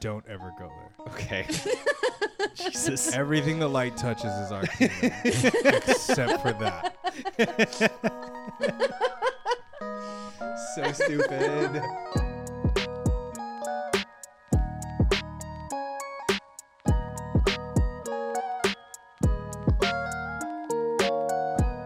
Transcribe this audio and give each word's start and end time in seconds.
don't 0.00 0.24
ever 0.26 0.52
go 0.58 0.66
there. 0.66 0.90
Okay. 1.12 1.46
Jesus. 2.54 3.14
Everything 3.14 3.58
the 3.58 3.68
light 3.68 3.98
touches 3.98 4.32
is 4.32 4.50
our 4.50 4.66
kingdom, 4.66 5.12
except 5.24 6.40
for 6.42 6.52
that. 6.54 6.96
so 10.74 10.92
stupid. 10.92 11.82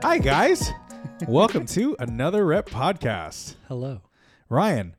Hi 0.03 0.19
guys, 0.19 0.71
welcome 1.27 1.67
to 1.67 1.97
another 1.99 2.47
Rep 2.47 2.69
podcast. 2.69 3.57
Hello. 3.67 4.03
Ryan, 4.49 4.95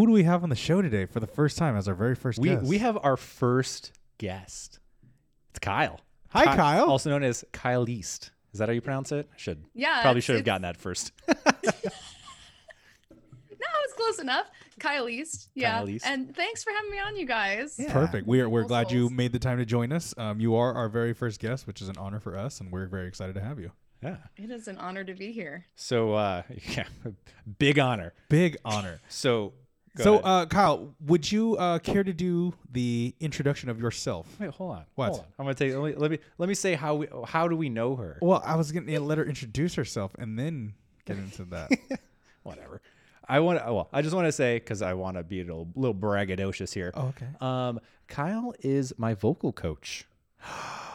who 0.00 0.06
do 0.06 0.12
we 0.14 0.22
have 0.22 0.42
on 0.42 0.48
the 0.48 0.56
show 0.56 0.80
today 0.80 1.04
for 1.04 1.20
the 1.20 1.26
first 1.26 1.58
time 1.58 1.76
as 1.76 1.86
our 1.86 1.94
very 1.94 2.14
first 2.14 2.38
We 2.38 2.48
guest? 2.48 2.64
we 2.64 2.78
have 2.78 2.96
our 3.02 3.18
first 3.18 3.92
guest. 4.16 4.78
It's 5.50 5.58
Kyle. 5.58 6.00
Hi, 6.30 6.46
Ky- 6.46 6.56
Kyle. 6.56 6.88
Also 6.90 7.10
known 7.10 7.22
as 7.22 7.44
Kyle 7.52 7.86
East. 7.86 8.30
Is 8.54 8.60
that 8.60 8.70
how 8.70 8.72
you 8.72 8.80
pronounce 8.80 9.12
it? 9.12 9.28
Should 9.36 9.62
Yeah, 9.74 10.00
probably 10.00 10.22
should 10.22 10.36
have 10.36 10.44
gotten 10.46 10.62
that 10.62 10.78
first. 10.78 11.12
No, 13.62 13.66
it's 13.84 13.92
close 13.92 14.18
enough. 14.20 14.46
Kyle 14.78 15.06
East. 15.06 15.50
Yeah. 15.54 15.72
Kyle 15.72 15.90
East. 15.90 16.06
And 16.06 16.34
thanks 16.34 16.64
for 16.64 16.72
having 16.72 16.90
me 16.90 16.98
on, 16.98 17.14
you 17.14 17.26
guys. 17.26 17.76
Yeah. 17.78 17.92
Perfect. 17.92 18.26
We 18.26 18.40
are 18.40 18.48
we're 18.48 18.62
Cool 18.62 18.68
glad 18.68 18.90
you 18.90 19.10
made 19.10 19.32
the 19.32 19.38
time 19.38 19.58
to 19.58 19.66
join 19.66 19.92
us. 19.92 20.14
Um, 20.16 20.40
you 20.40 20.54
are 20.54 20.72
our 20.72 20.88
very 20.88 21.12
first 21.12 21.40
guest, 21.40 21.66
which 21.66 21.82
is 21.82 21.90
an 21.90 21.98
honor 21.98 22.20
for 22.20 22.38
us, 22.38 22.60
and 22.60 22.72
we're 22.72 22.86
very 22.86 23.06
excited 23.06 23.34
to 23.34 23.42
have 23.42 23.60
you. 23.60 23.70
yeah. 24.02 24.16
It 24.38 24.50
is 24.50 24.66
an 24.66 24.78
honor 24.78 25.04
to 25.04 25.12
be 25.12 25.30
here. 25.32 25.66
So 25.74 26.14
uh 26.14 26.42
yeah, 26.74 26.84
big 27.58 27.78
honor. 27.78 28.14
Big 28.30 28.56
honor. 28.64 29.02
So 29.10 29.52
go 29.96 30.04
so, 30.04 30.12
ahead. 30.14 30.24
uh, 30.24 30.46
Kyle, 30.46 30.94
would 31.06 31.30
you 31.30 31.56
uh, 31.56 31.78
care 31.78 32.02
to 32.04 32.12
do 32.12 32.54
the 32.72 33.14
introduction 33.20 33.68
of 33.68 33.80
yourself? 33.80 34.26
Wait, 34.38 34.50
hold 34.50 34.72
on. 34.72 34.84
What? 34.94 35.08
Hold 35.08 35.20
on. 35.20 35.26
I'm 35.38 35.44
gonna 35.44 35.54
take. 35.54 35.74
Let 35.74 35.82
me 35.82 35.94
let 35.96 36.10
me, 36.10 36.18
let 36.38 36.48
me 36.48 36.54
say 36.54 36.74
how 36.74 36.94
we 36.96 37.08
how 37.26 37.48
do 37.48 37.56
we 37.56 37.68
know 37.68 37.96
her? 37.96 38.18
Well, 38.22 38.42
I 38.44 38.56
was 38.56 38.72
gonna 38.72 39.00
let 39.00 39.18
her 39.18 39.24
introduce 39.24 39.74
herself 39.74 40.12
and 40.18 40.38
then 40.38 40.74
get 41.06 41.18
into 41.18 41.44
that. 41.46 41.70
Whatever. 42.42 42.80
I 43.28 43.38
want. 43.40 43.64
Well, 43.64 43.88
I 43.92 44.02
just 44.02 44.14
want 44.14 44.26
to 44.26 44.32
say 44.32 44.58
because 44.58 44.82
I 44.82 44.94
want 44.94 45.16
to 45.16 45.22
be 45.22 45.40
a 45.40 45.44
little, 45.44 45.68
little 45.76 45.94
braggadocious 45.94 46.74
here. 46.74 46.90
oh, 46.94 47.08
okay. 47.08 47.28
Um, 47.40 47.78
Kyle 48.08 48.52
is 48.60 48.92
my 48.98 49.14
vocal 49.14 49.52
coach. 49.52 50.04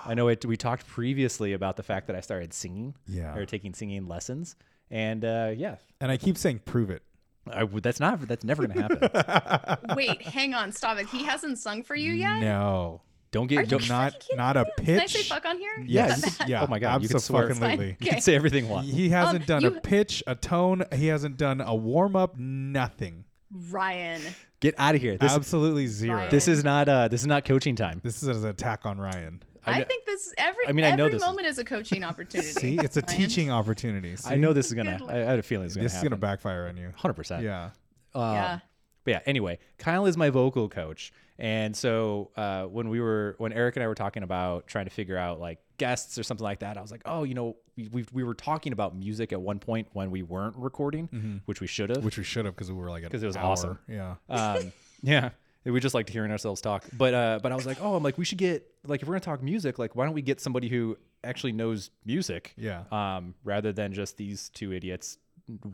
I 0.06 0.14
know 0.16 0.28
it. 0.28 0.44
We 0.46 0.58
talked 0.58 0.86
previously 0.86 1.54
about 1.54 1.78
the 1.78 1.84
fact 1.84 2.08
that 2.08 2.16
I 2.16 2.20
started 2.22 2.54
singing, 2.54 2.94
Yeah. 3.08 3.36
or 3.36 3.46
taking 3.46 3.74
singing 3.74 4.08
lessons, 4.08 4.56
and 4.92 5.24
uh, 5.24 5.54
yeah, 5.56 5.78
And 6.02 6.12
I 6.12 6.18
keep 6.18 6.38
saying, 6.38 6.60
prove 6.66 6.90
it. 6.90 7.02
I 7.52 7.64
would 7.64 7.84
that's 7.84 8.00
not. 8.00 8.22
That's 8.28 8.44
never 8.44 8.66
gonna 8.68 8.82
happen. 8.82 9.78
Wait, 9.96 10.22
hang 10.22 10.54
on, 10.54 10.72
stop 10.72 10.98
it. 10.98 11.08
He 11.08 11.24
hasn't 11.24 11.60
sung 11.60 11.84
for 11.84 11.96
you 11.96 12.12
yet? 12.14 12.40
No, 12.40 13.02
Don't 13.32 13.48
get. 13.48 13.70
Don't, 13.70 13.88
not 13.88 14.26
not 14.36 14.58
a 14.58 14.66
pitch. 14.78 14.86
Can 14.86 15.00
I 15.02 15.06
say 15.06 15.24
fuck 15.24 15.46
on 15.46 15.58
here? 15.60 15.72
Yeah, 15.86 16.08
Is 16.08 16.16
you 16.18 16.22
that 16.22 16.30
can- 16.30 16.38
bad? 16.40 16.50
Yeah. 16.50 16.64
Oh 16.64 16.68
my 16.68 16.80
God, 16.80 17.04
you 17.04 17.10
can 17.10 17.20
swear. 17.20 17.48
Abso-fucking-lutely. 17.50 17.98
you 18.00 18.12
can 18.12 18.22
say 18.22 18.36
everything 18.36 18.66
you 18.66 18.72
want. 18.72 18.88
He 18.88 19.10
hasn't 19.10 19.50
Um, 19.50 19.62
done 19.62 19.66
a 19.78 19.80
pitch, 19.80 20.24
a 20.28 20.36
tone. 20.36 20.84
He 20.94 21.08
hasn't 21.08 21.38
done 21.38 21.62
a 21.62 21.76
warm 21.76 22.16
up. 22.16 22.38
Nothing. 22.38 23.26
Ryan. 23.70 24.22
Get 24.60 24.74
out 24.78 24.96
of 24.96 25.02
here. 25.02 25.18
This 25.18 25.32
Absolutely 25.34 25.86
zero. 25.88 26.16
Ryan. 26.18 26.30
this 26.32 26.48
is 26.48 26.64
not. 26.64 26.90
Uh, 26.90 27.08
this 27.08 27.22
is 27.22 27.28
not 27.28 27.46
coaching 27.46 27.76
time. 27.76 28.02
This 28.04 28.24
is 28.24 28.44
an 28.44 28.50
attack 28.50 28.86
on 28.86 28.98
Ryan. 29.00 29.44
I, 29.72 29.74
kn- 29.76 29.86
think 29.88 30.06
this 30.06 30.34
every 30.38 30.68
I 30.68 30.72
mean, 30.72 30.86
I 30.86 30.96
know 30.96 31.10
this 31.10 31.22
moment 31.22 31.48
is, 31.48 31.58
a 31.58 31.64
coaching 31.66 32.04
opportunity. 32.10 32.50
See, 32.52 32.78
it's 32.78 32.98
a 32.98 33.02
Ryan. 33.02 33.18
teaching 33.20 33.52
opportunity. 33.52 34.16
I 34.26 34.36
know 34.36 34.54
this 34.54 34.68
is 34.68 34.74
gonna. 34.74 35.00
I, 35.08 35.14
I 35.14 35.18
had 35.18 35.40
a 35.40 35.44
feeling 35.44 35.66
it's 35.68 35.76
gonna 35.76 35.86
this 35.86 35.96
is 35.96 36.04
gonna 36.04 36.18
backfire 36.18 36.68
on 36.68 36.78
you. 36.78 36.92
Hundred 36.96 37.14
percent. 37.16 37.44
Yeah. 37.44 37.72
Um, 38.14 38.34
Yeah. 38.34 38.60
But 39.04 39.12
yeah. 39.12 39.20
Anyway, 39.26 39.60
Kyle 39.78 40.06
is 40.08 40.18
my 40.18 40.30
vocal 40.32 40.68
coach, 40.68 41.14
and 41.38 41.76
so 41.76 42.32
uh, 42.36 42.64
when 42.64 42.90
we 42.90 43.00
were 43.00 43.36
when 43.38 43.54
Eric 43.54 43.76
and 43.76 43.84
I 43.84 43.88
were 43.88 43.94
talking 43.96 44.24
about 44.24 44.66
trying 44.68 44.86
to 44.86 44.92
figure 44.92 45.18
out 45.18 45.40
like 45.40 45.60
guests 45.78 46.18
or 46.18 46.24
something 46.24 46.44
like 46.44 46.60
that, 46.60 46.76
I 46.78 46.82
was 46.82 46.90
like, 46.92 47.02
oh, 47.06 47.24
you 47.24 47.36
know, 47.36 47.56
we 47.78 47.88
we, 47.90 48.06
we 48.14 48.24
were 48.24 48.34
talking 48.34 48.74
about 48.74 48.96
music 48.96 49.32
at 49.32 49.40
one 49.40 49.60
point 49.60 49.90
when 49.94 50.10
we 50.10 50.24
weren't 50.24 50.56
recording, 50.58 51.42
which 51.46 51.62
we 51.62 51.68
should 51.68 51.92
have. 51.92 52.04
Which 52.04 52.18
we 52.18 52.24
should 52.24 52.46
have 52.46 52.56
because 52.56 52.72
we 52.72 52.78
were 52.80 52.90
like 52.90 53.08
'Cause 53.10 53.22
it 53.22 53.28
was 53.28 53.38
hour. 53.38 53.52
awesome. 53.52 53.80
Yeah. 53.88 54.16
um, 54.30 54.72
yeah. 55.04 55.30
We 55.66 55.80
just 55.80 55.96
liked 55.96 56.10
hearing 56.10 56.32
ourselves 56.32 56.62
talk, 56.62 56.84
but 56.94 57.14
uh, 57.14 57.40
but 57.42 57.52
I 57.52 57.56
was 57.56 57.66
like, 57.66 57.78
oh, 57.82 57.96
I'm 57.96 58.04
like, 58.04 58.18
we 58.18 58.26
should 58.26 58.38
get 58.38 58.68
like 58.86 59.02
if 59.02 59.08
we're 59.08 59.16
gonna 59.16 59.22
talk 59.22 59.42
music, 59.42 59.80
like, 59.80 59.96
why 59.96 60.06
don't 60.06 60.14
we 60.14 60.22
get 60.22 60.40
somebody 60.40 60.68
who 60.70 60.98
actually 61.24 61.54
knows 61.54 61.90
music, 62.06 62.54
Yeah. 62.56 62.84
um, 62.92 63.34
rather 63.44 63.72
than 63.72 63.92
just 63.94 64.16
these 64.18 64.50
two 64.50 64.72
idiots 64.74 65.18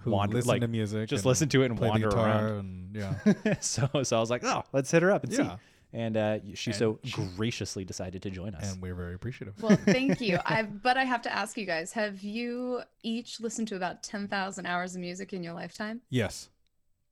Who 0.03 0.11
wander 0.11 0.35
listen 0.35 0.47
like 0.49 0.61
to 0.61 0.67
music. 0.69 1.09
just 1.09 1.25
listen 1.25 1.49
to 1.49 1.63
it 1.63 1.65
and 1.71 1.77
play 1.77 1.89
wander 1.89 2.07
around. 2.09 2.59
And, 2.59 2.95
yeah. 2.95 3.53
so 3.59 3.89
so 4.03 4.15
I 4.17 4.19
was 4.21 4.29
like, 4.29 4.43
oh, 4.45 4.63
let's 4.71 4.89
hit 4.89 5.01
her 5.01 5.11
up 5.11 5.25
and 5.25 5.33
see. 5.33 5.49
And 5.93 6.15
uh, 6.15 6.39
she 6.53 6.71
And 6.71 6.79
so 6.79 6.99
she- 7.03 7.21
graciously 7.35 7.83
decided 7.83 8.21
to 8.21 8.29
join 8.29 8.55
us. 8.55 8.71
and 8.71 8.81
we're 8.81 8.95
very 8.95 9.13
appreciative. 9.13 9.61
Well, 9.61 9.75
thank 9.85 10.21
you. 10.21 10.39
I 10.45 10.63
but 10.63 10.95
I 10.95 11.03
have 11.03 11.21
to 11.23 11.33
ask 11.35 11.57
you 11.57 11.65
guys: 11.65 11.91
Have 11.91 12.21
you 12.21 12.79
each 13.03 13.41
listened 13.41 13.67
to 13.67 13.75
about 13.75 14.03
ten 14.03 14.29
thousand 14.29 14.67
hours 14.67 14.95
of 14.95 15.01
music 15.01 15.33
in 15.33 15.43
your 15.43 15.53
lifetime? 15.53 15.99
yes. 16.09 16.47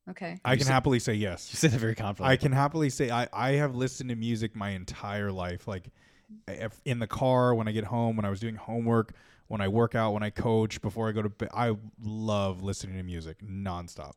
Okay. 0.09 0.39
I 0.43 0.53
You 0.53 0.57
can 0.57 0.65
said- 0.67 0.73
happily 0.73 0.99
say 0.99 1.13
yes. 1.13 1.47
you 1.49 1.51
yes. 1.53 1.59
said 1.59 1.73
it 1.73 1.79
very 1.79 1.95
confidently. 1.95 2.33
I 2.33 2.37
can 2.37 2.51
happily 2.51 2.89
say 2.89 3.09
I, 3.11 3.27
I 3.31 3.51
have 3.53 3.75
listened 3.75 4.09
to 4.09 4.15
music 4.15 4.55
my 4.55 4.69
entire 4.71 5.31
life. 5.31 5.67
Like 5.67 5.89
if 6.47 6.79
in 6.85 6.99
the 6.99 7.07
car, 7.07 7.53
when 7.55 7.67
I 7.67 7.71
get 7.71 7.85
home, 7.85 8.15
when 8.15 8.25
I 8.25 8.29
was 8.29 8.39
doing 8.39 8.55
homework, 8.55 9.13
when 9.47 9.61
I 9.61 9.67
work 9.67 9.95
out, 9.95 10.13
when 10.13 10.23
I 10.23 10.29
coach, 10.29 10.81
before 10.81 11.09
I 11.09 11.11
go 11.11 11.21
to 11.23 11.29
bed. 11.29 11.49
I 11.53 11.75
love 12.03 12.61
listening 12.63 12.97
to 12.97 13.03
music 13.03 13.37
nonstop. 13.43 14.13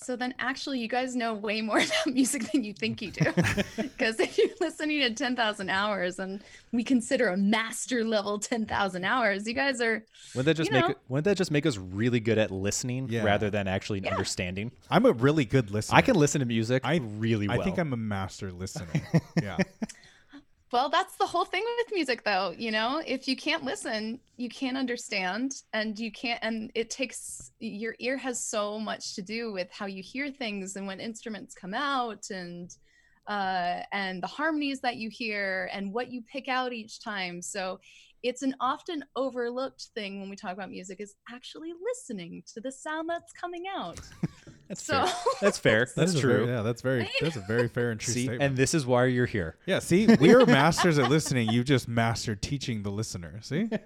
So 0.00 0.14
then, 0.16 0.32
actually, 0.38 0.78
you 0.78 0.88
guys 0.88 1.16
know 1.16 1.34
way 1.34 1.60
more 1.60 1.78
about 1.78 2.06
music 2.14 2.50
than 2.52 2.62
you 2.64 2.72
think 2.72 3.02
you 3.02 3.10
do. 3.10 3.32
Because 3.76 4.20
if 4.20 4.38
you're 4.38 4.48
listening 4.60 5.00
to 5.00 5.12
10,000 5.12 5.68
hours 5.70 6.18
and 6.20 6.40
we 6.72 6.84
consider 6.84 7.28
a 7.28 7.36
master 7.36 8.04
level 8.04 8.38
10,000 8.38 9.04
hours, 9.04 9.46
you 9.46 9.54
guys 9.54 9.80
are, 9.80 10.04
wouldn't 10.34 10.46
that 10.46 10.54
just 10.56 10.70
you 10.70 10.74
make 10.74 10.84
know. 10.84 10.90
it, 10.90 10.98
wouldn't 11.08 11.24
that 11.24 11.36
just 11.36 11.50
make 11.50 11.66
us 11.66 11.76
really 11.76 12.20
good 12.20 12.38
at 12.38 12.50
listening 12.52 13.08
Yeah. 13.10 13.24
rather 13.24 13.50
than 13.50 13.66
actually 13.66 14.08
understanding? 14.08 14.70
I'm 14.88 15.04
a 15.04 15.12
really 15.12 15.44
good 15.44 15.70
listener. 15.72 15.98
I 15.98 16.02
can 16.02 16.14
listen 16.14 16.38
to 16.40 16.46
music 16.46 16.82
I- 16.84 17.00
really 17.02 17.48
well. 17.48 17.60
I 17.60 17.64
think 17.64 17.78
I'm 17.78 17.92
a 17.92 17.96
master 17.96 18.52
listener. 18.52 18.86
yeah. 19.42 19.56
Well, 20.70 20.90
that's 20.90 21.16
the 21.16 21.26
whole 21.26 21.44
thing 21.44 21.64
with 21.78 21.94
music, 21.94 22.24
though. 22.24 22.54
You 22.56 22.70
know, 22.70 23.02
if 23.06 23.26
you 23.26 23.36
can't 23.36 23.64
listen, 23.64 24.20
you 24.36 24.48
can't 24.48 24.76
understand, 24.76 25.52
and 25.72 25.98
you 25.98 26.12
can't, 26.12 26.38
and 26.42 26.70
it 26.74 26.90
takes 26.90 27.52
your 27.58 27.94
ear 27.98 28.16
has 28.16 28.44
so 28.44 28.78
much 28.78 29.14
to 29.14 29.22
do 29.22 29.52
with 29.52 29.68
how 29.72 29.86
you 29.86 30.02
hear 30.02 30.30
things 30.30 30.76
and 30.76 30.86
when 30.86 31.00
instruments 31.00 31.54
come 31.54 31.74
out 31.74 32.30
and, 32.30 32.76
uh, 33.26 33.80
and 33.92 34.22
the 34.22 34.26
harmonies 34.26 34.80
that 34.80 34.96
you 34.96 35.08
hear 35.10 35.70
and 35.72 35.92
what 35.92 36.10
you 36.10 36.22
pick 36.30 36.48
out 36.48 36.72
each 36.72 37.02
time. 37.02 37.40
So 37.40 37.80
it's 38.22 38.42
an 38.42 38.54
often 38.60 39.04
overlooked 39.16 39.88
thing 39.94 40.20
when 40.20 40.28
we 40.28 40.36
talk 40.36 40.52
about 40.52 40.70
music 40.70 41.00
is 41.00 41.14
actually 41.32 41.72
listening 41.82 42.42
to 42.54 42.60
the 42.60 42.72
sound 42.72 43.08
that's 43.08 43.32
coming 43.32 43.64
out. 43.74 44.00
That's 44.68 44.82
so 44.82 45.06
fair. 45.06 45.14
That's 45.40 45.58
fair. 45.58 45.84
That 45.86 45.94
That's 45.96 46.14
is 46.14 46.20
true. 46.20 46.32
very- 46.44 46.46
yeah, 46.48 46.62
that's 46.62 46.82
very 46.82 47.10
that's 47.20 47.36
a 47.36 47.40
very 47.40 47.68
fair 47.68 47.90
and 47.90 47.98
true 48.00 48.12
See, 48.12 48.24
statement. 48.24 48.42
and 48.42 48.56
this 48.56 48.74
is 48.74 48.84
why 48.86 49.06
you're 49.06 49.26
here. 49.26 49.56
yeah, 49.66 49.78
see, 49.78 50.06
we 50.20 50.34
are 50.34 50.44
masters 50.46 50.98
at 50.98 51.08
listening. 51.08 51.48
You 51.50 51.64
just 51.64 51.88
mastered 51.88 52.42
teaching 52.42 52.82
the 52.82 52.90
listener. 52.90 53.40
See, 53.42 53.68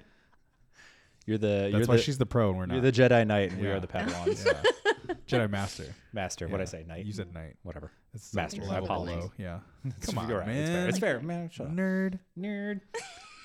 You're 1.24 1.38
the 1.38 1.68
you're 1.70 1.84
why 1.86 1.96
the 1.96 2.02
she's 2.02 2.18
the 2.18 2.26
pro 2.26 2.48
and 2.48 2.58
we're 2.58 2.66
not. 2.66 2.74
you're 2.74 2.82
the 2.82 2.90
Jedi 2.92 3.24
Knight 3.24 3.52
and 3.52 3.60
we 3.60 3.68
are 3.68 3.78
the 3.78 3.86
Padawans. 3.94 4.44
yeah. 4.44 5.14
Jedi 5.28 5.48
master. 5.48 5.94
Master. 6.12 6.48
What 6.48 6.60
I 6.60 6.64
say? 6.64 6.84
Knight. 6.86 7.04
You 7.06 7.12
said 7.12 7.32
knight. 7.32 7.54
whatever. 7.62 7.92
It's 8.12 8.34
Master, 8.34 8.62
I 8.62 8.66
level 8.66 8.88
below. 8.88 9.32
Yeah. 9.38 9.60
Come 10.02 10.18
on, 10.18 10.28
you're 10.28 10.40
right. 10.40 10.48
It's 10.48 10.68
fair. 10.68 10.78
man. 10.80 10.88
It's 10.88 10.98
fair, 10.98 11.20
man. 11.20 11.50
Shut 11.50 11.66
up. 11.68 11.72
Nerd. 11.72 12.18
Nerd. 12.36 12.80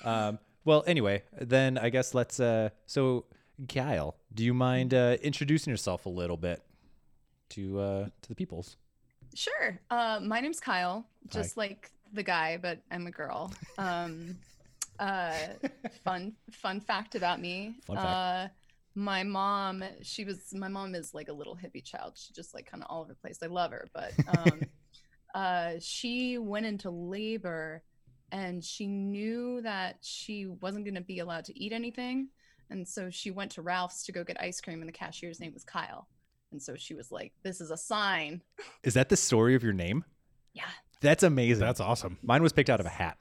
um, 0.04 0.38
well, 0.64 0.82
anyway, 0.88 1.22
then 1.40 1.78
I 1.78 1.88
guess 1.90 2.14
let's. 2.14 2.40
Uh, 2.40 2.70
so, 2.86 3.26
Kyle, 3.68 4.16
do 4.34 4.44
you 4.44 4.52
mind 4.54 4.92
uh, 4.92 5.16
introducing 5.22 5.70
yourself 5.70 6.04
a 6.04 6.10
little 6.10 6.36
bit 6.36 6.60
to 7.50 7.80
uh, 7.80 8.04
to 8.22 8.28
the 8.28 8.34
peoples? 8.34 8.76
Sure. 9.34 9.78
Uh, 9.90 10.20
my 10.22 10.40
name's 10.40 10.60
Kyle, 10.60 11.06
just 11.30 11.56
like 11.56 11.90
the 12.12 12.22
guy, 12.22 12.58
but 12.60 12.80
I'm 12.90 13.06
a 13.06 13.10
girl. 13.10 13.52
Um, 13.78 14.36
uh, 14.98 15.32
fun 16.04 16.32
fun 16.50 16.80
fact 16.80 17.14
about 17.14 17.40
me. 17.40 17.76
Fun 17.86 17.96
fact. 17.96 18.08
Uh, 18.08 18.48
my 18.96 19.22
mom, 19.22 19.84
she 20.02 20.24
was 20.24 20.52
my 20.52 20.66
mom 20.66 20.96
is 20.96 21.14
like 21.14 21.28
a 21.28 21.32
little 21.32 21.56
hippie 21.56 21.84
child. 21.84 22.14
She 22.16 22.32
just 22.32 22.54
like 22.54 22.66
kind 22.68 22.82
of 22.82 22.90
all 22.90 23.02
over 23.02 23.10
the 23.10 23.14
place. 23.14 23.38
I 23.42 23.46
love 23.46 23.70
her, 23.70 23.86
but 23.94 24.12
um, 24.38 24.62
uh, 25.34 25.72
she 25.78 26.38
went 26.38 26.66
into 26.66 26.90
labor, 26.90 27.84
and 28.32 28.64
she 28.64 28.88
knew 28.88 29.62
that 29.62 29.98
she 30.00 30.46
wasn't 30.46 30.84
going 30.84 30.96
to 30.96 31.00
be 31.00 31.20
allowed 31.20 31.44
to 31.44 31.58
eat 31.58 31.72
anything, 31.72 32.28
and 32.70 32.86
so 32.86 33.08
she 33.10 33.30
went 33.30 33.52
to 33.52 33.62
Ralph's 33.62 34.04
to 34.06 34.12
go 34.12 34.24
get 34.24 34.42
ice 34.42 34.60
cream, 34.60 34.80
and 34.80 34.88
the 34.88 34.92
cashier's 34.92 35.38
name 35.38 35.54
was 35.54 35.62
Kyle. 35.62 36.08
And 36.50 36.62
so 36.62 36.76
she 36.76 36.94
was 36.94 37.12
like, 37.12 37.32
"This 37.42 37.60
is 37.60 37.70
a 37.70 37.76
sign." 37.76 38.42
Is 38.82 38.94
that 38.94 39.08
the 39.08 39.16
story 39.16 39.54
of 39.54 39.62
your 39.62 39.72
name? 39.72 40.04
Yeah. 40.54 40.64
That's 41.00 41.22
amazing. 41.22 41.60
That's 41.60 41.80
awesome. 41.80 42.18
Mine 42.22 42.42
was 42.42 42.52
picked 42.52 42.70
out 42.70 42.80
of 42.80 42.86
a 42.86 42.90
hat. 42.90 43.18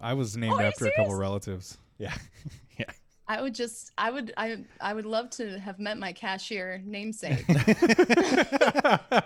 I 0.00 0.14
was 0.14 0.36
named 0.36 0.54
Oh, 0.58 0.60
after 0.60 0.86
a 0.86 0.92
couple 0.96 1.14
relatives. 1.14 1.76
Yeah. 1.98 2.14
yeah. 2.78 2.86
I 3.26 3.42
would 3.42 3.54
just, 3.54 3.90
I 3.98 4.10
would, 4.10 4.32
I, 4.36 4.64
I 4.80 4.94
would 4.94 5.04
love 5.04 5.28
to 5.30 5.58
have 5.58 5.78
met 5.78 5.98
my 5.98 6.12
cashier 6.12 6.80
namesake. 6.86 7.44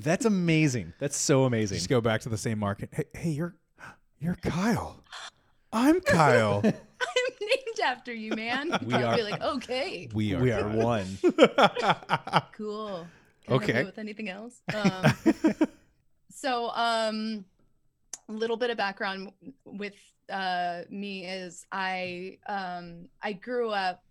That's 0.00 0.24
amazing. 0.24 0.92
That's 0.98 1.16
so 1.16 1.44
amazing. 1.44 1.76
Just 1.76 1.88
go 1.88 2.00
back 2.00 2.22
to 2.22 2.28
the 2.28 2.38
same 2.38 2.58
market. 2.58 2.88
Hey, 2.92 3.04
hey, 3.14 3.30
you're 3.30 3.54
you're 4.18 4.34
Kyle. 4.36 5.02
I'm 5.72 6.00
Kyle. 6.00 6.62
I'm 7.40 7.46
named 7.48 7.80
after 7.84 8.12
you, 8.14 8.32
man. 8.34 8.70
We 8.84 8.94
I'd 8.94 9.04
are- 9.04 9.16
be 9.16 9.22
like, 9.22 9.40
okay, 9.42 10.08
we 10.12 10.34
are. 10.34 10.40
we 10.40 10.52
are 10.52 10.68
one. 10.68 11.18
cool. 12.52 13.06
Can 13.46 13.52
I 13.52 13.56
Okay. 13.56 13.84
with 13.84 13.98
anything 13.98 14.28
else? 14.28 14.60
Um, 14.74 15.12
so, 16.30 16.70
um, 16.70 17.44
a 18.28 18.32
little 18.32 18.56
bit 18.56 18.70
of 18.70 18.76
background 18.76 19.32
with 19.64 19.94
uh, 20.32 20.82
me 20.88 21.24
is 21.26 21.66
I 21.72 22.38
um, 22.46 23.08
I 23.22 23.32
grew 23.32 23.70
up 23.70 24.04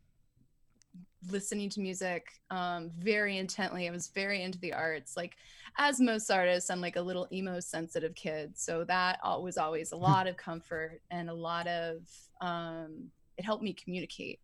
listening 1.29 1.69
to 1.69 1.79
music 1.81 2.27
um, 2.49 2.91
very 2.99 3.37
intently. 3.37 3.87
I 3.87 3.91
was 3.91 4.07
very 4.09 4.41
into 4.41 4.59
the 4.59 4.73
arts. 4.73 5.15
Like, 5.15 5.35
as 5.77 5.99
most 6.01 6.29
artists, 6.31 6.69
I'm 6.69 6.81
like 6.81 6.95
a 6.97 7.01
little 7.01 7.27
emo 7.31 7.59
sensitive 7.59 8.15
kid. 8.15 8.57
So 8.57 8.83
that 8.85 9.19
al- 9.23 9.43
was 9.43 9.57
always 9.57 9.91
a 9.91 9.97
lot 9.97 10.27
of 10.27 10.35
comfort 10.37 11.01
and 11.11 11.29
a 11.29 11.33
lot 11.33 11.67
of 11.67 12.01
um, 12.41 13.11
it 13.37 13.45
helped 13.45 13.63
me 13.63 13.73
communicate. 13.73 14.39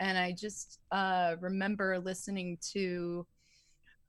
And 0.00 0.16
I 0.16 0.32
just 0.32 0.78
uh, 0.92 1.36
remember 1.40 1.98
listening 1.98 2.58
to 2.72 3.26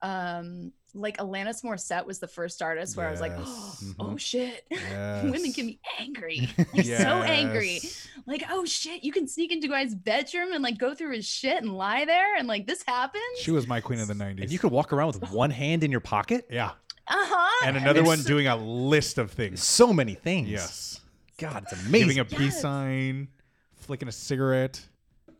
um 0.02 0.72
like 0.94 1.18
Alanis 1.18 1.62
Morissette 1.62 2.06
was 2.06 2.18
the 2.18 2.26
first 2.26 2.62
artist 2.62 2.96
where 2.96 3.06
I 3.06 3.10
was 3.12 3.20
like, 3.20 3.32
Yes. 3.36 3.84
oh, 4.00 4.04
Mhm. 4.06 4.18
shit, 4.18 4.64
women 4.70 5.52
can 5.52 5.66
be 5.66 5.78
angry, 5.98 6.48
like 6.74 6.86
so 6.86 7.22
angry 7.22 7.80
like 8.26 8.44
oh 8.50 8.64
shit 8.64 9.04
you 9.04 9.12
can 9.12 9.28
sneak 9.28 9.52
into 9.52 9.68
guy's 9.68 9.94
bedroom 9.94 10.52
and 10.52 10.62
like 10.64 10.78
go 10.78 10.94
through 10.94 11.12
his 11.14 11.26
shit 11.26 11.62
and 11.62 11.74
lie 11.76 12.04
there 12.06 12.36
and 12.36 12.48
like 12.48 12.66
this 12.66 12.82
happens 12.86 13.22
She 13.40 13.50
was 13.50 13.66
my 13.66 13.80
queen 13.80 14.00
of 14.00 14.08
the 14.08 14.14
90s. 14.14 14.42
And 14.42 14.50
you 14.50 14.58
could 14.58 14.72
walk 14.72 14.92
around 14.92 15.18
with 15.20 15.30
one 15.32 15.50
hand 15.50 15.84
in 15.84 15.90
your 15.90 16.00
pocket. 16.00 16.46
yeah. 16.50 16.72
uh-huh 17.06 17.66
And 17.66 17.76
another 17.76 18.02
one 18.02 18.14
it's- 18.14 18.26
doing 18.26 18.46
a 18.46 18.56
list 18.56 19.18
of 19.18 19.30
things. 19.30 19.62
So 19.62 19.92
many 19.92 20.14
things. 20.14 20.48
Yes. 20.48 20.99
God, 21.40 21.62
it's 21.64 21.72
amazing. 21.72 22.08
Giving 22.08 22.18
a 22.20 22.24
peace 22.24 22.60
sign, 22.60 23.28
flicking 23.74 24.08
a 24.08 24.12
cigarette, 24.12 24.80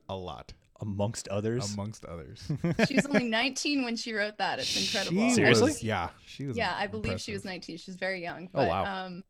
a 0.09 0.17
lot, 0.17 0.53
amongst 0.81 1.29
others. 1.29 1.73
amongst 1.75 2.05
others. 2.07 2.43
she 2.89 2.95
was 2.97 3.07
only 3.07 3.25
19 3.25 3.85
when 3.85 3.97
she 3.97 4.13
wrote 4.15 4.39
that 4.39 4.59
it's 4.59 4.77
incredible 4.81 5.29
She 5.29 5.35
Seriously? 5.35 5.63
was- 5.65 5.83
yeah. 5.83 6.09
She 6.27 6.47
was. 6.47 6.57
yeah 6.57 6.75
i 6.77 6.87
believe 6.87 7.21
she 7.21 7.33
was 7.33 7.43
impressive. 7.45 7.69
19 7.69 7.77
she's 7.79 7.97
very 7.97 8.23
young 8.23 8.49
Oh, 8.55 8.67
wow. 8.67 9.07
um 9.07 9.23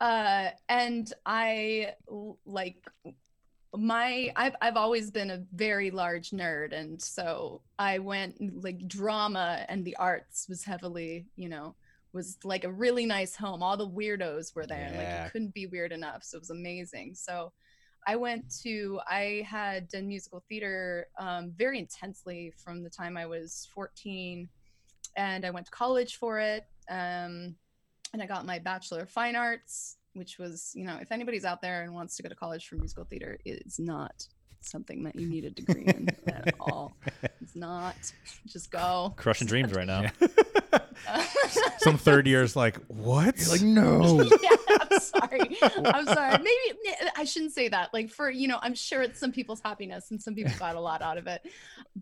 uh 0.00 0.50
and 0.68 1.12
I 1.26 1.94
like 2.46 2.88
my 3.76 4.30
I've, 4.36 4.54
I've 4.60 4.76
always 4.76 5.10
been 5.10 5.30
a 5.30 5.42
very 5.54 5.90
large 5.90 6.30
nerd 6.30 6.72
and 6.72 7.00
so 7.00 7.62
i 7.78 7.98
went 7.98 8.62
like 8.62 8.86
drama 8.86 9.64
and 9.68 9.84
the 9.84 9.96
arts 9.96 10.46
was 10.48 10.62
heavily 10.64 11.26
you 11.36 11.48
know 11.48 11.74
was 12.12 12.38
like 12.44 12.64
a 12.64 12.70
really 12.72 13.06
nice 13.06 13.34
home 13.36 13.62
all 13.62 13.76
the 13.76 13.88
weirdos 13.88 14.54
were 14.54 14.66
there 14.66 14.86
and 14.86 14.96
like 14.96 15.06
Yeah. 15.06 15.24
you 15.24 15.30
couldn't 15.30 15.54
be 15.54 15.66
weird 15.66 15.92
enough 15.92 16.22
so 16.24 16.36
it 16.36 16.40
was 16.40 16.50
amazing 16.50 17.14
so 17.14 17.52
i 18.06 18.16
went 18.16 18.44
to 18.62 19.00
i 19.08 19.46
had 19.48 19.88
done 19.88 20.08
musical 20.08 20.42
theater 20.48 21.06
um, 21.18 21.52
very 21.56 21.78
intensely 21.78 22.52
from 22.62 22.82
the 22.82 22.90
time 22.90 23.16
i 23.16 23.24
was 23.26 23.68
14 23.74 24.48
and 25.14 25.44
I 25.44 25.50
went 25.50 25.66
to 25.66 25.72
college 25.72 26.16
for 26.16 26.38
it. 26.40 26.64
Um, 26.88 27.54
and 28.14 28.22
I 28.22 28.26
got 28.26 28.46
my 28.46 28.58
Bachelor 28.58 29.00
of 29.00 29.10
Fine 29.10 29.36
Arts, 29.36 29.98
which 30.14 30.38
was, 30.38 30.72
you 30.74 30.86
know, 30.86 30.96
if 31.02 31.12
anybody's 31.12 31.44
out 31.44 31.60
there 31.60 31.82
and 31.82 31.92
wants 31.92 32.16
to 32.16 32.22
go 32.22 32.30
to 32.30 32.34
college 32.34 32.66
for 32.66 32.76
musical 32.76 33.04
theater, 33.04 33.36
it's 33.44 33.78
not 33.78 34.26
something 34.60 35.02
that 35.04 35.14
you 35.14 35.28
need 35.28 35.44
a 35.44 35.50
degree 35.50 35.84
in 35.84 36.08
at 36.28 36.54
all. 36.58 36.96
It's 37.42 37.54
not. 37.54 37.94
Just 38.46 38.70
go. 38.70 39.12
Crushing 39.18 39.46
dreams 39.48 39.74
right 39.74 39.86
now. 39.86 40.06
Some 41.78 41.98
third 41.98 42.26
year's 42.26 42.56
like, 42.56 42.76
what? 42.86 43.38
You're 43.38 43.48
like, 43.48 43.62
no. 43.62 44.22
yeah, 44.42 44.56
I'm 44.68 45.00
sorry. 45.00 45.58
I'm 45.62 46.06
sorry. 46.06 46.38
Maybe 46.38 46.96
I 47.16 47.24
shouldn't 47.24 47.52
say 47.52 47.68
that. 47.68 47.92
Like 47.92 48.10
for 48.10 48.30
you 48.30 48.48
know, 48.48 48.58
I'm 48.62 48.74
sure 48.74 49.02
it's 49.02 49.18
some 49.18 49.32
people's 49.32 49.60
happiness 49.60 50.10
and 50.10 50.20
some 50.20 50.34
people 50.34 50.52
got 50.58 50.76
a 50.76 50.80
lot 50.80 51.02
out 51.02 51.18
of 51.18 51.26
it, 51.26 51.42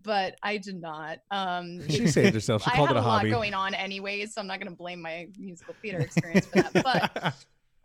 but 0.03 0.35
I 0.43 0.57
did 0.57 0.81
not. 0.81 1.19
Um, 1.31 1.87
she 1.89 2.07
saved 2.07 2.33
herself. 2.33 2.63
She 2.63 2.71
I 2.71 2.75
called 2.75 2.89
had 2.89 2.97
it 2.97 2.99
a 2.99 3.03
a 3.03 3.07
lot 3.07 3.25
going 3.25 3.53
on 3.53 3.73
anyways, 3.73 4.33
so 4.33 4.41
I'm 4.41 4.47
not 4.47 4.59
going 4.59 4.71
to 4.71 4.77
blame 4.77 5.01
my 5.01 5.27
musical 5.37 5.75
theater 5.81 5.99
experience 5.99 6.45
for 6.45 6.61
that. 6.61 6.83
But 6.83 7.33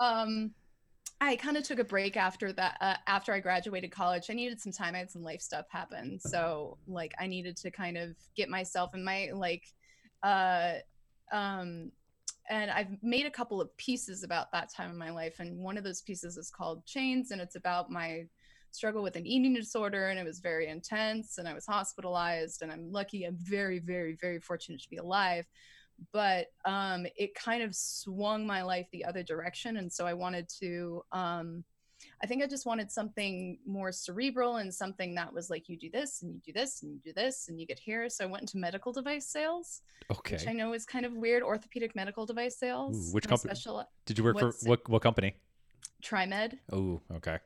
um, 0.01 0.53
I 1.21 1.37
kind 1.37 1.57
of 1.57 1.63
took 1.65 1.79
a 1.79 1.85
break 1.85 2.17
after 2.17 2.53
that. 2.53 2.77
Uh, 2.81 2.97
after 3.07 3.33
I 3.33 3.41
graduated 3.41 3.91
college, 3.91 4.27
I 4.29 4.35
needed 4.35 4.61
some 4.61 4.73
time. 4.73 4.95
I 4.95 4.99
had 4.99 5.11
some 5.11 5.23
life 5.23 5.41
stuff 5.41 5.67
happen, 5.71 6.19
so 6.21 6.77
like 6.87 7.13
I 7.19 7.27
needed 7.27 7.57
to 7.59 7.71
kind 7.71 7.97
of 7.97 8.15
get 8.37 8.49
myself 8.49 8.95
in 8.95 9.03
my 9.03 9.31
like, 9.33 9.65
uh, 10.27 10.75
um, 11.33 11.93
and 12.49 12.71
I've 12.71 13.03
made 13.03 13.27
a 13.27 13.31
couple 13.31 13.61
of 13.61 13.77
pieces 13.77 14.23
about 14.23 14.53
that 14.53 14.73
time 14.73 14.91
in 14.91 14.99
my 14.99 15.11
life, 15.11 15.41
and 15.41 15.59
one 15.59 15.77
of 15.77 15.85
those 15.85 16.03
pieces 16.03 16.37
is 16.37 16.51
called 16.51 16.85
Chains, 16.87 17.31
and 17.31 17.41
it's 17.41 17.57
about 17.57 17.91
my 17.91 18.27
struggle 18.77 19.03
with 19.03 19.17
an 19.17 19.27
eating 19.27 19.55
disorder 19.55 20.09
and 20.09 20.19
it 20.19 20.25
was 20.25 20.39
very 20.39 20.69
intense 20.69 21.39
and 21.39 21.49
I 21.49 21.55
was 21.55 21.67
hospitalized 21.67 22.63
and 22.63 22.71
I'm 22.71 22.93
lucky 22.93 23.25
I'm 23.25 23.39
very 23.41 23.79
very 23.79 24.17
very 24.21 24.39
fortunate 24.39 24.83
to 24.83 24.91
be 24.91 24.99
alive 24.99 25.47
but 26.13 26.49
um 26.67 27.07
it 27.17 27.35
kind 27.35 27.63
of 27.63 27.75
swung 27.75 28.47
my 28.47 28.63
life 28.63 28.87
the 28.93 29.05
other 29.05 29.23
direction 29.23 29.79
and 29.79 29.91
so 29.91 30.07
I 30.07 30.13
wanted 30.13 30.49
to 30.61 31.03
um 31.13 31.65
I 32.23 32.27
think 32.27 32.43
I 32.43 32.47
just 32.47 32.65
wanted 32.65 32.91
something 32.91 33.59
more 33.67 33.93
cerebral 33.93 34.57
and 34.57 34.73
something 34.75 35.15
that 35.17 35.33
was 35.33 35.51
like 35.51 35.69
you 35.69 35.77
do 35.77 35.91
this 35.91 36.23
and 36.23 36.33
you 36.35 36.41
do 36.45 36.53
this 36.53 36.83
and 36.83 36.93
you 36.93 36.99
do 37.05 37.13
this 37.13 37.49
and 37.49 37.61
you 37.61 37.67
get 37.67 37.79
here 37.79 38.09
so 38.09 38.25
I 38.25 38.27
went 38.27 38.43
into 38.43 38.57
medical 38.59 38.93
device 38.93 39.27
sales 39.27 39.83
which 40.31 40.47
I 40.47 40.53
know 40.53 40.73
is 40.73 40.87
kind 40.87 41.05
of 41.05 41.13
weird 41.13 41.43
orthopedic 41.43 41.95
medical 41.95 42.25
device 42.27 42.57
sales 42.59 43.11
Ooh, 43.11 43.15
which 43.15 43.29
company- 43.29 43.55
special 43.55 43.85
Did 44.07 44.19
you 44.19 44.25
work 44.25 44.39
for 44.39 44.53
what 44.65 44.89
what 44.89 45.03
company? 45.03 45.35
TriMed 46.03 46.59
Oh, 46.73 47.01
okay. 47.17 47.39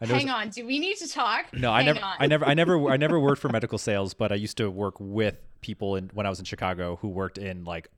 I 0.00 0.06
know 0.06 0.14
hang 0.14 0.30
on 0.30 0.48
do 0.50 0.66
we 0.66 0.78
need 0.78 0.96
to 0.98 1.08
talk 1.08 1.52
No, 1.52 1.70
I 1.70 1.82
never, 1.82 2.00
on. 2.00 2.16
I 2.18 2.26
never, 2.26 2.44
I 2.44 2.54
never, 2.60 2.90
I 2.90 2.96
never 2.96 3.20
worked 3.20 3.40
for 3.40 3.48
medical 3.48 3.78
sales, 3.78 4.14
but 4.14 4.32
I 4.32 4.36
used 4.36 4.56
to 4.56 4.70
work 4.70 4.96
with 4.98 5.36
people 5.60 5.96
in 5.96 6.10
when 6.14 6.26
I 6.26 6.28
was 6.30 6.38
in 6.38 6.44
Chicago 6.44 6.96
who 7.00 7.08
worked 7.08 7.38
in 7.38 7.64
like, 7.64 7.88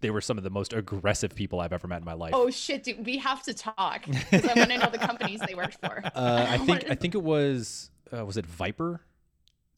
they 0.00 0.10
were 0.10 0.20
some 0.20 0.38
of 0.38 0.44
the 0.44 0.50
most 0.50 0.72
aggressive 0.72 1.34
people 1.34 1.60
I've 1.60 1.72
ever 1.72 1.86
met 1.88 1.98
in 1.98 2.04
my 2.04 2.12
life. 2.14 2.32
Oh 2.34 2.50
shit, 2.50 2.84
dude, 2.84 3.04
we 3.04 3.18
have 3.18 3.42
to 3.44 3.54
talk 3.54 4.06
because 4.06 4.44
I 4.44 4.54
want 4.54 4.70
to 4.70 4.78
know 4.78 4.90
the 4.90 4.98
companies 4.98 5.40
they 5.46 5.54
worked 5.54 5.78
for. 5.80 6.02
uh, 6.14 6.46
I 6.48 6.58
think, 6.66 6.90
I 6.90 6.94
think 6.94 7.14
it 7.14 7.22
was, 7.22 7.90
uh, 8.16 8.24
was 8.24 8.36
it 8.36 8.46
Viper? 8.46 9.00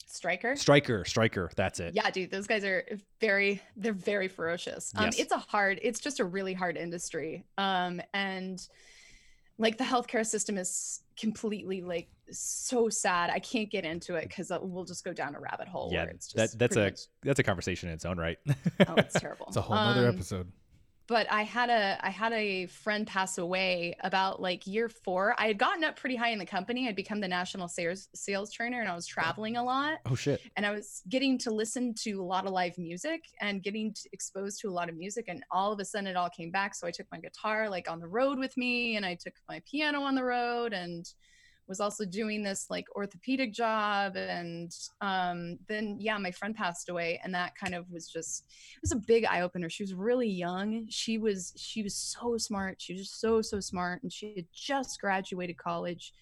Stryker. 0.07 0.57
Stryker, 0.57 1.05
Stryker. 1.05 1.51
That's 1.55 1.81
it. 1.81 1.95
Yeah, 1.95 2.11
dude, 2.11 2.31
those 2.31 2.47
guys 2.47 2.65
are 2.65 2.85
very 3.21 3.61
they're 3.77 3.93
very 3.93 4.29
ferocious. 4.29 4.93
Um, 4.97 5.07
Yes. 5.07 5.19
It's 5.19 5.33
a 5.33 5.39
hard, 5.39 5.79
it's 5.83 6.01
just 6.01 6.19
a 6.19 6.25
really 6.25 6.55
hard 6.55 6.77
industry. 6.79 7.45
Um, 7.59 8.01
and 8.15 8.67
like 9.59 9.77
the 9.77 9.85
healthcare 9.85 10.27
system 10.27 10.57
is 10.57 11.01
completely 11.19 11.83
like 11.83 12.09
so 12.31 12.89
sad. 12.89 13.31
I 13.31 13.39
can't 13.39 13.71
get 13.71 13.85
into 13.85 14.15
it 14.17 14.29
because 14.29 14.51
we'll 14.63 14.85
just 14.85 15.05
go 15.05 15.13
down 15.13 15.35
a 15.35 15.41
rabbit 15.41 15.69
hole. 15.69 15.91
Yeah, 15.93 16.05
where 16.05 16.11
it's 16.11 16.33
that 16.35 16.59
that's 16.59 16.77
a 16.77 16.85
much- 16.85 17.01
that's 17.23 17.39
a 17.39 17.43
conversation 17.43 17.89
in 17.89 17.95
its 17.95 18.05
own 18.05 18.19
right. 18.19 18.39
oh, 18.49 18.95
it's 18.97 19.19
terrible. 19.19 19.47
It's 19.49 19.57
a 19.57 19.63
whole 19.63 19.77
nother 19.77 20.09
Um, 20.09 20.15
episode. 20.15 20.53
But 21.09 21.27
I 21.33 21.43
had 21.43 21.71
a 21.71 21.99
I 22.07 22.11
had 22.11 22.33
a 22.35 22.67
friend 22.67 23.07
pass 23.07 23.39
away 23.39 23.97
about 24.05 24.41
like 24.43 24.67
year 24.67 24.91
four. 24.91 25.35
I 25.39 25.49
had 25.49 25.59
gotten 25.59 25.83
up 25.83 25.97
pretty 25.97 26.17
high 26.17 26.29
in 26.29 26.39
the 26.39 26.47
company. 26.47 26.87
I'd 26.87 26.95
become 26.95 27.21
the 27.21 27.29
national 27.29 27.67
sales 27.67 28.09
sales 28.15 28.53
trainer, 28.53 28.81
and 28.81 28.89
I 28.89 28.95
was 28.95 29.09
oh. 29.11 29.15
traveling 29.15 29.57
a 29.57 29.65
lot. 29.65 29.99
oh 30.07 30.15
shit. 30.15 30.43
And 30.57 30.67
I 30.67 30.71
was 30.71 31.03
getting 31.09 31.39
to 31.39 31.51
listen 31.51 31.95
to 32.03 32.21
a 32.21 32.25
lot 32.25 32.47
of 32.47 32.53
live 32.53 32.77
music 32.77 33.25
and 33.41 33.63
getting 33.63 33.95
exposed 34.13 34.61
to 34.61 34.69
a 34.69 34.71
lot 34.71 34.91
of 34.91 34.97
music. 34.97 35.25
And 35.29 35.43
all 35.51 35.73
of 35.73 35.81
a 35.81 35.85
sudden, 35.85 36.07
it 36.07 36.17
all 36.17 36.31
came 36.31 36.51
back. 36.51 36.75
So 36.75 36.87
I 36.87 36.91
took 36.91 37.07
my 37.11 37.19
guitar 37.19 37.71
like 37.71 37.91
on 37.91 38.01
the 38.01 38.09
road 38.09 38.39
with 38.39 38.55
me, 38.59 38.97
and 38.97 39.07
I 39.07 39.15
took 39.15 39.35
my 39.49 39.63
piano 39.69 40.03
on 40.03 40.15
the 40.15 40.25
road, 40.25 40.75
and 40.75 41.11
was 41.69 41.81
also 41.81 42.05
doing 42.05 42.43
this 42.43 42.67
like 42.71 42.87
orthopedic 42.97 43.53
job 43.53 44.17
and 44.17 44.75
um, 45.01 45.59
then 45.69 45.97
yeah 46.01 46.17
my 46.17 46.31
friend 46.31 46.57
passed 46.57 46.89
away 46.89 47.21
and 47.23 47.35
that 47.35 47.55
kind 47.55 47.75
of 47.75 47.89
was 47.91 48.09
just 48.09 48.47
it 48.75 48.81
was 48.83 48.93
a 48.93 48.97
big 48.97 49.25
eye-opener. 49.25 49.69
She 49.69 49.83
was 49.83 49.95
really 49.95 50.29
young. 50.29 50.87
She 50.89 51.19
was 51.19 51.53
she 51.57 51.83
was 51.83 51.95
so 51.95 52.39
smart. 52.39 52.81
She 52.81 52.95
was 52.95 53.03
just 53.03 53.21
so 53.21 53.43
so 53.43 53.61
smart 53.61 54.03
and 54.03 54.13
she 54.13 54.35
had 54.37 54.47
just 54.53 55.01
graduated 55.01 55.59
college 55.59 56.13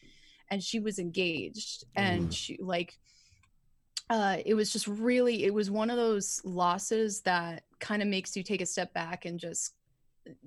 and 0.51 0.63
she 0.63 0.81
was 0.81 0.99
engaged 0.99 1.85
and 1.95 2.33
she 2.33 2.59
like 2.61 2.99
uh 4.11 4.37
it 4.45 4.55
was 4.55 4.73
just 4.73 4.87
really 4.87 5.45
it 5.45 5.53
was 5.53 5.71
one 5.71 5.91
of 5.91 5.97
those 5.97 6.41
losses 6.45 7.21
that 7.23 7.65
kind 7.81 8.03
of 8.03 8.09
makes 8.09 8.37
you 8.37 8.43
take 8.43 8.61
a 8.61 8.67
step 8.67 8.93
back 8.95 9.25
and 9.25 9.41
just 9.41 9.75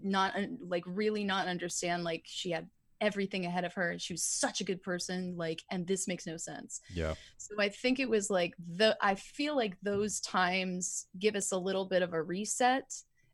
not 0.02 0.34
like 0.66 0.84
really 0.86 1.24
not 1.24 1.48
understand 1.48 2.04
like 2.04 2.24
she 2.26 2.52
had 2.52 2.68
everything 3.02 3.46
ahead 3.46 3.64
of 3.66 3.74
her 3.74 3.92
and 3.92 4.02
she 4.02 4.14
was 4.14 4.24
such 4.24 4.60
a 4.62 4.64
good 4.64 4.82
person 4.84 5.36
like 5.38 5.62
and 5.72 5.88
this 5.88 6.08
makes 6.08 6.26
no 6.28 6.36
sense 6.38 6.82
Yeah. 6.94 7.14
so 7.38 7.56
I 7.60 7.70
think 7.70 8.00
it 8.00 8.10
was 8.10 8.30
like 8.30 8.54
the 8.76 8.98
I 9.02 9.16
feel 9.16 9.56
like 9.56 9.78
those 9.82 10.20
times 10.20 11.08
give 11.18 11.36
us 11.36 11.52
a 11.52 11.58
little 11.58 11.86
bit 11.86 12.02
of 12.02 12.14
a 12.14 12.22
reset 12.22 12.92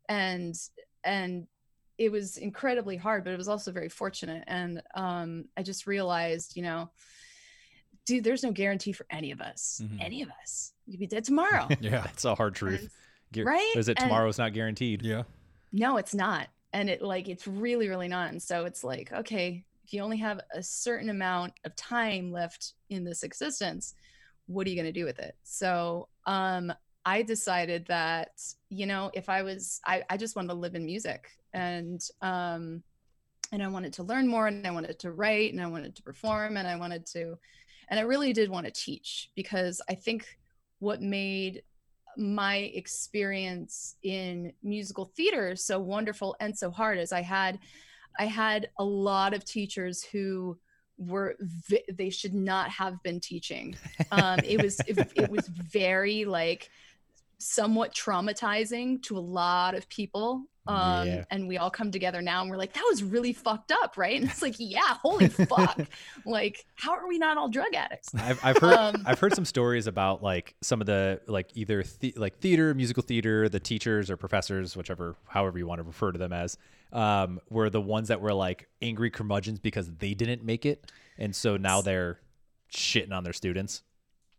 and 0.07 0.53
and 1.03 1.47
it 1.97 2.11
was 2.11 2.35
incredibly 2.37 2.97
hard, 2.97 3.23
but 3.23 3.31
it 3.31 3.37
was 3.37 3.47
also 3.47 3.71
very 3.71 3.87
fortunate. 3.87 4.43
And 4.47 4.81
um 4.95 5.45
I 5.55 5.63
just 5.63 5.87
realized, 5.87 6.55
you 6.57 6.61
know, 6.63 6.89
dude, 8.05 8.23
there's 8.23 8.43
no 8.43 8.51
guarantee 8.51 8.91
for 8.91 9.05
any 9.09 9.31
of 9.31 9.39
us. 9.41 9.81
Mhm. 9.83 9.97
Any 10.01 10.21
of 10.21 10.29
us. 10.43 10.73
You 10.85 10.93
could 10.93 10.99
be 10.99 11.07
dead 11.07 11.23
tomorrow. 11.23 11.67
Yeah. 11.79 12.01
That's 12.01 12.25
a 12.25 12.35
hard 12.35 12.55
truth. 12.55 12.81
And- 12.81 12.89
Gu- 13.33 13.43
Right? 13.45 13.73
Is 13.75 13.87
it 13.89 13.97
And- 13.99 14.09
tomorrow's 14.09 14.37
not 14.37 14.53
guaranteed? 14.53 15.01
Yeah. 15.03 15.23
no 15.71 15.97
it's 15.97 16.13
not 16.13 16.47
and 16.75 16.89
it 16.89 17.01
like 17.01 17.29
it's 17.29 17.47
really 17.47 17.87
really 17.87 18.07
not 18.07 18.29
and 18.29 18.41
so 18.41 18.65
it's 18.65 18.83
like 18.83 19.11
okay 19.13 19.63
if 19.83 19.93
you 19.93 20.01
only 20.01 20.17
have 20.17 20.41
a 20.53 20.61
certain 20.61 21.09
amount 21.09 21.53
of 21.63 21.75
time 21.75 22.31
left 22.31 22.73
in 22.89 23.03
this 23.03 23.23
existence 23.23 23.95
what 24.47 24.67
are 24.67 24.69
you 24.69 24.75
going 24.75 24.85
to 24.85 24.91
do 24.91 25.05
with 25.05 25.19
it? 25.19 25.35
So 25.43 26.07
um 26.25 26.71
i 27.07 27.21
decided 27.21 27.85
that 27.85 28.31
you 28.69 28.87
know 28.87 29.11
if 29.13 29.29
i 29.29 29.43
was 29.43 29.79
i, 29.85 30.03
I 30.09 30.17
just 30.17 30.35
wanted 30.35 30.47
to 30.49 30.55
live 30.55 30.73
in 30.73 30.85
music 30.85 31.29
and 31.53 32.01
um 32.23 32.81
and 33.51 33.61
i 33.61 33.67
wanted 33.67 33.93
to 33.93 34.03
learn 34.03 34.27
more 34.27 34.47
and 34.47 34.65
i 34.65 34.71
wanted 34.71 34.97
to 34.99 35.11
write 35.11 35.53
and 35.53 35.61
i 35.61 35.67
wanted 35.67 35.95
to 35.95 36.01
perform 36.01 36.57
and 36.57 36.67
i 36.67 36.75
wanted 36.75 37.05
to 37.07 37.37
and 37.89 37.99
i 37.99 38.03
really 38.03 38.33
did 38.33 38.49
want 38.49 38.65
to 38.65 38.71
teach 38.71 39.29
because 39.35 39.83
i 39.87 39.93
think 39.93 40.39
what 40.79 40.99
made 40.99 41.61
my 42.17 42.57
experience 42.73 43.95
in 44.03 44.53
musical 44.63 45.05
theater 45.15 45.55
so 45.55 45.79
wonderful 45.79 46.35
and 46.39 46.57
so 46.57 46.71
hard 46.71 46.97
is 46.99 47.11
I 47.11 47.21
had 47.21 47.59
I 48.17 48.25
had 48.25 48.69
a 48.79 48.83
lot 48.83 49.33
of 49.33 49.43
teachers 49.43 50.03
who 50.03 50.57
were 50.97 51.35
v- 51.39 51.83
they 51.93 52.09
should 52.09 52.33
not 52.33 52.69
have 52.69 53.01
been 53.03 53.19
teaching. 53.19 53.75
Um, 54.11 54.39
it 54.45 54.61
was 54.61 54.79
it, 54.87 54.97
it 55.15 55.29
was 55.29 55.47
very 55.47 56.25
like 56.25 56.69
somewhat 57.37 57.93
traumatizing 57.93 59.01
to 59.03 59.17
a 59.17 59.19
lot 59.19 59.75
of 59.75 59.89
people. 59.89 60.45
Um, 60.67 61.07
Yeah. 61.07 61.23
and 61.29 61.47
we 61.47 61.57
all 61.57 61.69
come 61.69 61.91
together 61.91 62.21
now 62.21 62.41
and 62.41 62.49
we're 62.49 62.57
like, 62.57 62.73
that 62.73 62.83
was 62.89 63.03
really 63.03 63.33
fucked 63.33 63.71
up, 63.71 63.97
right? 63.97 64.19
And 64.19 64.29
it's 64.29 64.41
like, 64.41 64.55
yeah, 64.57 64.95
holy 65.01 65.27
fuck. 65.29 65.79
like, 66.25 66.65
how 66.75 66.93
are 66.93 67.07
we 67.07 67.17
not 67.19 67.37
all 67.37 67.49
drug 67.49 67.73
addicts? 67.75 68.09
I've, 68.15 68.43
I've 68.43 68.57
heard 68.57 68.73
Um, 68.73 69.03
I've 69.05 69.19
heard 69.19 69.35
some 69.35 69.45
stories 69.45 69.85
about 69.87 70.23
like 70.23 70.55
some 70.61 70.81
of 70.81 70.87
the 70.87 71.21
like 71.27 71.49
either 71.53 71.83
the, 71.99 72.13
like 72.17 72.39
theater, 72.39 72.73
musical 72.73 73.03
theater, 73.03 73.47
the 73.47 73.59
teachers 73.59 74.09
or 74.09 74.17
professors, 74.17 74.75
whichever 74.75 75.15
however 75.27 75.57
you 75.59 75.67
want 75.67 75.79
to 75.79 75.83
refer 75.83 76.11
to 76.11 76.17
them 76.17 76.33
as, 76.33 76.57
um, 76.91 77.39
were 77.49 77.69
the 77.69 77.81
ones 77.81 78.07
that 78.07 78.21
were 78.21 78.33
like 78.33 78.67
angry 78.81 79.09
curmudgeons 79.11 79.59
because 79.59 79.91
they 79.99 80.13
didn't 80.13 80.43
make 80.43 80.65
it, 80.65 80.91
and 81.17 81.35
so 81.35 81.57
now 81.57 81.81
they're 81.81 82.19
shitting 82.73 83.11
on 83.11 83.23
their 83.23 83.33
students. 83.33 83.83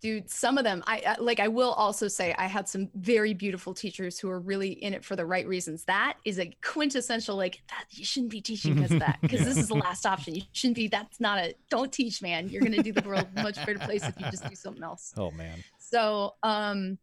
Dude 0.00 0.31
some 0.31 0.59
of 0.59 0.65
them 0.65 0.83
i 0.87 1.03
I- 1.07 1.21
like 1.21 1.41
i 1.41 1.49
will 1.49 1.73
also 1.73 2.09
say 2.09 2.35
i 2.38 2.47
had 2.47 2.69
some 2.69 2.88
very 2.95 3.35
beautiful 3.35 3.73
teachers 3.75 4.19
who 4.19 4.29
are 4.31 4.41
really 4.41 4.71
in 4.71 4.93
it 4.95 5.05
for 5.05 5.17
the 5.17 5.25
right 5.26 5.47
reasons. 5.47 5.85
That 5.85 6.19
is 6.25 6.38
a 6.38 6.50
quintessential 6.62 7.37
like 7.37 7.62
that 7.71 7.85
you 7.91 8.05
shouldn't 8.05 8.33
be 8.33 8.41
teaching 8.41 8.75
because 8.75 8.93
of 8.97 9.00
that 9.00 9.19
because 9.23 9.45
this 9.45 9.57
is 9.57 9.69
the 9.69 9.75
last 9.75 10.05
option. 10.07 10.35
You 10.35 10.43
shouldn't 10.53 10.76
be 10.76 10.88
that's 10.88 11.21
not 11.21 11.38
a 11.38 11.55
don't 11.71 11.93
teach 11.93 12.23
man. 12.23 12.49
You're 12.49 12.62
going 12.62 12.73
to 12.75 12.83
do 12.83 12.93
the 12.93 13.07
world 13.09 13.26
a 13.37 13.43
much 13.43 13.57
better 13.65 13.79
place 13.79 14.03
if 14.07 14.15
you 14.21 14.31
just 14.31 14.49
do 14.49 14.55
something 14.55 14.83
else. 14.83 15.12
Oh 15.17 15.31
man, 15.31 15.62
so 15.79 16.35
um 16.43 16.99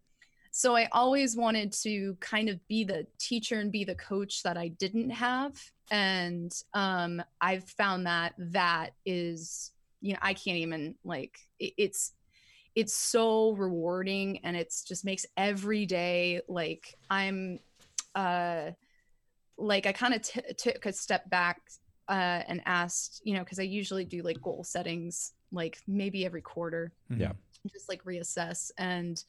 so 0.52 0.76
i 0.76 0.88
always 0.92 1.36
wanted 1.36 1.72
to 1.72 2.16
kind 2.20 2.48
of 2.48 2.66
be 2.68 2.84
the 2.84 3.08
teacher 3.18 3.60
and 3.60 3.72
be 3.72 3.84
the 3.84 3.96
coach 3.96 4.44
that 4.44 4.56
i 4.58 4.68
didn't 4.68 5.10
have. 5.10 5.54
And 5.90 6.52
um 6.74 7.24
i've 7.42 7.68
found 7.70 8.06
that 8.06 8.34
that 8.38 8.92
is 9.06 9.72
you 10.02 10.14
know 10.14 10.20
i 10.22 10.34
can't 10.34 10.58
even 10.58 10.96
like 11.04 11.40
it, 11.60 11.74
it's 11.78 12.14
it's 12.76 12.94
so 12.94 13.52
rewarding 13.54 14.40
and 14.44 14.56
it's 14.58 14.84
just 14.84 15.06
makes 15.06 15.26
every 15.38 15.86
day 15.86 16.42
like 16.48 16.96
i'm 17.10 17.60
uh 18.16 18.72
like 19.58 19.86
i 19.86 19.92
kind 19.92 20.14
of 20.14 20.22
t- 20.22 20.42
took 20.58 20.86
a 20.86 20.94
step 20.94 21.30
back 21.30 21.62
uh 22.10 22.42
and 22.48 22.62
asked 22.66 23.22
you 23.24 23.34
know 23.34 23.44
because 23.44 23.60
i 23.60 23.64
usually 23.64 24.06
do 24.06 24.22
like 24.24 24.42
goal 24.42 24.64
settings 24.64 25.34
like 25.52 25.78
maybe 25.88 26.26
every 26.26 26.42
quarter 26.42 26.92
Yeah. 27.16 27.34
just 27.72 27.88
like 27.90 28.04
reassess 28.04 28.72
and 28.78 29.24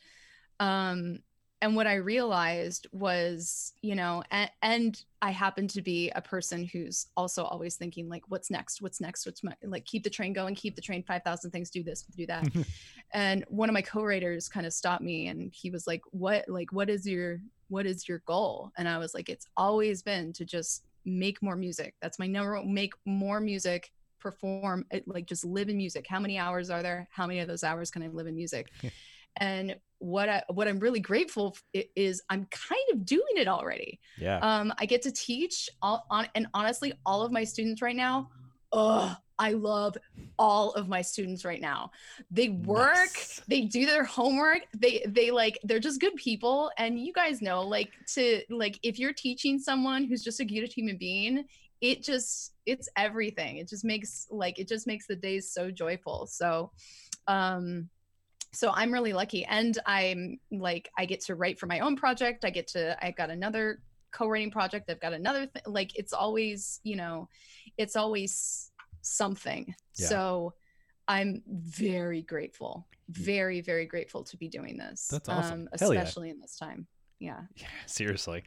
um 0.61 1.19
and 1.63 1.75
what 1.77 1.87
i 1.87 1.95
realized 1.95 2.87
was 2.93 3.73
you 3.83 3.95
know 3.95 4.23
and, 4.31 4.51
and 4.63 5.05
i 5.23 5.31
happen 5.31 5.67
to 5.67 5.81
be 5.83 6.11
a 6.15 6.21
person 6.21 6.65
who's 6.65 7.07
also 7.17 7.45
always 7.45 7.77
thinking 7.77 8.09
like 8.09 8.23
what's 8.29 8.51
next? 8.51 8.83
What's 8.83 9.01
next? 9.01 9.27
What's 9.27 9.43
my 9.43 9.55
like 9.63 9.85
keep 9.85 10.03
the 10.03 10.11
train 10.11 10.33
going 10.33 10.55
keep 10.55 10.77
the 10.77 10.83
train 10.83 11.03
5000 11.03 11.51
things 11.51 11.71
do 11.71 11.83
this 11.83 12.03
do 12.03 12.27
that. 12.27 12.49
And 13.13 13.45
one 13.47 13.69
of 13.69 13.75
my 13.75 13.83
co-writers 13.83 14.49
kind 14.49 14.67
of 14.67 14.73
stopped 14.73 15.03
me 15.03 15.29
and 15.29 15.53
he 15.55 15.71
was 15.71 15.87
like 15.87 16.03
what 16.11 16.45
like 16.49 16.73
what 16.73 16.91
is 16.91 17.07
your 17.07 17.41
what 17.69 17.87
is 17.87 18.09
your 18.09 18.23
goal? 18.27 18.73
And 18.77 18.89
i 18.89 18.99
was 18.99 19.15
like 19.15 19.29
it's 19.29 19.47
always 19.57 20.03
been 20.03 20.33
to 20.35 20.45
just 20.45 20.85
make 21.05 21.43
more 21.43 21.57
music. 21.57 21.95
That's 22.03 22.19
my 22.19 22.27
number 22.27 22.55
one 22.55 22.75
make 22.75 22.93
more 23.05 23.41
music 23.41 23.93
perform 24.21 24.87
it, 24.91 25.07
like 25.07 25.27
just 25.27 25.45
live 25.45 25.69
in 25.69 25.77
music. 25.77 26.07
How 26.09 26.19
many 26.19 26.39
hours 26.39 26.71
are 26.71 26.83
there? 26.83 27.09
How 27.11 27.27
many 27.27 27.41
of 27.41 27.49
those 27.49 27.63
hours 27.63 27.91
can 27.91 28.03
i 28.03 28.09
live 28.09 28.27
in 28.27 28.35
music? 28.35 28.71
And 29.37 29.77
what 30.05 30.29
I, 30.29 30.43
what 30.53 30.69
i'm 30.69 30.79
really 30.79 31.01
grateful 31.01 31.57
f- 31.57 31.63
i- 31.83 31.89
is 31.97 32.23
i'm 32.29 32.47
kind 32.51 32.89
of 32.93 33.05
doing 33.07 33.37
it 33.37 33.49
already 33.49 33.99
yeah, 34.19 34.39
um, 34.39 34.73
I 34.79 34.87
get 34.87 35.03
to 35.03 35.11
teach 35.11 35.69
all, 35.83 36.07
on, 36.11 36.29
and 36.35 36.47
honestly, 36.55 36.93
all 37.05 37.23
of 37.23 37.33
my 37.33 37.43
students 37.45 37.83
right 37.83 37.97
now, 37.97 38.29
oh, 38.73 39.17
I 39.39 39.51
love 39.53 39.97
all 40.39 40.73
of 40.75 40.89
my 40.89 41.03
students 41.03 41.45
right 41.45 41.61
now. 41.61 41.91
They 42.31 42.51
work, 42.51 42.95
Nice. 42.95 43.41
they 43.49 43.63
do 43.63 43.87
their 43.87 44.05
homework, 44.05 44.61
they 44.77 45.05
they 45.09 45.31
like 45.31 45.59
they're 45.65 45.81
just 45.81 46.01
good 46.01 46.15
people. 46.17 46.71
And 46.79 46.99
you 47.05 47.13
guys 47.13 47.43
know, 47.43 47.63
like 47.63 47.91
to 48.15 48.43
like 48.51 48.79
if 48.83 48.99
you're 49.01 49.13
teaching 49.13 49.59
someone 49.59 50.05
who's 50.05 50.23
just 50.23 50.41
a 50.41 50.45
good 50.45 50.73
human 50.73 50.97
being, 50.97 51.45
it 51.81 52.05
just 52.05 52.55
it's 52.67 52.89
everything. 52.97 53.57
It 53.57 53.69
just 53.69 53.85
makes 53.85 54.27
like 54.31 54.59
it 54.61 54.69
just 54.69 54.87
makes 54.87 55.07
the 55.07 55.17
days 55.17 55.53
so 55.53 55.71
joyful. 55.71 56.27
So 56.31 56.71
um 57.27 57.89
so 58.55 58.71
i'm 58.75 58.93
really 58.93 59.13
lucky 59.13 59.45
and 59.47 59.79
i'm 59.87 60.39
like 60.53 60.91
i 60.97 61.05
get 61.05 61.21
to 61.21 61.35
write 61.35 61.59
for 61.59 61.67
my 61.67 61.81
own 61.81 61.97
project 61.97 62.45
i 62.45 62.51
get 62.51 62.67
to 62.69 62.97
i've 63.05 63.17
got 63.17 63.31
another 63.31 63.81
co-writing 64.13 64.51
project 64.51 64.89
i've 64.91 65.01
got 65.01 65.13
another 65.13 65.47
th- 65.47 65.65
like 65.67 65.97
it's 65.99 66.13
always 66.13 66.81
you 66.85 66.97
know 66.97 67.29
it's 67.79 67.97
always 67.97 68.71
something 69.03 69.75
Yeah. 69.97 70.07
so 70.09 70.55
i'm 71.09 71.43
very 71.49 72.23
grateful 72.23 72.87
very 73.11 73.61
very 73.61 73.87
grateful 73.87 74.25
to 74.25 74.37
be 74.37 74.49
doing 74.49 74.77
this 74.79 75.09
That's 75.09 75.29
awesome. 75.29 75.63
um, 75.63 75.69
Hell 75.79 75.93
yeah. 75.93 76.01
especially 76.01 76.31
in 76.31 76.41
this 76.41 76.57
time 76.57 76.87
yeah 77.19 77.43
Yeah, 77.57 77.67
seriously. 77.87 78.45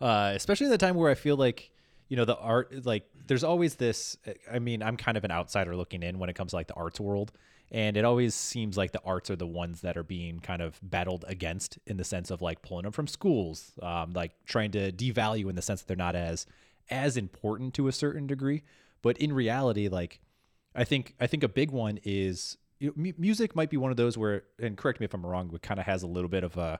Uh, 0.00 0.32
especially 0.34 0.64
in 0.66 0.70
the 0.72 0.78
time 0.78 0.96
where 0.96 1.08
I 1.10 1.14
feel 1.14 1.36
like, 1.36 1.70
you 2.08 2.16
know, 2.16 2.24
the 2.24 2.36
art, 2.36 2.84
like, 2.84 3.04
there's 3.28 3.44
always 3.44 3.76
this. 3.76 4.16
I 4.52 4.58
mean, 4.58 4.82
I'm 4.82 4.96
kind 4.96 5.16
of 5.16 5.22
an 5.22 5.30
outsider 5.30 5.76
looking 5.76 6.02
in 6.02 6.18
when 6.18 6.28
it 6.28 6.34
comes 6.34 6.50
to 6.50 6.56
like 6.56 6.66
the 6.66 6.74
arts 6.74 6.98
world. 6.98 7.30
And 7.72 7.96
it 7.96 8.04
always 8.04 8.34
seems 8.34 8.76
like 8.76 8.92
the 8.92 9.00
arts 9.02 9.30
are 9.30 9.36
the 9.36 9.46
ones 9.46 9.80
that 9.80 9.96
are 9.96 10.02
being 10.04 10.40
kind 10.40 10.60
of 10.60 10.78
battled 10.82 11.24
against 11.26 11.78
in 11.86 11.96
the 11.96 12.04
sense 12.04 12.30
of 12.30 12.42
like 12.42 12.60
pulling 12.60 12.82
them 12.82 12.92
from 12.92 13.06
schools, 13.06 13.72
um, 13.82 14.12
like 14.12 14.32
trying 14.44 14.72
to 14.72 14.92
devalue 14.92 15.48
in 15.48 15.56
the 15.56 15.62
sense 15.62 15.80
that 15.80 15.88
they're 15.88 15.96
not 15.96 16.14
as 16.14 16.46
as 16.90 17.16
important 17.16 17.72
to 17.74 17.88
a 17.88 17.92
certain 17.92 18.26
degree. 18.26 18.62
But 19.00 19.16
in 19.16 19.32
reality, 19.32 19.88
like 19.88 20.20
I 20.74 20.84
think 20.84 21.14
I 21.18 21.26
think 21.26 21.42
a 21.42 21.48
big 21.48 21.70
one 21.70 21.98
is 22.04 22.58
you 22.78 22.88
know, 22.88 22.94
mu- 22.94 23.14
music 23.16 23.56
might 23.56 23.70
be 23.70 23.78
one 23.78 23.90
of 23.90 23.96
those 23.96 24.18
where, 24.18 24.42
and 24.58 24.76
correct 24.76 25.00
me 25.00 25.04
if 25.04 25.14
I'm 25.14 25.24
wrong, 25.24 25.48
but 25.50 25.62
kind 25.62 25.80
of 25.80 25.86
has 25.86 26.02
a 26.02 26.06
little 26.06 26.28
bit 26.28 26.44
of 26.44 26.58
a 26.58 26.78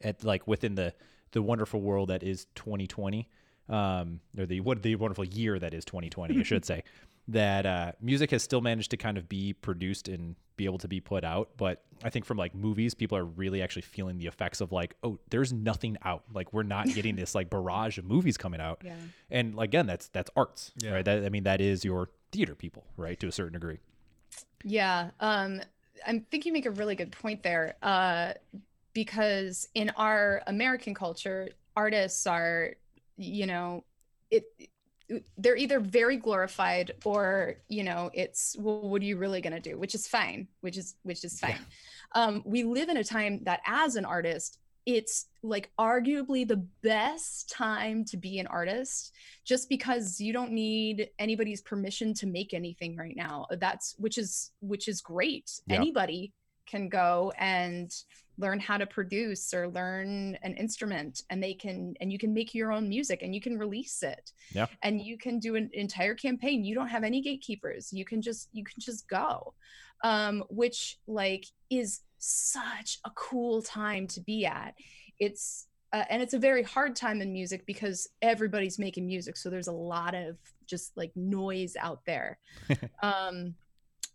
at 0.00 0.24
like 0.24 0.48
within 0.48 0.74
the 0.74 0.94
the 1.30 1.42
wonderful 1.42 1.80
world 1.80 2.08
that 2.08 2.22
is 2.22 2.46
2020 2.54 3.28
um 3.68 4.20
or 4.38 4.46
the 4.46 4.60
what 4.60 4.82
the 4.82 4.94
wonderful 4.96 5.24
year 5.24 5.58
that 5.58 5.72
is 5.72 5.84
2020 5.84 6.38
I 6.38 6.42
should 6.42 6.64
say 6.64 6.82
that 7.28 7.64
uh 7.66 7.92
music 8.00 8.30
has 8.30 8.42
still 8.42 8.60
managed 8.60 8.90
to 8.90 8.96
kind 8.96 9.16
of 9.16 9.28
be 9.28 9.52
produced 9.52 10.08
and 10.08 10.36
be 10.56 10.66
able 10.66 10.78
to 10.78 10.86
be 10.88 11.00
put 11.00 11.24
out 11.24 11.48
but 11.56 11.82
I 12.02 12.10
think 12.10 12.26
from 12.26 12.36
like 12.36 12.54
movies 12.54 12.94
people 12.94 13.16
are 13.18 13.24
really 13.24 13.62
actually 13.62 13.82
feeling 13.82 14.18
the 14.18 14.26
effects 14.26 14.60
of 14.60 14.72
like 14.72 14.94
oh 15.02 15.18
there's 15.30 15.52
nothing 15.52 15.96
out 16.04 16.22
like 16.32 16.52
we're 16.52 16.62
not 16.64 16.86
getting 16.94 17.16
this 17.16 17.34
like 17.34 17.48
barrage 17.50 17.96
of 17.98 18.04
movies 18.04 18.36
coming 18.36 18.60
out 18.60 18.82
yeah 18.84 18.94
and 19.30 19.58
again 19.58 19.86
that's 19.86 20.08
that's 20.08 20.30
arts 20.36 20.72
Yeah. 20.82 20.92
right 20.92 21.04
that 21.04 21.24
I 21.24 21.28
mean 21.30 21.44
that 21.44 21.60
is 21.60 21.84
your 21.84 22.10
theater 22.30 22.54
people 22.54 22.84
right 22.96 23.18
to 23.20 23.26
a 23.28 23.32
certain 23.32 23.54
degree 23.54 23.78
Yeah, 24.64 25.10
um, 25.20 25.60
I 26.06 26.22
think 26.30 26.46
you 26.46 26.52
make 26.52 26.66
a 26.66 26.70
really 26.70 26.94
good 26.96 27.12
point 27.12 27.42
there. 27.42 27.76
Uh, 27.82 28.32
because 28.92 29.68
in 29.74 29.90
our 29.96 30.42
American 30.46 30.94
culture, 30.94 31.48
artists 31.76 32.26
are, 32.26 32.74
you 33.16 33.46
know, 33.46 33.84
it 34.30 34.44
they're 35.38 35.56
either 35.56 35.80
very 35.80 36.16
glorified 36.16 36.92
or 37.04 37.56
you 37.68 37.82
know 37.82 38.10
it's 38.14 38.56
well 38.58 38.88
what 38.88 39.02
are 39.02 39.04
you 39.04 39.16
really 39.16 39.40
going 39.40 39.52
to 39.52 39.60
do? 39.60 39.78
Which 39.78 39.94
is 39.94 40.06
fine 40.08 40.48
which 40.60 40.76
is 40.76 40.94
which 41.02 41.24
is 41.24 41.38
fine. 41.38 41.58
Um 42.14 42.42
we 42.44 42.64
live 42.64 42.88
in 42.88 42.96
a 42.96 43.04
time 43.04 43.40
that 43.44 43.60
as 43.66 43.96
an 43.96 44.04
artist 44.04 44.58
it's 44.86 45.26
like 45.42 45.70
arguably 45.78 46.46
the 46.46 46.66
best 46.82 47.50
time 47.50 48.04
to 48.04 48.16
be 48.16 48.38
an 48.38 48.46
artist 48.46 49.12
just 49.44 49.68
because 49.68 50.20
you 50.20 50.32
don't 50.32 50.52
need 50.52 51.08
anybody's 51.18 51.62
permission 51.62 52.12
to 52.14 52.26
make 52.26 52.52
anything 52.52 52.96
right 52.96 53.16
now. 53.16 53.46
That's 53.58 53.94
which 53.98 54.18
is 54.18 54.52
which 54.60 54.88
is 54.88 55.00
great. 55.00 55.50
Yeah. 55.66 55.76
anybody 55.76 56.32
can 56.66 56.88
go 56.88 57.32
and 57.38 57.94
learn 58.38 58.58
how 58.58 58.76
to 58.76 58.86
produce 58.86 59.54
or 59.54 59.68
learn 59.68 60.36
an 60.42 60.54
instrument 60.54 61.22
and 61.30 61.42
they 61.42 61.54
can 61.54 61.94
and 62.00 62.12
you 62.12 62.18
can 62.18 62.34
make 62.34 62.54
your 62.54 62.72
own 62.72 62.88
music 62.88 63.22
and 63.22 63.34
you 63.34 63.40
can 63.40 63.58
release 63.58 64.02
it. 64.02 64.32
Yeah. 64.52 64.66
and 64.82 65.00
you 65.00 65.16
can 65.18 65.38
do 65.38 65.56
an 65.56 65.70
entire 65.72 66.14
campaign. 66.14 66.64
You 66.64 66.74
don't 66.74 66.88
have 66.88 67.04
any 67.04 67.20
gatekeepers. 67.20 67.92
You 67.92 68.04
can 68.04 68.22
just 68.22 68.48
you 68.52 68.64
can 68.64 68.80
just 68.80 69.06
go. 69.08 69.54
Um 70.02 70.44
which 70.48 70.98
like 71.06 71.46
is 71.70 72.00
such 72.18 72.98
a 73.04 73.10
cool 73.10 73.62
time 73.62 74.06
to 74.08 74.20
be 74.20 74.46
at. 74.46 74.74
It's 75.18 75.66
uh, 75.92 76.04
and 76.10 76.20
it's 76.20 76.34
a 76.34 76.38
very 76.38 76.64
hard 76.64 76.96
time 76.96 77.22
in 77.22 77.32
music 77.32 77.64
because 77.66 78.08
everybody's 78.20 78.80
making 78.80 79.06
music 79.06 79.36
so 79.36 79.48
there's 79.48 79.68
a 79.68 79.72
lot 79.72 80.12
of 80.14 80.36
just 80.66 80.96
like 80.96 81.12
noise 81.14 81.76
out 81.78 82.00
there. 82.04 82.38
Um 83.02 83.54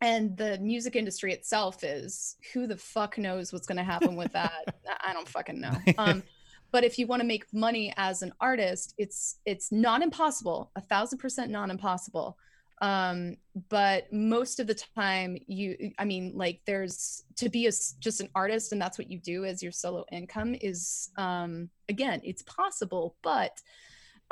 and 0.01 0.36
the 0.38 0.58
music 0.60 0.96
industry 0.96 1.34
itself 1.34 1.84
is 1.84 2.38
who 2.53 2.68
the 2.68 2.77
fuck 2.77 3.18
knows 3.18 3.51
what's 3.51 3.68
going 3.68 3.77
to 3.77 3.84
happen 3.84 4.15
with 4.15 4.32
that? 4.34 4.75
I 5.01 5.13
don't 5.13 5.27
fucking 5.27 5.60
know. 5.60 5.75
Um 5.98 6.24
but 6.72 6.84
if 6.84 7.00
you 7.00 7.08
want 7.08 7.20
to 7.20 7.27
make 7.27 7.51
money 7.51 7.91
as 7.98 8.22
an 8.22 8.32
artist 8.39 8.94
it's 8.98 9.39
it's 9.46 9.72
not 9.72 10.03
impossible 10.03 10.70
a 10.75 10.82
thousand 10.82 11.18
percent 11.18 11.51
not 11.51 11.70
impossible. 11.70 12.38
Um 12.82 13.38
but 13.68 14.12
most 14.13 14.60
of 14.60 14.68
the 14.68 14.75
time 14.96 15.38
you 15.48 15.91
i 15.98 16.06
mean 16.06 16.32
like 16.34 16.62
there's 16.65 17.24
to 17.36 17.50
be 17.50 17.68
a, 17.68 17.72
just 18.00 18.22
an 18.22 18.29
artist 18.36 18.72
and 18.72 18.82
that's 18.82 18.98
what 18.98 19.12
you 19.12 19.20
do 19.20 19.44
as 19.44 19.62
your 19.62 19.72
solo 19.72 20.06
income 20.12 20.56
is 20.62 21.10
um 21.18 21.70
again 21.89 22.22
it's 22.24 22.44
possible 22.44 23.15
but 23.22 23.60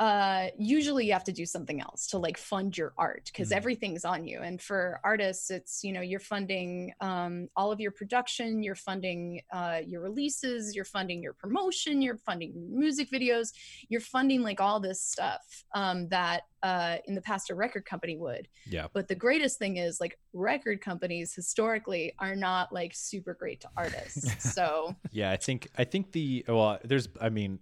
uh 0.00 0.46
usually 0.58 1.06
you 1.06 1.12
have 1.12 1.24
to 1.24 1.32
do 1.32 1.44
something 1.44 1.80
else 1.80 2.06
to 2.06 2.18
like 2.18 2.36
fund 2.38 2.76
your 2.78 2.92
art 2.96 3.24
because 3.26 3.50
Mhm. 3.50 3.56
everything's 3.56 4.04
on 4.04 4.24
you 4.24 4.40
and 4.40 4.60
for 4.62 5.00
artists 5.02 5.50
it's 5.50 5.82
you 5.82 5.92
know 5.92 6.00
you're 6.00 6.20
funding 6.20 6.92
um 7.00 7.48
all 7.56 7.72
of 7.72 7.80
your 7.80 7.90
production 7.90 8.62
you're 8.62 8.74
funding 8.76 9.40
uh 9.52 9.80
your 9.84 10.00
releases 10.00 10.76
you're 10.76 10.84
funding 10.84 11.22
your 11.22 11.32
promotion 11.32 12.00
you're 12.00 12.16
funding 12.18 12.52
music 12.70 13.10
videos 13.10 13.52
you're 13.88 14.00
funding 14.00 14.42
like 14.42 14.60
all 14.60 14.78
this 14.78 15.02
stuff 15.02 15.64
um 15.74 16.08
that 16.08 16.42
uh 16.62 16.98
in 17.06 17.14
the 17.14 17.22
past 17.22 17.50
a 17.50 17.54
record 17.54 17.84
company 17.84 18.16
would 18.16 18.48
Yeah. 18.66 18.86
but 18.92 19.08
the 19.08 19.14
greatest 19.16 19.58
thing 19.58 19.78
is 19.78 20.00
like 20.00 20.18
record 20.32 20.80
companies 20.80 21.34
historically 21.34 22.12
are 22.20 22.36
not 22.36 22.72
like 22.72 22.92
super 22.94 23.34
great 23.34 23.60
to 23.62 23.68
artists 23.76 24.52
so 24.54 24.94
Yeah, 25.10 25.30
I 25.32 25.36
think 25.36 25.68
I 25.76 25.84
think 25.84 26.12
the 26.12 26.44
well, 26.46 26.78
there's 26.84 27.08
I 27.20 27.30
mean, 27.30 27.58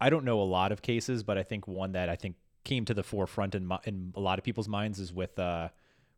I 0.00 0.10
don't 0.10 0.24
know 0.24 0.40
a 0.40 0.44
lot 0.44 0.72
of 0.72 0.82
cases, 0.82 1.22
but 1.22 1.36
I 1.38 1.42
think 1.42 1.68
one 1.68 1.92
that 1.92 2.08
I 2.08 2.16
think 2.16 2.36
came 2.64 2.84
to 2.86 2.94
the 2.94 3.02
forefront 3.02 3.54
in 3.54 3.66
my, 3.66 3.78
in 3.84 4.12
a 4.16 4.20
lot 4.20 4.38
of 4.38 4.44
people's 4.44 4.68
minds 4.68 4.98
is 4.98 5.12
with 5.12 5.38
uh, 5.38 5.68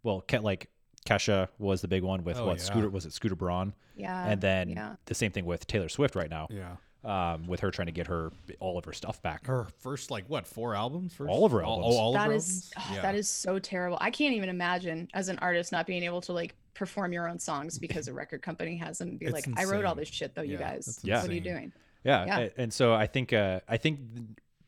well, 0.03 0.25
like 0.41 0.69
Kesha 1.07 1.49
was 1.59 1.81
the 1.81 1.89
big 1.89 2.03
one 2.03 2.25
with 2.25 2.37
Oh, 2.37 2.47
what 2.47 2.59
yeah. 2.59 2.65
Scooter 2.65 2.89
was 2.91 3.07
it 3.07 3.13
Scooter 3.13 3.35
Braun, 3.37 3.75
yeah 3.97 4.27
and 4.27 4.41
then 4.41 4.69
yeah. 4.71 4.95
the 5.07 5.15
same 5.15 5.33
thing 5.33 5.45
with 5.45 5.67
Taylor 5.67 5.89
Swift 5.89 6.15
right 6.15 6.31
now, 6.31 6.47
Yeah. 6.51 6.77
um, 7.05 7.47
with 7.49 7.61
her 7.61 7.71
trying 7.73 7.87
to 7.87 7.93
get 7.93 8.07
her 8.07 8.31
all 8.61 8.79
of 8.79 8.85
her 8.85 8.93
stuff 8.93 9.21
back. 9.23 9.47
Her 9.47 9.67
first 9.81 10.11
like 10.13 10.25
what 10.29 10.47
four 10.47 10.75
albums? 10.77 11.15
First? 11.15 11.29
All 11.31 11.45
of 11.45 11.53
her 11.53 11.63
All- 11.65 11.79
albums. 11.79 11.97
Oh, 11.97 11.99
all 11.99 12.09
of 12.17 12.21
That 12.21 12.29
her 12.29 12.35
is 12.35 12.73
albums? 12.77 12.91
oh, 12.91 12.95
yeah. 12.97 13.03
that 13.03 13.15
is 13.17 13.29
so 13.29 13.59
terrible. 13.59 13.99
I 14.01 14.11
can't 14.11 14.35
even 14.35 14.49
imagine 14.49 15.09
as 15.15 15.29
an 15.29 15.39
artist 15.41 15.73
not 15.73 15.87
being 15.87 16.05
able 16.05 16.21
to 16.23 16.33
like 16.33 16.55
perform 16.75 17.13
your 17.13 17.29
own 17.29 17.39
songs 17.39 17.79
because 17.79 18.07
a 18.09 18.13
record 18.23 18.43
company 18.43 18.77
has 18.77 18.99
them 18.99 19.17
be 19.17 19.27
It's 19.27 19.35
like, 19.35 19.47
I 19.57 19.65
wrote 19.65 19.85
all 19.85 19.95
this 19.97 20.09
shit 20.09 20.35
though, 20.35 20.43
you 20.43 20.57
guys. 20.57 20.87
it's 20.89 21.05
Yeah. 21.05 21.21
What 21.21 21.31
are 21.31 21.35
you 21.35 21.41
doing? 21.41 21.73
Yeah, 22.05 22.25
Yeah. 22.27 22.49
and 22.57 22.73
so 22.73 22.95
I 22.95 23.07
think 23.07 23.33
uh, 23.33 23.61
I 23.69 23.77
think 23.77 24.01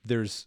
there's 0.04 0.46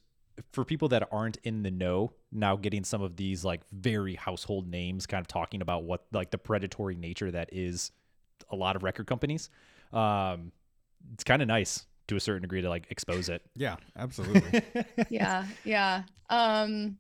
for 0.52 0.64
people 0.64 0.88
that 0.90 1.08
aren't 1.12 1.38
in 1.44 1.64
the 1.64 1.72
know 1.72 2.12
now 2.32 2.56
getting 2.56 2.84
some 2.84 3.02
of 3.02 3.16
these 3.16 3.44
like 3.44 3.62
very 3.72 4.14
household 4.16 4.70
names 4.70 5.08
kind 5.08 5.20
of 5.22 5.28
talking 5.28 5.62
about 5.62 5.84
what 5.84 6.06
like 6.12 6.30
the 6.30 6.38
predatory 6.38 6.96
nature 6.96 7.32
that 7.32 7.50
is 7.52 7.92
a 8.52 8.56
lot 8.56 8.76
of 8.76 8.84
record 8.84 9.08
companies 9.08 9.50
um 9.94 10.52
it's 11.14 11.24
kind 11.24 11.42
of 11.42 11.48
nice 11.48 11.88
to 12.08 12.16
a 12.16 12.20
certain 12.20 12.44
degree 12.44 12.62
to 12.62 12.70
like 12.70 12.86
expose 12.92 13.30
it 13.30 13.42
Yeah, 13.56 13.78
absolutely. 13.98 14.62
yeah, 15.10 15.46
yeah. 15.66 16.04
Um 16.30 17.00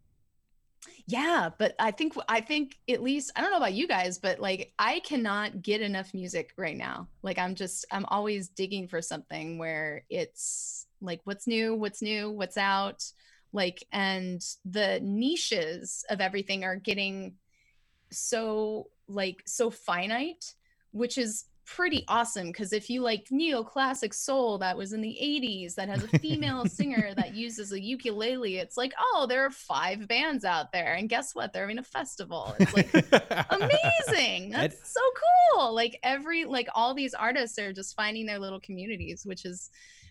yeah, 1.05 1.49
but 1.57 1.75
I 1.79 1.91
think 1.91 2.15
I 2.27 2.41
think 2.41 2.77
at 2.89 3.01
least 3.01 3.31
I 3.35 3.41
don't 3.41 3.51
know 3.51 3.57
about 3.57 3.73
you 3.73 3.87
guys, 3.87 4.17
but 4.17 4.39
like 4.39 4.73
I 4.77 4.99
cannot 4.99 5.61
get 5.61 5.81
enough 5.81 6.13
music 6.13 6.53
right 6.57 6.75
now. 6.75 7.07
Like 7.21 7.37
I'm 7.37 7.55
just 7.55 7.85
I'm 7.91 8.05
always 8.05 8.49
digging 8.49 8.87
for 8.87 9.01
something 9.01 9.57
where 9.57 10.03
it's 10.09 10.85
like 11.01 11.21
what's 11.23 11.47
new, 11.47 11.75
what's 11.75 12.01
new, 12.01 12.31
what's 12.31 12.57
out, 12.57 13.03
like 13.53 13.85
and 13.91 14.43
the 14.65 14.99
niches 15.01 16.05
of 16.09 16.21
everything 16.21 16.63
are 16.63 16.75
getting 16.75 17.35
so 18.11 18.89
like 19.07 19.43
so 19.45 19.69
finite, 19.69 20.55
which 20.91 21.17
is 21.17 21.45
pretty 21.67 22.05
awesome 22.07 22.47
because 22.47 22.71
if 22.71 22.89
you 22.89 23.01
like 23.01 23.27
neoclassic 23.31 24.13
soul 24.13 24.57
that 24.57 24.77
was 24.77 24.93
in 24.93 25.01
the 25.01 25.17
80s 25.21 25.75
that 25.75 25.89
has 25.89 26.03
a 26.03 26.19
female 26.19 26.65
singer 26.67 27.13
that 27.15 27.35
uses 27.35 27.73
a 27.73 27.79
ukulele 27.79 28.57
it's 28.57 28.77
like 28.77 28.93
oh 28.99 29.25
there 29.27 29.45
are 29.45 29.51
five 29.51 30.07
bands 30.07 30.45
out 30.45 30.71
there 30.71 30.93
and 30.93 31.09
guess 31.09 31.35
what? 31.35 31.53
They're 31.53 31.63
having 31.63 31.79
a 31.79 31.83
festival. 31.83 32.55
It's 32.59 32.73
like 32.73 32.91
amazing! 33.49 34.51
That's 34.51 34.91
so 34.91 34.99
cool! 35.55 35.73
Like 35.73 35.99
every 36.03 36.45
like 36.45 36.67
all 36.75 36.93
these 36.93 37.13
artists 37.13 37.57
are 37.59 37.73
just 37.73 37.95
finding 37.95 38.25
their 38.25 38.39
little 38.39 38.59
communities 38.59 39.23
which 39.25 39.45
is 39.45 39.69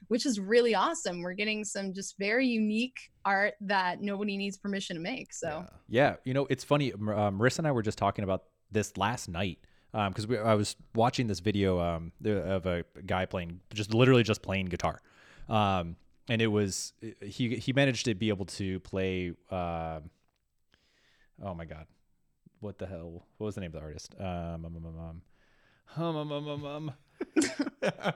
which 0.09 0.25
is 0.25 0.39
really 0.39 0.75
awesome. 0.75 1.23
We're 1.23 1.35
getting 1.35 1.65
some 1.65 1.93
just 1.93 2.17
very 2.19 2.47
unique 2.47 2.97
art 3.25 3.55
that 3.63 4.01
nobody 4.01 4.37
needs 4.37 4.57
permission 4.57 4.97
to 4.97 5.03
make 5.03 5.33
so. 5.33 5.65
Yeah, 5.89 6.17
you 6.25 6.33
know, 6.33 6.47
it's 6.49 6.63
funny. 6.63 6.93
Uh, 6.93 6.97
Marissa 7.31 7.59
and 7.59 7.67
I 7.67 7.73
were 7.73 7.83
just 7.83 7.99
talking 7.99 8.23
about 8.23 8.45
this 8.71 8.97
last 8.97 9.29
night 9.29 9.59
because 10.09 10.25
um, 10.27 10.37
I 10.45 10.55
was 10.55 10.77
watching 10.95 11.27
this 11.27 11.41
video 11.41 11.81
um, 11.81 12.13
of 12.25 12.67
a 12.67 12.85
guy 13.07 13.25
playing 13.25 13.61
just 13.73 13.95
literally 13.95 14.23
just 14.23 14.43
playing 14.43 14.67
guitar, 14.67 15.01
um, 15.49 15.97
and 16.29 16.43
it 16.43 16.49
was 16.49 16.93
he 17.23 17.57
he 17.57 17.73
managed 17.73 18.05
to 18.05 18.15
be 18.15 18.29
able 18.29 18.45
to 18.47 18.79
play. 18.81 19.33
Uh, 19.51 20.01
oh 21.43 21.55
my 21.55 21.65
god, 21.65 21.87
what 22.61 22.79
the 22.79 22.87
hell? 22.87 23.25
What 23.39 23.47
was 23.47 23.55
the 23.55 23.63
name 23.63 23.69
of 23.69 23.81
the 23.81 23.81
artist? 23.81 24.15
Um, 24.19 24.27
um, 24.27 24.65
um, 24.67 24.87
um, 24.87 25.23
um, 25.97 26.17
um, 26.17 26.33
um, 26.33 26.49
um. 26.49 26.67
um, 26.67 26.93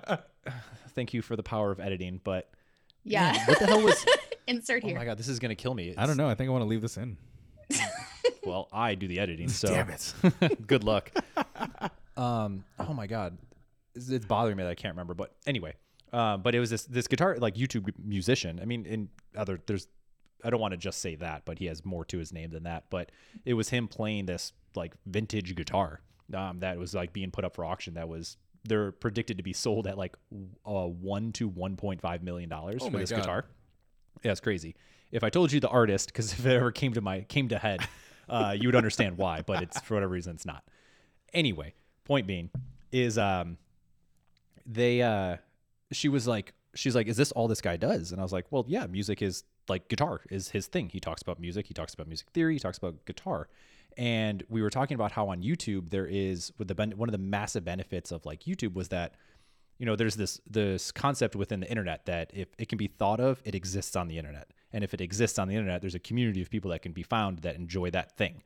um. 0.06 0.18
Thank 0.94 1.14
you 1.14 1.22
for 1.22 1.36
the 1.36 1.42
power 1.42 1.70
of 1.70 1.80
editing, 1.80 2.20
but 2.22 2.50
yeah, 3.04 3.32
man, 3.32 3.46
what 3.46 3.58
the 3.58 3.66
hell 3.66 3.82
was? 3.82 4.04
Insert 4.46 4.82
here. 4.82 4.96
Oh 4.96 4.98
my 4.98 5.06
god, 5.06 5.16
this 5.16 5.28
is 5.28 5.38
gonna 5.38 5.54
kill 5.54 5.72
me. 5.72 5.88
It's, 5.88 5.98
I 5.98 6.04
don't 6.04 6.18
know. 6.18 6.28
I 6.28 6.34
think 6.34 6.48
I 6.48 6.52
want 6.52 6.62
to 6.62 6.68
leave 6.68 6.82
this 6.82 6.98
in. 6.98 7.16
Well, 8.44 8.68
I 8.72 8.94
do 8.94 9.06
the 9.06 9.18
editing, 9.20 9.48
so 9.48 9.68
Damn 9.68 9.90
it. 10.40 10.66
good 10.66 10.82
luck. 10.82 11.10
um, 12.16 12.64
oh 12.78 12.92
my 12.94 13.06
god, 13.06 13.36
it's, 13.94 14.08
it's 14.08 14.24
bothering 14.26 14.56
me 14.56 14.62
that 14.64 14.70
I 14.70 14.74
can't 14.74 14.94
remember. 14.94 15.14
But 15.14 15.34
anyway, 15.46 15.74
um, 16.12 16.42
but 16.42 16.54
it 16.54 16.60
was 16.60 16.70
this 16.70 16.84
this 16.84 17.06
guitar 17.06 17.36
like 17.38 17.54
YouTube 17.54 17.90
musician. 18.02 18.58
I 18.60 18.64
mean, 18.64 18.86
in 18.86 19.08
other 19.36 19.60
there's, 19.66 19.86
I 20.42 20.50
don't 20.50 20.60
want 20.60 20.72
to 20.72 20.78
just 20.78 21.00
say 21.00 21.16
that, 21.16 21.42
but 21.44 21.58
he 21.58 21.66
has 21.66 21.84
more 21.84 22.04
to 22.06 22.18
his 22.18 22.32
name 22.32 22.50
than 22.50 22.62
that. 22.64 22.84
But 22.90 23.12
it 23.44 23.54
was 23.54 23.68
him 23.68 23.86
playing 23.88 24.26
this 24.26 24.52
like 24.74 24.94
vintage 25.06 25.54
guitar 25.54 26.00
um, 26.34 26.60
that 26.60 26.78
was 26.78 26.94
like 26.94 27.12
being 27.12 27.30
put 27.30 27.44
up 27.44 27.54
for 27.54 27.64
auction. 27.64 27.94
That 27.94 28.08
was 28.08 28.36
they're 28.64 28.90
predicted 28.92 29.36
to 29.36 29.42
be 29.42 29.52
sold 29.52 29.86
at 29.86 29.96
like 29.98 30.16
uh, 30.66 30.86
one 30.86 31.32
to 31.32 31.46
one 31.46 31.76
point 31.76 32.00
five 32.00 32.22
million 32.22 32.48
dollars 32.48 32.80
Oh 32.82 32.90
for 32.90 32.98
this 32.98 33.10
God. 33.10 33.20
guitar. 33.20 33.44
Yeah, 34.24 34.32
it's 34.32 34.40
crazy. 34.40 34.74
If 35.12 35.24
I 35.24 35.30
told 35.30 35.52
you 35.52 35.60
the 35.60 35.68
artist, 35.68 36.08
because 36.08 36.32
if 36.32 36.44
it 36.46 36.54
ever 36.56 36.72
came 36.72 36.94
to 36.94 37.00
my 37.00 37.20
came 37.22 37.48
to 37.48 37.58
head, 37.58 37.80
uh, 38.30 38.52
you 38.52 38.68
would 38.68 38.76
understand 38.76 39.18
why. 39.18 39.42
But 39.42 39.62
it's 39.62 39.80
for 39.80 39.94
whatever 39.94 40.12
reason, 40.12 40.34
it's 40.34 40.46
not. 40.46 40.64
Anyway, 41.32 41.74
point 42.04 42.26
being 42.26 42.50
is 42.92 43.18
um, 43.18 43.58
they 44.66 45.02
uh, 45.02 45.36
she 45.92 46.08
was 46.08 46.26
like 46.26 46.54
she's 46.74 46.94
like, 46.94 47.08
is 47.08 47.16
this 47.16 47.32
all 47.32 47.48
this 47.48 47.60
guy 47.60 47.76
does? 47.76 48.12
And 48.12 48.20
I 48.20 48.24
was 48.24 48.32
like, 48.32 48.46
well, 48.50 48.64
yeah, 48.68 48.86
music 48.86 49.22
is 49.22 49.44
like 49.68 49.88
guitar 49.88 50.22
is 50.30 50.50
his 50.50 50.66
thing. 50.66 50.88
He 50.88 51.00
talks 51.00 51.22
about 51.22 51.40
music. 51.40 51.66
He 51.66 51.74
talks 51.74 51.94
about 51.94 52.06
music 52.06 52.28
theory. 52.30 52.54
He 52.54 52.60
talks 52.60 52.78
about 52.78 53.04
guitar. 53.04 53.48
And 53.96 54.42
we 54.48 54.62
were 54.62 54.70
talking 54.70 54.94
about 54.94 55.12
how 55.12 55.28
on 55.28 55.42
YouTube 55.42 55.90
there 55.90 56.06
is 56.06 56.52
with 56.58 56.68
the 56.68 56.74
one 56.96 57.08
of 57.08 57.12
the 57.12 57.18
massive 57.18 57.64
benefits 57.64 58.12
of 58.12 58.24
like 58.24 58.44
YouTube 58.44 58.74
was 58.74 58.88
that 58.88 59.14
you 59.78 59.86
know 59.86 59.96
there's 59.96 60.16
this 60.16 60.40
this 60.48 60.92
concept 60.92 61.34
within 61.34 61.60
the 61.60 61.68
internet 61.68 62.06
that 62.06 62.30
if 62.32 62.48
it 62.58 62.68
can 62.68 62.78
be 62.78 62.86
thought 62.86 63.18
of 63.18 63.40
it 63.44 63.54
exists 63.54 63.96
on 63.96 64.08
the 64.08 64.18
internet 64.18 64.48
and 64.72 64.84
if 64.84 64.94
it 64.94 65.00
exists 65.00 65.38
on 65.38 65.48
the 65.48 65.54
internet 65.54 65.80
there's 65.80 65.94
a 65.94 66.00
community 66.00 66.42
of 66.42 66.50
people 66.50 66.70
that 66.70 66.82
can 66.82 66.92
be 66.92 67.02
found 67.02 67.38
that 67.40 67.56
enjoy 67.56 67.90
that 67.90 68.16
thing. 68.16 68.42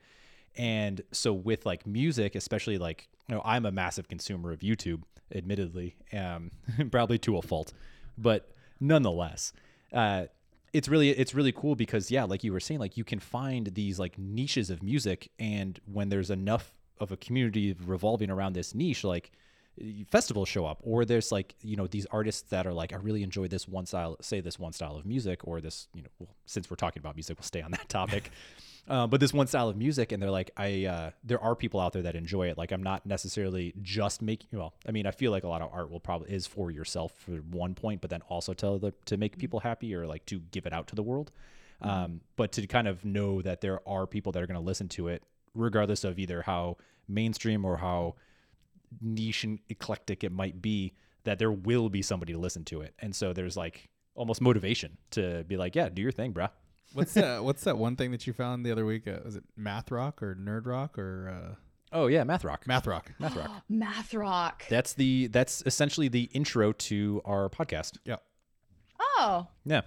And 0.57 1.03
so 1.11 1.33
with 1.33 1.67
like 1.67 1.87
music 1.87 2.35
especially 2.35 2.79
like 2.79 3.09
you 3.29 3.35
know 3.35 3.43
i'm 3.45 3.67
a 3.67 3.73
massive 3.73 4.07
consumer 4.07 4.53
of 4.53 4.61
youtube 4.61 5.03
admittedly 5.35 5.97
um 6.13 6.51
probably 6.91 7.19
to 7.19 7.39
a 7.39 7.43
fault 7.43 7.73
but 8.17 8.53
nonetheless 8.79 9.53
uh 9.93 10.27
it's 10.75 10.89
really 10.89 11.11
it's 11.11 11.35
really 11.35 11.53
cool 11.53 11.77
because 11.77 12.11
yeah 12.11 12.25
like 12.25 12.45
you 12.45 12.53
were 12.53 12.61
saying 12.61 12.81
like 12.81 12.97
you 12.97 13.05
can 13.05 13.21
find 13.21 13.69
these 13.75 13.99
like 13.99 14.19
niches 14.19 14.69
of 14.69 14.83
music. 14.83 15.31
And 15.39 15.81
when 15.91 16.09
there's 16.11 16.31
enough 16.31 16.73
of 16.99 17.13
a 17.13 17.17
community 17.17 17.75
revolving 17.87 18.29
around 18.29 18.53
this 18.55 18.75
niche 18.75 19.05
like 19.05 19.31
festivals 20.11 20.49
show 20.49 20.67
up 20.67 20.79
or 20.83 21.05
there's 21.05 21.33
like 21.33 21.55
you 21.63 21.77
know 21.77 21.87
these 21.87 22.07
artists 22.11 22.43
that 22.51 22.67
are 22.67 22.73
like 22.73 22.93
i 22.93 22.97
really 22.97 23.23
enjoy 23.23 23.49
this 23.49 23.67
one 23.67 23.87
style 23.87 24.17
say 24.21 24.41
this 24.41 24.59
one 24.59 24.73
style 24.73 24.97
of 24.97 25.05
music 25.05 25.41
or 25.45 25.61
this 25.61 25.89
you 25.95 26.03
know 26.03 26.09
well, 26.21 26.29
since 26.47 26.71
we're 26.71 26.77
talking 26.77 27.01
about 27.01 27.17
music 27.17 27.37
we'll 27.39 27.45
stay 27.45 27.63
on 27.63 27.71
that 27.71 27.89
topic. 27.89 28.31
Uh, 28.87 29.07
but 29.07 29.19
this 29.19 29.33
one 29.33 29.47
style 29.47 29.71
of 29.71 29.79
music 29.79 30.13
and 30.13 30.23
they're 30.23 30.31
like 30.31 30.51
i 30.59 30.85
uh, 30.85 31.11
there 31.25 31.41
are 31.41 31.57
people 31.57 31.81
out 31.81 31.95
there 31.95 32.03
that 32.03 32.15
enjoy 32.15 32.49
it. 32.49 32.59
Like 32.59 32.71
i'm 32.71 32.83
not 32.83 33.07
necessarily 33.07 33.73
just 33.81 34.21
making 34.21 34.51
well 34.53 34.75
i 34.87 34.91
mean 34.91 35.07
i 35.07 35.11
feel 35.11 35.31
like 35.31 35.43
a 35.43 35.49
lot 35.49 35.63
of 35.63 35.71
art 35.73 35.91
will 35.91 36.01
probably 36.01 36.31
is 36.31 36.47
for 36.47 36.71
yourself 36.71 37.15
for 37.17 37.37
one 37.51 37.75
point 37.75 38.03
but 38.03 38.11
then 38.11 38.21
also 38.29 38.53
to 38.53 38.79
the, 38.79 38.93
to 39.07 39.17
make 39.17 39.39
people 39.39 39.61
happy 39.61 39.95
or 39.95 40.07
like 40.07 40.27
to 40.27 40.39
give 40.39 40.67
it 40.67 40.75
out 40.75 40.87
to 40.89 40.95
the 40.95 41.03
world. 41.03 41.33
Um, 41.81 42.21
but 42.37 42.53
to 42.53 42.67
kind 42.67 42.87
of 42.87 43.07
know 43.07 43.41
that 43.41 43.63
there 43.63 43.81
are 43.89 44.07
people 44.07 44.33
that 44.33 44.43
are 44.43 44.47
going 44.47 44.61
to 44.61 44.65
listen 44.65 44.89
to 44.91 45.09
it 45.09 45.23
regardless 45.55 46.05
of 46.05 46.19
either 46.19 46.43
how 46.43 46.77
mainstream 47.09 47.65
or 47.65 47.79
how 47.79 48.15
niche 49.01 49.45
and 49.45 49.59
eclectic 49.69 50.23
it 50.25 50.33
might 50.33 50.61
be 50.63 50.93
that 51.25 51.39
there 51.39 51.53
will 51.53 51.89
be 51.89 52.03
somebody 52.03 52.33
to 52.33 52.39
listen 52.39 52.65
to 52.65 52.81
it 52.83 52.95
and 52.99 53.15
so 53.15 53.33
there's 53.33 53.57
like 53.57 53.89
almost 54.15 54.41
motivation 54.41 54.97
to 55.11 55.43
be 55.49 55.57
like, 55.57 55.75
yeah, 55.75 55.89
do 55.89 56.01
your 56.01 56.13
thing, 56.13 56.33
bruh. 56.33 56.49
What's 56.93 57.15
that? 57.15 57.43
What's 57.49 57.65
that 57.65 57.77
one 57.79 57.97
thing 57.97 58.13
that 58.13 58.27
you 58.29 58.33
found 58.33 58.65
the 58.65 58.71
other 58.71 58.87
week? 58.87 59.09
Uh, 59.09 59.19
was 59.25 59.35
it 59.35 59.43
math 59.57 59.91
rock 59.91 60.23
or 60.23 60.37
nerd 60.37 60.67
rock 60.67 60.97
or 60.99 61.29
uh, 61.29 61.55
Oh 61.93 62.07
yeah, 62.07 62.23
math 62.23 62.45
rock. 62.45 62.65
math 62.67 62.87
rock? 62.87 63.13
Math 63.19 63.35
rock. 63.37 63.51
Math 63.69 64.15
rock. 64.15 64.65
That's 64.69 64.93
the 64.95 65.27
that's 65.29 65.63
essentially 65.67 66.07
the 66.09 66.25
intro 66.33 66.73
to 66.73 67.23
our 67.25 67.49
podcast. 67.49 67.99
Yeah. 68.05 68.17
Oh, 69.01 69.49
Yeah. 69.65 69.81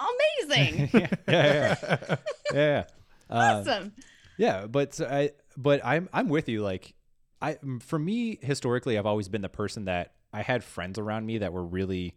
amazing. 0.00 0.90
yeah, 0.94 1.06
yeah, 1.28 1.76
yeah, 1.82 1.96
yeah. 2.02 2.16
yeah. 2.54 2.84
Uh, 3.30 3.34
awesome. 3.60 3.92
Yeah, 4.38 4.66
but 4.66 4.94
so 4.94 5.06
I 5.06 5.30
but 5.56 5.80
I'm 5.84 6.08
I'm 6.12 6.28
with 6.28 6.48
you. 6.48 6.62
Like 6.62 6.94
I 7.40 7.54
mm, 7.54 7.82
for 7.82 7.98
me 7.98 8.38
historically, 8.42 8.98
I've 8.98 9.06
always 9.06 9.28
been 9.28 9.42
the 9.42 9.48
person 9.48 9.84
that 9.86 10.12
I 10.32 10.42
had 10.42 10.64
friends 10.64 10.98
around 10.98 11.26
me 11.26 11.38
that 11.38 11.52
were 11.52 11.64
really, 11.64 12.14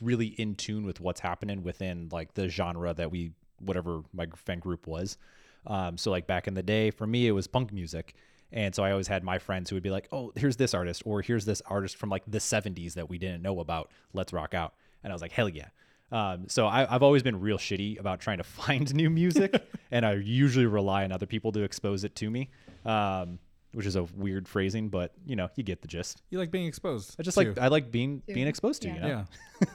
really 0.00 0.26
in 0.26 0.54
tune 0.54 0.84
with 0.84 1.00
what's 1.00 1.20
happening 1.20 1.62
within 1.62 2.08
like 2.10 2.34
the 2.34 2.48
genre 2.48 2.94
that 2.94 3.10
we 3.10 3.32
whatever 3.58 4.02
my 4.12 4.26
fan 4.36 4.58
group 4.58 4.86
was. 4.86 5.18
Um, 5.66 5.98
so 5.98 6.10
like 6.10 6.26
back 6.26 6.48
in 6.48 6.54
the 6.54 6.62
day, 6.62 6.90
for 6.90 7.06
me 7.06 7.26
it 7.26 7.32
was 7.32 7.46
punk 7.46 7.72
music. 7.72 8.14
And 8.52 8.74
so 8.74 8.82
I 8.82 8.90
always 8.90 9.06
had 9.06 9.22
my 9.22 9.38
friends 9.38 9.70
who 9.70 9.76
would 9.76 9.82
be 9.82 9.90
like, 9.90 10.08
"Oh, 10.10 10.32
here's 10.34 10.56
this 10.56 10.74
artist, 10.74 11.02
or 11.06 11.22
here's 11.22 11.44
this 11.44 11.62
artist 11.66 11.96
from 11.96 12.08
like 12.10 12.24
the 12.26 12.38
'70s 12.38 12.94
that 12.94 13.08
we 13.08 13.16
didn't 13.16 13.42
know 13.42 13.60
about. 13.60 13.90
Let's 14.12 14.32
rock 14.32 14.54
out." 14.54 14.74
And 15.04 15.12
I 15.12 15.14
was 15.14 15.22
like, 15.22 15.32
"Hell 15.32 15.48
yeah!" 15.48 15.68
Um, 16.12 16.48
so 16.48 16.66
I, 16.66 16.92
I've 16.92 17.02
always 17.02 17.22
been 17.22 17.40
real 17.40 17.58
shitty 17.58 18.00
about 18.00 18.20
trying 18.20 18.38
to 18.38 18.44
find 18.64 18.92
new 18.94 19.10
music, 19.10 19.62
and 19.90 20.04
I 20.04 20.14
usually 20.14 20.66
rely 20.66 21.04
on 21.04 21.12
other 21.12 21.26
people 21.26 21.52
to 21.52 21.62
expose 21.62 22.04
it 22.04 22.14
to 22.16 22.30
me, 22.30 22.50
um, 22.84 23.38
which 23.72 23.86
is 23.86 23.96
a 23.96 24.02
weird 24.02 24.48
phrasing, 24.48 24.88
but 24.88 25.12
you 25.24 25.36
know, 25.36 25.48
you 25.56 25.62
get 25.62 25.82
the 25.82 25.88
gist. 25.88 26.22
You 26.30 26.38
like 26.38 26.50
being 26.50 26.66
exposed? 26.66 27.16
I 27.18 27.22
just 27.22 27.38
too. 27.38 27.48
like 27.48 27.58
I 27.58 27.68
like 27.68 27.90
being 27.90 28.22
Too. 28.26 28.34
being 28.34 28.46
exposed 28.46 28.82
to. 28.82 28.88
Yeah. 28.88 28.94
You 28.94 29.00
know? 29.00 29.26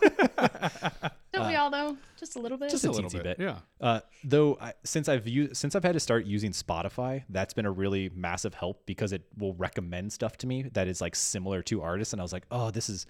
yeah, 0.01 1.09
Don't 1.33 1.47
we 1.47 1.55
all 1.55 1.69
though? 1.69 1.97
Just 2.17 2.35
a 2.35 2.39
little 2.39 2.57
bit. 2.57 2.69
just 2.69 2.85
a 2.85 2.89
a 2.89 2.91
little 2.91 3.09
teensy 3.09 3.23
bit. 3.23 3.37
bit. 3.37 3.39
Yeah. 3.39 3.57
Uh, 3.79 3.99
though 4.23 4.57
I, 4.59 4.73
since 4.83 5.09
I've 5.09 5.27
used 5.27 5.57
since 5.57 5.75
I've 5.75 5.83
had 5.83 5.93
to 5.93 5.99
start 5.99 6.25
using 6.25 6.51
Spotify, 6.51 7.23
that's 7.29 7.53
been 7.53 7.65
a 7.65 7.71
really 7.71 8.09
massive 8.13 8.53
help 8.53 8.85
because 8.85 9.11
it 9.11 9.23
will 9.37 9.53
recommend 9.53 10.11
stuff 10.13 10.37
to 10.37 10.47
me 10.47 10.63
that 10.73 10.87
is 10.87 11.01
like 11.01 11.15
similar 11.15 11.61
to 11.63 11.81
artists, 11.81 12.13
and 12.13 12.21
I 12.21 12.23
was 12.23 12.33
like, 12.33 12.45
oh, 12.51 12.71
this 12.71 12.89
is 12.89 13.05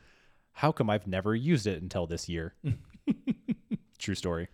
how 0.52 0.72
come 0.72 0.90
I've 0.90 1.08
never 1.08 1.36
used 1.36 1.68
it 1.68 1.82
until 1.82 2.08
this 2.08 2.30
year. 2.30 2.56
True 4.00 4.16
story. 4.16 4.48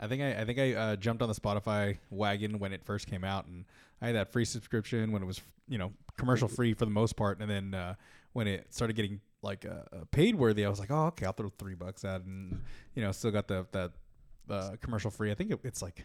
I 0.00 0.06
think 0.06 0.22
I, 0.22 0.40
I 0.40 0.44
think 0.44 0.58
I 0.58 0.74
uh, 0.74 0.96
jumped 0.96 1.22
on 1.22 1.28
the 1.28 1.34
Spotify 1.34 1.98
wagon 2.10 2.58
when 2.58 2.72
it 2.72 2.84
first 2.84 3.06
came 3.06 3.24
out, 3.24 3.46
and 3.46 3.64
I 4.00 4.06
had 4.06 4.16
that 4.16 4.32
free 4.32 4.44
subscription 4.44 5.12
when 5.12 5.22
it 5.22 5.26
was 5.26 5.40
you 5.68 5.78
know 5.78 5.92
commercial 6.16 6.48
free 6.48 6.74
for 6.74 6.84
the 6.84 6.90
most 6.90 7.16
part, 7.16 7.40
and 7.40 7.50
then 7.50 7.74
uh, 7.74 7.94
when 8.32 8.46
it 8.46 8.72
started 8.72 8.94
getting 8.94 9.20
like 9.42 9.66
uh, 9.66 9.96
uh, 9.96 10.04
paid 10.10 10.34
worthy, 10.34 10.64
I 10.64 10.68
was 10.68 10.78
like, 10.80 10.90
oh 10.90 11.06
okay, 11.06 11.26
I'll 11.26 11.32
throw 11.32 11.50
three 11.58 11.74
bucks 11.74 12.04
out, 12.04 12.22
and 12.22 12.62
you 12.94 13.02
know 13.02 13.12
still 13.12 13.30
got 13.30 13.48
the 13.48 13.66
that 13.72 14.80
commercial 14.80 15.10
free. 15.10 15.30
I 15.30 15.34
think 15.34 15.50
it, 15.50 15.60
it's 15.64 15.82
like 15.82 16.04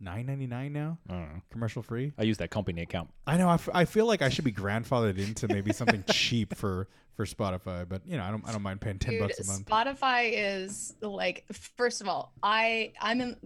nine 0.00 0.26
ninety 0.26 0.46
nine 0.46 0.72
now, 0.72 0.98
I 1.08 1.26
commercial 1.50 1.82
free. 1.82 2.12
I 2.18 2.22
use 2.22 2.38
that 2.38 2.50
company 2.50 2.82
account. 2.82 3.10
I 3.26 3.36
know. 3.36 3.48
I, 3.48 3.54
f- 3.54 3.68
I 3.72 3.84
feel 3.84 4.06
like 4.06 4.22
I 4.22 4.28
should 4.28 4.44
be 4.44 4.52
grandfathered 4.52 5.18
into 5.18 5.46
maybe 5.48 5.72
something 5.72 6.04
cheap 6.10 6.56
for 6.56 6.88
for 7.14 7.26
Spotify, 7.26 7.86
but 7.88 8.02
you 8.06 8.16
know 8.16 8.24
I 8.24 8.30
don't 8.30 8.46
I 8.48 8.52
don't 8.52 8.62
mind 8.62 8.80
paying 8.80 8.98
ten 8.98 9.12
Dude, 9.14 9.20
bucks 9.22 9.40
a 9.40 9.46
month. 9.46 9.66
Spotify 9.66 10.32
is 10.34 10.94
like 11.02 11.44
first 11.76 12.00
of 12.00 12.08
all, 12.08 12.32
I 12.42 12.92
I'm 13.00 13.20
in 13.20 13.36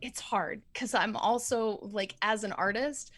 it's 0.00 0.20
hard 0.20 0.62
cuz 0.74 0.94
I'm 0.94 1.16
also 1.16 1.78
like 1.82 2.14
as 2.22 2.44
an 2.44 2.52
artist, 2.52 3.12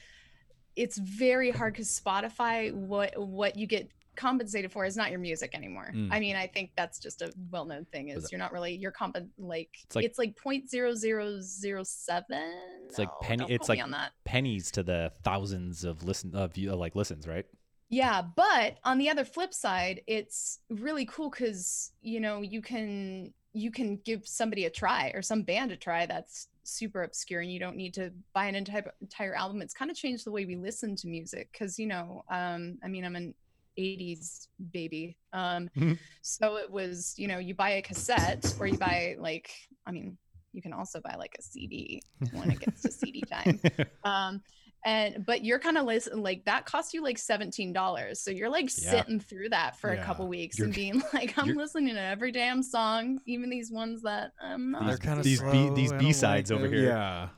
it's 0.75 0.99
very 0.99 1.51
hard 1.51 1.77
cuz 1.77 2.01
Spotify 2.01 2.73
what 2.73 3.13
what 3.17 3.57
you 3.57 3.67
get 3.67 3.89
compensated 4.17 4.73
for 4.73 4.85
is 4.85 4.97
not 4.97 5.11
your 5.11 5.21
music 5.21 5.51
anymore. 5.55 5.91
Mm. 5.95 6.09
I 6.11 6.21
mean, 6.21 6.37
I 6.37 6.47
think 6.47 6.71
that's 6.77 6.99
just 6.99 7.23
a 7.23 7.33
well-known 7.51 7.85
thing 7.93 8.13
Was 8.15 8.25
is 8.25 8.33
you're 8.33 8.39
not 8.39 8.53
really 8.53 8.75
you're 8.77 8.91
comp 8.91 9.17
like 9.39 9.71
It's 9.75 9.85
it's 9.85 9.97
like- 9.97 10.03
like 10.03 10.11
it's 10.11 10.19
like 10.19 10.37
point 10.37 10.71
zero 10.71 10.95
zero 10.95 11.41
zero 11.41 11.83
seven. 11.85 12.53
It's 12.87 12.99
like 12.99 13.11
penny- 13.23 13.39
don't 13.45 13.51
it's 13.51 13.69
like- 13.69 13.83
on 13.83 13.91
that. 13.93 14.13
Pennies 14.25 14.71
to 14.73 14.83
the 14.83 15.13
thousands 15.23 15.85
of 15.85 16.03
listen 16.05 16.35
of 16.35 16.55
view- 16.55 16.75
like 16.75 16.95
listens, 16.95 17.27
right? 17.27 17.47
Yeah, 17.91 18.23
but 18.23 18.79
on 18.83 18.99
the 18.99 19.11
other 19.11 19.25
flip 19.25 19.53
side, 19.55 20.01
it's 20.07 20.59
really 20.71 21.05
cool 21.07 21.31
because 21.31 21.93
you 22.01 22.21
know 22.21 22.41
you 22.43 22.61
can 22.63 23.33
you 23.53 23.71
can 23.71 23.97
give 24.05 24.27
somebody 24.27 24.65
a 24.65 24.71
try 24.71 25.13
or 25.15 25.23
some 25.23 25.43
band 25.43 25.71
a 25.71 25.77
try 25.77 26.07
that's 26.07 26.49
super 26.65 27.03
obscure 27.05 27.41
and 27.43 27.53
you 27.53 27.61
don't 27.61 27.77
need 27.77 27.95
to 27.95 28.11
buy 28.33 28.47
an 28.47 28.55
entire 28.57 28.93
entire 29.01 29.35
album. 29.37 29.63
It's 29.63 29.75
kind 29.75 29.91
of 29.91 29.97
changed 29.97 30.25
the 30.27 30.33
way 30.33 30.45
we 30.45 30.57
listen 30.57 30.97
to 30.97 31.07
music 31.07 31.51
because 31.53 31.79
you 31.79 31.87
know, 31.87 32.25
um, 32.31 32.79
I 32.83 32.89
mean, 32.89 33.05
I'm 33.05 33.15
an 33.17 33.35
80s 33.79 34.49
baby. 34.73 35.17
Um, 35.33 35.69
Mhm. 35.77 35.99
so 36.23 36.57
it 36.57 36.71
was, 36.71 37.15
you 37.17 37.29
know, 37.29 37.39
you 37.39 37.55
buy 37.55 37.71
a 37.71 37.83
cassette 37.83 38.55
or 38.61 38.67
you 38.67 38.79
buy 38.79 39.17
like, 39.19 39.51
I 39.87 39.91
mean, 39.93 40.17
you 40.53 40.63
can 40.63 40.73
also 40.73 41.01
buy 41.01 41.17
like 41.17 41.35
a 41.39 41.43
CD 41.43 42.01
when 42.33 42.51
it 42.51 42.61
gets 42.61 42.83
to 42.83 42.93
CD 43.01 43.23
time 43.23 43.61
um 44.05 44.41
and 44.87 45.25
but 45.27 45.45
you're 45.45 45.59
kind 45.59 45.77
of 45.77 45.85
listen 45.85 46.23
like 46.23 46.45
that 46.45 46.65
costs 46.65 46.95
you 46.95 47.03
like 47.03 47.17
$17 47.17 48.17
so 48.17 48.31
you're 48.31 48.49
like 48.51 48.67
Yeah. 48.79 48.91
sitting 48.91 49.19
through 49.19 49.49
that 49.49 49.77
for 49.81 49.93
Yeah. 49.93 50.01
a 50.01 50.05
couple 50.05 50.29
weeks 50.29 50.59
You're- 50.59 50.67
and 50.69 50.75
being 50.77 51.03
like 51.13 51.37
i'm 51.39 51.57
listening 51.57 51.95
to 51.95 52.01
every 52.01 52.31
damn 52.31 52.63
song 52.63 53.19
even 53.27 53.51
these 53.51 53.73
ones 53.73 54.03
that 54.03 54.31
i'm 54.41 54.71
not 54.71 54.87
These- 54.91 54.99
kinda 55.01 55.23
these 55.25 55.43
B- 55.43 55.71
these 55.75 55.93
B-sides 55.95 56.51
like 56.53 56.57
over 56.61 56.69
them. 56.69 56.77
here. 56.79 56.89
Yeah. 56.91 57.29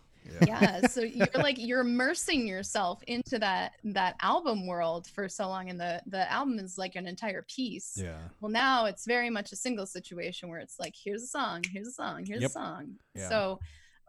Yeah 0.46 0.86
so 0.86 1.00
you're 1.18 1.28
like 1.34 1.56
you're 1.58 1.80
immersing 1.80 2.46
yourself 2.46 3.02
into 3.06 3.38
that 3.38 3.72
that 3.84 4.14
album 4.22 4.66
world 4.66 5.06
for 5.14 5.28
so 5.28 5.48
long 5.48 5.70
and 5.70 5.80
the 5.80 6.00
the 6.06 6.30
album 6.30 6.58
is 6.58 6.76
like 6.78 6.96
an 6.96 7.06
entire 7.06 7.42
piece 7.54 7.94
Yeah. 7.96 8.18
well 8.40 8.50
now 8.50 8.84
it's 8.86 9.06
very 9.06 9.30
much 9.30 9.52
a 9.52 9.56
single 9.56 9.86
situation 9.86 10.48
where 10.48 10.58
it's 10.60 10.78
like 10.78 10.94
here's 11.02 11.22
a 11.22 11.26
song 11.26 11.62
here's 11.72 11.88
a 11.88 11.92
song 11.92 12.24
here's 12.26 12.42
Yep. 12.42 12.50
a 12.50 12.52
song 12.52 12.94
Yeah. 13.14 13.28
so 13.28 13.60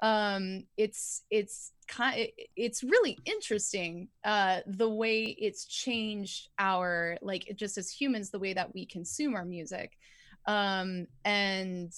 um 0.04 0.64
it's 0.78 1.24
it's 1.32 1.72
kind 1.88 2.28
it's 2.56 2.84
really 2.84 3.18
interesting 3.26 4.10
uh 4.24 4.60
the 4.68 4.88
way 4.90 5.24
it's 5.24 5.66
changed 5.66 6.50
our 6.60 7.18
like 7.24 7.52
just 7.56 7.78
as 7.80 7.90
humans 7.90 8.30
the 8.30 8.38
way 8.38 8.54
that 8.54 8.72
we 8.76 8.86
consume 8.86 9.34
our 9.34 9.46
music 9.46 9.98
um 10.46 11.08
and 11.26 11.92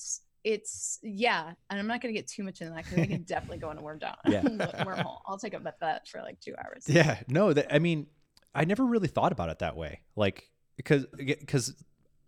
it's 0.43 0.99
yeah 1.03 1.51
and 1.69 1.79
i'm 1.79 1.87
not 1.87 2.01
going 2.01 2.13
to 2.13 2.17
get 2.19 2.27
too 2.27 2.43
much 2.43 2.61
into 2.61 2.73
that 2.73 2.83
because 2.85 2.97
we 2.99 3.07
can 3.07 3.23
definitely 3.27 3.57
go 3.57 3.69
into 3.71 3.81
worm 3.83 3.99
down 3.99 4.15
Yeah. 4.27 4.41
wormhole 4.41 5.17
i'll 5.27 5.37
take 5.37 5.53
up 5.53 5.65
at 5.65 5.79
that 5.81 6.07
for 6.07 6.21
like 6.21 6.39
two 6.39 6.53
hours 6.57 6.85
Yeah, 6.87 7.19
no, 7.27 7.51
that 7.53 7.73
I 7.73 7.79
mean, 7.79 8.07
I 8.55 8.65
never 8.65 8.85
really 8.85 9.07
thought 9.07 9.31
about 9.31 9.49
it 9.49 9.59
that 9.59 9.75
way. 9.75 10.01
Like 10.15 10.49
because 10.77 11.05
because 11.17 11.73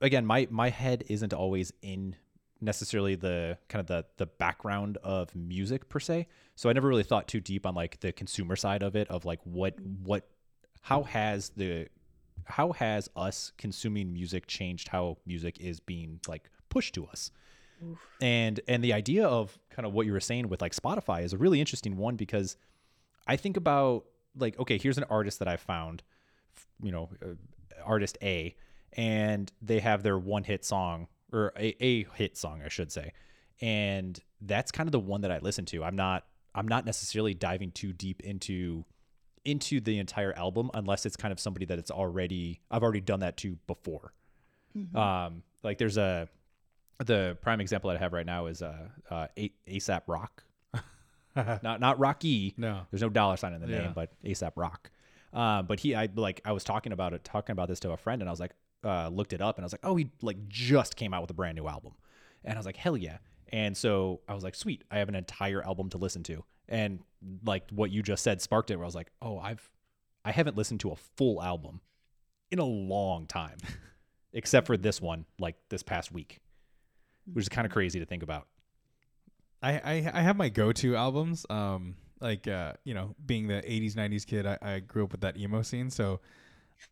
again, 0.01 0.25
my 0.25 0.47
my 0.51 0.69
head 0.69 1.03
isn't 1.09 1.33
always 1.33 1.71
in 1.81 2.15
necessarily 2.59 3.15
the 3.15 3.57
kind 3.69 3.79
of 3.79 3.87
the 3.87 4.05
the 4.17 4.25
background 4.27 4.97
of 5.03 5.33
music 5.35 5.89
per 5.89 5.99
se. 5.99 6.27
So 6.55 6.69
I 6.69 6.73
never 6.73 6.87
really 6.87 7.03
thought 7.03 7.27
too 7.27 7.39
deep 7.39 7.65
on 7.65 7.73
like 7.75 8.01
the 8.01 8.11
consumer 8.11 8.55
side 8.55 8.83
of 8.83 8.95
it 8.95 9.07
of 9.09 9.25
like 9.25 9.39
what 9.43 9.75
what 10.03 10.27
how 10.81 11.03
has 11.03 11.49
the 11.49 11.87
how 12.45 12.71
has 12.73 13.09
us 13.15 13.51
consuming 13.57 14.13
music 14.13 14.47
changed 14.47 14.89
how 14.89 15.17
music 15.25 15.59
is 15.59 15.79
being 15.79 16.19
like 16.27 16.49
pushed 16.69 16.93
to 16.95 17.05
us 17.05 17.31
Oof. 17.83 17.97
and 18.21 18.59
and 18.67 18.83
the 18.83 18.93
idea 18.93 19.25
of 19.27 19.57
kind 19.69 19.85
of 19.85 19.93
what 19.93 20.05
you 20.05 20.11
were 20.11 20.19
saying 20.19 20.49
with 20.49 20.61
like 20.61 20.73
spotify 20.75 21.23
is 21.23 21.33
a 21.33 21.37
really 21.37 21.59
interesting 21.59 21.97
one 21.97 22.15
because 22.15 22.55
i 23.27 23.35
think 23.35 23.57
about 23.57 24.05
like 24.37 24.57
okay 24.59 24.77
here's 24.77 24.97
an 24.97 25.05
artist 25.09 25.39
that 25.39 25.47
i 25.47 25.57
found 25.57 26.03
you 26.81 26.91
know 26.91 27.09
uh, 27.23 27.27
artist 27.83 28.17
a 28.21 28.55
and 28.93 29.51
they 29.61 29.79
have 29.79 30.03
their 30.03 30.17
one 30.19 30.43
hit 30.43 30.63
song 30.65 31.07
or 31.33 31.53
a, 31.57 31.75
a 31.83 32.03
hit 32.15 32.37
song 32.37 32.61
i 32.63 32.69
should 32.69 32.91
say 32.91 33.11
and 33.61 34.19
that's 34.41 34.71
kind 34.71 34.87
of 34.87 34.91
the 34.91 34.99
one 34.99 35.21
that 35.21 35.31
i 35.31 35.39
listen 35.39 35.65
to 35.65 35.83
i'm 35.83 35.95
not 35.95 36.25
i'm 36.53 36.67
not 36.67 36.85
necessarily 36.85 37.33
diving 37.33 37.71
too 37.71 37.93
deep 37.93 38.21
into 38.21 38.83
into 39.43 39.79
the 39.81 39.97
entire 39.97 40.33
album 40.37 40.69
unless 40.75 41.03
it's 41.05 41.15
kind 41.15 41.31
of 41.31 41.39
somebody 41.39 41.65
that 41.65 41.79
it's 41.79 41.89
already 41.89 42.61
I've 42.69 42.83
already 42.83 43.01
done 43.01 43.21
that 43.21 43.37
to 43.37 43.57
before. 43.65 44.13
Mhm. 44.77 44.95
Um, 44.95 45.41
like 45.63 45.79
there's 45.79 45.97
a 45.97 46.29
the 46.99 47.37
prime 47.41 47.61
example 47.61 47.89
I 47.89 47.97
have 47.97 48.13
right 48.13 48.25
now 48.25 48.45
is 48.47 48.61
uh, 48.61 48.87
uh 49.09 49.27
A- 49.37 49.53
ASAP 49.67 50.01
Rock, 50.07 50.43
not 51.35 51.79
not 51.79 51.99
Rocky. 51.99 52.53
no. 52.57 52.81
There's 52.91 53.01
no 53.01 53.09
dollar 53.09 53.37
sign 53.37 53.53
in 53.53 53.61
the 53.61 53.67
Yeah. 53.67 53.79
name, 53.83 53.93
but 53.93 54.11
ASAP 54.23 54.51
Rock. 54.55 54.91
Um, 55.33 55.65
but 55.65 55.79
he 55.79 55.95
I 55.95 56.09
like 56.15 56.41
I 56.45 56.51
was 56.51 56.63
talking 56.63 56.91
about 56.91 57.13
it, 57.13 57.23
talking 57.23 57.53
about 57.53 57.69
this 57.69 57.79
to 57.81 57.91
a 57.91 57.97
friend, 57.97 58.21
and 58.21 58.29
I 58.29 58.31
was 58.31 58.39
like, 58.39 58.51
uh, 58.83 59.07
looked 59.09 59.33
it 59.33 59.41
up, 59.41 59.57
and 59.57 59.63
I 59.63 59.65
was 59.65 59.73
like, 59.73 59.81
oh, 59.85 59.95
he 59.95 60.09
like 60.21 60.47
just 60.47 60.95
came 60.95 61.13
out 61.13 61.21
with 61.21 61.31
a 61.31 61.35
brand 61.35 61.55
new 61.57 61.67
album, 61.67 61.93
and 62.43 62.53
I 62.55 62.57
was 62.57 62.65
like, 62.65 62.77
hell 62.77 62.97
yeah. 62.97 63.17
And 63.53 63.75
so 63.75 64.21
I 64.29 64.33
was 64.33 64.43
like, 64.43 64.55
sweet, 64.55 64.83
I 64.91 64.99
have 64.99 65.09
an 65.09 65.15
entire 65.15 65.61
album 65.63 65.89
to 65.89 65.97
listen 65.97 66.23
to. 66.23 66.43
And 66.69 66.99
like 67.45 67.69
what 67.71 67.91
you 67.91 68.01
just 68.01 68.23
said 68.23 68.41
sparked 68.41 68.71
it 68.71 68.77
where 68.77 68.85
I 68.85 68.87
was 68.87 68.95
like, 68.95 69.11
oh, 69.21 69.39
I've 69.39 69.69
I 70.23 70.31
haven't 70.31 70.55
listened 70.57 70.79
to 70.81 70.91
a 70.91 70.95
full 70.95 71.41
album 71.41 71.81
in 72.51 72.59
a 72.59 72.65
long 72.65 73.25
time. 73.25 73.57
Except 74.33 74.67
for 74.67 74.77
this 74.77 75.01
one, 75.01 75.25
like 75.39 75.55
this 75.69 75.83
past 75.83 76.11
week. 76.13 76.39
Which 77.33 77.43
is 77.43 77.49
kind 77.49 77.65
of 77.65 77.71
crazy 77.71 77.99
to 77.99 78.05
think 78.05 78.23
about. 78.23 78.47
I, 79.63 79.73
I 79.73 80.11
I 80.13 80.21
have 80.21 80.35
my 80.37 80.49
go-to 80.49 80.95
albums. 80.95 81.45
Um, 81.49 81.95
like 82.19 82.47
uh, 82.47 82.73
you 82.83 82.93
know, 82.93 83.15
being 83.25 83.47
the 83.47 83.61
'80s 83.61 83.93
'90s 83.95 84.25
kid, 84.25 84.45
I, 84.45 84.57
I 84.61 84.79
grew 84.79 85.03
up 85.03 85.11
with 85.11 85.21
that 85.21 85.37
emo 85.37 85.61
scene. 85.61 85.89
So, 85.89 86.19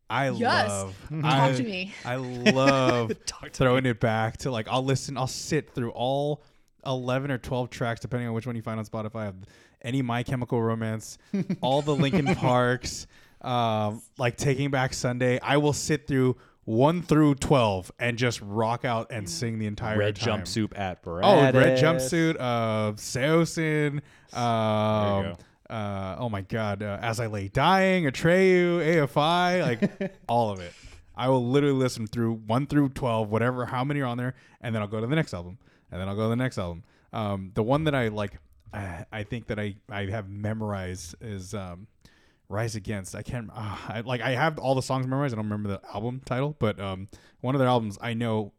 I 0.10 0.30
Yes. 0.30 0.70
love. 0.70 0.96
Talk 1.10 1.24
I, 1.24 1.52
to 1.54 1.64
me. 1.64 1.94
I 2.06 2.16
love 2.16 3.12
Talk 3.26 3.44
to 3.44 3.50
throwing 3.52 3.86
it 3.86 4.00
back 4.00 4.38
to 4.40 4.52
like 4.52 4.68
I'll 4.70 4.84
listen. 4.86 5.18
I'll 5.18 5.28
sit 5.28 5.74
through 5.74 5.92
all 5.92 6.44
eleven 6.86 7.32
or 7.32 7.38
twelve 7.38 7.70
tracks, 7.70 8.00
depending 8.02 8.28
on 8.28 8.34
which 8.34 8.46
one 8.48 8.56
you 8.56 8.62
find 8.62 8.80
on 8.80 8.86
Spotify. 8.86 9.30
Of 9.30 9.36
any 9.82 10.02
My 10.02 10.24
Chemical 10.24 10.62
Romance, 10.62 11.18
all 11.62 11.82
the 11.82 11.96
Linkin 11.96 12.26
Parks, 12.36 13.08
um, 13.42 14.02
like 14.18 14.36
Taking 14.38 14.70
Back 14.72 14.94
Sunday. 14.94 15.40
I 15.42 15.58
will 15.58 15.74
sit 15.74 16.06
through 16.06 16.38
one 16.70 17.02
through 17.02 17.34
twelve 17.36 17.92
and 18.00 18.16
just 18.18 18.40
rock 18.42 18.86
out 18.86 19.08
and 19.12 19.28
sing 19.28 19.58
the 19.58 19.66
entire 19.66 19.98
Red 19.98 20.16
time. 20.16 20.42
jumpsuit 20.42 20.76
Apparatus. 20.76 21.56
Oh, 21.56 21.60
red 21.60 21.80
jumpsuit. 21.80 22.36
Uh, 22.40 22.92
Saosin. 22.94 24.02
Um, 24.38 25.36
uh, 25.68 26.16
oh 26.20 26.30
my 26.30 26.42
God. 26.42 26.84
Uh, 26.84 27.00
As 27.02 27.20
I 27.20 27.26
lay 27.26 27.48
dying, 27.48 28.04
Atreyu, 28.06 28.80
AFI, 29.08 29.62
like 29.62 30.14
all 30.30 30.52
of 30.52 30.60
it. 30.60 30.74
I 31.16 31.28
will 31.28 31.46
literally 31.46 31.76
listen 31.76 32.06
through 32.08 32.36
one 32.48 32.68
through 32.68 32.90
twelve, 32.90 33.30
whatever, 33.30 33.66
how 33.66 33.84
many 33.84 34.00
are 34.02 34.06
on 34.06 34.18
there, 34.18 34.36
and 34.62 34.74
then 34.74 34.82
I'll 34.82 34.88
go 34.88 35.02
to 35.02 35.08
the 35.08 35.16
next 35.16 35.34
album, 35.34 35.58
and 35.92 36.00
then 36.00 36.08
I'll 36.08 36.16
go 36.16 36.24
to 36.24 36.30
the 36.30 36.36
next 36.36 36.58
album. 36.58 36.84
Um, 37.12 37.52
the 37.56 37.64
one 37.64 37.84
that 37.86 37.96
I 37.96 38.08
like, 38.10 38.34
I, 38.74 39.06
I 39.12 39.24
think 39.24 39.48
that 39.48 39.60
I 39.60 39.76
I 39.90 40.06
have 40.06 40.30
memorized 40.30 41.16
is 41.20 41.54
um, 41.54 41.88
Rise 42.50 42.76
Against. 42.76 43.16
I 43.16 43.22
can't. 43.22 43.50
Uh, 43.54 43.78
I, 43.88 44.02
like 44.02 44.22
I 44.22 44.32
have 44.32 44.58
all 44.58 44.76
the 44.76 44.82
songs 44.82 45.08
memorized. 45.08 45.34
I 45.34 45.38
don't 45.38 45.46
remember 45.46 45.70
the 45.70 45.82
album 45.94 46.22
title, 46.26 46.56
but 46.60 46.80
um, 46.80 47.08
one 47.42 47.56
of 47.56 47.60
their 47.60 47.68
albums 47.68 47.98
I 48.02 48.16
know 48.16 48.54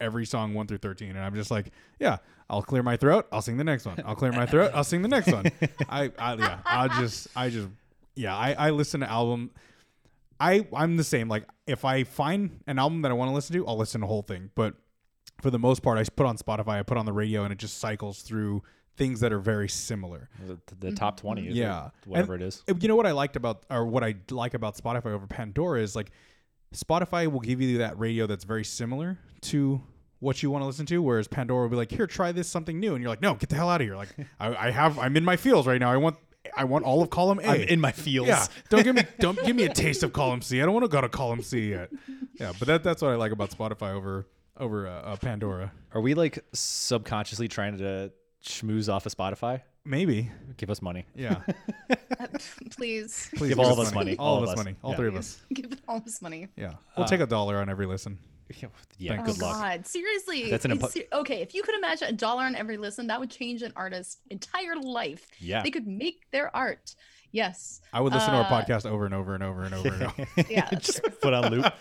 every 0.00 0.26
song 0.26 0.54
one 0.54 0.66
through 0.66 0.78
thirteen, 0.78 1.10
and 1.10 1.20
I'm 1.20 1.34
just 1.34 1.50
like, 1.50 1.70
yeah, 2.00 2.16
I'll 2.48 2.62
clear 2.62 2.82
my 2.82 2.96
throat. 2.96 3.26
I'll 3.30 3.42
sing 3.42 3.58
the 3.58 3.64
next 3.64 3.84
one. 3.84 3.98
I'll 4.06 4.16
clear 4.16 4.32
my 4.32 4.46
throat. 4.46 4.72
I'll 4.74 4.84
sing 4.84 5.02
the 5.02 5.08
next 5.08 5.30
one. 5.30 5.46
I, 5.88 6.10
I 6.18 6.34
yeah, 6.34 6.58
I 6.64 6.88
just 7.00 7.28
I 7.36 7.50
just 7.50 7.68
yeah, 8.14 8.34
I 8.34 8.52
I 8.52 8.70
listen 8.70 9.00
to 9.00 9.10
album. 9.10 9.50
I 10.40 10.66
I'm 10.72 10.96
the 10.96 11.04
same. 11.04 11.28
Like 11.28 11.44
if 11.66 11.84
I 11.84 12.04
find 12.04 12.62
an 12.66 12.78
album 12.78 13.02
that 13.02 13.10
I 13.10 13.14
want 13.14 13.30
to 13.30 13.34
listen 13.34 13.54
to, 13.56 13.66
I'll 13.66 13.76
listen 13.76 14.00
to 14.00 14.06
the 14.06 14.08
whole 14.08 14.22
thing. 14.22 14.50
But 14.54 14.74
for 15.42 15.50
the 15.50 15.58
most 15.58 15.82
part, 15.82 15.98
I 15.98 16.04
put 16.04 16.24
on 16.24 16.38
Spotify, 16.38 16.78
I 16.78 16.82
put 16.82 16.96
on 16.96 17.04
the 17.04 17.12
radio, 17.12 17.44
and 17.44 17.52
it 17.52 17.58
just 17.58 17.78
cycles 17.78 18.22
through 18.22 18.62
things 18.96 19.20
that 19.20 19.32
are 19.32 19.38
very 19.38 19.68
similar. 19.68 20.28
The, 20.46 20.58
the 20.80 20.92
top 20.92 21.20
twenty. 21.20 21.48
Is 21.48 21.54
Yeah. 21.56 21.86
it? 21.86 21.92
whatever 22.08 22.34
And- 22.34 22.42
it 22.42 22.46
is. 22.46 22.62
You 22.80 22.88
know 22.88 22.96
what 22.96 23.06
I 23.06 23.12
liked 23.12 23.36
about, 23.36 23.64
or 23.70 23.84
what 23.86 24.02
I 24.04 24.14
like 24.30 24.54
about 24.54 24.76
Spotify 24.76 25.06
over 25.06 25.26
Pandora 25.26 25.80
is 25.82 25.94
like 25.96 26.10
Spotify 26.74 27.30
will 27.30 27.40
give 27.40 27.60
you 27.60 27.78
that 27.78 27.98
radio 27.98 28.26
that's 28.26 28.44
very 28.44 28.64
similar 28.64 29.18
to 29.42 29.80
what 30.18 30.42
you 30.42 30.50
want 30.50 30.62
to 30.62 30.66
listen 30.66 30.86
to, 30.86 31.00
whereas 31.02 31.28
Pandora 31.28 31.62
will 31.62 31.68
be 31.70 31.76
like, 31.76 31.90
"Here, 31.90 32.06
try 32.06 32.32
this 32.32 32.48
something 32.48 32.80
new," 32.80 32.94
and 32.94 33.02
you're 33.02 33.10
like, 33.10 33.20
"No, 33.22 33.34
get 33.34 33.48
the 33.50 33.56
hell 33.56 33.68
out 33.68 33.80
of 33.80 33.86
here!" 33.86 33.96
Like, 33.96 34.08
I, 34.40 34.68
I 34.68 34.70
have, 34.70 34.98
I'm 34.98 35.16
in 35.16 35.24
my 35.24 35.36
fields 35.36 35.66
right 35.66 35.78
now. 35.80 35.90
I 35.92 35.96
want, 35.98 36.16
I 36.56 36.64
want 36.64 36.84
all 36.84 37.02
of 37.02 37.10
column 37.10 37.38
A. 37.40 37.48
I'm 37.48 37.60
in 37.62 37.80
my 37.80 37.92
fields. 37.92 38.28
yeah, 38.28 38.46
don't 38.70 38.82
give 38.82 38.96
me, 38.96 39.02
don't 39.20 39.42
give 39.44 39.54
me 39.54 39.64
a 39.64 39.72
taste 39.72 40.02
of 40.02 40.12
column 40.12 40.40
C. 40.42 40.60
I 40.60 40.64
don't 40.64 40.72
want 40.74 40.84
to 40.84 40.88
go 40.88 41.00
to 41.00 41.08
column 41.08 41.42
C 41.42 41.70
yet. 41.70 41.90
Yeah, 42.40 42.52
but 42.58 42.66
that, 42.68 42.82
that's 42.82 43.02
what 43.02 43.10
I 43.12 43.16
like 43.16 43.32
about 43.32 43.50
Spotify 43.50 43.92
over 43.94 44.26
over 44.58 44.86
uh, 44.88 44.90
uh, 45.02 45.16
Pandora. 45.16 45.70
Are 45.92 46.00
we 46.00 46.14
like 46.14 46.38
subconsciously 46.54 47.46
trying 47.48 47.76
to 47.78 48.10
schmooze 48.46 48.92
off 48.92 49.06
of 49.06 49.14
Spotify? 49.14 49.62
Maybe, 49.84 50.30
Give 50.56 50.70
us 50.70 50.82
money. 50.82 51.06
yeah. 51.14 51.42
Please 52.70 53.30
Please 53.36 53.50
Give 53.50 53.60
all 53.60 53.72
of 53.72 53.78
us 53.78 53.94
money. 53.94 54.16
All, 54.18 54.42
of 54.42 54.48
us 54.48 54.56
money. 54.56 54.74
All 54.82 54.90
Yeah. 54.92 54.96
three 54.96 55.08
of 55.08 55.16
us. 55.16 55.40
give 55.52 55.72
all 55.88 56.00
this 56.00 56.20
money. 56.20 56.48
Yeah, 56.56 56.74
we'll 56.96 57.04
Uh, 57.04 57.08
take 57.08 57.20
a 57.20 57.26
dollar 57.26 57.58
on 57.58 57.68
every 57.68 57.86
listen. 57.86 58.18
Yeah. 58.98 59.16
Thank 59.16 59.26
Good 59.26 59.42
oh 59.42 59.46
luck. 59.46 59.60
God, 59.60 59.86
seriously. 59.86 60.50
That's 60.50 60.64
an 60.64 60.70
impo- 60.70 60.88
ser- 60.90 61.02
okay. 61.12 61.42
If 61.42 61.52
you 61.54 61.62
could 61.64 61.74
imagine 61.74 62.08
a 62.08 62.12
dollar 62.12 62.44
on 62.44 62.54
every 62.54 62.76
listen, 62.76 63.08
that 63.08 63.18
would 63.18 63.30
change 63.30 63.62
an 63.62 63.72
artist's 63.74 64.18
entire 64.30 64.76
life. 64.76 65.26
Yeah. 65.40 65.62
They 65.64 65.70
could 65.72 65.86
make 65.88 66.30
their 66.30 66.54
art. 66.54 66.94
Yes. 67.32 67.80
I 67.92 68.00
would 68.00 68.12
listen 68.12 68.30
to 68.30 68.36
our 68.36 68.44
Uh, 68.44 68.48
podcast 68.64 68.86
over 68.88 69.04
and 69.04 69.12
over 69.14 69.34
and 69.34 69.42
over 69.42 69.64
and 69.64 69.74
over 69.74 69.88
and 69.92 70.02
over. 70.04 70.26
Yeah. 70.48 70.70
Just 70.78 71.02
true. 71.02 71.10
put 71.20 71.34
on 71.34 71.50
loop. 71.50 71.72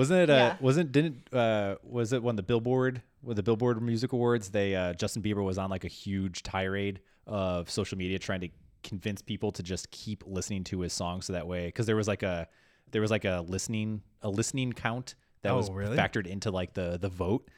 Wasn't 0.00 0.18
it? 0.20 0.30
Uh, 0.30 0.34
Yeah. 0.34 0.56
Wasn't 0.60 0.92
didn't 0.92 1.32
uh, 1.32 1.76
was 1.82 2.12
it 2.12 2.22
when 2.22 2.36
the 2.36 2.42
Billboard 2.42 3.02
with 3.22 3.36
the 3.36 3.42
Billboard 3.42 3.80
Music 3.82 4.12
Awards? 4.12 4.48
They 4.50 4.74
uh, 4.74 4.92
Justin 4.94 5.22
Bieber 5.22 5.44
was 5.44 5.58
on 5.58 5.68
like 5.70 5.84
a 5.84 5.88
huge 5.88 6.42
tirade 6.42 7.00
of 7.26 7.68
social 7.70 7.98
media 7.98 8.18
trying 8.18 8.40
to 8.40 8.48
convince 8.82 9.20
people 9.22 9.52
to 9.52 9.62
just 9.62 9.90
keep 9.90 10.24
listening 10.26 10.64
to 10.64 10.80
his 10.80 10.92
songs 10.92 11.26
so 11.26 11.32
that 11.34 11.46
way 11.46 11.66
because 11.66 11.86
there 11.86 11.96
was 11.96 12.08
like 12.08 12.22
a 12.22 12.48
there 12.92 13.02
was 13.02 13.10
like 13.10 13.24
a 13.26 13.44
listening 13.46 14.00
a 14.22 14.28
listening 14.30 14.72
count 14.72 15.14
that 15.42 15.52
Oh, 15.52 15.56
was 15.56 15.70
really? 15.70 15.96
factored 15.96 16.26
into 16.26 16.50
like 16.50 16.72
the 16.74 16.98
the 16.98 17.08
vote. 17.10 17.48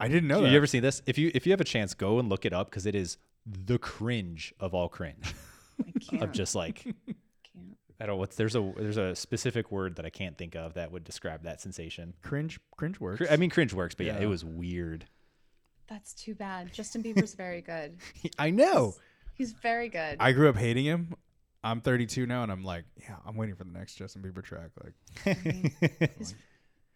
I 0.00 0.08
didn't 0.08 0.28
know 0.28 0.36
Have 0.36 0.44
that. 0.44 0.50
you 0.50 0.56
ever 0.56 0.66
seen 0.66 0.82
this? 0.82 1.02
If 1.06 1.18
you 1.18 1.30
if 1.34 1.46
you 1.46 1.52
have 1.52 1.60
a 1.60 1.64
chance, 1.74 1.94
go 1.94 2.18
and 2.18 2.28
look 2.28 2.44
it 2.44 2.52
up 2.52 2.70
because 2.70 2.86
it 2.86 2.94
is 2.94 3.18
the 3.46 3.78
cringe 3.78 4.54
of 4.60 4.72
all 4.74 4.88
cringe 4.88 5.34
I 5.86 5.98
can't. 5.98 6.22
of 6.22 6.32
just 6.32 6.54
like 6.54 6.76
can't. 6.84 6.96
I 8.02 8.06
don't 8.06 8.16
know 8.16 8.20
what's 8.20 8.34
there's 8.34 8.56
a 8.56 8.72
there's 8.76 8.96
a 8.96 9.14
specific 9.14 9.70
word 9.70 9.94
that 9.96 10.04
I 10.04 10.10
can't 10.10 10.36
think 10.36 10.56
of 10.56 10.74
that 10.74 10.90
would 10.90 11.04
describe 11.04 11.44
that 11.44 11.60
sensation. 11.60 12.14
cringe? 12.22 12.58
Cringe 12.76 12.98
works. 12.98 13.18
Cr- 13.18 13.32
I 13.32 13.36
mean, 13.36 13.48
cringe 13.48 13.72
works, 13.72 13.94
but 13.94 14.06
yeah, 14.06 14.16
Yeah. 14.16 14.24
it 14.24 14.26
was 14.26 14.44
weird. 14.44 15.06
That's 15.86 16.12
too 16.12 16.34
bad. 16.34 16.72
Justin 16.72 17.02
Bieber's 17.04 17.34
very 17.34 17.60
good. 17.60 17.98
I 18.38 18.50
know. 18.50 18.94
He's 19.34 19.52
very 19.52 19.88
good. 19.88 20.16
I 20.18 20.32
grew 20.32 20.48
up 20.48 20.56
hating 20.56 20.84
him. 20.84 21.14
I'm 21.62 21.80
32 21.80 22.26
now, 22.26 22.42
and 22.42 22.50
I'm 22.50 22.64
like, 22.64 22.84
yeah, 23.00 23.14
I'm 23.24 23.36
waiting 23.36 23.54
for 23.54 23.62
the 23.64 23.70
next 23.70 23.94
Justin 23.94 24.20
Bieber 24.22 24.42
track. 24.42 24.70
Like, 24.82 25.36
His, 26.18 26.34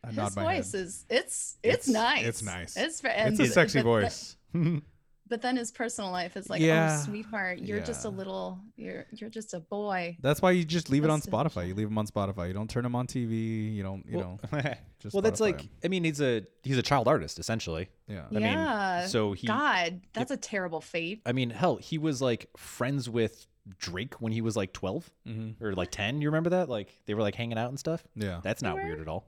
I 0.02 0.08
his 0.08 0.16
nod 0.16 0.34
my 0.34 0.42
voice 0.56 0.72
head. 0.72 0.80
is 0.80 1.04
it's 1.08 1.56
it's, 1.62 1.88
It's- 1.88 1.88
nice. 1.88 2.26
it's 2.26 2.42
nice. 2.42 2.76
It's 2.76 3.00
ve- 3.00 3.08
It's 3.14 3.38
a 3.40 3.46
sexy 3.46 3.78
but 3.78 3.84
the- 3.84 4.00
voice. 4.00 4.36
but 5.28 5.42
then 5.42 5.56
his 5.56 5.72
personal 5.72 6.10
life 6.10 6.36
is 6.36 6.48
like, 6.48 6.60
Yeah. 6.60 6.98
oh 7.00 7.04
sweetheart, 7.04 7.58
you're 7.58 7.80
just 7.80 8.04
a 8.04 8.08
little 8.08 8.58
you're 8.76 9.06
you're 9.12 9.30
just 9.30 9.54
a 9.54 9.60
boy. 9.60 10.16
That's 10.20 10.40
why 10.42 10.52
you 10.52 10.64
just 10.64 10.90
leave 10.90 11.04
it 11.04 11.10
on 11.10 11.20
Spotify. 11.20 11.66
You 11.68 11.74
leave 11.74 11.88
him 11.88 11.98
on 11.98 12.06
Spotify. 12.06 12.48
You 12.48 12.54
don't 12.54 12.70
turn 12.70 12.84
him 12.84 12.94
on 12.94 13.06
TV. 13.06 13.74
You 13.74 13.82
don't. 13.82 14.04
You 14.08 14.18
well, 14.18 14.40
know. 14.52 14.60
Just 14.98 15.14
well, 15.14 15.20
that's 15.20 15.40
like 15.40 15.60
him. 15.60 15.70
I 15.84 15.88
mean, 15.88 16.04
he's 16.04 16.22
a 16.22 16.42
he's 16.62 16.78
a 16.78 16.82
child 16.82 17.06
artist 17.06 17.38
essentially. 17.38 17.88
Yeah. 18.08 18.22
I 18.30 18.34
mean, 18.34 18.42
yeah. 18.44 19.06
so 19.06 19.32
he- 19.34 19.46
God, 19.46 20.00
that's 20.14 20.30
a 20.30 20.38
terrible 20.38 20.80
fate. 20.80 21.20
I 21.26 21.32
mean, 21.32 21.50
hell, 21.50 21.76
he 21.76 21.98
was 21.98 22.22
like 22.22 22.48
friends 22.56 23.08
with 23.08 23.46
Drake 23.78 24.14
when 24.22 24.32
he 24.32 24.40
was 24.40 24.56
like 24.56 24.72
12 24.72 25.10
Mm-hmm. 25.28 25.62
or 25.64 25.74
like 25.74 25.90
10. 25.90 26.22
You 26.22 26.28
remember 26.28 26.50
that? 26.50 26.68
Like 26.70 26.98
they 27.06 27.12
were 27.14 27.20
like 27.20 27.34
hanging 27.34 27.58
out 27.58 27.68
and 27.68 27.78
stuff. 27.78 28.02
Yeah. 28.14 28.40
That's 28.42 28.62
not 28.62 28.76
were? 28.76 28.84
weird 28.84 29.00
at 29.00 29.06
all. 29.08 29.26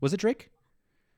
Was 0.00 0.12
it 0.12 0.18
Drake? 0.18 0.50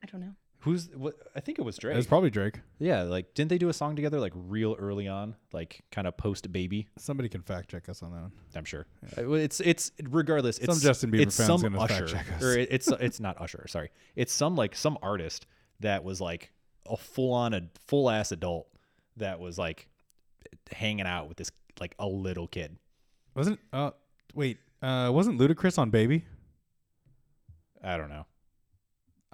I 0.02 0.06
don't 0.06 0.20
know. 0.20 0.34
Who's 0.66 0.88
what? 0.94 1.14
I 1.34 1.40
think 1.40 1.58
it 1.58 1.62
was 1.62 1.76
Drake. 1.78 1.94
It 1.94 1.96
was 1.96 2.06
probably 2.06 2.28
Drake. 2.28 2.60
yeah, 2.78 3.02
like 3.02 3.32
didn't 3.34 3.48
they 3.50 3.58
do 3.58 3.68
a 3.68 3.72
song 3.72 3.96
together 3.96 4.20
like 4.20 4.32
real 4.34 4.76
early 4.78 5.08
on, 5.08 5.34
like 5.52 5.82
kind 5.90 6.06
of 6.06 6.16
post 6.16 6.50
baby? 6.52 6.88
Somebody 6.98 7.28
can 7.28 7.40
fact 7.40 7.70
check 7.70 7.88
us 7.88 8.02
on 8.02 8.10
that. 8.12 8.20
one. 8.22 8.32
I'm 8.54 8.64
sure. 8.64 8.86
Uh, 9.16 9.30
It's 9.32 9.60
it's 9.60 9.92
regardless. 10.02 10.58
It's 10.58 10.66
some 10.74 10.80
Justin 10.80 11.10
Bieber 11.12 11.20
it's 11.22 11.36
fan's 11.36 11.46
some 11.46 11.62
gonna 11.72 11.88
fact 11.88 12.08
check 12.08 12.26
us. 12.32 12.42
or 12.42 12.58
it- 12.58 12.68
it's 12.70 12.88
it's 12.88 13.20
not 13.20 13.40
Usher. 13.40 13.64
Sorry, 13.68 13.90
it's 14.16 14.32
some 14.32 14.56
like 14.56 14.74
some 14.74 14.98
artist 15.02 15.46
that 15.80 16.02
was 16.04 16.20
like 16.20 16.52
a 16.90 16.96
full 16.96 17.32
on 17.32 17.54
a 17.54 17.62
full 17.86 18.10
ass 18.10 18.32
adult 18.32 18.66
that 19.16 19.40
was 19.40 19.56
like 19.58 19.88
hanging 20.72 21.06
out 21.06 21.28
with 21.28 21.36
this 21.38 21.50
like 21.80 21.94
a 21.98 22.06
little 22.06 22.48
kid. 22.48 22.76
Wasn't? 23.34 23.60
Uh, 23.72 23.92
wait. 24.34 24.58
Uh, 24.82 25.10
wasn't 25.12 25.38
Ludacris 25.40 25.78
on 25.78 25.90
Baby? 25.90 26.24
I 27.82 27.96
don't 27.96 28.08
know. 28.08 28.26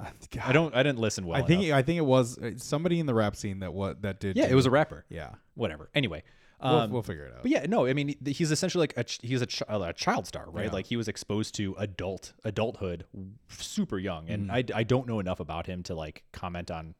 Uh, 0.37 0.41
I 0.45 0.53
don't. 0.53 0.75
I 0.75 0.83
didn't 0.83 0.99
listen 0.99 1.27
well. 1.27 1.39
I 1.41 1.47
think. 1.47 1.63
enough. 1.65 1.79
I 1.79 1.83
think 1.83 1.99
it 1.99 2.05
was 2.07 2.37
uh, 2.39 2.53
somebody 2.57 2.99
in 2.99 3.07
the 3.07 3.15
rap 3.15 3.37
scene 3.37 3.61
that 3.61 3.73
what 3.73 4.03
that 4.03 4.19
did. 4.21 4.37
yeah, 4.37 4.47
it 4.49 4.55
was 4.55 4.67
a 4.67 4.71
rapper. 4.71 5.05
Yeah. 5.09 5.31
Whatever. 5.55 5.91
Anyway, 5.95 6.23
We'll, 6.61 6.75
um, 6.75 6.91
we'll 6.91 7.03
figure 7.03 7.25
it 7.27 7.35
out. 7.35 7.43
But 7.43 7.51
yeah, 7.51 7.67
no, 7.69 7.87
I 7.87 7.93
mean 7.93 8.17
he's 8.25 8.51
essentially 8.51 8.83
like 8.83 8.95
a 8.97 9.05
he's 9.27 9.43
a, 9.43 9.47
ch- 9.47 9.63
a 9.69 9.93
child 9.93 10.27
star, 10.27 10.47
right? 10.49 10.67
Yeah. 10.67 10.73
Like 10.73 10.87
he 10.87 10.97
was 10.97 11.09
exposed 11.09 11.55
to 11.57 11.75
adult 11.79 12.33
adulthood 12.45 13.05
super 13.49 13.99
young, 13.99 14.29
and 14.29 14.49
Mm. 14.49 14.73
I, 14.75 14.81
I 14.81 14.83
don't 14.85 15.07
know 15.07 15.21
enough 15.21 15.41
about 15.41 15.67
him 15.67 15.83
to 15.85 15.95
like 15.95 16.23
comment 16.33 16.71
on 16.71 16.95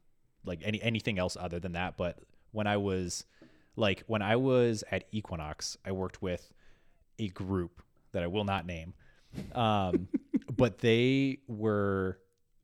like 0.45 0.59
any 0.63 0.81
anything 0.81 1.17
else 1.19 1.35
other 1.39 1.59
than 1.59 1.73
that. 1.73 1.97
But 1.97 2.19
when 2.51 2.67
I 2.67 2.77
was 2.77 3.25
like 3.75 4.03
when 4.07 4.21
I 4.21 4.35
was 4.37 4.83
at 4.91 5.05
Equinox, 5.11 5.77
I 5.85 5.91
worked 5.93 6.21
with 6.21 6.51
a 7.19 7.27
group 7.29 7.81
that 8.11 8.21
I 8.23 8.27
will 8.27 8.43
not 8.45 8.65
name, 8.65 8.93
um, 9.55 10.07
but 10.55 10.79
they 10.79 11.39
were 11.47 12.19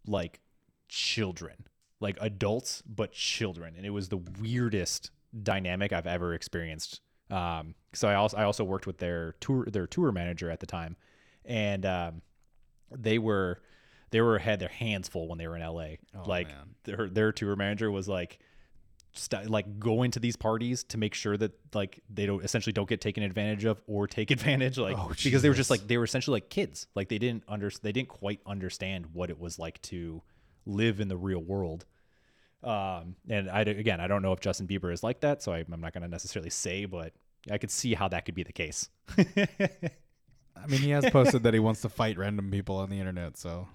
like 0.10 0.40
children, 0.88 1.66
like 2.00 2.18
adults 2.20 2.82
but 2.86 3.12
children, 3.12 3.76
and 3.78 3.86
it 3.86 3.92
was 3.92 4.10
the 4.10 4.18
weirdest 4.18 5.12
dynamic 5.44 5.94
I've 5.94 6.08
ever 6.08 6.34
experienced. 6.34 7.02
Um, 7.30 7.76
so 7.94 8.08
I 8.08 8.16
also 8.16 8.38
I 8.38 8.44
also 8.44 8.64
worked 8.64 8.88
with 8.88 8.98
their 8.98 9.34
tour 9.40 9.66
their 9.66 9.88
tour 9.88 10.12
manager 10.12 10.50
at 10.50 10.60
the 10.60 10.66
time, 10.66 10.98
and 11.46 11.86
um, 11.86 12.22
they 12.92 13.20
were 13.20 13.62
they 14.12 14.22
were 14.22 14.40
had 14.40 14.60
their 14.60 14.70
hands 14.70 15.08
full 15.08 15.28
when 15.28 15.38
they 15.38 15.48
were 15.48 15.56
in 15.56 15.62
LA. 15.62 15.96
Oh, 16.16 16.24
like 16.26 16.48
man. 16.48 16.76
their 16.84 17.10
their 17.10 17.32
tour 17.32 17.56
manager 17.56 17.92
was 17.92 18.08
like 18.08 18.40
st- 19.14 19.50
like 19.50 19.80
going 19.80 20.12
to 20.12 20.20
these 20.20 20.36
parties 20.36 20.84
to 20.86 20.98
make 20.98 21.14
sure 21.14 21.36
that 21.38 21.52
like 21.74 22.02
they 22.10 22.26
don't 22.26 22.44
essentially 22.44 22.74
don't 22.74 22.88
get 22.90 23.02
taken 23.02 23.24
advantage 23.24 23.66
of 23.66 23.82
or 23.88 24.08
take 24.08 24.32
advantage 24.38 24.78
like 24.78 24.98
Oh, 24.98 25.12
because 25.24 25.42
they 25.42 25.50
were 25.50 25.56
just 25.56 25.70
like 25.70 25.88
they 25.88 25.98
were 25.98 26.04
essentially 26.04 26.36
like 26.36 26.50
kids 26.50 26.88
like 26.96 27.10
they 27.10 27.18
didn't 27.18 27.44
under 27.48 27.72
they 27.82 27.92
didn't 27.92 28.10
quite 28.10 28.40
understand 28.46 29.08
what 29.14 29.30
it 29.30 29.40
was 29.40 29.58
like 29.60 29.82
to 29.84 30.22
live 30.66 31.00
in 31.00 31.08
the 31.08 31.18
real 31.18 31.40
world 31.40 31.86
um 32.64 33.16
and 33.30 33.50
i 33.50 33.62
again 33.62 34.00
i 34.02 34.08
don't 34.08 34.22
know 34.22 34.34
if 34.34 34.40
justin 34.42 34.68
bieber 34.68 34.92
is 34.92 35.02
like 35.02 35.22
that 35.22 35.42
so 35.42 35.54
I, 35.54 35.66
i'm 35.72 35.82
not 35.82 35.94
going 35.94 36.04
to 36.04 36.10
necessarily 36.10 36.50
say 36.50 36.86
but 36.86 37.14
i 37.50 37.58
could 37.58 37.72
see 37.72 37.94
how 37.94 38.10
that 38.10 38.26
could 38.26 38.36
be 38.36 38.44
the 38.44 38.52
case 38.54 38.90
I 40.62 40.68
mean, 40.68 40.82
he 40.82 40.90
has 40.90 41.10
posted 41.10 41.44
that 41.44 41.54
he 41.54 41.60
wants 41.62 41.82
to 41.84 41.90
fight 41.90 42.18
random 42.18 42.52
people 42.52 42.76
on 42.76 42.90
the 42.90 43.00
internet. 43.00 43.38
So 43.38 43.70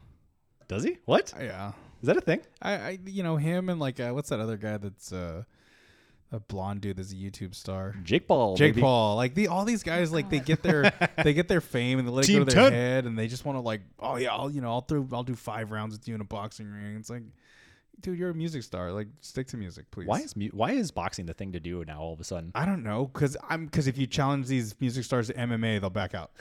Does 0.69 0.85
he? 0.85 0.99
What? 1.07 1.33
yeah, 1.41 1.73
Is 2.05 2.09
that 2.09 2.19
a 2.19 2.21
thing? 2.21 2.43
I, 2.61 2.73
I 2.73 2.99
you 3.07 3.23
know 3.23 3.39
him 3.39 3.71
and 3.71 3.81
like 3.81 3.99
uh, 3.99 4.11
what's 4.11 4.29
that 4.29 4.39
other 4.39 4.59
guy 4.59 4.77
that's 4.77 5.11
uh, 5.11 5.45
a 6.31 6.39
blonde 6.39 6.83
dude 6.83 6.99
that's 6.99 7.13
a 7.13 7.17
YouTube 7.17 7.55
star. 7.55 7.95
Jake 8.03 8.29
Paul. 8.29 8.57
Jake 8.57 8.75
baby. 8.75 8.83
Paul, 8.83 9.17
like 9.17 9.35
the 9.35 9.49
all 9.49 9.65
these 9.65 9.83
guys, 9.83 10.13
like 10.13 10.29
they 10.29 10.41
get 10.41 10.63
their 10.63 10.93
they 11.25 11.33
get 11.33 11.49
their 11.49 11.63
fame 11.63 11.99
and 11.99 12.07
they 12.07 12.13
let 12.13 12.25
it 12.25 12.27
Team 12.29 12.41
go 12.41 12.45
to 12.45 12.55
their 12.55 12.65
10. 12.65 12.73
head, 12.75 13.07
and 13.07 13.19
they 13.19 13.27
just 13.27 13.47
want 13.47 13.57
to 13.57 13.61
like, 13.61 13.81
oh 14.01 14.17
yeah, 14.17 14.35
I'll 14.35 14.51
you 14.51 14.61
know 14.61 14.69
I'll 14.69 14.83
throw 14.83 15.09
I'll 15.13 15.23
do 15.23 15.35
five 15.35 15.71
rounds 15.71 15.97
with 15.97 16.07
you 16.07 16.15
in 16.15 16.21
a 16.21 16.25
boxing 16.25 16.71
ring. 16.71 16.97
It's 16.97 17.09
like, 17.09 17.23
dude, 18.01 18.19
you're 18.19 18.29
a 18.29 18.35
music 18.35 18.65
star. 18.65 18.93
Like, 18.93 19.09
stick 19.23 19.47
to 19.47 19.57
music, 19.57 19.91
please. 19.91 20.07
Why 20.07 20.21
is 20.21 20.37
mu- 20.37 20.51
why 20.53 20.73
is 20.73 20.91
boxing 20.91 21.25
the 21.25 21.33
thing 21.33 21.53
to 21.53 21.61
do 21.61 21.83
now 21.87 22.01
all 22.03 22.13
of 22.13 22.21
a 22.21 22.25
sudden? 22.25 22.53
I 22.55 22.67
don't 22.67 22.83
know, 22.83 23.07
cause 23.07 23.35
I'm 23.49 23.67
cause 23.71 23.87
if 23.87 23.97
you 23.97 24.07
challenge 24.07 24.47
these 24.47 24.79
music 24.79 25.05
stars 25.05 25.29
to 25.29 25.35
MMA, 25.35 25.81
they'll 25.81 25.89
back 25.89 26.15
out. 26.15 26.33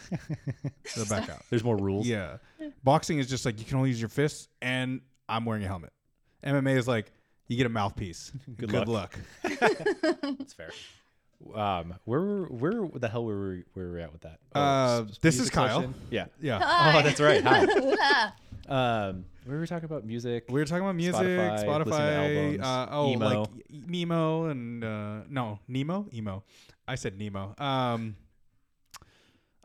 they'll 0.97 1.05
back 1.05 1.29
out. 1.29 1.41
There's 1.49 1.63
more 1.63 1.77
rules. 1.77 2.05
Yeah, 2.05 2.37
boxing 2.83 3.19
is 3.19 3.29
just 3.29 3.45
like 3.45 3.59
you 3.59 3.65
can 3.65 3.77
only 3.77 3.91
use 3.91 4.01
your 4.01 4.09
fists, 4.09 4.49
and 4.61 4.99
I'm 5.29 5.45
wearing 5.45 5.63
a 5.63 5.67
helmet. 5.67 5.91
MMA 6.45 6.77
is 6.77 6.87
like 6.87 7.11
you 7.47 7.57
get 7.57 7.65
a 7.65 7.69
mouthpiece. 7.69 8.31
Good 8.57 8.69
Good, 8.69 8.87
luck. 8.87 9.17
luck. 9.43 9.59
That's 10.21 10.53
fair. 10.53 10.71
Um, 11.53 11.95
where 12.05 12.43
where 12.43 12.87
the 12.93 13.09
hell 13.09 13.25
were 13.25 13.49
we, 13.49 13.63
where 13.73 13.87
were 13.87 13.93
we 13.95 14.01
at 14.01 14.13
with 14.13 14.21
that? 14.21 14.39
Uh, 14.55 15.03
s- 15.09 15.17
this 15.21 15.35
is 15.35 15.39
music 15.41 15.53
Kyle. 15.53 15.75
question? 15.79 15.93
Yeah. 16.09 16.25
Yeah, 16.41 16.59
Oh, 16.95 17.01
that's 17.01 17.19
right. 17.19 17.43
Hi. 17.43 18.31
Um, 18.69 19.25
we 19.45 19.57
were 19.57 19.67
talking 19.67 19.83
about 19.85 20.05
music. 20.05 20.45
we 20.47 20.61
were 20.61 20.65
talking 20.65 20.83
about 20.83 20.95
music, 20.95 21.15
Spotify, 21.21 21.65
Spotify, 21.65 21.85
listening 21.85 22.59
to 22.59 22.65
albums, 22.65 22.65
uh, 22.65 22.87
oh, 22.91 23.09
emo. 23.11 23.41
like 23.41 23.49
Nemo 23.69 24.45
and 24.45 24.83
uh, 24.85 25.19
no 25.29 25.59
Nemo, 25.67 26.07
emo. 26.13 26.43
I 26.87 26.95
said 26.95 27.17
Nemo. 27.19 27.53
Um, 27.57 28.15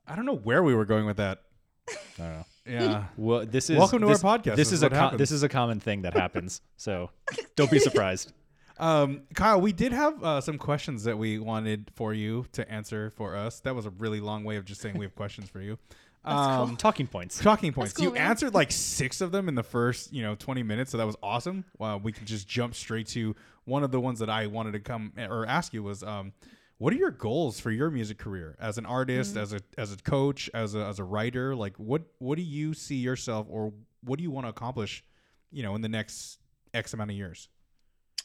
I 0.04 0.16
don't 0.16 0.26
know 0.26 0.34
where 0.36 0.64
we 0.64 0.74
were 0.74 0.84
going 0.84 1.06
with 1.06 1.18
that. 1.18 1.42
I 1.88 1.94
don't 2.18 2.28
know. 2.38 2.46
Yeah. 2.68 3.04
Well, 3.16 3.46
this 3.46 3.70
is 3.70 3.78
Welcome 3.78 4.00
to 4.02 4.08
our 4.08 4.14
podcast. 4.14 4.56
This 4.56 4.56
This 4.56 4.66
is 4.68 4.72
is 4.74 4.82
a 4.82 4.86
what 4.86 4.92
co- 4.92 4.98
happens. 4.98 5.18
this 5.18 5.30
is 5.30 5.42
a 5.42 5.48
common 5.48 5.80
thing 5.80 6.02
that 6.02 6.14
happens. 6.14 6.60
So 6.76 7.10
don't 7.56 7.70
be 7.70 7.78
surprised. 7.78 8.32
Um, 8.78 9.22
Kyle, 9.34 9.60
we 9.60 9.72
did 9.72 9.92
have 9.92 10.22
uh, 10.22 10.40
some 10.40 10.56
questions 10.58 11.02
that 11.04 11.18
we 11.18 11.38
wanted 11.40 11.90
for 11.96 12.14
you 12.14 12.46
to 12.52 12.70
answer 12.70 13.12
for 13.16 13.34
us. 13.34 13.58
That 13.60 13.74
was 13.74 13.86
a 13.86 13.90
really 13.90 14.20
long 14.20 14.44
way 14.44 14.54
of 14.56 14.64
just 14.64 14.80
saying 14.80 14.96
we 14.96 15.04
have 15.04 15.16
questions 15.16 15.48
for 15.50 15.60
you. 15.60 15.78
Um, 16.24 16.68
cool. 16.70 16.76
Talking 16.76 17.06
points. 17.06 17.38
Talking 17.38 17.72
points. 17.72 17.94
cool, 17.94 18.04
you 18.06 18.12
man. 18.12 18.22
answered 18.30 18.52
like 18.52 18.70
six 18.70 19.20
of 19.22 19.30
them 19.32 19.48
in 19.48 19.54
the 19.54 19.62
first, 19.62 20.12
you 20.12 20.20
know, 20.20 20.34
20 20.34 20.62
minutes. 20.62 20.90
So 20.90 20.98
that 20.98 21.06
was 21.06 21.16
awesome. 21.22 21.64
Wow, 21.78 21.96
we 21.98 22.12
could 22.12 22.26
just 22.26 22.46
jump 22.46 22.74
straight 22.74 23.06
to 23.08 23.34
one 23.64 23.82
of 23.82 23.92
the 23.92 24.00
ones 24.00 24.18
that 24.18 24.28
I 24.28 24.46
wanted 24.48 24.72
to 24.72 24.80
come 24.80 25.12
or 25.16 25.46
ask 25.46 25.72
you 25.72 25.82
was, 25.82 26.02
um, 26.02 26.32
what 26.78 26.92
are 26.92 26.96
your 26.96 27.10
goals 27.10 27.60
for 27.60 27.70
your 27.70 27.90
music 27.90 28.18
career 28.18 28.56
as 28.60 28.78
an 28.78 28.86
artist, 28.86 29.34
Mm-hmm. 29.34 29.42
as 29.42 29.52
a 29.52 29.60
as 29.76 29.92
a 29.92 29.96
coach, 29.96 30.48
as 30.54 30.74
a 30.74 30.84
as 30.84 30.98
a 30.98 31.04
writer? 31.04 31.54
Like, 31.54 31.76
what 31.76 32.02
what 32.18 32.36
do 32.36 32.42
you 32.42 32.74
see 32.74 32.96
yourself, 32.96 33.46
or 33.50 33.72
what 34.02 34.16
do 34.16 34.22
you 34.22 34.30
want 34.30 34.46
to 34.46 34.50
accomplish, 34.50 35.04
you 35.50 35.62
know, 35.62 35.74
in 35.74 35.80
the 35.82 35.88
next 35.88 36.38
X 36.72 36.94
amount 36.94 37.10
of 37.10 37.16
years? 37.16 37.48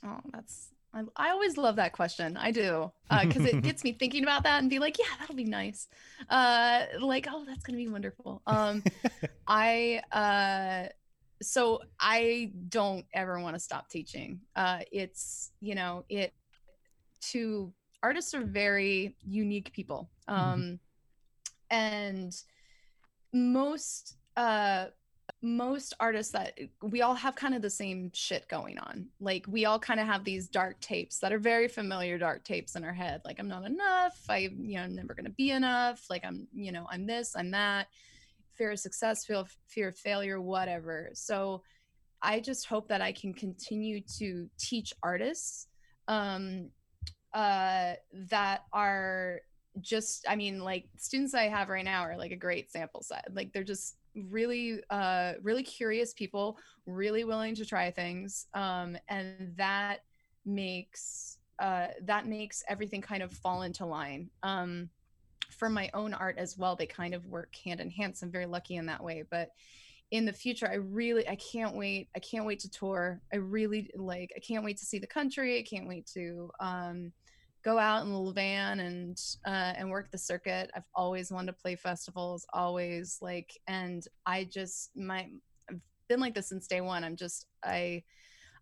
Oh, 0.05 0.19
that's. 0.31 0.69
I, 0.95 1.01
I 1.15 1.29
always 1.31 1.57
love 1.57 1.77
that 1.77 1.93
question. 1.93 2.37
I 2.37 2.51
do 2.51 2.91
because 3.09 3.45
it 3.45 3.61
gets 3.63 3.83
me 3.83 3.93
thinking 3.93 4.21
about 4.21 4.43
that 4.43 4.61
and 4.61 4.69
be 4.69 4.77
like, 4.77 4.99
yeah, 4.99 5.05
that'll 5.19 5.33
be 5.33 5.43
nice. 5.43 5.87
Uh, 6.29 6.83
like, 7.01 7.25
oh, 7.31 7.43
that's 7.47 7.63
gonna 7.63 7.77
be 7.79 7.87
wonderful. 7.87 8.43
Um, 8.45 8.83
I 9.47 10.01
uh, 10.11 10.89
so 11.41 11.79
I 11.99 12.51
don't 12.69 13.05
ever 13.11 13.39
want 13.39 13.55
to 13.55 13.59
stop 13.59 13.89
teaching. 13.89 14.41
Uh, 14.55 14.81
it's 14.91 15.51
you 15.61 15.73
know 15.73 16.05
it 16.09 16.31
to 17.31 17.73
artists 18.03 18.33
are 18.33 18.43
very 18.43 19.15
unique 19.25 19.71
people. 19.73 20.09
Um, 20.27 20.79
and 21.71 22.35
most 23.33 24.17
uh 24.37 24.85
most 25.41 25.93
artists 25.99 26.31
that 26.33 26.57
we 26.81 27.01
all 27.01 27.15
have 27.15 27.35
kind 27.35 27.55
of 27.55 27.61
the 27.61 27.69
same 27.69 28.11
shit 28.13 28.47
going 28.49 28.77
on. 28.77 29.07
Like 29.19 29.45
we 29.47 29.65
all 29.65 29.79
kind 29.79 29.99
of 29.99 30.05
have 30.05 30.23
these 30.23 30.47
dark 30.47 30.79
tapes 30.81 31.19
that 31.19 31.33
are 31.33 31.39
very 31.39 31.67
familiar 31.67 32.17
dark 32.17 32.43
tapes 32.43 32.75
in 32.75 32.83
our 32.83 32.93
head. 32.93 33.21
Like 33.25 33.39
I'm 33.39 33.47
not 33.47 33.65
enough. 33.65 34.19
I 34.29 34.49
you 34.57 34.75
know 34.75 34.83
I'm 34.83 34.95
never 34.95 35.13
gonna 35.13 35.29
be 35.29 35.51
enough. 35.51 36.05
Like 36.09 36.23
I'm 36.25 36.47
you 36.53 36.71
know 36.71 36.85
I'm 36.89 37.05
this 37.05 37.35
I'm 37.35 37.51
that. 37.51 37.87
Fear 38.53 38.71
of 38.71 38.79
success, 38.79 39.25
fear 39.25 39.37
of, 39.37 39.57
fear 39.67 39.87
of 39.87 39.97
failure, 39.97 40.39
whatever. 40.39 41.09
So 41.13 41.63
I 42.21 42.39
just 42.39 42.67
hope 42.67 42.87
that 42.89 43.01
I 43.01 43.11
can 43.11 43.33
continue 43.33 44.01
to 44.19 44.47
teach 44.59 44.93
artists 45.01 45.67
um, 46.07 46.69
uh, 47.33 47.93
that 48.29 48.63
are 48.71 49.41
just 49.81 50.25
i 50.29 50.35
mean 50.35 50.59
like 50.59 50.85
students 50.97 51.33
i 51.33 51.43
have 51.43 51.67
right 51.67 51.85
now 51.85 52.03
are 52.03 52.15
like 52.15 52.31
a 52.31 52.35
great 52.35 52.71
sample 52.71 53.01
set 53.01 53.25
like 53.33 53.51
they're 53.51 53.63
just 53.63 53.95
really 54.15 54.79
uh 54.91 55.33
really 55.41 55.63
curious 55.63 56.13
people 56.13 56.57
really 56.85 57.23
willing 57.23 57.55
to 57.55 57.65
try 57.65 57.89
things 57.89 58.45
um 58.53 58.95
and 59.09 59.53
that 59.57 60.01
makes 60.45 61.37
uh 61.59 61.87
that 62.03 62.27
makes 62.27 62.63
everything 62.67 63.01
kind 63.01 63.23
of 63.23 63.31
fall 63.31 63.63
into 63.63 63.85
line. 63.85 64.29
Um 64.43 64.89
for 65.49 65.69
my 65.69 65.89
own 65.93 66.13
art 66.13 66.37
as 66.37 66.57
well 66.57 66.75
they 66.75 66.85
kind 66.85 67.13
of 67.13 67.25
work 67.27 67.55
hand 67.63 67.79
in 67.79 67.89
hand 67.89 68.17
so 68.17 68.25
i'm 68.25 68.31
very 68.31 68.47
lucky 68.47 68.75
in 68.75 68.87
that 68.87 69.03
way 69.03 69.23
but 69.29 69.49
in 70.09 70.25
the 70.25 70.33
future 70.33 70.67
i 70.67 70.75
really 70.75 71.27
i 71.29 71.35
can't 71.35 71.75
wait 71.75 72.07
i 72.15 72.19
can't 72.19 72.45
wait 72.45 72.59
to 72.59 72.69
tour. 72.69 73.21
I 73.31 73.37
really 73.37 73.89
like 73.95 74.31
i 74.35 74.39
can't 74.39 74.63
wait 74.63 74.77
to 74.77 74.85
see 74.85 74.99
the 74.99 75.07
country 75.07 75.59
i 75.59 75.63
can't 75.63 75.87
wait 75.87 76.07
to 76.13 76.49
um 76.59 77.11
go 77.63 77.79
out 77.79 78.03
in 78.03 78.11
the 78.11 78.17
little 78.17 78.33
van 78.33 78.79
and 78.79 79.17
uh, 79.45 79.73
and 79.75 79.89
work 79.89 80.11
the 80.11 80.17
circuit. 80.17 80.69
I've 80.75 80.83
always 80.93 81.31
wanted 81.31 81.53
to 81.53 81.61
play 81.61 81.75
festivals, 81.75 82.45
always 82.53 83.17
like, 83.21 83.51
and 83.67 84.05
I 84.25 84.45
just 84.45 84.91
my 84.95 85.29
I've 85.69 85.79
been 86.09 86.19
like 86.19 86.35
this 86.35 86.49
since 86.49 86.67
day 86.67 86.81
one. 86.81 87.03
I'm 87.03 87.15
just 87.15 87.47
I 87.63 88.03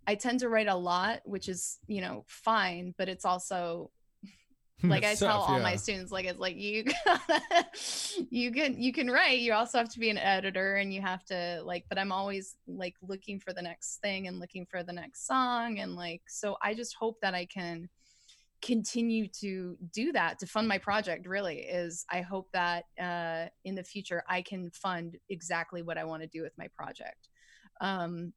I 0.08 0.16
tend 0.16 0.40
to 0.42 0.50
write 0.50 0.68
a 0.68 0.76
lot, 0.76 1.22
which 1.26 1.50
is 1.50 1.80
you 1.88 2.02
know 2.02 2.26
fine, 2.28 2.94
but 2.98 3.10
it's 3.10 3.26
also 3.26 3.92
like 4.84 5.04
I 5.04 5.14
tell 5.14 5.40
tough, 5.40 5.50
all 5.50 5.60
my 5.60 5.76
students, 5.76 6.12
like 6.12 6.26
it's 6.26 6.40
like 6.40 6.56
you 6.56 6.86
you 8.30 8.52
can 8.52 8.82
you 8.82 8.92
can 8.92 9.10
write. 9.10 9.40
You 9.40 9.54
also 9.54 9.78
have 9.78 9.90
to 9.90 10.00
be 10.00 10.10
an 10.10 10.18
editor, 10.18 10.76
and 10.76 10.94
you 10.94 11.02
have 11.02 11.24
to 11.26 11.62
like. 11.64 11.86
But 11.88 12.00
I'm 12.00 12.12
always 12.12 12.56
like 12.68 12.96
looking 13.02 13.40
for 13.40 13.54
the 13.54 13.62
next 13.62 14.00
thing 14.02 14.28
and 14.28 14.40
looking 14.40 14.66
for 14.66 14.84
the 14.84 14.94
next 14.94 15.28
song, 15.28 15.80
and 15.80 15.96
like 15.96 16.22
so. 16.28 16.58
I 16.64 16.74
just 16.74 16.96
hope 16.96 17.18
that 17.22 17.36
I 17.36 17.46
can 17.46 17.90
continue 18.62 19.28
to 19.28 19.76
do 19.92 20.12
that 20.12 20.38
to 20.40 20.46
fund 20.46 20.68
my 20.68 20.78
project 20.78 21.28
really 21.28 21.60
is 21.60 22.06
i 22.12 22.22
hope 22.22 22.48
that 22.54 22.86
uh, 23.02 23.46
in 23.66 23.76
the 23.76 23.84
future 23.84 24.24
i 24.30 24.42
can 24.42 24.70
fund 24.72 25.18
exactly 25.30 25.82
what 25.82 25.98
i 25.98 26.04
want 26.04 26.22
to 26.22 26.28
do 26.28 26.42
with 26.42 26.54
my 26.58 26.68
project 26.76 27.30
um, 27.82 28.32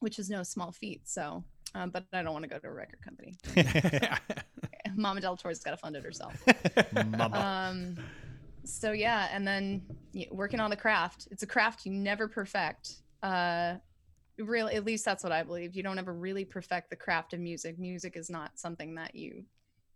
which 0.00 0.18
is 0.18 0.30
no 0.30 0.42
small 0.42 0.72
feat 0.72 1.02
so 1.04 1.44
um, 1.74 1.90
but 1.90 2.04
i 2.12 2.22
don't 2.22 2.32
want 2.32 2.42
to 2.44 2.48
go 2.48 2.58
to 2.58 2.66
a 2.66 2.72
record 2.72 3.00
company. 3.02 3.36
Mama 4.96 5.20
del 5.20 5.36
torre's 5.36 5.58
got 5.60 5.72
to 5.72 5.76
fund 5.76 5.96
it 5.96 6.02
herself. 6.02 6.34
Mama. 6.94 7.38
um, 7.38 7.96
so 8.64 8.92
yeah 8.92 9.28
and 9.32 9.46
then 9.46 9.82
y- 10.14 10.26
working 10.30 10.60
on 10.60 10.70
the 10.70 10.76
craft. 10.76 11.28
It's 11.30 11.42
a 11.42 11.46
craft 11.46 11.84
you 11.84 11.92
never 11.92 12.26
perfect 12.26 13.02
uh 13.22 13.74
really 14.38 14.76
at 14.76 14.84
least 14.84 15.04
that's 15.04 15.22
what 15.24 15.32
i 15.32 15.42
believe. 15.42 15.76
You 15.76 15.82
don't 15.82 15.98
ever 15.98 16.14
really 16.14 16.44
perfect 16.44 16.88
the 16.88 16.96
craft 16.96 17.34
of 17.34 17.40
music. 17.40 17.78
Music 17.78 18.16
is 18.16 18.30
not 18.30 18.58
something 18.58 18.94
that 18.94 19.14
you 19.14 19.44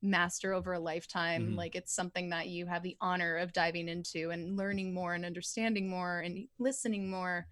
master 0.02 0.52
over 0.52 0.72
a 0.72 0.80
lifetime 0.80 1.50
Mhm. 1.52 1.56
like 1.56 1.74
it's 1.76 1.94
something 1.94 2.30
that 2.30 2.48
you 2.48 2.66
have 2.66 2.82
the 2.82 2.96
honor 3.00 3.36
of 3.36 3.52
diving 3.52 3.88
into 3.88 4.30
and 4.30 4.56
learning 4.56 4.92
more 4.92 5.14
and 5.14 5.24
understanding 5.24 5.88
more 5.88 6.20
and 6.20 6.48
listening 6.58 7.08
more 7.08 7.46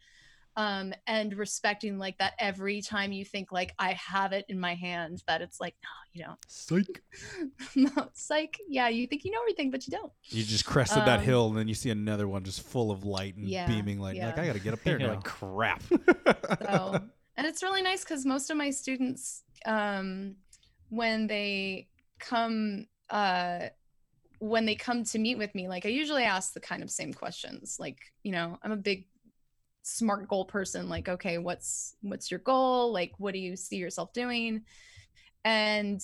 um 0.57 0.93
and 1.07 1.35
respecting 1.39 1.97
like 1.97 2.19
that 2.19 2.35
every 2.41 2.83
time 2.83 3.13
you 3.13 3.25
think 3.25 3.53
like 3.53 3.73
i 3.79 3.93
have 3.93 4.33
it 4.33 4.45
in 4.49 4.59
my 4.59 4.75
hand 4.75 5.23
that 5.29 5.43
it's 5.43 5.61
like 5.61 5.77
no 5.85 5.89
you 6.13 6.25
don't 6.25 6.39
Psych. 6.49 7.03
no 7.77 8.11
psych 8.15 8.59
yeah 8.69 8.89
you 8.89 9.07
think 9.07 9.25
you 9.25 9.31
know 9.31 9.41
everything 9.43 9.71
but 9.71 9.87
you 9.87 9.93
don't 9.93 10.13
You 10.31 10.43
just 10.43 10.65
crested 10.65 11.05
that 11.05 11.21
Um, 11.21 11.25
hill, 11.25 11.49
and 11.49 11.57
then 11.57 11.69
you 11.69 11.75
see 11.75 11.91
another 11.91 12.27
one 12.27 12.43
just 12.43 12.63
full 12.63 12.91
of 12.91 13.05
light 13.05 13.37
and 13.37 13.49
Yeah, 13.49 13.67
beaming 13.67 13.99
light. 14.01 14.17
You're 14.17 14.27
Like. 14.27 14.39
I 14.39 14.47
got 14.47 14.53
to 14.55 14.61
get 14.61 14.75
up 14.75 14.81
there 14.85 14.99
You're 14.99 15.09
like 15.11 15.23
crap. 15.25 15.83
so 16.63 17.01
and 17.37 17.47
it's 17.47 17.63
really 17.63 17.83
nice 17.83 18.03
because 18.05 18.25
most 18.27 18.51
of 18.51 18.57
my 18.57 18.71
students 18.71 19.45
um 19.67 20.35
when 20.89 21.27
they 21.29 21.87
come 22.21 22.87
uh 23.11 23.67
when 24.39 24.65
they 24.67 24.75
come 24.75 25.05
to 25.05 25.19
meet 25.19 25.37
with 25.37 25.55
me 25.55 25.69
like 25.69 25.85
i 25.85 25.89
usually 25.89 26.23
ask 26.25 26.53
the 26.55 26.61
kind 26.61 26.83
of 26.83 26.91
same 26.91 27.13
questions 27.13 27.77
like 27.79 27.99
you 28.23 28.33
know 28.33 28.59
i'm 28.63 28.73
a 28.73 28.77
big 28.77 29.07
smart 29.83 30.29
goal 30.29 30.45
person 30.45 30.89
like 30.89 31.09
okay 31.09 31.39
what's 31.39 31.97
what's 32.03 32.31
your 32.31 32.41
goal? 32.41 32.93
Like 32.93 33.13
what 33.17 33.33
do 33.33 33.41
you 33.41 33.57
see 33.57 33.77
yourself 33.77 34.13
doing? 34.13 34.63
And 35.45 36.03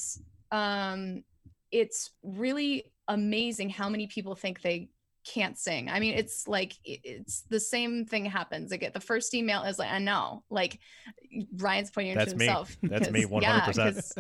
um 0.51 1.23
it's 1.71 2.11
really 2.23 2.91
amazing 3.07 3.69
how 3.69 3.89
many 3.91 4.07
people 4.07 4.35
think 4.35 4.63
they 4.63 4.89
can't 5.27 5.59
sing. 5.59 5.91
I 5.91 6.01
mean 6.01 6.15
it's 6.15 6.49
like 6.49 6.73
it's 6.85 7.43
the 7.51 7.61
same 7.61 8.07
thing 8.07 8.25
happens. 8.25 8.73
I 8.73 8.79
get 8.79 8.95
the 8.95 9.01
first 9.01 9.35
email 9.35 9.63
is 9.65 9.79
like 9.79 9.91
i 9.93 9.99
know. 9.99 10.43
Like 10.49 10.79
ryan's 11.59 11.91
pointing 11.91 12.15
That's 12.15 12.33
to 12.33 12.39
me. 12.39 12.47
himself. 12.47 12.77
That's 12.83 13.11
me, 13.11 13.23
'cause- 13.29 13.43
yeah, 13.43 13.61
100%. 13.61 14.13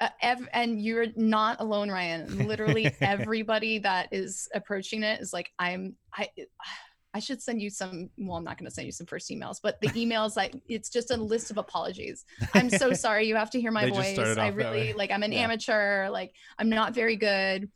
Uh, 0.00 0.08
ev- 0.20 0.48
and 0.52 0.80
you're 0.80 1.06
not 1.16 1.60
alone, 1.60 1.90
Ryan. 1.90 2.46
Literally 2.48 2.92
everybody 3.00 3.78
that 3.80 4.08
is 4.10 4.48
approaching 4.54 5.02
it 5.02 5.20
is 5.20 5.32
like, 5.32 5.50
I'm, 5.58 5.94
I, 6.14 6.28
I 7.14 7.20
should 7.20 7.42
send 7.42 7.60
you 7.60 7.68
some. 7.70 8.08
Well, 8.16 8.38
I'm 8.38 8.44
not 8.44 8.58
going 8.58 8.68
to 8.68 8.74
send 8.74 8.86
you 8.86 8.92
some 8.92 9.06
first 9.06 9.30
emails, 9.30 9.58
but 9.62 9.80
the 9.80 9.88
emails, 9.88 10.34
like, 10.34 10.56
it's 10.66 10.88
just 10.88 11.10
a 11.10 11.16
list 11.16 11.50
of 11.50 11.58
apologies. 11.58 12.24
I'm 12.54 12.70
so 12.70 12.92
sorry. 12.94 13.28
You 13.28 13.36
have 13.36 13.50
to 13.50 13.60
hear 13.60 13.70
my 13.70 13.88
voice. 13.90 14.18
I 14.18 14.48
really 14.48 14.94
like. 14.94 15.10
I'm 15.10 15.22
an 15.22 15.30
Yeah. 15.32 15.40
amateur. 15.40 16.08
Like, 16.08 16.32
I'm 16.58 16.70
not 16.70 16.94
very 16.94 17.16
good. 17.16 17.70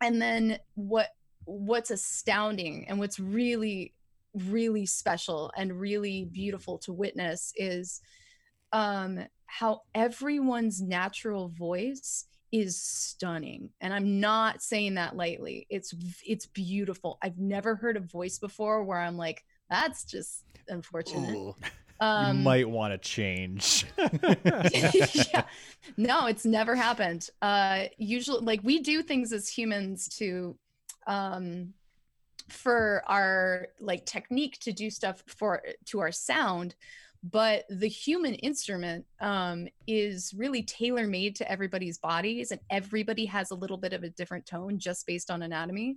And 0.00 0.20
then 0.20 0.58
what? 0.74 1.08
What's 1.44 1.90
astounding 1.90 2.86
and 2.88 2.98
what's 2.98 3.18
really, 3.18 3.94
really 4.34 4.84
special 4.86 5.50
and 5.56 5.78
really 5.78 6.24
beautiful 6.30 6.78
to 6.80 6.92
witness 6.92 7.52
is, 7.56 8.00
um, 8.72 9.18
how 9.48 9.80
everyone's 9.94 10.80
natural 10.80 11.48
voice 11.48 12.26
is 12.52 12.80
stunning 12.80 13.70
and 13.80 13.92
i'm 13.92 14.20
not 14.20 14.62
saying 14.62 14.94
that 14.94 15.16
lightly 15.16 15.66
it's 15.68 15.94
it's 16.26 16.46
beautiful 16.46 17.18
i've 17.22 17.38
never 17.38 17.74
heard 17.74 17.96
a 17.96 18.00
voice 18.00 18.38
before 18.38 18.84
where 18.84 19.00
i'm 19.00 19.16
like 19.16 19.42
that's 19.68 20.04
just 20.04 20.44
unfortunate 20.68 21.34
Ooh, 21.34 21.54
um 22.00 22.38
you 22.38 22.44
might 22.44 22.68
want 22.68 22.92
to 22.92 22.98
change. 22.98 23.84
yeah. 24.72 25.42
No, 25.96 26.26
it's 26.26 26.44
never 26.44 26.76
happened. 26.76 27.28
Uh 27.42 27.86
usually 27.96 28.40
like 28.40 28.60
we 28.62 28.78
do 28.78 29.02
things 29.02 29.32
as 29.32 29.48
humans 29.48 30.08
to 30.18 30.56
um 31.08 31.74
for 32.48 33.02
our 33.06 33.68
like 33.80 34.06
technique 34.06 34.58
to 34.60 34.72
do 34.72 34.90
stuff 34.90 35.22
for 35.26 35.62
to 35.86 36.00
our 36.00 36.12
sound, 36.12 36.74
but 37.22 37.64
the 37.68 37.88
human 37.88 38.34
instrument 38.34 39.04
um 39.20 39.66
is 39.86 40.32
really 40.36 40.62
tailor 40.62 41.06
made 41.06 41.34
to 41.36 41.50
everybody's 41.50 41.98
bodies 41.98 42.52
and 42.52 42.60
everybody 42.70 43.24
has 43.24 43.50
a 43.50 43.54
little 43.54 43.76
bit 43.76 43.92
of 43.92 44.04
a 44.04 44.10
different 44.10 44.46
tone 44.46 44.78
just 44.78 45.06
based 45.06 45.30
on 45.30 45.42
anatomy. 45.42 45.96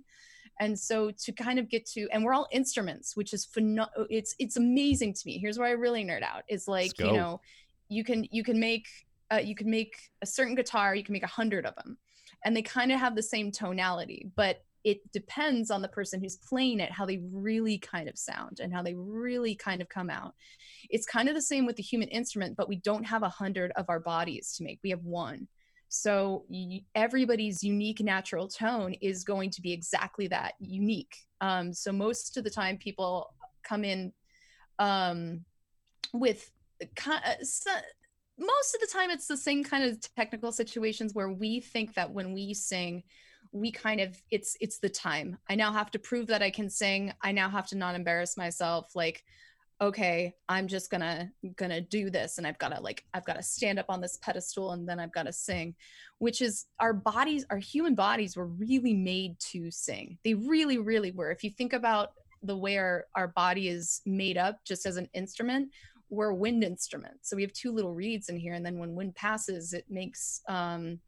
And 0.60 0.78
so 0.78 1.10
to 1.10 1.32
kind 1.32 1.58
of 1.58 1.68
get 1.68 1.86
to 1.86 2.08
and 2.12 2.24
we're 2.24 2.34
all 2.34 2.48
instruments, 2.52 3.16
which 3.16 3.32
is 3.32 3.46
pheno- 3.46 3.88
it's 4.10 4.34
it's 4.38 4.56
amazing 4.56 5.14
to 5.14 5.22
me. 5.26 5.38
Here's 5.38 5.58
where 5.58 5.68
I 5.68 5.72
really 5.72 6.04
nerd 6.04 6.22
out. 6.22 6.42
Is 6.48 6.68
like, 6.68 6.98
you 6.98 7.12
know, 7.12 7.40
you 7.88 8.04
can 8.04 8.26
you 8.30 8.42
can 8.42 8.58
make 8.58 8.86
uh, 9.32 9.38
you 9.38 9.54
can 9.54 9.70
make 9.70 10.10
a 10.20 10.26
certain 10.26 10.54
guitar 10.54 10.94
you 10.94 11.04
can 11.04 11.12
make 11.12 11.22
a 11.22 11.28
hundred 11.28 11.64
of 11.64 11.74
them 11.76 11.96
and 12.44 12.56
they 12.56 12.62
kind 12.62 12.92
of 12.92 12.98
have 12.98 13.14
the 13.14 13.22
same 13.22 13.50
tonality 13.50 14.30
but 14.34 14.64
it 14.84 14.98
depends 15.12 15.70
on 15.70 15.82
the 15.82 15.88
person 15.88 16.20
who's 16.20 16.36
playing 16.36 16.80
it 16.80 16.90
how 16.90 17.06
they 17.06 17.20
really 17.30 17.78
kind 17.78 18.08
of 18.08 18.18
sound 18.18 18.60
and 18.60 18.72
how 18.72 18.82
they 18.82 18.94
really 18.94 19.54
kind 19.54 19.80
of 19.80 19.88
come 19.88 20.10
out. 20.10 20.34
It's 20.90 21.06
kind 21.06 21.28
of 21.28 21.34
the 21.34 21.42
same 21.42 21.66
with 21.66 21.76
the 21.76 21.82
human 21.82 22.08
instrument 22.08 22.56
but 22.56 22.68
we 22.68 22.76
don't 22.76 23.04
have 23.04 23.22
a 23.22 23.28
hundred 23.28 23.72
of 23.76 23.86
our 23.88 24.00
bodies 24.00 24.54
to 24.56 24.64
make. 24.64 24.80
We 24.82 24.90
have 24.90 25.04
one. 25.04 25.48
So 25.88 26.46
everybody's 26.94 27.62
unique 27.62 28.00
natural 28.00 28.48
tone 28.48 28.94
is 29.02 29.24
going 29.24 29.50
to 29.50 29.60
be 29.60 29.72
exactly 29.72 30.26
that 30.28 30.54
unique. 30.58 31.14
Um, 31.42 31.74
so 31.74 31.92
most 31.92 32.38
of 32.38 32.44
the 32.44 32.50
time 32.50 32.78
people 32.78 33.34
come 33.62 33.84
in 33.84 34.12
um, 34.78 35.44
with 36.14 36.50
uh, 37.06 37.20
so- 37.42 37.70
most 38.38 38.74
of 38.74 38.80
the 38.80 38.88
time 38.90 39.10
it's 39.10 39.26
the 39.26 39.36
same 39.36 39.62
kind 39.62 39.84
of 39.84 39.98
technical 40.16 40.50
situations 40.50 41.14
where 41.14 41.28
we 41.28 41.60
think 41.60 41.94
that 41.94 42.10
when 42.10 42.32
we 42.32 42.54
sing 42.54 43.02
we 43.52 43.70
kind 43.70 44.00
of 44.00 44.20
it's 44.30 44.56
it's 44.60 44.78
the 44.78 44.88
time. 44.88 45.38
I 45.48 45.54
now 45.54 45.72
have 45.72 45.90
to 45.92 45.98
prove 45.98 46.26
that 46.28 46.42
i 46.42 46.50
can 46.50 46.70
sing. 46.70 47.12
I 47.22 47.32
now 47.32 47.48
have 47.48 47.66
to 47.68 47.76
not 47.76 47.94
embarrass 47.94 48.36
myself 48.36 48.92
like 48.94 49.22
okay 49.80 50.32
i'm 50.48 50.68
just 50.68 50.90
gonna 50.90 51.28
gonna 51.56 51.80
do 51.80 52.08
this 52.08 52.38
and 52.38 52.46
i've 52.46 52.58
gotta 52.58 52.80
like 52.80 53.04
i've 53.14 53.24
gotta 53.24 53.42
stand 53.42 53.80
up 53.80 53.86
on 53.88 54.00
this 54.00 54.16
pedestal 54.18 54.72
and 54.72 54.88
then 54.88 55.00
i've 55.00 55.12
gotta 55.12 55.32
sing 55.32 55.74
which 56.18 56.40
is 56.40 56.66
our 56.78 56.92
bodies 56.92 57.44
our 57.50 57.58
human 57.58 57.96
bodies 57.96 58.36
were 58.36 58.46
really 58.46 58.94
made 58.94 59.36
to 59.40 59.72
sing. 59.72 60.16
They 60.22 60.34
really 60.34 60.78
really 60.78 61.10
were. 61.10 61.32
If 61.32 61.42
you 61.42 61.50
think 61.50 61.72
about 61.72 62.12
the 62.44 62.56
way 62.56 62.78
our, 62.78 63.06
our 63.16 63.28
body 63.28 63.68
is 63.68 64.02
made 64.06 64.38
up 64.38 64.64
just 64.64 64.86
as 64.86 64.96
an 64.96 65.08
instrument 65.14 65.70
we're 66.10 66.30
a 66.30 66.34
wind 66.34 66.62
instrument 66.62 67.14
so 67.22 67.34
we 67.34 67.42
have 67.42 67.52
two 67.52 67.72
little 67.72 67.92
reeds 67.92 68.28
in 68.28 68.36
here 68.36 68.52
and 68.54 68.64
then 68.64 68.78
when 68.78 68.94
wind 68.94 69.16
passes 69.16 69.72
it 69.72 69.84
makes 69.88 70.42
um 70.48 71.00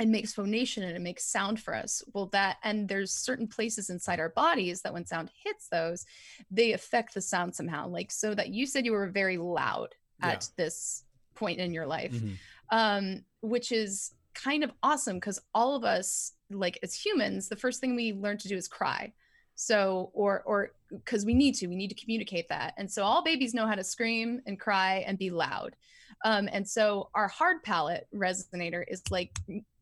it 0.00 0.08
makes 0.08 0.32
phonation 0.32 0.82
and 0.84 0.96
it 0.96 1.00
makes 1.00 1.24
sound 1.24 1.60
for 1.60 1.74
us 1.74 2.02
well 2.14 2.26
that 2.26 2.58
and 2.62 2.88
there's 2.88 3.12
certain 3.12 3.46
places 3.46 3.90
inside 3.90 4.20
our 4.20 4.28
bodies 4.30 4.80
that 4.82 4.92
when 4.92 5.04
sound 5.04 5.30
hits 5.44 5.68
those 5.68 6.06
they 6.50 6.72
affect 6.72 7.14
the 7.14 7.20
sound 7.20 7.54
somehow 7.54 7.86
like 7.88 8.10
so 8.10 8.34
that 8.34 8.48
you 8.50 8.66
said 8.66 8.84
you 8.86 8.92
were 8.92 9.08
very 9.08 9.36
loud 9.38 9.94
at 10.22 10.48
this 10.56 11.04
point 11.34 11.58
in 11.58 11.72
your 11.72 11.86
life 11.86 12.12
Mhm. 12.12 12.36
um, 12.70 13.24
which 13.40 13.72
is 13.72 14.12
kind 14.34 14.62
of 14.62 14.70
awesome 14.84 15.16
because 15.16 15.40
all 15.52 15.74
of 15.74 15.82
us, 15.84 16.32
like 16.50 16.78
as 16.82 16.94
humans, 16.94 17.48
the 17.48 17.56
first 17.56 17.80
thing 17.80 17.96
we 17.96 18.12
learn 18.12 18.38
to 18.38 18.46
do 18.46 18.56
is 18.56 18.68
cry. 18.68 19.12
So, 19.56 20.10
or, 20.12 20.42
or 20.42 20.70
because 20.90 21.24
we 21.24 21.34
need 21.34 21.56
to, 21.56 21.66
we 21.66 21.74
need 21.74 21.88
to 21.88 21.96
communicate 21.96 22.48
that. 22.48 22.74
And 22.78 22.88
so 22.88 23.02
all 23.02 23.24
babies 23.24 23.52
know 23.52 23.66
how 23.66 23.74
to 23.74 23.82
scream 23.82 24.40
and 24.46 24.58
cry 24.60 25.02
and 25.08 25.18
be 25.18 25.30
loud. 25.30 25.74
Um, 26.24 26.48
and 26.52 26.68
so 26.68 27.10
our 27.16 27.26
hard 27.26 27.64
palate 27.64 28.06
resonator 28.14 28.84
is 28.86 29.02
like, 29.10 29.36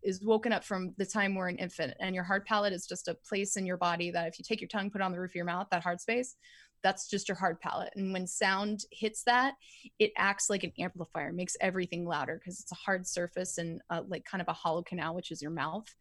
is 0.07 0.23
woken 0.23 0.53
up 0.53 0.65
from 0.65 0.95
the 0.97 1.05
time 1.05 1.35
we're 1.35 1.49
an 1.49 1.59
infant. 1.59 1.93
And 2.01 2.15
your 2.15 2.25
hard 2.25 2.45
palate 2.47 2.73
is 2.73 2.87
just 2.87 3.09
a 3.09 3.15
place 3.29 3.57
in 3.57 3.67
your 3.67 3.77
body 3.77 4.11
that 4.13 4.29
if 4.29 4.39
you 4.39 4.45
take 4.47 4.61
your 4.61 4.69
tongue, 4.69 4.91
put 4.91 5.01
it 5.01 5.05
on 5.05 5.13
the 5.13 5.21
roof 5.21 5.33
of 5.33 5.35
your 5.35 5.45
mouth, 5.45 5.67
that 5.71 5.83
hard 5.83 6.01
space, 6.01 6.37
that's 6.83 7.09
just 7.09 7.29
your 7.29 7.37
hard 7.37 7.61
palate. 7.61 7.93
And 7.97 8.13
when 8.13 8.27
sound 8.27 8.85
hits 8.93 9.25
that, 9.25 9.55
it 9.99 10.13
acts 10.17 10.49
like 10.49 10.63
an 10.63 10.73
amplifier, 10.79 11.33
makes 11.33 11.57
everything 11.61 12.05
louder 12.05 12.39
because 12.39 12.61
it's 12.61 12.73
a 12.73 12.77
hard 12.77 13.07
surface 13.07 13.59
and 13.59 13.81
uh, 13.91 14.03
like 14.07 14.25
kind 14.25 14.41
of 14.41 14.49
a 14.49 14.53
hollow 14.53 14.83
canal, 14.83 15.15
which 15.15 15.33
is 15.33 15.43
your 15.43 15.51
mouth. 15.51 15.93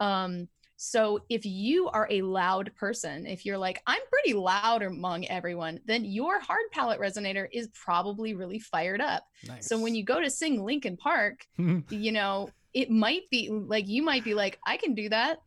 Um, 0.00 0.48
so 0.76 1.20
if 1.28 1.46
you 1.46 1.88
are 1.90 2.08
a 2.10 2.22
loud 2.22 2.72
person, 2.74 3.24
if 3.24 3.46
you're 3.46 3.58
like, 3.58 3.80
I'm 3.86 4.00
pretty 4.10 4.36
loud 4.36 4.82
among 4.82 5.26
everyone, 5.26 5.78
then 5.86 6.04
your 6.04 6.40
hard 6.40 6.64
palate 6.72 6.98
resonator 6.98 7.46
is 7.52 7.68
probably 7.68 8.34
really 8.34 8.58
fired 8.58 9.00
up. 9.00 9.22
So 9.62 9.78
when 9.78 9.94
you 9.94 10.04
go 10.04 10.20
to 10.20 10.28
sing 10.28 10.64
Linkin 10.64 10.96
Park, 10.96 11.46
you 11.90 12.10
know, 12.10 12.50
it 12.74 12.90
might 12.90 13.28
be 13.30 13.48
like 13.50 13.88
you 13.88 14.02
might 14.02 14.24
be 14.24 14.34
like, 14.34 14.58
I 14.66 14.76
can 14.76 14.94
do 14.94 15.08
that 15.10 15.42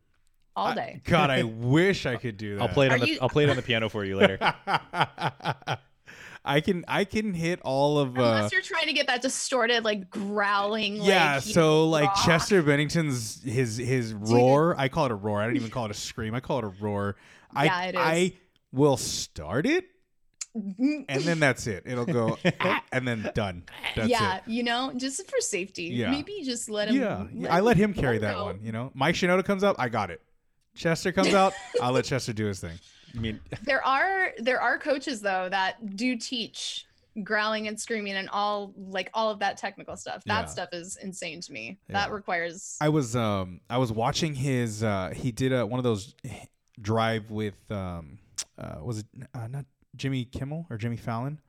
all 0.54 0.68
I- 0.68 0.74
day. 0.74 1.00
God, 1.04 1.30
I 1.30 1.42
wish 1.44 2.06
I 2.06 2.16
could 2.16 2.36
do 2.36 2.56
that. 2.56 2.62
I'll 2.62 2.68
play 2.68 2.86
it 2.86 2.92
on 2.92 2.96
Are 2.96 3.00
the 3.00 3.12
you- 3.12 3.18
I'll 3.20 3.28
play 3.28 3.44
it 3.44 3.50
on 3.50 3.56
the 3.56 3.62
piano 3.62 3.88
for 3.88 4.04
you 4.04 4.16
later. 4.16 4.38
I 6.48 6.60
can 6.60 6.84
I 6.86 7.04
can 7.04 7.34
hit 7.34 7.60
all 7.62 7.98
of 7.98 8.16
uh 8.16 8.22
Unless 8.22 8.52
you're 8.52 8.62
trying 8.62 8.86
to 8.86 8.92
get 8.92 9.08
that 9.08 9.20
distorted, 9.20 9.84
like 9.84 10.08
growling. 10.10 10.96
yeah, 11.02 11.34
like, 11.34 11.42
so 11.42 11.88
like 11.88 12.04
rock. 12.06 12.24
Chester 12.24 12.62
Bennington's 12.62 13.42
his 13.42 13.76
his 13.76 14.14
roar, 14.14 14.76
I 14.78 14.88
call 14.88 15.06
it 15.06 15.10
a 15.12 15.16
roar. 15.16 15.40
I 15.42 15.46
don't 15.46 15.56
even 15.56 15.70
call 15.72 15.86
it 15.86 15.90
a 15.90 15.94
scream. 15.94 16.34
I 16.36 16.40
call 16.40 16.58
it 16.58 16.64
a 16.64 16.68
roar. 16.68 17.16
I 17.52 17.64
Yeah, 17.64 17.82
it 17.86 17.94
is. 17.96 18.00
I 18.00 18.32
will 18.72 18.96
start 18.96 19.66
it. 19.66 19.86
And 21.08 21.22
then 21.22 21.38
that's 21.40 21.66
it. 21.66 21.84
It'll 21.86 22.06
go 22.06 22.38
and 22.92 23.06
then 23.06 23.30
done. 23.34 23.64
That's 23.94 24.08
yeah, 24.08 24.36
it. 24.36 24.42
you 24.46 24.62
know, 24.62 24.92
just 24.96 25.28
for 25.30 25.40
safety. 25.40 25.84
Yeah. 25.84 26.10
Maybe 26.10 26.42
just 26.44 26.68
let 26.70 26.88
him. 26.88 26.96
Yeah, 26.96 27.26
yeah, 27.32 27.54
I 27.54 27.60
let 27.60 27.76
him 27.76 27.92
carry 27.94 28.18
that 28.18 28.34
go. 28.34 28.44
one. 28.46 28.60
You 28.62 28.72
know, 28.72 28.90
Mike 28.94 29.14
Shinoda 29.14 29.44
comes 29.44 29.62
up, 29.64 29.76
I 29.78 29.88
got 29.88 30.10
it. 30.10 30.20
Chester 30.74 31.12
comes 31.12 31.32
out, 31.34 31.52
I'll 31.82 31.92
let 31.92 32.04
Chester 32.04 32.32
do 32.32 32.46
his 32.46 32.60
thing. 32.60 32.78
I 33.14 33.18
mean, 33.18 33.40
There 33.64 33.84
are 33.86 34.32
there 34.38 34.60
are 34.60 34.78
coaches 34.78 35.20
though 35.20 35.48
that 35.50 35.96
do 35.96 36.16
teach 36.16 36.84
growling 37.22 37.66
and 37.66 37.80
screaming 37.80 38.12
and 38.12 38.28
all 38.28 38.74
like 38.76 39.08
all 39.14 39.30
of 39.30 39.38
that 39.38 39.56
technical 39.56 39.96
stuff. 39.96 40.22
That 40.26 40.40
Yeah. 40.42 40.44
stuff 40.46 40.68
is 40.72 40.98
insane 41.02 41.40
to 41.40 41.52
me. 41.52 41.78
That 41.88 42.12
requires 42.12 42.76
I 42.80 42.90
was 42.90 43.16
um 43.16 43.60
I 43.70 43.78
was 43.78 43.90
watching 43.90 44.34
his 44.34 44.82
uh 44.82 45.12
he 45.16 45.32
did 45.32 45.52
a 45.52 45.64
one 45.64 45.78
of 45.78 45.84
those 45.84 46.14
drive 46.78 47.30
with 47.30 47.54
um 47.70 48.18
uh 48.58 48.76
was 48.82 48.98
it 48.98 49.06
uh, 49.34 49.46
not 49.48 49.64
Jimmy 49.96 50.24
Kimmel 50.24 50.66
or 50.70 50.76
Jimmy 50.76 50.96
Fallon 50.96 51.40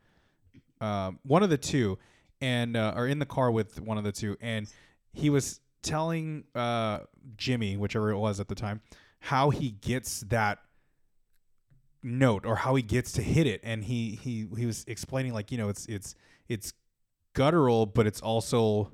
um 0.81 1.19
one 1.23 1.43
of 1.43 1.49
the 1.49 1.57
two 1.57 1.97
and 2.41 2.77
uh, 2.77 2.93
or 2.95 3.07
in 3.07 3.19
the 3.19 3.25
car 3.25 3.51
with 3.51 3.81
one 3.81 3.97
of 3.97 4.03
the 4.03 4.11
two 4.11 4.37
and 4.41 4.67
he 5.13 5.29
was 5.29 5.59
telling 5.81 6.43
uh 6.55 6.99
Jimmy 7.35 7.77
whichever 7.77 8.11
it 8.11 8.17
was 8.17 8.39
at 8.39 8.47
the 8.47 8.55
time 8.55 8.81
how 9.19 9.49
he 9.49 9.71
gets 9.71 10.21
that 10.21 10.59
note 12.03 12.45
or 12.45 12.55
how 12.55 12.75
he 12.75 12.83
gets 12.83 13.11
to 13.13 13.21
hit 13.21 13.47
it 13.47 13.59
and 13.63 13.83
he 13.83 14.19
he 14.21 14.47
he 14.57 14.65
was 14.65 14.85
explaining 14.87 15.33
like 15.33 15.51
you 15.51 15.57
know 15.57 15.69
it's 15.69 15.85
it's 15.87 16.15
it's 16.47 16.73
guttural 17.33 17.85
but 17.85 18.07
it's 18.07 18.21
also 18.21 18.91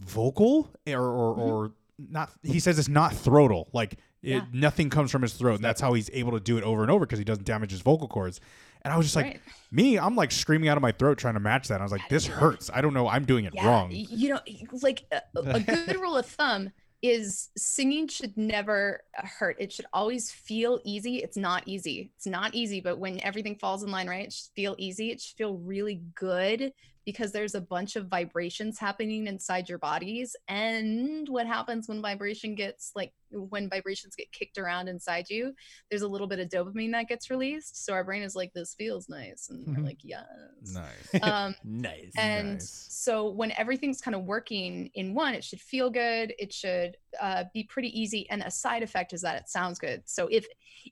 vocal 0.00 0.70
or 0.86 1.00
or, 1.00 1.34
or 1.34 1.72
not 1.98 2.30
he 2.42 2.58
says 2.58 2.78
it's 2.78 2.88
not 2.88 3.12
throatal 3.12 3.66
like 3.72 3.98
it, 4.24 4.30
Yeah. 4.30 4.44
nothing 4.52 4.90
comes 4.90 5.10
from 5.10 5.22
his 5.22 5.34
throat 5.34 5.56
and 5.56 5.64
that's 5.64 5.80
how 5.80 5.92
he's 5.94 6.10
able 6.12 6.32
to 6.32 6.40
do 6.40 6.56
it 6.58 6.64
over 6.64 6.82
and 6.82 6.90
over 6.90 7.04
because 7.06 7.18
he 7.18 7.24
doesn't 7.24 7.44
damage 7.44 7.70
his 7.70 7.80
vocal 7.82 8.08
cords 8.08 8.40
and 8.82 8.92
i 8.92 8.96
was 8.96 9.06
just 9.06 9.16
like 9.16 9.26
Right. 9.26 9.40
me 9.70 9.98
i'm 9.98 10.16
like 10.16 10.32
screaming 10.32 10.68
out 10.68 10.76
of 10.76 10.82
my 10.82 10.92
throat 10.92 11.18
trying 11.18 11.34
to 11.34 11.40
match 11.40 11.68
that 11.68 11.80
i 11.80 11.82
was 11.82 11.92
like 11.92 12.08
this 12.08 12.26
hurts 12.26 12.70
i 12.74 12.80
don't 12.80 12.94
know 12.94 13.08
i'm 13.08 13.24
doing 13.24 13.44
it 13.44 13.52
wrong 13.62 13.90
You 13.92 14.30
know, 14.34 14.40
like 14.82 15.04
a, 15.12 15.20
a 15.36 15.60
good 15.60 15.96
rule 16.00 16.16
of 16.16 16.26
thumb 16.26 16.70
is 17.02 17.50
singing 17.54 18.08
should 18.08 18.34
never 18.34 19.02
uh, 19.22 19.26
hurt. 19.26 19.56
It 19.60 19.70
should 19.70 19.84
always 19.92 20.30
feel 20.30 20.80
easy. 20.84 21.18
It's 21.18 21.36
not 21.36 21.62
easy. 21.66 22.10
It's 22.16 22.26
not 22.26 22.54
easy, 22.54 22.80
but 22.80 22.98
when 22.98 23.20
everything 23.22 23.56
falls 23.56 23.82
in 23.82 23.90
line, 23.90 24.08
right? 24.08 24.24
It 24.28 24.32
should 24.32 24.48
feel 24.56 24.74
easy. 24.78 25.10
It 25.10 25.20
should 25.20 25.36
feel 25.36 25.58
really 25.58 26.00
good 26.14 26.72
because 27.04 27.32
there's 27.32 27.54
a 27.54 27.60
bunch 27.60 27.96
of 27.96 28.08
vibrations 28.08 28.78
happening 28.78 29.26
inside 29.26 29.68
your 29.68 29.78
bodies 29.78 30.34
and 30.48 31.28
what 31.28 31.46
happens 31.46 31.88
when 31.88 32.00
vibration 32.02 32.54
gets 32.54 32.92
like 32.94 33.12
when 33.30 33.68
vibrations 33.68 34.14
get 34.14 34.30
kicked 34.32 34.58
around 34.58 34.88
inside 34.88 35.28
you 35.28 35.52
there's 35.90 36.02
a 36.02 36.08
little 36.08 36.26
bit 36.26 36.38
of 36.38 36.48
dopamine 36.48 36.92
that 36.92 37.08
gets 37.08 37.30
released 37.30 37.84
so 37.84 37.92
our 37.92 38.04
brain 38.04 38.22
is 38.22 38.36
like 38.36 38.52
this 38.54 38.74
feels 38.74 39.08
nice 39.08 39.48
and 39.50 39.66
we're 39.66 39.74
Mhm. 39.82 39.84
like 39.84 39.98
yes 40.02 40.24
Nice. 40.72 41.08
um 41.22 41.54
nice. 41.64 42.12
and 42.16 42.52
Nice. 42.54 42.86
so 42.90 43.30
when 43.30 43.52
everything's 43.52 44.00
kind 44.00 44.14
of 44.14 44.22
working 44.24 44.90
in 44.94 45.14
one 45.14 45.34
it 45.34 45.44
should 45.44 45.60
feel 45.60 45.90
good 45.90 46.32
it 46.38 46.52
should 46.52 46.96
uh, 47.20 47.44
be 47.52 47.64
pretty 47.64 47.88
easy 48.00 48.28
and 48.30 48.42
a 48.42 48.50
side 48.50 48.82
effect 48.82 49.12
is 49.12 49.20
that 49.22 49.36
it 49.36 49.48
sounds 49.48 49.78
good 49.78 50.02
so 50.04 50.26
if 50.28 50.46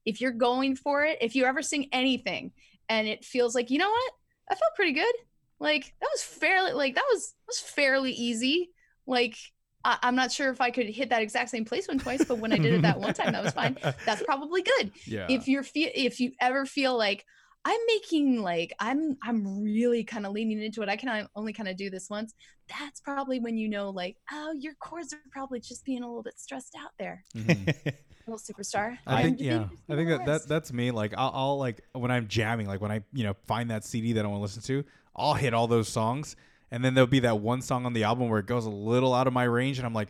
if 0.04 0.20
you're 0.20 0.30
going 0.32 0.74
for 0.76 1.04
it 1.04 1.18
if 1.20 1.34
you 1.34 1.44
ever 1.44 1.62
sing 1.62 1.88
anything 1.92 2.52
and 2.88 3.06
it 3.08 3.24
feels 3.24 3.54
like 3.54 3.70
you 3.70 3.78
know 3.78 3.90
what 3.90 4.12
i 4.50 4.54
felt 4.54 4.74
pretty 4.76 4.92
good 4.92 5.14
like 5.62 5.94
that 6.00 6.08
was 6.12 6.22
fairly 6.22 6.72
like 6.72 6.96
that 6.96 7.04
was 7.10 7.34
that 7.38 7.46
was 7.46 7.60
fairly 7.60 8.12
easy. 8.12 8.70
Like 9.06 9.36
I, 9.84 9.98
i'm 10.02 10.14
not 10.14 10.30
sure 10.30 10.50
if 10.50 10.60
i 10.60 10.70
could 10.70 10.86
hit 10.86 11.10
that 11.10 11.22
exact 11.22 11.50
same 11.50 11.64
place 11.64 11.88
one 11.88 11.98
twice 11.98 12.24
but 12.24 12.38
when 12.38 12.52
i 12.52 12.58
did 12.58 12.72
it 12.72 12.82
that 12.82 13.00
one 13.00 13.14
time 13.14 13.32
that 13.32 13.42
was 13.42 13.52
fine. 13.52 13.76
That's 14.06 14.22
probably 14.22 14.62
good. 14.62 14.92
Yeah. 15.06 15.26
if 15.28 15.48
you're 15.48 15.64
feel 15.64 15.90
if 15.94 16.20
you 16.20 16.32
ever 16.40 16.66
feel 16.66 16.96
like 16.96 17.24
i'm 17.64 17.80
making 17.88 18.42
like 18.42 18.72
i'm 18.78 19.16
i'm 19.24 19.62
really 19.62 20.04
kind 20.04 20.24
of 20.24 20.32
leaning 20.32 20.62
into 20.62 20.82
it 20.82 20.88
i 20.88 20.96
can 20.96 21.26
only 21.34 21.52
kind 21.52 21.68
of 21.68 21.76
do 21.76 21.90
this 21.90 22.08
once 22.08 22.32
that's 22.68 23.00
probably 23.00 23.40
when 23.40 23.56
you 23.56 23.68
know 23.68 23.90
like 23.90 24.16
oh 24.30 24.52
your 24.58 24.74
cords 24.74 25.12
are 25.12 25.20
probably 25.32 25.58
just 25.60 25.84
being 25.84 26.02
a 26.02 26.06
little 26.06 26.22
bit 26.22 26.38
stressed 26.38 26.76
out 26.80 26.92
there. 26.98 27.24
Mhm. 27.34 27.94
little 28.26 28.38
superstar. 28.38 28.98
I 29.06 29.22
think 29.22 29.40
yeah, 29.40 29.66
I 29.88 29.96
think 29.96 30.08
that, 30.08 30.26
that 30.26 30.48
that's 30.48 30.72
me. 30.72 30.90
Like 30.90 31.14
I'll, 31.16 31.32
I'll 31.34 31.58
like 31.58 31.82
when 31.92 32.10
I'm 32.10 32.28
jamming, 32.28 32.66
like 32.66 32.80
when 32.80 32.90
I 32.90 33.02
you 33.12 33.24
know 33.24 33.34
find 33.46 33.70
that 33.70 33.84
CD 33.84 34.12
that 34.14 34.24
I 34.24 34.28
want 34.28 34.38
to 34.38 34.42
listen 34.42 34.62
to, 34.62 34.84
I'll 35.14 35.34
hit 35.34 35.54
all 35.54 35.66
those 35.66 35.88
songs, 35.88 36.36
and 36.70 36.84
then 36.84 36.94
there'll 36.94 37.06
be 37.06 37.20
that 37.20 37.38
one 37.40 37.62
song 37.62 37.86
on 37.86 37.92
the 37.92 38.04
album 38.04 38.28
where 38.28 38.38
it 38.40 38.46
goes 38.46 38.66
a 38.66 38.70
little 38.70 39.14
out 39.14 39.26
of 39.26 39.32
my 39.32 39.44
range, 39.44 39.78
and 39.78 39.86
I'm 39.86 39.92
like, 39.94 40.08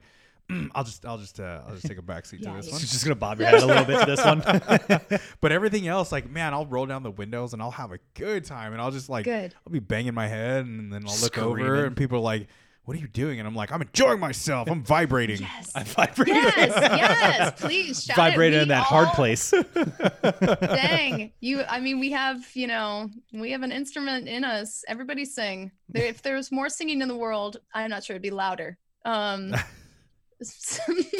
"Mm, 0.48 0.70
I'll 0.74 0.84
just 0.84 1.04
I'll 1.04 1.18
just 1.18 1.40
uh, 1.40 1.62
I'll 1.66 1.74
just 1.74 1.86
take 1.86 1.98
a 1.98 2.02
backseat 2.02 2.40
Yeah, 2.40 2.50
to 2.50 2.56
this 2.58 2.66
yeah. 2.66 2.72
one. 2.72 2.80
She's 2.80 2.92
just 2.92 3.04
gonna 3.04 3.14
bob 3.16 3.40
your 3.40 3.48
head 3.48 3.62
a 3.62 3.66
little 3.66 3.84
bit 3.84 4.00
to 4.00 4.06
this 4.06 4.24
one. 4.24 4.40
but 5.40 5.52
everything 5.52 5.88
else, 5.88 6.12
like 6.12 6.30
man, 6.30 6.54
I'll 6.54 6.66
roll 6.66 6.86
down 6.86 7.02
the 7.02 7.10
windows 7.10 7.52
and 7.52 7.60
I'll 7.62 7.70
have 7.72 7.92
a 7.92 7.98
good 8.14 8.44
time, 8.44 8.72
and 8.72 8.80
I'll 8.80 8.90
just 8.92 9.08
like 9.08 9.24
good 9.24 9.54
I'll 9.66 9.72
be 9.72 9.80
banging 9.80 10.14
my 10.14 10.28
head, 10.28 10.64
and 10.66 10.92
then 10.92 11.04
I'll 11.06 11.20
look 11.20 11.38
over, 11.38 11.84
and 11.84 11.96
people 11.96 12.18
are 12.18 12.22
like, 12.22 12.46
"What 12.84 12.96
are 12.96 13.00
you 13.00 13.08
doing?" 13.08 13.38
And 13.38 13.46
I'm 13.46 13.54
like, 13.54 13.72
"I'm 13.72 13.82
enjoying 13.82 14.20
myself. 14.20 14.70
I'm 14.70 14.82
vibrating." 14.82 15.40
yes 15.40 15.72
I'm 15.74 15.84
vibrating. 15.84 16.34
yes 16.34 16.56
yes 16.78 17.52
please 17.60 18.04
shout 18.04 18.38
it. 18.38 18.52
In 18.54 18.68
that 18.68 18.82
hard 18.82 19.08
place. 19.10 19.50
dang 20.22 21.32
you 21.40 21.62
i 21.68 21.80
mean 21.80 21.98
we 22.00 22.10
have 22.10 22.44
you 22.54 22.66
know 22.66 23.08
we 23.32 23.50
have 23.52 23.62
an 23.62 23.72
instrument 23.72 24.28
in 24.28 24.44
us 24.44 24.84
everybody 24.88 25.24
sing 25.24 25.70
if 25.94 26.22
there 26.22 26.36
was 26.36 26.50
more 26.52 26.68
singing 26.68 27.00
in 27.02 27.08
the 27.08 27.16
world 27.16 27.58
i'm 27.74 27.90
not 27.90 28.04
sure 28.04 28.14
it'd 28.14 28.22
be 28.22 28.30
louder 28.30 28.78
um 29.04 29.54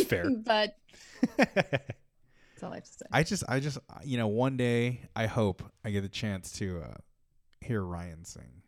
Fair. 0.07 0.31
but 0.45 0.77
that's 1.37 2.63
all 2.63 2.73
i 2.73 2.77
have 2.77 2.85
to 2.85 2.93
say 2.93 3.07
I 3.11 3.23
just, 3.23 3.45
I 3.49 3.61
just, 3.61 3.79
you 4.05 4.19
know, 4.19 4.29
one 4.29 4.57
day 4.57 5.03
I 5.15 5.27
hope 5.27 5.63
I 5.85 5.91
get 5.91 6.03
the 6.03 6.09
chance 6.09 6.53
to 6.53 6.83
uh, 6.83 6.95
hear 7.61 7.83
Ryan 7.83 8.25
sing. 8.25 8.62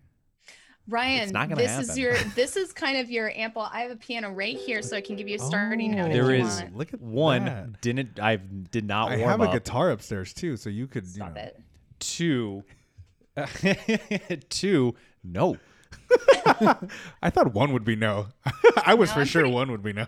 Ryan, 0.86 1.30
not 1.30 1.48
gonna 1.48 1.62
this 1.62 1.88
is 1.88 1.98
your 1.98 2.14
this 2.34 2.56
is 2.56 2.72
kind 2.72 2.98
of 2.98 3.10
your 3.10 3.30
ample. 3.30 3.62
I 3.62 3.80
have 3.80 3.90
a 3.90 3.96
piano 3.96 4.30
right 4.30 4.56
here, 4.56 4.82
so 4.82 4.96
I 4.96 5.00
can 5.00 5.16
give 5.16 5.28
you 5.28 5.36
a 5.36 5.38
starting 5.38 5.94
oh, 5.94 6.02
note. 6.02 6.06
if 6.08 6.12
There 6.12 6.34
you 6.34 6.44
is 6.44 6.60
want. 6.60 6.76
Look 6.76 6.92
at 6.94 7.00
One 7.00 7.44
that. 7.46 7.80
didn't 7.80 8.20
I 8.20 8.36
did 8.36 8.84
not 8.86 9.12
I 9.12 9.16
warm 9.16 9.40
have 9.40 9.48
a 9.48 9.52
guitar 9.52 9.90
upstairs 9.90 10.34
too, 10.34 10.56
so 10.58 10.68
you 10.68 10.86
could, 10.86 11.06
Stop 11.08 11.28
you 11.30 11.34
know. 11.34 11.40
it. 11.40 11.60
Two. 12.00 12.64
Two. 14.50 14.94
No. 15.22 15.56
I 17.22 17.30
thought 17.30 17.54
one 17.54 17.72
would 17.72 17.84
be 17.84 17.96
no. 17.96 18.26
I 18.84 18.94
was 18.94 19.08
No, 19.10 19.14
for 19.14 19.20
I'm 19.20 19.26
sure 19.26 19.42
pretty- 19.42 19.54
one 19.54 19.70
would 19.72 19.82
be 19.82 19.92
no. 19.94 20.06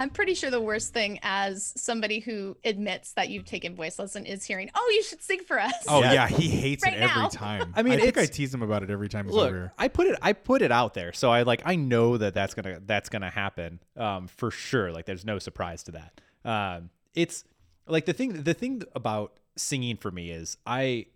I'm 0.00 0.08
pretty 0.10 0.32
sure 0.34 0.50
the 0.50 0.60
worst 0.62 0.94
thing 0.94 1.18
as 1.22 1.74
somebody 1.76 2.20
who 2.20 2.56
admits 2.64 3.12
that 3.12 3.28
you've 3.28 3.44
taken 3.44 3.76
voice 3.76 3.98
lesson 3.98 4.24
is 4.24 4.42
hearing, 4.44 4.70
"Oh, 4.74 4.92
you 4.94 5.02
should 5.02 5.22
sing 5.22 5.40
for 5.40 5.60
us." 5.60 5.74
Oh 5.86 6.00
Yeah. 6.00 6.12
yeah, 6.14 6.28
he 6.28 6.48
hates 6.48 6.82
Right 6.82 6.94
it 6.94 7.00
every 7.02 7.22
now. 7.22 7.28
time. 7.28 7.74
I 7.76 7.82
mean, 7.82 7.92
I 7.92 7.98
think 7.98 8.16
I 8.16 8.24
tease 8.24 8.52
him 8.54 8.62
about 8.62 8.82
it 8.82 8.88
every 8.90 9.10
time 9.10 9.26
he's 9.26 9.34
over 9.36 9.44
Look, 9.44 9.52
here. 9.52 9.72
I 9.78 9.88
put 9.88 10.06
it 10.06 10.18
I 10.22 10.32
put 10.32 10.62
it 10.62 10.72
out 10.72 10.94
there. 10.94 11.12
So 11.12 11.30
I 11.30 11.42
like 11.42 11.60
I 11.66 11.76
know 11.76 12.16
that 12.16 12.32
that's 12.32 12.54
going 12.54 12.74
to 12.76 12.82
that's 12.84 13.10
going 13.10 13.22
to 13.22 13.28
happen 13.30 13.78
um 13.96 14.26
for 14.26 14.50
sure. 14.50 14.90
Like 14.90 15.04
there's 15.04 15.26
no 15.26 15.38
surprise 15.38 15.82
to 15.84 15.92
that. 15.92 16.20
Um 16.50 16.88
it's 17.14 17.44
like 17.86 18.06
the 18.06 18.14
thing 18.14 18.42
the 18.42 18.54
thing 18.54 18.82
about 18.94 19.38
singing 19.56 19.98
for 19.98 20.10
me 20.10 20.30
is 20.30 20.56
I 20.64 21.06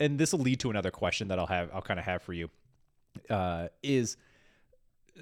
and 0.00 0.18
this 0.18 0.32
will 0.32 0.40
lead 0.40 0.60
to 0.60 0.70
another 0.70 0.90
question 0.90 1.28
that 1.28 1.38
I'll 1.38 1.46
have 1.46 1.68
I'll 1.74 1.82
kind 1.82 2.00
of 2.00 2.06
have 2.06 2.22
for 2.22 2.32
you. 2.32 2.48
Uh 3.28 3.68
is 3.82 4.16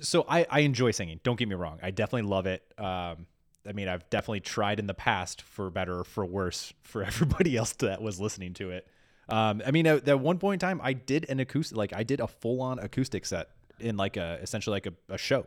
so 0.00 0.24
I 0.28 0.46
I 0.50 0.60
enjoy 0.60 0.90
singing. 0.90 1.20
Don't 1.22 1.38
get 1.38 1.48
me 1.48 1.54
wrong. 1.54 1.78
I 1.82 1.90
definitely 1.90 2.28
love 2.28 2.46
it. 2.46 2.62
Um 2.78 3.26
I 3.66 3.72
mean, 3.72 3.86
I've 3.86 4.08
definitely 4.10 4.40
tried 4.40 4.80
in 4.80 4.88
the 4.88 4.94
past 4.94 5.42
for 5.42 5.70
better 5.70 6.00
or 6.00 6.04
for 6.04 6.24
worse 6.26 6.72
for 6.82 7.02
everybody 7.10 7.56
else 7.56 7.72
that 7.74 8.02
was 8.02 8.20
listening 8.20 8.54
to 8.54 8.70
it. 8.70 8.88
Um, 9.28 9.62
I 9.64 9.70
mean, 9.70 9.86
at, 9.86 10.08
at 10.08 10.18
one 10.18 10.38
point 10.38 10.60
in 10.60 10.68
time, 10.68 10.80
I 10.82 10.94
did 10.94 11.26
an 11.30 11.38
acoustic, 11.38 11.78
like 11.78 11.92
I 11.92 12.02
did 12.02 12.18
a 12.18 12.26
full 12.26 12.60
on 12.60 12.80
acoustic 12.80 13.24
set 13.24 13.50
in 13.78 13.96
like 13.96 14.16
a 14.16 14.38
essentially 14.42 14.74
like 14.74 14.86
a, 14.86 14.92
a 15.08 15.16
show. 15.16 15.46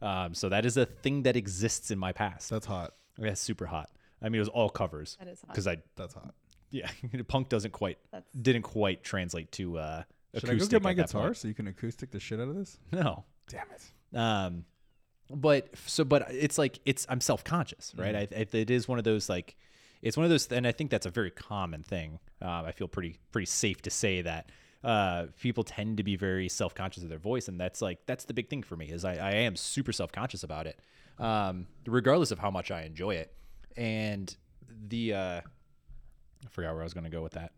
Um, 0.00 0.32
so 0.32 0.48
that 0.48 0.64
is 0.64 0.76
a 0.76 0.86
thing 0.86 1.24
that 1.24 1.34
exists 1.36 1.90
in 1.90 1.98
my 1.98 2.12
past. 2.12 2.50
That's 2.50 2.66
hot. 2.66 2.94
That's 3.18 3.40
super 3.40 3.66
hot. 3.66 3.90
I 4.22 4.26
mean, 4.28 4.36
it 4.36 4.40
was 4.40 4.48
all 4.48 4.70
covers 4.70 5.16
That 5.18 5.28
is 5.28 5.40
hot. 5.40 5.48
because 5.48 5.66
I, 5.66 5.78
That's 5.96 6.14
hot. 6.14 6.34
yeah, 6.70 6.88
punk 7.28 7.48
doesn't 7.48 7.72
quite, 7.72 7.98
That's 8.12 8.30
didn't 8.32 8.62
quite 8.62 9.02
translate 9.02 9.50
to 9.52 9.76
uh, 9.78 10.02
Should 10.34 10.44
I 10.44 10.46
go 10.46 10.52
acoustic 10.52 10.70
get 10.70 10.82
my 10.82 10.94
guitar 10.94 11.24
point. 11.24 11.36
so 11.38 11.48
you 11.48 11.54
can 11.54 11.66
acoustic 11.66 12.12
the 12.12 12.20
shit 12.20 12.38
out 12.40 12.48
of 12.48 12.54
this? 12.54 12.78
No, 12.92 13.24
Damn 13.50 13.66
it. 13.74 14.16
um 14.18 14.64
but 15.32 15.68
so 15.86 16.04
but 16.04 16.26
it's 16.30 16.58
like 16.58 16.80
it's 16.84 17.06
i'm 17.08 17.20
self-conscious 17.20 17.92
right? 17.96 18.14
I, 18.16 18.28
I, 18.36 18.46
it 18.52 18.70
is 18.70 18.88
one 18.88 18.98
of 18.98 19.04
those 19.04 19.28
like 19.28 19.56
it's 20.02 20.16
one 20.16 20.24
of 20.24 20.30
those 20.30 20.50
and 20.50 20.66
i 20.66 20.72
think 20.72 20.90
that's 20.90 21.06
a 21.06 21.10
very 21.10 21.30
common 21.30 21.82
thing. 21.82 22.18
Um, 22.42 22.64
i 22.64 22.72
feel 22.72 22.88
pretty 22.88 23.18
pretty 23.32 23.46
safe 23.46 23.80
to 23.82 23.90
say 23.90 24.22
that 24.22 24.50
uh, 24.82 25.26
people 25.38 25.62
tend 25.62 25.98
to 25.98 26.02
be 26.02 26.16
very 26.16 26.48
self-conscious 26.48 27.02
of 27.02 27.10
their 27.10 27.18
voice 27.18 27.48
and 27.48 27.60
that's 27.60 27.82
like 27.82 27.98
that's 28.06 28.24
the 28.24 28.32
big 28.32 28.48
thing 28.48 28.62
for 28.62 28.76
me 28.76 28.86
is 28.86 29.04
i, 29.04 29.12
I 29.14 29.32
am 29.32 29.54
super 29.54 29.92
self-conscious 29.92 30.42
about 30.42 30.66
it 30.66 30.80
um, 31.18 31.66
regardless 31.86 32.30
of 32.30 32.38
how 32.38 32.50
much 32.50 32.70
i 32.70 32.82
enjoy 32.82 33.16
it. 33.16 33.30
And 33.76 34.34
the 34.88 35.12
uh, 35.14 35.40
i 35.40 36.48
forgot 36.48 36.72
where 36.72 36.80
i 36.80 36.84
was 36.84 36.94
going 36.94 37.04
to 37.04 37.10
go 37.10 37.22
with 37.22 37.32
that 37.32 37.52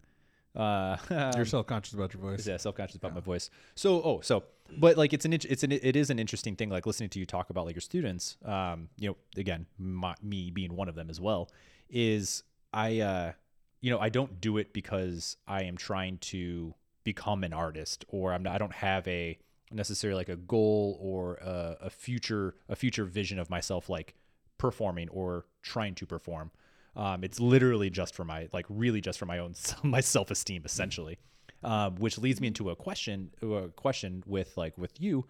uh, 0.55 0.97
You're 1.37 1.45
self 1.47 1.67
conscious 1.67 1.95
about 1.95 2.13
your 2.13 2.23
voice. 2.23 2.47
yeah, 2.47 2.57
self 2.57 2.77
conscious 2.77 2.97
about 2.97 3.15
my 3.15 3.21
voice. 3.21 3.51
So, 3.75 4.03
oh, 4.03 4.21
so, 4.21 4.45
but 4.79 4.97
like 4.97 5.13
it's 5.13 5.25
an 5.25 5.33
it's 5.33 5.63
an 5.63 5.73
it 5.73 5.97
is 5.97 6.11
an 6.11 6.19
interesting 6.19 6.57
thing. 6.57 6.69
Like 6.69 6.87
listening 6.87 7.11
to 7.11 7.19
you 7.19 7.27
talk 7.27 7.51
about 7.51 7.67
like 7.67 7.75
your 7.75 7.81
students. 7.81 8.37
Um, 8.45 8.89
you 8.99 9.09
know, 9.09 9.17
again, 9.37 9.67
my, 9.79 10.15
me 10.23 10.51
being 10.51 10.77
one 10.77 10.89
of 10.89 10.95
them 10.95 11.09
as 11.11 11.21
well. 11.21 11.51
Is 11.89 12.43
I, 12.73 13.01
uh, 13.01 13.33
you 13.81 13.91
know, 13.91 13.99
I 13.99 14.09
don't 14.09 14.41
do 14.41 14.57
it 14.57 14.73
because 14.73 15.37
I 15.47 15.65
am 15.65 15.77
trying 15.77 16.19
to 16.19 16.75
become 17.05 17.45
an 17.45 17.53
artist 17.53 18.05
or 18.09 18.33
I'm 18.33 18.43
not, 18.43 18.55
I 18.55 18.59
don't 18.59 18.73
have 18.73 19.07
a 19.09 19.39
necessarily 19.71 20.17
like 20.17 20.29
a 20.29 20.37
goal 20.37 20.99
or 21.01 21.35
a, 21.37 21.77
a 21.83 21.91
future 21.91 22.55
a 22.69 22.77
future 22.77 23.05
vision 23.05 23.39
of 23.39 23.51
myself 23.51 23.89
like 23.89 24.15
performing 24.59 25.09
or 25.09 25.47
trying 25.63 25.95
to 25.97 26.07
perform. 26.07 26.51
Um, 26.95 27.25
it's 27.25 27.41
literally 27.41 27.91
just 27.91 28.15
for 28.15 28.25
my 28.25 28.49
like 28.53 28.67
really 28.69 29.01
just 29.01 29.19
for 29.19 29.27
my 29.27 29.39
own 29.39 29.55
my 29.83 30.01
self 30.01 30.31
esteem 30.31 30.63
essentially, 30.65 31.19
um, 31.63 31.97
which 31.97 32.19
leads 32.19 32.41
me 32.41 32.49
into 32.49 32.71
a 32.71 32.77
question 32.77 33.31
a 33.43 33.69
question 33.69 34.23
with 34.27 34.57
like 34.57 34.77
with 34.77 35.01
you. 35.01 35.27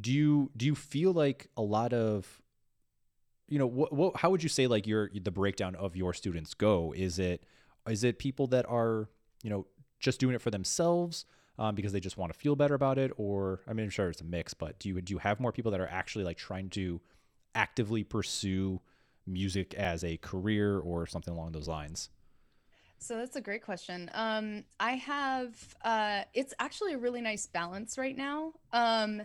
Do 0.00 0.12
you 0.12 0.50
do 0.56 0.66
you 0.66 0.74
feel 0.74 1.12
like 1.12 1.48
a 1.56 1.62
lot 1.62 1.92
of 1.92 2.42
you 3.48 3.58
know 3.58 3.66
what, 3.66 3.92
what 3.92 4.16
how 4.16 4.30
would 4.30 4.42
you 4.42 4.48
say 4.48 4.66
like 4.66 4.86
your 4.86 5.10
the 5.14 5.30
breakdown 5.30 5.74
of 5.74 5.96
your 5.96 6.12
students 6.12 6.54
go? 6.54 6.92
Is 6.96 7.18
it 7.18 7.44
is 7.88 8.04
it 8.04 8.18
people 8.18 8.46
that 8.48 8.66
are 8.68 9.08
you 9.42 9.50
know 9.50 9.66
just 9.98 10.20
doing 10.20 10.34
it 10.34 10.42
for 10.42 10.50
themselves 10.50 11.24
um, 11.58 11.74
because 11.74 11.92
they 11.92 12.00
just 12.00 12.16
want 12.16 12.32
to 12.32 12.38
feel 12.38 12.54
better 12.54 12.74
about 12.74 12.98
it, 12.98 13.10
or 13.16 13.60
I 13.66 13.72
mean 13.72 13.84
I'm 13.84 13.90
sure 13.90 14.10
it's 14.10 14.20
a 14.20 14.24
mix, 14.24 14.52
but 14.52 14.78
do 14.78 14.90
you 14.90 15.00
do 15.00 15.14
you 15.14 15.18
have 15.18 15.40
more 15.40 15.52
people 15.52 15.72
that 15.72 15.80
are 15.80 15.88
actually 15.88 16.24
like 16.24 16.36
trying 16.36 16.68
to 16.70 17.00
actively 17.54 18.04
pursue 18.04 18.80
music 19.28 19.74
as 19.74 20.02
a 20.04 20.16
career 20.18 20.78
or 20.78 21.06
something 21.06 21.34
along 21.34 21.52
those 21.52 21.68
lines? 21.68 22.10
So 22.98 23.16
that's 23.16 23.36
a 23.36 23.40
great 23.40 23.62
question. 23.62 24.10
Um, 24.12 24.64
I 24.80 24.92
have 24.92 25.54
uh, 25.84 26.22
it's 26.34 26.52
actually 26.58 26.94
a 26.94 26.98
really 26.98 27.20
nice 27.20 27.46
balance 27.46 27.96
right 27.96 28.16
now. 28.16 28.54
Um, 28.72 29.22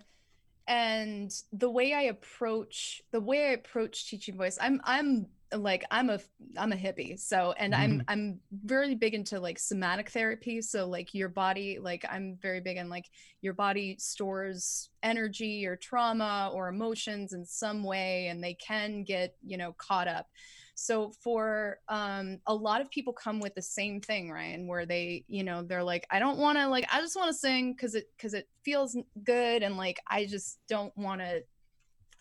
and 0.68 1.34
the 1.52 1.70
way 1.70 1.94
I 1.94 2.04
approach 2.04 3.02
the 3.12 3.20
way 3.20 3.50
I 3.50 3.52
approach 3.54 4.10
teaching 4.10 4.38
voice, 4.38 4.58
I'm 4.62 4.80
I'm 4.84 5.28
like 5.56 5.84
I'm 5.92 6.10
a 6.10 6.20
I'm 6.58 6.72
a 6.72 6.76
hippie. 6.76 7.20
So 7.20 7.54
and 7.58 7.74
I'm 7.74 8.04
I'm 8.08 8.40
very 8.52 8.96
big 8.96 9.14
into 9.14 9.40
like 9.40 9.60
somatic 9.60 10.10
therapy. 10.10 10.62
So 10.62 10.88
like 10.88 11.14
your 11.14 11.30
body, 11.30 11.80
like 11.80 12.06
I'm 12.10 12.38
very 12.42 12.60
big 12.60 12.78
in 12.78 12.90
like 12.90 13.10
your 13.42 13.54
body 13.54 13.98
stores 14.00 14.90
energy 15.02 15.66
or 15.66 15.76
trauma 15.76 16.52
or 16.54 16.68
emotions 16.68 17.34
in 17.34 17.46
some 17.46 17.84
way, 17.84 18.28
and 18.28 18.44
they 18.44 18.54
can 18.56 19.04
get 19.04 19.36
you 19.46 19.58
know 19.58 19.74
caught 19.74 20.08
up. 20.08 20.28
So 20.76 21.12
for 21.22 21.80
um, 21.88 22.40
a 22.48 22.54
lot 22.54 22.82
of 22.82 22.90
people 22.90 23.14
come 23.14 23.40
with 23.40 23.54
the 23.54 23.62
same 23.62 24.02
thing, 24.02 24.32
Ryan, 24.32 24.68
where 24.68 24.86
they, 24.86 25.24
you 25.28 25.44
know, 25.44 25.62
they're 25.62 25.84
like, 25.84 26.08
I 26.10 26.20
don't 26.20 26.40
want 26.40 26.58
to 26.58 26.68
like, 26.68 26.86
I 26.92 27.00
just 27.00 27.16
want 27.16 27.30
to 27.30 27.38
sing 27.38 27.74
because 27.74 27.94
it 27.96 28.10
because 28.18 28.34
it 28.34 28.50
feels 28.66 28.98
good, 29.24 29.64
and 29.64 29.78
like 29.78 30.00
I 30.10 30.26
just 30.26 30.60
don't 30.68 30.96
want 30.98 31.22
to 31.22 31.44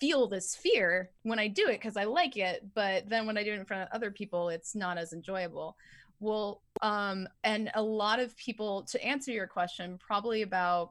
feel 0.02 0.26
this 0.26 0.56
fear 0.56 1.10
when 1.22 1.38
I 1.38 1.46
do 1.46 1.68
it 1.68 1.74
because 1.74 1.96
I 1.96 2.02
like 2.02 2.36
it, 2.36 2.66
but 2.74 3.08
then 3.08 3.24
when 3.24 3.38
I 3.38 3.44
do 3.44 3.52
it 3.52 3.60
in 3.60 3.64
front 3.64 3.84
of 3.84 3.88
other 3.92 4.10
people, 4.10 4.48
it's 4.48 4.74
not 4.74 4.98
as 4.98 5.12
enjoyable. 5.12 5.76
Well, 6.18 6.60
um, 6.82 7.28
and 7.44 7.70
a 7.76 7.82
lot 7.82 8.18
of 8.18 8.36
people, 8.36 8.82
to 8.90 9.04
answer 9.04 9.30
your 9.30 9.46
question, 9.46 10.00
probably 10.04 10.42
about 10.42 10.90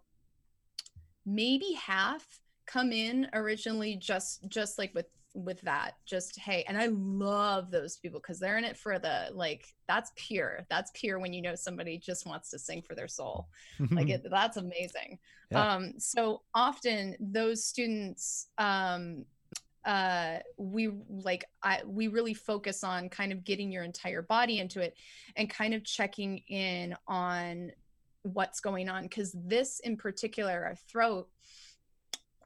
maybe 1.25 1.73
half 1.73 2.25
come 2.65 2.93
in 2.93 3.27
originally 3.33 3.97
just 3.97 4.47
just 4.47 4.77
like 4.77 4.95
with 4.95 5.07
with 5.33 5.61
that 5.61 5.95
just 6.05 6.37
hey 6.37 6.65
and 6.67 6.77
i 6.77 6.87
love 6.87 7.71
those 7.71 7.97
people 7.97 8.19
because 8.19 8.37
they're 8.37 8.57
in 8.57 8.65
it 8.65 8.75
for 8.75 8.99
the 8.99 9.29
like 9.33 9.65
that's 9.91 10.13
pure. 10.15 10.65
That's 10.69 10.89
pure 10.93 11.19
when 11.19 11.33
you 11.33 11.41
know 11.41 11.53
somebody 11.53 11.97
just 11.97 12.25
wants 12.25 12.49
to 12.51 12.59
sing 12.59 12.81
for 12.81 12.95
their 12.95 13.09
soul. 13.09 13.49
Like 13.91 14.07
it 14.15 14.25
that's 14.29 14.55
amazing. 14.55 15.19
Yeah. 15.51 15.73
um 15.73 15.95
so 15.97 16.43
often 16.55 17.17
those 17.19 17.65
students 17.65 18.47
um 18.57 19.25
uh 19.83 20.37
we 20.55 20.91
like 21.09 21.43
i 21.61 21.81
we 21.85 22.07
really 22.07 22.33
focus 22.33 22.85
on 22.85 23.09
kind 23.09 23.33
of 23.33 23.43
getting 23.43 23.69
your 23.69 23.83
entire 23.83 24.21
body 24.21 24.59
into 24.59 24.79
it 24.79 24.95
and 25.35 25.49
kind 25.49 25.73
of 25.73 25.83
checking 25.83 26.37
in 26.47 26.95
on 27.07 27.71
what's 28.21 28.61
going 28.61 28.87
on 28.87 29.03
because 29.03 29.35
this 29.43 29.79
in 29.79 29.97
particular 29.97 30.63
our 30.63 30.75
throat 30.87 31.27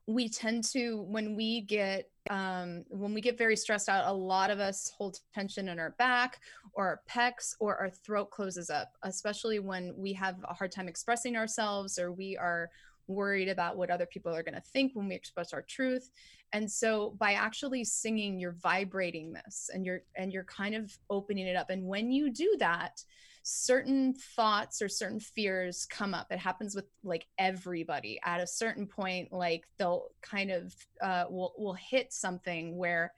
we 0.07 0.29
tend 0.29 0.63
to 0.63 1.03
when 1.03 1.35
we 1.35 1.61
get 1.61 2.09
um, 2.29 2.83
when 2.89 3.13
we 3.13 3.21
get 3.21 3.37
very 3.37 3.55
stressed 3.55 3.89
out 3.89 4.07
a 4.07 4.13
lot 4.13 4.49
of 4.49 4.59
us 4.59 4.91
hold 4.97 5.19
tension 5.33 5.69
in 5.69 5.79
our 5.79 5.91
back 5.91 6.39
or 6.73 6.85
our 6.87 7.01
pecs 7.09 7.55
or 7.59 7.77
our 7.77 7.89
throat 7.89 8.31
closes 8.31 8.69
up 8.69 8.93
especially 9.03 9.59
when 9.59 9.93
we 9.95 10.11
have 10.13 10.35
a 10.49 10.53
hard 10.53 10.71
time 10.71 10.87
expressing 10.87 11.35
ourselves 11.35 11.99
or 11.99 12.11
we 12.11 12.35
are 12.37 12.69
worried 13.07 13.49
about 13.49 13.77
what 13.77 13.89
other 13.89 14.05
people 14.05 14.33
are 14.33 14.43
going 14.43 14.55
to 14.55 14.61
think 14.61 14.91
when 14.93 15.07
we 15.07 15.15
express 15.15 15.53
our 15.53 15.61
truth. 15.61 16.09
And 16.53 16.69
so 16.69 17.15
by 17.19 17.33
actually 17.33 17.83
singing 17.83 18.39
you're 18.39 18.57
vibrating 18.61 19.33
this 19.33 19.69
and 19.73 19.85
you're 19.85 20.01
and 20.15 20.31
you're 20.31 20.45
kind 20.45 20.75
of 20.75 20.97
opening 21.09 21.47
it 21.47 21.55
up. 21.55 21.69
And 21.69 21.85
when 21.85 22.11
you 22.11 22.29
do 22.31 22.55
that 22.59 23.03
certain 23.47 24.11
thoughts 24.35 24.81
or 24.81 24.89
certain 24.89 25.19
fears 25.19 25.85
come 25.85 26.15
up. 26.15 26.31
It 26.31 26.39
happens 26.39 26.73
with 26.73 26.85
like 27.03 27.27
everybody. 27.37 28.19
At 28.25 28.41
a 28.41 28.47
certain 28.47 28.87
point 28.87 29.31
like 29.31 29.65
they'll 29.77 30.07
kind 30.23 30.49
of 30.49 30.75
uh 30.99 31.25
will 31.29 31.53
will 31.55 31.75
hit 31.75 32.11
something 32.11 32.75
where 32.75 33.13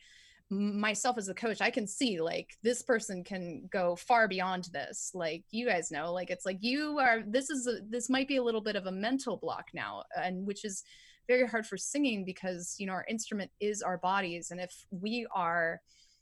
myself 0.50 1.18
as 1.18 1.28
a 1.28 1.34
coach 1.34 1.60
i 1.60 1.70
can 1.70 1.86
see 1.86 2.22
like 2.22 2.52
this 2.64 2.82
person 2.82 3.22
can 3.22 3.68
go 3.72 3.96
far 3.96 4.28
beyond 4.28 4.66
this. 4.74 5.12
Like 5.14 5.46
you 5.52 5.66
guys 5.66 5.92
know 5.92 6.12
like 6.12 6.30
it's 6.30 6.46
like 6.46 6.58
you 6.60 7.00
are 7.00 7.24
this 7.26 7.50
is 7.50 7.66
a, 7.66 7.80
this 7.90 8.10
might 8.10 8.28
be 8.28 8.36
a 8.36 8.44
little 8.44 8.62
bit 8.62 8.76
of 8.76 8.86
a 8.86 8.92
mental 8.92 9.38
block 9.38 9.70
now 9.74 10.04
and 10.22 10.46
which 10.46 10.66
is 10.66 10.84
very 11.28 11.48
hard 11.48 11.66
for 11.66 11.78
singing 11.78 12.26
because 12.26 12.76
you 12.80 12.86
know 12.86 12.94
our 12.94 13.06
instrument 13.08 13.50
is 13.62 13.82
our 13.82 13.98
bodies. 13.98 14.52
And 14.52 14.60
if 14.60 14.74
we 14.92 15.26
are 15.34 15.80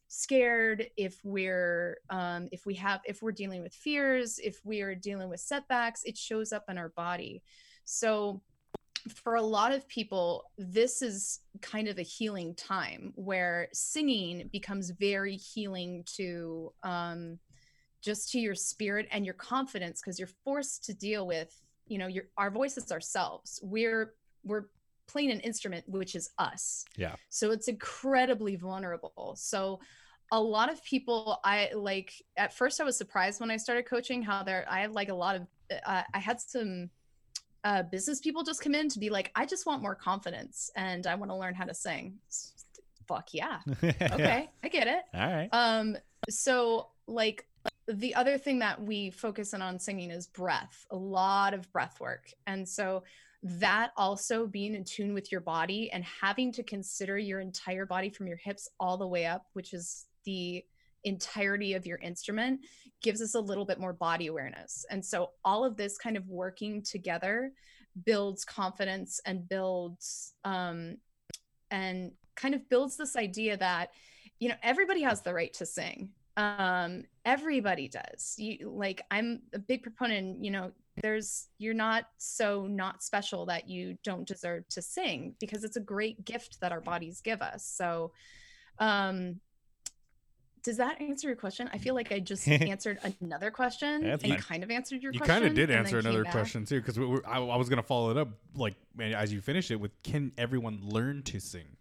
scared 0.07 0.89
if 0.97 1.19
we're 1.23 1.97
um, 2.09 2.47
if 2.51 2.65
we 2.65 2.75
have 2.75 3.01
if 3.05 3.21
we're 3.21 3.31
dealing 3.31 3.63
with 3.63 3.73
fears 3.73 4.39
if 4.39 4.59
we 4.63 4.81
are 4.81 4.95
dealing 4.95 5.29
with 5.29 5.39
setbacks 5.39 6.03
it 6.03 6.17
shows 6.17 6.53
up 6.53 6.65
in 6.69 6.77
our 6.77 6.89
body. 6.89 7.41
So 7.83 8.41
for 9.23 9.35
a 9.35 9.41
lot 9.41 9.71
of 9.71 9.87
people 9.87 10.45
this 10.57 11.01
is 11.01 11.41
kind 11.61 11.87
of 11.87 11.99
a 11.99 12.03
healing 12.03 12.55
time 12.55 13.13
where 13.15 13.67
singing 13.71 14.49
becomes 14.51 14.89
very 14.89 15.35
healing 15.35 16.03
to 16.15 16.73
um, 16.83 17.37
just 18.01 18.31
to 18.31 18.39
your 18.39 18.55
spirit 18.55 19.07
and 19.11 19.25
your 19.25 19.33
confidence 19.35 20.01
because 20.01 20.19
you're 20.19 20.29
forced 20.43 20.83
to 20.85 20.93
deal 20.93 21.27
with 21.27 21.61
you 21.87 21.97
know 21.97 22.07
your 22.07 22.25
our 22.37 22.51
voices 22.51 22.91
ourselves. 22.91 23.59
We're 23.63 24.13
we're 24.43 24.65
playing 25.07 25.31
an 25.31 25.39
instrument 25.41 25.83
which 25.87 26.15
is 26.15 26.31
us. 26.37 26.85
Yeah. 26.97 27.15
so 27.29 27.51
it's 27.51 27.67
incredibly 27.67 28.55
vulnerable. 28.55 29.35
So 29.37 29.79
a 30.31 30.41
lot 30.41 30.71
of 30.71 30.83
people 30.83 31.39
i 31.43 31.69
like 31.75 32.11
at 32.35 32.51
first 32.51 32.81
i 32.81 32.83
was 32.83 32.97
surprised 32.97 33.39
when 33.39 33.51
i 33.51 33.57
started 33.57 33.85
coaching 33.85 34.23
how 34.23 34.41
there 34.41 34.65
i 34.69 34.79
had 34.79 34.91
like 34.91 35.09
a 35.09 35.13
lot 35.13 35.35
of 35.35 35.47
uh, 35.85 36.01
i 36.13 36.19
had 36.19 36.41
some 36.41 36.89
uh, 37.63 37.81
business 37.83 38.19
people 38.19 38.43
just 38.43 38.61
come 38.61 38.75
in 38.75 38.87
to 38.89 38.99
be 38.99 39.09
like 39.09 39.31
i 39.35 39.45
just 39.45 39.65
want 39.65 39.81
more 39.81 39.95
confidence 39.95 40.69
and 40.75 41.07
i 41.07 41.15
want 41.15 41.31
to 41.31 41.35
learn 41.35 41.53
how 41.53 41.65
to 41.65 41.73
sing. 41.73 42.15
Fuck 43.07 43.33
yeah. 43.33 43.59
Okay 43.83 44.49
i 44.63 44.67
get 44.67 44.87
it. 44.87 45.03
All 45.13 45.31
right. 45.31 45.49
um 45.51 45.95
so 46.29 46.89
like 47.07 47.45
the 47.87 48.15
other 48.15 48.37
thing 48.37 48.59
that 48.59 48.81
we 48.81 49.11
focus 49.11 49.53
in 49.53 49.61
on 49.61 49.79
singing 49.79 50.09
is 50.09 50.27
breath 50.27 50.85
a 50.89 50.95
lot 50.95 51.53
of 51.53 51.71
breath 51.71 51.99
work. 51.99 52.31
And 52.47 52.67
so 52.67 53.03
that 53.47 53.91
also 53.95 54.47
being 54.47 54.73
in 54.73 54.83
tune 54.83 55.13
with 55.13 55.31
your 55.31 55.41
body 55.41 55.91
and 55.91 56.03
having 56.03 56.51
to 56.51 56.63
consider 56.63 57.17
your 57.17 57.39
entire 57.39 57.85
body 57.85 58.09
from 58.09 58.27
your 58.27 58.37
hips 58.37 58.67
all 58.79 58.97
the 58.97 59.07
way 59.07 59.25
up 59.25 59.45
which 59.53 59.73
is 59.73 60.05
the 60.25 60.63
entirety 61.05 61.73
of 61.73 61.85
your 61.85 61.99
instrument 61.99 62.59
gives 63.01 63.21
us 63.21 63.35
a 63.35 63.39
little 63.39 63.65
bit 63.65 63.79
more 63.79 63.93
body 63.93 64.27
awareness. 64.27 64.85
And 64.89 65.03
so 65.03 65.31
all 65.45 65.63
of 65.63 65.77
this 65.77 65.97
kind 65.97 66.17
of 66.17 66.27
working 66.27 66.81
together 66.81 67.51
builds 68.03 68.43
confidence 68.43 69.21
and 69.25 69.47
builds 69.47 70.33
um 70.43 70.97
and 71.71 72.11
kind 72.35 72.53
of 72.53 72.67
builds 72.67 72.97
this 72.97 73.15
idea 73.15 73.55
that 73.55 73.91
you 74.39 74.49
know 74.49 74.55
everybody 74.61 75.01
has 75.01 75.21
the 75.21 75.33
right 75.33 75.53
to 75.53 75.65
sing. 75.65 76.09
Um 76.35 77.03
everybody 77.23 77.87
does. 77.87 78.35
You 78.37 78.69
like 78.69 79.01
i'm 79.11 79.43
a 79.53 79.59
big 79.59 79.83
proponent 79.83 80.43
you 80.43 80.51
know 80.51 80.71
there's 81.01 81.47
you're 81.57 81.73
not 81.73 82.05
so 82.17 82.67
not 82.67 83.03
special 83.03 83.45
that 83.45 83.69
you 83.69 83.97
don't 84.03 84.27
deserve 84.27 84.67
to 84.69 84.81
sing 84.81 85.35
because 85.39 85.63
it's 85.63 85.75
a 85.75 85.81
great 85.81 86.23
gift 86.25 86.59
that 86.61 86.71
our 86.71 86.81
bodies 86.81 87.21
give 87.21 87.41
us 87.41 87.65
so 87.65 88.11
um 88.79 89.39
does 90.63 90.77
that 90.77 90.99
answer 91.01 91.27
your 91.27 91.35
question 91.35 91.69
i 91.73 91.77
feel 91.77 91.93
like 91.93 92.11
i 92.11 92.19
just 92.19 92.47
answered 92.47 92.97
another 93.21 93.51
question 93.51 94.03
That's 94.03 94.23
and 94.23 94.33
fine. 94.33 94.41
kind 94.41 94.63
of 94.63 94.71
answered 94.71 95.03
your 95.03 95.11
You 95.11 95.19
question 95.19 95.35
kind 95.35 95.45
of 95.45 95.53
did 95.53 95.69
answer 95.69 95.99
another 95.99 96.23
question 96.23 96.65
too, 96.65 96.81
because 96.81 96.97
I, 97.27 97.39
I 97.39 97.55
was 97.57 97.69
gonna 97.69 97.83
follow 97.83 98.11
it 98.11 98.17
up 98.17 98.29
like 98.55 98.75
as 98.99 99.31
you 99.31 99.41
finish 99.41 99.71
it 99.71 99.79
with, 99.79 99.91
can 100.03 100.31
everyone 100.37 100.79
learn 100.81 101.23
to 101.23 101.39
sing? 101.39 101.77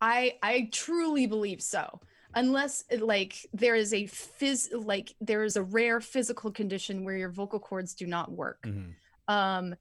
I 0.00 0.36
I 0.42 0.68
truly 0.72 1.26
believe 1.26 1.62
so. 1.62 2.00
Unless 2.34 2.84
like 3.00 3.46
there 3.52 3.74
is 3.74 3.92
a 3.92 4.04
phys 4.04 4.68
like 4.72 5.14
there 5.20 5.44
is 5.44 5.56
a 5.56 5.62
rare 5.62 6.00
physical 6.00 6.50
condition 6.50 7.04
where 7.04 7.16
your 7.16 7.30
vocal 7.30 7.58
cords 7.58 7.94
do 7.94 8.06
not 8.06 8.30
work. 8.30 8.62
Mm-hmm. 8.66 9.34
Um 9.34 9.74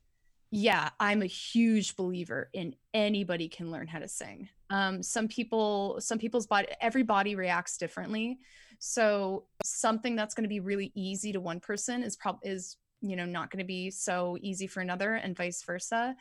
yeah, 0.50 0.90
I'm 1.00 1.22
a 1.22 1.28
huge 1.28 1.98
believer 1.98 2.50
in 2.54 2.74
anybody 2.94 3.50
can 3.50 3.70
learn 3.70 3.88
how 3.88 4.00
to 4.00 4.08
sing. 4.08 4.50
Um 4.70 5.04
some 5.04 5.28
people 5.28 5.98
some 6.00 6.20
people's 6.20 6.48
body 6.48 6.68
every 6.82 7.04
body 7.04 7.36
reacts 7.36 7.78
differently. 7.78 8.40
So 8.80 9.46
something 9.64 10.16
that's 10.16 10.34
going 10.34 10.44
to 10.44 10.50
be 10.50 10.60
really 10.60 10.92
easy 10.96 11.32
to 11.34 11.40
one 11.40 11.60
person 11.60 12.04
is 12.04 12.16
probably 12.16 12.52
is 12.52 12.78
you 13.02 13.16
know 13.16 13.26
not 13.26 13.52
going 13.52 13.60
to 13.60 13.68
be 13.68 13.92
so 13.92 14.38
easy 14.42 14.68
for 14.68 14.82
another 14.82 15.16
and 15.16 15.36
vice 15.36 15.64
versa. 15.64 16.16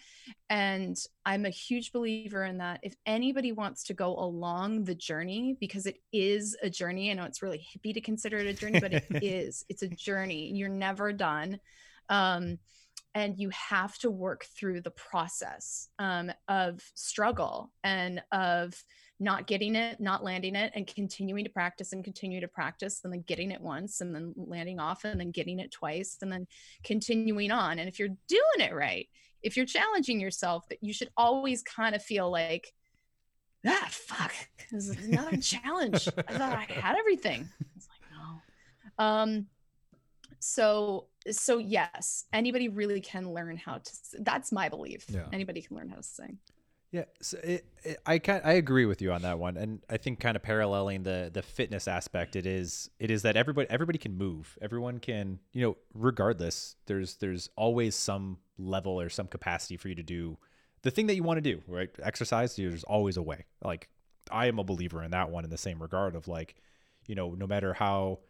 And 0.50 0.96
i'm 1.24 1.44
a 1.44 1.50
huge 1.50 1.92
believer 1.92 2.44
in 2.44 2.58
that 2.58 2.80
if 2.82 2.94
anybody 3.06 3.52
wants 3.52 3.84
to 3.84 3.94
go 3.94 4.16
along 4.16 4.84
the 4.84 4.94
journey 4.94 5.56
because 5.60 5.86
it 5.86 6.00
is 6.12 6.56
a 6.62 6.70
journey 6.70 7.10
i 7.10 7.14
know 7.14 7.24
it's 7.24 7.42
really 7.42 7.58
hippie 7.58 7.94
to 7.94 8.00
consider 8.00 8.38
it 8.38 8.46
a 8.46 8.52
journey 8.52 8.80
but 8.80 8.92
it 8.92 9.06
is 9.22 9.64
it's 9.68 9.82
a 9.82 9.88
journey 9.88 10.52
you're 10.54 10.68
never 10.68 11.12
done 11.12 11.58
um, 12.08 12.58
and 13.14 13.38
you 13.38 13.50
have 13.50 13.96
to 13.98 14.10
work 14.10 14.44
through 14.44 14.82
the 14.82 14.90
process 14.90 15.88
um, 15.98 16.30
of 16.48 16.80
struggle 16.94 17.72
and 17.82 18.22
of 18.30 18.74
not 19.18 19.46
getting 19.46 19.74
it, 19.74 19.98
not 20.00 20.22
landing 20.22 20.54
it, 20.54 20.72
and 20.74 20.86
continuing 20.86 21.44
to 21.44 21.50
practice 21.50 21.92
and 21.92 22.04
continue 22.04 22.40
to 22.40 22.48
practice, 22.48 23.00
and 23.04 23.12
then 23.12 23.24
getting 23.26 23.50
it 23.50 23.60
once, 23.60 24.00
and 24.00 24.14
then 24.14 24.34
landing 24.36 24.78
off, 24.78 25.04
and 25.04 25.18
then 25.18 25.30
getting 25.30 25.58
it 25.58 25.70
twice, 25.70 26.18
and 26.20 26.30
then 26.30 26.46
continuing 26.84 27.50
on. 27.50 27.78
And 27.78 27.88
if 27.88 27.98
you're 27.98 28.08
doing 28.28 28.60
it 28.60 28.74
right, 28.74 29.08
if 29.42 29.56
you're 29.56 29.66
challenging 29.66 30.20
yourself, 30.20 30.68
that 30.68 30.78
you 30.82 30.92
should 30.92 31.10
always 31.16 31.62
kind 31.62 31.94
of 31.94 32.02
feel 32.02 32.30
like, 32.30 32.72
ah, 33.66 33.88
fuck, 33.90 34.34
this 34.70 34.88
is 34.88 35.06
another 35.06 35.36
challenge. 35.38 36.08
I 36.28 36.32
thought 36.32 36.52
I 36.52 36.66
had 36.70 36.96
everything. 36.96 37.48
It's 37.76 37.88
like 37.88 38.00
no. 38.98 39.04
Um, 39.04 39.46
so 40.40 41.06
so 41.30 41.58
yes, 41.58 42.24
anybody 42.32 42.68
really 42.68 43.00
can 43.00 43.32
learn 43.32 43.56
how 43.56 43.78
to. 43.78 43.92
That's 44.20 44.52
my 44.52 44.68
belief. 44.68 45.06
Yeah. 45.08 45.26
Anybody 45.32 45.62
can 45.62 45.76
learn 45.76 45.88
how 45.88 45.96
to 45.96 46.02
sing. 46.02 46.38
Yeah, 46.92 47.04
so 47.20 47.38
it, 47.42 47.66
it, 47.82 47.98
I 48.06 48.20
I 48.44 48.52
agree 48.52 48.86
with 48.86 49.02
you 49.02 49.12
on 49.12 49.22
that 49.22 49.38
one, 49.38 49.56
and 49.56 49.80
I 49.90 49.96
think 49.96 50.20
kind 50.20 50.36
of 50.36 50.42
paralleling 50.42 51.02
the 51.02 51.30
the 51.32 51.42
fitness 51.42 51.88
aspect, 51.88 52.36
it 52.36 52.46
is 52.46 52.90
it 52.98 53.10
is 53.10 53.22
that 53.22 53.36
everybody 53.36 53.68
everybody 53.68 53.98
can 53.98 54.16
move, 54.16 54.56
everyone 54.62 54.98
can 55.00 55.40
you 55.52 55.62
know 55.62 55.76
regardless. 55.94 56.76
There's 56.86 57.16
there's 57.16 57.50
always 57.56 57.96
some 57.96 58.38
level 58.56 59.00
or 59.00 59.08
some 59.08 59.26
capacity 59.26 59.76
for 59.76 59.88
you 59.88 59.94
to 59.96 60.02
do 60.02 60.38
the 60.82 60.90
thing 60.90 61.08
that 61.08 61.16
you 61.16 61.22
want 61.24 61.38
to 61.38 61.40
do, 61.42 61.60
right? 61.66 61.90
Exercise. 62.02 62.54
There's 62.56 62.84
always 62.84 63.16
a 63.16 63.22
way. 63.22 63.46
Like 63.62 63.88
I 64.30 64.46
am 64.46 64.58
a 64.60 64.64
believer 64.64 65.02
in 65.02 65.10
that 65.10 65.30
one 65.30 65.44
in 65.44 65.50
the 65.50 65.58
same 65.58 65.82
regard 65.82 66.14
of 66.14 66.28
like 66.28 66.54
you 67.06 67.14
know, 67.14 67.30
no 67.32 67.46
matter 67.46 67.74
how 67.74 68.20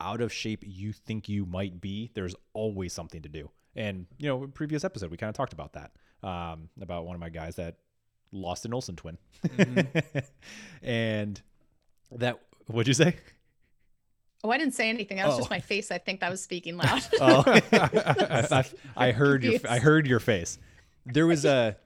out 0.00 0.20
of 0.22 0.32
shape 0.32 0.64
you 0.66 0.92
think 0.92 1.28
you 1.28 1.44
might 1.44 1.80
be, 1.80 2.10
there's 2.14 2.34
always 2.54 2.92
something 2.94 3.20
to 3.22 3.28
do. 3.28 3.50
And 3.76 4.06
you 4.18 4.26
know, 4.28 4.42
in 4.42 4.52
previous 4.52 4.84
episode 4.84 5.10
we 5.10 5.18
kind 5.18 5.28
of 5.28 5.34
talked 5.36 5.52
about 5.52 5.74
that. 5.74 5.92
Um, 6.22 6.68
about 6.80 7.06
one 7.06 7.14
of 7.14 7.20
my 7.20 7.30
guys 7.30 7.56
that 7.56 7.76
lost 8.32 8.64
an 8.64 8.72
Olsen 8.74 8.96
twin. 8.96 9.18
and 10.82 11.40
that 12.12 12.38
what'd 12.66 12.88
you 12.88 12.94
say? 12.94 13.16
Oh, 14.42 14.50
I 14.50 14.56
didn't 14.58 14.74
say 14.74 14.88
anything. 14.88 15.18
That 15.18 15.26
was 15.26 15.34
Oh. 15.34 15.38
just 15.38 15.50
my 15.50 15.60
face. 15.60 15.90
I 15.90 15.98
think 15.98 16.20
that 16.20 16.30
was 16.30 16.42
speaking 16.42 16.76
loud. 16.78 17.02
Oh, 17.20 17.42
I, 17.72 18.46
I- 18.50 18.64
I 18.96 19.12
heard 19.12 19.44
your 19.44 19.60
I 19.68 19.78
heard 19.78 20.06
your 20.06 20.20
face. 20.20 20.58
There 21.06 21.26
was 21.26 21.44
a 21.44 21.76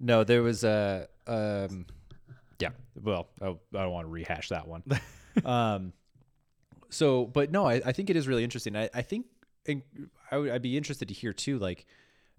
no. 0.00 0.24
There 0.24 0.42
was 0.42 0.64
a 0.64 1.08
um, 1.26 1.86
yeah. 2.58 2.70
Well, 3.02 3.28
I, 3.40 3.46
I 3.48 3.54
don't 3.72 3.92
want 3.92 4.06
to 4.06 4.10
rehash 4.10 4.48
that 4.50 4.66
one. 4.68 4.82
Um, 5.44 5.92
so, 6.88 7.24
but 7.26 7.50
no, 7.50 7.66
I, 7.66 7.82
I 7.84 7.92
think 7.92 8.08
it 8.10 8.16
is 8.16 8.26
really 8.28 8.44
interesting. 8.44 8.76
I, 8.76 8.88
I 8.94 9.02
think 9.02 9.26
and 9.66 9.82
I 10.30 10.36
would 10.38 10.50
I'd 10.50 10.62
be 10.62 10.76
interested 10.76 11.08
to 11.08 11.14
hear 11.14 11.32
too, 11.32 11.58
like 11.58 11.86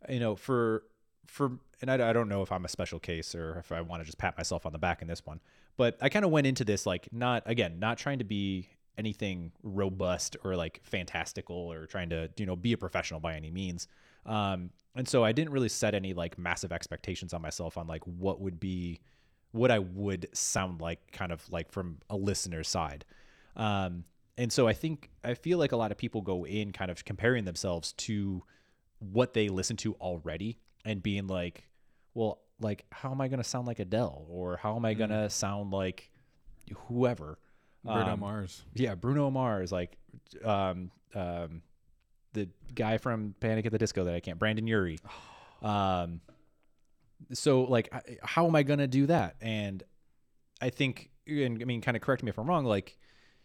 you 0.10 0.20
know, 0.20 0.36
for 0.36 0.84
for 1.28 1.60
and 1.82 1.92
I, 1.92 2.10
I 2.10 2.14
don't 2.14 2.30
know 2.30 2.42
if 2.42 2.52
I'm 2.52 2.66
a 2.66 2.70
special 2.70 3.00
case 3.00 3.36
or 3.36 3.58
if 3.60 3.72
I 3.72 3.82
want 3.82 4.02
to 4.02 4.06
just 4.06 4.18
pat 4.18 4.38
myself 4.38 4.66
on 4.66 4.72
the 4.72 4.80
back 4.80 5.02
in 5.02 5.08
this 5.08 5.26
one, 5.26 5.40
but 5.76 5.98
I 6.02 6.10
kind 6.10 6.26
of 6.26 6.32
went 6.32 6.48
into 6.48 6.66
this 6.66 6.86
like 6.86 7.08
not 7.12 7.44
again 7.46 7.80
not 7.80 7.98
trying 7.98 8.20
to 8.20 8.26
be 8.26 8.70
anything 8.98 9.52
robust 9.62 10.36
or 10.44 10.56
like 10.56 10.82
fantastical 10.84 11.56
or 11.72 11.86
trying 11.86 12.10
to 12.10 12.30
you 12.38 12.46
know 12.46 12.56
be 12.56 12.74
a 12.74 12.78
professional 12.78 13.20
by 13.20 13.36
any 13.36 13.52
means. 13.52 13.88
Um, 14.26 14.72
and 14.96 15.08
so 15.08 15.24
I 15.24 15.32
didn't 15.32 15.54
really 15.54 15.70
set 15.70 15.94
any 15.94 16.14
like 16.14 16.40
massive 16.40 16.72
expectations 16.72 17.34
on 17.34 17.42
myself 17.42 17.78
on 17.78 17.88
like 17.88 18.04
what 18.06 18.42
would 18.42 18.60
be 18.60 19.00
what 19.52 19.72
I 19.72 19.80
would 19.80 20.28
sound 20.34 20.82
like 20.82 21.12
kind 21.12 21.32
of 21.32 21.48
like 21.52 21.72
from 21.72 21.98
a 22.10 22.18
listener's 22.18 22.68
side. 22.68 23.06
Um, 23.56 24.04
and 24.38 24.52
so 24.52 24.68
I 24.68 24.74
think 24.74 25.10
I 25.24 25.34
feel 25.34 25.58
like 25.58 25.72
a 25.72 25.78
lot 25.78 25.92
of 25.92 25.98
people 25.98 26.22
go 26.22 26.46
in 26.46 26.72
kind 26.72 26.92
of 26.92 27.06
comparing 27.06 27.46
themselves 27.46 27.94
to 27.94 28.44
what 29.00 29.34
they 29.34 29.50
listen 29.50 29.78
to 29.78 29.94
already 29.96 30.60
and 30.88 31.04
being 31.04 31.28
like, 31.28 31.64
well, 32.14 32.40
like 32.60 32.86
how 32.92 33.12
am 33.12 33.22
I 33.22 33.28
going 33.28 33.38
to 33.42 33.44
sound 33.48 33.68
like 33.68 33.80
Adele 33.80 34.26
or 34.30 34.58
how 34.58 34.76
am 34.76 34.86
I 34.86 34.94
going 34.96 35.10
to 35.12 35.30
sound 35.30 35.72
like 35.72 36.10
whoever? 36.88 37.38
Bruno 37.84 38.14
Um, 38.14 38.20
Mars. 38.20 38.64
yeah, 38.74 38.96
Bruno 38.96 39.30
Mars, 39.30 39.72
like 39.72 39.98
um, 40.44 40.92
um, 41.14 41.62
the 42.34 42.50
guy 42.74 42.98
from 42.98 43.36
Panic 43.40 43.66
at 43.66 43.72
the 43.72 43.78
Disco 43.78 44.04
that 44.06 44.14
I 44.16 44.20
can't, 44.20 44.40
Brendon 44.40 44.68
Urie. 44.68 45.00
Um, 45.60 46.22
so 47.34 47.64
like, 47.64 47.92
how 48.22 48.46
am 48.46 48.56
I 48.56 48.62
gonna 48.62 48.86
do 48.86 49.08
that? 49.08 49.38
And 49.42 49.82
I 50.62 50.70
think, 50.70 51.10
and 51.26 51.60
I 51.60 51.66
mean, 51.66 51.82
kind 51.82 51.98
of 51.98 52.04
correct 52.04 52.22
me 52.22 52.30
if 52.30 52.38
I'm 52.38 52.48
wrong. 52.48 52.64
Like, 52.64 52.96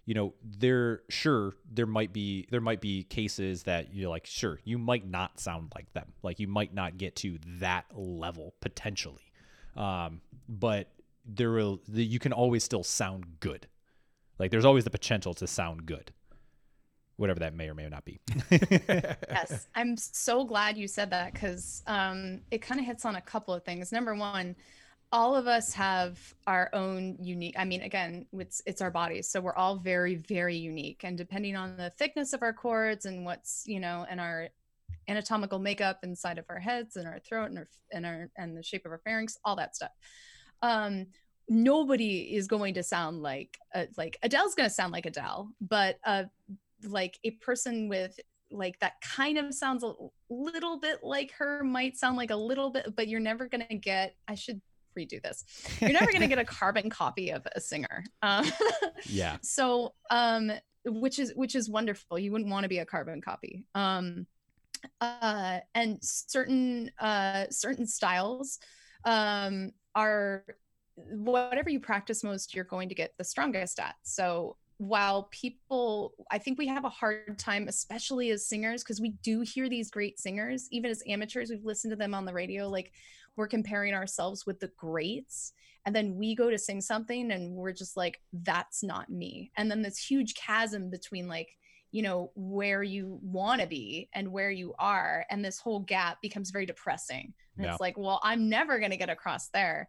you 0.05 0.15
know, 0.15 0.35
there 0.43 1.03
sure 1.09 1.55
there 1.71 1.87
might 1.87 2.13
be 2.13 2.47
there 2.51 2.61
might 2.61 2.81
be 2.81 3.05
cases 3.05 3.65
that 3.65 3.95
you're 3.95 4.11
like, 4.11 4.27
sure, 4.27 4.59
you 4.65 4.79
might 4.79 5.07
not 5.07 5.39
sound 5.39 5.73
like 5.75 5.93
them. 5.93 6.13
Like, 6.23 6.41
you 6.41 6.49
might 6.49 6.75
not 6.75 6.99
get 6.99 7.15
to 7.17 7.39
that 7.61 7.87
level 7.95 8.55
potentially. 8.61 9.31
Um, 9.77 10.21
but 10.49 10.89
there 11.25 11.53
will 11.53 11.81
you 11.93 12.19
can 12.19 12.33
always 12.33 12.65
still 12.65 12.83
sound 12.83 13.41
good. 13.41 13.69
Like, 14.39 14.51
there's 14.51 14.65
always 14.65 14.85
the 14.85 14.91
potential 14.91 15.35
to 15.35 15.47
sound 15.47 15.87
good, 15.87 16.13
whatever 17.17 17.39
that 17.41 17.55
may 17.55 17.69
or 17.69 17.75
may 17.75 17.89
not 17.89 18.05
be. 18.05 18.19
yes 18.51 19.69
i'm 19.77 19.97
so 19.97 20.45
glad 20.45 20.77
you 20.77 20.89
said 20.89 21.11
that 21.11 21.33
because 21.33 21.83
um, 21.87 22.41
it 22.51 22.59
kind 22.61 22.81
of 22.81 22.87
hits 22.87 23.05
on 23.05 23.15
a 23.15 23.21
couple 23.21 23.55
of 23.55 23.63
things 23.63 23.93
number 23.93 24.15
one 24.15 24.57
all 25.13 25.37
of 25.37 25.47
us 25.47 25.75
have 25.75 26.19
our 26.47 26.71
own 26.73 27.17
unique 27.21 27.55
i 27.59 27.65
mean 27.65 27.83
again 27.83 28.27
it's 28.33 28.63
it's 28.67 28.81
our 28.81 28.91
bodies 28.91 29.29
so 29.29 29.41
we're 29.41 29.55
all 29.55 29.77
very 29.77 30.17
very 30.17 30.57
unique 30.57 31.03
and 31.05 31.19
depending 31.19 31.55
on 31.55 31.77
the 31.77 31.91
thickness 31.99 32.33
of 32.33 32.43
our 32.43 32.53
cords 32.53 33.05
and 33.05 33.25
what's 33.25 33.63
you 33.67 33.79
know 33.79 34.07
and 34.09 34.19
our 34.19 34.49
anatomical 35.09 35.59
makeup 35.59 35.99
inside 36.03 36.39
of 36.39 36.45
our 36.49 36.59
heads 36.59 36.97
and 36.97 37.07
our 37.07 37.19
throat 37.21 37.51
and 37.51 37.59
our 37.59 37.69
and 37.93 38.07
our 38.07 38.31
and 38.37 38.57
the 38.57 38.63
shape 38.63 38.87
of 38.87 38.93
our 38.93 39.01
pharynx 39.05 39.37
all 39.45 39.57
that 39.57 39.77
stuff 39.77 39.91
um 40.63 41.07
nobody 41.49 42.35
is 42.35 42.47
going 42.47 42.73
to 42.73 42.83
sound 42.83 43.21
like 43.21 43.59
uh, 43.75 43.85
like 43.99 44.17
adele's 44.23 44.55
going 44.55 44.69
to 44.69 44.75
sound 44.75 44.93
like 44.93 45.07
adele 45.07 45.51
but 45.61 45.99
uh 46.07 46.25
like 46.89 47.19
a 47.25 47.33
person 47.33 47.89
with 47.89 48.19
like 48.51 48.79
that 48.81 48.95
kind 49.01 49.39
of 49.39 49.53
sounds 49.53 49.83
a 49.83 49.93
little 50.31 50.79
bit 50.79 51.01
like 51.03 51.33
her 51.33 51.65
might 51.65 51.97
sound 51.97 52.17
like 52.17 52.31
a 52.31 52.37
little 52.37 52.71
bit 52.71 52.95
but 52.97 53.09
you're 53.09 53.21
never 53.21 53.47
going 53.47 53.67
to 53.69 53.77
get 53.77 54.15
i 54.29 54.35
should 54.35 54.61
redo 54.95 55.23
this. 55.23 55.45
You're 55.81 55.93
never 55.93 56.11
going 56.11 56.23
to 56.23 56.29
get 56.29 56.39
a 56.39 56.45
carbon 56.61 56.91
copy 56.91 57.31
of 57.31 57.47
a 57.55 57.61
singer. 57.61 58.05
Um, 58.23 58.47
yeah. 59.07 59.39
so 59.43 59.95
um 60.11 60.53
which 60.85 61.19
is 61.19 61.33
which 61.35 61.55
is 61.55 61.69
wonderful. 61.69 62.19
You 62.19 62.33
wouldn't 62.33 62.51
want 62.51 62.65
to 62.65 62.69
be 62.69 62.79
a 62.79 62.87
carbon 62.87 63.21
copy. 63.21 63.65
Um 63.75 64.27
uh 65.01 65.61
and 65.75 65.99
certain 66.03 66.91
uh 66.99 67.47
certain 67.51 67.87
styles 67.87 68.59
um 69.05 69.71
are 69.95 70.45
whatever 70.97 71.71
you 71.71 71.79
practice 71.79 72.25
most 72.25 72.55
you're 72.55 72.65
going 72.65 72.89
to 72.89 72.95
get 72.95 73.13
the 73.17 73.25
strongest 73.25 73.79
at. 73.79 73.95
So 74.03 74.57
while 74.83 75.29
people 75.31 76.13
i 76.33 76.39
think 76.39 76.59
we 76.59 76.67
have 76.67 76.85
a 76.85 76.89
hard 76.89 77.39
time 77.39 77.69
especially 77.69 78.31
as 78.31 78.49
singers 78.49 78.83
because 78.83 79.01
we 79.01 79.11
do 79.23 79.43
hear 79.43 79.69
these 79.69 79.93
great 79.93 80.19
singers 80.19 80.67
even 80.73 80.91
as 80.91 81.05
amateurs 81.07 81.51
we've 81.51 81.65
listened 81.65 81.93
to 81.93 81.97
them 81.97 82.15
on 82.15 82.25
the 82.25 82.33
radio 82.33 82.69
like 82.69 82.91
we're 83.37 83.49
comparing 83.49 83.95
ourselves 83.95 84.47
with 84.47 84.61
the 84.61 84.71
greats 84.77 85.53
and 85.85 85.95
then 85.97 86.15
we 86.15 86.35
go 86.35 86.51
to 86.51 86.59
sing 86.59 86.81
something 86.81 87.33
and 87.33 87.55
we're 87.55 87.73
just 87.73 87.97
like 87.97 88.21
that's 88.33 88.83
not 88.85 89.11
me. 89.11 89.51
And 89.57 89.71
then 89.71 89.83
this 89.83 89.99
huge 89.99 90.35
chasm 90.35 90.91
between 90.91 91.27
like 91.29 91.49
you 91.91 92.03
know 92.03 92.31
where 92.35 92.83
you 92.83 93.19
want 93.23 93.61
to 93.61 93.67
be 93.67 94.09
and 94.15 94.33
where 94.33 94.51
you 94.51 94.75
are 94.79 95.27
and 95.31 95.45
this 95.45 95.59
whole 95.59 95.81
gap 95.81 96.23
becomes 96.23 96.51
very 96.51 96.67
depressing. 96.67 97.35
And 97.57 97.65
Yeah. 97.67 97.73
it's 97.73 97.81
like 97.81 97.99
well 97.99 98.21
i'm 98.23 98.49
never 98.49 98.79
going 98.79 98.93
to 98.93 98.97
get 98.97 99.11
across 99.11 99.49
there. 99.49 99.89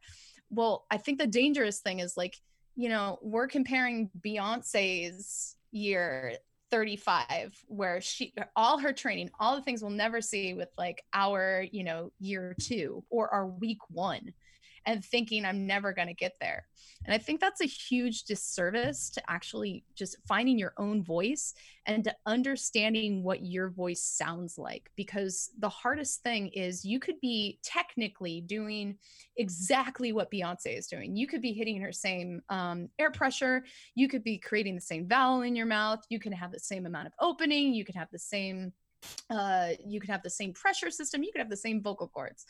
Well 0.49 0.85
i 0.91 0.97
think 0.97 1.19
the 1.19 1.27
dangerous 1.27 1.79
thing 1.79 1.99
is 1.99 2.17
like 2.17 2.35
you 2.75 2.89
know 2.89 3.19
we're 3.21 3.47
comparing 3.47 4.09
beyonce's 4.19 5.55
year 5.71 6.33
35 6.73 7.63
where 7.67 8.01
she 8.01 8.33
all 8.55 8.79
her 8.79 8.91
training 8.91 9.29
all 9.39 9.55
the 9.55 9.61
things 9.61 9.83
we'll 9.83 9.91
never 9.91 10.21
see 10.21 10.55
with 10.55 10.69
like 10.75 11.03
our 11.13 11.63
you 11.71 11.83
know 11.83 12.11
year 12.19 12.55
two 12.59 13.03
or 13.11 13.29
our 13.29 13.45
week 13.45 13.77
one 13.91 14.33
and 14.85 15.03
thinking 15.03 15.45
i'm 15.45 15.65
never 15.65 15.93
going 15.93 16.07
to 16.07 16.13
get 16.13 16.33
there. 16.39 16.65
And 17.05 17.13
i 17.13 17.17
think 17.17 17.39
that's 17.39 17.61
a 17.61 17.65
huge 17.65 18.23
disservice 18.23 19.09
to 19.11 19.21
actually 19.29 19.83
just 19.95 20.17
finding 20.27 20.57
your 20.57 20.73
own 20.77 21.03
voice 21.03 21.53
and 21.85 22.03
to 22.05 22.15
understanding 22.25 23.23
what 23.23 23.43
your 23.43 23.69
voice 23.69 24.01
sounds 24.01 24.57
like 24.57 24.89
because 24.95 25.51
the 25.59 25.69
hardest 25.69 26.23
thing 26.23 26.47
is 26.49 26.85
you 26.85 26.99
could 26.99 27.19
be 27.21 27.59
technically 27.63 28.41
doing 28.41 28.97
exactly 29.37 30.13
what 30.13 30.31
beyonce 30.31 30.77
is 30.77 30.87
doing. 30.87 31.15
You 31.15 31.27
could 31.27 31.41
be 31.41 31.51
hitting 31.51 31.81
her 31.81 31.91
same 31.91 32.41
um, 32.49 32.89
air 32.99 33.11
pressure 33.11 33.63
you 33.95 34.07
could 34.07 34.23
be 34.23 34.37
creating 34.37 34.75
the 34.75 34.81
same 34.81 35.07
vowel 35.07 35.41
in 35.41 35.55
your 35.55 35.65
mouth 35.65 35.99
you 36.09 36.19
can 36.19 36.31
have 36.31 36.51
the 36.51 36.59
same 36.59 36.85
amount 36.85 37.07
of 37.07 37.13
opening 37.19 37.73
you 37.73 37.85
could 37.85 37.95
have 37.95 38.09
the 38.11 38.19
same 38.19 38.71
uh, 39.29 39.69
you 39.85 39.99
could 39.99 40.09
have 40.09 40.23
the 40.23 40.29
same 40.29 40.53
pressure 40.53 40.91
system 40.91 41.23
you 41.23 41.31
could 41.31 41.41
have 41.41 41.49
the 41.49 41.57
same 41.57 41.81
vocal 41.81 42.07
cords 42.07 42.45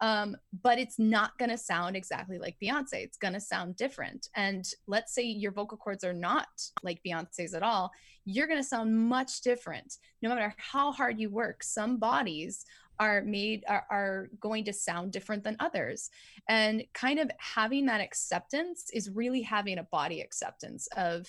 um, 0.00 0.36
but 0.62 0.78
it's 0.78 0.98
not 0.98 1.36
going 1.38 1.50
to 1.50 1.58
sound 1.58 1.96
exactly 1.96 2.38
like 2.38 2.54
beyonce. 2.62 3.02
It's 3.02 3.16
going 3.16 3.34
to 3.34 3.40
sound 3.40 3.74
different. 3.74 4.28
And 4.36 4.64
let's 4.86 5.12
say 5.12 5.24
your 5.24 5.50
vocal 5.50 5.76
cords 5.76 6.04
are 6.04 6.12
not 6.12 6.46
like 6.84 7.00
beyonce's 7.04 7.52
at 7.52 7.64
all 7.64 7.90
you're 8.28 8.46
going 8.46 8.60
to 8.60 8.68
sound 8.68 8.94
much 8.94 9.40
different. 9.40 9.96
No 10.20 10.28
matter 10.28 10.54
how 10.58 10.92
hard 10.92 11.18
you 11.18 11.30
work 11.30 11.62
some 11.62 11.96
bodies 11.96 12.66
are 13.00 13.22
made 13.22 13.64
are, 13.66 13.86
are 13.90 14.28
going 14.38 14.64
to 14.64 14.72
sound 14.72 15.12
different 15.12 15.42
than 15.44 15.56
others. 15.60 16.10
And 16.46 16.84
kind 16.92 17.20
of 17.20 17.30
having 17.38 17.86
that 17.86 18.02
acceptance 18.02 18.90
is 18.92 19.08
really 19.08 19.40
having 19.40 19.78
a 19.78 19.84
body 19.84 20.20
acceptance 20.20 20.88
of 20.94 21.26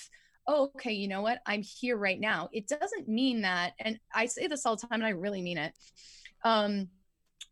oh, 0.49 0.71
okay, 0.75 0.93
you 0.93 1.07
know 1.07 1.21
what? 1.21 1.41
I'm 1.45 1.61
here 1.61 1.95
right 1.95 2.19
now. 2.19 2.49
It 2.51 2.67
doesn't 2.67 3.07
mean 3.07 3.41
that, 3.41 3.73
and 3.79 3.99
I 4.13 4.25
say 4.25 4.47
this 4.47 4.65
all 4.65 4.75
the 4.75 4.81
time 4.87 5.01
and 5.01 5.05
I 5.05 5.09
really 5.09 5.43
mean 5.43 5.59
it. 5.59 5.73
Um, 6.43 6.87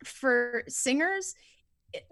for 0.03 0.63
singers, 0.67 1.35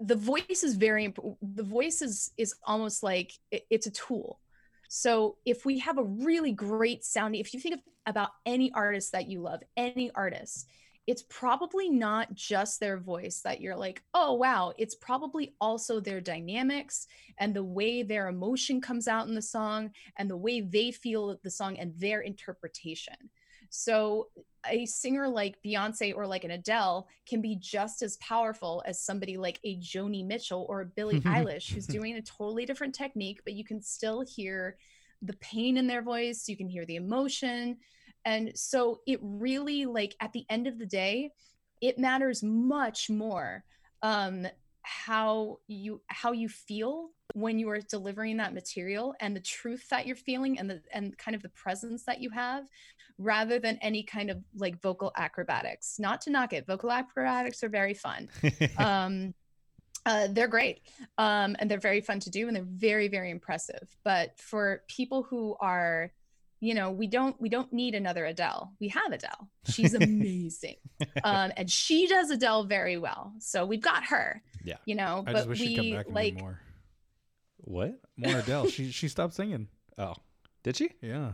the 0.00 0.14
voice 0.14 0.62
is 0.62 0.76
very 0.76 1.04
important. 1.04 1.56
The 1.56 1.62
voice 1.64 2.02
is, 2.02 2.30
is 2.38 2.54
almost 2.64 3.02
like 3.02 3.32
it- 3.50 3.66
it's 3.68 3.86
a 3.86 3.90
tool. 3.90 4.40
So 4.88 5.38
if 5.44 5.64
we 5.66 5.80
have 5.80 5.98
a 5.98 6.04
really 6.04 6.52
great 6.52 7.04
sounding, 7.04 7.40
if 7.40 7.52
you 7.52 7.60
think 7.60 7.74
of, 7.74 7.80
about 8.06 8.30
any 8.46 8.70
artist 8.72 9.10
that 9.12 9.28
you 9.28 9.40
love, 9.40 9.60
any 9.76 10.12
artist, 10.14 10.68
it's 11.06 11.24
probably 11.28 11.88
not 11.88 12.34
just 12.34 12.80
their 12.80 12.98
voice 12.98 13.40
that 13.42 13.60
you're 13.60 13.76
like, 13.76 14.02
oh, 14.12 14.34
wow. 14.34 14.72
It's 14.76 14.96
probably 14.96 15.54
also 15.60 16.00
their 16.00 16.20
dynamics 16.20 17.06
and 17.38 17.54
the 17.54 17.62
way 17.62 18.02
their 18.02 18.28
emotion 18.28 18.80
comes 18.80 19.06
out 19.06 19.28
in 19.28 19.34
the 19.34 19.42
song 19.42 19.92
and 20.18 20.28
the 20.28 20.36
way 20.36 20.60
they 20.60 20.90
feel 20.90 21.38
the 21.44 21.50
song 21.50 21.78
and 21.78 21.94
their 21.96 22.20
interpretation. 22.20 23.14
So 23.70 24.28
a 24.68 24.86
singer 24.86 25.28
like 25.28 25.62
Beyonce 25.64 26.14
or 26.14 26.26
like 26.26 26.44
an 26.44 26.50
Adele 26.50 27.06
can 27.28 27.40
be 27.40 27.56
just 27.56 28.02
as 28.02 28.16
powerful 28.16 28.82
as 28.86 29.00
somebody 29.00 29.36
like 29.36 29.60
a 29.64 29.78
Joni 29.78 30.26
Mitchell 30.26 30.66
or 30.68 30.80
a 30.80 30.86
Billie 30.86 31.20
Eilish 31.22 31.72
who's 31.72 31.86
doing 31.86 32.16
a 32.16 32.22
totally 32.22 32.66
different 32.66 32.94
technique, 32.94 33.40
but 33.44 33.54
you 33.54 33.64
can 33.64 33.80
still 33.80 34.22
hear 34.22 34.76
the 35.22 35.34
pain 35.34 35.76
in 35.76 35.86
their 35.86 36.02
voice, 36.02 36.48
you 36.48 36.56
can 36.56 36.68
hear 36.68 36.84
the 36.84 36.96
emotion. 36.96 37.78
And 38.26 38.52
so 38.54 39.00
it 39.06 39.20
really 39.22 39.86
like 39.86 40.14
at 40.20 40.32
the 40.32 40.44
end 40.50 40.66
of 40.66 40.78
the 40.78 40.84
day, 40.84 41.30
it 41.80 41.98
matters 41.98 42.42
much 42.42 43.08
more 43.08 43.64
um 44.02 44.46
how 44.82 45.58
you 45.66 46.00
how 46.08 46.32
you 46.32 46.48
feel 46.48 47.10
when 47.34 47.58
you 47.58 47.68
are 47.68 47.80
delivering 47.80 48.36
that 48.36 48.54
material 48.54 49.14
and 49.20 49.34
the 49.34 49.40
truth 49.40 49.88
that 49.88 50.06
you're 50.06 50.16
feeling 50.16 50.58
and 50.58 50.68
the 50.70 50.80
and 50.92 51.16
kind 51.18 51.34
of 51.34 51.42
the 51.42 51.48
presence 51.50 52.04
that 52.04 52.20
you 52.20 52.30
have 52.30 52.66
rather 53.18 53.58
than 53.58 53.78
any 53.80 54.02
kind 54.02 54.30
of 54.30 54.38
like 54.56 54.80
vocal 54.82 55.12
acrobatics. 55.16 55.98
Not 55.98 56.20
to 56.22 56.30
knock 56.30 56.52
it 56.52 56.66
vocal 56.66 56.90
acrobatics 56.90 57.62
are 57.62 57.68
very 57.68 57.94
fun. 57.94 58.28
Um 58.78 59.34
uh, 60.04 60.28
they're 60.30 60.46
great 60.46 60.82
um, 61.18 61.56
and 61.58 61.68
they're 61.68 61.80
very 61.80 62.00
fun 62.00 62.20
to 62.20 62.30
do 62.30 62.46
and 62.46 62.54
they're 62.56 62.62
very 62.62 63.08
very 63.08 63.30
impressive. 63.30 63.88
But 64.04 64.38
for 64.38 64.82
people 64.88 65.24
who 65.24 65.56
are 65.60 66.12
you 66.60 66.74
know 66.74 66.90
we 66.90 67.06
don't 67.06 67.38
we 67.40 67.48
don't 67.48 67.72
need 67.72 67.94
another 67.94 68.24
adele 68.24 68.72
we 68.80 68.88
have 68.88 69.12
adele 69.12 69.48
she's 69.68 69.92
amazing 70.02 70.76
um, 71.22 71.52
and 71.56 71.70
she 71.70 72.06
does 72.06 72.30
adele 72.30 72.64
very 72.64 72.96
well 72.96 73.32
so 73.38 73.66
we've 73.66 73.82
got 73.82 74.04
her 74.04 74.42
Yeah. 74.64 74.76
you 74.86 74.94
know 74.94 75.22
I 75.26 75.32
but 75.32 75.34
just 75.34 75.48
wish 75.48 75.58
she'd 75.58 75.76
come 75.76 75.84
we 75.84 75.92
back 75.92 76.06
and 76.06 76.14
like 76.14 76.40
more. 76.40 76.60
what? 77.58 78.00
More 78.16 78.38
Adele. 78.38 78.66
she 78.76 78.90
she 78.90 79.08
stopped 79.08 79.34
singing. 79.34 79.68
Oh, 79.98 80.14
did 80.62 80.76
she? 80.76 80.90
Yeah. 81.02 81.32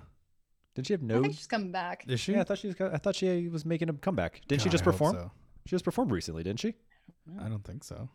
Did 0.74 0.86
she 0.86 0.94
have 0.94 1.02
i 1.02 1.06
no? 1.06 1.22
think 1.22 1.34
she's 1.34 1.46
coming 1.46 1.70
back 1.70 2.04
Is 2.08 2.18
she? 2.20 2.32
Yeah, 2.32 2.40
I 2.40 2.44
thought 2.44 2.58
she 2.58 2.68
was. 2.68 2.76
I 2.80 2.96
thought 2.96 3.14
she 3.14 3.48
was 3.48 3.64
making 3.64 3.88
a 3.90 3.92
comeback. 3.92 4.40
Didn't 4.48 4.62
she 4.62 4.68
just 4.70 4.82
I 4.82 4.86
perform? 4.86 5.14
so. 5.14 5.30
She 5.66 5.70
just 5.70 5.84
performed 5.84 6.10
recently, 6.10 6.42
didn't 6.42 6.60
she? 6.60 6.74
I 7.40 7.48
don't 7.48 7.62
think 7.64 7.84
so. 7.84 8.08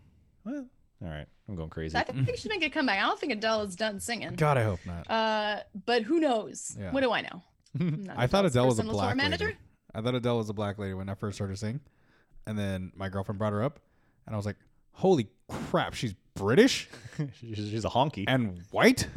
Well, 0.43 0.65
all 1.03 1.09
right. 1.09 1.25
I'm 1.47 1.55
going 1.55 1.69
crazy. 1.69 1.95
i 1.97 2.03
think 2.03 2.27
she's 2.35 2.47
making 2.49 2.65
a 2.67 2.69
comeback 2.69 2.97
i 2.99 3.01
don't 3.07 3.19
think 3.19 3.31
adele 3.31 3.61
is 3.61 3.75
done 3.75 3.99
singing 3.99 4.33
God, 4.35 4.57
I 4.57 4.63
hope 4.63 4.79
not. 4.85 5.09
uh 5.09 5.59
but 5.85 6.01
who 6.03 6.19
knows 6.19 6.75
Yeah. 6.79 6.91
what 6.91 7.01
do 7.01 7.11
i 7.11 7.21
know 7.21 7.41
I'm 7.79 8.03
not 8.03 8.17
I 8.17 8.27
thought 8.27 8.45
Adele 8.45 8.65
was 8.65 8.79
a 8.79 8.81
personal 8.83 8.95
tour 8.95 9.03
black 9.03 9.17
manager 9.17 9.45
lady. 9.45 9.57
I 9.93 10.01
thought 10.01 10.15
Adele 10.15 10.37
was 10.37 10.49
a 10.49 10.53
black 10.53 10.77
lady 10.79 10.93
when 10.93 11.09
I 11.09 11.13
first 11.15 11.37
started 11.37 11.57
singing, 11.59 11.79
and 12.45 12.57
then 12.57 12.91
my 12.95 13.09
girlfriend 13.09 13.37
brought 13.39 13.53
her 13.53 13.61
up, 13.63 13.79
and 14.25 14.33
I 14.33 14.37
was 14.37 14.45
like, 14.45 14.55
"Holy 14.93 15.27
crap, 15.69 15.93
she's 15.93 16.13
British 16.35 16.87
she's, 17.39 17.57
she's 17.57 17.85
a 17.85 17.89
honky. 17.89 18.23
and 18.27 18.61
white." 18.71 19.07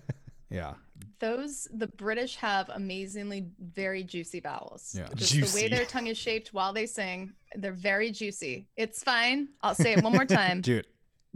yeah, 0.50 0.74
those 1.20 1.68
the 1.72 1.86
british 1.86 2.36
have 2.36 2.68
amazingly 2.70 3.46
very 3.60 4.02
juicy 4.02 4.40
vowels 4.40 4.94
Yeah. 4.96 5.08
just 5.14 5.32
the 5.34 5.60
way 5.60 5.68
their 5.68 5.84
tongue 5.84 6.06
is 6.06 6.16
shaped 6.18 6.52
while 6.52 6.72
they 6.72 6.86
sing 6.86 7.32
they're 7.56 7.72
very 7.72 8.10
juicy 8.10 8.66
it's 8.76 9.02
fine 9.02 9.48
i'll 9.62 9.74
say 9.74 9.92
it 9.94 10.02
one 10.02 10.12
more 10.12 10.24
time 10.24 10.60
dude. 10.60 10.86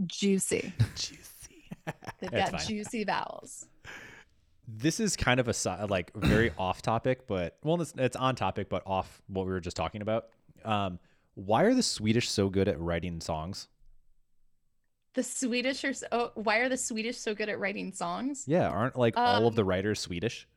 Juicy 0.05 0.73
Juicy. 0.95 1.65
they've 2.19 2.31
got 2.31 2.51
fine. 2.51 2.67
juicy 2.67 3.03
vowels 3.03 3.65
This 4.67 4.99
is 4.99 5.15
kind 5.15 5.39
of 5.39 5.47
a 5.49 5.85
like 5.89 6.11
very 6.15 6.51
off 6.57 6.81
topic, 6.81 7.27
but 7.27 7.57
well, 7.63 7.81
it's, 7.81 7.93
it's 7.97 8.15
on 8.15 8.35
topic, 8.35 8.69
but 8.69 8.81
off 8.85 9.21
what 9.27 9.45
we 9.45 9.51
were 9.51 9.59
just 9.59 9.75
talking 9.75 10.01
about. 10.01 10.27
Um, 10.63 10.99
why 11.35 11.63
are 11.63 11.73
the 11.73 11.83
Swedish 11.83 12.29
so 12.29 12.47
good 12.49 12.67
at 12.67 12.79
writing 12.79 13.19
songs? 13.21 13.67
the 15.15 15.21
swedish 15.23 15.83
are 15.83 15.93
so, 15.93 16.07
oh, 16.11 16.31
why 16.33 16.57
are 16.57 16.69
the 16.69 16.77
swedish 16.77 17.17
so 17.19 17.35
good 17.35 17.47
at 17.47 17.59
writing 17.59 17.91
songs 17.91 18.45
Yeah, 18.47 18.67
aren't 18.67 18.95
like 18.97 19.15
all 19.15 19.45
of 19.45 19.53
the 19.55 19.61
Um, 19.61 19.67
writers 19.67 19.99
Swedish? 19.99 20.47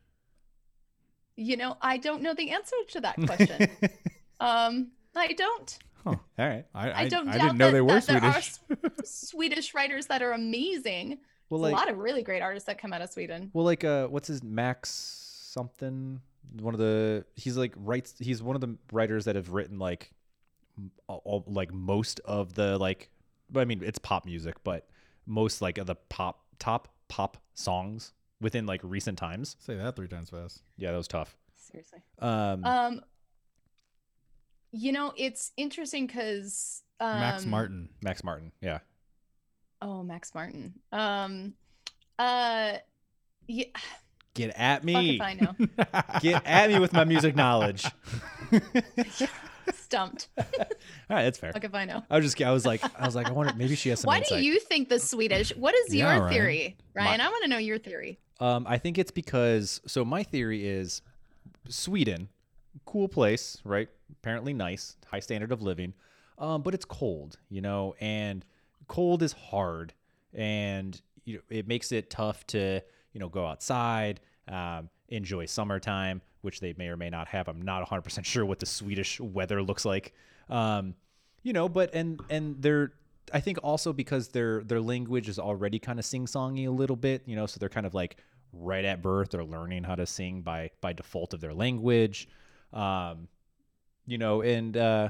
you 1.35 1.55
know 1.55 1.77
i 1.81 1.97
don't 1.97 2.23
know 2.23 2.33
the 2.33 2.49
answer 2.49 2.75
to 2.87 3.01
that 3.01 3.15
question 3.27 3.69
um 4.39 4.87
i 5.15 5.27
don't 5.33 5.77
all 6.39 6.47
right. 6.47 6.65
I 6.73 6.89
i, 6.89 6.99
I, 7.01 7.07
don't 7.07 7.27
I 7.27 7.37
doubt 7.37 7.41
didn't 7.43 7.57
know 7.57 7.65
that, 7.67 7.71
they 7.73 7.81
were 7.81 7.99
that 7.99 8.07
there 8.07 8.23
are 8.23 8.41
Swedish. 8.41 8.91
swedish 9.03 9.73
writers 9.73 10.07
that 10.07 10.21
are 10.21 10.31
amazing 10.33 11.19
Well, 11.49 11.61
There's 11.61 11.73
like, 11.73 11.83
a 11.83 11.85
lot 11.85 11.89
of 11.91 11.97
really 11.99 12.23
great 12.23 12.41
artists 12.41 12.67
that 12.67 12.79
come 12.79 12.93
out 12.93 13.01
of 13.01 13.09
sweden 13.09 13.51
well, 13.53 13.65
like, 13.65 13.83
uh, 13.83 14.07
what's 14.07 14.27
his 14.27 14.43
Max 14.43 14.89
something? 14.89 16.21
One 16.59 16.73
of 16.73 16.79
the 16.79 17.25
he's 17.35 17.57
like 17.57 17.73
writes. 17.75 18.13
He's 18.19 18.41
one 18.41 18.55
of 18.55 18.61
the 18.61 18.77
writers 18.91 19.25
that 19.25 19.35
have 19.35 19.49
written 19.49 19.79
like, 19.79 20.11
all, 21.07 21.21
all- 21.25 21.43
like 21.47 21.73
most 21.73 22.19
of 22.25 22.53
the 22.53 22.77
like. 22.77 23.09
I 23.55 23.65
mean, 23.65 23.81
it's 23.83 23.99
pop 23.99 24.25
music, 24.25 24.55
but 24.63 24.87
most 25.25 25.61
like 25.61 25.77
of 25.77 25.87
the 25.87 25.95
pop 25.95 26.41
top 26.59 26.87
pop 27.09 27.37
songs 27.53 28.13
within 28.39 28.65
like 28.65 28.79
recent 28.83 29.17
times. 29.17 29.55
Say 29.59 29.75
that 29.75 29.95
three 29.95 30.07
times 30.07 30.29
fast. 30.29 30.61
Yeah, 30.77 30.91
that 30.91 30.97
was 30.97 31.07
tough. 31.07 31.35
seriously 31.55 31.99
Um, 32.19 32.63
Um, 32.63 33.01
you 34.71 34.91
know, 34.91 35.13
it's 35.17 35.51
interesting 35.57 36.07
because 36.07 36.83
um, 36.99 37.19
Max 37.19 37.45
Martin. 37.45 37.89
Max 38.01 38.23
Martin. 38.23 38.51
Yeah. 38.61 38.79
Oh, 39.81 40.03
Max 40.03 40.33
Martin. 40.33 40.73
Um, 40.91 41.53
uh, 42.19 42.73
yeah, 43.47 43.65
Get 44.33 44.51
at 44.57 44.77
fuck 44.79 44.83
me. 44.85 45.15
if 45.15 45.21
I 45.21 45.33
know. 45.33 45.55
Get 46.21 46.45
at 46.45 46.69
me 46.69 46.79
with 46.79 46.93
my 46.93 47.03
music 47.05 47.35
knowledge. 47.35 47.85
Stumped. 49.73 50.29
All 50.37 50.45
right, 51.09 51.23
that's 51.23 51.37
fair. 51.37 51.51
Fuck 51.53 51.63
if 51.63 51.73
I 51.75 51.85
know. 51.85 52.03
I 52.09 52.15
was 52.17 52.25
just, 52.25 52.41
I 52.41 52.51
was 52.51 52.65
like, 52.65 52.81
I 52.99 53.05
was 53.05 53.15
like, 53.15 53.27
I 53.27 53.31
wonder, 53.31 53.53
maybe 53.55 53.75
she 53.75 53.89
has 53.89 53.99
some 54.01 54.07
Why 54.07 54.19
insight. 54.19 54.39
do 54.39 54.45
you 54.45 54.59
think 54.59 54.89
the 54.89 54.99
Swedish? 54.99 55.55
What 55.55 55.75
is 55.75 55.93
Yeah, 55.93 56.13
your 56.13 56.21
Ryan. 56.23 56.33
theory, 56.33 56.77
Ryan? 56.93 57.21
I 57.21 57.27
want 57.29 57.43
to 57.43 57.49
know 57.49 57.57
your 57.57 57.77
theory. 57.77 58.19
Um, 58.39 58.65
I 58.67 58.77
think 58.77 58.97
it's 58.97 59.11
because 59.11 59.81
so 59.85 60.05
my 60.05 60.23
theory 60.23 60.67
is 60.67 61.01
Sweden, 61.69 62.29
cool 62.85 63.07
place, 63.07 63.61
right? 63.63 63.89
Apparently 64.11 64.53
nice, 64.53 64.95
high 65.05 65.19
standard 65.19 65.51
of 65.51 65.61
living, 65.61 65.93
um, 66.37 66.61
but 66.61 66.73
it's 66.73 66.85
cold, 66.85 67.37
you 67.49 67.61
know, 67.61 67.95
and 67.99 68.45
cold 68.87 69.23
is 69.23 69.33
hard, 69.33 69.93
and 70.33 70.99
you 71.25 71.35
know, 71.37 71.41
it 71.49 71.67
makes 71.67 71.91
it 71.91 72.09
tough 72.09 72.45
to 72.47 72.81
you 73.13 73.19
know 73.19 73.29
go 73.29 73.45
outside, 73.45 74.19
um, 74.47 74.89
enjoy 75.09 75.45
summertime, 75.45 76.21
which 76.41 76.59
they 76.59 76.73
may 76.77 76.87
or 76.87 76.97
may 76.97 77.09
not 77.09 77.27
have. 77.27 77.47
I'm 77.47 77.61
not 77.61 77.79
100 77.81 78.01
percent 78.01 78.25
sure 78.27 78.45
what 78.45 78.59
the 78.59 78.65
Swedish 78.65 79.19
weather 79.19 79.61
looks 79.61 79.85
like, 79.85 80.13
um, 80.49 80.95
you 81.43 81.53
know, 81.53 81.69
but 81.69 81.93
and 81.93 82.21
and 82.29 82.61
they're 82.61 82.93
I 83.33 83.39
think 83.39 83.59
also 83.63 83.93
because 83.93 84.29
their 84.29 84.63
their 84.63 84.81
language 84.81 85.27
is 85.27 85.39
already 85.39 85.79
kind 85.79 85.99
of 85.99 86.05
sing-songy 86.05 86.67
a 86.67 86.71
little 86.71 86.95
bit, 86.95 87.23
you 87.25 87.35
know, 87.35 87.45
so 87.45 87.57
they're 87.59 87.69
kind 87.69 87.85
of 87.85 87.93
like 87.93 88.17
right 88.53 88.85
at 88.85 89.01
birth 89.01 89.31
they're 89.31 89.43
learning 89.43 89.83
how 89.83 89.93
to 89.93 90.05
sing 90.05 90.41
by 90.41 90.69
by 90.81 90.93
default 90.93 91.33
of 91.33 91.41
their 91.41 91.53
language. 91.53 92.27
Um, 92.73 93.27
you 94.05 94.17
know, 94.17 94.41
and 94.41 94.75
uh, 94.77 95.09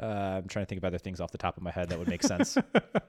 uh, 0.00 0.04
I'm 0.04 0.48
trying 0.48 0.64
to 0.64 0.68
think 0.68 0.78
of 0.78 0.84
other 0.84 0.98
things 0.98 1.20
off 1.20 1.30
the 1.32 1.38
top 1.38 1.56
of 1.56 1.62
my 1.62 1.70
head 1.70 1.88
that 1.90 1.98
would 1.98 2.08
make 2.08 2.22
sense. 2.22 2.56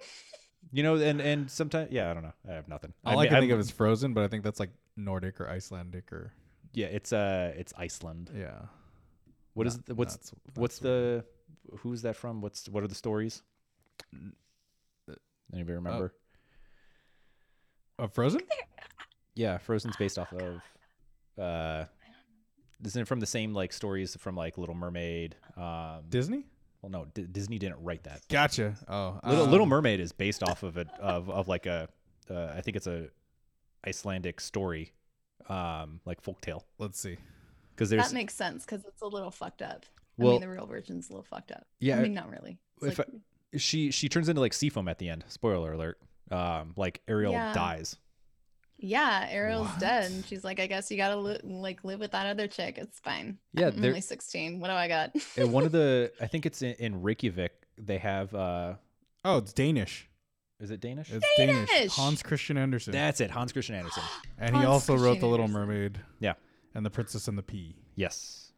you 0.71 0.83
know, 0.83 0.95
and 0.95 1.19
and 1.21 1.49
sometimes 1.49 1.91
yeah, 1.91 2.09
I 2.09 2.13
don't 2.13 2.23
know. 2.23 2.33
I 2.49 2.53
have 2.53 2.67
nothing. 2.67 2.93
All 3.05 3.13
I, 3.19 3.23
mean, 3.23 3.29
can 3.31 3.39
think 3.41 3.51
I'm- 3.51 3.59
of 3.59 3.65
is 3.65 3.71
Frozen, 3.71 4.13
but 4.13 4.23
I 4.23 4.27
think 4.27 4.43
that's 4.43 4.59
like 4.59 4.71
Nordic 4.97 5.39
or 5.41 5.49
Icelandic 5.49 6.11
or 6.11 6.33
yeah, 6.73 6.87
it's 6.87 7.11
uh 7.13 7.53
it's 7.55 7.73
Iceland. 7.77 8.31
yeah. 8.35 8.61
What 9.53 9.67
is 9.67 9.77
Not- 9.77 9.85
the, 9.87 9.95
what's 9.95 10.13
not 10.15 10.21
S- 10.21 10.31
not 10.47 10.57
what's 10.61 10.75
Sweden. 10.77 11.23
the 11.71 11.77
who's 11.79 12.01
that 12.03 12.15
from? 12.15 12.41
What's 12.41 12.67
what 12.69 12.83
are 12.83 12.87
the 12.87 12.95
stories? 12.95 13.41
Anybody 15.53 15.73
remember? 15.73 16.13
uh, 17.97 18.07
Frozen? 18.07 18.41
Yeah, 19.35 19.57
Frozen's 19.57 19.95
based 19.97 20.19
off 20.19 20.31
of 20.33 20.61
uh 21.43 21.85
isn't 22.83 23.01
it 23.01 23.07
from 23.07 23.19
the 23.19 23.25
same 23.25 23.53
like 23.53 23.73
stories 23.73 24.15
from 24.19 24.35
like 24.35 24.57
Little 24.57 24.75
Mermaid? 24.75 25.35
Um 25.57 26.03
Disney? 26.09 26.45
well 26.81 26.89
no, 26.89 27.05
D- 27.13 27.27
Disney 27.29 27.59
didn't 27.59 27.83
write 27.83 28.03
that. 28.03 28.21
Gotcha. 28.29 28.75
Oh, 28.87 29.19
Little 29.25 29.45
um, 29.45 29.51
Little 29.51 29.65
Mermaid 29.65 29.99
is 29.99 30.11
based 30.11 30.43
off 30.43 30.63
of 30.63 30.77
a 30.77 30.85
of 30.99 31.29
of 31.29 31.47
like 31.47 31.65
a 31.65 31.89
uh, 32.29 32.53
I 32.55 32.61
think 32.61 32.77
it's 32.77 32.87
a 32.87 33.07
Icelandic 33.85 34.41
story 34.41 34.93
um 35.47 35.99
like 36.05 36.21
folktale 36.21 36.61
Let's 36.77 36.99
see. 36.99 37.17
because 37.75 37.89
there's 37.89 38.07
that 38.09 38.13
makes 38.13 38.33
sense 38.35 38.65
because 38.65 38.83
it's 38.85 39.01
a 39.01 39.07
little 39.07 39.31
fucked 39.31 39.61
up. 39.61 39.85
I 40.19 40.23
Well- 40.23 40.31
mean, 40.33 40.41
the 40.41 40.49
real 40.49 40.65
version's 40.65 41.09
a 41.09 41.13
little 41.13 41.23
fucked 41.23 41.51
up. 41.51 41.65
Yeah, 41.79 41.97
I 41.97 42.01
mean, 42.03 42.13
not 42.13 42.29
really. 42.29 42.59
It's 42.81 42.91
if 42.93 42.99
like- 42.99 43.07
she 43.57 43.89
she 43.91 44.09
turns 44.09 44.29
into 44.29 44.41
like 44.41 44.53
Seafoam 44.53 44.87
at 44.87 44.99
the 44.99 45.09
end. 45.09 45.23
Spoiler 45.27 45.73
alert. 45.73 45.97
Um 46.29 46.73
like 46.75 47.01
Ariel 47.07 47.31
Yeah. 47.31 47.53
dies. 47.53 47.97
Yeah, 48.81 49.27
Ariel's 49.29 49.69
dead, 49.79 50.09
and 50.11 50.25
she's 50.25 50.43
like, 50.43 50.59
I 50.59 50.67
guess 50.67 50.89
you 50.89 50.97
gotta 50.97 51.17
li- 51.17 51.39
like 51.43 51.83
live 51.83 51.99
with 51.99 52.11
that 52.11 52.25
other 52.27 52.47
chick. 52.47 52.77
It's 52.77 52.99
fine. 52.99 53.37
Yeah, 53.53 53.67
I'm 53.67 53.81
there- 53.81 53.91
only 53.91 54.01
sixteen. 54.01 54.59
What 54.59 54.67
do 54.67 54.73
I 54.73 54.87
got? 54.87 55.11
And 55.37 55.51
one 55.51 55.65
of 55.65 55.71
the 55.71 56.11
I 56.21 56.27
think 56.27 56.45
it's 56.45 56.61
in, 56.61 56.73
in 56.79 57.01
Reykjavik 57.01 57.51
they 57.77 57.97
have 57.97 58.33
uh 58.33 58.73
Oh, 59.25 59.37
it's 59.39 59.51
Danish. 59.53 60.09
is 60.61 60.71
it 60.71 60.79
Danish? 60.79 61.11
It's 61.11 61.25
Danish. 61.37 61.69
Danish! 61.69 61.91
Hans 61.93 62.23
Christian 62.23 62.57
Andersen. 62.57 62.93
That's 62.93 63.19
it, 63.19 63.31
Hans 63.31 63.51
Christian 63.51 63.75
Andersen. 63.75 64.03
and 64.37 64.55
he 64.55 64.61
Hans 64.63 64.67
also 64.67 64.95
wrote 64.97 65.19
The 65.19 65.27
Little 65.27 65.45
Andersen. 65.45 65.67
Mermaid. 65.67 65.99
Yeah. 66.19 66.33
And 66.73 66.85
The 66.85 66.89
Princess 66.89 67.27
and 67.27 67.37
the 67.37 67.43
Pea. 67.43 67.75
Yes. 67.95 68.53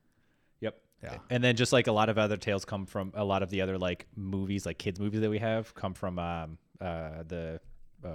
Yep. 0.59 0.80
Yeah. 1.03 1.17
And 1.32 1.43
then 1.43 1.55
just 1.55 1.74
like 1.74 1.88
a 1.88 1.91
lot 1.91 2.09
of 2.09 2.17
other 2.19 2.38
tales 2.38 2.63
come 2.65 2.86
from 2.86 3.11
a 3.15 3.24
lot 3.24 3.41
of 3.41 3.49
the 3.49 3.61
other 3.61 3.78
like 3.80 4.05
movies, 4.15 4.65
like 4.67 4.78
kids 4.78 4.99
movies 4.99 5.22
that 5.22 5.30
we 5.32 5.39
have, 5.39 5.74
come 5.74 5.93
from 5.95 6.19
um, 6.19 6.57
uh, 6.80 7.24
the 7.28 7.59
uh, 8.05 8.09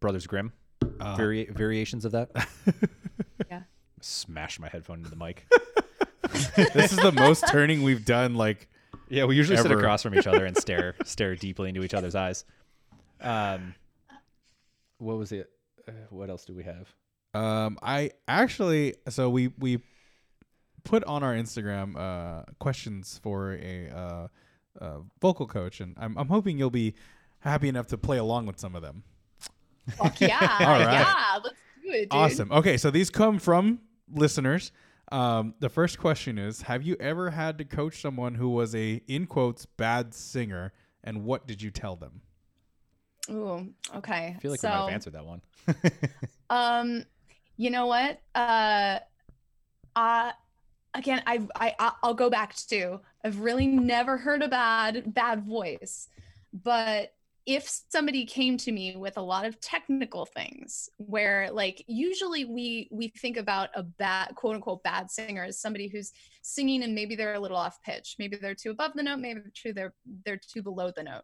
Brothers 0.00 0.26
Grimm 0.26 0.52
Uh, 1.00 1.16
vari- 1.16 1.46
variations 1.50 2.04
of 2.04 2.12
that. 2.12 2.30
Yeah. 3.50 3.62
Smash 4.00 4.58
my 4.60 4.68
headphone 4.68 4.98
into 4.98 5.10
the 5.10 5.16
mic. 5.16 5.46
this 6.74 6.92
is 6.92 6.98
the 6.98 7.12
most 7.12 7.44
turning 7.48 7.82
we've 7.82 8.04
done. 8.04 8.34
Like, 8.34 8.68
yeah, 9.08 9.24
we 9.24 9.36
usually 9.36 9.58
sit 9.58 9.70
across 9.70 10.02
from 10.02 10.14
each 10.14 10.26
other 10.26 10.46
and 10.46 10.56
stare 10.56 10.94
stare 11.04 11.36
deeply 11.36 11.68
into 11.68 11.82
each 11.82 11.92
other's 11.94 12.14
eyes. 12.14 12.44
Um, 13.20 13.74
what 14.98 15.18
was 15.18 15.32
it? 15.32 15.50
Uh, 15.86 15.92
what 16.10 16.30
else 16.30 16.44
do 16.44 16.54
we 16.54 16.62
have? 16.64 16.94
Um, 17.34 17.78
I 17.82 18.12
actually 18.26 18.94
so 19.08 19.28
we 19.28 19.48
we 19.58 19.80
put 20.84 21.04
on 21.04 21.22
our 21.22 21.34
Instagram 21.34 21.96
uh 21.96 22.44
questions 22.58 23.20
for 23.22 23.54
a 23.54 23.90
uh, 23.90 24.28
uh 24.80 24.98
vocal 25.20 25.46
coach, 25.46 25.80
and 25.80 25.96
I'm 25.98 26.16
I'm 26.16 26.28
hoping 26.28 26.58
you'll 26.58 26.70
be 26.70 26.94
happy 27.40 27.68
enough 27.68 27.88
to 27.88 27.98
play 27.98 28.18
along 28.18 28.46
with 28.46 28.58
some 28.58 28.74
of 28.74 28.82
them. 28.82 29.04
Fuck 29.96 30.20
yeah. 30.20 30.38
All 30.60 30.66
right. 30.66 30.92
Yeah. 30.92 31.38
Let's 31.42 31.56
do 31.82 31.90
it, 31.90 32.00
dude. 32.02 32.12
Awesome. 32.12 32.52
Okay, 32.52 32.76
so 32.76 32.90
these 32.90 33.10
come 33.10 33.38
from 33.38 33.80
listeners. 34.12 34.72
Um, 35.10 35.54
the 35.60 35.68
first 35.68 35.98
question 35.98 36.38
is: 36.38 36.62
Have 36.62 36.82
you 36.82 36.96
ever 37.00 37.30
had 37.30 37.58
to 37.58 37.64
coach 37.64 38.00
someone 38.00 38.34
who 38.34 38.48
was 38.50 38.74
a 38.74 39.02
in 39.08 39.26
quotes 39.26 39.66
bad 39.66 40.14
singer, 40.14 40.72
and 41.04 41.24
what 41.24 41.46
did 41.46 41.60
you 41.60 41.70
tell 41.70 41.96
them? 41.96 42.22
Ooh, 43.30 43.72
okay. 43.96 44.34
I 44.36 44.40
feel 44.40 44.50
like 44.50 44.60
so, 44.60 44.68
we 44.68 44.74
might 44.74 44.80
have 44.84 44.90
answered 44.90 45.12
that 45.14 45.24
one. 45.26 45.42
Um, 46.50 47.04
you 47.56 47.70
know 47.70 47.86
what? 47.86 48.20
Uh, 48.34 48.98
uh, 49.96 50.32
again, 50.92 51.22
I, 51.26 51.40
I, 51.56 51.74
I- 51.78 51.92
I'll 52.02 52.12
go 52.14 52.28
back 52.28 52.54
to. 52.68 53.00
I've 53.24 53.38
really 53.40 53.66
never 53.66 54.18
heard 54.18 54.42
a 54.42 54.48
bad, 54.48 55.14
bad 55.14 55.44
voice, 55.46 56.08
but 56.52 57.14
if 57.44 57.68
somebody 57.88 58.24
came 58.24 58.56
to 58.56 58.70
me 58.70 58.96
with 58.96 59.16
a 59.16 59.22
lot 59.22 59.44
of 59.44 59.60
technical 59.60 60.26
things 60.26 60.88
where 60.98 61.50
like 61.50 61.84
usually 61.88 62.44
we 62.44 62.88
we 62.92 63.08
think 63.08 63.36
about 63.36 63.70
a 63.74 63.82
bad 63.82 64.34
quote 64.36 64.54
unquote 64.54 64.82
bad 64.84 65.10
singer 65.10 65.44
as 65.44 65.60
somebody 65.60 65.88
who's 65.88 66.12
singing 66.42 66.84
and 66.84 66.94
maybe 66.94 67.16
they're 67.16 67.34
a 67.34 67.40
little 67.40 67.56
off 67.56 67.82
pitch. 67.82 68.16
Maybe 68.18 68.36
they're 68.36 68.54
too 68.54 68.70
above 68.70 68.92
the 68.94 69.02
note 69.02 69.18
maybe 69.18 69.40
they're 69.40 69.52
too 69.54 69.72
they're 69.72 69.94
they're 70.24 70.40
too 70.40 70.62
below 70.62 70.92
the 70.94 71.02
note. 71.02 71.22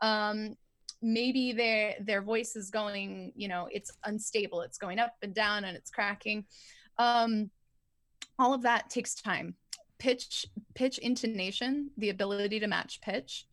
Um 0.00 0.56
maybe 1.02 1.52
their 1.52 1.94
their 2.00 2.22
voice 2.22 2.56
is 2.56 2.70
going 2.70 3.32
you 3.36 3.46
know 3.46 3.68
it's 3.70 3.92
unstable 4.04 4.62
it's 4.62 4.78
going 4.78 4.98
up 4.98 5.14
and 5.22 5.34
down 5.34 5.64
and 5.64 5.76
it's 5.76 5.90
cracking. 5.90 6.46
Um 6.98 7.50
all 8.38 8.54
of 8.54 8.62
that 8.62 8.88
takes 8.88 9.14
time. 9.14 9.54
Pitch 9.98 10.46
pitch 10.74 10.96
intonation 10.96 11.90
the 11.98 12.08
ability 12.08 12.60
to 12.60 12.68
match 12.68 13.02
pitch 13.02 13.46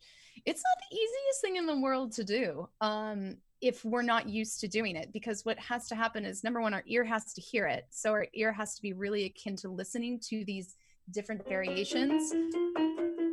it's 0.46 0.62
not 0.62 0.88
the 0.88 0.96
easiest 0.96 1.40
thing 1.42 1.56
in 1.56 1.66
the 1.66 1.78
world 1.78 2.12
to 2.12 2.24
do 2.24 2.68
um 2.80 3.36
if 3.60 3.84
we're 3.84 4.02
not 4.02 4.28
used 4.28 4.60
to 4.60 4.68
doing 4.68 4.96
it 4.96 5.12
because 5.12 5.44
what 5.44 5.58
has 5.58 5.88
to 5.88 5.94
happen 5.94 6.24
is 6.24 6.44
number 6.44 6.60
one 6.60 6.74
our 6.74 6.82
ear 6.86 7.04
has 7.04 7.32
to 7.34 7.40
hear 7.40 7.66
it. 7.66 7.86
So 7.90 8.12
our 8.12 8.26
ear 8.34 8.52
has 8.52 8.74
to 8.76 8.82
be 8.82 8.92
really 8.92 9.24
akin 9.24 9.56
to 9.56 9.68
listening 9.68 10.20
to 10.28 10.44
these 10.44 10.76
different 11.10 11.46
variations. 11.48 12.32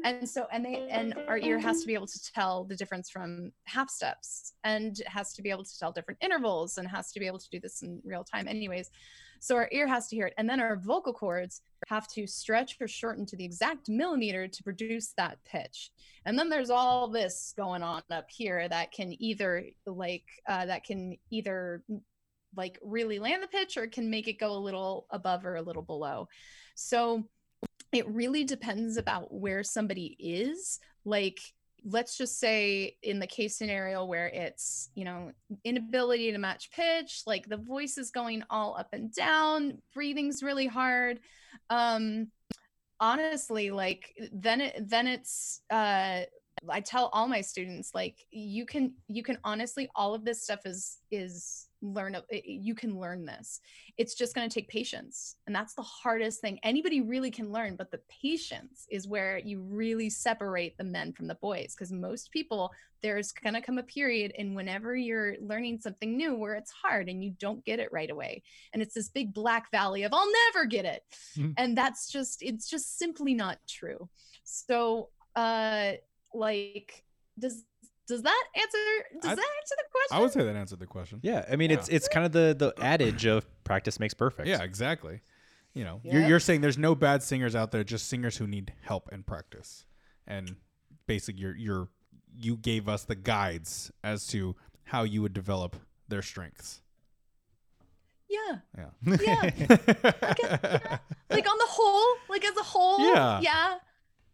And 0.05 0.28
so 0.28 0.47
and 0.51 0.64
they 0.66 0.88
and 0.89 1.14
our 1.28 1.38
ear 1.38 1.59
has 1.59 1.82
to 1.82 1.88
be 1.88 1.93
able 1.93 2.07
to 2.07 2.34
tell 2.34 2.64
the 2.64 2.76
difference 2.76 3.09
from 3.09 3.51
half 3.66 3.89
steps 3.89 4.53
and 4.64 5.01
has 5.07 5.34
to 5.34 5.41
be 5.41 5.49
able 5.49 5.64
to 5.66 5.80
tell 5.80 5.91
different 5.91 6.20
intervals 6.22 6.78
and 6.78 6.88
has 6.88 7.11
to 7.11 7.20
be 7.20 7.28
able 7.28 7.39
to 7.39 7.49
do 7.49 7.59
this 7.59 7.82
in 7.82 8.01
real 8.03 8.24
time 8.24 8.47
anyways 8.47 8.91
so 9.43 9.57
our 9.57 9.67
ear 9.73 9.85
has 9.87 10.07
to 10.07 10.15
hear 10.15 10.27
it. 10.27 10.33
And 10.37 10.49
then 10.49 10.61
our 10.61 10.77
vocal 10.77 11.11
cords 11.11 11.59
have 11.89 12.07
to 12.13 12.25
stretch 12.25 12.77
or 12.79 12.87
shorten 12.87 13.25
to 13.25 13.35
the 13.35 13.43
exact 13.43 13.89
millimeter 13.89 14.47
to 14.47 14.63
produce 14.63 15.11
that 15.17 15.37
pitch. 15.43 15.91
And 16.25 16.39
then 16.39 16.47
there's 16.47 16.69
all 16.69 17.09
this 17.09 17.53
going 17.57 17.83
on 17.83 18.03
up 18.09 18.27
here 18.29 18.69
that 18.69 18.93
can 18.93 19.21
either 19.21 19.65
like 19.85 20.23
uh, 20.47 20.67
that 20.67 20.85
can 20.85 21.17
either 21.29 21.83
like 22.55 22.79
really 22.81 23.19
land 23.19 23.43
the 23.43 23.47
pitch 23.47 23.75
or 23.75 23.85
can 23.87 24.09
make 24.09 24.29
it 24.29 24.39
go 24.39 24.53
a 24.53 24.65
little 24.65 25.07
above 25.09 25.45
or 25.45 25.57
a 25.57 25.61
little 25.61 25.81
below. 25.81 26.29
So 26.75 27.25
it 27.91 28.07
really 28.07 28.45
depends 28.45 28.95
about 28.95 29.33
where 29.33 29.61
somebody 29.61 30.15
is. 30.19 30.79
Like 31.03 31.41
let's 31.86 32.17
just 32.17 32.39
say 32.39 32.95
in 33.03 33.19
the 33.19 33.27
case 33.27 33.57
scenario 33.57 34.05
where 34.05 34.27
it's 34.27 34.89
you 34.95 35.03
know 35.03 35.31
inability 35.63 36.31
to 36.31 36.38
match 36.38 36.71
pitch 36.71 37.23
like 37.27 37.47
the 37.47 37.57
voice 37.57 37.97
is 37.97 38.11
going 38.11 38.43
all 38.49 38.75
up 38.77 38.88
and 38.93 39.13
down 39.13 39.77
breathing's 39.93 40.41
really 40.41 40.67
hard 40.67 41.19
um 41.69 42.27
honestly 42.99 43.69
like 43.69 44.15
then 44.31 44.61
it 44.61 44.89
then 44.89 45.07
it's 45.07 45.61
uh 45.69 46.21
i 46.69 46.79
tell 46.79 47.09
all 47.11 47.27
my 47.27 47.41
students 47.41 47.91
like 47.93 48.17
you 48.31 48.65
can 48.65 48.93
you 49.07 49.23
can 49.23 49.38
honestly 49.43 49.89
all 49.95 50.13
of 50.13 50.23
this 50.23 50.43
stuff 50.43 50.61
is 50.65 50.99
is 51.11 51.67
learn 51.84 52.15
you 52.31 52.73
can 52.73 52.97
learn 52.99 53.25
this. 53.25 53.59
It's 53.97 54.15
just 54.15 54.34
going 54.34 54.49
to 54.49 54.53
take 54.53 54.69
patience 54.69 55.36
and 55.45 55.55
that's 55.55 55.73
the 55.75 55.81
hardest 55.81 56.41
thing. 56.41 56.59
Anybody 56.63 57.01
really 57.01 57.29
can 57.29 57.51
learn 57.51 57.75
but 57.75 57.91
the 57.91 57.99
patience 58.23 58.88
is 58.89 59.07
where 59.07 59.38
you 59.38 59.61
really 59.61 60.09
separate 60.09 60.77
the 60.77 60.84
men 60.84 61.11
from 61.13 61.27
the 61.27 61.36
boys 61.36 61.75
because 61.75 61.91
most 61.91 62.31
people 62.31 62.71
there's 63.01 63.34
going 63.34 63.53
to 63.53 63.61
come 63.61 63.77
a 63.77 63.84
period 63.84 64.31
and 64.38 64.55
whenever 64.55 64.95
you're 64.95 65.36
learning 65.41 65.77
something 65.81 66.15
new 66.15 66.36
where 66.36 66.55
it's 66.55 66.71
hard 66.71 67.09
and 67.09 67.21
you 67.21 67.31
don't 67.38 67.63
get 67.65 67.79
it 67.79 67.91
right 67.91 68.09
away 68.09 68.41
and 68.71 68.81
it's 68.81 68.93
this 68.93 69.09
big 69.09 69.34
black 69.34 69.69
valley 69.71 70.03
of 70.03 70.13
i'll 70.13 70.31
never 70.53 70.65
get 70.65 70.86
it. 70.86 71.03
Mhm. 71.38 71.53
and 71.57 71.77
that's 71.77 72.09
just 72.09 72.41
it's 72.41 72.69
just 72.69 72.97
simply 72.97 73.34
not 73.34 73.59
true. 73.67 74.09
So 74.45 75.09
uh 75.36 75.93
like 76.34 77.03
does 77.38 77.65
does 78.07 78.21
that 78.21 78.43
answer 78.55 78.77
does 79.21 79.31
I- 79.31 79.35
that 79.35 79.49
answer 79.61 79.75
the 79.77 79.89
question 79.91 80.17
I 80.17 80.19
would 80.19 80.31
say 80.31 80.43
that 80.43 80.55
answered 80.55 80.79
the 80.79 80.85
question. 80.87 81.19
Yeah, 81.23 81.45
I 81.49 81.55
mean 81.55 81.71
it's 81.71 81.89
Yeah. 81.89 81.95
it's 81.95 82.07
kind 82.07 82.25
of 82.25 82.31
the 82.31 82.55
the 82.57 82.83
adage 82.83 83.25
of 83.25 83.45
practice 83.63 83.99
makes 83.99 84.13
perfect. 84.13 84.47
Yeah, 84.47 84.61
exactly. 84.63 85.21
You 85.73 85.83
know, 85.85 86.01
you're, 86.03 86.21
you're 86.27 86.39
saying 86.39 86.61
there's 86.61 86.77
no 86.77 86.93
bad 86.93 87.23
singers 87.23 87.55
out 87.55 87.71
there, 87.71 87.83
just 87.83 88.07
singers 88.07 88.37
who 88.37 88.45
need 88.45 88.73
help 88.81 89.09
and 89.11 89.25
practice. 89.25 89.85
And 90.27 90.55
basically, 91.07 91.41
you're 91.41 91.55
you're 91.55 91.87
you 92.37 92.57
gave 92.57 92.87
us 92.87 93.05
the 93.05 93.15
guides 93.15 93.91
as 94.03 94.27
to 94.27 94.55
how 94.83 95.01
you 95.03 95.21
would 95.23 95.33
develop 95.33 95.75
their 96.09 96.21
strengths. 96.21 96.81
yeah 98.29 98.57
Yeah. 98.77 98.89
Yeah. 99.05 99.41
like 101.29 101.49
on 101.49 101.57
the 101.57 101.67
whole 101.69 102.15
like 102.29 102.43
as 102.45 102.57
a 102.57 102.63
whole 102.63 102.99
Yeah. 103.13 103.39
yeah 103.41 103.77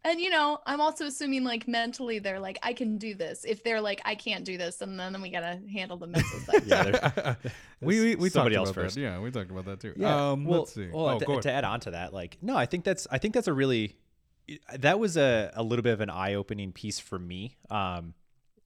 and 0.04 0.20
you 0.20 0.30
know 0.30 0.60
i'm 0.66 0.80
also 0.82 1.06
assuming 1.06 1.43
like 1.43 1.68
mentally 1.68 2.20
they're 2.20 2.39
like 2.39 2.58
i 2.64 2.72
can 2.74 2.97
do 2.97 3.14
this 3.14 3.43
if 3.45 3.64
they're 3.64 3.82
like 3.82 4.02
i 4.06 4.16
can't 4.16 4.45
do 4.45 4.58
this 4.58 4.82
and 4.82 5.00
then, 5.00 5.12
then 5.14 5.22
we 5.22 5.30
gotta 5.30 5.60
handle 5.72 5.97
the 5.97 6.08
mental 6.08 6.39
side 6.45 6.64
Yeah, 6.66 6.84
there's- 6.84 7.36
we 7.82 8.00
we, 8.02 8.16
we 8.16 8.30
somebody 8.30 8.56
talked 8.56 8.68
else 8.68 8.70
about 8.72 8.84
first. 8.84 8.95
that. 8.95 9.02
Yeah, 9.02 9.20
we 9.20 9.32
talked 9.32 9.52
about 9.52 9.66
that 9.66 9.80
too. 9.80 9.93
Yeah. 9.95 10.32
Um, 10.32 10.45
well, 10.45 10.60
let's 10.62 10.74
see. 10.74 10.89
Well, 10.91 11.10
oh, 11.10 11.20
to, 11.20 11.26
go 11.26 11.39
to 11.39 11.52
add 11.52 11.64
on 11.64 11.80
to 11.82 11.91
that, 11.91 12.14
like, 12.14 12.38
no, 12.41 12.56
I 12.58 12.66
think 12.66 12.84
that's 12.84 13.08
I 13.12 13.18
think 13.20 13.34
that's 13.34 13.47
a 13.47 13.54
really 13.54 13.95
that 14.78 15.00
was 15.00 15.16
a, 15.16 15.52
a 15.56 15.64
little 15.64 15.84
bit 15.84 15.93
of 15.93 16.02
an 16.02 16.10
eye 16.10 16.34
opening 16.34 16.72
piece 16.72 17.00
for 17.00 17.18
me. 17.20 17.56
Um, 17.70 18.14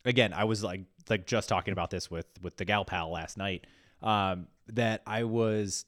again, 0.05 0.33
I 0.33 0.45
was 0.45 0.63
like 0.63 0.81
like 1.09 1.25
just 1.27 1.49
talking 1.49 1.73
about 1.73 1.89
this 1.89 2.09
with 2.09 2.25
with 2.41 2.57
the 2.57 2.65
gal 2.65 2.85
pal 2.85 3.11
last 3.11 3.37
night. 3.37 3.65
Um, 4.01 4.47
that 4.67 5.01
I 5.05 5.23
was 5.25 5.85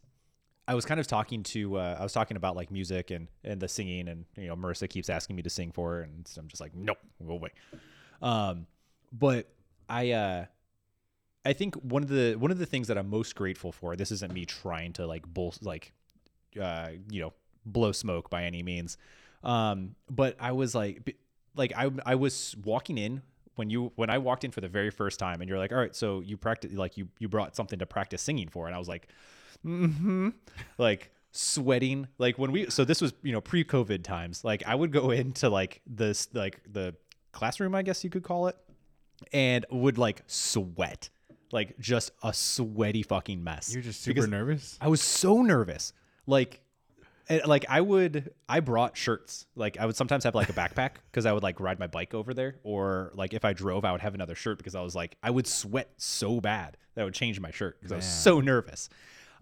I 0.68 0.74
was 0.74 0.86
kind 0.86 1.00
of 1.00 1.08
talking 1.08 1.44
to 1.44 1.78
uh, 1.78 1.98
I 2.00 2.04
was 2.04 2.14
talking 2.14 2.38
about 2.38 2.56
like 2.56 2.72
music 2.72 3.12
and 3.12 3.28
and 3.44 3.60
the 3.62 3.68
singing 3.68 4.08
and 4.08 4.26
you 4.36 4.48
know 4.48 4.56
Marissa 4.56 4.90
keeps 4.90 5.10
asking 5.10 5.36
me 5.36 5.44
to 5.44 5.50
sing 5.50 5.72
for 5.72 5.92
her 5.92 6.02
and 6.02 6.28
so 6.28 6.42
I'm 6.42 6.48
just 6.48 6.62
like 6.62 6.76
nope 6.76 6.98
go 7.26 7.34
away. 7.34 7.50
Um, 8.22 8.68
but 9.12 9.48
I 9.88 10.12
uh 10.12 10.46
I 11.46 11.54
think 11.54 11.76
one 11.76 12.02
of 12.02 12.10
the 12.10 12.36
one 12.36 12.52
of 12.52 12.58
the 12.58 12.66
things 12.66 12.88
that 12.88 12.98
I'm 12.98 13.10
most 13.10 13.36
grateful 13.36 13.72
for. 13.72 13.96
This 13.96 14.12
isn't 14.12 14.34
me 14.34 14.46
trying 14.46 14.94
to 14.94 15.06
like 15.06 15.26
bull 15.28 15.54
like, 15.62 15.94
uh, 16.60 16.90
you 17.10 17.22
know, 17.22 17.34
blow 17.66 17.92
smoke 17.92 18.30
by 18.32 18.44
any 18.46 18.64
means. 18.64 18.98
Um, 19.44 19.96
but 20.10 20.36
I 20.40 20.54
was 20.54 20.74
like, 20.74 21.16
like 21.56 21.72
I 21.78 21.92
I 22.04 22.16
was 22.16 22.56
walking 22.64 22.98
in 22.98 23.22
when 23.56 23.70
you 23.70 23.92
when 23.96 24.10
I 24.10 24.18
walked 24.18 24.44
in 24.44 24.50
for 24.50 24.62
the 24.62 24.68
very 24.68 24.90
first 24.90 25.20
time, 25.20 25.40
and 25.40 25.48
you're 25.48 25.60
like, 25.60 25.72
all 25.72 25.78
right, 25.78 25.96
so 25.96 26.22
you 26.22 26.36
practice 26.36 26.74
like 26.74 26.98
you 26.98 27.10
you 27.20 27.30
brought 27.30 27.56
something 27.56 27.78
to 27.78 27.86
practice 27.86 28.24
singing 28.24 28.48
for, 28.48 28.66
and 28.66 28.76
I 28.76 28.80
was 28.80 28.88
like, 28.88 29.08
mm-hmm, 29.66 30.30
like 30.78 31.12
sweating 31.32 32.08
like 32.18 32.38
when 32.38 32.52
we 32.52 32.70
so 32.70 32.86
this 32.86 33.02
was 33.02 33.14
you 33.22 33.34
know 33.34 33.42
pre-covid 33.42 34.04
times 34.04 34.46
like 34.46 34.64
i 34.66 34.74
would 34.74 34.90
go 34.94 35.12
into 35.22 35.50
like 35.50 35.82
this 35.86 36.30
like 36.34 36.62
the 36.72 36.96
classroom 37.34 37.76
i 37.76 37.82
guess 37.82 38.06
you 38.06 38.10
could 38.10 38.24
call 38.24 38.48
it 38.48 38.56
and 39.34 39.66
would 39.70 39.98
like 39.98 40.24
sweat 40.28 41.10
like 41.52 41.78
just 41.80 42.12
a 42.24 42.34
sweaty 42.34 43.04
fucking 43.04 43.44
mess 43.44 43.74
You're 43.74 43.82
just 43.82 44.02
super 44.02 44.16
because 44.16 44.30
nervous. 44.30 44.78
I 44.82 44.88
was 44.88 45.02
so 45.02 45.42
nervous. 45.42 45.94
Like, 46.28 46.60
and, 47.30 47.46
like 47.46 47.66
I 47.70 47.82
would, 47.82 48.32
I 48.50 48.60
brought 48.60 48.98
shirts. 48.98 49.46
Like 49.56 49.78
I 49.80 49.86
would 49.86 49.96
sometimes 49.96 50.24
have 50.26 50.36
like 50.36 50.50
a 50.50 50.54
backpack 50.54 50.92
because 51.12 51.26
I 51.26 51.34
would 51.34 51.44
like 51.44 51.60
ride 51.60 51.80
my 51.80 51.88
bike 51.88 52.14
over 52.14 52.34
there, 52.34 52.58
or 52.64 53.12
like 53.16 53.34
if 53.34 53.46
I 53.46 53.54
drove, 53.54 53.86
I 53.86 53.92
would 53.92 54.02
have 54.02 54.16
another 54.16 54.36
shirt 54.36 54.58
because 54.58 54.76
I 54.76 54.82
was 54.82 54.96
like, 54.96 55.18
I 55.24 55.32
would 55.32 55.48
sweat 55.48 55.92
so 55.98 56.42
bad 56.42 56.78
that 56.96 57.02
I 57.02 57.06
would 57.06 57.14
change 57.14 57.40
my 57.40 57.52
shirt 57.52 57.80
because 57.80 57.92
I 57.92 57.96
was 57.96 58.06
so 58.06 58.42
nervous. 58.42 58.90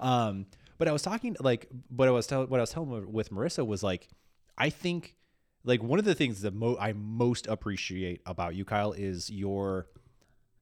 Um, 0.04 0.46
but 0.78 0.88
I 0.88 0.92
was 0.92 1.02
talking 1.02 1.36
like, 1.40 1.68
what 1.90 2.08
I 2.08 2.12
was 2.12 2.28
telling, 2.28 2.50
what 2.50 2.60
I 2.60 2.64
was 2.64 2.72
telling 2.72 3.12
with 3.12 3.32
Marissa 3.32 3.66
was 3.66 3.82
like, 3.82 4.10
I 4.58 4.70
think 4.70 5.16
like 5.64 5.82
one 5.82 5.98
of 5.98 6.06
the 6.06 6.14
things 6.16 6.42
that 6.42 6.54
mo- 6.54 6.78
I 6.80 6.94
most 6.94 7.48
appreciate 7.48 8.22
about 8.26 8.56
you, 8.56 8.66
Kyle, 8.66 8.92
is 8.92 9.30
your 9.30 9.88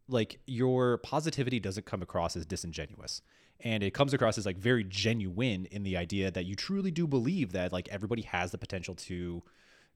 like 0.07 0.39
your 0.45 0.97
positivity 0.99 1.59
doesn't 1.59 1.85
come 1.85 2.01
across 2.01 2.35
as 2.35 2.45
disingenuous. 2.45 3.21
And 3.61 3.83
it 3.83 3.93
comes 3.93 4.13
across 4.13 4.37
as 4.37 4.45
like 4.45 4.57
very 4.57 4.83
genuine 4.83 5.65
in 5.65 5.83
the 5.83 5.95
idea 5.95 6.31
that 6.31 6.45
you 6.45 6.55
truly 6.55 6.91
do 6.91 7.07
believe 7.07 7.51
that 7.53 7.71
like 7.71 7.87
everybody 7.89 8.23
has 8.23 8.51
the 8.51 8.57
potential 8.57 8.95
to 8.95 9.43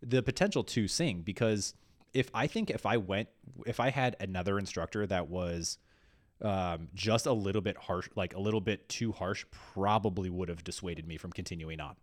the 0.01 0.21
potential 0.21 0.63
to 0.63 0.87
sing. 0.87 1.21
Because 1.21 1.73
if 2.15 2.31
i 2.33 2.47
think 2.47 2.71
if 2.71 2.85
i 2.85 2.97
went 2.97 3.27
if 3.67 3.79
i 3.79 3.91
had 3.91 4.15
another 4.19 4.57
instructor 4.57 5.05
that 5.05 5.27
was 5.27 5.77
um, 6.41 6.89
just 6.93 7.25
a 7.25 7.33
little 7.33 7.61
bit 7.61 7.77
harsh, 7.77 8.09
like 8.15 8.35
a 8.35 8.39
little 8.39 8.61
bit 8.61 8.87
too 8.89 9.11
harsh, 9.11 9.45
probably 9.73 10.29
would 10.29 10.49
have 10.49 10.63
dissuaded 10.63 11.07
me 11.07 11.17
from 11.17 11.31
continuing 11.31 11.79
on. 11.79 11.95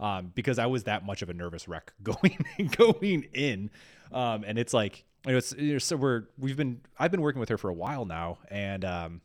Um, 0.00 0.32
because 0.34 0.58
I 0.58 0.66
was 0.66 0.84
that 0.84 1.04
much 1.04 1.22
of 1.22 1.30
a 1.30 1.34
nervous 1.34 1.68
wreck 1.68 1.92
going 2.02 2.38
going 2.76 3.24
in, 3.34 3.70
um, 4.12 4.44
and 4.46 4.58
it's 4.58 4.74
like 4.74 5.04
you 5.26 5.32
know, 5.32 5.38
it's, 5.38 5.52
you 5.52 5.72
know, 5.74 5.78
so 5.78 5.96
we're 5.96 6.24
we've 6.38 6.56
been 6.56 6.80
I've 6.98 7.10
been 7.10 7.20
working 7.20 7.40
with 7.40 7.48
her 7.50 7.58
for 7.58 7.70
a 7.70 7.74
while 7.74 8.04
now, 8.04 8.38
and 8.48 8.84
um, 8.84 9.20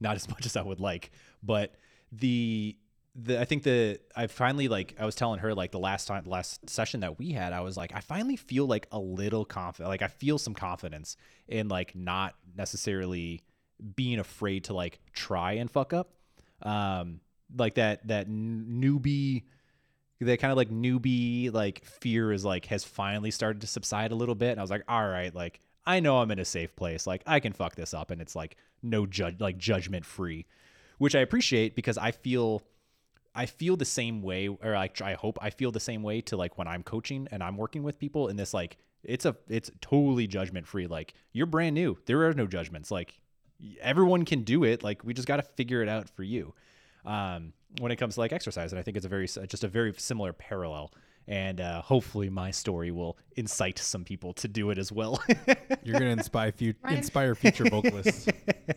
not 0.00 0.16
as 0.16 0.28
much 0.30 0.46
as 0.46 0.56
I 0.56 0.62
would 0.62 0.80
like, 0.80 1.10
but 1.42 1.74
the 2.12 2.76
the 3.14 3.40
I 3.40 3.44
think 3.44 3.62
the 3.62 4.00
I 4.14 4.26
finally 4.26 4.68
like 4.68 4.94
I 4.98 5.06
was 5.06 5.14
telling 5.14 5.40
her 5.40 5.54
like 5.54 5.70
the 5.70 5.78
last 5.78 6.06
time 6.06 6.24
last 6.26 6.68
session 6.68 7.00
that 7.00 7.18
we 7.18 7.30
had 7.30 7.52
I 7.52 7.60
was 7.60 7.76
like 7.76 7.92
I 7.94 8.00
finally 8.00 8.36
feel 8.36 8.66
like 8.66 8.88
a 8.90 8.98
little 8.98 9.44
confident 9.44 9.88
like 9.88 10.02
I 10.02 10.08
feel 10.08 10.36
some 10.36 10.54
confidence 10.54 11.16
in 11.46 11.68
like 11.68 11.94
not 11.94 12.34
necessarily 12.56 13.42
being 13.96 14.18
afraid 14.18 14.64
to 14.64 14.74
like 14.74 15.00
try 15.12 15.52
and 15.52 15.70
fuck 15.70 15.92
up 15.92 16.12
um 16.62 17.20
like 17.56 17.74
that 17.74 18.06
that 18.06 18.28
newbie 18.28 19.42
that 20.20 20.38
kind 20.38 20.50
of 20.50 20.56
like 20.56 20.70
newbie 20.70 21.52
like 21.52 21.84
fear 21.84 22.32
is 22.32 22.44
like 22.44 22.64
has 22.66 22.82
finally 22.82 23.30
started 23.30 23.60
to 23.60 23.66
subside 23.66 24.10
a 24.10 24.14
little 24.14 24.34
bit 24.34 24.52
and 24.52 24.60
I 24.60 24.62
was 24.62 24.70
like 24.70 24.84
all 24.88 25.06
right 25.06 25.34
like 25.34 25.60
I 25.86 26.00
know 26.00 26.18
I'm 26.18 26.30
in 26.30 26.38
a 26.38 26.44
safe 26.44 26.74
place 26.76 27.06
like 27.06 27.22
I 27.26 27.40
can 27.40 27.52
fuck 27.52 27.74
this 27.74 27.92
up 27.92 28.10
and 28.10 28.22
it's 28.22 28.34
like 28.34 28.56
no 28.82 29.04
judge 29.06 29.40
like 29.40 29.58
judgment 29.58 30.06
free 30.06 30.46
which 30.98 31.14
I 31.14 31.20
appreciate 31.20 31.74
because 31.74 31.98
I 31.98 32.12
feel 32.12 32.62
I 33.34 33.46
feel 33.46 33.76
the 33.76 33.84
same 33.84 34.22
way, 34.22 34.48
or 34.48 34.72
like 34.72 35.00
I 35.02 35.14
hope 35.14 35.38
I 35.42 35.50
feel 35.50 35.72
the 35.72 35.80
same 35.80 36.02
way 36.02 36.20
to 36.22 36.36
like 36.36 36.56
when 36.56 36.68
I'm 36.68 36.82
coaching 36.82 37.26
and 37.30 37.42
I'm 37.42 37.56
working 37.56 37.82
with 37.82 37.98
people 37.98 38.28
in 38.28 38.36
this 38.36 38.54
like 38.54 38.76
it's 39.02 39.24
a 39.24 39.36
it's 39.48 39.70
totally 39.80 40.26
judgment 40.26 40.66
free. 40.66 40.86
Like 40.86 41.14
you're 41.32 41.46
brand 41.46 41.74
new, 41.74 41.98
there 42.06 42.24
are 42.26 42.32
no 42.32 42.46
judgments. 42.46 42.90
Like 42.90 43.20
everyone 43.80 44.24
can 44.24 44.42
do 44.42 44.64
it. 44.64 44.82
Like 44.82 45.04
we 45.04 45.14
just 45.14 45.28
got 45.28 45.36
to 45.36 45.42
figure 45.42 45.82
it 45.82 45.88
out 45.88 46.08
for 46.08 46.22
you. 46.22 46.54
Um, 47.04 47.52
when 47.80 47.90
it 47.92 47.96
comes 47.96 48.14
to 48.14 48.20
like 48.20 48.32
exercise, 48.32 48.72
and 48.72 48.78
I 48.78 48.82
think 48.82 48.96
it's 48.96 49.06
a 49.06 49.08
very 49.08 49.26
just 49.26 49.64
a 49.64 49.68
very 49.68 49.92
similar 49.96 50.32
parallel. 50.32 50.92
And 51.26 51.60
uh, 51.60 51.80
hopefully, 51.80 52.28
my 52.28 52.50
story 52.50 52.90
will 52.90 53.16
incite 53.36 53.78
some 53.78 54.04
people 54.04 54.34
to 54.34 54.48
do 54.48 54.70
it 54.70 54.78
as 54.78 54.92
well. 54.92 55.22
You're 55.82 55.98
gonna 55.98 56.06
inspire 56.06 56.52
fu- 56.52 56.74
inspire 56.88 57.34
future 57.34 57.64
vocalists. 57.64 58.28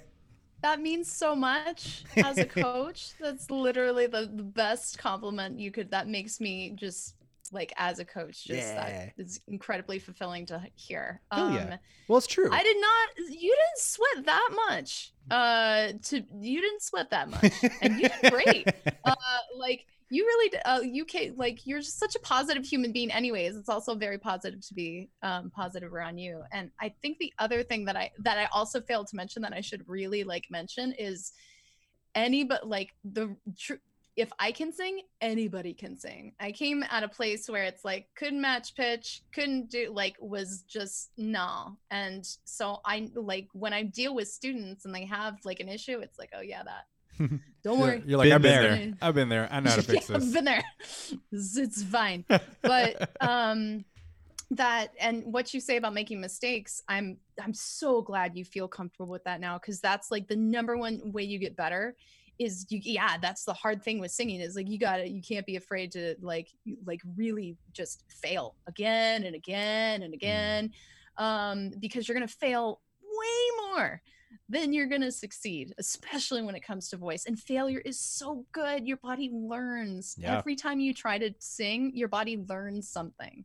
that 0.61 0.81
means 0.81 1.11
so 1.11 1.35
much 1.35 2.03
as 2.15 2.37
a 2.37 2.45
coach. 2.45 3.11
That's 3.19 3.51
literally 3.51 4.07
the, 4.07 4.29
the 4.33 4.43
best 4.43 4.97
compliment 4.97 5.59
you 5.59 5.71
could. 5.71 5.91
That 5.91 6.07
makes 6.07 6.39
me 6.39 6.71
just 6.75 7.15
like 7.51 7.73
as 7.77 7.99
a 7.99 8.05
coach, 8.05 8.45
just 8.45 8.73
yeah. 8.73 8.75
that 8.75 9.13
is 9.17 9.41
incredibly 9.47 9.99
fulfilling 9.99 10.45
to 10.47 10.61
hear. 10.75 11.21
Um, 11.31 11.53
yeah. 11.53 11.77
Well, 12.07 12.17
it's 12.17 12.27
true. 12.27 12.49
I 12.51 12.63
did 12.63 12.77
not. 12.79 13.09
You 13.29 13.55
didn't 13.55 13.77
sweat 13.77 14.25
that 14.25 14.49
much. 14.69 15.13
Uh, 15.29 15.93
to 16.03 16.23
you 16.39 16.61
didn't 16.61 16.81
sweat 16.81 17.09
that 17.11 17.29
much, 17.29 17.53
and 17.81 17.99
you 17.99 18.09
did 18.09 18.31
great. 18.31 18.67
uh, 19.05 19.15
like 19.57 19.85
you 20.09 20.25
really 20.25 20.57
uh, 20.65 20.81
you 20.81 21.05
can 21.05 21.35
like 21.37 21.65
you're 21.65 21.79
just 21.79 21.99
such 21.99 22.15
a 22.15 22.19
positive 22.19 22.65
human 22.65 22.91
being 22.91 23.11
anyways 23.11 23.55
it's 23.55 23.69
also 23.69 23.93
very 23.95 24.17
positive 24.17 24.65
to 24.65 24.73
be 24.73 25.09
um, 25.21 25.51
positive 25.51 25.93
around 25.93 26.17
you 26.17 26.41
and 26.53 26.71
i 26.79 26.93
think 27.01 27.17
the 27.17 27.33
other 27.39 27.61
thing 27.61 27.83
that 27.85 27.97
i 27.97 28.09
that 28.19 28.37
i 28.37 28.45
also 28.53 28.79
failed 28.79 29.07
to 29.07 29.15
mention 29.15 29.41
that 29.41 29.53
i 29.53 29.61
should 29.61 29.83
really 29.87 30.23
like 30.23 30.45
mention 30.49 30.93
is 30.93 31.33
any 32.15 32.43
but 32.43 32.67
like 32.67 32.93
the 33.03 33.35
true 33.57 33.79
if 34.17 34.31
I 34.39 34.51
can 34.51 34.73
sing, 34.73 35.01
anybody 35.21 35.73
can 35.73 35.95
sing. 35.95 36.33
I 36.39 36.51
came 36.51 36.83
at 36.89 37.03
a 37.03 37.07
place 37.07 37.47
where 37.47 37.63
it's 37.63 37.85
like 37.85 38.07
couldn't 38.15 38.41
match 38.41 38.75
pitch, 38.75 39.21
couldn't 39.31 39.69
do 39.69 39.91
like 39.93 40.15
was 40.19 40.63
just 40.67 41.11
no. 41.17 41.77
And 41.91 42.27
so 42.43 42.81
I 42.83 43.09
like 43.13 43.47
when 43.53 43.73
I 43.73 43.83
deal 43.83 44.15
with 44.15 44.27
students 44.27 44.85
and 44.85 44.93
they 44.93 45.05
have 45.05 45.37
like 45.45 45.59
an 45.59 45.69
issue, 45.69 45.99
it's 45.99 46.17
like, 46.17 46.31
oh 46.35 46.41
yeah, 46.41 46.63
that 46.63 46.85
Don't 47.63 47.79
worry. 47.79 48.01
You're, 48.05 48.17
like, 48.17 48.25
been 48.25 48.33
I've 48.33 48.41
been 48.41 48.61
there. 48.61 48.75
there. 48.75 48.93
I've 49.01 49.15
been 49.15 49.29
there. 49.29 49.47
I 49.51 49.59
know 49.59 49.69
how 49.69 49.75
to 49.75 49.81
fix 49.83 50.09
yeah, 50.09 50.17
this. 50.17 50.27
I've 50.27 50.33
been 50.33 50.45
there. 50.45 50.63
It's 51.31 51.83
fine. 51.83 52.25
But 52.61 53.11
um 53.21 53.85
that 54.51 54.93
and 54.99 55.25
what 55.25 55.53
you 55.53 55.59
say 55.59 55.77
about 55.77 55.93
making 55.93 56.19
mistakes, 56.19 56.81
I'm 56.87 57.17
I'm 57.39 57.53
so 57.53 58.01
glad 58.01 58.35
you 58.35 58.45
feel 58.45 58.67
comfortable 58.67 59.11
with 59.11 59.25
that 59.25 59.39
now 59.39 59.59
because 59.59 59.79
that's 59.79 60.09
like 60.09 60.27
the 60.27 60.35
number 60.35 60.75
one 60.75 61.11
way 61.11 61.21
you 61.21 61.37
get 61.37 61.55
better 61.55 61.95
is 62.39 62.65
you 62.69 62.79
yeah 62.83 63.17
that's 63.21 63.45
the 63.45 63.53
hard 63.53 63.83
thing 63.83 63.99
with 63.99 64.11
singing 64.11 64.39
is 64.39 64.55
like 64.55 64.69
you 64.69 64.77
gotta 64.77 65.07
you 65.07 65.21
can't 65.21 65.45
be 65.45 65.55
afraid 65.55 65.91
to 65.91 66.15
like 66.21 66.49
like 66.85 67.01
really 67.15 67.57
just 67.73 68.03
fail 68.09 68.55
again 68.67 69.23
and 69.23 69.35
again 69.35 70.03
and 70.03 70.13
mm. 70.13 70.15
again 70.17 70.71
um 71.17 71.71
because 71.79 72.07
you're 72.07 72.15
gonna 72.15 72.27
fail 72.27 72.79
way 73.01 73.71
more 73.73 74.01
then 74.49 74.71
you're 74.71 74.87
to 74.87 75.11
succeed, 75.11 75.73
especially 75.77 76.41
when 76.41 76.55
it 76.55 76.61
comes 76.61 76.89
to 76.89 76.97
voice. 76.97 77.25
And 77.25 77.39
failure 77.39 77.81
is 77.83 77.99
so 77.99 78.45
good. 78.53 78.87
Your 78.87 78.97
body 78.97 79.29
learns. 79.33 80.15
Yeah. 80.17 80.37
Every 80.37 80.55
time 80.55 80.79
you 80.79 80.93
try 80.93 81.17
to 81.17 81.33
sing, 81.39 81.91
your 81.93 82.07
body 82.07 82.43
learns 82.47 82.87
something. 82.87 83.43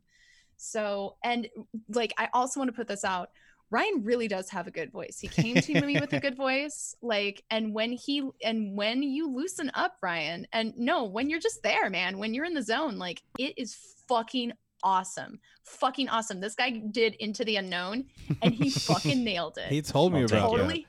So, 0.55 1.17
and 1.23 1.49
like, 1.89 2.13
I 2.17 2.29
also 2.33 2.59
want 2.59 2.69
to 2.69 2.75
put 2.75 2.87
this 2.87 3.03
out. 3.03 3.31
Ryan 3.73 4.03
really 4.03 4.27
does 4.27 4.51
have 4.51 4.67
a 4.67 4.71
good 4.71 4.91
voice. 4.91 5.17
He 5.19 5.27
came 5.27 5.55
to 5.55 5.81
me 5.81 5.99
with 5.99 6.13
a 6.13 6.19
good 6.19 6.35
voice. 6.37 6.95
Like, 7.01 7.43
and 7.49 7.73
when 7.73 7.91
he, 7.91 8.23
and 8.43 8.77
when 8.77 9.01
you 9.01 9.27
loosen 9.27 9.71
up, 9.73 9.97
Ryan, 10.03 10.45
and 10.53 10.77
no, 10.77 11.05
when 11.05 11.27
you're 11.27 11.39
just 11.39 11.63
there, 11.63 11.89
man, 11.89 12.19
when 12.19 12.35
you're 12.35 12.45
in 12.45 12.53
the 12.53 12.61
zone, 12.61 12.99
like, 12.99 13.23
it 13.39 13.57
is 13.57 13.75
fucking 14.07 14.53
awesome. 14.83 15.39
Fucking 15.63 16.07
awesome. 16.07 16.39
This 16.39 16.53
guy 16.53 16.69
did 16.91 17.15
Into 17.15 17.43
the 17.43 17.55
Unknown 17.55 18.05
and 18.43 18.53
he 18.53 18.69
fucking 18.69 19.23
nailed 19.23 19.57
it. 19.57 19.71
He 19.71 19.81
told 19.81 20.13
me 20.13 20.23
about 20.23 20.51
totally. 20.51 20.85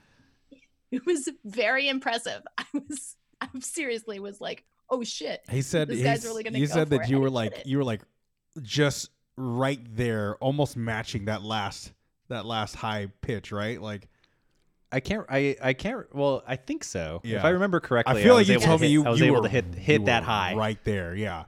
That. 0.51 0.59
It 0.91 1.05
was 1.07 1.29
very 1.45 1.89
impressive. 1.89 2.43
I 2.57 2.65
was 2.73 3.17
I 3.41 3.49
seriously 3.59 4.21
was 4.21 4.41
like, 4.41 4.63
"Oh 4.89 5.03
shit." 5.03 5.41
He 5.51 5.61
said 5.61 5.89
this 5.89 6.05
guy's 6.05 6.25
really 6.25 6.45
going 6.45 6.55
to 6.55 6.61
You 6.61 6.69
said 6.69 6.91
that 6.91 7.09
you 7.09 7.19
were 7.19 7.31
like 7.31 7.63
you 7.67 7.79
were 7.79 7.85
like 7.85 8.03
just 8.63 9.11
right 9.37 9.81
there 9.97 10.37
almost 10.37 10.77
matching 10.77 11.25
that 11.25 11.43
last 11.43 11.93
that 12.35 12.47
last 12.47 12.77
high 12.77 13.09
pitch, 13.23 13.51
right? 13.53 13.81
Like 13.81 14.09
I 14.95 15.01
can't. 15.01 15.27
I 15.29 15.57
I 15.61 15.73
can't. 15.73 16.07
Well, 16.15 16.45
I 16.47 16.55
think 16.57 16.85
so. 16.85 17.21
Yeah. 17.25 17.39
If 17.39 17.45
I 17.45 17.51
remember 17.51 17.81
correctly, 17.81 18.21
I 18.21 18.23
feel 18.23 18.35
I 18.35 18.39
like 18.39 18.49
you 18.49 18.61
told 18.61 18.81
me 18.81 18.87
you. 18.87 19.05
I 19.05 19.11
was 19.11 19.21
you 19.21 19.27
able 19.27 19.37
were, 19.37 19.43
to 19.43 19.49
hit 19.49 19.75
hit 19.75 20.05
that 20.05 20.23
high 20.23 20.55
right 20.55 20.79
there. 20.85 21.15
Yeah. 21.17 21.45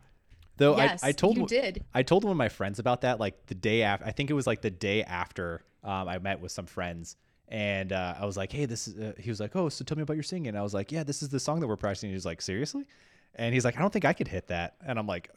Though 0.56 0.76
yes, 0.76 1.04
I, 1.04 1.08
I 1.08 1.12
told 1.12 1.36
you 1.36 1.46
did. 1.46 1.84
I 1.94 2.02
told 2.02 2.24
one 2.24 2.32
of 2.32 2.36
my 2.36 2.48
friends 2.48 2.78
about 2.78 3.02
that 3.02 3.20
like 3.20 3.46
the 3.46 3.54
day 3.54 3.82
after. 3.82 4.06
I 4.06 4.10
think 4.10 4.30
it 4.30 4.32
was 4.32 4.46
like 4.46 4.62
the 4.62 4.70
day 4.70 5.04
after 5.04 5.62
um, 5.84 6.08
I 6.08 6.18
met 6.18 6.40
with 6.40 6.50
some 6.50 6.66
friends, 6.66 7.16
and 7.48 7.92
uh, 7.92 8.14
I 8.18 8.26
was 8.26 8.36
like, 8.36 8.50
"Hey, 8.50 8.64
this 8.64 8.88
is." 8.88 8.98
Uh, 8.98 9.12
he 9.18 9.30
was 9.30 9.38
like, 9.38 9.54
"Oh, 9.54 9.68
so 9.68 9.84
tell 9.84 9.96
me 9.96 10.02
about 10.02 10.14
your 10.14 10.22
singing." 10.22 10.48
And 10.48 10.58
I 10.58 10.62
was 10.62 10.74
like, 10.74 10.90
"Yeah, 10.90 11.04
this 11.04 11.22
is 11.22 11.28
the 11.28 11.38
song 11.38 11.60
that 11.60 11.68
we're 11.68 11.76
practicing." 11.76 12.10
He 12.10 12.14
was 12.14 12.26
like, 12.26 12.42
"Seriously?" 12.42 12.86
And 13.34 13.54
he's 13.54 13.64
like, 13.64 13.76
"I 13.76 13.80
don't 13.80 13.92
think 13.92 14.04
I 14.04 14.12
could 14.12 14.28
hit 14.28 14.48
that." 14.48 14.76
And 14.84 14.98
I'm 14.98 15.06
like, 15.06 15.30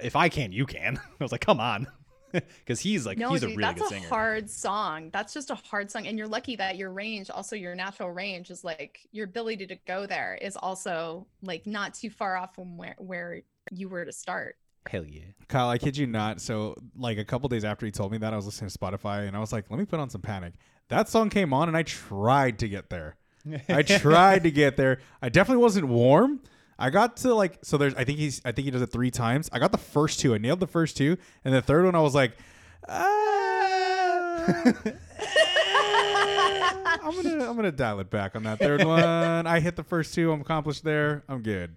"If 0.00 0.14
I 0.14 0.28
can, 0.28 0.52
you 0.52 0.66
can." 0.66 0.98
I 1.20 1.24
was 1.24 1.32
like, 1.32 1.40
"Come 1.40 1.58
on." 1.58 1.88
because 2.32 2.80
he's 2.80 3.06
like 3.06 3.18
no, 3.18 3.30
he's 3.30 3.40
dude, 3.40 3.50
a 3.50 3.56
really 3.56 3.62
that's 3.62 3.80
good 3.80 3.88
singer. 3.88 4.06
a 4.06 4.08
hard 4.08 4.50
song. 4.50 5.10
That's 5.12 5.32
just 5.32 5.50
a 5.50 5.54
hard 5.54 5.90
song, 5.90 6.06
and 6.06 6.18
you're 6.18 6.28
lucky 6.28 6.56
that 6.56 6.76
your 6.76 6.92
range, 6.92 7.30
also 7.30 7.56
your 7.56 7.74
natural 7.74 8.10
range, 8.10 8.50
is 8.50 8.64
like 8.64 9.00
your 9.12 9.24
ability 9.24 9.66
to 9.68 9.76
go 9.86 10.06
there 10.06 10.38
is 10.40 10.56
also 10.56 11.26
like 11.42 11.66
not 11.66 11.94
too 11.94 12.10
far 12.10 12.36
off 12.36 12.54
from 12.54 12.76
where 12.76 12.96
where 12.98 13.42
you 13.70 13.88
were 13.88 14.04
to 14.04 14.12
start. 14.12 14.56
Hell 14.88 15.04
yeah. 15.04 15.24
Kyle, 15.48 15.68
I 15.68 15.78
kid 15.78 15.96
you 15.96 16.06
not. 16.06 16.40
So, 16.40 16.74
like 16.96 17.18
a 17.18 17.24
couple 17.24 17.48
days 17.48 17.64
after 17.64 17.84
he 17.84 17.92
told 17.92 18.12
me 18.12 18.18
that, 18.18 18.32
I 18.32 18.36
was 18.36 18.46
listening 18.46 18.70
to 18.70 18.78
Spotify 18.78 19.28
and 19.28 19.36
I 19.36 19.40
was 19.40 19.52
like, 19.52 19.70
let 19.70 19.78
me 19.78 19.84
put 19.84 20.00
on 20.00 20.08
some 20.08 20.22
panic. 20.22 20.54
That 20.88 21.08
song 21.08 21.28
came 21.28 21.52
on 21.52 21.68
and 21.68 21.76
I 21.76 21.82
tried 21.82 22.58
to 22.60 22.68
get 22.68 22.88
there. 22.88 23.16
I 23.68 23.82
tried 23.82 24.44
to 24.44 24.50
get 24.50 24.76
there. 24.76 25.00
I 25.20 25.28
definitely 25.28 25.62
wasn't 25.62 25.88
warm. 25.88 26.40
I 26.80 26.90
got 26.90 27.18
to 27.18 27.34
like 27.34 27.58
so 27.62 27.76
there's 27.76 27.94
I 27.94 28.04
think 28.04 28.18
he's 28.18 28.40
I 28.44 28.52
think 28.52 28.64
he 28.64 28.70
does 28.70 28.82
it 28.82 28.86
three 28.86 29.10
times. 29.10 29.50
I 29.52 29.58
got 29.58 29.70
the 29.70 29.78
first 29.78 30.18
two. 30.18 30.34
I 30.34 30.38
nailed 30.38 30.60
the 30.60 30.66
first 30.66 30.96
two, 30.96 31.18
and 31.44 31.54
the 31.54 31.62
third 31.62 31.84
one 31.84 31.94
I 31.94 32.00
was 32.00 32.14
like, 32.14 32.32
ah. 32.88 34.44
I'm 37.02 37.22
gonna 37.22 37.48
I'm 37.48 37.56
gonna 37.56 37.70
dial 37.70 38.00
it 38.00 38.10
back 38.10 38.34
on 38.34 38.44
that 38.44 38.58
third 38.58 38.84
one. 38.86 39.46
I 39.46 39.60
hit 39.60 39.76
the 39.76 39.84
first 39.84 40.14
two. 40.14 40.32
I'm 40.32 40.40
accomplished 40.40 40.82
there. 40.82 41.22
I'm 41.28 41.42
good. 41.42 41.76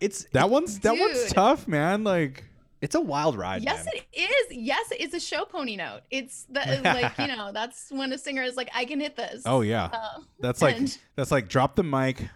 It's 0.00 0.24
that 0.32 0.48
one's 0.48 0.78
that 0.80 0.96
one's 0.96 1.32
tough, 1.32 1.66
man. 1.66 2.04
Like 2.04 2.44
it's 2.80 2.94
a 2.94 3.00
wild 3.00 3.36
ride. 3.36 3.62
Yes, 3.62 3.84
man. 3.84 3.94
it 4.12 4.30
is. 4.30 4.56
Yes, 4.56 4.86
it's 4.92 5.14
a 5.14 5.20
show 5.20 5.44
pony 5.44 5.76
note. 5.76 6.02
It's 6.10 6.44
the 6.44 6.60
like 6.84 7.18
you 7.18 7.26
know 7.26 7.50
that's 7.52 7.90
when 7.90 8.12
a 8.12 8.18
singer 8.18 8.42
is 8.42 8.56
like, 8.56 8.70
I 8.74 8.84
can 8.84 9.00
hit 9.00 9.16
this. 9.16 9.42
Oh 9.44 9.62
yeah, 9.62 9.86
uh, 9.92 10.20
that's 10.38 10.62
like 10.62 10.78
that's 11.16 11.30
like 11.30 11.48
drop 11.48 11.74
the 11.74 11.82
mic, 11.82 12.28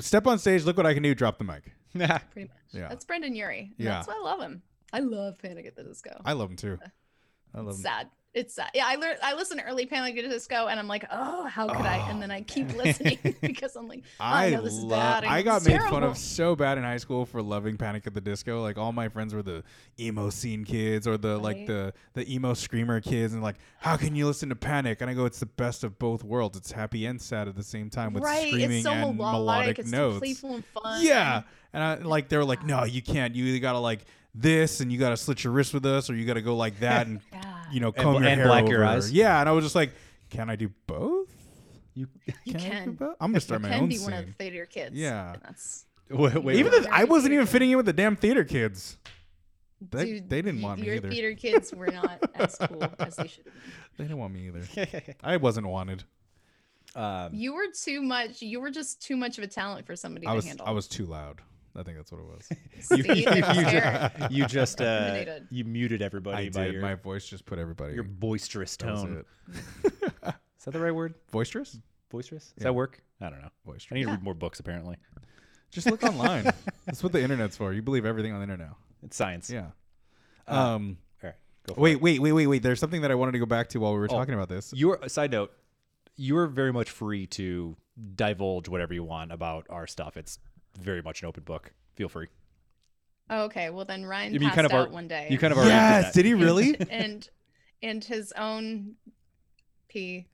step 0.00 0.26
on 0.26 0.38
stage, 0.38 0.64
look 0.64 0.76
what 0.76 0.86
I 0.86 0.94
can 0.94 1.02
do, 1.02 1.14
drop 1.14 1.38
the 1.38 1.44
mic. 1.44 1.64
Pretty 1.92 2.48
much. 2.48 2.58
Yeah, 2.70 2.88
that's 2.88 3.04
Brendon 3.04 3.34
Urie. 3.34 3.72
Yeah, 3.76 3.90
that's 3.90 4.08
why 4.08 4.14
I 4.14 4.20
love 4.20 4.40
him. 4.40 4.62
I 4.92 5.00
love 5.00 5.38
Panic 5.38 5.66
at 5.66 5.76
the 5.76 5.84
Disco. 5.84 6.20
I 6.24 6.32
love 6.32 6.50
him 6.50 6.56
too. 6.56 6.78
Uh, 6.82 6.88
I 7.54 7.60
love 7.60 7.76
him. 7.76 7.82
Sad. 7.82 8.08
It's 8.34 8.58
uh, 8.58 8.64
yeah. 8.72 8.86
I 8.86 8.94
learned. 8.94 9.18
I 9.22 9.34
listen 9.34 9.58
to 9.58 9.64
early 9.64 9.84
Panic 9.84 10.16
at 10.16 10.24
the 10.24 10.30
Disco, 10.30 10.66
and 10.66 10.80
I'm 10.80 10.88
like, 10.88 11.04
oh, 11.12 11.44
how 11.44 11.68
could 11.68 11.84
I? 11.84 12.08
And 12.10 12.22
then 12.22 12.30
I 12.30 12.40
keep 12.40 12.74
listening 12.74 13.18
because 13.42 13.76
I'm 13.76 13.86
like, 13.86 14.04
oh, 14.20 14.24
I 14.24 14.50
know 14.50 14.62
this 14.62 14.72
is 14.72 14.84
bad. 14.86 15.24
I 15.24 15.42
got 15.42 15.66
made 15.66 15.82
fun 15.82 16.02
of 16.02 16.16
so 16.16 16.56
bad 16.56 16.78
in 16.78 16.84
high 16.84 16.96
school 16.96 17.26
for 17.26 17.42
loving 17.42 17.76
Panic 17.76 18.06
at 18.06 18.14
the 18.14 18.22
Disco. 18.22 18.62
Like 18.62 18.78
all 18.78 18.92
my 18.92 19.10
friends 19.10 19.34
were 19.34 19.42
the 19.42 19.62
emo 20.00 20.30
scene 20.30 20.64
kids 20.64 21.06
or 21.06 21.18
the 21.18 21.36
like 21.36 21.66
the 21.66 21.92
the 22.14 22.32
emo 22.32 22.54
screamer 22.54 23.00
kids, 23.02 23.34
and 23.34 23.42
like, 23.42 23.56
how 23.80 23.98
can 23.98 24.16
you 24.16 24.26
listen 24.26 24.48
to 24.48 24.56
Panic? 24.56 25.02
And 25.02 25.10
I 25.10 25.14
go, 25.14 25.26
it's 25.26 25.40
the 25.40 25.46
best 25.46 25.84
of 25.84 25.98
both 25.98 26.24
worlds. 26.24 26.56
It's 26.56 26.72
happy 26.72 27.04
and 27.04 27.20
sad 27.20 27.48
at 27.48 27.54
the 27.54 27.62
same 27.62 27.90
time 27.90 28.14
with 28.14 28.24
right. 28.24 28.48
screaming 28.48 28.78
It's 28.78 28.84
so 28.84 28.92
and 28.92 29.16
melodic. 29.18 29.38
melodic 29.38 29.78
It's 29.80 29.90
notes. 29.90 30.18
playful 30.20 30.54
and 30.54 30.64
fun. 30.64 31.04
Yeah, 31.04 31.42
and 31.74 31.82
I, 31.84 31.94
like 31.96 32.30
they 32.30 32.38
were 32.38 32.44
like, 32.46 32.64
no, 32.64 32.84
you 32.84 33.02
can't. 33.02 33.34
You 33.34 33.44
either 33.44 33.58
gotta 33.58 33.78
like 33.78 34.06
this, 34.34 34.80
and 34.80 34.92
you 34.92 34.98
gotta 34.98 35.16
slit 35.16 35.44
your 35.44 35.52
wrist 35.52 35.74
with 35.74 35.84
us, 35.86 36.08
or 36.10 36.14
you 36.14 36.24
gotta 36.26 36.42
go 36.42 36.56
like 36.56 36.80
that, 36.80 37.06
and 37.06 37.20
you 37.72 37.80
know, 37.80 37.92
comb 37.92 38.14
bl- 38.14 38.20
your 38.20 38.28
and 38.28 38.40
hair 38.40 38.46
black 38.48 38.68
your 38.68 38.84
eyes. 38.84 39.10
Yeah, 39.12 39.40
and 39.40 39.48
I 39.48 39.52
was 39.52 39.64
just 39.64 39.74
like, 39.74 39.92
can 40.30 40.48
I 40.50 40.56
do 40.56 40.70
both? 40.86 41.28
You 41.94 42.08
You 42.44 42.54
I 42.54 42.58
do 42.58 42.58
can. 42.58 42.92
both? 42.92 43.16
I'm 43.20 43.32
gonna 43.32 43.40
start 43.40 43.60
You 43.60 43.68
my 43.68 43.74
can 43.74 43.82
own 43.84 43.88
be 43.88 43.98
one 43.98 44.12
of 44.14 44.26
the 44.26 44.32
theater 44.32 44.66
kids. 44.66 44.94
Yeah. 44.96 45.36
that's 45.42 45.84
wait, 46.10 46.42
wait, 46.42 46.56
Even 46.56 46.72
wait. 46.72 46.86
I 46.90 47.04
wasn't 47.04 47.34
even 47.34 47.46
fitting 47.46 47.70
in 47.70 47.76
with 47.76 47.86
the 47.86 47.92
damn 47.92 48.16
theater 48.16 48.44
kids. 48.44 48.96
They, 49.90 50.04
Dude, 50.04 50.30
they 50.30 50.42
didn't 50.42 50.62
want 50.62 50.80
me 50.80 50.86
your 50.86 50.94
either. 50.96 51.10
theater 51.10 51.34
kids 51.34 51.74
were 51.74 51.88
not 51.88 52.18
as 52.36 52.56
cool 52.56 52.84
as 53.00 53.16
they 53.16 53.26
should 53.26 53.44
have 53.46 53.52
been. 53.54 53.62
They 53.98 54.04
didn't 54.04 54.18
want 54.18 54.32
me 54.32 54.46
either. 54.48 55.14
I 55.24 55.36
wasn't 55.38 55.66
wanted. 55.66 56.04
um, 56.94 57.30
You 57.34 57.52
were 57.54 57.66
too 57.74 58.00
much. 58.00 58.40
You 58.42 58.60
were 58.60 58.70
just 58.70 59.02
too 59.02 59.16
much 59.16 59.38
of 59.38 59.44
a 59.44 59.48
talent 59.48 59.84
for 59.86 59.96
somebody 59.96 60.26
I 60.26 60.30
to 60.30 60.36
was 60.36 60.46
handle. 60.46 60.66
I 60.66 60.70
was 60.70 60.86
too 60.86 61.04
loud. 61.06 61.40
I 61.74 61.82
think 61.82 61.96
that's 61.96 62.12
what 62.12 62.20
it 62.20 62.26
was. 62.26 62.48
you, 62.98 63.02
See, 63.02 63.22
you, 63.22 63.30
you 63.30 63.64
just, 63.64 64.30
you 64.30 64.46
just 64.46 64.80
uh, 64.80 65.24
you 65.50 65.64
muted 65.64 66.02
everybody 66.02 66.46
I 66.46 66.50
by 66.50 66.64
did. 66.64 66.72
your 66.74 66.82
My 66.82 66.94
voice 66.94 67.26
just 67.26 67.46
put 67.46 67.58
everybody. 67.58 67.94
your 67.94 68.02
boisterous 68.04 68.76
tone. 68.76 69.24
it. 69.54 69.92
Is 70.58 70.64
that 70.64 70.70
the 70.72 70.80
right 70.80 70.94
word? 70.94 71.14
Boisterous? 71.30 71.78
Boisterous? 72.10 72.46
Does 72.48 72.54
Yeah. 72.58 72.64
that 72.64 72.72
work? 72.74 73.02
I 73.20 73.30
don't 73.30 73.40
know. 73.40 73.48
Boisterous. 73.64 73.92
I 73.92 73.94
need 73.96 74.04
to 74.04 74.10
read 74.10 74.22
more 74.22 74.34
books. 74.34 74.60
Apparently, 74.60 74.96
Just 75.70 75.90
look 75.90 76.02
online. 76.02 76.44
That's 76.86 77.02
what 77.02 77.12
the 77.12 77.22
internet's 77.22 77.56
for. 77.56 77.72
You 77.72 77.80
believe 77.82 78.04
everything 78.04 78.32
on 78.32 78.38
the 78.40 78.42
internet 78.44 78.68
now. 78.68 78.76
it's 79.02 79.16
science. 79.16 79.48
Yeah. 79.48 79.68
Uh, 80.46 80.74
Um. 80.74 80.98
All 81.22 81.28
right. 81.30 81.36
Go 81.66 81.74
for 81.74 81.80
Wait, 81.80 81.92
it. 81.96 82.02
wait, 82.02 82.20
wait, 82.20 82.32
wait, 82.32 82.46
wait. 82.46 82.62
There's 82.62 82.80
something 82.80 83.00
that 83.02 83.10
I 83.10 83.14
wanted 83.14 83.32
to 83.32 83.38
go 83.38 83.46
back 83.46 83.68
to 83.70 83.80
while 83.80 83.92
we 83.94 83.98
were 83.98 84.04
Oh. 84.10 84.18
talking 84.18 84.34
about 84.34 84.48
this. 84.50 84.72
You're 84.74 85.00
side 85.08 85.30
note. 85.32 85.52
You're 86.16 86.46
very 86.48 86.72
much 86.72 86.90
free 86.90 87.26
to 87.28 87.76
divulge 88.14 88.68
whatever 88.68 88.92
you 88.92 89.02
want 89.04 89.32
about 89.32 89.66
our 89.70 89.86
stuff. 89.86 90.16
It's 90.18 90.38
very 90.80 91.02
much 91.02 91.22
an 91.22 91.28
open 91.28 91.42
book. 91.44 91.72
Feel 91.94 92.08
free. 92.08 92.28
Oh, 93.30 93.44
okay, 93.44 93.70
well 93.70 93.84
then 93.84 94.04
Ryan 94.04 94.32
You 94.34 94.40
mean 94.40 94.48
passed 94.50 94.56
kind 94.56 94.66
of 94.66 94.72
out 94.72 94.88
ar- 94.88 94.92
one 94.92 95.08
day. 95.08 95.28
You 95.30 95.38
kind 95.38 95.52
of 95.52 95.58
already 95.58 95.70
Yes. 95.72 96.12
did 96.12 96.22
Did 96.22 96.26
he 96.26 96.34
really? 96.34 96.74
And, 96.78 96.88
and 96.90 97.30
and 97.82 98.04
his 98.04 98.32
own 98.32 98.94
pee. 99.88 100.26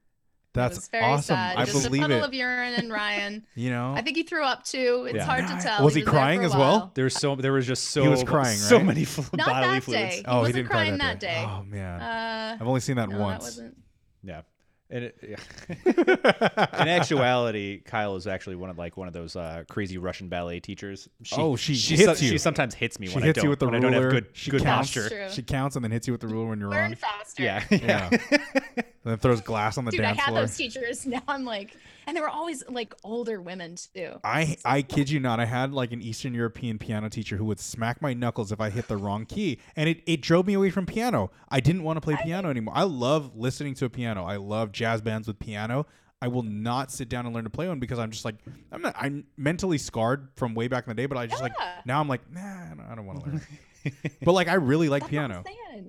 That's 0.55 0.77
it 0.77 0.81
was 0.81 0.89
very 0.89 1.05
awesome. 1.05 1.37
sad. 1.37 1.57
I 1.59 1.65
Just 1.67 1.85
believe 1.85 2.03
a 2.03 2.07
puddle 2.07 2.19
it. 2.19 2.25
of 2.27 2.35
urine 2.35 2.75
and 2.75 2.91
Ryan. 2.91 3.47
you 3.55 3.71
know. 3.71 3.93
I 3.95 4.03
think 4.03 4.17
he 4.17 4.23
threw 4.25 4.43
up 4.43 4.65
too. 4.65 5.05
It's 5.09 5.17
Yeah. 5.17 5.25
hard 5.25 5.47
to 5.47 5.59
tell. 5.63 5.85
Was 5.85 5.95
he 5.95 6.03
there 6.03 6.11
crying 6.11 6.43
as 6.43 6.53
well? 6.53 6.79
while. 6.79 6.91
There's 6.95 7.15
so 7.17 7.37
there 7.37 7.53
was 7.53 7.67
just 7.67 7.85
so 7.91 8.03
He 8.03 8.09
was 8.09 8.25
crying, 8.25 8.57
so 8.57 8.77
right? 8.79 8.87
many 8.87 9.05
fl- 9.05 9.37
Not 9.37 9.47
bodily 9.47 9.75
that 9.75 9.83
fluids. 9.85 10.01
day. 10.15 10.17
He 10.17 10.25
oh, 10.25 10.33
he 10.33 10.39
wasn't 10.39 10.55
didn't 10.57 10.69
cry 10.71 10.91
that 10.91 10.99
that 10.99 11.21
day. 11.21 11.45
Oh 11.47 11.63
man. 11.65 12.01
Uh, 12.01 12.57
I've 12.61 12.67
only 12.67 12.81
seen 12.81 12.97
that 12.97 13.11
no, 13.11 13.19
once. 13.21 13.45
that 13.45 13.63
wasn't. 13.63 13.77
Yeah. 14.25 14.41
And 14.91 15.05
it, 15.05 15.19
yeah. 15.23 16.67
in 16.81 16.89
actuality, 16.89 17.81
Kyle 17.85 18.17
is 18.17 18.27
actually 18.27 18.57
one 18.57 18.71
of 18.71 18.79
like 18.79 18.97
one 18.97 19.07
of 19.07 19.13
those 19.13 19.37
uh, 19.37 19.65
crazy 19.69 19.99
Russian 19.99 20.29
ballet 20.29 20.61
teachers. 20.61 21.09
She, 21.23 21.37
Oh, 21.37 21.57
she 21.57 21.75
she, 21.75 21.97
hits 21.97 22.19
so- 22.21 22.25
you. 22.25 22.31
she 22.33 22.39
sometimes 22.39 22.75
hits 22.75 22.99
me 22.99 23.07
she 23.09 23.15
when 23.15 23.23
hits 23.25 23.39
I 23.39 23.41
don't 23.41 23.45
you 23.45 23.51
with 23.51 23.59
the 23.59 23.67
when 23.69 23.83
ruler. 23.83 23.87
I 23.89 23.91
don't 23.93 24.03
have 24.05 24.13
good 24.13 24.27
she 24.33 24.51
good 24.51 24.63
counts. 24.63 24.95
posture. 24.95 25.29
She 25.31 25.43
counts 25.43 25.77
and 25.77 25.85
then 25.85 25.91
hits 25.93 26.07
you 26.07 26.15
with 26.15 26.23
the 26.23 26.29
ruler 26.29 26.49
when 26.49 26.59
you're 26.59 26.71
Learn 26.71 26.83
wrong. 26.93 26.95
faster. 26.95 27.43
Yeah. 27.43 27.63
Yeah. 27.71 28.09
and 28.31 28.85
then 29.05 29.19
throws 29.19 29.43
glass 29.43 29.77
on 29.77 29.85
the 29.85 29.91
Dude, 29.91 30.01
I 30.01 30.05
dance 30.15 30.21
had 30.21 30.29
floor. 30.31 30.41
those 30.41 30.57
teachers. 30.57 31.05
Now 31.07 31.23
I'm 31.29 31.45
like, 31.45 31.77
and 32.09 32.17
they 32.17 32.23
were 32.23 32.29
always 32.29 32.65
like 32.69 32.95
older 33.05 33.41
women 33.41 33.77
too. 33.95 34.15
I 34.25 34.57
I 34.65 34.81
kid 34.81 35.11
you 35.11 35.21
not. 35.21 35.41
I 35.41 35.45
had 35.45 35.73
like 35.75 35.93
an 35.93 36.01
Eastern 36.01 36.33
European 36.33 36.79
piano 36.79 37.11
teacher 37.11 37.37
who 37.37 37.45
would 37.45 37.61
smack 37.61 38.01
my 38.01 38.15
knuckles 38.15 38.51
if 38.51 38.61
I 38.61 38.71
hit 38.71 38.89
the 38.89 38.97
wrong 38.97 39.27
key, 39.27 39.59
and 39.77 39.91
it, 39.91 40.03
it 40.07 40.23
drove 40.23 40.47
me 40.47 40.55
away 40.55 40.71
from 40.71 40.87
piano. 40.87 41.31
I 41.51 41.61
didn't 41.61 41.83
want 41.83 41.99
to 41.99 42.01
play 42.01 42.17
piano 42.17 42.49
anymore. 42.49 42.73
I 42.75 42.85
love 42.85 43.37
listening 43.37 43.75
to 43.75 43.85
a 43.85 43.91
piano. 43.91 44.25
I 44.25 44.37
love 44.37 44.73
jazz 44.73 45.03
bands 45.03 45.29
with 45.29 45.39
piano. 45.39 45.87
I 46.21 46.29
will 46.29 46.43
not 46.43 46.91
sit 46.91 47.11
down 47.11 47.27
and 47.27 47.35
learn 47.35 47.45
to 47.45 47.51
play 47.51 47.69
one 47.69 47.79
because 47.79 47.99
I'm 47.99 48.11
just 48.11 48.25
like 48.25 48.37
I'm 48.73 48.81
not. 48.81 48.97
I'm 48.99 49.25
mentally 49.37 49.77
scarred 49.77 50.29
from 50.35 50.55
way 50.55 50.67
back 50.67 50.87
in 50.87 50.91
the 50.91 50.95
day, 50.95 51.07
but 51.07 51.19
I 51.19 51.27
just 51.27 51.43
like 51.43 51.53
now 51.85 52.01
I'm 52.01 52.09
like 52.09 52.23
nah, 52.33 52.41
I 52.41 52.69
don't, 52.71 52.87
I 52.91 52.95
don't 52.95 53.07
want 53.07 53.25
to 53.25 53.31
learn. 53.31 53.47
but 54.23 54.33
like 54.33 54.49
I 54.49 54.55
really 54.55 54.89
like 54.89 55.03
That's 55.03 55.11
piano. 55.11 55.45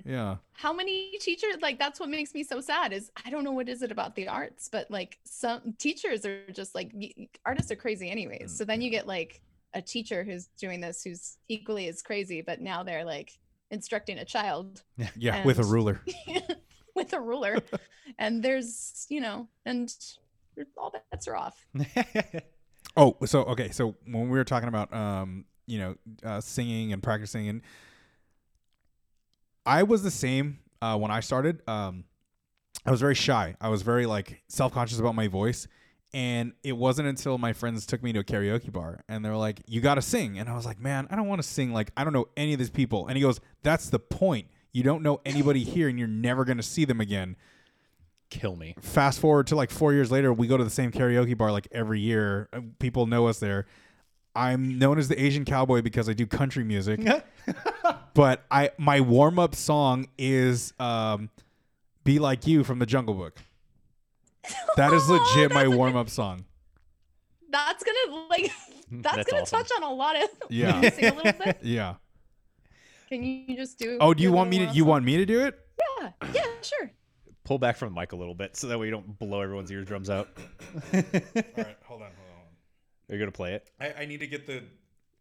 Yeah. 0.06 0.38
How 0.54 0.74
many 0.74 1.18
teachers 1.20 1.58
like 1.62 1.80
that's 1.80 2.00
what 2.00 2.10
makes 2.10 2.34
me 2.34 2.44
so 2.44 2.62
sad 2.62 2.94
is 2.94 3.12
I 3.26 3.30
don't 3.30 3.44
know 3.44 3.52
what 3.52 3.70
is 3.70 3.82
it 3.82 3.92
about 3.92 4.16
the 4.16 4.28
arts, 4.28 4.70
but 4.70 4.90
like 4.92 5.20
some 5.26 5.74
teachers 5.78 6.26
are 6.26 6.46
just 6.52 6.76
like 6.76 6.94
artists 7.46 7.72
are 7.72 7.76
crazy 7.76 8.10
anyways. 8.10 8.56
So 8.56 8.66
then 8.66 8.82
you 8.82 8.90
get 8.90 9.08
like 9.08 9.42
a 9.74 9.82
teacher 9.82 10.24
who's 10.24 10.48
doing 10.60 10.82
this 10.82 11.04
who's 11.04 11.38
equally 11.48 11.88
as 11.88 12.02
crazy, 12.02 12.42
but 12.42 12.62
now 12.62 12.84
they're 12.84 13.06
like 13.06 13.38
instructing 13.72 14.18
a 14.20 14.26
child 14.26 14.84
Yeah, 15.16 15.44
with 15.46 15.60
a 15.60 15.64
ruler. 15.64 16.02
with 16.96 17.14
a 17.14 17.20
ruler, 17.20 17.60
and 18.18 18.44
there's 18.44 19.06
you 19.10 19.22
know, 19.22 19.48
and 19.66 19.94
all 20.78 20.94
bets 21.12 21.28
are 21.28 21.36
off. 21.36 21.66
Oh, 22.98 23.16
so 23.26 23.44
okay, 23.44 23.70
so 23.70 23.96
when 24.06 24.30
we 24.30 24.38
were 24.38 24.44
talking 24.44 24.68
about 24.68 24.94
um, 24.94 25.46
you 25.70 25.78
know, 25.80 25.96
uh, 26.24 26.42
singing 26.42 26.92
and 26.92 27.02
practicing, 27.04 27.48
and 27.48 27.62
I 29.66 29.84
was 29.84 30.04
the 30.04 30.12
same 30.12 30.60
uh, 30.82 30.98
when 30.98 31.12
I 31.12 31.20
started. 31.20 31.62
Um, 31.68 32.06
I 32.86 32.92
was 32.92 33.00
very 33.00 33.16
shy. 33.16 33.56
I 33.62 33.70
was 33.70 33.82
very 33.82 34.06
like 34.06 34.42
self 34.48 34.74
conscious 34.74 35.00
about 35.00 35.16
my 35.16 35.28
voice, 35.28 35.68
and 36.14 36.54
it 36.64 36.74
wasn't 36.74 37.08
until 37.08 37.38
my 37.38 37.54
friends 37.54 37.86
took 37.86 38.02
me 38.02 38.14
to 38.14 38.20
a 38.20 38.24
karaoke 38.24 38.72
bar 38.72 39.04
and 39.08 39.24
they 39.24 39.30
were 39.30 39.38
like, 39.38 39.62
"You 39.68 39.82
got 39.82 39.96
to 39.96 40.02
sing," 40.02 40.40
and 40.40 40.50
I 40.50 40.56
was 40.56 40.66
like, 40.66 40.80
"Man, 40.80 41.08
I 41.12 41.16
don't 41.16 41.28
want 41.28 41.42
to 41.42 41.48
sing. 41.48 41.72
Like, 41.72 41.92
I 41.96 42.04
don't 42.04 42.14
know 42.14 42.28
any 42.36 42.54
of 42.54 42.60
these 42.60 42.70
people." 42.72 43.08
And 43.08 43.16
he 43.16 43.22
goes, 43.22 43.40
"That's 43.64 43.90
the 43.90 44.00
point. 44.00 44.48
You 44.72 44.84
don't 44.84 45.04
know 45.04 45.20
anybody 45.26 45.64
here, 45.64 45.88
and 45.88 46.00
you're 46.00 46.08
never 46.08 46.46
gonna 46.46 46.64
see 46.64 46.86
them 46.86 47.02
again." 47.02 47.36
Kill 48.32 48.56
me. 48.56 48.76
fast 48.80 49.20
forward 49.20 49.48
to 49.48 49.56
like 49.56 49.72
four 49.72 49.92
years 49.92 50.12
later, 50.12 50.32
we 50.32 50.46
go 50.46 50.56
to 50.56 50.64
the 50.64 50.70
same 50.70 50.92
karaoke 50.92 51.36
bar 51.36 51.52
like 51.52 51.68
every 51.72 52.00
year. 52.00 52.48
Uh, 52.54 52.62
People 52.78 53.08
know 53.08 53.26
us 53.26 53.40
there. 53.40 53.66
I'm 54.36 54.78
known 54.78 54.98
as 55.00 55.08
the 55.08 55.22
Asian 55.22 55.46
cowboy 55.46 55.82
because 55.82 56.08
I 56.08 56.14
do 56.14 56.26
country 56.26 56.64
music. 56.64 57.02
but 58.14 58.46
I 58.52 58.72
my 58.78 59.02
warm 59.02 59.40
up 59.40 59.56
song 59.56 60.08
is 60.18 60.74
um, 60.80 61.30
"Be 62.04 62.20
Like 62.20 62.48
You" 62.48 62.64
from 62.64 62.80
the 62.80 62.86
Jungle 62.86 63.16
Book. 63.16 63.40
That 64.78 64.94
is 64.94 65.10
legit 65.10 65.52
my 65.52 65.68
warm 65.76 65.96
up 65.96 66.10
song. 66.10 66.46
That's 67.52 67.84
gonna 67.84 68.26
like 68.30 68.52
that's, 68.92 69.16
That's 69.16 69.30
gonna 69.32 69.42
awesome. 69.44 69.60
touch 69.60 69.72
on 69.78 69.84
a 69.84 69.94
lot 69.94 70.16
of. 70.22 70.30
Yeah. 70.50 70.72
Can 70.72 70.84
you 70.84 70.90
sing 70.92 71.06
a 71.06 71.16
little 71.16 71.46
bit? 71.46 71.58
Yeah. 71.64 71.96
Can 73.10 73.24
you 73.24 73.56
just 73.56 73.80
do? 73.80 73.98
Oh, 74.00 74.14
do 74.14 74.22
you 74.22 74.32
want 74.32 74.50
me 74.52 74.58
to? 74.58 74.64
little, 74.66 74.76
You 74.76 74.86
want 74.86 75.04
me 75.04 75.18
to 75.18 75.26
do 75.26 75.42
it? 75.46 75.60
Yeah, 76.00 76.12
yeah, 76.34 76.46
sure. 76.62 76.92
Pull 77.44 77.58
back 77.58 77.76
from 77.78 77.94
the 77.94 78.00
mic 78.00 78.12
a 78.12 78.16
little 78.16 78.36
bit 78.36 78.56
so 78.56 78.68
that 78.68 78.78
way 78.78 78.86
you 78.86 78.92
don't 78.92 79.18
blow 79.18 79.42
everyone's 79.42 79.72
eardrums 79.72 80.12
out. 80.12 80.30
All 80.94 81.02
right, 81.58 81.78
hold 81.84 82.04
on, 82.04 82.12
hold 82.12 82.29
Are 83.10 83.14
you 83.14 83.20
gonna 83.20 83.32
play 83.32 83.54
it? 83.54 83.70
I, 83.80 83.94
I 84.02 84.06
need 84.06 84.20
to 84.20 84.28
get 84.28 84.46
the 84.46 84.64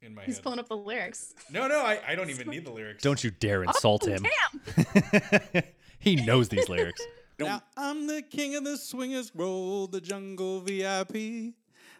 in 0.02 0.14
my 0.14 0.22
He's 0.24 0.38
pulling 0.38 0.58
up 0.58 0.68
the 0.68 0.76
lyrics. 0.76 1.34
No, 1.50 1.66
no, 1.66 1.80
I, 1.80 2.00
I 2.06 2.14
don't 2.14 2.30
even 2.30 2.48
need 2.48 2.64
the 2.64 2.70
lyrics. 2.70 3.02
Don't 3.02 3.22
you 3.24 3.30
dare 3.30 3.64
insult 3.64 4.04
Oh, 4.06 4.10
him. 4.12 4.26
Damn. 4.74 5.62
he 5.98 6.16
knows 6.16 6.48
these 6.48 6.68
lyrics. 6.68 7.02
Now 7.38 7.62
I'm 7.76 8.06
the 8.06 8.22
king 8.22 8.54
of 8.56 8.64
the 8.64 8.76
swingers 8.76 9.32
roll, 9.34 9.86
the 9.86 10.00
jungle 10.00 10.60
VIP. 10.60 11.54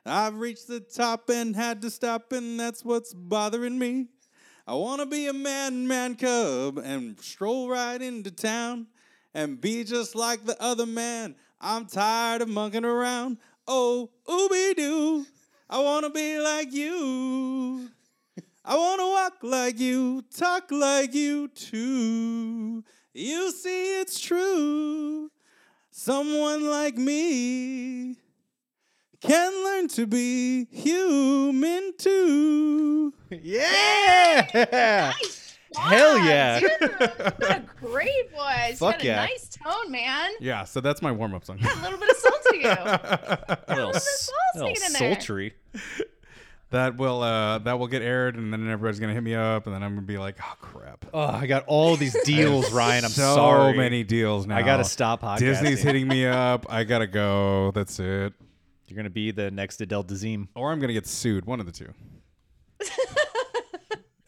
I've 0.05 0.35
reached 0.39 0.69
the 0.69 0.81
top 0.81 1.29
and 1.29 1.55
had 1.55 1.83
to 1.83 1.91
stop, 1.91 2.33
and 2.33 2.59
that's 2.59 2.85
what's 2.85 3.13
bothering 3.15 3.79
me. 3.79 4.07
I 4.67 4.75
wanna 4.75 5.07
be 5.07 5.27
a 5.27 5.33
man, 5.33 5.89
man 5.89 6.15
cub, 6.17 6.79
and 6.79 7.19
stroll 7.21 7.69
right 7.69 8.01
into 8.01 8.31
town 8.31 8.87
and 9.33 9.61
be 9.61 9.85
just 9.85 10.15
like 10.15 10.45
the 10.45 10.61
other 10.63 10.87
man. 10.87 11.35
I'm 11.61 11.87
tired 11.87 12.43
of 12.43 12.49
monkeying 12.49 12.85
around. 12.85 13.39
Oh, 13.67 14.11
ooby 14.29 14.77
doo. 14.77 15.27
I 15.71 15.81
wanna 15.81 16.11
be 16.11 16.39
like 16.41 16.73
you. 16.73 17.91
I 18.65 18.77
wanna 18.77 19.07
walk 19.07 19.35
like 19.43 19.79
you, 19.79 20.23
talk 20.37 20.71
like 20.71 21.15
you 21.15 21.49
too. 21.49 22.85
You 23.15 23.51
see, 23.53 24.01
it's 24.01 24.21
true. 24.21 25.31
Someone 25.91 26.69
like 26.71 26.97
me 26.97 28.17
can 29.21 29.53
learn 29.65 29.89
to 29.89 30.07
be 30.07 30.67
human 30.71 31.93
too. 31.99 33.13
Yeah. 33.31 34.47
Nice 34.55 35.59
Hell 35.77 36.19
Wow, 36.19 36.25
yeah. 36.25 36.61
dude, 36.61 36.71
you 36.81 37.47
a 37.47 37.61
great 37.81 38.31
voice. 38.33 38.71
You 38.71 38.77
Fuck 38.77 39.03
a 39.03 39.07
yeah. 39.07 39.17
nice 39.17 39.48
tone, 39.71 39.91
man. 39.91 40.31
Yeah, 40.41 40.65
so 40.65 40.81
that's 40.81 41.03
my 41.03 41.13
warm 41.13 41.35
up 41.35 41.45
song. 41.45 41.59
Got 41.59 41.77
a 41.79 41.83
little 41.83 41.99
bit 41.99 42.11
of 42.11 42.17
soul 42.17 42.33
to 42.51 42.57
you. 42.57 42.69
A 42.69 42.69
little, 42.69 42.89
little 42.89 43.59
bit 43.69 43.79
of 43.91 43.97
s- 43.97 44.21
soul 44.27 44.35
little 44.63 44.75
singing 44.77 44.87
in 44.87 44.93
there. 44.95 45.15
sultry. 45.15 45.55
that 46.71 46.97
will 46.97 47.23
uh 47.23 47.59
that 47.61 47.79
will 47.79 47.87
get 47.87 48.03
aired, 48.03 48.37
and 48.37 48.53
then 48.53 48.69
everybody's 48.69 49.01
gonna 49.01 49.15
hit 49.15 49.23
me 49.23 49.35
up, 49.35 49.67
and 49.67 49.75
then 49.75 49.83
I'm 49.83 49.95
gonna 49.95 50.07
be 50.07 50.19
like, 50.19 50.37
oh 50.43 50.55
crap. 50.61 51.07
Oh, 51.15 51.21
I 51.21 51.47
got 51.47 51.65
all 51.67 51.97
these 51.97 52.17
deals, 52.25 52.71
Ryan. 52.73 53.05
I'm 53.05 53.11
so 53.11 53.35
sorry. 53.35 53.77
many 53.77 54.05
deals 54.05 54.47
now. 54.47 54.57
I 54.57 54.63
gotta 54.63 54.85
stop 54.85 55.23
podcasting. 55.23 55.39
Disney's 55.39 55.83
hitting 55.83 56.09
me 56.09 56.27
up. 56.27 56.67
I 56.69 56.85
gotta 56.85 57.07
go. 57.07 57.71
That's 57.75 57.99
it. 58.01 58.33
You're 58.87 58.97
gonna 58.97 59.11
be 59.11 59.31
the 59.31 59.51
next 59.51 59.81
Adele 59.81 60.05
Dazeem. 60.05 60.49
Or 60.55 60.73
I'm 60.73 60.81
gonna 60.81 60.93
get 60.95 61.07
sued. 61.07 61.45
One 61.47 61.61
of 61.61 61.67
the 61.67 61.73
two. 61.73 61.93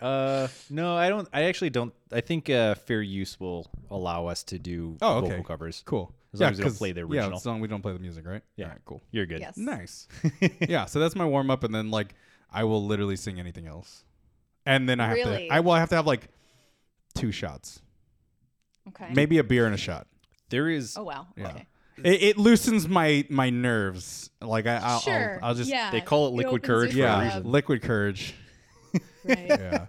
Uh, 0.00 0.48
no, 0.70 0.96
I 0.96 1.08
don't. 1.08 1.28
I 1.32 1.42
actually 1.44 1.70
don't. 1.70 1.92
I 2.12 2.20
think 2.20 2.48
uh, 2.48 2.74
fair 2.74 3.02
use 3.02 3.38
will 3.38 3.66
allow 3.90 4.26
us 4.26 4.42
to 4.44 4.58
do 4.58 4.96
Oh, 5.02 5.18
okay. 5.18 5.28
vocal 5.30 5.44
covers. 5.44 5.82
Cool. 5.84 6.12
As 6.32 6.40
long 6.40 6.46
yeah, 6.46 6.50
as 6.52 6.58
we 6.58 6.62
don't 6.64 6.70
'cause- 6.70 6.78
play 6.78 6.92
the 6.92 7.00
Yeah, 7.00 7.06
original. 7.06 7.36
as 7.38 7.46
long 7.46 7.56
as 7.56 7.62
we 7.62 7.68
don't 7.68 7.82
play 7.82 7.92
the 7.92 7.98
music, 7.98 8.24
right? 8.26 8.42
Yeah. 8.56 8.66
All 8.66 8.70
right, 8.70 8.80
cool. 8.84 9.02
You're 9.10 9.26
good. 9.26 9.40
Yes. 9.40 9.56
Nice. 9.56 10.08
yeah, 10.60 10.84
so 10.86 11.00
that's 11.00 11.16
my 11.16 11.24
warm 11.24 11.50
up, 11.50 11.64
and 11.64 11.74
then 11.74 11.90
like 11.90 12.14
I 12.50 12.64
will 12.64 12.84
literally 12.86 13.16
sing 13.16 13.38
anything 13.40 13.66
else, 13.66 14.04
and 14.64 14.88
then 14.88 15.00
I 15.00 15.08
have 15.08 15.16
Really? 15.16 15.48
to. 15.48 15.54
I 15.54 15.60
will 15.60 15.74
have 15.74 15.88
to 15.90 15.96
have 15.96 16.06
like 16.06 16.28
two 17.14 17.32
shots, 17.32 17.82
Okay. 18.88 19.08
maybe 19.12 19.38
a 19.38 19.44
beer 19.44 19.66
and 19.66 19.74
a 19.74 19.78
shot. 19.78 20.06
There 20.48 20.68
is. 20.68 20.96
Oh 20.96 21.02
wow. 21.04 21.26
Yeah. 21.36 21.48
Okay. 21.48 21.66
It, 22.02 22.22
it 22.22 22.38
loosens 22.38 22.88
my 22.88 23.26
my 23.28 23.50
nerves. 23.50 24.30
Like 24.40 24.66
I, 24.66 24.76
I'll, 24.82 25.00
sure. 25.00 25.38
I'll, 25.42 25.48
I'll 25.50 25.54
just 25.54 25.68
yeah. 25.70 25.90
They 25.90 26.00
call 26.00 26.28
it 26.28 26.30
liquid 26.34 26.62
opens 26.62 26.66
courage 26.66 26.92
for 26.92 26.96
a 26.98 27.00
yeah, 27.00 27.24
reason. 27.24 27.50
liquid 27.50 27.82
courage. 27.82 28.34
Right. 29.24 29.46
Yeah, 29.48 29.86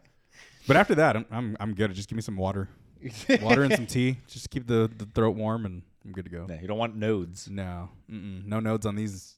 but 0.68 0.76
after 0.78 0.96
that, 0.96 1.16
I'm 1.16 1.26
I'm, 1.32 1.58
I'm 1.60 1.74
good. 1.74 1.94
Just 1.94 2.10
give 2.10 2.16
me 2.16 2.22
some 2.22 2.36
water, 2.38 2.70
water 3.42 3.64
and 3.64 3.74
some 3.74 3.88
tea. 3.88 4.18
Just 4.28 4.50
keep 4.50 4.68
the, 4.68 4.90
the 4.98 5.06
throat 5.06 5.36
warm, 5.36 5.66
and 5.66 5.82
I'm 6.06 6.12
good 6.12 6.26
to 6.26 6.32
go. 6.32 6.46
Yeah, 6.50 6.60
you 6.62 6.68
don't 6.68 6.78
want 6.78 6.96
nodes. 6.96 7.50
No, 7.50 7.90
mm-mm, 8.12 8.46
no 8.46 8.60
nodes 8.60 8.86
on 8.86 8.96
these 8.96 9.36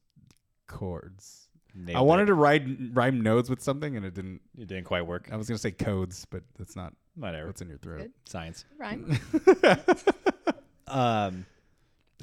cords. 0.68 1.48
I 1.96 2.02
wanted 2.02 2.24
it. 2.24 2.26
to 2.28 2.34
rhyme 2.36 2.92
rhyme 2.94 3.22
nodes 3.22 3.50
with 3.50 3.62
something, 3.62 3.96
and 3.98 4.06
it 4.06 4.14
didn't. 4.14 4.42
It 4.58 4.68
didn't 4.68 4.84
quite 4.86 5.06
work. 5.08 5.30
I 5.32 5.36
was 5.38 5.48
gonna 5.48 5.58
say 5.58 5.72
codes, 5.72 6.26
but 6.30 6.44
that's 6.58 6.76
not 6.76 6.94
Whatever. 7.16 7.48
what's 7.48 7.62
in 7.62 7.70
your 7.70 7.78
throat. 7.80 8.00
Good. 8.02 8.12
Science. 8.26 8.66
Rhyme. 8.78 9.18
Um, 10.88 11.46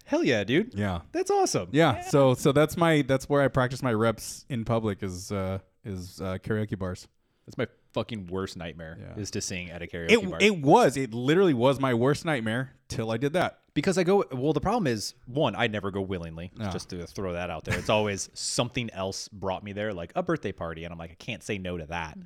hell 0.05 0.23
yeah, 0.23 0.45
dude. 0.45 0.75
Yeah. 0.75 1.01
That's 1.13 1.31
awesome. 1.31 1.71
yeah, 1.73 2.03
So 2.03 2.35
so 2.35 2.53
that's 2.53 2.77
my 2.77 3.03
that's 3.03 3.29
where 3.29 3.43
I 3.43 3.49
practice 3.49 3.83
my 3.83 3.93
reps 3.93 4.45
in 4.49 4.65
public 4.65 5.03
is 5.03 5.33
uh 5.33 5.59
is 5.85 6.21
uh, 6.21 6.39
karaoke 6.39 6.79
bars. 6.79 7.09
That's 7.47 7.59
my 7.59 7.67
fucking 7.93 8.27
worst 8.29 8.57
nightmare 8.57 8.97
Yeah. 9.01 9.21
is 9.21 9.31
to 9.33 9.41
sing 9.41 9.71
at 9.71 9.83
a 9.83 9.87
karaoke 9.87 10.11
It 10.13 10.31
bar. 10.31 10.39
it 10.41 10.59
was 10.63 10.97
it 10.97 11.13
literally 11.13 11.55
was 11.55 11.81
my 11.81 11.93
worst 11.95 12.25
nightmare 12.25 12.73
till 12.89 13.11
I 13.11 13.17
did 13.17 13.33
that. 13.33 13.59
because 13.75 13.99
I 13.99 14.05
go 14.05 14.25
well. 14.33 14.53
The 14.53 14.61
problem 14.61 14.87
is 14.87 15.15
one, 15.27 15.55
I 15.57 15.67
never 15.69 15.91
go 15.91 16.01
willingly. 16.01 16.51
No. 16.57 16.71
Just 16.71 16.91
to 16.91 17.07
throw 17.07 17.33
that 17.33 17.51
out 17.51 17.65
there, 17.65 17.79
it's 17.79 17.89
always 17.89 18.29
something 18.35 18.91
else 18.91 19.29
brought 19.29 19.63
me 19.65 19.73
there, 19.73 19.93
like 19.93 20.13
a 20.17 20.23
birthday 20.23 20.53
party, 20.53 20.85
and 20.85 20.93
I'm 20.93 20.99
like, 20.99 21.11
I 21.13 21.15
can't 21.15 21.43
say 21.43 21.57
no 21.59 21.77
to 21.79 21.87
that. 21.87 22.19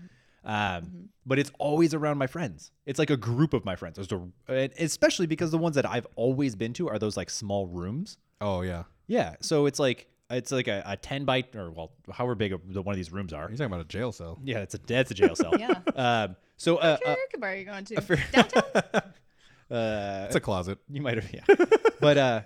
Um, 0.45 1.09
But 1.27 1.39
it's 1.39 1.51
always 1.59 1.95
around 1.95 2.19
my 2.19 2.27
friends. 2.27 2.71
It's 2.85 2.99
like 2.99 3.11
a 3.11 3.17
group 3.17 3.55
of 3.55 3.65
my 3.65 3.77
friends, 3.77 3.99
a- 3.99 4.71
especially 4.79 5.27
because 5.27 5.51
the 5.51 5.59
ones 5.59 5.75
that 5.77 5.87
I've 5.87 6.07
always 6.17 6.55
been 6.55 6.75
to 6.75 6.89
are 6.89 6.99
those 6.99 7.17
like 7.17 7.31
small 7.31 7.67
rooms. 7.67 8.19
Oh 8.41 8.61
yeah. 8.63 8.85
Yeah, 9.07 9.37
so 9.41 9.67
it's 9.67 9.79
like 9.79 10.07
it's 10.31 10.51
like 10.53 10.69
a, 10.69 10.83
a 10.87 10.97
ten 10.97 11.25
by 11.25 11.45
or 11.55 11.71
well, 11.71 11.93
however 12.13 12.35
big 12.35 12.53
a, 12.53 12.61
the 12.67 12.83
one 12.83 12.93
of 12.93 12.97
these 12.97 13.13
rooms 13.13 13.33
are. 13.33 13.43
You're 13.49 13.51
talking 13.59 13.67
about 13.67 13.81
a 13.81 13.85
jail 13.89 14.13
cell. 14.13 14.39
Yeah, 14.43 14.59
it's 14.59 14.75
a 14.75 14.79
that's 14.79 15.11
a 15.11 15.15
jail 15.15 15.37
cell. 15.37 15.53
Yeah. 15.59 15.81
Um, 15.95 16.37
so 16.57 16.77
uh, 16.77 16.97
uh, 17.05 17.15
Karaoke 17.15 17.41
bar 17.41 17.51
are 17.51 17.57
you 17.57 17.65
going 17.65 17.85
to? 17.87 18.01
fair- 18.01 18.25
Downtown? 18.33 18.63
uh, 19.71 20.25
It's 20.27 20.37
a 20.37 20.41
closet. 20.41 20.79
You 20.89 21.01
might 21.03 21.23
have, 21.23 21.33
yeah. 21.33 21.67
but 22.01 22.19
uh, 22.19 22.41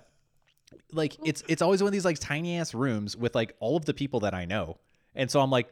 like 0.91 1.15
it's 1.23 1.43
it's 1.47 1.61
always 1.61 1.81
one 1.81 1.87
of 1.87 1.93
these 1.93 2.05
like 2.05 2.19
tiny 2.19 2.57
ass 2.57 2.73
rooms 2.73 3.15
with 3.15 3.35
like 3.35 3.55
all 3.59 3.77
of 3.77 3.85
the 3.85 3.93
people 3.93 4.21
that 4.21 4.33
I 4.33 4.45
know, 4.45 4.77
and 5.15 5.29
so 5.29 5.39
I'm 5.39 5.51
like, 5.51 5.71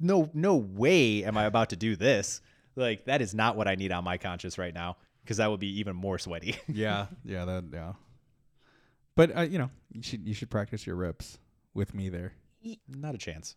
no, 0.00 0.30
no 0.34 0.56
way 0.56 1.24
am 1.24 1.36
I 1.36 1.44
about 1.44 1.70
to 1.70 1.76
do 1.76 1.96
this. 1.96 2.40
Like 2.76 3.06
that 3.06 3.22
is 3.22 3.34
not 3.34 3.56
what 3.56 3.66
I 3.68 3.74
need 3.74 3.90
on 3.92 4.04
my 4.04 4.18
conscience 4.18 4.58
right 4.58 4.74
now 4.74 4.96
because 5.22 5.38
that 5.38 5.50
would 5.50 5.60
be 5.60 5.78
even 5.80 5.96
more 5.96 6.18
sweaty. 6.18 6.56
Yeah, 6.68 7.06
yeah, 7.24 7.44
that 7.44 7.64
yeah. 7.72 7.92
But 9.18 9.36
uh, 9.36 9.40
you 9.40 9.58
know, 9.58 9.68
you 9.90 10.00
should 10.00 10.24
you 10.28 10.32
should 10.32 10.48
practice 10.48 10.86
your 10.86 10.94
reps 10.94 11.38
with 11.74 11.92
me 11.92 12.08
there. 12.08 12.34
not 12.88 13.16
a 13.16 13.18
chance. 13.18 13.56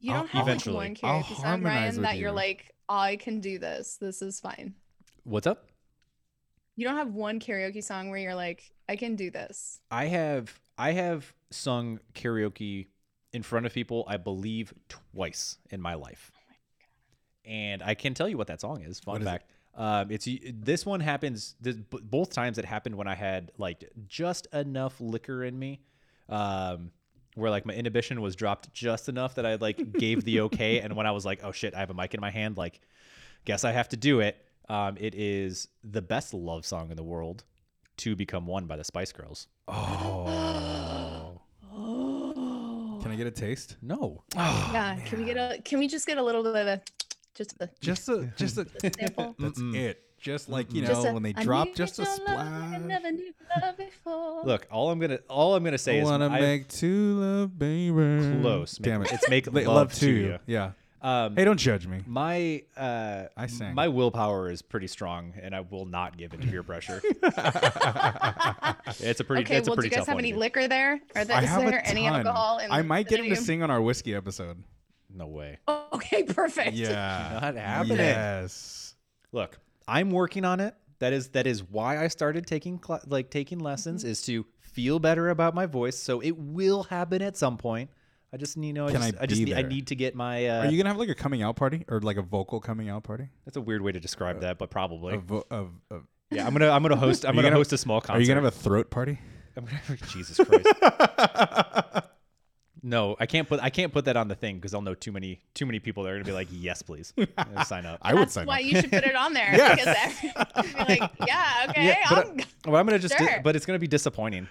You 0.00 0.12
I'll- 0.12 0.18
don't 0.22 0.30
have 0.30 0.48
eventually. 0.48 0.74
like 0.74 0.98
I'll 1.04 1.12
one 1.14 1.22
karaoke 1.22 1.34
song, 1.36 1.44
harmonize 1.44 1.92
Ryan, 1.92 2.02
that 2.02 2.18
you're 2.18 2.32
like, 2.32 2.74
I 2.88 3.14
can 3.14 3.38
do 3.38 3.60
this. 3.60 3.96
This 4.00 4.22
is 4.22 4.40
fine. 4.40 4.74
What's 5.22 5.46
up? 5.46 5.66
You 6.74 6.84
don't 6.84 6.96
have 6.96 7.14
one 7.14 7.38
karaoke 7.38 7.82
song 7.82 8.10
where 8.10 8.18
you're 8.18 8.34
like, 8.34 8.72
I 8.88 8.96
can 8.96 9.14
do 9.14 9.30
this. 9.30 9.78
I 9.92 10.06
have 10.06 10.58
I 10.76 10.90
have 10.92 11.32
sung 11.52 12.00
karaoke 12.14 12.88
in 13.32 13.44
front 13.44 13.66
of 13.66 13.72
people, 13.72 14.04
I 14.08 14.16
believe, 14.16 14.74
twice 14.88 15.58
in 15.70 15.80
my 15.80 15.94
life. 15.94 16.32
And 17.44 17.84
I 17.84 17.94
can 17.94 18.14
tell 18.14 18.28
you 18.28 18.36
what 18.36 18.48
that 18.48 18.60
song 18.60 18.82
is. 18.82 18.98
Fun 18.98 19.12
What 19.12 19.20
is 19.22 19.26
it? 19.28 19.30
fact. 19.30 19.50
Um, 19.74 20.10
it's 20.10 20.28
this 20.54 20.84
one 20.84 21.00
happens 21.00 21.54
this, 21.60 21.76
both 21.76 22.32
times. 22.32 22.58
It 22.58 22.64
happened 22.64 22.96
when 22.96 23.06
I 23.06 23.14
had 23.14 23.52
like 23.58 23.84
just 24.06 24.46
enough 24.52 25.00
liquor 25.00 25.44
in 25.44 25.58
me, 25.58 25.80
um, 26.28 26.90
where 27.34 27.50
like 27.50 27.64
my 27.64 27.74
inhibition 27.74 28.20
was 28.20 28.34
dropped 28.34 28.72
just 28.72 29.08
enough 29.08 29.36
that 29.36 29.46
I 29.46 29.54
like 29.54 29.92
gave 29.92 30.24
the 30.24 30.40
okay. 30.42 30.80
And 30.80 30.96
when 30.96 31.06
I 31.06 31.12
was 31.12 31.24
like, 31.24 31.40
oh 31.44 31.52
shit, 31.52 31.74
I 31.74 31.80
have 31.80 31.90
a 31.90 31.94
mic 31.94 32.14
in 32.14 32.20
my 32.20 32.30
hand, 32.30 32.56
like, 32.56 32.80
guess 33.44 33.64
I 33.64 33.72
have 33.72 33.88
to 33.90 33.96
do 33.96 34.20
it. 34.20 34.36
Um, 34.68 34.96
it 34.98 35.14
is 35.14 35.68
the 35.84 36.02
best 36.02 36.34
love 36.34 36.66
song 36.66 36.90
in 36.90 36.96
the 36.96 37.04
world, 37.04 37.44
"To 37.98 38.14
Become 38.14 38.46
One" 38.46 38.66
by 38.66 38.76
the 38.76 38.84
Spice 38.84 39.12
Girls. 39.12 39.46
Oh. 39.68 41.40
Oh. 41.72 42.98
Can 43.02 43.12
I 43.14 43.16
get 43.16 43.26
a 43.26 43.30
taste? 43.30 43.76
No. 43.80 44.22
yeah. 44.34 44.98
Can 45.06 45.20
we 45.20 45.24
get 45.24 45.38
a? 45.38 45.62
Can 45.62 45.78
we 45.78 45.88
just 45.88 46.06
get 46.06 46.18
a 46.18 46.22
little 46.22 46.42
bit 46.42 46.56
of 46.56 46.66
a, 46.66 46.82
just 47.38 47.54
a 47.60 47.70
Just 47.80 48.08
a 48.08 48.30
just 48.36 48.58
a 48.58 48.66
sample? 48.98 49.34
That's 49.38 49.58
Mm-mm. 49.60 49.74
it. 49.76 50.02
Just 50.20 50.48
like 50.48 50.72
you 50.74 50.82
know 50.82 51.00
a, 51.04 51.12
when 51.14 51.22
they 51.22 51.32
"I 51.36 51.44
drop 51.44 51.68
just 51.76 51.98
a 52.00 52.02
your 52.02 52.10
love, 52.10 52.18
I 52.28 52.70
splash. 52.72 52.80
never 52.82 53.12
knew 53.12 53.32
love 53.62 53.76
before. 53.76 54.42
Look, 54.44 54.66
all 54.70 54.90
I'm 54.90 54.98
gonna 54.98 55.20
all 55.28 55.54
I'm 55.54 55.62
gonna 55.62 55.78
say 55.78 55.98
I 55.98 56.02
is 56.02 56.08
wanna 56.08 56.28
I- 56.28 56.40
make 56.40 56.66
two 56.68 57.20
love, 57.20 57.56
baby. 57.58 58.40
close. 58.40 58.76
Damn 58.78 59.02
it. 59.02 59.12
It's 59.12 59.28
make 59.30 59.44
They 59.44 59.64
love, 59.64 59.92
to 59.94 60.00
to 60.00 60.10
you. 60.10 60.38
Yeah. 60.46 60.72
Um, 61.00 61.36
Hey, 61.36 61.44
don't 61.44 61.56
judge 61.60 61.86
me. 61.86 62.00
my 62.06 62.64
uh, 62.76 63.26
I 63.36 63.46
sang. 63.46 63.76
my 63.76 63.86
willpower 63.86 64.50
is 64.50 64.60
pretty 64.62 64.88
strong, 64.88 65.32
and 65.40 65.54
I 65.54 65.60
will 65.60 65.84
not 65.86 66.16
give 66.18 66.34
into 66.34 66.48
peer 66.48 66.64
pressure. 66.64 67.00
it's 68.98 69.20
a 69.20 69.24
pretty. 69.24 69.42
okay. 69.44 69.54
that's 69.54 69.68
a 69.68 69.70
Well, 69.70 69.76
do 69.76 69.82
pretty 69.82 69.86
you 69.86 69.90
guys 69.90 69.98
tough 69.98 70.06
have 70.08 70.14
one 70.16 70.24
to 70.24 70.28
any 70.28 70.32
do. 70.32 70.38
liquor 70.38 70.66
there? 70.66 71.00
Are 71.14 71.24
there, 71.24 71.36
I 71.36 71.42
is 71.44 71.48
have 71.48 71.62
there 71.64 71.78
a 71.78 71.86
any 71.86 72.06
alcohol? 72.08 72.58
In 72.58 72.72
I 72.72 72.82
might 72.82 73.04
the 73.06 73.10
get 73.10 73.18
him 73.20 73.26
to 73.26 73.34
venue? 73.36 73.44
sing 73.46 73.62
on 73.62 73.70
our 73.70 73.80
whiskey 73.80 74.14
episode. 74.16 74.62
No 75.12 75.26
way. 75.26 75.58
Oh, 75.66 75.86
okay. 75.94 76.22
Perfect. 76.24 76.74
Yeah. 76.76 77.38
Not 77.42 77.54
happening. 77.56 77.96
Yes. 77.98 78.94
Look, 79.32 79.58
I'm 79.86 80.10
working 80.10 80.44
on 80.44 80.60
it. 80.60 80.74
That 81.00 81.12
is 81.12 81.28
that 81.28 81.46
is 81.46 81.62
why 81.62 82.02
I 82.02 82.08
started 82.08 82.46
taking 82.46 82.78
cla 82.78 83.00
like 83.06 83.30
taking 83.30 83.58
lessons 83.60 84.02
Mm-hmm. 84.02 84.10
is 84.10 84.22
to 84.22 84.44
feel 84.60 84.98
better 84.98 85.30
about 85.30 85.54
my 85.54 85.66
voice. 85.66 85.96
So 85.96 86.20
it 86.20 86.36
will 86.36 86.82
happen 86.84 87.22
at 87.22 87.36
some 87.36 87.56
point. 87.56 87.90
I 88.32 88.36
just 88.36 88.56
you 88.58 88.72
know 88.72 88.88
I 88.88 88.92
Can 88.92 89.00
just, 89.00 89.14
I 89.14 89.22
I, 89.22 89.26
just 89.26 89.40
need, 89.40 89.54
I 89.54 89.62
need 89.62 89.86
to 89.86 89.94
get 89.96 90.14
my. 90.14 90.46
Uh, 90.46 90.64
Are 90.66 90.70
you 90.70 90.76
gonna 90.76 90.90
have 90.90 90.98
like 90.98 91.08
a 91.08 91.14
coming 91.14 91.40
out 91.42 91.56
party 91.56 91.84
or 91.88 92.00
like 92.00 92.16
a 92.18 92.22
vocal 92.22 92.60
coming 92.60 92.88
out 92.90 93.04
party? 93.04 93.28
that's 93.44 93.56
a 93.56 93.60
weird 93.60 93.80
way 93.80 93.92
to 93.92 94.00
describe 94.00 94.40
that, 94.42 94.58
but 94.58 94.70
probably. 94.70 95.14
A 95.14 95.18
vo- 95.18 95.46
of, 95.50 95.70
of, 95.90 96.02
yeah, 96.30 96.46
I'm 96.46 96.52
gonna 96.52 96.68
I'm 96.68 96.82
gonna 96.82 96.96
host 97.06 97.24
I'm 97.24 97.34
gonna, 97.34 97.44
gonna- 97.48 97.56
host 97.56 97.72
a 97.72 97.78
small 97.78 98.00
concert. 98.02 98.18
are 98.18 98.20
you 98.20 98.26
gonna 98.26 98.42
have 98.42 98.52
a 98.52 98.56
throat 98.56 98.90
party? 98.90 99.18
I'm 99.56 99.64
gonna 99.64 99.80
Jesus 100.08 100.36
Christ. 100.36 100.66
no, 102.82 103.16
I 103.18 103.26
can't 103.26 103.48
put 103.48 103.60
I 103.60 103.70
can't 103.70 103.92
put 103.92 104.04
that 104.06 104.16
on 104.16 104.28
the 104.28 104.34
thing 104.34 104.56
because 104.56 104.74
I'll 104.74 104.82
know 104.82 104.94
too 104.94 105.12
many 105.12 105.40
too 105.54 105.66
many 105.66 105.78
people 105.78 106.02
that 106.04 106.10
are 106.10 106.14
gonna 106.14 106.24
be 106.24 106.32
like, 106.32 106.48
yes, 106.50 106.82
please, 106.82 107.12
sign 107.66 107.86
up. 107.86 107.98
I 108.02 108.14
would 108.14 108.30
sign 108.30 108.30
up. 108.30 108.32
That's 108.32 108.32
sign 108.34 108.46
why 108.46 108.58
up. 108.58 108.64
you 108.64 108.80
should 108.80 108.90
put 108.90 109.04
it 109.04 109.16
on 109.16 109.32
there. 109.32 109.48
Yes. 109.56 110.20
Because 110.20 110.46
everyone 110.56 110.86
be 110.86 111.00
like, 111.00 111.10
yeah, 111.26 111.66
okay, 111.70 111.86
Yeah, 111.86 112.06
but 112.10 112.26
I'll, 112.26 112.34
Well, 112.72 112.76
I'm 112.80 112.86
gonna 112.86 112.98
just, 112.98 113.16
Sure. 113.18 113.40
but 113.42 113.56
it's 113.56 113.66
gonna 113.66 113.78
be 113.78 113.86
disappointing. 113.88 114.48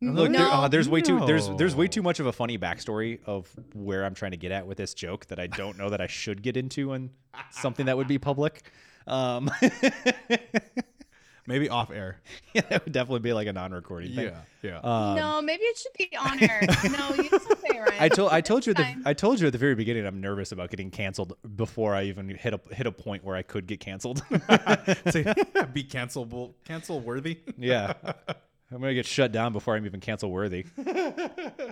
no, 0.00 0.12
Look, 0.12 0.32
there, 0.32 0.42
uh, 0.46 0.68
there's 0.68 0.88
way 0.88 1.00
too 1.02 1.20
there's 1.26 1.48
there's 1.56 1.76
way 1.76 1.86
too 1.86 2.02
much 2.02 2.20
of 2.20 2.26
a 2.26 2.32
funny 2.32 2.56
backstory 2.58 3.18
of 3.26 3.48
where 3.74 4.04
I'm 4.04 4.14
trying 4.14 4.30
to 4.32 4.36
get 4.38 4.50
at 4.52 4.66
with 4.66 4.78
this 4.78 4.94
joke 4.94 5.26
that 5.26 5.38
I 5.38 5.46
don't 5.46 5.76
know 5.78 5.90
that 5.90 6.00
I 6.00 6.06
should 6.06 6.42
get 6.42 6.56
into 6.56 6.92
on 6.92 7.10
something 7.50 7.86
that 7.86 7.96
would 7.96 8.08
be 8.08 8.18
public. 8.18 8.62
Um, 9.06 9.50
Maybe 11.46 11.68
off 11.68 11.90
air. 11.90 12.20
yeah, 12.54 12.62
that 12.68 12.84
would 12.84 12.92
definitely 12.92 13.20
be 13.20 13.32
like 13.32 13.46
a 13.46 13.52
non-recording 13.52 14.14
thing. 14.14 14.32
Yeah. 14.62 14.78
Um, 14.78 15.16
no, 15.16 15.42
maybe 15.42 15.62
it 15.62 15.78
should 15.78 15.92
be 15.96 16.16
on 16.16 16.42
air. 16.42 16.60
no, 16.84 17.14
you 17.22 17.28
it's 17.32 17.50
okay, 17.50 17.78
Ryan. 17.78 17.94
I 17.98 18.08
told 18.08 18.32
I 18.32 18.40
told 18.40 18.66
you 18.66 18.72
at 18.72 18.76
the 18.76 19.02
I 19.06 19.14
told 19.14 19.40
you 19.40 19.46
at 19.46 19.52
the 19.52 19.58
very 19.58 19.74
beginning 19.74 20.06
I'm 20.06 20.20
nervous 20.20 20.52
about 20.52 20.70
getting 20.70 20.90
canceled 20.90 21.32
before 21.56 21.94
I 21.94 22.04
even 22.04 22.28
hit 22.28 22.54
a 22.54 22.60
hit 22.74 22.86
a 22.86 22.92
point 22.92 23.24
where 23.24 23.36
I 23.36 23.42
could 23.42 23.66
get 23.66 23.80
canceled. 23.80 24.18
Say, 25.08 25.24
be 25.72 25.84
cancelable, 25.84 26.54
cancel 26.64 27.00
worthy. 27.00 27.38
yeah. 27.58 27.94
I'm 28.72 28.80
gonna 28.80 28.94
get 28.94 29.06
shut 29.06 29.32
down 29.32 29.52
before 29.52 29.74
I'm 29.76 29.84
even 29.86 30.00
cancel 30.00 30.30
worthy. 30.30 30.66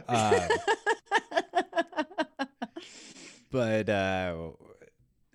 Uh, 0.09 0.49
but 3.51 3.89
uh, 3.89 4.35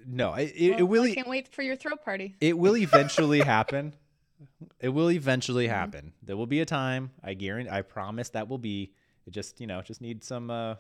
no, 0.06 0.34
it, 0.34 0.54
it, 0.56 0.80
it 0.80 0.84
will 0.84 1.04
I 1.04 1.14
can't 1.14 1.28
wait 1.30 1.48
for 1.48 1.62
your 1.62 1.76
throw 1.76 1.96
party. 1.96 2.36
it 2.42 2.58
will 2.58 2.76
eventually 2.78 3.40
happen. 3.40 3.94
It 4.80 4.90
will 4.90 5.10
eventually 5.12 5.68
happen. 5.68 6.14
There 6.22 6.36
will 6.38 6.48
be 6.48 6.60
a 6.62 6.66
time. 6.66 7.12
I 7.24 7.34
guarantee. 7.34 7.70
I 7.72 7.82
promise 7.82 8.30
that 8.30 8.48
will 8.48 8.58
be. 8.58 8.94
It 9.26 9.32
just 9.32 9.60
you 9.62 9.68
know 9.68 9.82
just 9.82 10.02
need 10.02 10.24
some. 10.24 10.50
uh 10.50 10.76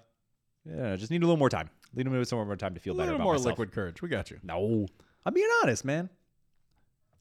Yeah, 0.65 0.95
just 0.95 1.11
need 1.11 1.23
a 1.23 1.25
little 1.25 1.37
more 1.37 1.49
time. 1.49 1.69
Need 1.93 2.07
a 2.07 2.09
little 2.09 2.25
some 2.25 2.39
more 2.45 2.55
time 2.55 2.73
to 2.73 2.79
feel 2.79 2.93
A 2.93 2.97
better 2.97 3.11
little 3.11 3.15
about 3.17 3.23
more 3.25 3.33
myself. 3.33 3.47
liquid 3.47 3.71
courage. 3.71 4.01
We 4.01 4.09
got 4.09 4.31
you. 4.31 4.39
No, 4.43 4.87
I'm 5.25 5.33
being 5.33 5.49
honest, 5.61 5.85
man. 5.85 6.09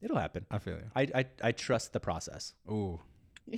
It'll 0.00 0.16
happen. 0.18 0.46
I 0.50 0.58
feel 0.58 0.74
you. 0.74 0.90
I 0.96 1.02
I, 1.14 1.24
I 1.42 1.52
trust 1.52 1.92
the 1.92 2.00
process. 2.00 2.54
Ooh, 2.70 2.98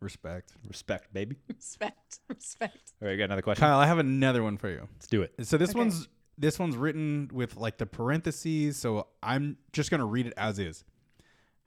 respect. 0.00 0.52
Respect, 0.68 1.12
baby. 1.12 1.36
Respect. 1.54 2.18
Respect. 2.28 2.92
All 3.00 3.06
right, 3.06 3.12
you 3.12 3.18
got 3.18 3.24
another 3.24 3.42
question? 3.42 3.60
Kyle, 3.62 3.78
I 3.78 3.86
have 3.86 3.98
another 3.98 4.42
one 4.42 4.56
for 4.56 4.68
you. 4.68 4.88
Let's 4.94 5.06
do 5.06 5.22
it. 5.22 5.32
So 5.42 5.56
this 5.56 5.70
Okay. 5.70 5.78
one's 5.78 6.08
this 6.38 6.58
one's 6.58 6.76
written 6.76 7.30
with 7.32 7.56
like 7.56 7.78
the 7.78 7.86
parentheses, 7.86 8.76
so 8.76 9.06
I'm 9.22 9.56
just 9.72 9.90
gonna 9.90 10.06
read 10.06 10.26
it 10.26 10.34
as 10.36 10.58
is. 10.58 10.84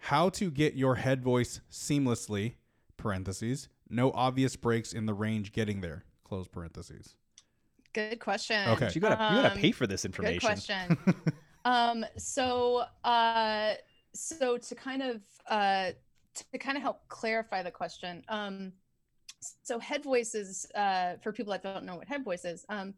How 0.06 0.30
to 0.30 0.52
get 0.52 0.76
your 0.76 0.94
head 0.94 1.24
voice 1.24 1.62
seamlessly 1.72 2.58
parentheses. 2.96 3.70
No 3.90 4.12
obvious 4.12 4.56
breaks 4.56 4.94
in 4.94 5.08
the 5.08 5.16
range 5.16 5.52
getting 5.52 5.82
there. 5.82 6.06
Close 6.24 6.48
parentheses. 6.48 7.16
Good 7.92 8.20
question. 8.20 8.70
Okay. 8.70 8.92
You 8.94 9.02
gotta 9.02 9.16
you 9.36 9.42
gotta 9.42 9.54
Um, 9.54 9.58
pay 9.58 9.72
for 9.72 9.88
this 9.88 10.06
information. 10.06 10.36
Good 10.36 10.46
question. 10.46 10.98
um, 11.66 12.06
so, 12.18 12.84
uh, 13.04 13.74
so 14.14 14.60
to 14.60 14.76
kind 14.76 15.02
of 15.02 15.22
uh, 15.48 15.94
to 16.52 16.58
kind 16.60 16.78
of 16.78 16.84
help 16.84 17.08
clarify 17.08 17.64
the 17.64 17.72
question, 17.72 18.24
um, 18.30 18.74
so 19.64 19.80
head 19.80 20.04
voices 20.04 20.68
uh, 20.76 21.16
for 21.24 21.32
people 21.32 21.52
that 21.54 21.64
don't 21.64 21.84
know 21.84 21.96
what 21.96 22.08
head 22.08 22.24
voice 22.24 22.46
is. 22.46 22.64
Um, 22.70 22.94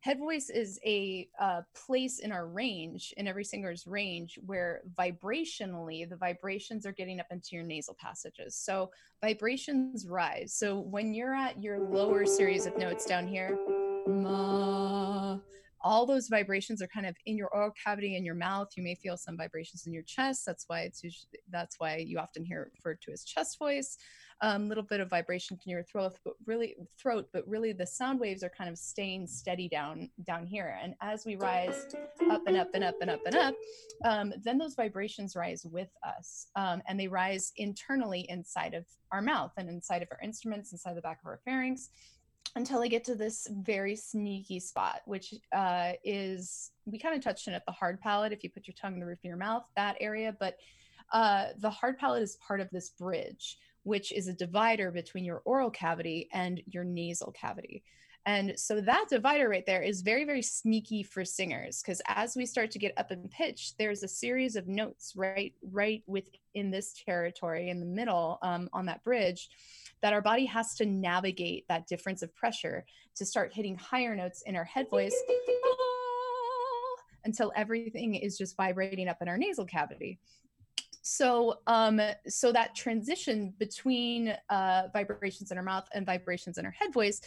head 0.00 0.18
voice 0.18 0.48
is 0.48 0.80
a 0.84 1.28
uh, 1.38 1.60
place 1.74 2.18
in 2.20 2.32
our 2.32 2.46
range, 2.46 3.12
in 3.16 3.28
every 3.28 3.44
singer's 3.44 3.86
range, 3.86 4.38
where 4.46 4.80
vibrationally 4.98 6.08
the 6.08 6.16
vibrations 6.16 6.86
are 6.86 6.92
getting 6.92 7.20
up 7.20 7.26
into 7.30 7.50
your 7.52 7.62
nasal 7.62 7.96
passages. 8.00 8.56
So 8.56 8.90
vibrations 9.20 10.06
rise. 10.06 10.54
So 10.54 10.80
when 10.80 11.12
you're 11.12 11.34
at 11.34 11.62
your 11.62 11.78
lower 11.78 12.24
series 12.24 12.66
of 12.66 12.78
notes 12.78 13.04
down 13.04 13.28
here, 13.28 13.58
ma, 14.06 15.38
all 15.82 16.06
those 16.06 16.28
vibrations 16.28 16.80
are 16.82 16.88
kind 16.88 17.06
of 17.06 17.16
in 17.26 17.36
your 17.36 17.48
oral 17.48 17.72
cavity 17.82 18.16
in 18.16 18.24
your 18.24 18.34
mouth 18.34 18.68
you 18.76 18.82
may 18.82 18.94
feel 18.94 19.16
some 19.16 19.36
vibrations 19.36 19.86
in 19.86 19.94
your 19.94 20.02
chest 20.02 20.44
that's 20.44 20.64
why 20.66 20.80
it's 20.80 21.02
usually 21.02 21.26
that's 21.50 21.76
why 21.78 21.96
you 21.96 22.18
often 22.18 22.44
hear 22.44 22.62
it 22.62 22.72
referred 22.74 23.00
to 23.00 23.12
as 23.12 23.24
chest 23.24 23.58
voice 23.58 23.96
a 24.42 24.54
um, 24.54 24.68
little 24.68 24.82
bit 24.82 25.00
of 25.00 25.10
vibration 25.10 25.58
in 25.64 25.70
your 25.70 25.82
throat 25.82 26.18
but 26.24 26.34
really 26.46 26.76
throat 26.98 27.28
but 27.32 27.46
really 27.46 27.72
the 27.72 27.86
sound 27.86 28.18
waves 28.18 28.42
are 28.42 28.50
kind 28.56 28.70
of 28.70 28.78
staying 28.78 29.26
steady 29.26 29.68
down 29.68 30.08
down 30.24 30.46
here 30.46 30.78
and 30.82 30.94
as 31.02 31.24
we 31.26 31.36
rise 31.36 31.86
up 32.30 32.42
and 32.46 32.56
up 32.56 32.70
and 32.74 32.84
up 32.84 32.94
and 33.00 33.10
up 33.10 33.20
and 33.26 33.36
up 33.36 33.54
um, 34.04 34.32
then 34.42 34.58
those 34.58 34.74
vibrations 34.74 35.36
rise 35.36 35.66
with 35.70 35.90
us 36.06 36.46
um, 36.56 36.82
and 36.88 36.98
they 36.98 37.08
rise 37.08 37.52
internally 37.56 38.26
inside 38.28 38.74
of 38.74 38.84
our 39.12 39.22
mouth 39.22 39.52
and 39.56 39.68
inside 39.68 40.02
of 40.02 40.08
our 40.10 40.20
instruments 40.22 40.72
inside 40.72 40.96
the 40.96 41.02
back 41.02 41.18
of 41.22 41.26
our 41.26 41.40
pharynx 41.44 41.90
until 42.56 42.82
I 42.82 42.88
get 42.88 43.04
to 43.04 43.14
this 43.14 43.46
very 43.50 43.94
sneaky 43.94 44.58
spot, 44.58 45.02
which 45.04 45.34
uh, 45.52 45.92
is 46.02 46.72
we 46.84 46.98
kind 46.98 47.14
of 47.14 47.22
touched 47.22 47.46
on 47.48 47.54
it 47.54 47.62
the 47.66 47.72
hard 47.72 48.00
palate. 48.00 48.32
If 48.32 48.42
you 48.42 48.50
put 48.50 48.66
your 48.66 48.74
tongue 48.80 48.94
in 48.94 49.00
the 49.00 49.06
roof 49.06 49.18
of 49.18 49.24
your 49.24 49.36
mouth, 49.36 49.64
that 49.76 49.96
area, 50.00 50.34
but 50.38 50.56
uh, 51.12 51.48
the 51.58 51.70
hard 51.70 51.98
palate 51.98 52.22
is 52.22 52.36
part 52.46 52.60
of 52.60 52.68
this 52.70 52.90
bridge, 52.90 53.58
which 53.82 54.12
is 54.12 54.28
a 54.28 54.32
divider 54.32 54.90
between 54.90 55.24
your 55.24 55.42
oral 55.44 55.70
cavity 55.70 56.28
and 56.32 56.60
your 56.66 56.84
nasal 56.84 57.32
cavity. 57.32 57.82
And 58.26 58.58
so 58.58 58.82
that 58.82 59.06
divider 59.08 59.48
right 59.48 59.64
there 59.64 59.80
is 59.80 60.02
very, 60.02 60.24
very 60.24 60.42
sneaky 60.42 61.02
for 61.02 61.24
singers 61.24 61.80
because 61.82 62.02
as 62.06 62.36
we 62.36 62.44
start 62.44 62.70
to 62.72 62.78
get 62.78 62.92
up 62.98 63.10
in 63.10 63.28
pitch, 63.28 63.72
there's 63.78 64.02
a 64.02 64.08
series 64.08 64.56
of 64.56 64.68
notes 64.68 65.14
right, 65.16 65.54
right 65.62 66.02
within 66.06 66.70
this 66.70 66.92
territory 67.04 67.70
in 67.70 67.80
the 67.80 67.86
middle 67.86 68.38
um, 68.42 68.68
on 68.74 68.86
that 68.86 69.02
bridge 69.02 69.48
that 70.02 70.12
our 70.12 70.20
body 70.20 70.44
has 70.44 70.74
to 70.74 70.86
navigate 70.86 71.66
that 71.68 71.86
difference 71.86 72.20
of 72.22 72.34
pressure 72.34 72.84
to 73.16 73.24
start 73.24 73.54
hitting 73.54 73.76
higher 73.76 74.14
notes 74.14 74.42
in 74.42 74.54
our 74.54 74.64
head 74.64 74.88
voice 74.90 75.16
until 77.24 77.52
everything 77.56 78.14
is 78.14 78.36
just 78.36 78.56
vibrating 78.56 79.08
up 79.08 79.18
in 79.20 79.28
our 79.28 79.38
nasal 79.38 79.64
cavity 79.64 80.18
so 81.02 81.54
um 81.66 82.00
so 82.28 82.52
that 82.52 82.74
transition 82.74 83.54
between 83.58 84.34
uh 84.50 84.82
vibrations 84.92 85.50
in 85.50 85.56
our 85.56 85.64
mouth 85.64 85.88
and 85.94 86.04
vibrations 86.04 86.58
in 86.58 86.66
our 86.66 86.70
head 86.72 86.92
voice 86.92 87.20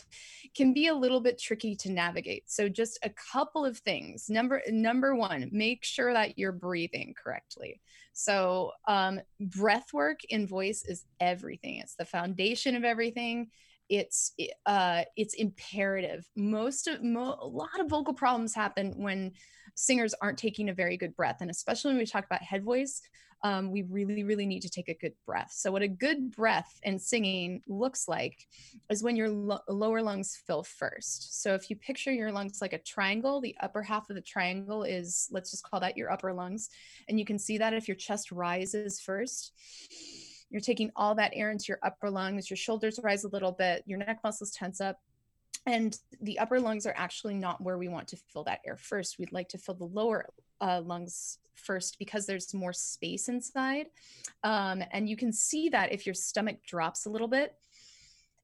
can 0.56 0.74
be 0.74 0.88
a 0.88 0.94
little 0.94 1.20
bit 1.20 1.40
tricky 1.40 1.76
to 1.76 1.92
navigate. 1.92 2.50
So 2.50 2.70
just 2.70 3.00
a 3.04 3.10
couple 3.10 3.66
of 3.66 3.78
things. 3.80 4.30
Number 4.30 4.62
number 4.70 5.16
one 5.16 5.50
make 5.52 5.84
sure 5.84 6.14
that 6.14 6.38
you're 6.38 6.52
breathing 6.52 7.16
correctly. 7.22 7.82
So 8.14 8.72
um 8.88 9.20
breath 9.40 9.92
work 9.94 10.20
in 10.30 10.46
voice 10.46 10.84
is 10.86 11.06
everything. 11.20 11.78
It's 11.78 11.96
the 11.96 12.06
foundation 12.06 12.76
of 12.76 12.84
everything. 12.84 13.50
It's 13.90 14.34
uh 14.68 15.04
it's 15.18 15.34
imperative. 15.34 16.28
Most 16.36 16.88
of 16.88 17.04
mo- 17.04 17.40
a 17.42 17.48
lot 17.48 17.80
of 17.80 17.90
vocal 17.90 18.14
problems 18.14 18.54
happen 18.54 18.94
when 18.98 19.32
singers 19.76 20.14
aren't 20.22 20.38
taking 20.38 20.70
a 20.70 20.74
very 20.74 20.98
good 20.98 21.16
breath 21.16 21.38
and 21.42 21.50
especially 21.50 21.90
when 21.90 21.98
we 21.98 22.06
talk 22.06 22.26
about 22.26 22.44
head 22.44 22.64
voice 22.64 23.02
um, 23.44 23.72
we 23.72 23.82
really, 23.84 24.24
really 24.24 24.46
need 24.46 24.62
to 24.62 24.70
take 24.70 24.88
a 24.88 24.94
good 24.94 25.14
breath. 25.26 25.52
So, 25.52 25.72
what 25.72 25.82
a 25.82 25.88
good 25.88 26.32
breath 26.32 26.80
in 26.84 26.98
singing 26.98 27.62
looks 27.68 28.08
like 28.08 28.48
is 28.90 29.04
when 29.04 29.16
your 29.18 29.30
lo- 29.30 29.60
lower 29.68 30.02
lungs 30.02 30.42
fill 30.48 30.64
first. 30.64 31.42
So, 31.42 31.54
if 31.54 31.70
you 31.70 31.76
picture 31.76 32.12
your 32.12 32.32
lungs 32.32 32.62
like 32.62 32.74
a 32.74 32.78
triangle, 32.78 33.42
the 33.42 33.56
upper 33.60 33.84
half 33.84 34.10
of 34.10 34.16
the 34.16 34.22
triangle 34.22 34.84
is, 34.84 35.28
let's 35.32 35.52
just 35.52 35.70
call 35.70 35.82
that 35.82 35.98
your 35.98 36.10
upper 36.12 36.34
lungs. 36.34 36.70
And 37.10 37.20
you 37.20 37.26
can 37.26 37.38
see 37.38 37.58
that 37.58 37.74
if 37.74 37.88
your 37.88 37.98
chest 37.98 38.32
rises 38.32 39.02
first, 39.02 39.52
you're 40.50 40.62
taking 40.62 40.92
all 40.96 41.16
that 41.16 41.32
air 41.34 41.52
into 41.52 41.66
your 41.68 41.80
upper 41.84 42.10
lungs, 42.10 42.50
your 42.50 42.58
shoulders 42.58 43.00
rise 43.04 43.26
a 43.26 43.30
little 43.30 43.52
bit, 43.52 43.84
your 43.86 44.00
neck 44.00 44.20
muscles 44.24 44.52
tense 44.52 44.80
up. 44.80 45.00
And 45.66 45.98
the 46.22 46.40
upper 46.40 46.60
lungs 46.60 46.86
are 46.86 46.94
actually 46.96 47.36
not 47.36 47.62
where 47.62 47.78
we 47.78 47.88
want 47.88 48.10
to 48.10 48.18
fill 48.18 48.44
that 48.46 48.62
air 48.66 48.78
first. 48.78 49.18
We'd 49.18 49.32
like 49.32 49.50
to 49.50 49.58
fill 49.58 49.76
the 49.76 49.86
lower 49.86 50.26
uh, 50.60 50.82
lungs 50.82 51.38
first 51.56 51.98
because 52.00 52.26
there's 52.26 52.54
more 52.54 52.74
space 52.74 53.30
inside. 53.30 53.88
Um, 54.44 54.84
and 54.92 55.08
you 55.08 55.16
can 55.16 55.32
see 55.32 55.70
that 55.70 55.92
if 55.92 56.06
your 56.06 56.16
stomach 56.16 56.58
drops 56.66 57.06
a 57.06 57.10
little 57.10 57.28
bit 57.28 57.56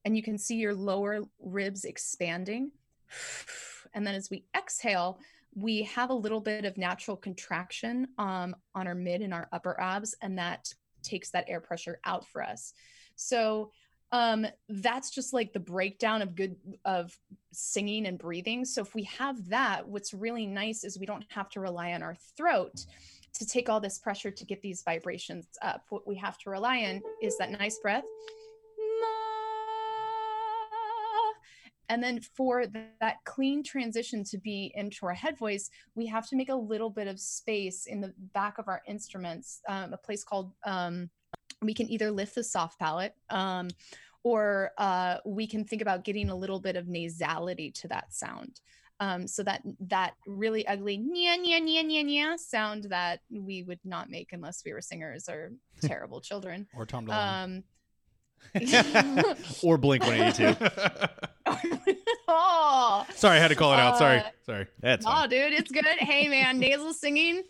and 0.06 0.16
you 0.16 0.24
can 0.24 0.38
see 0.38 0.56
your 0.56 0.74
lower 0.74 1.22
ribs 1.40 1.86
expanding. 1.86 2.72
And 3.96 4.06
then 4.06 4.14
as 4.14 4.30
we 4.30 4.44
exhale, 4.56 5.20
we 5.56 5.82
have 5.84 6.12
a 6.12 6.14
little 6.14 6.42
bit 6.42 6.64
of 6.64 6.78
natural 6.78 7.18
contraction 7.18 8.08
um, 8.20 8.56
on 8.76 8.88
our 8.88 8.94
mid 8.94 9.22
and 9.22 9.34
our 9.34 9.48
upper 9.52 9.80
abs, 9.80 10.14
and 10.22 10.38
that 10.38 10.72
takes 11.02 11.32
that 11.32 11.46
air 11.48 11.60
pressure 11.60 12.00
out 12.06 12.28
for 12.28 12.44
us. 12.44 12.74
So 13.16 13.72
um 14.12 14.46
that's 14.70 15.12
just 15.12 15.34
like 15.34 15.54
the 15.54 15.60
breakdown 15.60 16.22
of 16.22 16.36
good 16.36 16.56
of 16.86 17.16
singing 17.52 18.06
and 18.06 18.18
breathing. 18.18 18.66
So 18.66 18.82
if 18.82 18.94
we 18.94 19.04
have 19.04 19.50
that 19.50 19.88
what's 19.88 20.14
really 20.14 20.46
nice 20.46 20.84
is 20.84 21.00
we 21.00 21.06
don't 21.06 21.26
have 21.30 21.50
to 21.52 21.60
rely 21.60 21.94
on 21.94 22.04
our 22.04 22.16
throat 22.38 22.86
to 23.34 23.46
take 23.46 23.70
all 23.70 23.80
this 23.80 24.00
pressure 24.00 24.32
to 24.32 24.46
get 24.46 24.62
these 24.62 24.82
vibrations 24.84 25.48
up. 25.62 25.84
What 25.90 26.08
we 26.08 26.16
have 26.18 26.38
to 26.40 26.50
rely 26.50 26.80
on 26.84 27.02
is 27.22 27.38
that 27.38 27.52
nice 27.52 27.78
breath. 27.80 28.04
And 31.92 32.04
then 32.04 32.22
for 32.22 32.66
that 32.68 33.16
clean 33.26 33.64
transition 33.64 34.24
to 34.26 34.38
be 34.38 34.72
into 34.76 35.08
our 35.08 35.14
head 35.14 35.38
voice 35.40 35.72
we 35.96 36.06
have 36.06 36.28
to 36.30 36.36
make 36.36 36.50
a 36.50 36.56
little 36.56 36.92
bit 36.92 37.08
of 37.08 37.20
space 37.20 37.88
in 37.88 38.00
the 38.00 38.14
back 38.34 38.60
of 38.60 38.68
our 38.68 38.84
instruments 38.88 39.62
um, 39.68 39.92
a 39.92 39.98
place 39.98 40.24
called 40.24 40.54
um, 40.66 41.10
we 41.62 41.74
can 41.74 41.90
either 41.90 42.12
lift 42.12 42.36
the 42.36 42.44
soft 42.44 42.80
palate 42.80 43.14
um, 43.30 43.70
or 44.24 44.72
uh, 44.78 45.18
we 45.26 45.48
can 45.48 45.64
think 45.66 45.82
about 45.82 46.04
getting 46.04 46.30
a 46.30 46.36
little 46.36 46.60
bit 46.60 46.76
of 46.76 46.86
nasality 46.86 47.74
to 47.82 47.88
that 47.90 48.14
sound. 48.14 48.62
Um, 49.02 49.28
so 49.28 49.44
that 49.44 49.62
that 49.88 50.16
really 50.28 50.68
ugly 50.68 50.98
nya 50.98 51.38
nya 51.38 51.62
nya 51.62 51.86
nya 51.86 52.04
nya 52.04 52.38
sound 52.38 52.86
that 52.90 53.22
we 53.32 53.64
would 53.64 53.80
not 53.86 54.10
make 54.10 54.34
unless 54.34 54.62
we 54.66 54.74
were 54.74 54.82
singers 54.82 55.30
or 55.30 55.54
terrible 55.82 56.20
children. 56.20 56.68
or 56.76 56.86
Tom 56.86 57.08
DeLonge. 57.08 57.46
Um, 57.46 57.64
or 59.64 59.78
Blink 59.78 60.04
182. 60.04 60.56
oh, 62.28 63.06
Sorry, 63.16 63.38
I 63.38 63.40
had 63.40 63.50
to 63.50 63.56
call 63.56 63.74
it 63.74 63.80
out. 63.80 63.98
Sorry, 63.98 64.20
uh, 64.20 64.24
sorry. 64.46 64.68
That's 64.82 65.06
oh, 65.06 65.10
fine. 65.10 65.30
dude, 65.30 65.54
it's 65.54 65.72
good. 65.72 65.86
Hey, 65.86 66.28
man, 66.28 66.60
nasal 66.60 66.94
singing. 66.94 67.44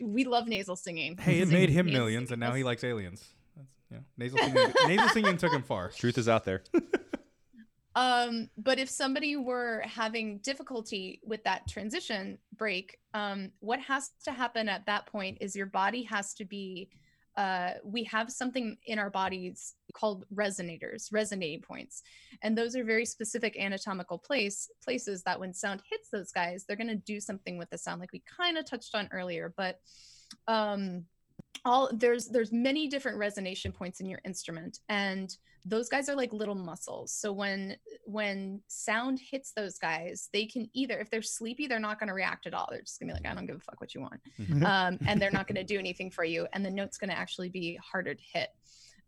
We 0.00 0.24
love 0.24 0.48
nasal 0.48 0.76
singing. 0.76 1.16
Hey, 1.18 1.40
it 1.40 1.48
Sing- 1.48 1.58
made 1.58 1.70
him 1.70 1.86
millions, 1.86 2.28
singing 2.28 2.42
and 2.42 2.50
now 2.50 2.54
he 2.56 2.64
likes 2.64 2.84
aliens. 2.84 3.24
That's, 3.90 4.02
yeah, 4.18 4.24
nasal 4.24 4.38
singing. 4.38 4.72
nasal 4.86 5.08
singing 5.08 5.36
took 5.36 5.52
him 5.52 5.62
far. 5.62 5.88
Truth 5.90 6.18
is 6.18 6.28
out 6.28 6.44
there. 6.44 6.62
Um, 7.96 8.48
but 8.56 8.78
if 8.78 8.88
somebody 8.88 9.36
were 9.36 9.82
having 9.84 10.38
difficulty 10.38 11.20
with 11.24 11.42
that 11.44 11.66
transition 11.68 12.38
break, 12.56 12.98
um, 13.14 13.50
what 13.58 13.80
has 13.80 14.10
to 14.24 14.32
happen 14.32 14.68
at 14.68 14.86
that 14.86 15.06
point 15.06 15.38
is 15.40 15.56
your 15.56 15.66
body 15.66 16.04
has 16.04 16.32
to 16.34 16.44
be, 16.44 16.88
uh, 17.36 17.72
we 17.84 18.04
have 18.04 18.30
something 18.30 18.76
in 18.86 19.00
our 19.00 19.10
bodies 19.10 19.74
called 19.92 20.24
resonators, 20.32 21.12
resonating 21.12 21.62
points. 21.62 22.02
And 22.42 22.56
those 22.56 22.76
are 22.76 22.84
very 22.84 23.04
specific 23.04 23.58
anatomical 23.58 24.18
place 24.18 24.70
places 24.84 25.24
that 25.24 25.40
when 25.40 25.52
sound 25.52 25.82
hits 25.90 26.10
those 26.10 26.30
guys, 26.30 26.64
they're 26.64 26.76
going 26.76 26.86
to 26.88 26.94
do 26.94 27.20
something 27.20 27.58
with 27.58 27.70
the 27.70 27.78
sound 27.78 28.00
like 28.00 28.12
we 28.12 28.22
kind 28.36 28.56
of 28.56 28.66
touched 28.66 28.94
on 28.94 29.08
earlier. 29.12 29.52
But 29.56 29.80
um, 30.46 31.06
all 31.64 31.90
there's 31.92 32.26
there's 32.28 32.52
many 32.52 32.88
different 32.88 33.18
resonation 33.18 33.74
points 33.74 34.00
in 34.00 34.06
your 34.06 34.20
instrument 34.24 34.78
and 34.88 35.36
those 35.66 35.90
guys 35.90 36.08
are 36.08 36.16
like 36.16 36.32
little 36.32 36.54
muscles. 36.54 37.12
So 37.12 37.32
when 37.32 37.76
when 38.06 38.62
sound 38.68 39.20
hits 39.20 39.52
those 39.52 39.78
guys 39.78 40.28
they 40.32 40.46
can 40.46 40.68
either 40.72 40.98
if 40.98 41.10
they're 41.10 41.22
sleepy 41.22 41.66
they're 41.66 41.78
not 41.78 41.98
going 41.98 42.08
to 42.08 42.14
react 42.14 42.46
at 42.46 42.54
all. 42.54 42.68
They're 42.70 42.80
just 42.80 42.98
going 42.98 43.08
to 43.08 43.14
be 43.14 43.22
like 43.22 43.30
i 43.30 43.34
don't 43.34 43.46
give 43.46 43.56
a 43.56 43.60
fuck 43.60 43.80
what 43.80 43.94
you 43.94 44.00
want. 44.00 44.20
Mm-hmm. 44.40 44.64
um, 44.64 44.98
and 45.06 45.20
they're 45.20 45.30
not 45.30 45.46
going 45.46 45.56
to 45.56 45.64
do 45.64 45.78
anything 45.78 46.10
for 46.10 46.24
you 46.24 46.46
and 46.52 46.64
the 46.64 46.70
note's 46.70 46.98
going 46.98 47.10
to 47.10 47.18
actually 47.18 47.50
be 47.50 47.78
harder 47.82 48.14
to 48.14 48.22
hit 48.32 48.48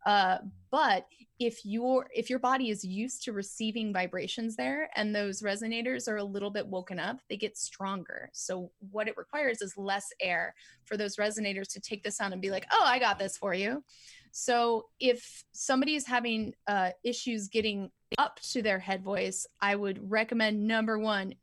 uh, 0.05 0.39
but 0.71 1.07
if 1.39 1.65
your 1.65 2.09
if 2.15 2.31
your 2.31 2.39
body 2.39 2.71
is 2.71 2.85
used 2.85 3.25
to 3.25 3.33
receiving 3.33 3.93
vibrations 3.93 4.55
there 4.57 4.89
and 4.95 5.15
those 5.15 5.43
resonators 5.43 6.09
are 6.09 6.17
a 6.17 6.25
little 6.25 6.51
bit 6.51 6.67
woken 6.67 6.99
up 6.99 7.19
they 7.29 7.37
get 7.37 7.57
stronger. 7.57 8.31
So 8.33 8.71
what 8.91 9.09
it 9.09 9.17
requires 9.17 9.61
is 9.61 9.77
less 9.77 10.07
air 10.21 10.55
for 10.85 10.97
those 10.97 11.17
resonators 11.17 11.73
to 11.73 11.81
take 11.81 12.03
the 12.03 12.11
sound 12.11 12.33
and 12.33 12.43
be 12.43 12.51
like 12.51 12.67
oh 12.73 12.85
i 12.85 12.99
got 12.99 13.19
this 13.19 13.37
for 13.37 13.55
you. 13.55 13.83
So 14.31 14.87
if 14.99 15.45
somebody 15.53 15.95
is 15.95 16.07
having 16.07 16.55
uh, 16.67 16.91
issues 17.05 17.49
getting 17.49 17.91
up 18.19 18.41
to 18.53 18.63
their 18.63 18.79
head 18.79 19.03
voice 19.03 19.47
i 19.61 19.75
would 19.75 20.11
recommend 20.11 20.67
number 20.67 20.99
one 20.99 21.35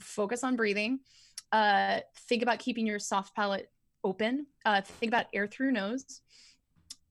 focus 0.00 0.42
on 0.42 0.56
breathing. 0.56 1.00
Uh, 1.52 2.00
think 2.28 2.42
about 2.42 2.58
keeping 2.58 2.86
your 2.86 2.98
soft 2.98 3.34
palate 3.36 3.70
open. 4.02 4.46
Uh, 4.64 4.80
think 4.80 5.10
about 5.10 5.26
air 5.32 5.46
through 5.46 5.70
nose 5.70 6.20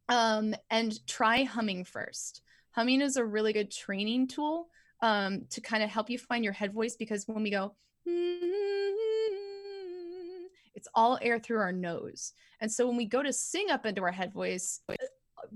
um, 0.10 0.56
and 0.70 1.06
try 1.08 1.44
humming 1.44 1.86
first. 1.86 2.42
Humming 2.72 3.02
is 3.02 3.18
a 3.18 3.26
really 3.26 3.54
good 3.54 3.72
training 3.72 4.28
tool 4.28 4.68
um, 5.02 5.44
to 5.50 5.62
kind 5.62 5.84
of 5.84 5.90
help 5.90 6.10
you 6.10 6.18
find 6.18 6.44
your 6.44 6.54
head 6.54 6.74
voice 6.74 6.96
because 6.96 7.28
when 7.28 7.44
we 7.44 7.52
go, 7.52 7.76
it's 10.76 10.88
all 10.96 11.20
air 11.22 11.40
through 11.40 11.60
our 11.60 11.72
nose. 11.72 12.34
And 12.60 12.72
so 12.72 12.88
when 12.88 12.98
we 12.98 13.06
go 13.06 13.22
to 13.22 13.34
sing 13.34 13.70
up 13.70 13.86
into 13.86 14.02
our 14.02 14.12
head 14.12 14.34
voice, 14.34 14.82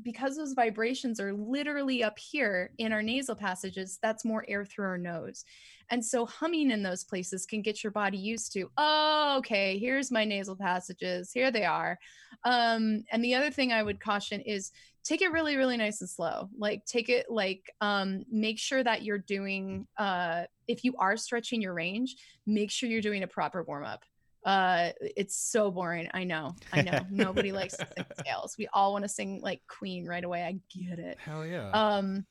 because 0.03 0.37
those 0.37 0.53
vibrations 0.53 1.19
are 1.19 1.33
literally 1.33 2.03
up 2.03 2.17
here 2.19 2.71
in 2.77 2.91
our 2.91 3.01
nasal 3.01 3.35
passages, 3.35 3.99
that's 4.01 4.25
more 4.25 4.45
air 4.47 4.65
through 4.65 4.85
our 4.85 4.97
nose. 4.97 5.45
And 5.89 6.03
so 6.03 6.25
humming 6.25 6.71
in 6.71 6.83
those 6.83 7.03
places 7.03 7.45
can 7.45 7.61
get 7.61 7.83
your 7.83 7.91
body 7.91 8.17
used 8.17 8.51
to, 8.53 8.69
oh, 8.77 9.35
okay, 9.39 9.77
here's 9.77 10.11
my 10.11 10.25
nasal 10.25 10.55
passages. 10.55 11.31
Here 11.31 11.51
they 11.51 11.65
are. 11.65 11.97
Um, 12.43 13.03
and 13.11 13.23
the 13.23 13.35
other 13.35 13.51
thing 13.51 13.71
I 13.71 13.83
would 13.83 13.99
caution 13.99 14.41
is 14.41 14.71
take 15.03 15.21
it 15.21 15.31
really, 15.31 15.55
really 15.55 15.77
nice 15.77 16.01
and 16.01 16.09
slow. 16.09 16.49
Like 16.57 16.85
take 16.85 17.07
it 17.07 17.27
like 17.29 17.71
um 17.79 18.25
make 18.29 18.59
sure 18.59 18.83
that 18.83 19.03
you're 19.03 19.17
doing 19.17 19.87
uh 19.97 20.43
if 20.67 20.83
you 20.83 20.93
are 20.99 21.15
stretching 21.15 21.61
your 21.61 21.73
range, 21.73 22.17
make 22.45 22.69
sure 22.69 22.89
you're 22.89 23.01
doing 23.01 23.23
a 23.23 23.27
proper 23.27 23.63
warm-up. 23.63 24.03
Uh 24.47 24.91
it's 25.01 25.35
so 25.35 25.69
boring. 25.69 26.07
I 26.13 26.23
know. 26.23 26.55
I 26.73 26.81
know. 26.81 26.99
Nobody 27.11 27.51
likes 27.51 27.75
to 27.77 27.85
sing 27.95 28.05
scales. 28.19 28.55
We 28.57 28.67
all 28.73 28.93
want 28.93 29.03
to 29.03 29.09
sing 29.09 29.41
like 29.43 29.61
Queen 29.67 30.05
right 30.07 30.23
away. 30.23 30.41
I 30.43 30.53
get 30.75 30.97
it 30.99 31.17
Hell 31.19 31.45
yeah. 31.45 31.69
um 31.71 32.25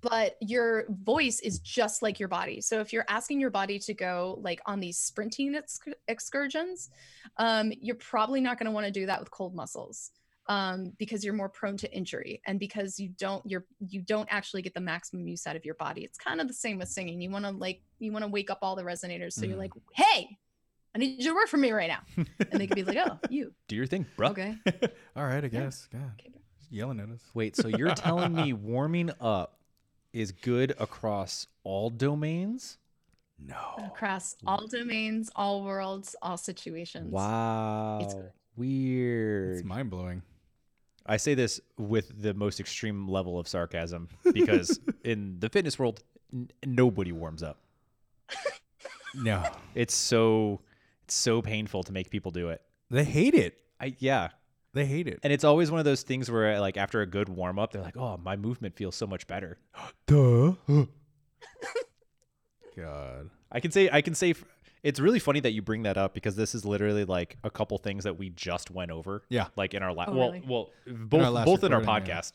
but 0.00 0.36
your 0.40 0.84
voice 0.88 1.40
is 1.40 1.58
just 1.58 2.02
like 2.02 2.20
your 2.20 2.28
body 2.28 2.60
so 2.60 2.78
if 2.80 2.92
you're 2.92 3.04
asking 3.08 3.40
your 3.40 3.50
body 3.50 3.78
to 3.80 3.92
go 3.94 4.38
like 4.42 4.60
on 4.64 4.78
these 4.80 4.96
sprinting 4.98 5.54
ex- 5.56 5.80
excursions 6.06 6.90
um 7.38 7.72
you're 7.80 7.96
probably 7.96 8.40
not 8.40 8.58
going 8.58 8.66
to 8.66 8.70
want 8.70 8.86
to 8.86 8.92
do 8.92 9.06
that 9.06 9.18
with 9.18 9.30
cold 9.30 9.54
muscles 9.56 10.12
um 10.46 10.92
because 10.98 11.24
you're 11.24 11.34
more 11.34 11.48
prone 11.48 11.76
to 11.76 11.92
injury 11.92 12.40
and 12.46 12.60
because 12.60 13.00
you 13.00 13.08
don't 13.18 13.44
you're 13.44 13.64
you 13.80 14.00
don't 14.02 14.28
actually 14.30 14.62
get 14.62 14.72
the 14.74 14.80
maximum 14.80 15.26
use 15.26 15.46
out 15.48 15.56
of 15.56 15.64
your 15.64 15.74
body 15.74 16.04
it's 16.04 16.16
kind 16.18 16.40
of 16.40 16.46
the 16.48 16.54
same 16.54 16.78
with 16.78 16.88
singing 16.88 17.20
you 17.20 17.30
want 17.30 17.44
to 17.44 17.50
like 17.50 17.82
you 17.98 18.12
want 18.12 18.24
to 18.24 18.30
wake 18.30 18.50
up 18.50 18.58
all 18.62 18.76
the 18.76 18.82
resonators 18.84 19.32
so 19.32 19.44
you're 19.46 19.56
Mhm. 19.56 19.60
like 19.60 19.72
hey 19.94 20.38
i 20.98 21.00
need 21.00 21.18
you 21.22 21.30
to 21.30 21.34
work 21.34 21.46
for 21.48 21.56
me 21.56 21.70
right 21.70 21.88
now 21.88 22.00
and 22.50 22.60
they 22.60 22.66
can 22.66 22.74
be 22.74 22.82
like 22.82 22.96
oh 23.06 23.18
you 23.30 23.52
Do 23.68 23.76
your 23.76 23.86
thing, 23.86 24.04
bro. 24.16 24.28
okay 24.30 24.56
All 25.16 25.24
right, 25.24 25.44
I 25.44 25.48
guess. 25.48 25.88
God, 25.92 26.12
Okay, 26.18 26.30
bro. 26.30 26.40
Just 26.58 26.72
yelling 26.72 26.98
at 27.00 27.08
us. 27.08 27.20
Wait, 27.34 27.54
so 27.56 27.68
you're 27.68 27.94
telling 27.94 28.34
me 28.34 28.52
warming 28.72 29.10
up 29.20 29.58
is 30.12 30.32
good 30.32 30.74
across 30.78 31.46
all 31.64 31.88
domains? 31.90 32.78
No. 33.38 33.56
across 33.86 34.34
all 34.46 34.66
domains 34.66 35.30
all 35.36 35.62
worlds 35.62 36.16
all 36.22 36.36
situations 36.36 37.12
Wow. 37.12 38.00
It's 38.02 38.14
weird. 38.56 39.58
It's 39.58 39.64
mind 39.64 39.90
blowing. 39.90 40.22
I 41.06 41.16
say 41.16 41.34
this 41.34 41.60
with 41.78 42.20
the 42.20 42.34
most 42.34 42.58
extreme 42.60 43.08
level 43.08 43.38
of 43.38 43.46
sarcasm 43.48 44.08
because 44.32 44.78
in 45.04 45.36
the 45.38 45.48
fitness 45.48 45.78
world, 45.78 46.02
n- 46.34 46.50
nobody 46.66 47.12
warms 47.12 47.42
up. 47.42 47.58
No. 49.14 49.42
It's 49.74 49.94
so 49.94 50.60
it's 50.60 50.67
so 51.14 51.42
painful 51.42 51.82
to 51.84 51.92
make 51.92 52.10
people 52.10 52.30
do 52.30 52.48
it. 52.50 52.62
They 52.90 53.04
hate 53.04 53.34
it. 53.34 53.58
I 53.80 53.94
yeah, 53.98 54.28
They 54.74 54.86
hate 54.86 55.06
it. 55.08 55.20
and 55.22 55.32
it's 55.32 55.44
always 55.44 55.70
one 55.70 55.78
of 55.78 55.84
those 55.84 56.02
things 56.02 56.30
where 56.30 56.58
like 56.60 56.76
after 56.76 57.00
a 57.00 57.06
good 57.06 57.28
warm 57.28 57.58
up, 57.58 57.72
they're 57.72 57.82
like, 57.82 57.96
"Oh, 57.96 58.16
my 58.16 58.36
movement 58.36 58.76
feels 58.76 58.94
so 58.96 59.06
much 59.06 59.26
better." 59.26 59.58
Duh. 60.06 60.54
God. 62.76 63.30
I 63.50 63.60
can 63.60 63.70
say 63.70 63.88
I 63.92 64.02
can 64.02 64.14
say 64.14 64.34
it's 64.82 65.00
really 65.00 65.18
funny 65.18 65.40
that 65.40 65.52
you 65.52 65.62
bring 65.62 65.82
that 65.82 65.96
up 65.96 66.14
because 66.14 66.36
this 66.36 66.54
is 66.54 66.64
literally 66.64 67.04
like 67.04 67.36
a 67.42 67.50
couple 67.50 67.76
things 67.78 68.04
that 68.04 68.18
we 68.18 68.30
just 68.30 68.70
went 68.70 68.90
over. 68.90 69.22
Yeah. 69.28 69.46
Like 69.56 69.74
in 69.74 69.82
our 69.82 69.92
last 69.92 70.10
Oh, 70.10 70.16
well 70.16 70.32
really? 70.32 70.44
well 70.46 70.70
both 70.86 71.22
our 71.36 71.44
both 71.44 71.64
in 71.64 71.72
our 71.72 71.80
recording, 71.80 72.06
podcast. 72.06 72.32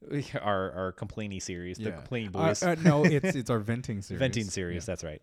Our 0.42 0.70
our 0.72 0.92
complaining 0.92 1.40
series, 1.40 1.76
the 1.78 1.90
complaining 1.90 2.30
Uh, 2.32 2.48
boys. 2.48 2.62
uh, 2.62 2.76
no, 2.84 3.04
it's 3.04 3.34
it's 3.34 3.50
our 3.50 3.58
venting 3.58 4.00
series. 4.00 4.20
venting 4.20 4.44
series 4.44 4.86
that's 4.86 5.02
right 5.02 5.20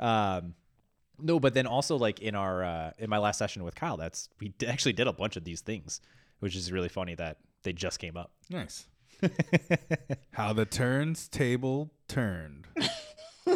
um 0.00 0.54
no 1.20 1.38
but 1.40 1.54
then 1.54 1.66
also 1.66 1.96
like 1.96 2.20
in 2.20 2.34
our 2.34 2.62
uh 2.64 2.90
in 2.98 3.08
my 3.10 3.18
last 3.18 3.38
session 3.38 3.62
with 3.64 3.74
kyle 3.74 3.96
that's 3.96 4.28
we 4.40 4.48
d- 4.48 4.66
actually 4.66 4.92
did 4.92 5.06
a 5.06 5.12
bunch 5.12 5.36
of 5.36 5.44
these 5.44 5.60
things 5.60 6.00
which 6.40 6.54
is 6.56 6.70
really 6.72 6.88
funny 6.88 7.14
that 7.14 7.38
they 7.62 7.72
just 7.72 7.98
came 7.98 8.16
up 8.16 8.30
Nice. 8.50 8.86
How 10.32 10.52
the 10.52 10.66
turns 10.66 11.26
table 11.28 11.90
turned. 12.06 12.66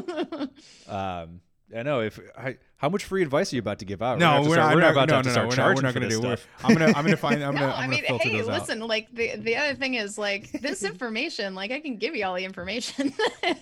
um 0.89 1.41
i 1.77 1.83
know 1.85 2.01
if 2.01 2.19
I, 2.37 2.57
how 2.77 2.89
much 2.89 3.05
free 3.05 3.23
advice 3.23 3.53
are 3.53 3.57
you 3.57 3.61
about 3.61 3.79
to 3.81 3.85
give 3.85 4.01
out 4.03 4.19
No, 4.19 4.41
we're, 4.43 4.49
we're 4.51 4.57
gonna 4.57 4.57
not. 4.57 4.71
have 4.71 4.71
start- 4.71 4.75
we're 4.75 4.81
no, 4.81 4.91
about 4.91 5.07
to 5.07 5.11
no, 5.11 5.15
have 5.17 5.23
to 5.23 5.29
no, 5.29 5.33
start 5.33 5.49
we're 5.49 5.57
not. 5.57 5.67
We're 5.77 5.83
charging 5.83 5.83
not 5.83 5.93
for 5.93 5.99
going 6.01 6.09
to 6.11 6.17
this 6.17 6.21
do. 6.21 6.29
We're, 6.29 6.37
stuff. 6.37 6.65
I'm 6.65 6.73
gonna. 6.75 6.87
I'm 6.97 7.05
gonna 7.05 7.17
find. 7.29 7.43
I'm 7.45 7.55
no, 7.55 7.61
gonna. 7.61 7.73
I 7.75 7.83
I'm 7.85 7.91
mean, 7.91 8.05
gonna 8.09 8.19
hey, 8.23 8.39
those 8.39 8.49
out. 8.49 8.61
listen, 8.61 8.81
like 8.81 9.09
the 9.13 9.37
the 9.37 9.57
other 9.57 9.75
thing 9.75 9.95
is 9.95 10.17
like 10.19 10.51
this 10.53 10.83
information, 10.83 11.55
like 11.55 11.71
I 11.71 11.81
can 11.81 11.97
give 11.99 12.17
you 12.17 12.25
all 12.25 12.35
the 12.35 12.45
information. 12.45 13.13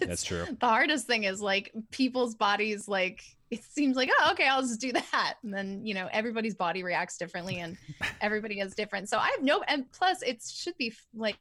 That's 0.00 0.22
true 0.22 0.44
The 0.60 0.66
hardest 0.66 1.06
thing 1.06 1.24
is 1.24 1.40
like 1.42 1.72
people's 1.90 2.34
bodies, 2.36 2.86
like 2.88 3.24
it 3.50 3.64
seems 3.64 3.96
like, 3.96 4.10
oh, 4.18 4.32
okay, 4.32 4.46
I'll 4.46 4.62
just 4.62 4.80
do 4.80 4.92
that. 4.92 5.34
And 5.42 5.52
then, 5.52 5.84
you 5.84 5.94
know, 5.94 6.08
everybody's 6.12 6.54
body 6.54 6.82
reacts 6.82 7.16
differently 7.16 7.58
and 7.58 7.76
everybody 8.20 8.60
is 8.60 8.74
different. 8.74 9.08
So 9.08 9.18
I 9.18 9.28
have 9.28 9.42
no, 9.42 9.62
and 9.62 9.90
plus 9.92 10.22
it 10.22 10.42
should 10.42 10.76
be 10.76 10.92
like, 11.14 11.38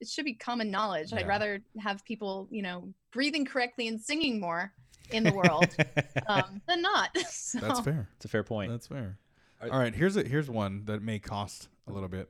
it 0.00 0.08
should 0.08 0.24
be 0.24 0.34
common 0.34 0.70
knowledge. 0.70 1.12
Yeah. 1.12 1.20
I'd 1.20 1.28
rather 1.28 1.60
have 1.78 2.04
people, 2.04 2.48
you 2.50 2.62
know, 2.62 2.92
breathing 3.12 3.44
correctly 3.44 3.88
and 3.88 4.00
singing 4.00 4.40
more 4.40 4.72
in 5.10 5.24
the 5.24 5.32
world 5.32 5.68
um, 6.26 6.60
than 6.68 6.82
not. 6.82 7.10
So, 7.26 7.60
That's 7.60 7.80
fair. 7.80 8.08
it's 8.16 8.24
a 8.24 8.28
fair 8.28 8.42
point 8.42 8.70
That's 8.70 8.86
fair. 8.88 9.18
All 9.62 9.78
right, 9.78 9.94
here's 9.94 10.16
a 10.16 10.24
here's 10.24 10.50
one 10.50 10.84
that 10.86 11.02
may 11.02 11.18
cost 11.18 11.68
a 11.86 11.92
little 11.92 12.08
bit. 12.08 12.28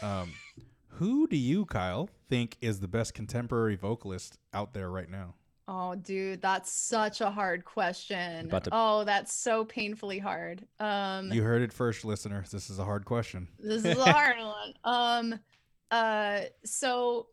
Um, 0.00 0.32
who 0.92 1.26
do 1.26 1.36
you, 1.36 1.66
Kyle, 1.66 2.08
think 2.28 2.56
is 2.60 2.80
the 2.80 2.88
best 2.88 3.14
contemporary 3.14 3.76
vocalist 3.76 4.38
out 4.54 4.74
there 4.74 4.90
right 4.90 5.10
now? 5.10 5.34
Oh, 5.70 5.94
dude, 5.94 6.40
that's 6.40 6.72
such 6.72 7.20
a 7.20 7.30
hard 7.30 7.62
question. 7.66 8.48
To- 8.48 8.62
Oh, 8.72 9.04
that's 9.04 9.34
so 9.34 9.66
painfully 9.66 10.18
hard. 10.18 10.66
Um, 10.80 11.30
You 11.30 11.42
heard 11.42 11.60
it 11.60 11.74
first, 11.74 12.06
listener. 12.06 12.42
This 12.50 12.70
is 12.70 12.78
a 12.78 12.84
hard 12.84 13.04
question. 13.04 13.48
this 13.58 13.84
is 13.84 13.98
a 13.98 14.10
hard 14.12 14.38
one. 14.38 14.74
Um, 14.82 15.40
uh, 15.90 16.40
so 16.64 17.26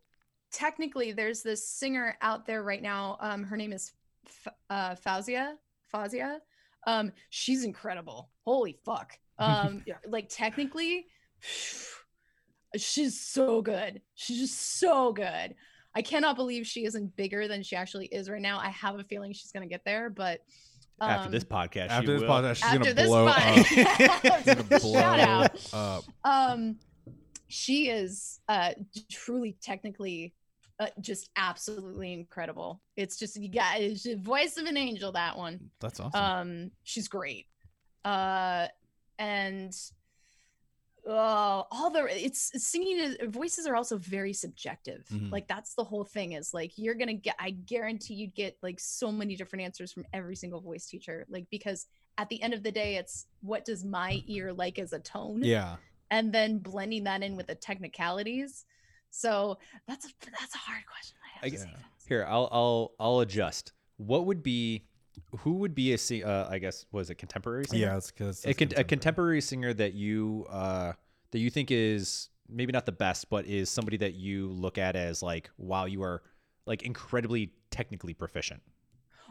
technically, 0.51 1.13
there's 1.13 1.43
this 1.43 1.65
singer 1.65 2.17
out 2.21 2.45
there 2.45 2.61
right 2.61 2.81
now. 2.81 3.17
Um, 3.21 3.43
her 3.45 3.55
name 3.55 3.71
is 3.71 3.93
F- 4.27 4.53
uh, 4.69 4.95
Faouzia. 4.95 5.53
Fazia. 5.93 6.39
Um, 6.87 7.13
she's 7.29 7.63
incredible. 7.63 8.31
Holy 8.43 8.77
fuck. 8.83 9.17
Um, 9.39 9.81
yeah, 9.87 9.95
like 10.07 10.27
technically, 10.29 11.05
she's 12.75 13.19
so 13.19 13.61
good. 13.61 14.01
She's 14.15 14.39
just 14.39 14.77
so 14.79 15.13
good. 15.13 15.55
I 15.95 16.01
cannot 16.01 16.35
believe 16.35 16.65
she 16.67 16.85
isn't 16.85 17.15
bigger 17.15 17.47
than 17.47 17.63
she 17.63 17.75
actually 17.75 18.07
is 18.07 18.29
right 18.29 18.41
now. 18.41 18.59
I 18.59 18.69
have 18.69 18.99
a 18.99 19.03
feeling 19.03 19.31
she's 19.33 19.51
gonna 19.51 19.67
get 19.67 19.83
there, 19.85 20.09
but 20.09 20.41
after 21.01 21.25
um, 21.27 21.31
this 21.31 21.43
podcast 21.43 21.87
After 21.89 22.07
she 22.07 22.13
this 22.13 22.21
will. 22.21 22.27
podcast, 22.29 22.55
she's 22.55 22.63
after 22.65 22.79
gonna 22.79 22.93
this 22.93 23.07
blow 23.07 23.27
up. 23.27 23.35
podcast- 23.35 24.35
She's 24.45 24.45
gonna 24.55 24.63
blow 24.63 24.93
Shout 24.93 25.19
out. 25.19 25.73
up. 25.73 26.03
um 26.23 26.77
she 27.47 27.89
is 27.89 28.39
uh 28.49 28.71
truly 29.11 29.55
technically 29.61 30.33
uh, 30.79 30.87
just 30.99 31.29
absolutely 31.37 32.11
incredible 32.11 32.81
it's 32.97 33.17
just 33.17 33.35
you 33.39 33.49
got 33.49 33.79
it's 33.79 34.03
the 34.03 34.15
voice 34.15 34.57
of 34.57 34.65
an 34.65 34.75
angel 34.77 35.11
that 35.11 35.37
one 35.37 35.69
That's 35.79 35.99
awesome. 35.99 36.19
um 36.21 36.71
she's 36.83 37.07
great 37.07 37.45
uh 38.03 38.67
and 39.19 39.73
uh, 41.07 41.63
all 41.71 41.89
the 41.91 42.05
it's 42.09 42.51
singing 42.63 42.97
is 42.97 43.17
voices 43.27 43.67
are 43.67 43.75
also 43.75 43.97
very 43.97 44.33
subjective 44.33 45.05
Mhm. 45.11 45.31
like 45.31 45.47
that's 45.47 45.75
the 45.75 45.83
whole 45.83 46.03
thing 46.03 46.31
is 46.33 46.53
like 46.53 46.71
you're 46.77 46.95
gonna 46.95 47.13
get 47.13 47.35
i 47.39 47.51
guarantee 47.51 48.15
you'd 48.15 48.33
get 48.33 48.57
like 48.63 48.79
so 48.79 49.11
many 49.11 49.35
different 49.35 49.63
answers 49.63 49.91
from 49.91 50.05
every 50.13 50.35
single 50.35 50.61
voice 50.61 50.85
teacher 50.87 51.25
like 51.29 51.47
because 51.51 51.85
at 52.17 52.29
the 52.29 52.41
end 52.41 52.53
of 52.53 52.63
the 52.63 52.71
day 52.71 52.95
it's 52.95 53.27
what 53.41 53.65
does 53.65 53.83
my 53.83 54.23
ear 54.27 54.51
like 54.53 54.79
as 54.79 54.93
a 54.93 54.99
tone 54.99 55.43
yeah. 55.43 55.75
and 56.11 56.33
then 56.33 56.57
blending 56.59 57.03
that 57.03 57.21
in 57.21 57.35
with 57.35 57.47
the 57.47 57.55
technicalities. 57.55 58.65
So 59.11 59.57
that's 59.87 60.05
a 60.05 60.09
that's 60.39 60.55
a 60.55 60.57
hard 60.57 60.83
question. 60.85 61.17
I 61.23 61.35
have 61.35 61.43
I 61.45 61.49
to 61.49 61.57
say. 61.61 61.75
Here, 62.07 62.25
I'll 62.27 62.49
I'll 62.51 62.91
I'll 62.99 63.19
adjust. 63.21 63.73
What 63.97 64.25
would 64.25 64.43
be 64.43 64.85
who 65.39 65.53
would 65.53 65.73
be 65.75 65.93
a 65.93 65.97
sing- 65.97 66.23
uh, 66.23 66.47
I 66.49 66.59
guess 66.59 66.85
was 66.91 67.09
it 67.09 67.15
contemporary 67.15 67.65
singer? 67.65 67.85
Yeah, 67.85 67.97
it's 67.97 68.11
because 68.11 68.45
a, 68.45 68.53
con- 68.53 68.71
a 68.75 68.83
contemporary 68.83 69.41
singer 69.41 69.73
that 69.73 69.93
you 69.93 70.45
uh 70.49 70.93
that 71.31 71.39
you 71.39 71.49
think 71.49 71.71
is 71.71 72.29
maybe 72.47 72.71
not 72.71 72.85
the 72.85 72.91
best, 72.91 73.29
but 73.29 73.45
is 73.45 73.69
somebody 73.69 73.97
that 73.97 74.13
you 74.13 74.47
look 74.49 74.77
at 74.77 74.95
as 74.95 75.21
like 75.23 75.49
wow, 75.57 75.85
you 75.85 76.01
are 76.03 76.21
like 76.65 76.83
incredibly 76.83 77.53
technically 77.71 78.13
proficient. 78.13 78.61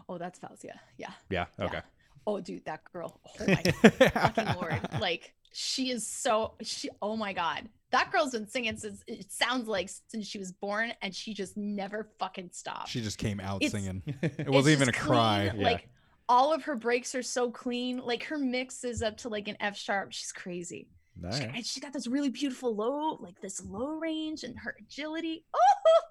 Oh, 0.08 0.18
that's 0.18 0.38
Faouzia. 0.38 0.78
Yeah. 0.98 1.10
Yeah. 1.30 1.46
Yeah. 1.58 1.64
Okay. 1.64 1.80
Oh, 2.26 2.40
dude, 2.40 2.64
that 2.64 2.80
girl. 2.92 3.20
Oh 3.40 3.46
my 3.46 3.54
fucking 4.10 4.54
lord! 4.54 4.80
Like 5.00 5.34
she 5.56 5.90
is 5.90 6.06
so 6.06 6.54
she. 6.62 6.90
Oh 7.00 7.16
my 7.16 7.32
god, 7.32 7.68
that 7.90 8.10
girl's 8.10 8.32
been 8.32 8.48
singing 8.48 8.76
since 8.76 9.02
it 9.06 9.30
sounds 9.30 9.68
like 9.68 9.88
since 10.08 10.26
she 10.26 10.38
was 10.38 10.50
born, 10.52 10.92
and 11.00 11.14
she 11.14 11.32
just 11.32 11.56
never 11.56 12.08
fucking 12.18 12.50
stopped. 12.52 12.88
She 12.88 13.00
just 13.00 13.18
came 13.18 13.38
out 13.40 13.62
It's- 13.62 13.70
singing. 13.70 14.02
It 14.22 14.50
wasn't 14.50 14.72
even 14.72 14.88
a 14.88 14.92
just 14.92 15.04
cry. 15.04 15.48
clean, 15.50 15.60
Yeah. 15.62 15.70
Like 15.72 15.88
all 16.28 16.52
of 16.52 16.64
her 16.64 16.74
breaks 16.74 17.14
are 17.14 17.22
so 17.22 17.50
clean. 17.50 17.98
Like 17.98 18.24
her 18.24 18.36
mix 18.38 18.82
is 18.82 19.02
up 19.02 19.16
to 19.18 19.28
like 19.28 19.46
an 19.48 19.56
F 19.60 19.76
sharp. 19.76 20.12
She's 20.12 20.32
crazy. 20.32 20.88
All 21.24 21.30
She, 21.30 21.44
right. 21.44 21.52
and 21.54 21.64
she 21.64 21.78
got 21.78 21.92
this 21.92 22.08
really 22.08 22.30
beautiful 22.30 22.74
low, 22.74 23.16
like 23.20 23.40
this 23.40 23.62
low 23.64 23.90
range, 23.98 24.42
and 24.42 24.58
her 24.58 24.74
agility. 24.80 25.44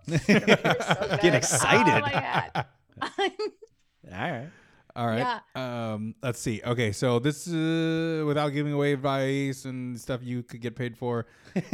Oh, 0.09 0.17
so 0.17 0.17
Getting 0.17 0.45
good. 1.19 1.33
excited. 1.35 1.93
Oh 1.93 1.99
my 2.01 2.11
god. 2.11 2.65
All 3.01 3.09
right. 4.11 4.49
All 4.95 5.07
right. 5.07 5.17
Yeah. 5.17 5.39
Let's 6.33 6.41
see. 6.41 6.63
Okay, 6.65 6.91
so 6.91 7.19
this 7.19 7.47
uh, 7.47 8.23
without 8.25 8.49
giving 8.49 8.73
away 8.73 8.91
advice 8.91 9.65
and 9.65 10.01
stuff 10.01 10.21
you 10.23 10.41
could 10.41 10.61
get 10.61 10.75
paid 10.75 10.97
for. 10.97 11.27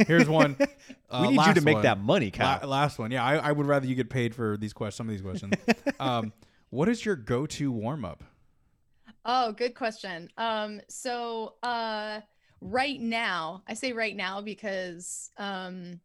Here's 0.06 0.28
one. 0.28 0.56
Uh, 1.12 1.26
we 1.26 1.36
need 1.36 1.44
you 1.44 1.54
to 1.54 1.60
make 1.60 1.74
one. 1.74 1.82
that 1.82 1.98
money, 1.98 2.32
La- 2.38 2.60
last 2.64 2.96
one. 2.96 3.10
Yeah, 3.10 3.24
I, 3.24 3.34
I 3.34 3.50
would 3.50 3.66
rather 3.66 3.84
you 3.84 3.96
get 3.96 4.10
paid 4.10 4.32
for 4.32 4.56
these 4.56 4.72
questions. 4.72 4.96
Some 4.96 5.08
of 5.08 5.10
these 5.10 5.22
questions. 5.22 5.54
um, 5.98 6.32
what 6.68 6.88
is 6.88 7.04
your 7.04 7.16
go-to 7.16 7.72
warm-up? 7.72 8.22
Oh, 9.24 9.50
good 9.50 9.74
question. 9.74 10.28
Um, 10.38 10.80
so 10.88 11.54
uh 11.64 12.20
right 12.60 13.00
now, 13.00 13.64
I 13.66 13.74
say 13.74 13.92
right 13.92 14.14
now 14.14 14.40
because 14.40 15.32
um 15.36 15.98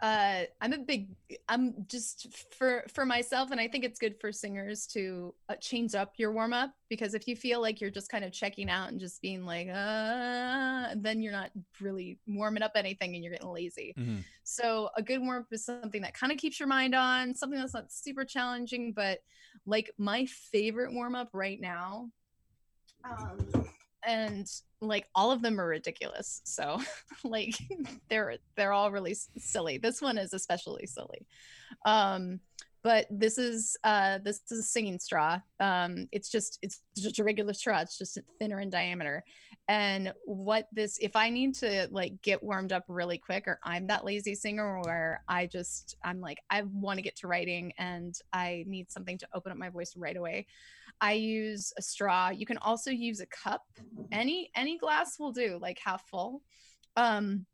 uh 0.00 0.44
I'm 0.60 0.72
a 0.72 0.78
big 0.78 1.08
I'm 1.48 1.74
just 1.88 2.28
for 2.54 2.84
for 2.92 3.04
myself 3.04 3.50
and 3.50 3.60
I 3.60 3.66
think 3.66 3.84
it's 3.84 3.98
good 3.98 4.20
for 4.20 4.30
singers 4.30 4.86
to 4.88 5.34
uh, 5.48 5.56
change 5.56 5.94
up 5.94 6.14
your 6.18 6.30
warm 6.32 6.52
up 6.52 6.72
because 6.88 7.14
if 7.14 7.26
you 7.26 7.34
feel 7.34 7.60
like 7.60 7.80
you're 7.80 7.90
just 7.90 8.08
kind 8.08 8.24
of 8.24 8.32
checking 8.32 8.70
out 8.70 8.90
and 8.90 9.00
just 9.00 9.20
being 9.20 9.44
like 9.44 9.68
uh 9.68 10.94
then 10.96 11.20
you're 11.20 11.32
not 11.32 11.50
really 11.80 12.18
warming 12.28 12.62
up 12.62 12.72
anything 12.76 13.14
and 13.14 13.24
you're 13.24 13.32
getting 13.32 13.50
lazy. 13.50 13.94
Mhm. 13.98 14.22
So 14.44 14.90
a 14.96 15.02
good 15.02 15.20
warm 15.20 15.42
up 15.42 15.52
is 15.52 15.64
something 15.64 16.02
that 16.02 16.14
kind 16.14 16.32
of 16.32 16.38
keeps 16.38 16.60
your 16.60 16.68
mind 16.68 16.94
on, 16.94 17.34
something 17.34 17.58
that's 17.58 17.74
not 17.74 17.90
super 17.92 18.24
challenging, 18.24 18.92
but 18.92 19.18
like 19.66 19.90
my 19.98 20.26
favorite 20.26 20.92
warm 20.92 21.14
up 21.14 21.30
right 21.32 21.60
now 21.60 22.10
um 23.04 23.68
and 24.06 24.46
like 24.80 25.06
all 25.14 25.32
of 25.32 25.42
them 25.42 25.60
are 25.60 25.66
ridiculous 25.66 26.40
so 26.44 26.80
like 27.24 27.54
they're 28.08 28.36
they're 28.56 28.72
all 28.72 28.92
really 28.92 29.16
silly. 29.38 29.78
This 29.78 30.00
one 30.00 30.18
is 30.18 30.32
especially 30.32 30.86
silly. 30.86 31.26
Um 31.84 32.40
but 32.82 33.06
this 33.10 33.38
is 33.38 33.76
uh 33.82 34.18
this 34.18 34.40
is 34.50 34.60
a 34.60 34.62
singing 34.62 34.98
straw. 34.98 35.40
Um 35.60 36.08
it's 36.12 36.30
just 36.30 36.58
it's 36.62 36.80
just 36.96 37.18
a 37.18 37.24
regular 37.24 37.52
straw. 37.52 37.80
It's 37.80 37.98
just 37.98 38.18
thinner 38.38 38.60
in 38.60 38.70
diameter. 38.70 39.24
And 39.70 40.14
what 40.24 40.66
this 40.72 40.96
if 40.98 41.14
i 41.14 41.28
need 41.28 41.54
to 41.56 41.88
like 41.90 42.22
get 42.22 42.42
warmed 42.42 42.72
up 42.72 42.84
really 42.88 43.18
quick 43.18 43.46
or 43.46 43.60
i'm 43.62 43.86
that 43.88 44.02
lazy 44.02 44.34
singer 44.34 44.80
where 44.80 45.22
i 45.28 45.44
just 45.44 45.94
i'm 46.02 46.22
like 46.22 46.38
i 46.48 46.62
want 46.62 46.96
to 46.96 47.02
get 47.02 47.16
to 47.16 47.26
writing 47.26 47.74
and 47.76 48.18
i 48.32 48.64
need 48.66 48.90
something 48.90 49.18
to 49.18 49.28
open 49.34 49.52
up 49.52 49.58
my 49.58 49.68
voice 49.68 49.94
right 49.94 50.16
away 50.16 50.46
i 51.00 51.12
use 51.12 51.72
a 51.78 51.82
straw. 51.82 52.30
You 52.30 52.46
can 52.46 52.58
also 52.58 52.90
use 52.90 53.20
a 53.20 53.26
cup. 53.26 53.62
Any 54.12 54.50
any 54.54 54.78
glass 54.78 55.18
will 55.18 55.32
do 55.32 55.58
like 55.60 55.78
half 55.84 56.08
full. 56.08 56.42
Um 56.96 57.46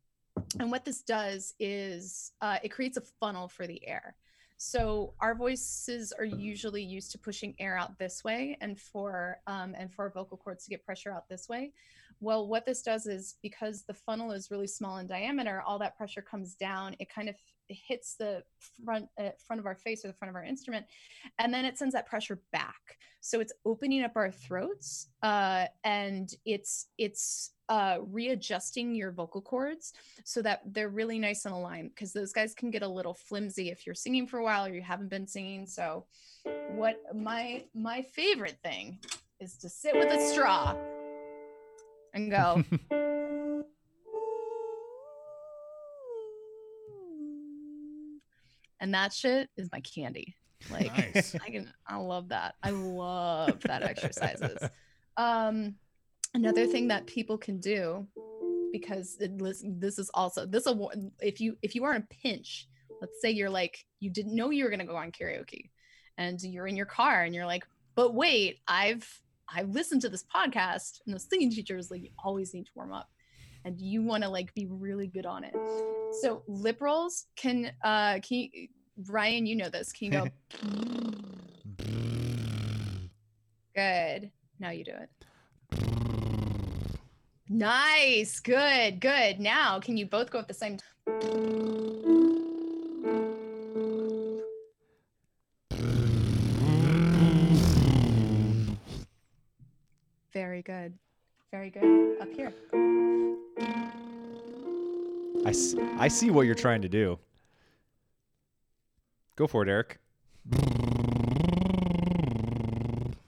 and 0.58 0.70
what 0.70 0.84
this 0.84 1.02
does 1.02 1.54
is 1.58 2.32
uh, 2.40 2.58
it 2.62 2.70
creates 2.70 2.96
a 2.96 3.02
funnel 3.20 3.48
for 3.48 3.66
the 3.66 3.86
air. 3.86 4.16
So 4.56 5.14
our 5.20 5.34
voices 5.34 6.12
are 6.12 6.24
usually 6.24 6.82
used 6.82 7.12
to 7.12 7.18
pushing 7.18 7.54
air 7.58 7.76
out 7.76 7.98
this 7.98 8.24
way 8.24 8.56
and 8.60 8.78
for 8.78 9.38
um, 9.46 9.74
and 9.76 9.92
for 9.92 10.04
our 10.04 10.10
vocal 10.10 10.36
cords 10.36 10.64
to 10.64 10.70
get 10.70 10.84
pressure 10.84 11.12
out 11.12 11.28
this 11.28 11.48
way. 11.48 11.72
Well 12.20 12.48
what 12.48 12.64
this 12.64 12.82
does 12.82 13.06
is 13.06 13.36
because 13.42 13.82
the 13.82 13.94
funnel 13.94 14.32
is 14.32 14.50
really 14.50 14.66
small 14.66 14.98
in 14.98 15.06
diameter 15.06 15.62
all 15.66 15.78
that 15.80 15.96
pressure 15.96 16.22
comes 16.22 16.54
down. 16.54 16.96
It 16.98 17.12
kind 17.12 17.28
of 17.28 17.36
hits 17.68 18.16
the 18.16 18.42
front 18.84 19.08
uh, 19.18 19.30
front 19.46 19.60
of 19.60 19.66
our 19.66 19.74
face 19.74 20.04
or 20.04 20.08
the 20.08 20.14
front 20.14 20.30
of 20.30 20.36
our 20.36 20.44
instrument 20.44 20.86
and 21.38 21.52
then 21.52 21.64
it 21.64 21.78
sends 21.78 21.94
that 21.94 22.06
pressure 22.06 22.40
back. 22.52 22.98
So 23.20 23.40
it's 23.40 23.52
opening 23.64 24.02
up 24.02 24.12
our 24.16 24.30
throats 24.30 25.08
uh, 25.22 25.66
and 25.82 26.30
it's 26.44 26.88
it's 26.98 27.52
uh, 27.68 27.98
readjusting 28.00 28.94
your 28.94 29.12
vocal 29.12 29.40
cords 29.40 29.94
so 30.24 30.42
that 30.42 30.60
they're 30.66 30.90
really 30.90 31.18
nice 31.18 31.46
and 31.46 31.54
aligned 31.54 31.90
because 31.90 32.12
those 32.12 32.32
guys 32.32 32.54
can 32.54 32.70
get 32.70 32.82
a 32.82 32.88
little 32.88 33.14
flimsy 33.14 33.70
if 33.70 33.86
you're 33.86 33.94
singing 33.94 34.26
for 34.26 34.38
a 34.38 34.44
while 34.44 34.66
or 34.66 34.74
you 34.74 34.82
haven't 34.82 35.08
been 35.08 35.26
singing. 35.26 35.66
So 35.66 36.04
what 36.72 37.00
my 37.14 37.64
my 37.74 38.02
favorite 38.02 38.58
thing 38.62 38.98
is 39.40 39.56
to 39.58 39.68
sit 39.68 39.94
with 39.94 40.12
a 40.12 40.20
straw 40.20 40.76
and 42.12 42.30
go 42.30 42.62
and 48.84 48.92
that 48.92 49.14
shit 49.14 49.48
is 49.56 49.70
my 49.72 49.80
candy 49.80 50.36
like 50.70 50.94
Nice. 50.94 51.34
I 51.34 51.50
can 51.50 51.72
I 51.86 51.96
love 51.96 52.28
that. 52.28 52.54
I 52.62 52.70
love 52.70 53.60
that 53.62 53.82
exercises. 53.82 54.58
Um 55.16 55.76
another 56.34 56.66
thing 56.66 56.88
that 56.88 57.06
people 57.06 57.38
can 57.38 57.60
do 57.60 58.04
because 58.72 59.16
it, 59.20 59.40
listen, 59.40 59.78
this 59.78 59.96
is 59.96 60.10
also 60.12 60.44
this 60.44 60.66
is 60.66 60.74
if 61.20 61.40
you 61.40 61.56
if 61.62 61.76
you 61.76 61.84
are 61.84 61.94
in 61.94 62.02
a 62.02 62.14
pinch, 62.22 62.66
let's 63.00 63.20
say 63.20 63.30
you're 63.30 63.48
like 63.48 63.78
you 64.00 64.10
didn't 64.10 64.34
know 64.34 64.50
you 64.50 64.64
were 64.64 64.70
going 64.70 64.80
to 64.80 64.86
go 64.86 64.96
on 64.96 65.12
karaoke 65.12 65.70
and 66.18 66.42
you're 66.42 66.66
in 66.66 66.76
your 66.76 66.86
car 66.86 67.22
and 67.22 67.32
you're 67.32 67.46
like, 67.46 67.64
"But 67.94 68.14
wait, 68.14 68.58
I've 68.66 69.08
I've 69.48 69.68
listened 69.68 70.02
to 70.02 70.08
this 70.08 70.24
podcast 70.24 70.98
and 71.06 71.14
the 71.14 71.20
singing 71.20 71.52
teacher 71.52 71.78
is 71.78 71.92
like 71.92 72.02
you 72.02 72.10
always 72.24 72.52
need 72.52 72.66
to 72.66 72.72
warm 72.74 72.92
up." 72.92 73.08
And 73.64 73.80
you 73.80 74.02
want 74.02 74.24
to 74.24 74.28
like 74.28 74.52
be 74.54 74.66
really 74.66 75.06
good 75.06 75.26
on 75.26 75.44
it. 75.44 75.54
So 76.20 76.42
lip 76.46 76.80
rolls 76.80 77.26
can 77.36 77.72
uh 77.82 78.20
can 78.20 78.48
you, 78.52 78.68
Ryan, 79.08 79.46
you 79.46 79.56
know 79.56 79.68
this. 79.68 79.92
Can 79.92 80.12
you 80.12 80.12
go 80.12 80.28
Good. 83.74 84.30
Now 84.60 84.70
you 84.70 84.84
do 84.84 84.92
it. 84.92 85.10
Nice. 87.48 88.40
Good. 88.40 89.00
Good. 89.00 89.40
Now, 89.40 89.80
can 89.80 89.96
you 89.96 90.06
both 90.06 90.30
go 90.30 90.38
at 90.38 90.48
the 90.48 90.54
same 90.54 90.78
time? 90.78 90.88
Very 100.32 100.62
good. 100.62 100.94
Very 101.50 101.70
good. 101.70 102.20
Up 102.20 102.32
here. 102.32 102.52
I, 105.46 105.50
s- 105.50 105.74
I 105.98 106.08
see 106.08 106.30
what 106.30 106.46
you're 106.46 106.54
trying 106.54 106.82
to 106.82 106.88
do. 106.88 107.18
Go 109.36 109.46
for 109.46 109.62
it, 109.62 109.68
Eric. 109.68 109.98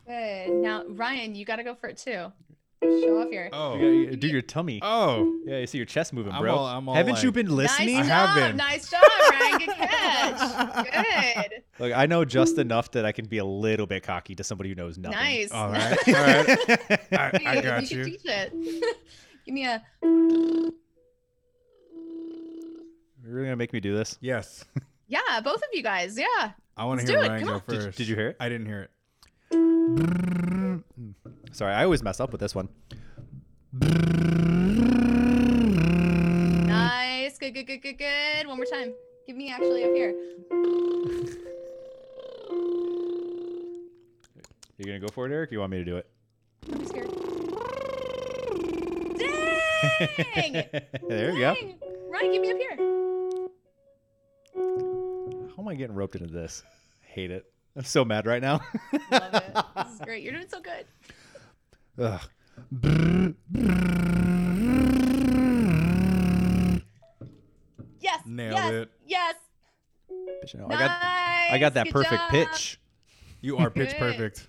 Good. 0.06 0.51
Now, 0.51 0.84
Ryan, 0.88 1.34
you 1.34 1.44
got 1.44 1.56
to 1.56 1.64
go 1.64 1.74
for 1.74 1.88
it 1.88 1.98
too. 1.98 2.32
Show 2.82 3.20
off 3.20 3.32
your. 3.32 3.48
Oh. 3.52 3.76
You 3.76 4.05
gotta 4.05 4.16
uh, 4.16 4.20
do 4.20 4.28
your 4.28 4.43
tummy. 4.43 4.78
Oh. 4.82 5.40
Yeah, 5.47 5.59
you 5.59 5.66
see 5.66 5.78
your 5.78 5.86
chest 5.86 6.12
moving, 6.12 6.32
I'm 6.32 6.43
bro. 6.43 6.55
all- 6.55 6.66
I'm 6.66 6.88
all 6.88 6.94
Haven't 6.94 7.22
you 7.22 7.28
like- 7.30 7.34
been 7.34 7.48
listening? 7.56 7.97
I 7.97 8.01
Nice 8.01 8.09
have 8.09 8.28
job. 8.28 8.36
been. 8.48 8.56
Nice 8.56 8.90
job, 8.90 9.02
Ryan. 9.30 9.59
Good 9.59 9.68
catch. 9.76 11.47
Good. 11.48 11.62
Look, 11.80 11.93
I 11.97 12.06
know 12.06 12.24
just 12.24 12.59
enough 12.59 12.90
that 12.93 13.05
I 13.05 13.12
can 13.12 13.24
be 13.26 13.38
a 13.38 13.44
little 13.44 13.86
bit 13.86 14.02
cocky 14.05 14.34
to 14.36 14.44
somebody 14.44 14.68
who 14.68 14.74
knows 14.76 14.98
nothing. 14.98 15.18
Nice. 15.18 15.51
All 15.51 15.70
right. 15.70 16.09
All 16.09 16.14
right. 16.14 17.09
I, 17.12 17.40
I 17.47 17.55
you, 17.56 17.62
got 17.62 17.90
you 17.90 17.98
you. 17.98 18.05
can 18.05 18.12
teach 18.12 18.20
it. 18.26 18.97
Give 19.47 19.55
me 19.55 19.64
a. 19.64 19.82
You're 23.27 23.35
really 23.35 23.47
gonna 23.48 23.57
make 23.57 23.73
me 23.73 23.81
do 23.81 23.97
this? 23.97 24.16
Yes. 24.20 24.65
Yeah, 25.09 25.19
both 25.43 25.57
of 25.57 25.69
you 25.73 25.82
guys. 25.82 26.16
Yeah. 26.16 26.53
I 26.77 26.85
want 26.85 27.01
to 27.01 27.07
hear. 27.07 27.20
Ryan 27.20 27.44
go 27.44 27.55
on. 27.55 27.62
Did- 27.69 27.82
first. 27.82 27.98
did 27.98 28.07
you 28.09 28.15
hear 28.15 28.28
it? 28.28 28.36
I 28.39 28.48
didn't 28.48 28.66
hear 28.66 28.82
it. 28.82 28.90
Sorry, 31.53 31.73
I 31.73 31.85
always 31.85 32.03
mess 32.03 32.20
up 32.20 32.32
with 32.32 32.40
this 32.40 32.55
one. 32.55 32.69
Nice. 36.66 37.39
Good, 37.39 37.55
good, 37.55 37.66
good, 37.66 37.82
good, 37.82 37.98
good. 37.98 38.47
One 38.47 38.57
more 38.59 38.66
time. 38.66 38.93
Give 39.27 39.36
me 39.36 39.51
actually 39.51 39.82
up 39.85 39.90
here. 39.94 40.15
You 44.78 44.85
gonna 44.85 45.01
go 45.01 45.09
for 45.09 45.27
it, 45.27 45.32
Eric? 45.32 45.51
You 45.51 45.59
want 45.61 45.73
me 45.73 45.78
to 45.78 45.85
do 45.85 45.97
it? 45.97 46.07
I'm 46.73 46.86
scared. 46.86 47.07
Dang! 50.35 50.53
there 51.09 51.32
you 51.32 51.39
go. 51.40 51.55
Ryan, 52.11 52.32
get 52.32 52.40
me 52.40 52.51
up 52.51 52.59
here. 52.59 53.06
How 55.57 55.62
am 55.62 55.69
I 55.69 55.74
getting 55.74 55.97
roped 55.97 56.15
into 56.16 56.31
this? 56.33 56.62
Hate 57.01 57.31
it. 57.31 57.47
I'm 57.74 57.85
so 57.85 58.05
mad 58.05 58.27
right 58.27 58.43
now. 58.43 58.61
Love 59.11 59.35
it. 59.35 59.43
This 59.77 59.95
is 59.95 60.01
great. 60.01 60.23
You're 60.23 60.35
doing 60.35 60.49
so 60.51 60.61
good. 60.61 60.85
Ugh. 61.99 62.20
Yes. 68.01 68.20
Nailed 68.27 68.53
yes, 68.55 68.73
it. 68.73 68.91
Yes. 69.07 69.35
Bitch, 70.11 70.55
no, 70.57 70.66
nice. 70.66 70.78
I 70.78 70.87
got 70.87 70.91
I 71.55 71.59
got 71.59 71.74
that 71.74 71.85
Good 71.87 71.93
perfect 71.93 72.20
job. 72.20 72.31
pitch. 72.31 72.78
You 73.41 73.57
are 73.57 73.70
pitch 73.70 73.91
Good. 73.91 73.99
perfect. 73.99 74.49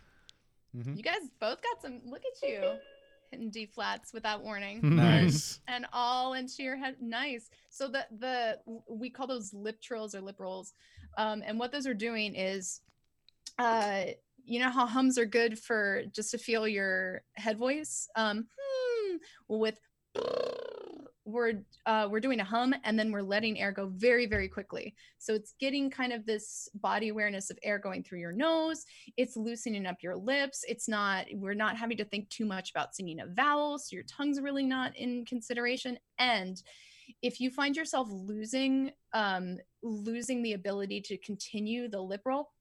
You 0.73 1.01
guys 1.01 1.21
both 1.39 1.61
got 1.61 1.81
some. 1.81 2.01
Look 2.05 2.23
at 2.25 2.47
you 2.47 2.77
hitting 3.31 3.49
D 3.49 3.65
flats 3.65 4.13
without 4.13 4.43
warning. 4.43 4.81
Nice. 4.97 5.59
and 5.67 5.85
all 5.93 6.33
into 6.33 6.63
your 6.63 6.75
head. 6.75 6.95
Nice. 6.99 7.49
So 7.69 7.87
the 7.87 8.05
the 8.19 8.59
we 8.89 9.09
call 9.09 9.27
those 9.27 9.53
lip 9.53 9.81
trills 9.81 10.15
or 10.15 10.21
lip 10.21 10.39
rolls, 10.39 10.73
um, 11.17 11.43
and 11.45 11.59
what 11.59 11.71
those 11.71 11.85
are 11.85 11.93
doing 11.93 12.35
is, 12.35 12.81
uh, 13.59 14.05
you 14.43 14.59
know 14.59 14.69
how 14.69 14.87
hums 14.87 15.17
are 15.17 15.25
good 15.25 15.59
for 15.59 16.03
just 16.11 16.31
to 16.31 16.37
feel 16.37 16.67
your 16.67 17.21
head 17.35 17.57
voice. 17.57 18.09
Um, 18.15 18.47
hmm, 18.57 19.17
with 19.47 19.79
we're 21.27 21.55
uh, 21.85 22.07
we're 22.09 22.21
doing 22.21 22.39
a 22.39 22.43
hum 22.43 22.73
and 22.85 22.97
then 22.97 23.11
we're 23.11 23.21
letting 23.21 23.59
air 23.59 23.71
go 23.71 23.87
very 23.87 24.25
very 24.25 24.47
quickly. 24.47 24.95
So 25.17 25.33
it's 25.33 25.53
getting 25.59 25.89
kind 25.89 26.13
of 26.13 26.25
this 26.25 26.69
body 26.75 27.09
awareness 27.09 27.49
of 27.49 27.59
air 27.63 27.77
going 27.77 28.03
through 28.03 28.19
your 28.19 28.31
nose. 28.31 28.85
It's 29.17 29.35
loosening 29.35 29.85
up 29.85 29.97
your 30.01 30.15
lips. 30.15 30.63
It's 30.67 30.87
not 30.87 31.25
we're 31.33 31.53
not 31.53 31.75
having 31.75 31.97
to 31.97 32.05
think 32.05 32.29
too 32.29 32.45
much 32.45 32.71
about 32.71 32.95
singing 32.95 33.19
a 33.19 33.27
vowel, 33.27 33.77
so 33.77 33.93
your 33.93 34.05
tongue's 34.05 34.39
really 34.39 34.65
not 34.65 34.95
in 34.95 35.25
consideration. 35.25 35.99
And 36.17 36.61
if 37.21 37.39
you 37.39 37.51
find 37.51 37.75
yourself 37.75 38.07
losing 38.09 38.91
um, 39.13 39.57
losing 39.83 40.41
the 40.41 40.53
ability 40.53 41.01
to 41.01 41.17
continue 41.17 41.89
the 41.89 42.01
lip 42.01 42.21
roll, 42.25 42.51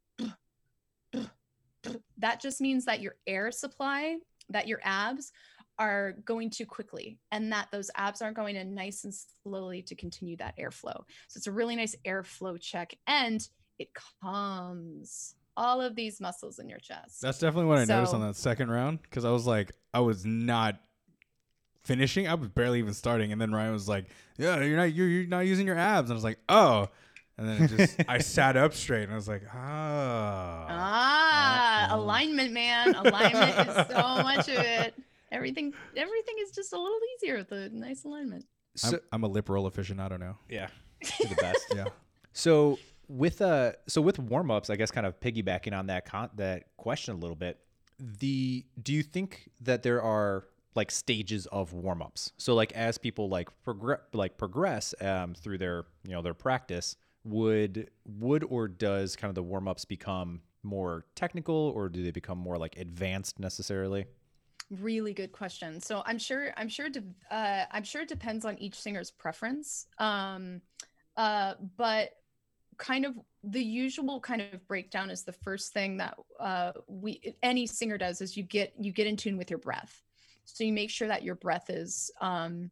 that 2.18 2.40
just 2.40 2.60
means 2.60 2.84
that 2.86 3.00
your 3.00 3.14
air 3.28 3.52
supply, 3.52 4.16
that 4.50 4.66
your 4.66 4.80
abs 4.82 5.32
are 5.78 6.12
going 6.24 6.50
too 6.50 6.66
quickly 6.66 7.18
and 7.32 7.52
that 7.52 7.68
those 7.70 7.90
abs 7.96 8.22
aren't 8.22 8.36
going 8.36 8.56
in 8.56 8.74
nice 8.74 9.04
and 9.04 9.14
slowly 9.42 9.82
to 9.82 9.94
continue 9.94 10.36
that 10.36 10.56
airflow. 10.58 10.96
So 11.28 11.36
it's 11.36 11.46
a 11.46 11.52
really 11.52 11.76
nice 11.76 11.94
airflow 12.06 12.60
check 12.60 12.94
and 13.06 13.46
it 13.78 13.88
calms 14.22 15.34
all 15.56 15.80
of 15.80 15.94
these 15.94 16.20
muscles 16.20 16.58
in 16.58 16.68
your 16.68 16.78
chest. 16.78 17.20
That's 17.20 17.38
definitely 17.38 17.66
what 17.66 17.78
I 17.78 17.84
noticed 17.84 18.14
on 18.14 18.20
that 18.22 18.36
second 18.36 18.70
round 18.70 19.02
because 19.02 19.24
I 19.24 19.30
was 19.30 19.46
like, 19.46 19.72
I 19.92 20.00
was 20.00 20.24
not 20.24 20.80
finishing. 21.84 22.28
I 22.28 22.34
was 22.34 22.48
barely 22.48 22.78
even 22.80 22.92
starting, 22.92 23.32
and 23.32 23.40
then 23.40 23.52
Ryan 23.52 23.72
was 23.72 23.88
like, 23.88 24.06
"Yeah, 24.36 24.60
you're 24.60 24.76
not 24.76 24.92
you're, 24.92 25.08
you're 25.08 25.26
not 25.26 25.46
using 25.46 25.66
your 25.66 25.78
abs," 25.78 26.10
and 26.10 26.14
I 26.14 26.16
was 26.16 26.24
like, 26.24 26.38
"Oh." 26.48 26.88
And 27.38 27.48
then 27.48 27.68
just 27.68 27.96
I 28.08 28.18
sat 28.18 28.56
up 28.56 28.72
straight 28.74 29.04
and 29.04 29.12
I 29.12 29.16
was 29.16 29.28
like, 29.28 29.42
ah. 29.54 30.66
Ah, 30.68 31.86
alignment, 31.90 32.52
man. 32.52 32.94
Alignment 32.94 33.68
is 33.68 33.74
so 33.88 34.22
much 34.22 34.48
of 34.48 34.56
it. 34.56 34.94
Everything, 35.32 35.72
everything 35.96 36.34
is 36.40 36.52
just 36.52 36.72
a 36.72 36.78
little 36.78 36.98
easier 37.16 37.36
with 37.36 37.52
a 37.52 37.68
nice 37.70 38.04
alignment. 38.04 38.44
I'm, 38.84 38.98
I'm 39.12 39.22
a 39.24 39.28
lip 39.28 39.48
roll 39.48 39.68
aficionado 39.70 40.18
now. 40.18 40.38
yeah, 40.48 40.68
you're 41.20 41.28
the 41.30 41.36
best. 41.36 41.66
Yeah. 41.74 41.86
So 42.32 42.78
with 43.08 43.40
uh 43.40 43.72
so 43.88 44.02
with 44.02 44.18
warm 44.18 44.50
ups, 44.50 44.68
I 44.70 44.76
guess 44.76 44.90
kind 44.90 45.06
of 45.06 45.18
piggybacking 45.20 45.76
on 45.76 45.86
that 45.86 46.04
con- 46.04 46.30
that 46.36 46.64
question 46.76 47.14
a 47.14 47.18
little 47.18 47.36
bit. 47.36 47.58
The 47.98 48.64
do 48.82 48.92
you 48.92 49.02
think 49.02 49.48
that 49.62 49.82
there 49.82 50.02
are 50.02 50.44
like 50.74 50.90
stages 50.90 51.46
of 51.46 51.72
warm 51.72 52.02
ups? 52.02 52.32
So 52.36 52.54
like 52.54 52.72
as 52.72 52.98
people 52.98 53.28
like 53.30 53.48
progress 53.64 54.00
like 54.12 54.36
progress 54.36 54.94
um, 55.00 55.34
through 55.34 55.58
their 55.58 55.86
you 56.04 56.12
know 56.12 56.20
their 56.20 56.34
practice, 56.34 56.96
would 57.24 57.90
would 58.04 58.44
or 58.44 58.68
does 58.68 59.16
kind 59.16 59.30
of 59.30 59.34
the 59.34 59.42
warm 59.42 59.66
ups 59.66 59.84
become 59.86 60.42
more 60.62 61.06
technical 61.14 61.72
or 61.74 61.88
do 61.88 62.02
they 62.02 62.10
become 62.10 62.36
more 62.38 62.58
like 62.58 62.76
advanced 62.76 63.38
necessarily? 63.40 64.04
Really 64.70 65.14
good 65.14 65.32
question. 65.32 65.80
So 65.80 66.02
I'm 66.06 66.18
sure, 66.18 66.52
I'm 66.56 66.68
sure, 66.68 66.88
de- 66.88 67.04
uh, 67.30 67.64
I'm 67.70 67.84
sure 67.84 68.02
it 68.02 68.08
depends 68.08 68.44
on 68.44 68.58
each 68.58 68.74
singer's 68.74 69.10
preference. 69.10 69.86
Um, 69.98 70.60
uh, 71.16 71.54
but 71.76 72.10
kind 72.78 73.06
of 73.06 73.14
the 73.44 73.62
usual 73.62 74.20
kind 74.20 74.40
of 74.40 74.66
breakdown 74.66 75.10
is 75.10 75.22
the 75.22 75.32
first 75.32 75.72
thing 75.72 75.96
that 75.98 76.16
uh, 76.40 76.72
we 76.88 77.36
any 77.42 77.66
singer 77.66 77.96
does 77.96 78.20
is 78.20 78.36
you 78.36 78.42
get 78.42 78.74
you 78.78 78.92
get 78.92 79.06
in 79.06 79.16
tune 79.16 79.36
with 79.36 79.50
your 79.50 79.58
breath. 79.58 80.02
So 80.44 80.64
you 80.64 80.72
make 80.72 80.90
sure 80.90 81.08
that 81.08 81.22
your 81.22 81.36
breath 81.36 81.70
is 81.70 82.10
um, 82.20 82.70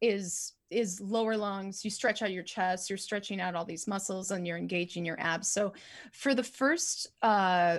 is 0.00 0.54
is 0.70 1.00
lower 1.00 1.36
lungs. 1.36 1.84
You 1.84 1.90
stretch 1.90 2.22
out 2.22 2.32
your 2.32 2.42
chest. 2.42 2.88
You're 2.88 2.96
stretching 2.96 3.40
out 3.40 3.54
all 3.54 3.64
these 3.64 3.86
muscles, 3.86 4.30
and 4.30 4.46
you're 4.46 4.56
engaging 4.56 5.04
your 5.04 5.20
abs. 5.20 5.48
So 5.48 5.74
for 6.12 6.34
the 6.34 6.42
first 6.42 7.08
uh, 7.22 7.78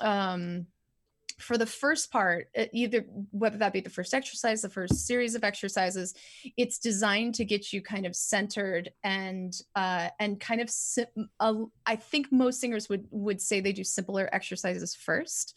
um, 0.00 0.66
for 1.38 1.58
the 1.58 1.66
first 1.66 2.10
part, 2.10 2.48
either 2.72 3.04
whether 3.30 3.58
that 3.58 3.72
be 3.72 3.80
the 3.80 3.90
first 3.90 4.14
exercise, 4.14 4.62
the 4.62 4.70
first 4.70 5.06
series 5.06 5.34
of 5.34 5.44
exercises, 5.44 6.14
it's 6.56 6.78
designed 6.78 7.34
to 7.34 7.44
get 7.44 7.72
you 7.72 7.82
kind 7.82 8.06
of 8.06 8.16
centered 8.16 8.90
and 9.04 9.54
uh, 9.74 10.08
and 10.18 10.40
kind 10.40 10.60
of. 10.60 10.70
sim- 10.70 11.28
uh, 11.40 11.54
I 11.84 11.96
think 11.96 12.32
most 12.32 12.60
singers 12.60 12.88
would 12.88 13.06
would 13.10 13.40
say 13.40 13.60
they 13.60 13.72
do 13.72 13.84
simpler 13.84 14.30
exercises 14.32 14.94
first, 14.94 15.56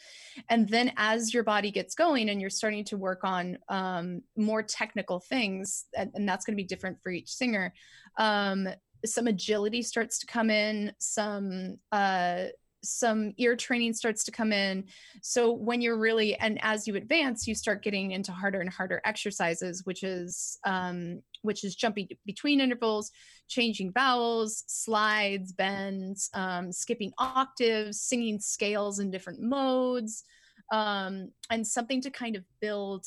and 0.50 0.68
then 0.68 0.92
as 0.98 1.34
your 1.34 1.44
body 1.44 1.72
gets 1.72 1.96
going 1.96 2.30
and 2.30 2.42
you're 2.42 2.50
starting 2.50 2.84
to 2.86 2.98
work 2.98 3.24
on 3.24 3.58
um, 3.70 4.22
more 4.36 4.62
technical 4.62 5.20
things, 5.20 5.86
and, 5.96 6.12
and 6.14 6.28
that's 6.28 6.46
going 6.46 6.56
to 6.58 6.62
be 6.62 6.68
different 6.68 7.02
for 7.02 7.10
each 7.10 7.30
singer. 7.30 7.74
Um, 8.18 8.68
some 9.06 9.28
agility 9.28 9.82
starts 9.82 10.20
to 10.20 10.26
come 10.26 10.50
in. 10.50 10.92
Some 11.00 11.78
uh, 11.92 12.46
some 12.84 13.34
ear 13.38 13.56
training 13.56 13.94
starts 13.94 14.24
to 14.24 14.32
come 14.32 14.52
in. 14.54 14.86
So 15.22 15.52
when 15.52 15.82
you're 15.82 15.98
really 15.98 16.36
and 16.36 16.60
as 16.62 16.88
you 16.88 16.96
advance 16.96 17.48
you 17.48 17.56
start 17.56 17.84
getting 17.84 18.12
into 18.12 18.32
harder 18.32 18.62
and 18.62 18.70
harder 18.70 19.02
exercises 19.06 19.86
which 19.86 20.04
is 20.04 20.58
um 20.66 21.22
which 21.42 21.64
is 21.64 21.76
jumping 21.76 22.08
between 22.26 22.60
intervals 22.60 23.12
changing 23.48 23.92
vowels 23.92 24.64
slides 24.68 25.52
bends 25.54 26.30
um, 26.34 26.72
skipping 26.72 27.12
octaves 27.18 28.02
singing 28.02 28.40
scales 28.40 29.00
in 29.00 29.10
different 29.10 29.42
modes 29.42 30.24
um, 30.72 31.32
and 31.50 31.66
something 31.66 32.02
to 32.02 32.10
kind 32.10 32.36
of 32.36 32.44
build 32.62 33.06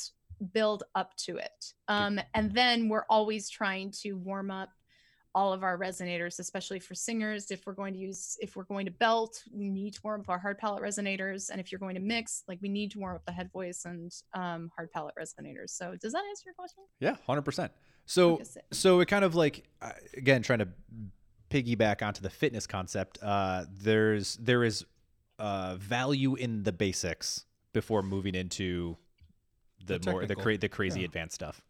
build 0.53 0.83
up 0.95 1.15
to 1.17 1.37
it. 1.37 1.73
Um, 1.89 2.21
and 2.35 2.53
then 2.53 2.89
we're 2.89 3.05
always 3.09 3.49
trying 3.49 3.93
to 4.03 4.15
warm 4.15 4.51
up 4.51 4.71
all 5.35 5.53
of 5.53 5.63
our 5.63 5.79
resonators, 5.79 6.39
especially 6.39 6.79
for 6.79 6.95
singers. 6.95 7.51
If 7.51 7.67
we're 7.67 7.73
going 7.73 7.95
to 7.95 7.99
use, 7.99 8.37
if 8.41 8.57
we're 8.57 8.65
going 8.65 8.87
to 8.87 8.93
belt, 8.93 9.43
we 9.53 9.71
need 9.71 9.95
to 9.95 10.01
warm 10.05 10.21
up 10.21 10.29
our 10.29 10.39
hard 10.39 10.59
palate 10.59 10.83
resonators. 10.83 11.51
And 11.51 11.61
if 11.61 11.73
you're 11.73 11.79
going 11.79 11.95
to 11.95 12.01
mix, 12.01 12.45
like 12.49 12.59
we 12.61 12.69
need 12.69 12.91
to 12.93 12.99
warm 12.99 13.17
up 13.17 13.25
the 13.25 13.33
head 13.33 13.51
voice 13.53 13.85
and 13.85 14.13
um, 14.35 14.71
hard 14.77 14.91
palate 14.93 15.15
resonators. 15.19 15.71
So 15.71 15.97
does 16.01 16.13
that 16.13 16.23
answer 16.29 16.43
your 16.47 16.55
question? 16.55 16.85
Yeah, 17.01 17.17
hundred 17.27 17.43
percent. 17.43 17.73
So 18.07 18.41
so 18.73 19.01
it 19.01 19.07
kind 19.07 19.25
of 19.25 19.35
like 19.35 19.65
uh, 19.81 19.93
again 20.17 20.43
trying 20.43 20.61
to 20.61 20.69
piggyback 21.51 22.07
onto 22.07 22.23
the 22.23 22.31
fitness 22.31 22.67
concept. 22.67 23.19
Uh, 23.23 23.65
there's 23.71 24.37
there 24.37 24.65
is 24.65 24.85
uh, 25.39 25.77
value 25.77 26.35
in 26.35 26.63
the 26.63 26.73
basics 26.73 27.45
before 27.73 28.03
moving 28.03 28.35
into 28.35 28.97
the, 29.87 29.99
The 29.99 30.11
more 30.11 30.21
the 30.23 30.27
technical. 30.29 30.43
cra- 30.45 30.59
the 30.59 30.69
crazy 30.69 31.01
Yeah. 31.01 31.07
advanced 31.07 31.35
stuff. 31.35 31.61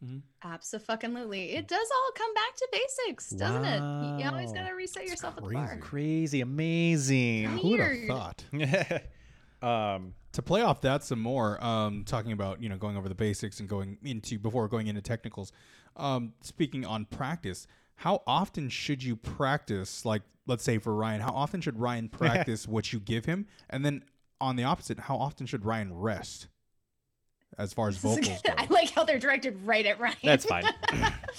Absolutely. 0.45 1.53
It 1.53 1.69
does 1.69 1.89
all 1.95 2.11
come 2.15 2.35
back 2.35 2.57
to 2.57 2.69
basics, 2.73 3.31
doesn't 3.31 3.65
it? 3.65 3.81
You- 3.81 4.25
You 4.25 4.31
always 4.31 4.53
got 4.53 4.67
to 4.69 4.75
reset 4.75 5.07
yourself 5.07 5.37
at 5.37 5.43
the 5.43 5.49
crazy. 5.49 5.65
bar. 5.67 5.79
Crazy, 5.79 6.41
amazing. 6.41 7.45
Who 7.59 7.71
would 7.71 7.81
have 7.81 8.07
thought? 8.07 8.45
um, 9.63 10.15
to 10.33 10.43
play 10.43 10.63
off 10.63 10.81
that 10.83 11.05
some 11.05 11.21
more, 11.21 11.63
um, 11.65 12.05
talking 12.05 12.33
about 12.33 12.63
you 12.63 12.69
know 12.69 12.77
going 12.77 12.97
over 12.97 13.09
the 13.09 13.15
basics 13.15 13.61
and 13.61 13.69
going 13.69 13.99
into 14.03 14.39
before 14.39 14.69
going 14.69 14.87
into 14.87 15.03
technicals. 15.03 15.53
Um, 15.97 16.33
speaking 16.41 16.87
on 16.87 17.05
practice, 17.05 17.67
how 17.97 18.23
often 18.27 18.69
should 18.69 19.03
you 19.03 19.15
practice? 19.17 20.05
Like, 20.05 20.23
let's 20.47 20.65
say 20.65 20.79
for 20.79 20.95
Ryan, 20.95 21.21
how 21.21 21.33
often 21.33 21.61
should 21.61 21.79
Ryan 21.79 22.09
practice 22.11 22.67
what 22.67 22.93
you 22.93 23.01
give 23.01 23.27
him? 23.27 23.47
And 23.71 23.85
then 23.85 24.05
on 24.41 24.57
the 24.57 24.65
opposite, 24.65 24.99
how 25.01 25.17
often 25.17 25.47
should 25.47 25.65
Ryan 25.65 25.93
rest? 25.95 26.49
As 27.59 27.73
far 27.73 27.89
as 27.89 27.97
This 28.03 28.13
is 28.19 28.19
vocals 28.27 28.43
go. 28.43 28.53
I 28.57 28.67
like 28.71 28.91
how 28.91 29.05
they're 29.05 29.19
directed 29.19 29.57
right 29.65 29.85
at 29.87 30.01
Ryan. 30.01 30.17
that's 30.23 30.45
fine. 30.45 30.65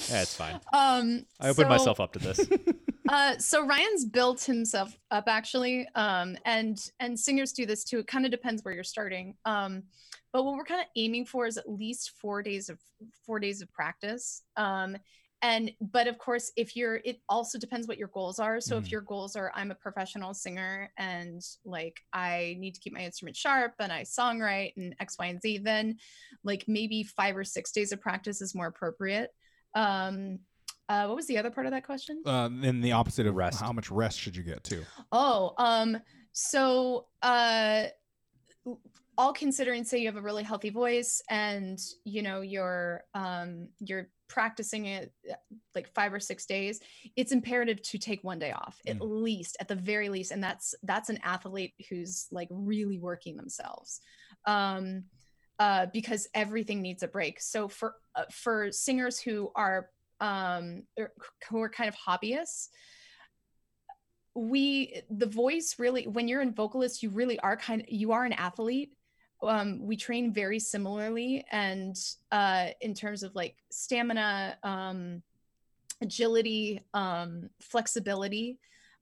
that's 0.10 0.36
fine. 0.36 0.60
Um, 0.74 1.26
I 1.40 1.50
opened 1.50 1.66
so- 1.66 1.70
myself 1.70 2.00
up 2.00 2.14
to 2.14 2.20
this. 2.20 2.40
uh 3.10 3.38
so 3.38 3.66
ryan's 3.66 4.06
built 4.06 4.42
himself 4.42 4.98
up 5.12 5.26
actually 5.28 5.86
um 5.96 6.38
and 6.46 6.90
and 7.02 7.20
singers 7.20 7.52
do 7.52 7.66
this 7.66 7.84
too 7.84 8.00
it 8.00 8.08
kind 8.08 8.24
of 8.24 8.32
depends 8.32 8.64
where 8.64 8.74
you're 8.74 8.82
starting 8.82 9.36
um 9.44 9.84
but 10.32 10.46
what 10.46 10.56
we're 10.56 10.64
kind 10.64 10.80
of 10.80 10.88
aiming 10.96 11.26
for 11.26 11.46
is 11.46 11.58
at 11.58 11.70
least 11.70 12.12
four 12.22 12.42
days 12.42 12.70
of 12.70 12.80
four 13.26 13.40
days 13.40 13.62
of 13.62 13.70
practice 13.74 14.44
um 14.56 14.96
and 15.44 15.72
but 15.92 16.08
of 16.08 16.18
course 16.18 16.52
if 16.56 16.76
you're 16.76 16.96
it 17.04 17.20
also 17.30 17.60
depends 17.60 17.88
what 17.88 17.98
your 18.00 18.08
goals 18.08 18.40
are 18.40 18.60
so 18.62 18.76
Mhm. 18.78 18.82
if 18.82 18.92
your 18.92 19.02
goals 19.02 19.36
are 19.36 19.52
i'm 19.54 19.70
a 19.72 19.76
professional 19.76 20.34
singer 20.34 20.92
and 20.98 21.42
like 21.66 22.00
i 22.14 22.56
need 22.60 22.74
to 22.74 22.80
keep 22.80 22.94
my 22.94 23.02
instrument 23.02 23.36
sharp 23.36 23.74
and 23.80 23.92
i 23.92 24.02
songwrite 24.04 24.74
and 24.78 24.96
x 25.00 25.18
y 25.20 25.28
and 25.28 25.42
z 25.42 25.58
then 25.60 25.98
like 26.44 26.64
maybe 26.68 27.04
five 27.04 27.36
or 27.38 27.44
six 27.44 27.72
days 27.72 27.92
of 27.92 28.00
practice 28.02 28.42
is 28.42 28.56
more 28.56 28.68
appropriate 28.68 29.30
um 29.76 30.40
uh, 30.90 31.06
what 31.08 31.16
was 31.16 31.28
the 31.28 31.38
other 31.38 31.50
part 31.52 31.66
of 31.66 31.72
that 31.72 31.86
question 31.86 32.22
Uh, 32.26 32.50
then 32.52 32.82
the 32.82 32.92
opposite 32.92 33.26
of 33.26 33.36
Rest. 33.36 33.60
how 33.60 33.72
much 33.72 33.90
rest 33.92 34.20
should 34.20 34.36
you 34.36 34.44
get 34.44 34.64
too? 34.64 34.84
Oh, 35.12 35.54
um, 35.58 35.98
so 36.34 37.08
uh 37.22 37.86
all 39.18 39.34
considering 39.34 39.84
say 39.84 40.00
you 40.00 40.08
have 40.08 40.16
a 40.16 40.22
really 40.22 40.44
healthy 40.44 40.70
voice 40.72 41.22
and 41.30 41.78
you 42.04 42.22
know 42.22 42.42
you're 42.42 43.04
um 43.14 43.68
you're 43.80 44.08
practicing 44.28 44.86
it 44.86 45.12
uh, 45.30 45.36
like 45.76 45.94
five 45.94 46.14
or 46.14 46.20
six 46.20 46.46
days 46.46 46.80
it's 47.16 47.32
imperative 47.32 47.82
to 47.82 47.98
take 47.98 48.24
one 48.24 48.40
day 48.40 48.52
off 48.52 48.80
at 48.88 49.02
least 49.02 49.58
at 49.60 49.68
the 49.68 49.76
very 49.76 50.10
least 50.10 50.32
and 50.32 50.44
that's 50.44 50.74
that's 50.84 51.10
an 51.10 51.20
athlete 51.24 51.74
who's 51.90 52.28
like 52.32 52.48
really 52.50 52.98
working 52.98 53.36
themselves 53.36 54.02
um 54.46 55.04
uh 55.60 55.86
because 55.94 56.28
everything 56.34 56.82
needs 56.82 57.04
a 57.04 57.08
break. 57.08 57.40
So 57.40 57.68
for 57.68 57.96
uh, 58.16 58.24
for 58.32 58.72
singers 58.72 59.20
who 59.20 59.52
are 59.56 59.90
um 60.20 60.84
who 61.50 61.62
are 61.62 61.70
kind 61.70 61.88
of 61.88 61.96
hobbyists 61.96 62.70
we 64.36 65.02
the 65.10 65.28
voice 65.28 65.76
really 65.78 66.08
when 66.08 66.28
you're 66.28 66.42
in 66.42 66.54
vocalist 66.54 67.04
you 67.04 67.10
really 67.10 67.40
are 67.40 67.56
kind 67.56 67.82
of 67.82 67.88
you 67.90 68.12
are 68.14 68.26
an 68.26 68.34
athlete 68.34 68.92
um 69.48 69.86
we 69.86 69.96
train 69.96 70.34
very 70.34 70.60
similarly 70.60 71.46
and 71.52 71.96
uh 72.32 72.68
in 72.82 72.94
terms 72.94 73.24
of 73.24 73.34
like 73.36 73.56
stamina 73.72 74.58
um 74.64 75.22
agility 76.02 76.82
um 76.94 77.50
flexibility. 77.62 78.60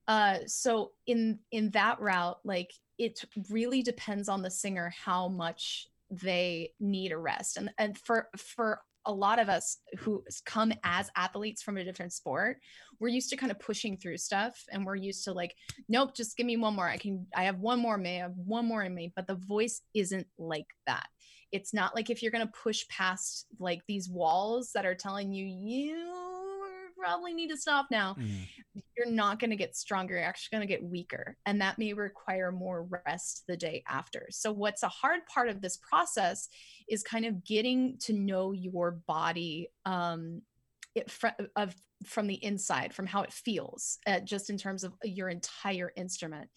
Uh 0.07 0.39
so 0.45 0.91
in 1.07 1.39
in 1.51 1.69
that 1.71 1.99
route 1.99 2.39
like 2.43 2.71
it 2.97 3.23
really 3.49 3.81
depends 3.81 4.29
on 4.29 4.41
the 4.41 4.51
singer 4.51 4.93
how 5.03 5.27
much 5.27 5.87
they 6.11 6.73
need 6.79 7.11
a 7.11 7.17
rest. 7.17 7.57
And 7.57 7.71
and 7.77 7.97
for 7.97 8.27
for 8.37 8.81
a 9.05 9.11
lot 9.11 9.39
of 9.39 9.49
us 9.49 9.77
who 9.99 10.23
come 10.45 10.71
as 10.83 11.09
athletes 11.15 11.61
from 11.61 11.77
a 11.77 11.83
different 11.83 12.13
sport 12.13 12.57
we're 13.01 13.07
used 13.07 13.31
to 13.31 13.35
kind 13.35 13.51
of 13.51 13.59
pushing 13.59 13.97
through 13.97 14.17
stuff 14.17 14.63
and 14.71 14.85
we're 14.85 14.95
used 14.95 15.25
to 15.25 15.33
like 15.33 15.55
nope 15.89 16.15
just 16.15 16.37
give 16.37 16.45
me 16.45 16.55
one 16.55 16.75
more. 16.75 16.87
I 16.87 16.97
can 16.97 17.25
i 17.35 17.43
have 17.43 17.59
one 17.59 17.79
more 17.79 17.97
may 17.97 18.17
i 18.17 18.21
have 18.21 18.37
one 18.37 18.65
more 18.65 18.83
in 18.83 18.93
me. 18.93 19.11
But 19.13 19.27
the 19.27 19.35
voice 19.35 19.81
isn't 19.93 20.27
like 20.37 20.67
that. 20.85 21.07
It's 21.51 21.73
not 21.73 21.95
like 21.95 22.09
if 22.09 22.21
you're 22.21 22.31
going 22.31 22.47
to 22.47 22.53
push 22.63 22.87
past 22.87 23.47
like 23.59 23.81
these 23.87 24.07
walls 24.07 24.71
that 24.73 24.85
are 24.85 24.95
telling 24.95 25.33
you 25.33 25.45
you 25.45 26.40
probably 27.01 27.33
need 27.33 27.49
to 27.49 27.57
stop 27.57 27.87
now 27.91 28.15
you're 28.97 29.11
not 29.11 29.39
going 29.39 29.49
to 29.49 29.55
get 29.55 29.75
stronger 29.75 30.15
you're 30.15 30.23
actually 30.23 30.57
going 30.57 30.67
to 30.67 30.73
get 30.73 30.83
weaker 30.83 31.35
and 31.45 31.61
that 31.61 31.77
may 31.77 31.93
require 31.93 32.51
more 32.51 32.87
rest 33.05 33.43
the 33.47 33.57
day 33.57 33.83
after. 33.87 34.27
So 34.29 34.51
what's 34.51 34.83
a 34.83 34.87
hard 34.89 35.21
part 35.25 35.49
of 35.49 35.61
this 35.61 35.77
process 35.77 36.47
is 36.87 37.03
kind 37.03 37.25
of 37.25 37.43
getting 37.43 37.97
to 38.01 38.13
know 38.13 38.51
your 38.51 38.91
body 39.07 39.69
um 39.85 40.41
it 40.95 41.09
fr- 41.09 41.27
of 41.55 41.75
from 42.05 42.27
the 42.27 42.43
inside 42.43 42.93
from 42.93 43.05
how 43.05 43.21
it 43.21 43.31
feels 43.31 43.99
uh, 44.07 44.19
just 44.19 44.49
in 44.49 44.57
terms 44.57 44.83
of 44.83 44.93
your 45.03 45.29
entire 45.29 45.91
instrument. 45.95 46.49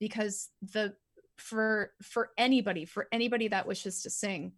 Because 0.00 0.50
the 0.72 0.94
for 1.36 1.92
for 2.02 2.30
anybody 2.38 2.84
for 2.84 3.08
anybody 3.12 3.48
that 3.48 3.66
wishes 3.66 4.02
to 4.02 4.10
sing 4.10 4.52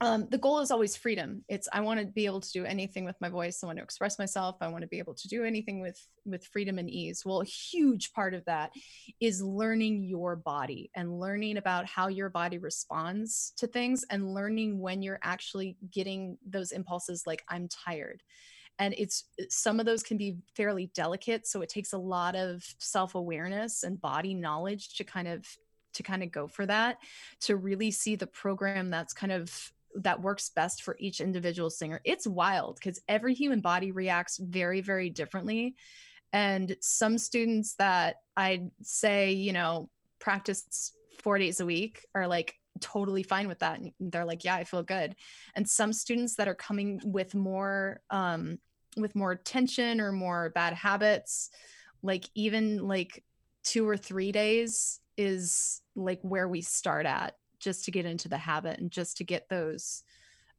um, 0.00 0.28
the 0.30 0.38
goal 0.38 0.60
is 0.60 0.70
always 0.70 0.96
freedom. 0.96 1.42
It's 1.48 1.68
i 1.72 1.80
want 1.80 2.00
to 2.00 2.06
be 2.06 2.26
able 2.26 2.40
to 2.40 2.52
do 2.52 2.64
anything 2.64 3.04
with 3.04 3.16
my 3.20 3.28
voice. 3.28 3.62
I 3.62 3.66
want 3.66 3.78
to 3.78 3.84
express 3.84 4.18
myself. 4.18 4.56
I 4.60 4.68
want 4.68 4.82
to 4.82 4.88
be 4.88 4.98
able 4.98 5.14
to 5.14 5.28
do 5.28 5.44
anything 5.44 5.80
with 5.80 6.00
with 6.24 6.44
freedom 6.46 6.78
and 6.78 6.90
ease. 6.90 7.22
Well 7.24 7.40
a 7.40 7.46
huge 7.46 8.12
part 8.12 8.34
of 8.34 8.44
that 8.44 8.72
is 9.20 9.42
learning 9.42 10.04
your 10.04 10.36
body 10.36 10.90
and 10.94 11.18
learning 11.18 11.56
about 11.56 11.86
how 11.86 12.08
your 12.08 12.28
body 12.28 12.58
responds 12.58 13.52
to 13.56 13.66
things 13.66 14.04
and 14.10 14.34
learning 14.34 14.80
when 14.80 15.02
you're 15.02 15.20
actually 15.22 15.76
getting 15.90 16.36
those 16.46 16.72
impulses 16.72 17.22
like 17.26 17.44
i'm 17.48 17.68
tired. 17.68 18.22
And 18.78 18.94
it's 18.98 19.24
some 19.48 19.80
of 19.80 19.86
those 19.86 20.02
can 20.02 20.18
be 20.18 20.36
fairly 20.54 20.90
delicate 20.94 21.46
so 21.46 21.62
it 21.62 21.70
takes 21.70 21.94
a 21.94 21.98
lot 21.98 22.36
of 22.36 22.62
self-awareness 22.78 23.82
and 23.82 23.98
body 23.98 24.34
knowledge 24.34 24.96
to 24.96 25.04
kind 25.04 25.28
of 25.28 25.46
to 25.94 26.02
kind 26.02 26.22
of 26.22 26.30
go 26.30 26.46
for 26.46 26.66
that 26.66 26.98
to 27.40 27.56
really 27.56 27.90
see 27.90 28.16
the 28.16 28.26
program 28.26 28.90
that's 28.90 29.14
kind 29.14 29.32
of 29.32 29.72
that 30.02 30.20
works 30.20 30.50
best 30.50 30.82
for 30.82 30.96
each 30.98 31.20
individual 31.20 31.70
singer. 31.70 32.00
It's 32.04 32.26
wild 32.26 32.76
because 32.76 33.00
every 33.08 33.34
human 33.34 33.60
body 33.60 33.92
reacts 33.92 34.38
very 34.38 34.80
very 34.80 35.10
differently. 35.10 35.76
And 36.32 36.76
some 36.80 37.18
students 37.18 37.74
that 37.74 38.16
I'd 38.36 38.70
say 38.82 39.32
you 39.32 39.52
know 39.52 39.88
practice 40.18 40.92
four 41.22 41.38
days 41.38 41.60
a 41.60 41.66
week 41.66 42.04
are 42.14 42.26
like 42.26 42.54
totally 42.80 43.22
fine 43.22 43.48
with 43.48 43.60
that 43.60 43.78
and 43.78 43.92
they're 43.98 44.26
like 44.26 44.44
yeah 44.44 44.56
i 44.56 44.64
feel 44.64 44.82
good. 44.82 45.16
And 45.54 45.68
some 45.68 45.92
students 45.92 46.36
that 46.36 46.48
are 46.48 46.54
coming 46.54 47.00
with 47.04 47.34
more 47.34 48.00
um 48.10 48.58
with 48.96 49.14
more 49.14 49.34
tension 49.34 50.00
or 50.00 50.12
more 50.12 50.50
bad 50.50 50.72
habits 50.72 51.50
like 52.02 52.24
even 52.34 52.86
like 52.86 53.24
two 53.62 53.88
or 53.88 53.96
three 53.96 54.32
days 54.32 55.00
is 55.16 55.82
like 55.94 56.20
where 56.22 56.48
we 56.48 56.60
start 56.60 57.06
at 57.06 57.34
just 57.66 57.84
to 57.84 57.90
get 57.90 58.06
into 58.06 58.28
the 58.28 58.38
habit 58.38 58.78
and 58.78 58.90
just 58.90 59.16
to 59.18 59.24
get 59.24 59.48
those 59.48 60.04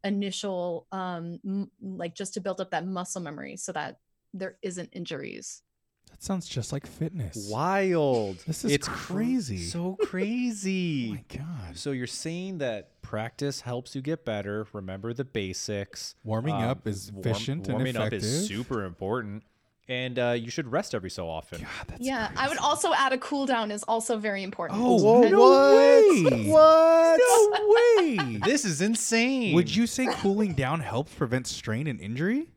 initial 0.04 0.86
um 0.92 1.40
m- 1.46 1.72
like 1.82 2.14
just 2.14 2.34
to 2.34 2.40
build 2.42 2.62
up 2.62 2.70
that 2.72 2.86
muscle 2.86 3.22
memory 3.22 3.56
so 3.58 3.72
that 3.72 4.00
there 4.34 4.58
isn't 4.62 4.90
injuries 4.92 5.64
That 6.12 6.22
sounds 6.24 6.48
just 6.48 6.72
like 6.72 6.86
fitness. 6.86 7.50
Wild. 7.52 8.38
This 8.48 8.64
is 8.66 8.72
it's 8.72 8.88
cr- 8.88 9.14
crazy. 9.14 9.58
so 9.58 9.98
Oh 10.02 10.06
crazy. 10.06 11.12
my 11.12 11.24
god. 11.38 11.78
So 11.78 11.92
you're 11.92 12.08
saying 12.26 12.60
that 12.60 13.02
practice 13.02 13.62
helps 13.62 13.96
you 13.96 14.02
get 14.02 14.24
better. 14.26 14.68
Remember 14.74 15.14
the 15.14 15.26
basics. 15.26 16.16
Warming 16.24 16.56
Um, 16.56 16.64
up 16.72 16.88
is 16.88 17.12
warm- 17.12 17.26
efficient 17.28 17.68
and 17.68 17.76
warming 17.76 17.96
effective. 17.96 18.20
up 18.22 18.26
is 18.26 18.48
super 18.48 18.84
important, 18.86 19.44
and 19.90 20.20
uh, 20.20 20.32
you 20.32 20.50
should 20.50 20.72
rest 20.72 20.94
every 20.94 21.10
so 21.10 21.30
often. 21.30 21.62
God, 21.62 21.70
that's 21.88 22.02
yeah 22.02 22.30
i 22.36 22.48
would 22.50 22.58
also 22.58 22.94
add 22.94 23.14
a 23.14 23.18
cool 23.20 23.46
down 23.46 23.72
is 23.72 23.84
also 23.84 24.18
very 24.18 24.44
important 24.44 24.80
Oh, 24.84 25.02
Whoa, 25.02 25.22
no 25.30 25.40
what? 25.40 26.32
way. 26.34 26.48
What? 26.52 27.20
No 27.20 27.70
way. 27.76 28.40
This 28.44 28.66
is 28.66 28.82
insane. 28.82 29.54
Would 29.56 29.74
you 29.76 29.88
say 29.88 30.08
cooling 30.14 30.54
down 30.54 30.80
helps 30.82 31.14
prevent 31.14 31.48
strain 31.48 31.88
and 31.88 32.00
injury? 32.00 32.50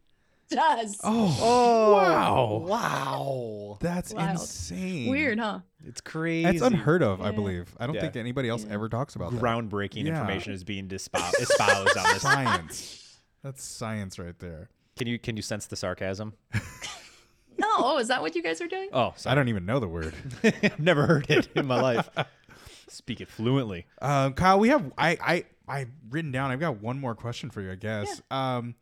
Does 0.50 0.98
Oh, 1.04 1.38
Oh 1.40 1.92
wow. 1.92 2.64
Wow. 2.66 3.78
That's 3.80 4.12
Wild. 4.12 4.32
insane. 4.40 5.08
weird 5.08 5.38
huh 5.38 5.60
It's 5.86 6.00
crazy. 6.00 6.44
That's 6.44 6.62
unheard 6.62 7.02
of, 7.04 7.20
I 7.22 7.30
believe. 7.30 7.72
I 7.78 7.86
don't 7.86 7.94
Yeah. 7.94 8.00
think 8.02 8.16
anybody 8.16 8.48
else 8.48 8.64
Yeah. 8.64 8.74
ever 8.74 8.88
talks 8.88 9.14
about 9.14 9.30
that. 9.32 9.40
Groundbreaking 9.40 10.04
Yeah. 10.04 10.10
information 10.18 10.52
is 10.52 10.64
being 10.64 10.88
dispo- 10.88 11.32
espoused 11.40 11.96
on 11.96 12.04
this. 12.12 12.22
Science. 12.22 13.20
That's 13.44 13.62
science 13.62 14.18
right 14.18 14.36
there. 14.40 14.70
Can 14.98 15.06
you 15.06 15.18
can 15.20 15.36
you 15.36 15.42
sense 15.42 15.66
the 15.66 15.76
sarcasm? 15.76 16.34
No 17.60 17.68
oh 17.78 17.98
is 17.98 18.08
that 18.08 18.22
what 18.22 18.34
you 18.34 18.42
guys 18.42 18.60
are 18.60 18.66
doing 18.66 18.88
Oh, 18.92 19.14
I 19.26 19.34
don't 19.34 19.48
even 19.48 19.66
know 19.66 19.78
the 19.80 19.88
word. 19.88 20.14
I've 20.42 20.80
never 20.80 21.06
heard 21.06 21.30
it 21.30 21.48
in 21.54 21.66
my 21.66 21.80
life. 21.80 22.08
Speak 22.88 23.20
it 23.20 23.28
fluently. 23.28 23.86
Um, 24.02 24.32
Kyle, 24.34 24.58
we 24.58 24.68
have 24.70 24.92
I 24.98 25.16
I 25.20 25.44
I 25.68 25.86
written 26.10 26.32
down. 26.32 26.50
I've 26.50 26.60
got 26.60 26.80
one 26.80 26.98
more 26.98 27.14
question 27.14 27.50
for 27.50 27.60
you, 27.60 27.70
I 27.70 27.76
guess. 27.76 28.20
Um, 28.30 28.74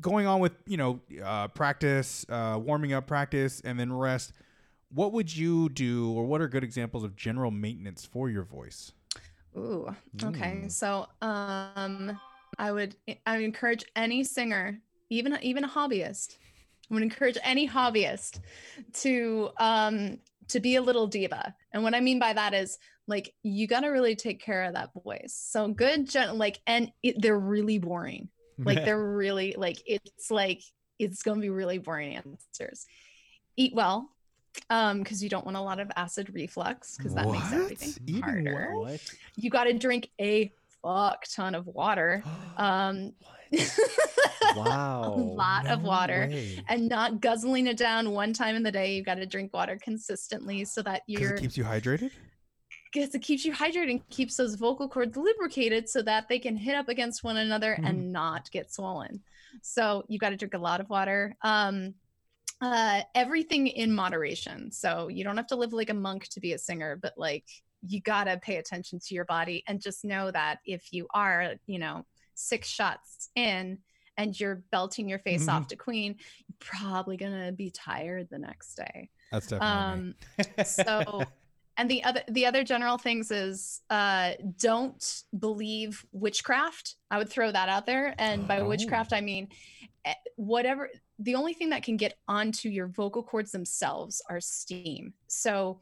going 0.00 0.26
on 0.26 0.40
with 0.40 0.52
you 0.66 0.76
know 0.76 1.00
uh, 1.24 1.48
practice, 1.48 2.26
uh, 2.28 2.58
warming 2.62 2.92
up, 2.92 3.06
practice, 3.06 3.62
and 3.64 3.78
then 3.78 3.92
rest. 3.92 4.32
What 4.92 5.12
would 5.12 5.34
you 5.34 5.70
do, 5.70 6.12
or 6.12 6.24
what 6.26 6.40
are 6.40 6.48
good 6.48 6.62
examples 6.62 7.02
of 7.02 7.16
general 7.16 7.50
maintenance 7.50 8.04
for 8.04 8.28
your 8.30 8.44
voice? 8.44 8.92
Ooh, 9.56 9.94
okay. 10.22 10.62
Mm. 10.64 10.70
So, 10.70 11.06
um, 11.22 12.18
I 12.58 12.70
would 12.70 12.96
I 13.26 13.36
would 13.36 13.44
encourage 13.44 13.84
any 13.96 14.24
singer, 14.24 14.78
even 15.10 15.36
even 15.42 15.64
a 15.64 15.68
hobbyist, 15.68 16.36
I 16.90 16.94
would 16.94 17.02
encourage 17.02 17.38
any 17.42 17.68
hobbyist 17.68 18.40
to 18.94 19.50
um 19.58 20.18
to 20.48 20.60
be 20.60 20.76
a 20.76 20.82
little 20.82 21.06
diva. 21.06 21.54
And 21.72 21.82
what 21.82 21.94
I 21.94 22.00
mean 22.00 22.18
by 22.18 22.32
that 22.32 22.54
is 22.54 22.78
like 23.06 23.34
you 23.42 23.66
got 23.66 23.80
to 23.80 23.88
really 23.88 24.16
take 24.16 24.42
care 24.42 24.64
of 24.64 24.74
that 24.74 24.90
voice. 25.04 25.34
So 25.38 25.68
good, 25.68 26.08
gen- 26.08 26.38
like, 26.38 26.60
and 26.66 26.90
it, 27.02 27.20
they're 27.20 27.38
really 27.38 27.78
boring. 27.78 28.28
Like 28.58 28.84
they're 28.84 29.02
really 29.02 29.54
like 29.56 29.82
it's 29.86 30.30
like 30.30 30.62
it's 30.98 31.22
gonna 31.22 31.40
be 31.40 31.50
really 31.50 31.78
boring 31.78 32.16
answers. 32.16 32.86
Eat 33.56 33.74
well, 33.74 34.10
um, 34.70 34.98
because 34.98 35.22
you 35.22 35.28
don't 35.28 35.44
want 35.44 35.56
a 35.56 35.60
lot 35.60 35.80
of 35.80 35.90
acid 35.96 36.30
reflux 36.34 36.96
because 36.96 37.14
that 37.14 37.30
makes 37.30 37.50
What? 37.52 37.60
everything 37.60 37.94
Eating 38.06 38.22
harder 38.22 38.74
what? 38.76 39.00
you 39.36 39.50
got 39.50 39.64
to 39.64 39.72
drink 39.72 40.10
a 40.20 40.52
fuck 40.82 41.24
ton 41.34 41.54
of 41.54 41.66
water 41.66 42.22
um 42.56 43.12
Wow. 44.56 45.14
a 45.16 45.18
lot 45.18 45.66
of 45.66 45.82
water 45.82 46.28
way. 46.30 46.62
and 46.68 46.88
not 46.88 47.20
guzzling 47.20 47.66
it 47.66 47.76
down 47.76 48.10
one 48.12 48.32
time 48.32 48.54
in 48.54 48.62
the 48.62 48.70
day 48.70 48.94
You've 48.96 49.06
got 49.06 49.16
to 49.16 49.26
drink 49.26 49.52
water 49.52 49.78
consistently 49.82 50.64
so 50.64 50.80
that 50.82 51.02
you're 51.06 51.34
it 51.34 51.40
keeps 51.40 51.56
you 51.56 51.64
hydrated. 51.64 52.12
because 52.92 53.14
it 53.14 53.20
keeps 53.22 53.44
you 53.44 53.52
hydrated 53.52 53.90
and 53.90 54.08
keeps 54.10 54.36
those 54.36 54.54
vocal 54.54 54.88
cords 54.88 55.16
lubricated 55.16 55.88
so 55.88 56.02
that 56.02 56.28
they 56.28 56.38
can 56.38 56.56
hit 56.56 56.76
up 56.76 56.88
against 56.88 57.24
one 57.24 57.36
another 57.38 57.76
Mhm. 57.80 57.88
and 57.88 58.12
not 58.12 58.50
get 58.52 58.72
swollen. 58.72 59.22
So 59.62 60.04
you've 60.08 60.20
got 60.20 60.30
to 60.30 60.36
drink 60.36 60.54
a 60.54 60.58
lot 60.58 60.80
of 60.80 60.88
water. 60.88 61.36
Um, 61.42 61.94
uh, 62.60 63.02
everything 63.14 63.66
in 63.66 63.92
moderation. 63.92 64.70
So 64.70 65.08
you 65.08 65.24
don't 65.24 65.36
have 65.36 65.48
to 65.48 65.56
live 65.56 65.72
like 65.72 65.90
a 65.90 65.94
monk 65.94 66.28
to 66.28 66.40
be 66.40 66.52
a 66.52 66.58
singer, 66.58 66.96
but 67.00 67.14
like 67.16 67.44
you 67.86 68.00
got 68.00 68.24
to 68.24 68.38
pay 68.38 68.56
attention 68.56 68.98
to 69.00 69.14
your 69.14 69.24
body 69.24 69.64
and 69.66 69.80
just 69.82 70.04
know 70.04 70.30
that 70.30 70.60
if 70.64 70.92
you 70.92 71.06
are, 71.12 71.54
you 71.66 71.78
know, 71.78 72.06
six 72.34 72.68
shots 72.68 73.30
in 73.34 73.78
and 74.16 74.38
you're 74.38 74.62
belting 74.70 75.08
your 75.08 75.18
face 75.18 75.48
off 75.48 75.66
to 75.68 75.76
Queen, 75.76 76.16
you're 76.46 76.56
probably 76.60 77.16
gonna 77.16 77.50
be 77.52 77.70
tired 77.70 78.28
the 78.30 78.38
next 78.38 78.74
day. 78.76 79.10
That's 79.32 79.48
definitely. 79.48 80.14
Um, 80.46 80.64
so 80.64 81.24
and 81.76 81.90
the 81.90 82.04
other 82.04 82.22
the 82.28 82.46
other 82.46 82.62
general 82.62 82.98
things 82.98 83.32
is 83.32 83.80
uh 83.90 84.32
don't 84.60 85.22
believe 85.36 86.06
witchcraft 86.12 86.94
i 87.10 87.18
would 87.18 87.28
throw 87.28 87.50
that 87.50 87.68
out 87.68 87.84
there 87.84 88.14
and 88.18 88.46
by 88.46 88.60
Oh. 88.60 88.68
witchcraft 88.68 89.12
i 89.12 89.20
mean 89.20 89.48
eh, 90.04 90.14
whatever 90.36 90.88
the 91.18 91.34
only 91.34 91.52
thing 91.52 91.70
that 91.70 91.82
can 91.82 91.96
get 91.96 92.14
onto 92.28 92.68
your 92.68 92.86
vocal 92.86 93.24
cords 93.24 93.50
themselves 93.50 94.22
are 94.30 94.40
steam 94.40 95.14
so 95.26 95.80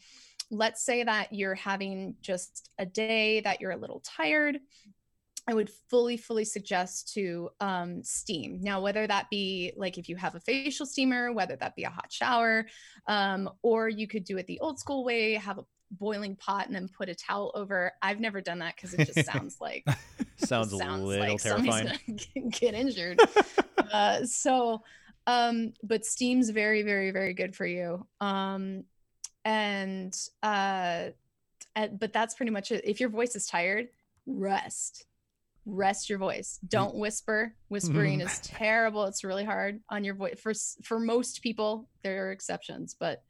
let's 0.50 0.82
say 0.82 1.02
that 1.04 1.30
you're 1.30 1.54
having 1.56 2.14
just 2.22 2.70
a 2.78 2.86
day 2.86 3.40
that 3.40 3.60
you're 3.60 3.72
a 3.72 3.76
little 3.76 4.00
tired 4.00 4.60
I 5.48 5.55
would 5.55 5.70
fully, 5.90 6.16
fully 6.16 6.44
suggest 6.44 7.12
to 7.14 7.51
um, 7.60 8.02
steam. 8.05 8.60
Now, 8.62 8.81
whether 8.81 9.06
that 9.06 9.28
be 9.28 9.73
like 9.77 9.98
if 9.98 10.09
you 10.09 10.16
have 10.16 10.35
a 10.36 10.40
facial 10.40 10.86
steamer, 10.86 11.32
whether 11.32 11.56
that 11.56 11.74
be 11.74 11.82
a 11.85 11.90
hot 11.90 12.12
shower, 12.12 12.66
um, 13.09 13.51
or 13.62 13.89
you 13.89 14.06
could 14.06 14.24
do 14.24 14.39
it 14.39 14.47
the 14.47 14.60
old 14.60 14.78
school 14.78 15.05
way, 15.05 15.35
have 15.35 15.59
a 15.59 15.64
boiling 15.98 16.36
pot 16.36 16.66
and 16.66 16.74
then 16.74 16.89
put 16.89 17.09
a 17.09 17.14
towel 17.14 17.51
over. 17.55 17.93
I've 18.01 18.20
never 18.20 18.40
done 18.40 18.60
that 18.60 18.77
because 18.77 18.94
it 18.94 19.12
just 19.12 19.27
sounds 19.31 19.59
like 19.60 19.85
sounds, 20.36 20.70
sounds 20.78 21.02
a 21.02 21.06
little 21.06 21.27
like 21.27 21.43
terrifying. 21.43 21.98
get 22.51 22.74
injured. 22.74 23.20
uh, 23.93 24.24
so, 24.24 24.82
um, 25.27 25.73
but 25.82 26.05
steam's 26.05 26.51
very, 26.51 26.82
very, 26.82 27.10
very 27.10 27.35
good 27.35 27.55
for 27.56 27.66
you. 27.66 28.06
Um, 28.20 28.85
and 29.44 30.16
uh, 30.43 31.10
and- 31.74 31.98
but 31.98 32.12
that's 32.12 32.35
pretty 32.35 32.52
much 32.52 32.70
it. 32.70 32.82
If 32.85 33.01
your 33.01 33.09
voice 33.09 33.35
is 33.35 33.47
tired, 33.47 33.89
rest. 34.27 35.05
Rest 35.64 36.10
your 36.10 36.18
voice. 36.18 36.59
Don't 36.66 36.97
whisper. 36.97 37.55
Whispering 37.68 38.20
is 38.20 38.40
terrible. 38.40 39.05
It's 39.05 39.22
really 39.24 39.44
hard 39.44 39.80
on 39.89 40.02
your 40.05 40.14
voice. 40.14 40.40
For 40.40 40.52
for 40.82 40.98
most 40.98 41.43
people, 41.43 41.89
there 42.02 42.28
are 42.28 42.32
exceptions, 42.32 42.97
but 42.98 43.22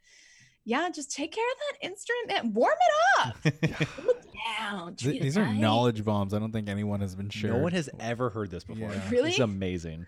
yeah, 0.64 0.88
just 0.90 1.10
take 1.14 1.32
care 1.32 1.44
of 1.44 1.58
that 1.58 1.86
instrument. 1.88 2.44
and 2.44 2.54
Warm 2.54 2.74
it 2.80 3.26
up. 3.26 3.86
Cool 3.96 4.14
down. 4.58 4.96
Th- 4.96 5.22
these 5.22 5.36
are 5.36 5.42
right. 5.42 5.56
knowledge 5.56 6.04
bombs. 6.04 6.34
I 6.34 6.38
don't 6.38 6.52
think 6.52 6.68
anyone 6.68 7.00
has 7.00 7.14
been 7.14 7.30
shared. 7.30 7.54
No 7.54 7.60
one 7.60 7.72
has 7.72 7.88
ever 8.00 8.30
heard 8.30 8.50
this 8.50 8.64
before. 8.64 8.90
Yeah. 8.90 9.10
Really? 9.10 9.30
It's 9.30 9.38
amazing. 9.38 10.06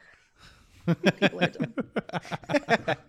People 0.86 1.40
are 1.44 1.46
dumb. 1.48 2.96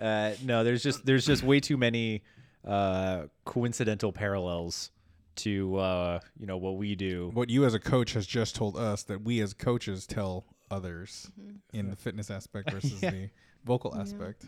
Uh, 0.00 0.32
no, 0.42 0.64
there's 0.64 0.82
just 0.82 1.04
there's 1.06 1.24
just 1.24 1.44
way 1.44 1.60
too 1.60 1.76
many 1.76 2.22
uh, 2.66 3.24
coincidental 3.44 4.10
parallels 4.10 4.90
to 5.36 5.76
uh, 5.76 6.20
you 6.38 6.46
know 6.46 6.56
what 6.56 6.76
we 6.76 6.94
do. 6.94 7.30
what 7.34 7.50
you 7.50 7.64
as 7.64 7.74
a 7.74 7.78
coach 7.80 8.12
has 8.14 8.26
just 8.26 8.54
told 8.54 8.76
us 8.76 9.02
that 9.04 9.22
we 9.22 9.40
as 9.40 9.54
coaches 9.54 10.06
tell 10.06 10.44
others 10.70 11.30
Mhm. 11.40 11.56
in 11.72 11.90
the 11.90 11.96
fitness 11.96 12.30
aspect 12.30 12.70
versus 12.72 13.02
Yeah. 13.02 13.10
the 13.10 13.30
vocal 13.64 13.92
Yeah. 13.94 14.02
aspect. 14.02 14.44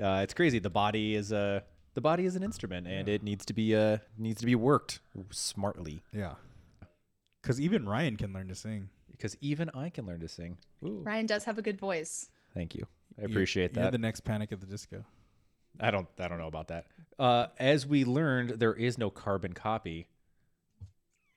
Uh, 0.00 0.20
it's 0.22 0.34
crazy. 0.34 0.58
The 0.58 0.70
body 0.70 1.14
is 1.14 1.32
a 1.32 1.64
the 1.94 2.00
body 2.00 2.24
is 2.26 2.36
an 2.36 2.42
instrument, 2.44 2.86
and 2.86 3.08
it 3.08 3.22
needs 3.24 3.44
to 3.46 3.52
be 3.52 3.74
uh 3.74 3.98
needs 4.16 4.40
to 4.40 4.46
be 4.46 4.54
worked 4.54 5.00
smartly. 5.30 6.02
Yeah. 6.12 6.34
Because 7.42 7.60
even 7.60 7.88
Ryan 7.88 8.16
can 8.16 8.32
learn 8.32 8.48
to 8.48 8.54
sing. 8.54 8.90
Because 9.10 9.36
even 9.40 9.70
I 9.74 9.90
can 9.90 10.06
learn 10.06 10.20
to 10.20 10.28
sing. 10.28 10.58
Ooh, 10.84 11.00
Ryan 11.04 11.26
does 11.26 11.44
have 11.44 11.58
a 11.58 11.62
good 11.62 11.78
voice. 11.78 12.30
thank 12.54 12.74
you. 12.74 12.86
I 13.18 13.22
You- 13.22 13.28
appreciate 13.28 13.74
You're 13.74 13.84
that. 13.84 13.92
the 13.92 13.98
next 13.98 14.20
Panic 14.20 14.52
at 14.52 14.60
the 14.60 14.66
Disco. 14.66 15.04
I 15.80 15.90
don't 15.90 16.08
I 16.18 16.28
don't 16.28 16.38
know 16.38 16.46
about 16.48 16.68
that. 16.68 16.86
Uh, 17.18 17.46
as 17.58 17.86
we 17.86 18.04
learned, 18.04 18.50
there 18.50 18.74
is 18.74 18.98
no 18.98 19.10
carbon 19.10 19.52
copy. 19.52 20.08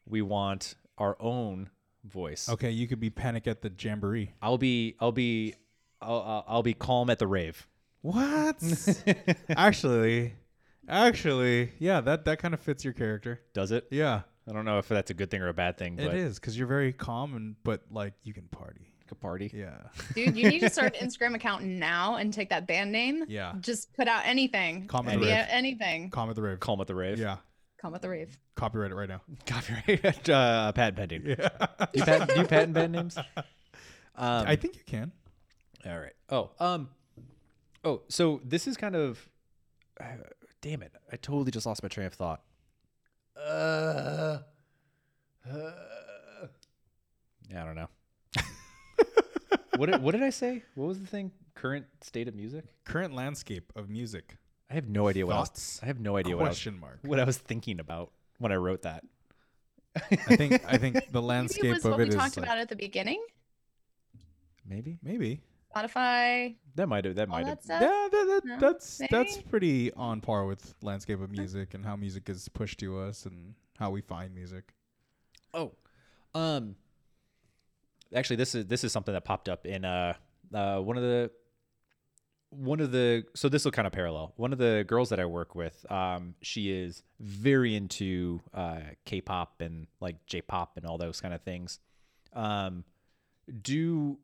We 0.08 0.22
want 0.22 0.76
our 0.98 1.18
own 1.20 1.70
voice. 2.04 2.50
Okay, 2.50 2.72
you 2.72 2.88
could 2.88 3.00
be 3.00 3.10
Panic 3.10 3.48
at 3.48 3.62
the 3.62 3.72
Jamboree. 3.78 4.34
I'll 4.42 4.58
be 4.58 4.96
I'll 5.00 5.12
be 5.12 5.56
I'll, 6.02 6.44
I'll- 6.48 6.64
be 6.64 6.74
calm 6.74 7.10
at 7.10 7.20
the 7.20 7.28
rave. 7.28 7.68
What? 8.02 8.58
actually, 9.50 10.34
actually, 10.88 11.74
yeah, 11.78 12.02
that 12.02 12.26
that 12.26 12.40
kind 12.40 12.54
of 12.56 12.60
fits 12.60 12.84
your 12.84 12.94
character. 12.94 13.42
Does 13.54 13.72
it? 13.72 13.88
Yeah, 13.92 14.22
I 14.50 14.54
don't 14.54 14.66
know 14.66 14.80
if 14.80 14.88
that's 14.88 15.12
a 15.12 15.14
good 15.14 15.30
thing 15.30 15.42
or 15.42 15.50
a 15.50 15.54
bad 15.54 15.78
thing, 15.78 15.98
but 15.98 16.06
it 16.06 16.16
is 16.16 16.40
because 16.40 16.58
you're 16.58 16.68
very 16.68 16.94
calm 16.94 17.36
and 17.36 17.56
but 17.64 17.84
like 17.92 18.14
you 18.24 18.34
can 18.34 18.48
party. 18.48 18.91
A 19.12 19.16
party. 19.16 19.52
Yeah, 19.54 19.78
Dude, 20.16 20.36
you 20.38 20.50
need 20.50 20.60
to 20.60 20.70
start 20.70 20.96
an 21.00 21.08
Instagram 21.08 21.36
account 21.36 21.64
now 21.64 22.16
and 22.16 22.34
take 22.34 22.50
that 22.50 22.68
band 22.68 22.92
name. 22.92 23.26
yeah. 23.28 23.54
Just 23.62 23.94
put 23.94 24.08
out 24.08 24.24
anything. 24.26 24.88
Calm 24.88 25.08
at 25.08 25.20
the 25.20 25.26
rave. 25.26 25.46
anything. 25.50 26.10
Calm 26.10 26.30
at 26.30 26.36
the 26.36 26.42
rave. 26.42 26.60
Calm 26.60 26.80
at 26.82 26.88
the 26.88 26.96
rave. 26.96 27.20
Yeah, 27.20 27.38
Come 27.80 27.94
with 27.94 28.02
the 28.02 28.10
rave. 28.10 28.38
copyright 28.56 28.92
it 28.92 28.96
right 28.96 29.10
now. 29.10 29.22
Copyright. 29.46 30.30
uh, 30.30 30.72
patent 30.74 30.98
pending. 30.98 31.26
Yeah, 31.26 31.50
Do 31.80 31.88
you 31.94 32.04
patent, 32.04 32.34
do 32.34 32.40
you 32.42 32.48
patent 32.48 32.74
band 32.74 32.92
names? 32.94 33.18
Um, 34.14 34.46
I 34.46 34.58
think 34.58 34.76
you 34.76 34.84
can. 34.86 35.14
All 35.86 35.98
right. 35.98 36.12
Oh, 36.30 36.52
um, 36.60 36.90
oh, 37.86 38.02
so 38.10 38.42
this 38.44 38.68
is 38.68 38.76
kind 38.76 38.94
of, 38.96 39.28
uh, 40.02 40.04
damn 40.62 40.84
it! 40.84 40.92
I 41.12 41.16
totally 41.16 41.50
just 41.50 41.66
lost 41.66 41.82
my 41.82 41.88
train 41.88 42.08
of 42.08 42.14
thought. 42.14 42.42
Uh, 43.38 44.40
uh, 45.50 45.72
yeah, 47.50 47.64
I 47.64 47.66
don't 47.66 47.76
know. 47.76 47.88
What 49.78 49.92
did, 49.92 50.02
what 50.02 50.12
did 50.14 50.24
I 50.24 50.30
say? 50.30 50.64
What 50.76 50.88
was 50.88 51.00
the 51.00 51.08
thing? 51.08 51.32
Current 51.56 51.86
state 52.02 52.28
of 52.28 52.36
music? 52.36 52.66
Current 52.86 53.14
landscape 53.14 53.72
of 53.76 53.90
music. 53.90 54.38
I 54.70 54.74
have 54.76 54.88
no 54.88 55.08
idea 55.10 55.26
what 55.26 55.36
I 55.36 55.40
was, 55.40 55.50
Thoughts? 55.50 55.80
I 55.84 55.86
have 55.88 56.00
no 56.00 56.16
idea 56.18 56.38
what 56.38 56.46
I, 56.46 56.50
was, 56.50 56.66
mark. 56.80 57.00
what 57.04 57.20
I 57.20 57.24
was 57.26 57.38
thinking 57.38 57.80
about 57.80 58.12
when 58.40 58.52
I 58.52 58.56
wrote 58.56 58.84
that. 58.84 59.04
I 59.96 60.16
think 60.38 60.64
I 60.66 60.78
think 60.78 61.12
the 61.12 61.22
landscape 61.22 61.64
Maybe 61.64 61.66
landscape 61.66 61.66
it 61.66 61.74
was 61.74 61.86
of 61.86 61.92
what 61.92 62.00
it 62.00 62.04
we 62.04 62.10
is 62.10 62.16
talked 62.16 62.38
like- 62.38 62.46
about 62.46 62.58
at 62.58 62.70
the 62.70 62.76
beginning. 62.78 63.22
maybe 64.66 64.98
maybe. 65.04 65.42
Spotify. 65.76 66.56
that 66.76 66.88
might 66.88 67.06
have 67.06 67.16
that 67.16 67.30
might 67.30 67.46
have 67.48 67.62
that. 67.68 67.82
Yeah, 67.82 68.08
that, 68.12 68.26
that, 68.28 68.42
No? 68.46 68.58
that's 68.60 69.02
that's 69.10 69.38
pretty 69.42 69.92
on 69.94 70.20
par 70.22 70.46
with 70.46 70.74
landscape 70.82 71.22
of 71.22 71.32
music 71.32 71.74
and 71.74 71.86
how 71.86 71.96
music 71.96 72.28
is 72.30 72.48
pushed 72.50 72.80
to 72.80 73.00
us 73.00 73.26
and 73.26 73.54
how 73.80 73.90
we 73.90 74.02
find 74.02 74.34
music. 74.36 74.74
Oh, 75.54 75.72
um, 76.36 76.76
actually, 78.16 78.36
this 78.38 78.56
is 78.56 78.66
this 78.66 78.84
is 78.84 78.92
something 78.92 79.14
that 79.14 79.26
popped 79.26 79.50
up 79.50 79.66
in 79.66 79.86
uh, 79.86 80.14
uh 80.54 80.80
one 80.80 80.98
of 80.98 81.04
the 81.04 81.32
one 82.50 82.82
of 82.82 82.92
the 82.92 83.24
so 83.34 83.48
this 83.48 83.64
will 83.64 83.72
kind 83.72 83.88
of 83.88 83.94
parallel 83.94 84.34
one 84.36 84.52
of 84.52 84.60
the 84.60 84.84
girls 84.88 85.10
that 85.10 85.20
I 85.20 85.26
work 85.26 85.56
with. 85.56 85.90
Um, 85.92 86.36
she 86.42 86.72
is 86.72 87.04
very 87.20 87.76
into 87.76 88.42
uh 88.54 88.80
K-pop 89.06 89.62
and 89.62 89.88
like 90.00 90.26
J-pop 90.26 90.78
and 90.78 90.86
all 90.86 90.98
those 90.98 91.22
kind 91.22 91.34
of 91.34 91.42
things. 91.42 91.80
Um, 92.34 92.84
do 93.62 94.18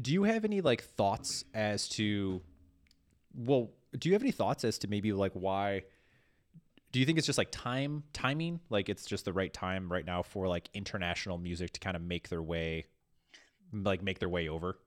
do 0.00 0.12
you 0.12 0.22
have 0.24 0.44
any 0.44 0.60
like 0.60 0.82
thoughts 0.82 1.44
as 1.54 1.88
to 1.88 2.40
well 3.34 3.70
do 3.98 4.08
you 4.08 4.14
have 4.14 4.22
any 4.22 4.32
thoughts 4.32 4.64
as 4.64 4.78
to 4.78 4.88
maybe 4.88 5.12
like 5.12 5.32
why 5.32 5.82
do 6.92 7.00
you 7.00 7.06
think 7.06 7.18
it's 7.18 7.26
just 7.26 7.38
like 7.38 7.50
time 7.50 8.02
timing 8.12 8.60
like 8.70 8.88
it's 8.88 9.04
just 9.04 9.24
the 9.24 9.32
right 9.32 9.52
time 9.52 9.90
right 9.90 10.06
now 10.06 10.22
for 10.22 10.48
like 10.48 10.68
international 10.74 11.38
music 11.38 11.72
to 11.72 11.80
kind 11.80 11.96
of 11.96 12.02
make 12.02 12.28
their 12.28 12.42
way 12.42 12.86
like 13.72 14.02
make 14.02 14.18
their 14.18 14.28
way 14.28 14.48
over 14.48 14.78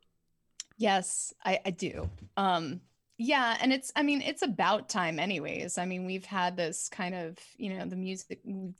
Yes, 0.77 1.33
I, 1.43 1.59
I 1.65 1.69
do. 1.71 2.09
Um, 2.35 2.81
yeah, 3.17 3.57
and 3.61 3.71
it's 3.71 3.91
I 3.95 4.03
mean 4.03 4.21
it's 4.21 4.41
about 4.41 4.89
time 4.89 5.19
anyways. 5.19 5.77
I 5.77 5.85
mean 5.85 6.05
we've 6.05 6.25
had 6.25 6.57
this 6.57 6.89
kind 6.89 7.15
of 7.15 7.37
you 7.57 7.73
know 7.73 7.85
the 7.85 7.95
music 7.95 8.39
we've, 8.43 8.75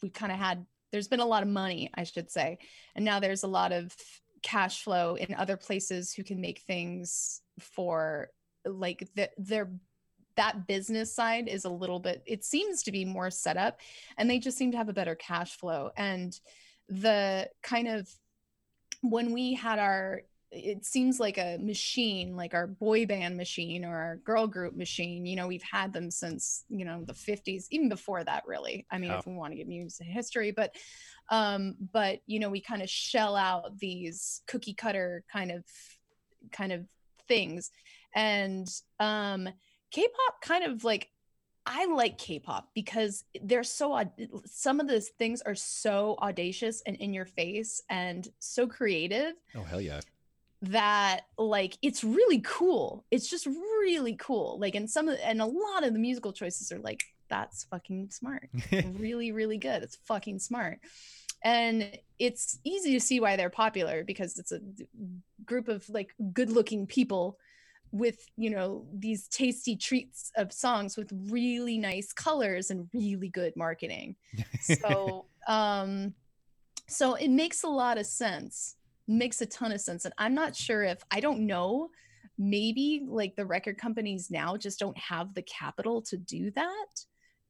we've 0.00 0.12
kind 0.12 0.30
of 0.30 0.38
had 0.38 0.64
there's 0.92 1.08
been 1.08 1.20
a 1.20 1.26
lot 1.26 1.42
of 1.42 1.48
money 1.48 1.90
I 1.94 2.04
should 2.04 2.30
say, 2.30 2.58
and 2.94 3.04
now 3.04 3.18
there's 3.18 3.42
a 3.42 3.48
lot 3.48 3.72
of 3.72 3.94
cash 4.42 4.84
flow 4.84 5.16
in 5.16 5.34
other 5.34 5.56
places 5.56 6.12
who 6.12 6.22
can 6.22 6.40
make 6.40 6.60
things 6.60 7.40
for 7.58 8.28
like 8.64 9.08
the, 9.16 9.28
their 9.38 9.68
that 10.36 10.68
business 10.68 11.12
side 11.12 11.48
is 11.48 11.64
a 11.64 11.70
little 11.70 11.98
bit 11.98 12.22
it 12.24 12.44
seems 12.44 12.84
to 12.84 12.92
be 12.92 13.04
more 13.04 13.28
set 13.28 13.56
up 13.56 13.80
and 14.16 14.30
they 14.30 14.38
just 14.38 14.56
seem 14.56 14.70
to 14.70 14.76
have 14.76 14.88
a 14.88 14.92
better 14.92 15.16
cash 15.16 15.56
flow 15.56 15.90
and 15.96 16.38
the 16.88 17.50
kind 17.60 17.88
of 17.88 18.08
when 19.02 19.32
we 19.32 19.54
had 19.54 19.78
our 19.78 20.22
it 20.50 20.82
seems 20.82 21.20
like 21.20 21.36
a 21.36 21.58
machine 21.58 22.34
like 22.34 22.54
our 22.54 22.66
boy 22.66 23.04
band 23.04 23.36
machine 23.36 23.84
or 23.84 23.94
our 23.96 24.16
girl 24.24 24.46
group 24.46 24.74
machine 24.74 25.26
you 25.26 25.36
know 25.36 25.46
we've 25.46 25.62
had 25.62 25.92
them 25.92 26.10
since 26.10 26.64
you 26.70 26.86
know 26.86 27.04
the 27.04 27.12
50s 27.12 27.66
even 27.70 27.90
before 27.90 28.24
that 28.24 28.44
really 28.46 28.86
i 28.90 28.96
mean 28.96 29.10
Yeah. 29.10 29.18
if 29.18 29.26
we 29.26 29.34
want 29.34 29.52
to 29.52 29.56
get 29.58 29.68
music 29.68 30.06
history 30.06 30.50
but 30.50 30.74
um 31.30 31.74
but 31.92 32.20
you 32.26 32.40
know 32.40 32.48
we 32.48 32.62
kind 32.62 32.80
of 32.80 32.88
shell 32.88 33.36
out 33.36 33.78
these 33.78 34.40
cookie 34.46 34.72
cutter 34.72 35.22
kind 35.30 35.50
of 35.50 35.64
kind 36.50 36.72
of 36.72 36.86
things 37.28 37.70
and 38.14 38.66
um 39.00 39.48
k-pop 39.90 40.40
kind 40.40 40.64
of 40.64 40.82
like 40.82 41.10
I 41.70 41.84
like 41.84 42.16
K-pop 42.16 42.70
because 42.74 43.24
they're 43.42 43.62
so 43.62 44.02
some 44.46 44.80
of 44.80 44.88
those 44.88 45.08
things 45.18 45.42
are 45.42 45.54
so 45.54 46.16
audacious 46.20 46.82
and 46.86 46.96
in 46.96 47.12
your 47.12 47.26
face 47.26 47.82
and 47.90 48.26
so 48.38 48.66
creative 48.66 49.34
Oh 49.54 49.64
hell 49.64 49.80
yeah. 49.80 50.00
that 50.62 51.26
like 51.36 51.76
it's 51.82 52.02
really 52.02 52.40
cool. 52.40 53.04
It's 53.10 53.28
just 53.28 53.46
really 53.46 54.16
cool. 54.16 54.58
Like 54.58 54.74
and 54.76 54.88
some 54.88 55.08
of 55.08 55.18
and 55.22 55.42
a 55.42 55.46
lot 55.46 55.84
of 55.84 55.92
the 55.92 55.98
musical 55.98 56.32
choices 56.32 56.72
are 56.72 56.78
like 56.78 57.04
that's 57.28 57.64
fucking 57.64 58.08
smart. 58.10 58.48
really 58.72 59.32
really 59.32 59.58
good. 59.58 59.82
It's 59.82 59.98
fucking 60.06 60.38
smart. 60.38 60.80
And 61.44 61.98
it's 62.18 62.58
easy 62.64 62.94
to 62.94 63.00
see 63.00 63.20
why 63.20 63.36
they're 63.36 63.50
popular 63.50 64.04
because 64.04 64.38
it's 64.38 64.52
a 64.52 64.60
group 65.44 65.68
of 65.68 65.88
like 65.88 66.14
good-looking 66.32 66.86
people 66.88 67.38
with, 67.92 68.26
you 68.36 68.50
know, 68.50 68.86
these 68.92 69.28
tasty 69.28 69.76
treats 69.76 70.30
of 70.36 70.52
songs 70.52 70.96
with 70.96 71.12
really 71.28 71.78
nice 71.78 72.12
colors 72.12 72.70
and 72.70 72.88
really 72.92 73.28
good 73.28 73.54
marketing. 73.56 74.16
So 74.60 75.26
um 75.48 76.14
so 76.86 77.14
it 77.14 77.28
makes 77.28 77.64
a 77.64 77.68
lot 77.68 77.98
of 77.98 78.06
sense 78.06 78.76
makes 79.06 79.40
a 79.40 79.46
ton 79.46 79.72
of 79.72 79.80
sense. 79.80 80.04
And 80.04 80.14
i'm 80.18 80.34
not 80.34 80.54
sure 80.54 80.82
if 80.84 81.02
i 81.10 81.20
don't 81.20 81.40
know 81.40 81.88
maybe 82.38 83.02
like 83.06 83.34
the 83.34 83.44
record 83.44 83.76
companies 83.76 84.30
now 84.30 84.56
just 84.56 84.78
don't 84.78 84.96
have 84.96 85.34
the 85.34 85.42
capital 85.42 86.00
to 86.02 86.16
do 86.16 86.50
that 86.52 86.86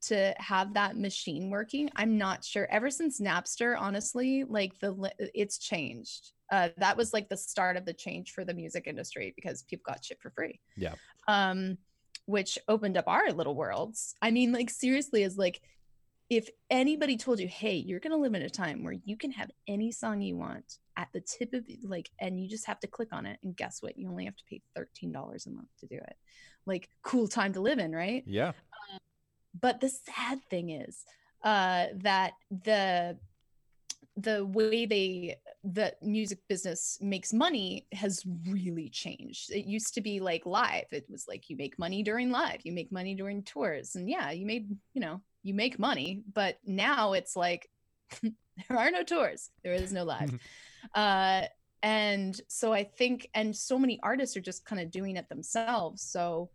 to 0.01 0.35
have 0.39 0.75
that 0.75 0.97
machine 0.97 1.51
working 1.51 1.91
i'm 1.97 2.16
not 2.19 2.45
sure 2.45 2.66
ever 2.70 2.91
since 2.91 3.20
napster 3.20 3.77
honestly 3.79 4.45
like 4.49 4.79
the 4.81 5.12
it's 5.35 5.59
changed 5.59 6.33
uh, 6.51 6.70
that 6.79 6.97
was 6.97 7.12
like 7.12 7.29
the 7.29 7.37
start 7.37 7.77
of 7.77 7.85
the 7.85 7.93
change 7.93 8.33
for 8.33 8.43
the 8.45 8.55
music 8.55 8.87
industry 8.87 9.33
because 9.37 9.65
people 9.65 9.85
got 9.87 10.05
shit 10.05 10.19
for 10.20 10.31
free 10.31 10.59
Yeah. 10.77 10.95
um 11.27 11.79
which 12.27 12.59
opened 12.69 12.97
up 12.97 13.05
our 13.09 13.31
little 13.33 13.55
worlds 13.55 14.15
i 14.23 14.31
mean 14.31 14.53
like 14.53 14.70
seriously 14.70 15.23
is 15.23 15.37
like 15.37 15.61
if 16.31 16.51
anybody 16.69 17.16
told 17.16 17.41
you, 17.41 17.49
hey, 17.49 17.77
you're 17.77 18.01
going 18.01 18.11
to 18.12 18.19
live 18.19 18.35
in 18.35 18.43
a 18.43 18.51
time 18.51 18.85
where 18.85 18.93
you 19.07 19.16
can 19.16 19.31
have 19.31 19.51
any 19.66 19.91
song 19.91 20.20
you 20.20 20.37
want 20.37 20.77
at 20.99 21.09
the 21.15 21.23
tip 21.23 21.55
of 21.55 21.65
like, 21.85 22.11
and 22.20 22.39
you 22.39 22.47
just 22.51 22.66
have 22.66 22.79
to 22.81 22.87
click 22.87 23.09
on 23.12 23.25
it. 23.25 23.39
And 23.43 23.57
guess 23.57 23.79
what? 23.81 23.97
You 23.97 24.11
only 24.11 24.27
have 24.27 24.37
to 24.37 24.45
pay 24.45 24.61
$13 24.77 25.47
a 25.47 25.51
month 25.51 25.69
to 25.81 25.87
do 25.87 25.95
it. 25.97 26.16
Like, 26.66 26.91
cool 27.03 27.29
time 27.29 27.55
to 27.55 27.62
live 27.62 27.79
in, 27.79 27.93
right? 27.93 28.25
yeah. 28.27 28.53
But 29.60 29.80
the 29.80 29.89
sad 29.89 30.40
thing 30.51 30.70
is 30.70 31.05
uh, 31.43 31.86
that 31.97 32.32
the 32.51 33.18
the 34.16 34.44
way 34.44 34.85
they 34.85 35.36
the 35.62 35.94
music 36.02 36.40
business 36.48 36.98
makes 37.01 37.32
money 37.32 37.86
has 37.93 38.24
really 38.48 38.89
changed. 38.89 39.52
It 39.52 39.64
used 39.64 39.94
to 39.94 40.01
be 40.01 40.18
like 40.18 40.44
live. 40.44 40.86
It 40.90 41.06
was 41.09 41.28
like 41.28 41.48
you 41.48 41.56
make 41.56 41.78
money 41.78 42.02
during 42.02 42.30
live, 42.30 42.60
you 42.64 42.72
make 42.72 42.90
money 42.90 43.14
during 43.14 43.44
tours, 43.44 43.94
and 43.94 44.09
yeah, 44.09 44.30
you 44.32 44.44
made 44.44 44.68
you 44.94 45.01
know 45.01 45.20
you 45.43 45.55
make 45.55 45.78
money. 45.78 46.22
But 46.32 46.59
now 46.66 47.12
it's 47.12 47.36
like 47.36 47.68
there 48.22 48.76
are 48.76 48.90
no 48.90 49.05
tours, 49.05 49.51
there 49.62 49.74
is 49.74 49.93
no 49.93 50.05
live, 50.05 50.39
uh, 50.94 51.43
and 51.82 52.40
so 52.48 52.72
I 52.72 52.82
think, 52.85 53.30
and 53.35 53.55
so 53.55 53.78
many 53.78 54.01
artists 54.02 54.36
are 54.36 54.40
just 54.40 54.64
kind 54.64 54.82
of 54.82 54.90
doing 54.90 55.16
it 55.16 55.28
themselves. 55.28 56.02
So 56.02 56.51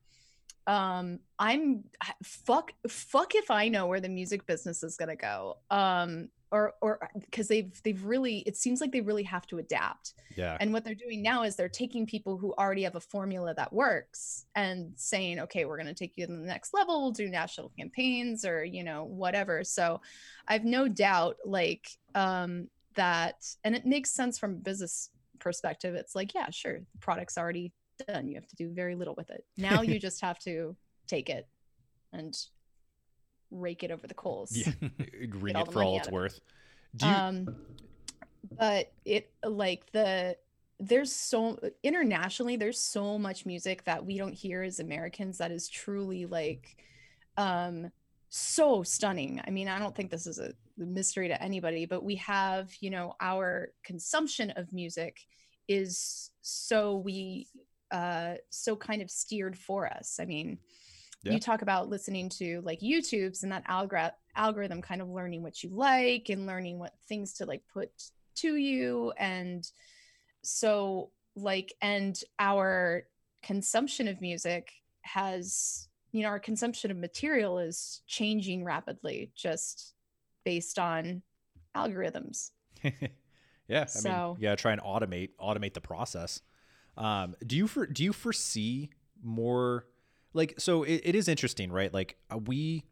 um 0.68 1.20
i'm 1.40 1.84
fuck 2.24 2.72
fuck 2.88 3.36
if 3.36 3.52
i 3.52 3.68
know 3.68 3.88
where 3.88 4.00
the 4.00 4.10
music 4.10 4.46
business 4.46 4.82
is 4.84 4.96
going 4.96 5.10
to 5.10 5.16
go 5.16 5.58
um 5.70 6.30
or 6.54 6.76
or 6.82 7.10
because 7.20 7.48
they've 7.48 7.82
they've 7.84 8.06
really 8.06 8.38
it 8.46 8.56
seems 8.56 8.80
like 8.80 8.92
they 8.92 9.02
really 9.02 9.24
have 9.24 9.48
to 9.48 9.58
adapt. 9.58 10.14
Yeah. 10.38 10.56
and 10.60 10.72
what 10.72 10.84
they're 10.84 10.94
doing 10.94 11.22
now 11.22 11.44
is 11.44 11.56
they're 11.56 11.68
taking 11.68 12.06
people 12.06 12.38
who 12.38 12.54
already 12.54 12.84
have 12.84 12.96
a 12.96 13.00
formula 13.00 13.54
that 13.56 13.74
works 13.74 14.46
and 14.56 14.94
saying 14.96 15.40
okay 15.40 15.66
we're 15.66 15.78
going 15.78 15.88
to 15.88 15.96
take 15.96 16.14
you 16.16 16.28
to 16.28 16.32
the 16.32 16.38
next 16.38 16.74
level 16.74 17.02
we'll 17.02 17.12
do 17.12 17.28
national 17.28 17.72
campaigns 17.78 18.46
or 18.46 18.64
you 18.64 18.84
know 18.84 19.04
whatever. 19.04 19.64
So 19.64 20.00
i've 20.48 20.64
no 20.64 20.88
doubt 20.88 21.38
like 21.44 21.90
um 22.14 22.68
that 22.96 23.44
and 23.64 23.76
it 23.76 23.86
makes 23.88 24.12
sense 24.12 24.38
from 24.38 24.52
a 24.52 24.58
business 24.58 25.10
perspective. 25.40 25.96
It's 25.96 26.14
like 26.14 26.36
yeah 26.36 26.52
sure 26.52 26.80
the 26.80 27.00
product's 27.00 27.38
already 27.38 27.74
done 28.08 28.28
you 28.28 28.36
have 28.36 28.48
to 28.48 28.56
do 28.56 28.70
very 28.70 28.96
little 28.96 29.16
with 29.16 29.30
it 29.30 29.46
now 29.58 29.82
you 29.82 30.00
just 30.08 30.22
have 30.22 30.40
to 30.40 30.76
take 31.08 31.30
it 31.30 31.48
and 32.12 32.38
rake 33.52 33.84
it 33.84 33.92
over 33.92 34.08
the 34.08 34.14
coals 34.14 34.56
Yeah. 34.56 34.72
Ring 35.30 35.56
it 35.56 35.72
for 35.72 35.84
all 35.84 35.98
it's 35.98 36.08
it. 36.08 36.14
worth. 36.14 36.40
Do 36.96 37.08
you, 37.08 37.12
um 37.12 37.56
but 38.60 38.92
it 39.06 39.32
like 39.44 39.92
the 39.92 40.38
there's 40.80 41.14
so 41.14 41.58
internationally 41.82 42.56
there's 42.56 42.80
so 42.80 43.18
much 43.18 43.46
music 43.46 43.84
that 43.86 44.06
we 44.06 44.18
don't 44.18 44.34
hear 44.34 44.62
as 44.64 44.80
americans 44.80 45.38
that 45.38 45.52
is 45.52 45.70
truly 45.70 46.26
like 46.26 46.78
um 47.38 47.92
so 48.30 48.84
stunning 48.84 49.42
i 49.48 49.50
mean 49.50 49.68
i 49.68 49.80
don't 49.80 49.96
think 49.96 50.12
this 50.12 50.28
is 50.28 50.40
a 50.40 50.52
mystery 50.78 51.28
to 51.28 51.42
anybody 51.42 51.86
but 51.86 52.04
we 52.04 52.16
have 52.16 52.72
you 52.80 52.90
know 52.90 53.14
our 53.22 53.70
consumption 53.84 54.52
of 54.52 54.74
music 54.74 55.20
is 55.68 56.32
so 56.42 56.98
we 56.98 57.48
uh 57.94 58.34
so 58.50 58.76
kind 58.76 59.02
of 59.02 59.10
steered 59.10 59.58
for 59.58 59.88
us 59.88 60.20
i 60.20 60.26
mean 60.26 60.58
Yeah. 61.24 61.34
you 61.34 61.40
talk 61.40 61.62
about 61.62 61.88
listening 61.90 62.28
to 62.40 62.62
like 62.66 62.82
YouTube's 62.82 63.44
and 63.44 63.52
that 63.54 63.66
algor- 63.68 64.12
algorithm 64.36 64.82
kind 64.82 65.02
of 65.02 65.08
learning 65.10 65.42
what 65.44 65.64
you 65.64 65.70
like 65.70 66.28
and 66.30 66.46
learning 66.46 66.80
what 66.80 66.94
things 67.08 67.34
to 67.36 67.46
like 67.46 67.62
put 67.74 67.90
to 68.36 68.56
you 68.58 69.14
and 69.18 69.66
so 70.42 71.12
like 71.36 71.74
and 71.82 72.20
our 72.40 73.04
consumption 73.42 74.08
of 74.08 74.20
music 74.22 74.72
has 75.04 75.88
you 76.12 76.22
know 76.24 76.30
our 76.30 76.40
consumption 76.40 76.92
of 76.92 76.98
material 76.98 77.58
is 77.60 78.02
changing 78.08 78.64
rapidly 78.66 79.32
just 79.36 79.94
based 80.44 80.78
on 80.80 81.22
algorithms 81.76 82.52
yeah. 83.68 83.82
I 83.84 83.86
So- 83.86 84.34
mean, 84.34 84.44
yeah. 84.44 84.56
Try 84.56 84.74
and 84.74 84.82
automate 84.82 85.30
automate 85.40 85.74
the 85.74 85.82
process. 85.82 86.42
Um, 86.98 87.36
do 87.46 87.56
you 87.56 87.68
for 87.68 87.86
do 87.86 88.04
you 88.04 88.14
foresee 88.14 88.90
more 89.24 89.86
like 90.34 90.56
so? 90.58 90.84
It, 90.84 91.02
it 91.04 91.16
is 91.16 91.28
interesting, 91.28 91.72
right? 91.72 91.94
Like 91.94 92.18
uh, 92.30 92.38
we. 92.38 92.86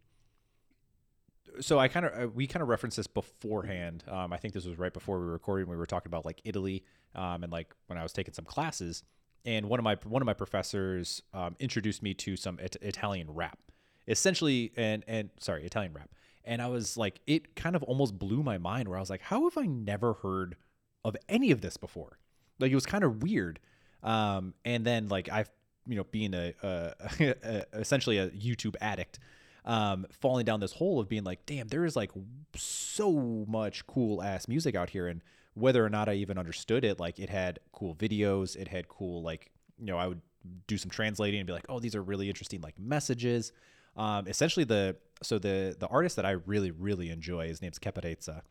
So 1.60 1.80
I 1.80 1.90
kind 1.90 2.06
of 2.06 2.24
uh, 2.24 2.28
we 2.30 2.48
kind 2.48 2.64
of 2.64 2.70
referenced 2.70 2.98
this 2.98 3.08
beforehand. 3.08 4.04
Um, 4.08 4.32
I 4.32 4.38
think 4.38 4.54
this 4.54 4.66
was 4.66 4.80
right 4.80 4.94
before 4.94 5.20
we 5.20 5.26
were 5.26 5.34
recording. 5.34 5.68
We 5.68 5.76
were 5.76 5.86
talking 5.86 6.10
about 6.10 6.26
like 6.26 6.42
Italy, 6.46 6.84
um, 7.14 7.44
and 7.44 7.52
like 7.52 7.76
when 7.88 8.00
I 8.00 8.04
was 8.04 8.14
taking 8.14 8.34
some 8.34 8.46
classes, 8.46 9.04
and 9.46 9.68
one 9.68 9.80
of 9.80 9.84
my 9.84 9.98
one 10.06 10.22
of 10.22 10.26
my 10.26 10.34
professors 10.34 11.22
um, 11.34 11.56
introduced 11.60 12.02
me 12.02 12.14
to 12.16 12.38
some 12.38 12.58
it- 12.60 12.78
Italian 12.82 13.30
rap, 13.30 13.60
essentially, 14.08 14.72
and 14.78 15.04
and 15.08 15.30
sorry, 15.40 15.66
Italian 15.66 15.94
rap, 15.94 16.10
and 16.46 16.62
I 16.62 16.68
was 16.68 16.96
like, 16.98 17.20
it 17.28 17.56
kind 17.56 17.76
of 17.76 17.84
almost 17.84 18.18
blew 18.18 18.44
my 18.44 18.58
mind. 18.58 18.88
Where 18.88 18.98
I 18.98 19.02
was 19.02 19.10
like, 19.10 19.22
how 19.22 19.44
have 19.44 19.58
I 19.58 19.66
never 19.66 20.14
heard 20.14 20.56
of 21.04 21.18
any 21.28 21.52
of 21.52 21.62
this 21.62 21.76
before? 21.78 22.18
Like 22.60 22.72
it 22.72 22.76
was 22.76 22.86
kind 22.86 23.04
of 23.04 23.22
weird. 23.24 23.60
Um, 24.04 24.54
and 24.66 24.86
then 24.86 25.08
like 25.08 25.30
I've 25.30 25.50
you 25.88 25.96
know 25.96 26.04
being 26.06 26.34
a, 26.34 26.54
a, 26.64 26.94
a 27.20 27.66
essentially 27.74 28.18
a 28.18 28.30
YouTube 28.30 28.76
addict, 28.82 29.20
um, 29.66 30.06
falling 30.12 30.46
down 30.46 30.60
this 30.60 30.74
hole 30.74 31.00
of 31.00 31.10
being 31.10 31.24
like, 31.24 31.46
damn, 31.46 31.68
there 31.68 31.86
is 31.86 31.96
like 31.96 32.12
so 32.56 33.46
much 33.48 33.86
cool 33.88 34.22
ass 34.22 34.48
music 34.48 34.76
out 34.76 34.90
here, 34.90 35.08
and 35.08 35.22
whether 35.54 35.86
or 35.86 35.90
not 35.90 36.10
I 36.10 36.14
even 36.14 36.38
understood 36.38 36.84
it, 36.84 37.00
like 37.00 37.20
it 37.20 37.30
had 37.30 37.60
cool 37.72 37.96
videos, 37.96 38.56
it 38.56 38.68
had 38.68 38.88
cool 38.88 39.22
like 39.22 39.52
you 39.80 39.88
know 39.88 39.98
I 39.98 40.08
would 40.08 40.22
do 40.68 40.78
some 40.78 40.90
translating 40.90 41.40
and 41.40 41.48
be 41.48 41.54
like, 41.54 41.66
oh, 41.70 41.80
these 41.80 41.96
are 41.96 42.02
really 42.02 42.28
interesting 42.28 42.62
like 42.62 42.78
messages. 42.80 43.52
Um, 43.98 44.28
essentially 44.28 44.64
the 44.64 44.96
so 45.22 45.38
the 45.38 45.76
the 45.78 45.88
artist 45.88 46.16
that 46.16 46.26
I 46.26 46.32
really 46.32 46.72
really 46.72 47.10
enjoy, 47.10 47.48
his 47.48 47.62
name's 47.62 47.80
Caparezza, 47.80 48.42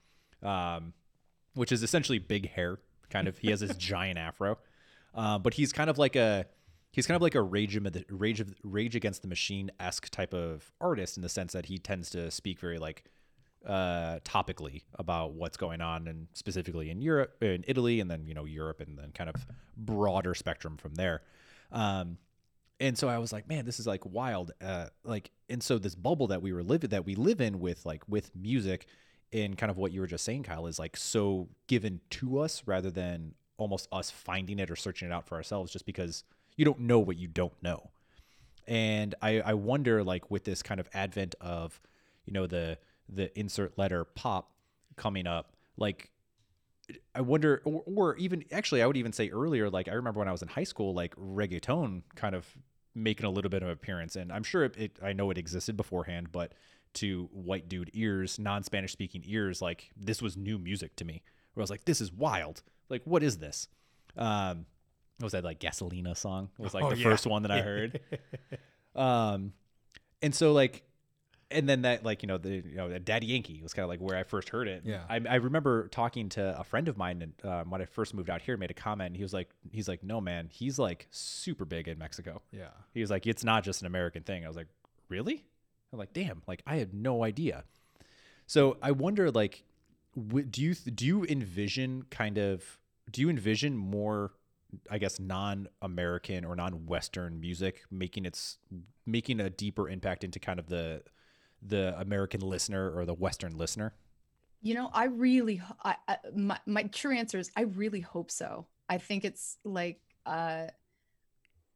um, 0.42 0.92
which 1.54 1.72
is 1.72 1.82
essentially 1.82 2.18
big 2.18 2.50
hair, 2.50 2.78
kind 3.08 3.26
of. 3.26 3.38
He 3.38 3.50
has 3.50 3.60
this 3.60 3.76
giant 3.78 4.18
afro, 4.18 4.58
uh, 5.14 5.38
but 5.38 5.54
he's 5.54 5.72
kind 5.72 5.90
of 5.90 5.98
like 5.98 6.16
a 6.16 6.46
he's 6.92 7.06
kind 7.06 7.16
of 7.16 7.22
like 7.22 7.34
a 7.34 7.42
rage 7.42 7.76
of 7.76 7.84
the 7.92 8.04
rage 8.10 8.40
of 8.40 8.54
rage 8.62 8.96
against 8.96 9.22
the 9.22 9.28
machine 9.28 9.70
esque 9.80 10.08
type 10.10 10.34
of 10.34 10.72
artist 10.80 11.16
in 11.16 11.22
the 11.22 11.28
sense 11.28 11.52
that 11.52 11.66
he 11.66 11.78
tends 11.78 12.10
to 12.10 12.30
speak 12.30 12.58
very 12.58 12.78
like 12.78 13.04
uh 13.66 14.18
topically 14.20 14.82
about 14.98 15.34
what's 15.34 15.56
going 15.56 15.80
on 15.80 16.08
and 16.08 16.28
specifically 16.32 16.90
in 16.90 17.02
Europe 17.02 17.36
in 17.42 17.64
Italy 17.68 18.00
and 18.00 18.10
then 18.10 18.26
you 18.26 18.34
know 18.34 18.44
Europe 18.44 18.80
and 18.80 18.98
then 18.98 19.12
kind 19.12 19.28
of 19.28 19.46
broader 19.76 20.34
spectrum 20.34 20.76
from 20.76 20.94
there. 20.94 21.22
Um 21.70 22.18
and 22.80 22.96
so 22.96 23.08
I 23.08 23.18
was 23.18 23.32
like 23.32 23.48
man 23.48 23.66
this 23.66 23.78
is 23.78 23.86
like 23.86 24.06
wild. 24.06 24.52
Uh 24.62 24.86
like 25.04 25.30
and 25.50 25.62
so 25.62 25.78
this 25.78 25.94
bubble 25.94 26.28
that 26.28 26.40
we 26.40 26.52
were 26.52 26.62
living 26.62 26.90
that 26.90 27.04
we 27.04 27.14
live 27.14 27.40
in 27.40 27.60
with 27.60 27.84
like 27.84 28.02
with 28.08 28.34
music 28.34 28.86
and 29.32 29.56
kind 29.58 29.70
of 29.70 29.76
what 29.76 29.92
you 29.92 30.00
were 30.00 30.06
just 30.06 30.24
saying 30.24 30.44
Kyle 30.44 30.66
is 30.66 30.78
like 30.78 30.96
so 30.96 31.48
given 31.66 32.00
to 32.10 32.38
us 32.38 32.62
rather 32.64 32.90
than 32.90 33.34
almost 33.60 33.88
us 33.92 34.10
finding 34.10 34.58
it 34.58 34.70
or 34.70 34.76
searching 34.76 35.08
it 35.08 35.12
out 35.12 35.26
for 35.26 35.36
ourselves 35.36 35.72
just 35.72 35.86
because 35.86 36.24
you 36.56 36.64
don't 36.64 36.80
know 36.80 36.98
what 36.98 37.16
you 37.16 37.28
don't 37.28 37.54
know 37.62 37.90
and 38.66 39.14
I, 39.22 39.40
I 39.40 39.54
wonder 39.54 40.04
like 40.04 40.30
with 40.30 40.44
this 40.44 40.62
kind 40.62 40.80
of 40.80 40.88
advent 40.94 41.34
of 41.40 41.80
you 42.24 42.32
know 42.32 42.46
the 42.46 42.78
the 43.08 43.36
insert 43.38 43.76
letter 43.78 44.04
pop 44.04 44.52
coming 44.96 45.26
up 45.26 45.54
like 45.76 46.10
i 47.14 47.20
wonder 47.20 47.62
or, 47.64 47.82
or 47.86 48.16
even 48.16 48.44
actually 48.52 48.82
i 48.82 48.86
would 48.86 48.96
even 48.96 49.12
say 49.12 49.30
earlier 49.30 49.70
like 49.70 49.88
i 49.88 49.92
remember 49.92 50.18
when 50.18 50.28
i 50.28 50.32
was 50.32 50.42
in 50.42 50.48
high 50.48 50.64
school 50.64 50.92
like 50.92 51.14
reggaeton 51.16 52.02
kind 52.14 52.34
of 52.34 52.46
making 52.94 53.26
a 53.26 53.30
little 53.30 53.50
bit 53.50 53.62
of 53.62 53.68
appearance. 53.68 54.16
And 54.16 54.32
I'm 54.32 54.42
sure 54.42 54.64
it, 54.64 54.76
it 54.76 54.98
I 55.02 55.12
know 55.12 55.30
it 55.30 55.38
existed 55.38 55.76
beforehand, 55.76 56.28
but 56.32 56.52
to 56.94 57.28
white 57.32 57.68
dude 57.68 57.90
ears, 57.94 58.38
non 58.38 58.62
Spanish 58.62 58.92
speaking 58.92 59.22
ears, 59.24 59.62
like 59.62 59.90
this 59.96 60.20
was 60.20 60.36
new 60.36 60.58
music 60.58 60.96
to 60.96 61.04
me. 61.04 61.22
Where 61.54 61.62
I 61.62 61.64
was 61.64 61.70
like, 61.70 61.84
this 61.84 62.00
is 62.00 62.12
wild. 62.12 62.62
Like, 62.90 63.02
what 63.04 63.22
is 63.22 63.38
this? 63.38 63.68
Um, 64.16 64.66
what 65.18 65.24
was 65.26 65.32
that 65.32 65.44
like 65.44 65.60
Gasolina 65.60 66.16
song? 66.16 66.48
It 66.58 66.62
was 66.62 66.74
like 66.74 66.84
Oh, 66.84 66.90
the 66.90 66.96
yeah. 66.98 67.04
first 67.04 67.26
one 67.26 67.42
that 67.42 67.50
I 67.50 67.60
heard. 67.62 68.00
um, 68.94 69.52
and 70.22 70.34
so 70.34 70.52
like, 70.52 70.82
and 71.52 71.68
then 71.68 71.82
that 71.82 72.04
like 72.04 72.22
you 72.22 72.26
know 72.28 72.38
the 72.38 72.56
you 72.64 72.76
know 72.76 72.96
Daddy 72.98 73.26
Yankee 73.26 73.60
was 73.62 73.72
kind 73.74 73.82
of 73.82 73.88
like 73.88 74.00
where 74.00 74.16
I 74.16 74.22
first 74.22 74.50
heard 74.50 74.68
it. 74.68 74.82
Yeah. 74.84 75.02
I, 75.08 75.20
I 75.28 75.34
remember 75.36 75.88
talking 75.88 76.28
to 76.30 76.58
a 76.58 76.62
friend 76.64 76.86
of 76.88 76.96
mine 76.96 77.22
and 77.22 77.50
um, 77.50 77.70
when 77.70 77.82
I 77.82 77.86
first 77.86 78.14
moved 78.14 78.30
out 78.30 78.40
here, 78.40 78.56
made 78.56 78.70
a 78.70 78.74
comment. 78.74 79.08
And 79.08 79.16
he 79.16 79.22
was 79.22 79.32
like, 79.32 79.50
he's 79.72 79.88
like, 79.88 80.02
no 80.04 80.20
man, 80.20 80.48
he's 80.50 80.78
like 80.78 81.08
super 81.10 81.64
big 81.64 81.88
in 81.88 81.98
Mexico. 81.98 82.40
Yeah. 82.52 82.68
He 82.94 83.00
was 83.00 83.10
like, 83.10 83.26
it's 83.26 83.42
not 83.42 83.64
just 83.64 83.80
an 83.80 83.86
American 83.88 84.22
thing. 84.22 84.44
I 84.44 84.48
was 84.48 84.56
like, 84.56 84.68
really? 85.08 85.44
I'm 85.92 85.98
like, 85.98 86.12
damn, 86.12 86.42
like 86.46 86.62
I 86.66 86.76
had 86.76 86.94
no 86.94 87.24
idea. 87.24 87.64
So 88.46 88.76
I 88.80 88.92
wonder, 88.92 89.30
like, 89.32 89.64
w- 90.16 90.46
do 90.46 90.62
you 90.62 90.74
do 90.74 91.04
you 91.06 91.24
envision 91.24 92.04
kind 92.10 92.38
of 92.38 92.78
do 93.10 93.20
you 93.20 93.30
envision 93.30 93.76
more, 93.76 94.32
I 94.90 94.98
guess, 94.98 95.18
non-American 95.18 96.44
or 96.44 96.54
non-Western 96.56 97.40
music 97.40 97.82
making 97.90 98.24
its 98.24 98.58
making 99.06 99.40
a 99.40 99.50
deeper 99.50 99.88
impact 99.88 100.24
into 100.24 100.38
kind 100.38 100.58
of 100.58 100.68
the 100.68 101.02
the 101.62 101.98
American 101.98 102.40
listener 102.40 102.90
or 102.90 103.04
the 103.04 103.14
Western 103.14 103.56
listener? 103.56 103.94
You 104.62 104.74
know, 104.74 104.90
I 104.92 105.04
really, 105.06 105.62
I, 105.82 105.96
I- 106.06 106.18
my, 106.34 106.58
my 106.66 106.82
true 106.84 107.16
answer 107.16 107.38
is 107.38 107.50
I 107.56 107.62
really 107.62 108.00
hope 108.00 108.30
so. 108.30 108.66
I 108.88 108.98
think 108.98 109.24
it's 109.24 109.56
like 109.64 110.00
uh, 110.26 110.66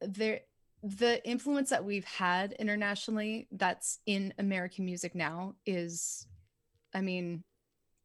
there, 0.01 0.41
the 0.83 1.27
influence 1.27 1.71
that 1.71 1.85
we've 1.85 2.05
had 2.05 2.53
internationally 2.53 3.49
that's 3.53 4.01
in 4.05 4.35
American 4.39 4.85
music 4.85 5.15
now 5.15 5.55
is, 5.65 6.27
I 6.93 7.01
mean, 7.01 7.43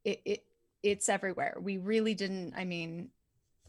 it, 0.04 0.22
it 0.24 0.44
it's 0.82 1.10
everywhere. 1.10 1.56
We 1.60 1.76
really 1.76 2.14
didn't. 2.14 2.54
I 2.56 2.64
mean, 2.64 3.10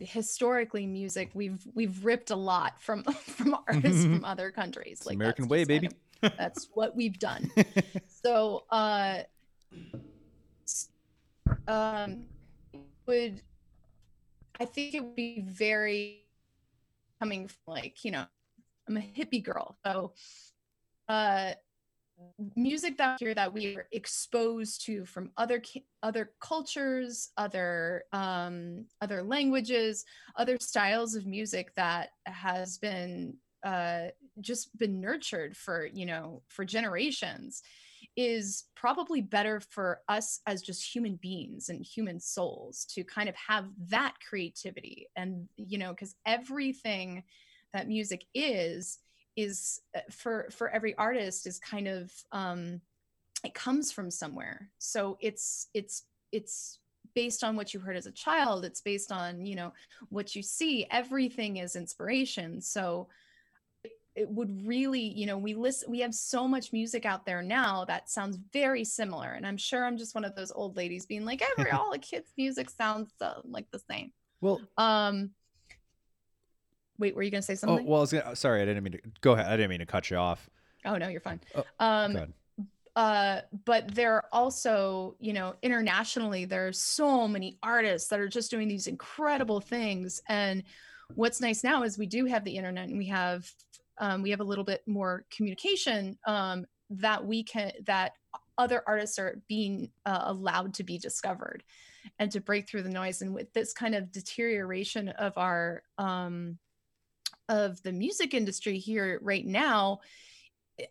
historically, 0.02 0.86
music 0.88 1.32
we've 1.34 1.66
we've 1.74 2.04
ripped 2.04 2.30
a 2.32 2.36
lot 2.36 2.82
from 2.82 3.04
from 3.14 3.56
artists 3.68 4.04
from 4.04 4.26
other 4.26 4.52
countries. 4.52 4.98
It's 5.00 5.08
the 5.08 5.14
American 5.16 5.48
way, 5.48 5.60
just 5.66 5.70
kind 5.70 5.82
baby. 5.82 5.96
of- 6.22 6.38
that's 6.38 6.70
what 6.74 6.96
we've 6.96 7.18
done. 7.18 7.50
so 8.24 8.64
uh 8.70 9.20
um 11.68 12.24
would 13.08 13.42
i 14.60 14.66
think 14.66 14.94
it 14.94 15.04
would 15.04 15.16
be 15.16 15.42
very 15.48 16.22
coming 17.20 17.48
from 17.48 17.58
like 17.68 18.04
you 18.06 18.12
know 18.12 18.26
i'm 18.88 18.98
a 18.98 19.02
hippie 19.02 19.44
girl 19.44 19.76
so 19.86 20.14
uh 21.10 21.52
music 22.56 22.98
that 22.98 23.18
here 23.20 23.34
that 23.34 23.54
we 23.54 23.76
are 23.76 23.88
exposed 23.92 24.86
to 24.86 25.06
from 25.06 25.32
other 25.38 25.62
other 26.04 26.32
cultures 26.40 27.30
other 27.38 28.04
um 28.14 28.86
other 29.02 29.24
languages 29.24 30.06
other 30.36 30.58
styles 30.60 31.16
of 31.16 31.26
music 31.26 31.74
that 31.76 32.10
has 32.26 32.78
been 32.78 33.36
uh 33.64 34.08
just 34.40 34.76
been 34.78 35.00
nurtured 35.00 35.56
for 35.56 35.86
you 35.86 36.06
know 36.06 36.42
for 36.48 36.66
generations 36.66 37.62
is 38.18 38.66
probably 38.76 39.22
better 39.22 39.60
for 39.60 40.02
us 40.10 40.42
as 40.48 40.62
just 40.62 40.84
human 40.84 41.16
beings 41.16 41.70
and 41.70 41.86
human 41.86 42.20
souls 42.20 42.86
to 42.86 43.04
kind 43.04 43.30
of 43.30 43.36
have 43.36 43.66
that 43.88 44.16
creativity 44.28 45.08
and 45.16 45.48
you 45.56 45.78
know 45.78 45.92
because 45.92 46.16
everything 46.26 47.24
that 47.74 47.88
music 47.88 48.26
is 48.34 49.00
is 49.36 49.80
uh, 49.96 50.00
for 50.12 50.50
for 50.52 50.70
every 50.70 50.96
artist 50.96 51.48
is 51.48 51.60
kind 51.60 51.88
of 51.88 52.12
um 52.32 52.82
it 53.44 53.54
comes 53.54 53.92
from 53.92 54.12
somewhere. 54.12 54.70
So 54.78 55.18
it's 55.20 55.68
it's 55.74 56.04
it's 56.32 56.80
based 57.16 57.44
on 57.44 57.56
what 57.56 57.74
you 57.74 57.80
heard 57.80 57.98
as 57.98 58.06
a 58.06 58.12
child. 58.12 58.64
It's 58.66 58.82
based 58.82 59.12
on 59.12 59.46
you 59.46 59.56
know 59.56 59.74
what 60.10 60.36
you 60.36 60.44
see. 60.44 60.86
Everything 60.92 61.58
is 61.58 61.76
inspiration. 61.76 62.62
So 62.62 63.08
it- 63.84 63.92
it 64.14 64.30
would 64.30 64.68
really 64.68 65.00
you 65.02 65.26
know 65.26 65.38
we 65.38 65.54
listen 65.54 65.90
we 65.90 66.02
have 66.02 66.14
so 66.14 66.46
much 66.48 66.74
music 66.74 67.06
out 67.06 67.26
there 67.26 67.42
now 67.42 67.86
that 67.86 68.10
sounds 68.10 68.38
very 68.52 68.84
similar. 68.84 69.32
And 69.32 69.48
i'm 69.48 69.58
sure 69.58 69.86
i'm 69.86 69.98
just 69.98 70.14
one 70.16 70.26
of 70.26 70.36
those 70.36 70.52
old 70.52 70.76
ladies 70.76 71.06
being 71.06 71.26
like 71.26 71.42
every 71.58 71.72
all 71.78 71.92
the 71.92 71.98
kids 71.98 72.30
music 72.38 72.70
sounds 72.70 73.12
uh, 73.22 73.36
like 73.46 73.72
the 73.72 73.80
same. 73.80 74.12
Well, 74.42 74.60
um 74.78 75.32
wait 77.02 77.16
were 77.16 77.24
you 77.24 77.32
gonna 77.32 77.42
say 77.42 77.54
oh 77.54 77.58
something 77.58 77.86
well, 77.86 77.98
I 77.98 78.02
was 78.02 78.14
gonna, 78.14 78.36
sorry, 78.36 78.62
I 78.62 78.66
didn't 78.66 78.84
mean 78.84 78.94
to 78.94 79.02
go 79.20 79.34
ahead. 79.34 79.48
I 79.48 79.58
didn't 79.58 79.70
mean 79.72 79.80
to 79.80 79.86
cut 79.86 80.10
you 80.10 80.16
off. 80.18 80.50
oh 80.86 80.96
no 80.98 81.10
you're 81.10 81.20
fine 81.20 81.42
Oh, 81.56 81.66
um 81.80 82.34
uh 82.96 83.42
but 83.66 83.94
there 83.94 84.14
are 84.16 84.26
also 84.32 85.16
you 85.20 85.34
know 85.34 85.56
internationally 85.62 86.46
there 86.46 86.68
are 86.68 86.74
so 86.74 87.28
many 87.28 87.58
artists 87.64 88.10
that 88.10 88.20
are 88.20 88.28
just 88.28 88.52
doing 88.52 88.68
these 88.68 88.88
incredible 88.88 89.60
things 89.62 90.22
and 90.28 90.64
what's 91.16 91.40
nice 91.42 91.64
now 91.64 91.84
is 91.84 91.98
we 91.98 92.06
do 92.06 92.26
have 92.26 92.44
the 92.44 92.56
internet 92.56 92.88
and 92.90 92.98
we 92.98 93.08
have 93.08 93.50
um, 93.98 94.22
we 94.24 94.32
have 94.32 94.40
a 94.40 94.44
little 94.46 94.64
bit 94.64 94.82
more 94.88 95.26
communication 95.36 96.18
um, 96.26 96.66
that 96.90 97.24
we 97.26 97.44
can 97.44 97.72
that 97.86 98.14
other 98.58 98.84
artists 98.88 99.20
are 99.20 99.42
being 99.48 99.90
uh, 100.06 100.24
allowed 100.26 100.74
to 100.74 100.84
be 100.84 100.98
discovered 100.98 101.64
and 102.20 102.32
to 102.32 102.42
break 102.42 102.68
through 102.68 102.84
the 102.84 102.90
noise 102.90 103.22
and 103.22 103.34
with 103.34 103.52
this 103.54 103.74
kind 103.74 103.94
of 103.96 104.12
deterioration 104.12 105.10
of 105.10 105.38
our 105.38 105.84
um, 105.98 106.58
of 107.52 107.82
the 107.84 107.92
music 107.92 108.34
industry 108.34 108.80
here 108.80 109.20
right 109.22 109.46
now 109.46 110.00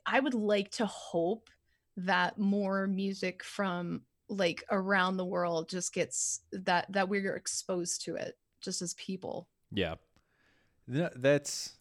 i 0.06 0.20
would 0.20 0.34
like 0.34 0.70
to 0.70 0.86
hope 0.86 1.50
that 1.96 2.38
more 2.38 2.86
music 2.86 3.42
from 3.42 4.02
like 4.28 4.62
around 4.70 5.16
the 5.16 5.24
world 5.24 5.68
just 5.68 5.92
gets 5.92 6.40
that 6.52 6.86
that 6.92 7.08
we're 7.08 7.34
exposed 7.34 8.04
to 8.04 8.14
it 8.14 8.38
just 8.60 8.82
as 8.82 8.94
people 8.94 9.48
Yeah, 9.70 11.08
that's. 11.14 11.74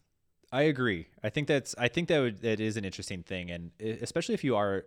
I 0.52 0.62
agree. 0.62 1.06
I 1.22 1.30
think 1.30 1.48
that's. 1.48 1.74
I 1.78 1.88
think 1.88 2.08
that 2.08 2.20
would, 2.20 2.42
that 2.42 2.60
is 2.60 2.76
an 2.76 2.84
interesting 2.84 3.22
thing, 3.22 3.50
and 3.50 3.70
especially 3.80 4.34
if 4.34 4.44
you 4.44 4.56
are, 4.56 4.84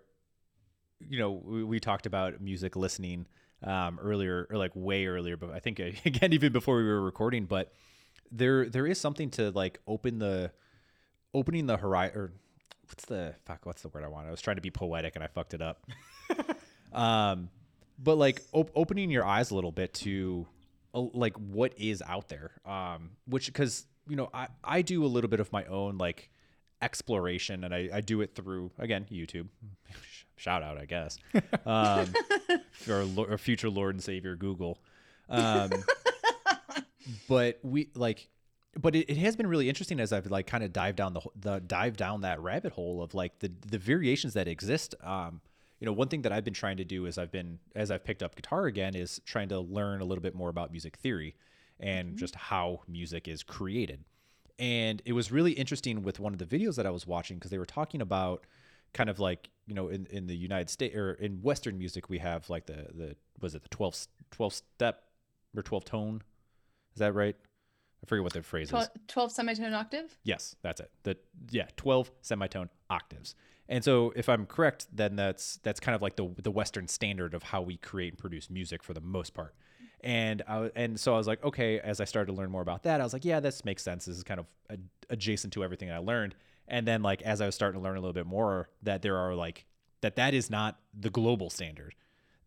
you 0.99 1.19
know, 1.19 1.31
we, 1.31 1.63
we 1.63 1.79
talked 1.79 2.05
about 2.05 2.41
music 2.41 2.75
listening 2.75 3.27
um, 3.63 3.99
earlier, 4.01 4.47
or 4.49 4.57
like 4.57 4.71
way 4.75 5.05
earlier, 5.05 5.37
but 5.37 5.51
I 5.51 5.59
think 5.59 5.79
again 6.05 6.33
even 6.33 6.51
before 6.53 6.77
we 6.77 6.83
were 6.83 7.01
recording. 7.01 7.45
But 7.45 7.73
there 8.31 8.69
there 8.69 8.87
is 8.87 8.99
something 8.99 9.29
to 9.31 9.51
like 9.51 9.79
open 9.87 10.19
the 10.19 10.51
opening 11.33 11.65
the 11.65 11.77
horizon. 11.77 12.17
Or 12.17 12.31
what's 12.87 13.05
the 13.05 13.35
fuck? 13.45 13.65
What's 13.65 13.81
the 13.81 13.89
word 13.89 14.03
I 14.03 14.07
want? 14.07 14.27
I 14.27 14.31
was 14.31 14.41
trying 14.41 14.57
to 14.57 14.61
be 14.61 14.71
poetic 14.71 15.15
and 15.15 15.23
I 15.23 15.27
fucked 15.27 15.53
it 15.53 15.61
up. 15.61 15.85
um, 16.93 17.49
but 17.99 18.17
like 18.17 18.41
op- 18.51 18.71
opening 18.75 19.09
your 19.09 19.25
eyes 19.25 19.51
a 19.51 19.55
little 19.55 19.71
bit 19.71 19.93
to 19.93 20.45
uh, 20.93 21.01
like 21.13 21.35
what 21.37 21.73
is 21.77 22.01
out 22.05 22.29
there 22.29 22.51
um 22.65 23.11
which 23.27 23.47
because 23.47 23.85
you 24.07 24.15
know 24.15 24.29
i 24.33 24.47
i 24.63 24.81
do 24.81 25.05
a 25.05 25.07
little 25.07 25.29
bit 25.29 25.39
of 25.39 25.51
my 25.51 25.65
own 25.65 25.97
like 25.97 26.29
exploration 26.81 27.63
and 27.63 27.73
i 27.73 27.89
i 27.93 28.01
do 28.01 28.21
it 28.21 28.35
through 28.35 28.71
again 28.77 29.05
youtube 29.11 29.47
shout 30.35 30.63
out 30.63 30.77
i 30.77 30.85
guess 30.85 31.17
um 31.65 32.07
for 32.73 32.95
our, 32.95 33.03
lo- 33.03 33.27
our 33.29 33.37
future 33.37 33.69
lord 33.69 33.95
and 33.95 34.03
savior 34.03 34.35
google 34.35 34.77
um 35.29 35.71
but 37.27 37.59
we 37.63 37.89
like 37.95 38.29
but 38.79 38.95
it, 38.95 39.09
it 39.09 39.17
has 39.17 39.35
been 39.35 39.47
really 39.47 39.69
interesting 39.69 39.99
as 39.99 40.11
I've 40.11 40.29
like 40.31 40.47
kind 40.47 40.63
of 40.63 40.73
dived 40.73 40.97
down 40.97 41.13
the 41.13 41.21
the 41.35 41.59
dive 41.59 41.97
down 41.97 42.21
that 42.21 42.41
rabbit 42.41 42.73
hole 42.73 43.01
of 43.01 43.13
like 43.13 43.39
the 43.39 43.51
the 43.67 43.77
variations 43.77 44.33
that 44.33 44.47
exist. 44.47 44.95
Um, 45.03 45.41
you 45.79 45.85
know, 45.85 45.91
one 45.93 46.07
thing 46.07 46.21
that 46.21 46.31
I've 46.31 46.45
been 46.45 46.53
trying 46.53 46.77
to 46.77 46.85
do 46.85 47.05
is 47.05 47.17
I've 47.17 47.31
been 47.31 47.59
as 47.75 47.91
I've 47.91 48.03
picked 48.03 48.23
up 48.23 48.35
guitar 48.35 48.65
again 48.65 48.95
is 48.95 49.21
trying 49.25 49.49
to 49.49 49.59
learn 49.59 50.01
a 50.01 50.05
little 50.05 50.21
bit 50.21 50.33
more 50.33 50.49
about 50.49 50.71
music 50.71 50.97
theory 50.97 51.35
and 51.79 52.17
just 52.17 52.35
how 52.35 52.81
music 52.87 53.27
is 53.27 53.43
created. 53.43 54.05
And 54.59 55.01
it 55.05 55.13
was 55.13 55.31
really 55.31 55.51
interesting 55.51 56.03
with 56.03 56.19
one 56.19 56.31
of 56.31 56.39
the 56.39 56.45
videos 56.45 56.75
that 56.75 56.85
I 56.85 56.91
was 56.91 57.05
watching 57.05 57.37
because 57.37 57.51
they 57.51 57.57
were 57.57 57.65
talking 57.65 58.01
about 58.01 58.45
kind 58.93 59.09
of 59.09 59.19
like 59.19 59.49
you 59.67 59.73
know 59.75 59.89
in, 59.89 60.07
in 60.09 60.27
the 60.27 60.35
United 60.35 60.69
States 60.69 60.95
or 60.95 61.13
in 61.13 61.41
Western 61.41 61.77
music 61.77 62.09
we 62.09 62.19
have 62.19 62.49
like 62.49 62.65
the 62.65 62.87
the 62.93 63.15
was 63.41 63.55
it 63.55 63.63
the 63.63 63.69
12, 63.69 63.93
s- 63.93 64.07
12 64.31 64.53
step 64.53 65.03
or 65.55 65.61
twelve 65.61 65.83
tone 65.83 66.21
is 66.93 66.99
that 66.99 67.13
right? 67.13 67.35
I 68.03 68.05
forget 68.05 68.23
what 68.23 68.33
the 68.33 68.43
phrase 68.43 68.71
is. 68.71 68.89
Twelve 69.07 69.31
semitone 69.31 69.73
octave 69.73 70.17
Yes, 70.23 70.55
that's 70.61 70.81
it. 70.81 70.91
The 71.03 71.17
yeah, 71.49 71.67
12 71.77 72.11
semitone 72.21 72.69
octaves. 72.89 73.35
And 73.69 73.83
so 73.83 74.11
if 74.15 74.27
I'm 74.27 74.45
correct, 74.45 74.87
then 74.91 75.15
that's 75.15 75.57
that's 75.63 75.79
kind 75.79 75.95
of 75.95 76.01
like 76.01 76.17
the 76.17 76.29
the 76.41 76.51
western 76.51 76.87
standard 76.87 77.33
of 77.33 77.43
how 77.43 77.61
we 77.61 77.77
create 77.77 78.13
and 78.13 78.19
produce 78.19 78.49
music 78.49 78.83
for 78.83 78.93
the 78.93 79.01
most 79.01 79.33
part. 79.33 79.55
And 80.01 80.41
I 80.47 80.69
and 80.75 80.99
so 80.99 81.13
I 81.13 81.17
was 81.17 81.27
like, 81.27 81.43
okay, 81.45 81.79
as 81.79 82.01
I 82.01 82.05
started 82.05 82.31
to 82.33 82.37
learn 82.37 82.51
more 82.51 82.61
about 82.61 82.83
that, 82.83 82.99
I 82.99 83.03
was 83.03 83.13
like, 83.13 83.23
yeah, 83.23 83.39
this 83.39 83.63
makes 83.63 83.83
sense. 83.83 84.05
This 84.05 84.17
is 84.17 84.23
kind 84.23 84.39
of 84.39 84.47
adjacent 85.09 85.53
to 85.53 85.63
everything 85.63 85.91
I 85.91 85.99
learned. 85.99 86.35
And 86.67 86.85
then 86.85 87.03
like 87.03 87.21
as 87.21 87.39
I 87.39 87.45
was 87.45 87.55
starting 87.55 87.79
to 87.79 87.83
learn 87.83 87.95
a 87.95 88.01
little 88.01 88.13
bit 88.13 88.25
more 88.25 88.69
that 88.81 89.01
there 89.01 89.17
are 89.17 89.33
like 89.33 89.65
that 90.01 90.17
that 90.17 90.33
is 90.33 90.49
not 90.49 90.77
the 90.93 91.09
global 91.09 91.49
standard 91.49 91.95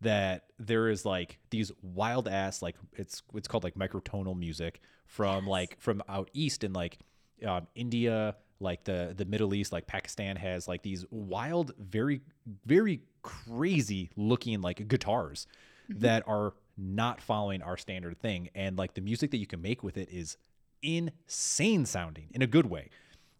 that 0.01 0.45
there 0.59 0.89
is 0.89 1.05
like 1.05 1.39
these 1.49 1.71
wild 1.81 2.27
ass 2.27 2.61
like 2.61 2.75
it's 2.93 3.23
it's 3.33 3.47
called 3.47 3.63
like 3.63 3.75
microtonal 3.75 4.37
music 4.37 4.79
from 5.05 5.45
Yes. 5.45 5.51
like 5.51 5.79
from 5.79 6.03
out 6.07 6.29
east 6.33 6.63
in 6.63 6.73
like 6.73 6.99
um, 7.45 7.67
India, 7.75 8.35
like 8.59 8.83
the 8.83 9.13
the 9.15 9.25
Middle 9.25 9.53
East, 9.53 9.71
like 9.71 9.87
Pakistan 9.87 10.35
has 10.37 10.67
like 10.67 10.81
these 10.83 11.05
wild, 11.11 11.71
very 11.79 12.21
very 12.65 13.01
crazy 13.21 14.09
looking 14.15 14.61
like 14.61 14.87
guitars 14.87 15.47
Mhm. 15.89 15.99
that 16.01 16.23
are 16.27 16.53
not 16.77 17.21
following 17.21 17.61
our 17.61 17.77
standard 17.77 18.19
thing, 18.19 18.49
and 18.53 18.77
like 18.77 18.93
the 18.93 19.01
music 19.01 19.31
that 19.31 19.37
you 19.37 19.47
can 19.47 19.61
make 19.61 19.83
with 19.83 19.97
it 19.97 20.09
is 20.11 20.37
insane 20.81 21.85
sounding 21.85 22.27
in 22.31 22.41
a 22.41 22.47
good 22.47 22.65
way. 22.67 22.89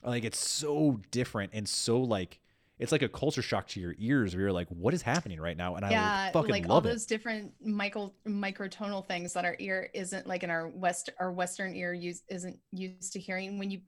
Like 0.04 0.24
it's 0.24 0.40
so 0.40 1.02
different 1.12 1.52
and 1.54 1.68
so 1.68 2.00
like 2.00 2.40
it's 2.80 2.92
like 2.92 3.02
a 3.02 3.10
culture 3.10 3.42
shock 3.42 3.68
to 3.70 3.80
your 3.80 3.96
ears 3.98 4.36
where 4.36 4.44
you're 4.44 4.52
like, 4.52 4.68
what 4.70 4.94
is 4.94 5.02
happening 5.02 5.40
right 5.42 5.58
now? 5.58 5.76
And 5.76 5.86
I 5.86 5.90
yeah, 5.90 6.32
fucking 6.32 6.52
like 6.52 6.70
all 6.70 6.76
love 6.76 6.86
it. 6.86 6.90
those 6.90 7.06
different 7.06 7.52
micro 7.62 8.14
microtonal 8.28 9.06
things 9.08 9.34
that 9.34 9.46
our 9.46 9.56
ear 9.60 9.90
isn't 9.94 10.28
like 10.28 10.44
in 10.44 10.50
our 10.50 10.70
west 10.70 11.10
our 11.20 11.32
western 11.32 11.76
ear 11.76 11.94
use 11.94 12.22
isn't 12.30 12.60
used 12.72 13.14
to 13.14 13.20
hearing 13.20 13.58
when 13.58 13.72
you 13.72 13.82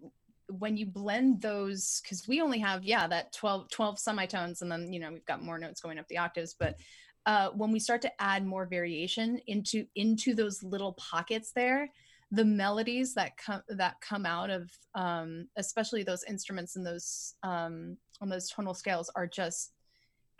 when 0.57 0.75
you 0.75 0.85
blend 0.87 1.41
those 1.41 2.01
because 2.01 2.27
we 2.27 2.41
only 2.41 2.57
have 2.57 2.83
yeah 2.83 3.07
that 3.07 3.31
12 3.33 3.69
12 3.69 3.99
semitones 3.99 4.63
and 4.63 4.71
then 4.71 4.91
you 4.91 4.99
know 4.99 5.11
we've 5.11 5.25
got 5.25 5.43
more 5.43 5.59
notes 5.59 5.81
going 5.81 5.99
up 5.99 6.07
the 6.07 6.17
octaves 6.17 6.55
but 6.57 6.75
uh, 7.25 7.49
when 7.49 7.71
we 7.71 7.79
start 7.79 8.01
to 8.01 8.21
add 8.21 8.43
more 8.45 8.65
variation 8.65 9.39
into 9.45 9.85
into 9.95 10.33
those 10.33 10.63
little 10.63 10.93
pockets 10.93 11.51
there 11.51 11.89
the 12.31 12.45
melodies 12.45 13.13
that 13.15 13.37
come 13.37 13.61
that 13.69 13.99
come 14.01 14.25
out 14.25 14.49
of 14.49 14.69
um, 14.95 15.47
especially 15.57 16.03
those 16.03 16.23
instruments 16.25 16.75
and 16.75 16.85
those 16.85 17.35
um, 17.43 17.97
on 18.21 18.29
those 18.29 18.49
tonal 18.49 18.73
scales 18.73 19.09
are 19.15 19.27
just 19.27 19.73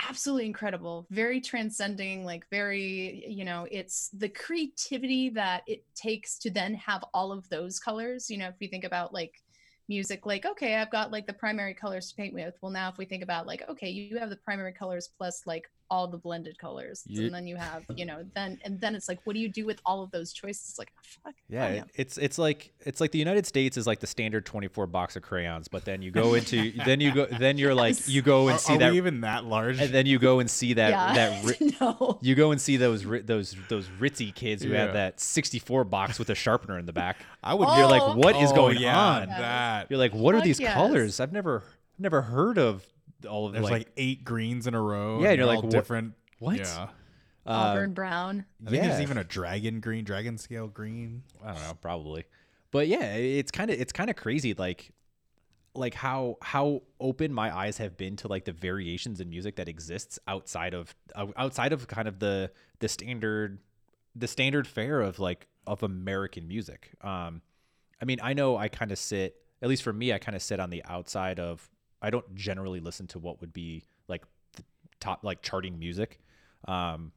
absolutely 0.07 0.45
incredible 0.45 1.05
very 1.09 1.41
transcending 1.41 2.23
like 2.23 2.45
very 2.49 3.25
you 3.27 3.43
know 3.43 3.67
it's 3.69 4.09
the 4.13 4.29
creativity 4.29 5.29
that 5.29 5.61
it 5.67 5.83
takes 5.93 6.37
to 6.37 6.49
then 6.49 6.73
have 6.73 7.03
all 7.13 7.33
of 7.33 7.47
those 7.49 7.79
colors 7.79 8.29
you 8.29 8.37
know 8.37 8.47
if 8.47 8.55
we 8.61 8.67
think 8.67 8.85
about 8.85 9.13
like 9.13 9.33
music 9.89 10.25
like 10.25 10.45
okay 10.45 10.75
i've 10.75 10.91
got 10.91 11.11
like 11.11 11.27
the 11.27 11.33
primary 11.33 11.73
colors 11.73 12.09
to 12.09 12.15
paint 12.15 12.33
with. 12.33 12.53
Well 12.61 12.71
now 12.71 12.89
if 12.89 12.97
we 12.97 13.05
think 13.05 13.23
about 13.23 13.47
like 13.47 13.67
okay 13.67 13.89
you 13.89 14.17
have 14.19 14.29
the 14.29 14.37
primary 14.37 14.71
colors 14.71 15.09
plus 15.17 15.41
like 15.45 15.69
all 15.91 16.07
the 16.07 16.17
blended 16.17 16.57
colors 16.57 17.03
Ye- 17.07 17.25
and 17.25 17.33
then 17.33 17.47
you 17.47 17.55
have 17.55 17.83
you 17.95 18.05
know 18.05 18.23
then 18.35 18.59
and 18.63 18.79
then 18.79 18.93
it's 18.95 19.07
like 19.07 19.19
what 19.23 19.33
do 19.33 19.39
you 19.39 19.49
do 19.49 19.65
with 19.65 19.79
all 19.85 20.03
of 20.03 20.11
those 20.11 20.31
choices 20.33 20.77
like 20.77 20.91
ah, 20.97 21.01
fuck 21.25 21.35
Yeah, 21.49 21.81
oh, 21.83 21.89
it's 21.95 22.17
it's 22.17 22.37
like 22.37 22.71
it's 22.81 23.01
like 23.01 23.11
the 23.11 23.19
United 23.19 23.45
States 23.45 23.75
is 23.77 23.87
like 23.87 23.99
the 23.99 24.07
standard 24.07 24.45
24 24.45 24.87
box 24.87 25.15
of 25.15 25.23
crayons, 25.23 25.67
but 25.67 25.85
then 25.85 26.01
you 26.01 26.11
go 26.11 26.35
into 26.35 26.71
then 26.85 26.99
you 27.01 27.11
go 27.13 27.25
then 27.25 27.57
you're 27.57 27.73
like 27.75 27.95
you 28.07 28.21
go 28.21 28.47
and 28.49 28.55
Are, 28.55 28.59
see 28.59 28.73
are 28.75 28.77
that 28.79 28.91
we 28.91 28.97
even 28.97 29.21
that 29.21 29.45
large? 29.45 29.79
and 29.81 29.93
then 29.93 30.05
you 30.05 30.19
go 30.19 30.39
and 30.39 30.49
see 30.49 30.73
that 30.73 30.89
yeah 30.91 31.13
that 31.13 31.45
ri- 31.59 31.75
no 31.81 32.19
you 32.21 32.35
go 32.35 32.51
and 32.51 32.61
see 32.61 32.77
those 32.77 33.05
ri- 33.05 33.21
those 33.21 33.55
those 33.69 33.87
ritzy 33.99 34.33
kids 34.33 34.63
who 34.63 34.69
Yeah. 34.69 34.85
have 34.85 34.93
that 34.93 35.19
64 35.19 35.83
box 35.85 36.19
with 36.19 36.29
a 36.29 36.35
sharpener 36.35 36.77
in 36.77 36.85
the 36.85 36.93
back. 36.93 37.17
I 37.43 37.53
would. 37.53 37.67
You're 37.69 37.85
Oh. 37.85 37.87
like, 37.87 38.15
what 38.17 38.35
is 38.35 38.51
Oh, 38.51 38.55
going 38.55 38.77
yeah, 38.77 38.97
on? 38.99 39.27
That 39.29 39.87
You're 39.89 39.97
like, 39.99 40.13
what 40.13 40.35
are 40.35 40.41
these 40.41 40.59
yes. 40.59 40.73
colors? 40.73 41.19
I've 41.19 41.31
never 41.33 41.63
never 41.97 42.21
heard 42.23 42.57
of 42.57 42.85
all 43.27 43.47
of 43.47 43.53
there's 43.53 43.63
like, 43.63 43.71
like, 43.71 43.91
eight 43.97 44.23
greens 44.23 44.67
in 44.67 44.73
a 44.73 44.81
row. 44.81 45.21
Yeah, 45.21 45.29
and 45.29 45.37
you're 45.37 45.47
like, 45.47 45.57
all 45.57 45.63
what- 45.63 45.71
different. 45.71 46.13
what? 46.39 46.57
Yeah, 46.57 46.87
uh, 47.45 47.51
auburn 47.51 47.93
brown 47.93 48.45
I 48.65 48.69
think 48.69 48.83
there's 48.83 49.01
even 49.01 49.17
a 49.17 49.23
dragon 49.23 49.79
green, 49.79 50.03
dragon 50.03 50.37
scale 50.37 50.67
green. 50.67 51.23
I 51.43 51.53
don't 51.53 51.63
know, 51.63 51.73
probably. 51.81 52.25
But 52.71 52.87
yeah, 52.87 53.15
it's 53.15 53.51
kind 53.51 53.71
of 53.71 53.79
it's 53.79 53.91
kind 53.91 54.09
of 54.09 54.15
crazy 54.15 54.53
like 54.53 54.91
like 55.73 55.93
how 55.93 56.37
how 56.41 56.81
open 56.99 57.33
my 57.33 57.55
eyes 57.55 57.77
have 57.77 57.97
been 57.97 58.15
to 58.17 58.27
like 58.27 58.45
the 58.45 58.51
variations 58.51 59.19
in 59.19 59.29
music 59.29 59.55
that 59.55 59.67
exists 59.67 60.19
outside 60.27 60.73
of 60.73 60.93
outside 61.37 61.73
of 61.73 61.87
kind 61.87 62.07
of 62.07 62.19
the 62.19 62.51
the 62.79 62.87
standard 62.87 63.59
the 64.15 64.27
standard 64.27 64.67
fare 64.67 65.01
of 65.01 65.19
like 65.19 65.47
of 65.65 65.81
American 65.83 66.47
music. 66.47 66.91
Um 67.01 67.41
I 68.01 68.05
mean, 68.05 68.19
I 68.21 68.33
know 68.33 68.57
I 68.57 68.67
kind 68.67 68.91
of 68.91 68.97
sit 68.97 69.35
at 69.61 69.69
least 69.69 69.83
for 69.83 69.93
me 69.93 70.13
I 70.13 70.17
kind 70.19 70.35
of 70.35 70.41
sit 70.41 70.59
on 70.59 70.69
the 70.69 70.83
outside 70.85 71.39
of 71.39 71.69
I 72.01 72.09
don't 72.09 72.35
generally 72.35 72.80
listen 72.80 73.07
to 73.07 73.19
what 73.19 73.41
would 73.41 73.53
be 73.53 73.85
like 74.07 74.23
the 74.55 74.63
top 74.99 75.23
like 75.23 75.41
charting 75.41 75.77
music. 75.80 76.19
Um 76.67 77.11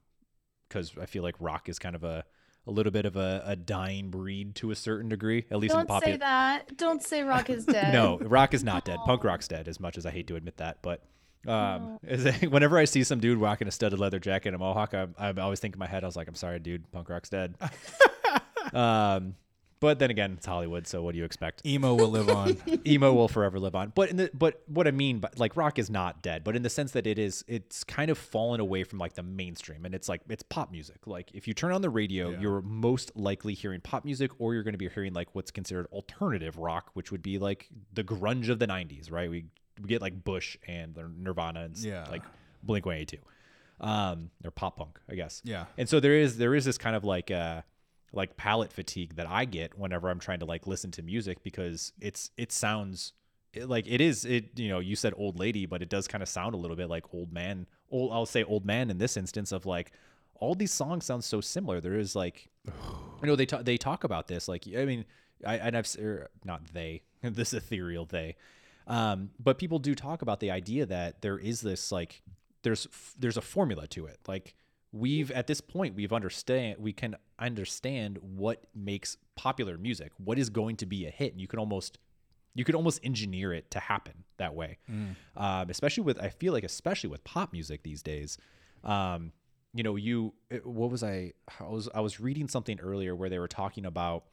cuz 0.69 0.93
I 1.01 1.07
feel 1.07 1.23
like 1.23 1.35
rock 1.41 1.69
is 1.69 1.79
kind 1.79 1.95
of 1.97 2.05
a 2.05 2.25
a 2.67 2.71
little 2.71 2.93
bit 2.93 3.05
of 3.07 3.17
a, 3.17 3.43
a 3.45 3.57
dying 3.57 4.09
breed 4.11 4.55
to 4.55 4.71
a 4.71 4.77
certain 4.77 5.09
degree, 5.09 5.45
at 5.51 5.59
least 5.59 5.75
in 5.75 5.85
don't 5.85 6.01
say 6.03 6.17
that 6.17 6.77
don't 6.77 7.03
say 7.03 7.23
rock 7.25 7.51
is 7.51 7.65
dead 7.79 7.93
No, 7.93 8.19
rock 8.19 8.55
is 8.55 8.63
not 8.63 8.85
dead. 8.85 8.99
Punk 9.05 9.25
rock's 9.25 9.49
dead. 9.49 9.67
As 9.67 9.81
much 9.81 9.99
as 9.99 10.07
I 10.07 10.11
hate 10.13 10.29
to 10.29 10.37
admit 10.37 10.59
that, 10.59 10.79
but 10.83 11.03
um, 11.45 11.99
it- 12.05 12.53
whenever 12.53 12.79
I 12.79 12.85
see 12.85 13.03
some 13.03 13.19
dude 13.19 13.39
rocking 13.39 13.67
a 13.67 13.73
studded 13.73 13.99
leather 13.99 14.21
jacket 14.21 14.51
and 14.51 14.55
a 14.55 14.59
mohawk, 14.61 14.95
I, 14.95 15.09
I 15.19 15.33
always 15.41 15.59
think 15.59 15.75
in 15.75 15.81
my 15.81 15.89
head, 15.89 16.05
I 16.05 16.07
was 16.07 16.15
like, 16.15 16.29
I'm 16.29 16.37
sorry, 16.37 16.61
dude, 16.61 16.89
punk 16.93 17.09
rock's 17.09 17.31
dead. 17.31 17.57
um, 18.73 19.35
but 19.83 19.99
then 19.99 20.11
again, 20.11 20.35
it's 20.39 20.47
Hollywood, 20.47 20.87
so 20.87 21.03
what 21.03 21.13
do 21.13 21.19
you 21.19 21.25
expect? 21.25 21.61
Emo 21.67 21.93
will 21.95 22.09
live 22.09 22.31
on. 22.31 22.57
Emo 22.87 23.13
will 23.13 23.29
forever 23.29 23.59
live 23.59 23.75
on. 23.75 23.93
But 23.95 24.09
in 24.11 24.17
the 24.17 24.31
but 24.33 24.63
what 24.69 24.87
I 24.87 24.93
mean, 24.93 25.19
but 25.19 25.39
like 25.39 25.57
rock 25.57 25.79
is 25.79 25.91
not 25.91 26.23
dead, 26.23 26.45
but 26.45 26.57
in 26.57 26.63
the 26.63 26.71
sense 26.71 26.93
that 26.93 27.07
it 27.07 27.19
is, 27.19 27.45
it's 27.49 27.83
kind 27.85 28.11
of 28.11 28.17
fallen 28.17 28.61
away 28.61 28.85
from 28.85 28.99
like 29.01 29.15
the 29.15 29.23
mainstream, 29.25 29.85
and 29.85 29.95
it's 29.95 30.09
like 30.09 30.23
it's 30.31 30.45
pop 30.45 30.71
music. 30.73 31.07
Like 31.07 31.31
if 31.35 31.47
you 31.47 31.53
turn 31.53 31.73
on 31.73 31.83
the 31.83 31.91
radio, 31.91 32.31
Yeah. 32.31 32.41
you're 32.41 32.63
most 32.63 33.11
likely 33.17 33.55
hearing 33.55 33.81
pop 33.83 34.05
music, 34.05 34.31
or 34.39 34.55
you're 34.55 34.63
going 34.63 34.73
to 34.75 34.79
be 34.79 34.89
hearing 34.89 35.13
like 35.13 35.29
what's 35.35 35.51
considered 35.51 35.87
alternative 35.93 36.57
rock, 36.57 36.91
which 36.95 37.11
would 37.11 37.23
be 37.23 37.39
like 37.39 37.69
the 37.93 38.05
grunge 38.05 38.49
of 38.49 38.59
the 38.61 38.67
'90s, 38.69 39.11
right? 39.13 39.29
We 39.29 39.47
we 39.81 39.89
get 39.89 40.01
like 40.01 40.23
Bush 40.23 40.57
and 40.69 40.95
the 40.95 41.11
Nirvana 41.19 41.63
and 41.65 41.77
Yeah. 41.77 42.07
like 42.11 42.23
Blink 42.63 42.87
182, 42.87 43.19
um, 43.81 44.31
or 44.45 44.51
pop 44.53 44.77
punk, 44.77 45.01
I 45.11 45.15
guess. 45.17 45.43
Yeah. 45.45 45.65
And 45.77 45.89
so 45.89 45.99
there 45.99 46.15
is 46.15 46.37
there 46.39 46.55
is 46.55 46.65
this 46.65 46.79
kind 46.79 46.95
of 46.95 47.05
like 47.05 47.31
uh 47.31 47.63
like 48.13 48.37
palette 48.37 48.73
fatigue 48.73 49.17
that 49.17 49.27
I 49.27 49.45
get 49.45 49.79
whenever 49.79 50.11
I'm 50.11 50.19
trying 50.19 50.41
to 50.41 50.45
like 50.45 50.67
listen 50.67 50.91
to 50.93 51.03
music 51.03 51.43
because 51.43 51.93
it's 52.01 52.31
it 52.37 52.53
sounds 52.53 53.13
it, 53.55 53.69
like 53.69 53.87
it 53.87 54.01
is 54.01 54.25
it 54.25 54.59
you 54.59 54.69
know 54.69 54.81
you 54.81 54.97
said 54.97 55.15
old 55.17 55.39
lady 55.39 55.67
but 55.67 55.83
it 55.83 55.89
does 55.89 56.07
kind 56.09 56.23
of 56.23 56.29
sound 56.29 56.55
a 56.55 56.59
little 56.59 56.77
bit 56.77 56.89
like 56.89 57.05
old 57.15 57.33
man 57.33 57.67
old 57.91 58.13
I'll 58.13 58.27
say 58.27 58.45
old 58.45 58.65
man 58.65 58.91
in 58.91 58.99
this 58.99 59.17
instance 59.17 59.53
of 59.53 59.67
like 59.67 59.93
all 60.35 60.55
these 60.57 60.73
songs 60.73 61.05
sound 61.07 61.23
so 61.23 61.41
similar. 61.41 61.81
There 61.81 61.99
is 61.99 62.17
like 62.17 62.49
you 62.67 63.27
know 63.27 63.37
they 63.37 63.47
talk 63.47 63.65
they 63.65 63.77
talk 63.77 64.05
about 64.05 64.29
this 64.29 64.49
like 64.49 64.67
I 64.77 64.85
mean 64.85 65.05
I 65.47 65.57
and 65.57 65.77
I've 65.77 65.89
er, 65.99 66.29
not 66.45 66.73
they 66.73 67.03
this 67.23 67.53
ethereal 67.55 68.05
they 68.07 68.37
um 68.89 69.31
but 69.39 69.59
people 69.59 69.79
do 69.79 69.95
talk 69.95 70.23
about 70.23 70.41
the 70.41 70.51
idea 70.51 70.85
that 70.87 71.23
there 71.23 71.39
is 71.39 71.61
this 71.61 71.93
like 71.93 72.23
there's 72.63 72.89
there's 73.19 73.37
a 73.37 73.43
formula 73.43 73.87
to 73.89 74.07
it. 74.07 74.19
Like 74.27 74.55
we've 74.93 75.31
at 75.31 75.47
this 75.47 75.61
point 75.61 75.95
we've 75.95 76.13
understand 76.13 76.77
we 76.79 76.93
can 76.93 77.17
understand 77.39 78.19
what 78.21 78.65
makes 78.75 79.17
popular 79.37 79.79
music 79.79 80.13
what 80.19 80.39
is 80.39 80.51
going 80.51 80.77
to 80.77 80.85
be 80.87 81.07
a 81.07 81.11
hit 81.11 81.33
and 81.33 81.41
you 81.41 81.47
can 81.49 81.59
almost 81.59 81.99
you 82.55 82.65
could 82.65 82.75
almost 82.75 83.01
engineer 83.03 83.55
it 83.55 83.71
to 83.71 83.81
happen 83.81 84.25
that 84.37 84.55
way. 84.55 84.77
Um, 85.35 85.71
especially 85.71 86.03
with 86.05 86.21
i 86.21 86.29
feel 86.29 86.53
like 86.53 86.65
especially 86.65 87.09
with 87.11 87.25
pop 87.25 87.53
music 87.53 87.83
these 87.83 88.03
days 88.03 88.37
um, 88.85 89.33
you 89.75 89.83
know 89.83 89.97
you 89.97 90.35
it- 90.51 90.67
what 90.67 90.91
was 90.91 91.03
i 91.03 91.33
i 91.59 91.65
was 91.65 91.89
i 91.95 92.01
was 92.01 92.21
reading 92.21 92.47
something 92.49 92.79
earlier 92.81 93.17
where 93.17 93.31
they 93.31 93.39
were 93.39 93.49
talking 93.49 93.87
about 93.87 94.25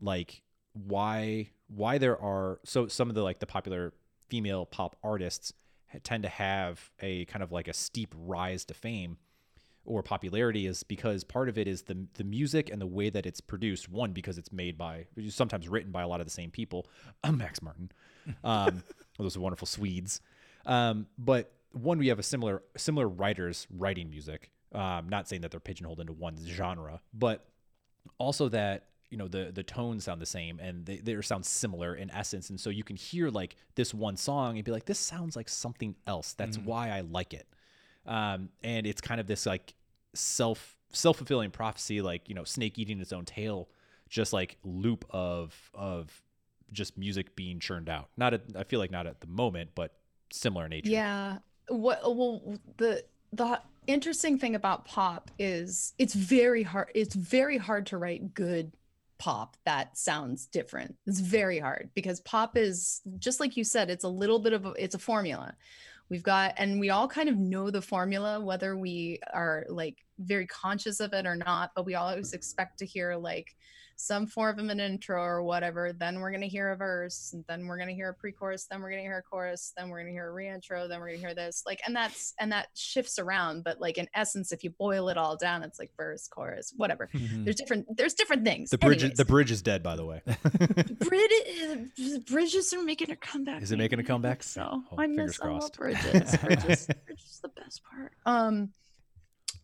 like 0.00 0.42
why 0.72 1.50
why 1.68 1.98
there 1.98 2.20
are 2.20 2.58
so 2.64 2.88
some 2.88 3.08
of 3.08 3.14
the 3.14 3.22
like 3.22 3.38
the 3.38 3.46
popular 3.46 3.92
female 4.28 4.66
pop 4.66 4.96
artists 5.04 5.52
tend 6.02 6.24
to 6.24 6.28
have 6.28 6.90
a 7.00 7.24
kind 7.26 7.42
of 7.44 7.52
like 7.52 7.68
a 7.68 7.72
steep 7.72 8.12
rise 8.18 8.64
to 8.64 8.74
fame 8.74 9.18
or 9.84 10.02
popularity 10.02 10.66
is 10.66 10.82
because 10.82 11.24
part 11.24 11.48
of 11.48 11.58
it 11.58 11.68
is 11.68 11.82
the 11.82 12.06
the 12.14 12.24
music 12.24 12.70
and 12.70 12.80
the 12.80 12.86
way 12.86 13.10
that 13.10 13.26
it's 13.26 13.40
produced. 13.40 13.88
One, 13.88 14.12
because 14.12 14.38
it's 14.38 14.52
made 14.52 14.78
by 14.78 15.06
sometimes 15.28 15.68
written 15.68 15.92
by 15.92 16.02
a 16.02 16.08
lot 16.08 16.20
of 16.20 16.26
the 16.26 16.32
same 16.32 16.50
people. 16.50 16.86
I'm 17.24 17.38
Max 17.38 17.62
Martin. 17.62 17.90
Um, 18.42 18.82
those 19.18 19.36
are 19.36 19.40
wonderful 19.40 19.66
Swedes. 19.66 20.22
Um, 20.64 21.08
but 21.18 21.52
one, 21.72 21.98
we 21.98 22.08
have 22.08 22.18
a 22.18 22.22
similar 22.22 22.62
similar 22.74 23.06
writers 23.06 23.66
writing 23.70 24.08
music. 24.08 24.50
Um, 24.72 25.10
not 25.10 25.28
saying 25.28 25.42
that 25.42 25.50
they're 25.50 25.60
pigeonholed 25.60 26.00
into 26.00 26.14
one 26.14 26.38
genre, 26.46 27.02
but 27.12 27.46
also 28.18 28.48
that 28.48 28.86
you 29.10 29.18
know 29.18 29.28
the 29.28 29.52
the 29.54 29.62
tones 29.62 30.04
sound 30.04 30.20
the 30.20 30.26
same 30.26 30.58
and 30.58 30.84
they, 30.86 30.96
they 30.96 31.20
sound 31.22 31.46
similar 31.46 31.94
in 31.94 32.10
essence 32.10 32.50
and 32.50 32.58
so 32.58 32.68
you 32.68 32.82
can 32.82 32.96
hear 32.96 33.28
like 33.28 33.54
this 33.76 33.94
one 33.94 34.16
song 34.16 34.56
and 34.56 34.64
be 34.64 34.72
like 34.72 34.86
this 34.86 34.98
sounds 34.98 35.36
like 35.36 35.48
something 35.48 35.94
else 36.06 36.32
that's 36.32 36.58
why 36.58 36.90
i 36.90 37.00
like 37.00 37.32
it 37.32 37.46
um, 38.06 38.48
and 38.62 38.86
it's 38.86 39.00
kind 39.00 39.20
of 39.20 39.26
this 39.26 39.46
like 39.46 39.74
self 40.14 40.76
self-fulfilling 40.92 41.50
prophecy 41.50 42.00
like 42.00 42.28
you 42.28 42.34
know 42.34 42.44
snake 42.44 42.78
eating 42.78 43.00
its 43.00 43.12
own 43.12 43.24
tail 43.24 43.68
just 44.08 44.32
like 44.32 44.56
loop 44.62 45.04
of 45.10 45.70
of 45.74 46.22
just 46.72 46.96
music 46.96 47.34
being 47.34 47.58
churned 47.58 47.88
out 47.88 48.08
not 48.16 48.32
at, 48.32 48.42
i 48.56 48.62
feel 48.62 48.78
like 48.78 48.92
not 48.92 49.06
at 49.06 49.20
the 49.20 49.26
moment 49.26 49.70
but 49.74 49.94
similar 50.30 50.68
nature 50.68 50.90
Yeah. 50.90 51.38
What 51.68 52.00
well 52.16 52.58
the 52.76 53.04
the 53.32 53.60
interesting 53.86 54.38
thing 54.38 54.54
about 54.54 54.84
pop 54.84 55.30
is 55.38 55.94
it's 55.98 56.14
very 56.14 56.62
hard 56.62 56.90
it's 56.94 57.14
very 57.14 57.58
hard 57.58 57.86
to 57.86 57.98
write 57.98 58.34
good 58.34 58.72
pop 59.18 59.56
that 59.64 59.96
sounds 59.96 60.46
different. 60.46 60.96
It's 61.06 61.20
very 61.20 61.58
hard 61.58 61.90
because 61.94 62.20
pop 62.20 62.56
is 62.56 63.00
just 63.18 63.40
like 63.40 63.56
you 63.56 63.64
said 63.64 63.88
it's 63.88 64.04
a 64.04 64.08
little 64.08 64.38
bit 64.38 64.52
of 64.52 64.66
a 64.66 64.70
it's 64.72 64.94
a 64.94 64.98
formula. 64.98 65.54
We've 66.10 66.22
got 66.22 66.54
and 66.58 66.78
we 66.78 66.90
all 66.90 67.08
kind 67.08 67.28
of 67.28 67.38
know 67.38 67.70
the 67.70 67.82
formula 67.82 68.40
whether 68.40 68.76
we 68.76 69.18
are 69.32 69.64
like 69.68 69.96
very 70.18 70.46
conscious 70.46 71.00
of 71.00 71.12
it 71.12 71.26
or 71.26 71.36
not, 71.36 71.70
but 71.74 71.86
we 71.86 71.94
always 71.94 72.32
expect 72.32 72.78
to 72.78 72.86
hear 72.86 73.16
like 73.16 73.54
some 73.96 74.26
form 74.26 74.58
of 74.58 74.68
an 74.68 74.80
intro 74.80 75.22
or 75.22 75.42
whatever. 75.42 75.92
Then 75.92 76.20
we're 76.20 76.30
gonna 76.32 76.46
hear 76.46 76.70
a 76.72 76.76
verse, 76.76 77.30
and 77.32 77.44
then 77.48 77.66
we're 77.66 77.78
gonna 77.78 77.92
hear 77.92 78.08
a 78.10 78.14
pre-chorus, 78.14 78.66
then 78.70 78.80
we're 78.80 78.90
gonna 78.90 79.02
hear 79.02 79.18
a 79.18 79.22
chorus, 79.22 79.72
then 79.76 79.88
we're 79.88 80.00
gonna 80.00 80.12
hear 80.12 80.28
a 80.28 80.32
re-intro, 80.32 80.88
then 80.88 81.00
we're 81.00 81.08
gonna 81.08 81.18
hear 81.18 81.34
this. 81.34 81.62
Like, 81.66 81.80
and 81.86 81.94
that's 81.94 82.34
and 82.38 82.52
that 82.52 82.68
shifts 82.74 83.18
around. 83.18 83.64
But 83.64 83.80
like 83.80 83.98
in 83.98 84.08
essence, 84.14 84.52
if 84.52 84.64
you 84.64 84.70
boil 84.70 85.08
it 85.08 85.16
all 85.18 85.36
down, 85.36 85.62
it's 85.62 85.78
like 85.78 85.90
verse, 85.96 86.28
chorus, 86.28 86.72
whatever. 86.76 87.08
There's 87.14 87.56
different. 87.56 87.86
There's 87.96 88.14
different 88.14 88.44
things. 88.44 88.70
the 88.70 88.78
bridge 88.78 89.02
Anyways, 89.02 89.18
the 89.18 89.24
bridge 89.24 89.50
is 89.50 89.62
dead 89.62 89.82
by 89.82 89.96
the 89.96 90.04
way. 90.04 90.22
Brid- 91.00 92.24
bridges 92.26 92.72
are 92.72 92.82
making 92.82 93.10
a 93.10 93.16
comeback. 93.16 93.62
Is 93.62 93.72
it 93.72 93.76
making 93.78 93.98
a 93.98 94.04
comeback? 94.04 94.42
So 94.42 94.82
Oh, 94.92 94.96
I 94.98 95.06
fingers 95.06 95.26
miss 95.26 95.40
all 95.40 95.58
crossed. 95.58 95.76
bridges. 95.76 96.36
Bridges, 96.36 96.86
bridges 97.06 97.24
is 97.30 97.40
the 97.42 97.48
best 97.48 97.82
part. 97.84 98.12
Um, 98.26 98.70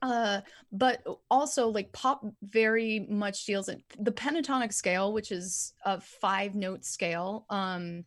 uh, 0.02 0.40
but 0.72 1.02
also 1.30 1.68
like 1.68 1.92
pop 1.92 2.24
very 2.42 3.06
much 3.08 3.44
deals 3.44 3.68
in 3.68 3.82
the 3.98 4.12
pentatonic 4.12 4.72
scale, 4.72 5.12
which 5.12 5.30
is 5.32 5.74
a 5.84 6.00
five 6.00 6.54
note 6.54 6.84
scale. 6.84 7.46
Um, 7.50 8.04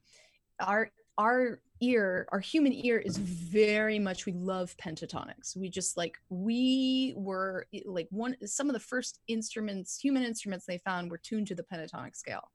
our 0.60 0.92
our 1.18 1.60
ear, 1.82 2.28
our 2.32 2.40
human 2.40 2.74
ear 2.74 2.98
is 2.98 3.18
very 3.18 4.00
much 4.00 4.26
we 4.26 4.34
love 4.34 4.76
pentatonics. 4.78 5.56
We 5.56 5.70
just 5.70 5.98
like 5.98 6.18
we 6.30 7.14
were 7.16 7.68
like 7.86 8.08
one 8.10 8.36
some 8.46 8.70
of 8.70 8.74
the 8.74 8.80
first 8.80 9.20
instruments, 9.28 10.00
human 10.00 10.24
instruments 10.24 10.66
they 10.66 10.80
found 10.80 11.12
were 11.12 11.18
tuned 11.20 11.48
to 11.48 11.56
the 11.56 11.64
pentatonic 11.64 12.16
scale. 12.16 12.50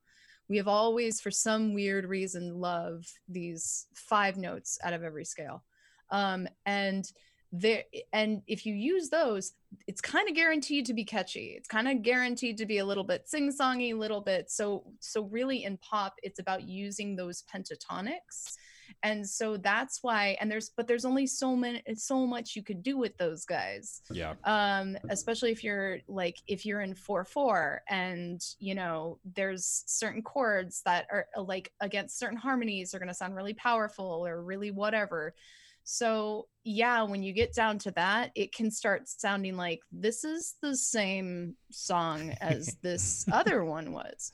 We 0.49 0.57
have 0.57 0.69
always, 0.69 1.21
for 1.21 1.31
some 1.31 1.75
weird 1.75 2.07
reason, 2.07 2.59
love 2.59 3.07
these 3.29 3.87
five 3.95 4.39
notes 4.39 4.79
out 4.83 4.95
of 4.95 5.03
every 5.03 5.27
scale. 5.27 5.63
Um, 6.11 6.49
and 6.65 7.11
there 7.53 7.85
and 8.13 8.43
if 8.47 8.67
you 8.67 8.75
use 8.75 9.09
those, 9.09 9.53
it's 9.87 10.01
kind 10.01 10.29
of 10.29 10.35
guaranteed 10.35 10.87
to 10.87 10.95
be 10.95 11.05
catchy. 11.05 11.55
It's 11.57 11.69
kind 11.69 11.89
of 11.89 12.03
guaranteed 12.03 12.59
to 12.59 12.67
be 12.67 12.79
a 12.79 12.85
little 12.85 13.05
bit 13.05 13.29
sing-songy, 13.29 13.93
a 13.93 13.97
little 13.97 14.21
bit. 14.21 14.51
So 14.51 14.85
so 15.01 15.23
really 15.25 15.65
in 15.65 15.79
pop, 15.79 16.15
it's 16.23 16.39
about 16.39 16.69
using 16.69 17.17
those 17.17 17.45
pentatonics 17.53 18.57
and 19.03 19.29
so 19.29 19.57
that's 19.57 20.03
why 20.03 20.37
and 20.41 20.51
there's 20.51 20.71
but 20.71 20.87
there's 20.87 21.05
only 21.05 21.27
so 21.27 21.55
many 21.55 21.83
so 21.95 22.27
much 22.27 22.57
you 22.57 22.63
could 22.63 22.83
do 22.83 22.97
with 22.97 23.17
those 23.17 23.45
guys 23.45 24.03
yeah. 24.11 24.35
um 24.45 24.97
especially 25.11 25.51
if 25.51 25.63
you're 25.63 25.99
like 26.09 26.39
if 26.47 26.65
you're 26.65 26.81
in 26.81 26.95
4-4 26.95 27.79
and 27.89 28.43
you 28.59 28.75
know 28.75 29.19
there's 29.35 29.85
certain 29.87 30.23
chords 30.23 30.83
that 30.85 31.07
are 31.11 31.27
like 31.37 31.73
against 31.81 32.19
certain 32.19 32.39
harmonies 32.39 32.95
are 32.95 32.99
going 32.99 33.09
to 33.09 33.15
sound 33.15 33.37
really 33.37 33.55
powerful 33.55 34.27
or 34.27 34.43
really 34.43 34.71
whatever 34.71 35.35
so 35.91 36.47
yeah 36.65 37.03
when 37.03 37.23
you 37.23 37.33
get 37.33 37.55
down 37.55 37.79
to 37.79 37.91
that 37.93 38.31
it 38.35 38.53
can 38.53 38.71
start 38.71 39.09
sounding 39.09 39.57
like 39.57 39.81
this 39.91 40.23
is 40.23 40.57
the 40.61 40.77
same 40.77 41.57
song 41.71 42.31
as 42.43 42.77
this 42.83 43.25
other 43.33 43.65
one 43.65 43.91
was 43.91 44.33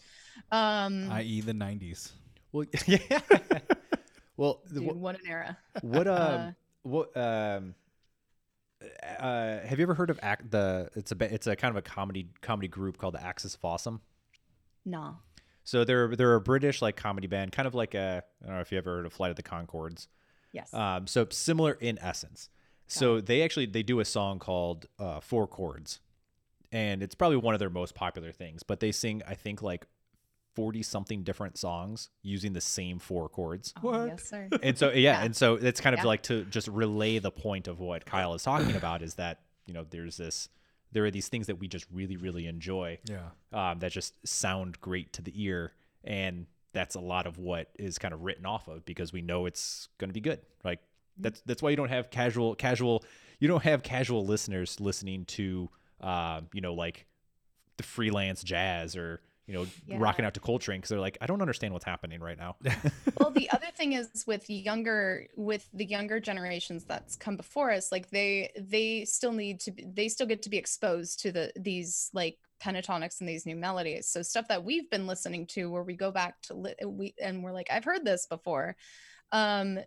um 0.51 1.09
i.e. 1.12 1.40
the 1.43 1.52
90s. 1.52 2.10
Well, 2.51 2.66
yeah. 2.86 2.98
well, 4.36 4.62
dude, 4.72 4.85
what 4.97 5.14
an 5.14 5.20
era 5.28 5.56
what 5.82 6.09
um 6.09 6.16
Uh, 6.16 6.51
what 6.82 7.16
um 7.16 7.74
uh 9.20 9.60
have 9.60 9.78
you 9.78 9.85
ever 9.85 9.94
heard 9.94 10.10
of 10.10 10.18
act 10.22 10.51
the 10.51 10.90
it's 10.97 11.12
a 11.12 11.32
it's 11.32 11.47
a 11.47 11.55
kind 11.55 11.70
of 11.70 11.76
a 11.76 11.82
comedy 11.82 12.31
comedy 12.43 12.66
group 12.66 12.98
called 12.98 13.14
the 13.14 13.24
Axis 13.24 13.55
of 13.55 13.64
Awesome? 13.64 14.01
no 14.85 15.18
So 15.62 15.85
they're 15.85 16.16
they're 16.16 16.35
a 16.35 16.40
British 16.40 16.82
like 16.82 16.97
comedy 16.97 17.28
band, 17.28 17.52
kind 17.52 17.68
of 17.68 17.74
like 17.76 17.94
a 17.94 18.24
I 18.43 18.47
don't 18.47 18.56
know 18.56 18.60
if 18.60 18.72
you 18.72 18.78
ever 18.78 18.97
heard 18.97 19.06
of 19.06 19.12
Flight 19.12 19.31
of 19.31 19.36
the 19.36 19.44
Conchords. 19.44 20.09
Yes 20.55 20.72
Um, 20.72 21.06
so 21.06 21.26
similar 21.31 21.72
in 21.72 21.98
essence. 22.01 22.48
So 22.86 23.20
they 23.20 23.43
actually 23.43 23.66
they 23.66 23.82
do 23.82 24.01
a 24.01 24.05
song 24.05 24.39
called 24.39 24.86
uh, 24.98 25.20
Four 25.20 25.47
Chords, 25.48 26.01
and 26.72 27.02
it's 27.02 27.14
probably 27.14 27.39
one 27.39 27.55
of 27.55 27.59
their 27.59 27.70
most 27.70 27.94
popular 27.94 28.31
things. 28.32 28.62
But 28.62 28.81
they 28.81 28.93
sing 28.93 29.22
I 29.26 29.35
think 29.35 29.62
like 29.62 29.86
forty 30.55 30.82
something 30.82 31.22
different 31.24 31.59
songs 31.59 32.10
using 32.22 32.52
the 32.52 32.60
same 32.60 32.98
four 32.98 33.28
chords. 33.28 33.72
Oh, 33.82 33.89
What? 33.90 34.06
yes 34.06 34.24
sir 34.28 34.48
And 34.62 34.78
so 34.78 34.90
yeah, 34.90 35.18
Yeah. 35.18 35.24
and 35.24 35.35
so 35.35 35.55
it's 35.55 35.81
kind 35.81 35.94
of 35.94 36.01
Yeah. 36.01 36.06
like 36.06 36.22
to 36.24 36.44
just 36.44 36.68
relay 36.68 37.18
the 37.18 37.31
point 37.32 37.66
of 37.68 37.81
what 37.81 38.05
Kyle 38.06 38.35
is 38.35 38.43
talking 38.44 38.76
about 38.76 39.02
is 39.02 39.14
that 39.16 39.40
you 39.66 39.74
know 39.74 39.85
there's 39.89 40.16
this 40.18 40.48
there 40.93 41.05
are 41.05 41.10
these 41.10 41.26
things 41.28 41.47
that 41.48 41.56
we 41.59 41.66
just 41.66 41.86
really 41.90 42.16
really 42.16 42.47
enjoy 42.47 42.98
Yeah. 43.05 43.31
um, 43.52 43.78
that 43.81 43.90
just 43.93 44.14
sound 44.26 44.81
great 44.81 45.12
to 45.14 45.22
the 45.22 45.32
ear 45.43 45.72
and 46.05 46.47
that's 46.74 46.94
a 46.96 47.01
lot 47.01 47.26
of 47.26 47.38
what 47.38 47.70
is 47.78 47.96
kind 47.98 48.12
of 48.12 48.22
written 48.22 48.44
off 48.44 48.68
of 48.68 48.84
because 48.84 49.12
we 49.12 49.22
know 49.22 49.46
it's 49.46 49.88
going 49.98 50.10
to 50.10 50.14
be 50.14 50.20
good 50.20 50.40
like 50.64 50.80
that's 51.18 51.40
that's 51.46 51.62
why 51.62 51.70
you 51.70 51.76
don't 51.76 51.88
have 51.88 52.10
casual 52.10 52.55
casual 52.55 53.02
you 53.40 53.48
don't 53.48 53.62
have 53.62 53.82
casual 53.82 54.26
listeners 54.26 54.78
listening 54.80 55.24
to 55.24 55.70
um, 56.01 56.48
you 56.52 56.60
know 56.60 56.74
like 56.74 57.06
the 57.78 57.82
freelance 57.84 58.42
jazz 58.42 58.96
or 58.96 59.20
you 59.46 59.55
know 59.55 59.66
Yeah. 59.86 59.98
rocking 60.01 60.24
out 60.24 60.34
to 60.34 60.40
coltrane 60.40 60.78
because 60.80 60.88
they're 60.88 61.01
like 61.01 61.18
i 61.20 61.26
don't 61.26 61.40
understand 61.40 61.72
what's 61.72 61.84
happening 61.84 62.20
right 62.20 62.38
now 62.38 62.56
well 63.20 63.30
the 63.30 63.51
other 63.51 63.66
thing 63.76 63.92
is 63.92 64.24
with 64.26 64.48
younger 64.48 65.26
with 65.36 65.68
the 65.74 65.84
younger 65.84 66.18
generations 66.18 66.84
that's 66.84 67.14
come 67.14 67.36
before 67.36 67.70
us 67.70 67.92
like 67.92 68.10
they 68.10 68.51
they 68.59 69.05
still 69.05 69.32
need 69.32 69.60
to 69.60 69.70
be, 69.70 69.84
they 69.84 70.09
still 70.09 70.26
get 70.26 70.42
to 70.42 70.51
be 70.51 70.56
exposed 70.56 71.20
to 71.20 71.30
the 71.30 71.52
these 71.56 72.10
like 72.14 72.38
pentatonics 72.62 73.20
and 73.20 73.28
these 73.28 73.47
new 73.47 73.56
melodies 73.56 74.06
so 74.09 74.22
stuff 74.22 74.48
that 74.48 74.64
we've 74.64 74.89
been 74.90 75.06
listening 75.06 75.47
to 75.47 75.70
where 75.70 75.82
we 75.82 75.94
go 75.94 76.10
back 76.10 76.40
to 76.43 76.55
li- 76.55 76.74
we 76.86 77.14
and 77.22 77.43
we're 77.43 77.52
like 77.52 77.68
i've 77.70 77.85
heard 77.85 78.05
this 78.05 78.26
before 78.26 78.76
um 79.32 79.78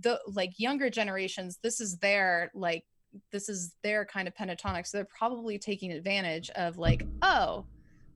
the 0.00 0.18
like 0.26 0.58
younger 0.58 0.90
generations 0.90 1.58
this 1.62 1.80
is 1.80 1.98
their 1.98 2.50
like 2.54 2.84
this 3.30 3.48
is 3.48 3.74
their 3.82 4.04
kind 4.04 4.28
of 4.28 4.34
pentatonic 4.34 4.86
so 4.86 4.98
they're 4.98 5.04
probably 5.16 5.58
taking 5.58 5.92
advantage 5.92 6.50
of 6.50 6.78
like 6.78 7.06
oh 7.22 7.64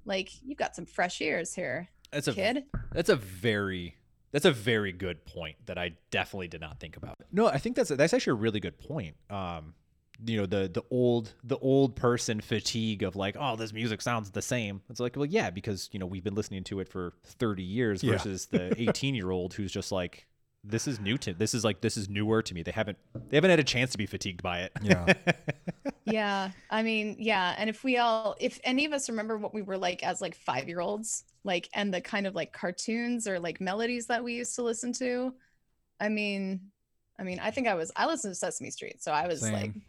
like 0.04 0.30
you've 0.44 0.58
got 0.58 0.74
some 0.74 0.86
fresh 0.86 1.20
ears 1.20 1.54
here 1.54 1.88
that's 2.10 2.28
a 2.28 2.32
kid 2.32 2.64
That's 2.92 3.08
a 3.08 3.16
very 3.16 3.96
that's 4.32 4.44
a 4.44 4.52
very 4.52 4.92
good 4.92 5.24
point 5.24 5.56
that 5.66 5.78
I 5.78 5.92
definitely 6.10 6.48
did 6.48 6.60
not 6.60 6.78
think 6.78 6.96
about. 6.96 7.14
No, 7.32 7.46
I 7.46 7.58
think 7.58 7.76
that's 7.76 7.90
that's 7.90 8.12
actually 8.12 8.32
a 8.32 8.34
really 8.34 8.60
good 8.60 8.78
point. 8.78 9.16
Um, 9.30 9.74
you 10.24 10.36
know 10.38 10.46
the 10.46 10.68
the 10.72 10.82
old 10.90 11.32
the 11.44 11.58
old 11.58 11.96
person 11.96 12.40
fatigue 12.40 13.02
of 13.02 13.16
like 13.16 13.36
oh 13.38 13.56
this 13.56 13.72
music 13.72 14.00
sounds 14.02 14.30
the 14.30 14.42
same. 14.42 14.80
It's 14.90 15.00
like 15.00 15.16
well 15.16 15.26
yeah 15.26 15.50
because 15.50 15.88
you 15.92 15.98
know 15.98 16.06
we've 16.06 16.24
been 16.24 16.34
listening 16.34 16.64
to 16.64 16.80
it 16.80 16.88
for 16.88 17.12
thirty 17.24 17.62
years 17.62 18.02
Yeah. 18.02 18.12
versus 18.12 18.46
the 18.46 18.74
eighteen 18.80 19.14
year 19.14 19.30
old 19.30 19.54
who's 19.54 19.72
just 19.72 19.92
like 19.92 20.26
this 20.64 20.88
is 20.88 20.98
new 20.98 21.16
to 21.18 21.32
this 21.32 21.54
is 21.54 21.64
like 21.64 21.80
this 21.80 21.96
is 21.96 22.08
newer 22.08 22.42
to 22.42 22.54
me. 22.54 22.62
They 22.62 22.72
haven't 22.72 22.98
they 23.28 23.36
haven't 23.36 23.50
had 23.50 23.60
a 23.60 23.64
chance 23.64 23.92
to 23.92 23.98
be 23.98 24.06
fatigued 24.06 24.42
by 24.42 24.60
it. 24.62 24.72
Yeah. 24.82 25.12
yeah 26.04 26.50
i 26.70 26.84
mean 26.84 27.16
yeah 27.18 27.54
and 27.58 27.68
if 27.68 27.82
we 27.82 27.96
all 27.98 28.36
if 28.38 28.60
any 28.62 28.84
of 28.84 28.92
us 28.92 29.08
remember 29.08 29.36
what 29.36 29.52
we 29.52 29.60
were 29.60 29.76
like 29.76 30.04
as 30.04 30.20
like 30.20 30.36
five 30.36 30.68
year 30.68 30.80
olds 30.80 31.24
like 31.42 31.68
and 31.74 31.92
the 31.92 32.00
kind 32.00 32.28
of 32.28 32.34
like 32.36 32.52
cartoons 32.52 33.26
or 33.26 33.40
like 33.40 33.60
melodies 33.60 34.06
that 34.06 34.22
we 34.22 34.34
used 34.34 34.54
to 34.54 34.62
listen 34.62 34.92
to 34.92 35.34
i 35.98 36.08
mean 36.08 36.60
i 37.18 37.24
mean 37.24 37.40
i 37.40 37.50
think 37.50 37.66
i 37.66 37.74
was 37.74 37.90
i 37.96 38.06
listened 38.06 38.30
to 38.30 38.36
sesame 38.36 38.70
street 38.70 39.02
so 39.02 39.10
i 39.10 39.26
was 39.26 39.42
like 39.42 39.72
Same. 39.72 39.82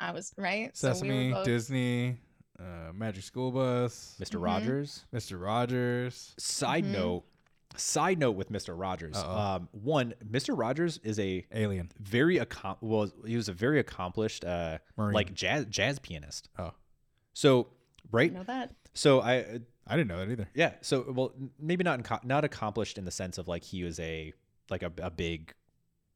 I 0.00 0.12
was 0.12 0.32
right 0.36 0.76
Sesame, 0.76 1.08
so 1.10 1.16
we 1.16 1.32
both, 1.32 1.44
Disney, 1.44 2.16
uh, 2.58 2.92
Magic 2.94 3.24
School 3.24 3.50
Bus, 3.52 4.16
Mr. 4.20 4.36
Mhm. 4.38 4.42
Rogers. 4.44 5.06
Mr. 5.14 5.40
Rogers. 5.40 6.34
Side 6.38 6.84
Mhm. 6.84 6.92
note, 6.92 7.24
side 7.76 8.18
note 8.18 8.32
with 8.32 8.50
Mr. 8.50 8.78
Rogers. 8.78 9.16
Um, 9.16 9.68
one, 9.72 10.14
Mr. 10.24 10.58
Rogers 10.58 10.98
is 11.04 11.18
a 11.20 11.46
Alien. 11.52 11.90
very 12.00 12.36
accom- 12.38 12.78
well 12.80 13.10
he 13.26 13.36
was 13.36 13.48
a 13.48 13.52
very 13.52 13.78
accomplished 13.78 14.44
uh 14.44 14.78
Marine. 14.96 15.14
like 15.14 15.34
jazz 15.34 15.66
jazz 15.66 15.98
pianist 15.98 16.48
Oh. 16.58 16.72
so 17.34 17.62
I 17.62 17.66
right 18.10 18.32
know 18.32 18.42
that 18.44 18.74
so 18.94 19.20
i 19.20 19.40
uh, 19.40 19.58
I 19.86 19.96
didn't 19.96 20.08
know 20.08 20.18
that 20.18 20.30
either. 20.30 20.48
yeah 20.54 20.74
so 20.80 21.10
well 21.12 21.32
maybe 21.58 21.84
not 21.84 22.00
inco- 22.00 22.24
not 22.24 22.44
accomplished 22.44 22.98
in 22.98 23.04
the 23.04 23.10
sense 23.10 23.38
of 23.38 23.46
like 23.48 23.62
he 23.64 23.84
was 23.84 24.00
a 24.00 24.32
like 24.70 24.82
a, 24.82 24.92
a 25.02 25.10
big 25.10 25.54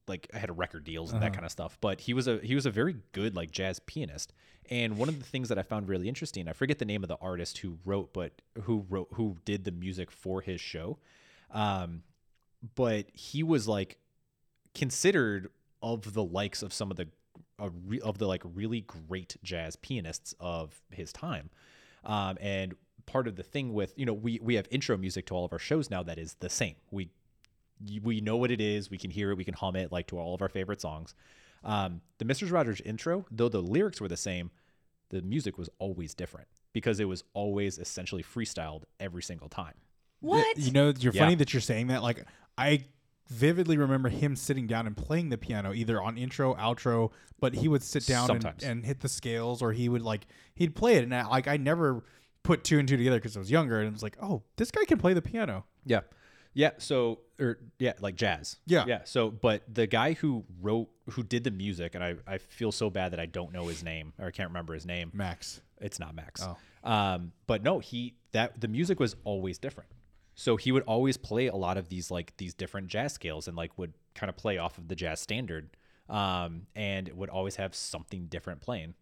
like 0.08 0.28
I 0.34 0.38
had 0.38 0.56
record 0.58 0.84
deals 0.84 1.12
and 1.12 1.22
that 1.22 1.26
Uh-huh. 1.26 1.34
kind 1.34 1.44
of 1.46 1.52
stuff 1.52 1.78
but 1.80 2.00
he 2.02 2.12
was 2.14 2.26
a 2.28 2.38
he 2.38 2.54
was 2.54 2.66
a 2.66 2.70
very 2.70 2.96
good 3.12 3.34
like 3.36 3.50
jazz 3.50 3.78
pianist. 3.80 4.32
And 4.70 4.96
one 4.96 5.08
of 5.08 5.18
the 5.18 5.24
things 5.24 5.48
that 5.48 5.58
i 5.58 5.62
found 5.62 5.88
really 5.88 6.08
interesting 6.08 6.48
i 6.48 6.52
forget 6.52 6.78
the 6.78 6.84
name 6.84 7.02
of 7.02 7.08
the 7.08 7.16
artist 7.20 7.58
who 7.58 7.78
wrote 7.84 8.12
but 8.12 8.40
who 8.62 8.86
wrote 8.88 9.08
who 9.14 9.36
did 9.44 9.64
the 9.64 9.72
music 9.72 10.10
for 10.10 10.40
his 10.40 10.60
show 10.60 10.98
um 11.50 12.02
but 12.76 13.06
he 13.12 13.42
was 13.42 13.66
like 13.68 13.98
considered 14.74 15.48
of 15.82 16.14
the 16.14 16.22
likes 16.22 16.62
of 16.62 16.72
some 16.72 16.90
of 16.90 16.96
the 16.96 17.08
uh, 17.58 17.68
of 18.02 18.18
the 18.18 18.26
like 18.26 18.42
really 18.44 18.82
great 18.82 19.36
jazz 19.42 19.76
pianists 19.76 20.34
of 20.40 20.80
his 20.90 21.12
time. 21.12 21.50
Um, 22.04 22.38
and 22.40 22.74
part 23.06 23.26
of 23.26 23.36
the 23.36 23.42
thing 23.42 23.72
with 23.74 23.92
you 23.96 24.06
know 24.06 24.12
we 24.12 24.38
we 24.42 24.54
have 24.54 24.66
intro 24.70 24.96
music 24.96 25.26
to 25.26 25.34
all 25.34 25.44
of 25.44 25.52
our 25.52 25.58
shows 25.58 25.90
now 25.90 26.02
that 26.04 26.18
is 26.18 26.34
the 26.40 26.48
same. 26.48 26.76
We 26.90 27.10
we 28.02 28.20
know 28.20 28.36
what 28.36 28.50
it 28.50 28.60
is 28.60 28.90
we 28.90 28.98
can 28.98 29.10
hear 29.10 29.30
it 29.30 29.36
we 29.36 29.44
can 29.44 29.54
hum 29.54 29.76
it 29.76 29.90
like 29.92 30.06
to 30.06 30.18
all 30.18 30.34
of 30.34 30.42
our 30.42 30.48
favorite 30.48 30.80
songs 30.80 31.14
um, 31.64 32.00
the 32.18 32.24
mr 32.24 32.50
rogers 32.50 32.80
intro 32.82 33.24
though 33.30 33.48
the 33.48 33.60
lyrics 33.62 34.00
were 34.00 34.08
the 34.08 34.16
same 34.16 34.50
the 35.10 35.22
music 35.22 35.58
was 35.58 35.68
always 35.78 36.14
different 36.14 36.48
because 36.72 36.98
it 37.00 37.04
was 37.06 37.22
always 37.34 37.78
essentially 37.78 38.22
freestyled 38.22 38.82
every 39.00 39.22
single 39.22 39.48
time 39.48 39.74
what 40.20 40.56
You 40.56 40.70
know, 40.70 40.92
you're 40.98 41.12
Yeah. 41.12 41.22
funny 41.22 41.34
that 41.34 41.52
you're 41.52 41.60
saying 41.60 41.88
that. 41.88 42.00
Like, 42.00 42.24
I 42.56 42.84
vividly 43.28 43.76
remember 43.76 44.08
him 44.08 44.36
sitting 44.36 44.68
down 44.68 44.86
and 44.86 44.96
playing 44.96 45.30
the 45.30 45.36
piano 45.36 45.72
either 45.72 46.00
on 46.00 46.16
intro, 46.16 46.54
outro, 46.54 47.10
but 47.40 47.54
he 47.54 47.66
would 47.66 47.82
sit 47.82 48.06
down 48.06 48.30
and, 48.30 48.62
and 48.62 48.86
hit 48.86 49.00
the 49.00 49.08
scales, 49.08 49.62
or 49.62 49.72
he 49.72 49.88
would 49.88 50.02
like 50.02 50.26
he'd 50.54 50.76
play 50.76 50.94
it, 50.94 51.02
and 51.02 51.12
I, 51.12 51.26
like 51.26 51.48
I 51.48 51.56
never 51.56 52.04
put 52.44 52.62
two 52.62 52.78
and 52.78 52.86
two 52.86 52.96
together 52.96 53.16
because 53.16 53.36
I 53.36 53.40
was 53.40 53.50
younger 53.50 53.80
and 53.80 53.88
it 53.88 53.92
was 53.92 54.02
like, 54.04 54.16
oh, 54.22 54.42
this 54.56 54.70
guy 54.70 54.84
can 54.84 54.98
play 54.98 55.12
the 55.12 55.22
piano. 55.22 55.64
Yeah. 55.84 56.00
Yeah. 56.54 56.70
So, 56.78 57.20
or 57.40 57.58
yeah, 57.78 57.94
like 58.00 58.16
jazz. 58.16 58.58
Yeah. 58.66 58.84
Yeah. 58.86 59.00
So, 59.04 59.30
but 59.30 59.62
the 59.72 59.86
guy 59.86 60.12
who 60.12 60.44
wrote, 60.60 60.88
who 61.10 61.22
did 61.22 61.44
the 61.44 61.50
music, 61.50 61.94
and 61.94 62.04
I, 62.04 62.16
I 62.26 62.38
feel 62.38 62.72
so 62.72 62.90
bad 62.90 63.12
that 63.12 63.20
I 63.20 63.26
don't 63.26 63.52
know 63.52 63.68
his 63.68 63.82
name 63.82 64.12
or 64.18 64.26
I 64.26 64.30
can't 64.30 64.50
remember 64.50 64.74
his 64.74 64.86
name. 64.86 65.10
Max. 65.14 65.60
It's 65.80 65.98
not 65.98 66.14
Max. 66.14 66.42
Oh. 66.44 66.56
Um, 66.90 67.32
but 67.46 67.62
no, 67.62 67.78
he, 67.78 68.14
that 68.32 68.60
the 68.60 68.68
music 68.68 69.00
was 69.00 69.16
always 69.24 69.58
different. 69.58 69.90
So 70.34 70.56
he 70.56 70.72
would 70.72 70.84
always 70.84 71.16
play 71.16 71.48
a 71.48 71.56
lot 71.56 71.76
of 71.76 71.88
these, 71.88 72.10
like 72.10 72.36
these 72.36 72.54
different 72.54 72.88
jazz 72.88 73.12
scales 73.12 73.48
and 73.48 73.56
like 73.56 73.76
would 73.78 73.94
kind 74.14 74.30
of 74.30 74.36
play 74.36 74.58
off 74.58 74.78
of 74.78 74.88
the 74.88 74.94
jazz 74.94 75.20
standard. 75.20 75.70
Um, 76.08 76.66
and 76.76 77.08
would 77.12 77.30
always 77.30 77.56
have 77.56 77.74
something 77.74 78.26
different 78.26 78.60
playing. 78.60 78.94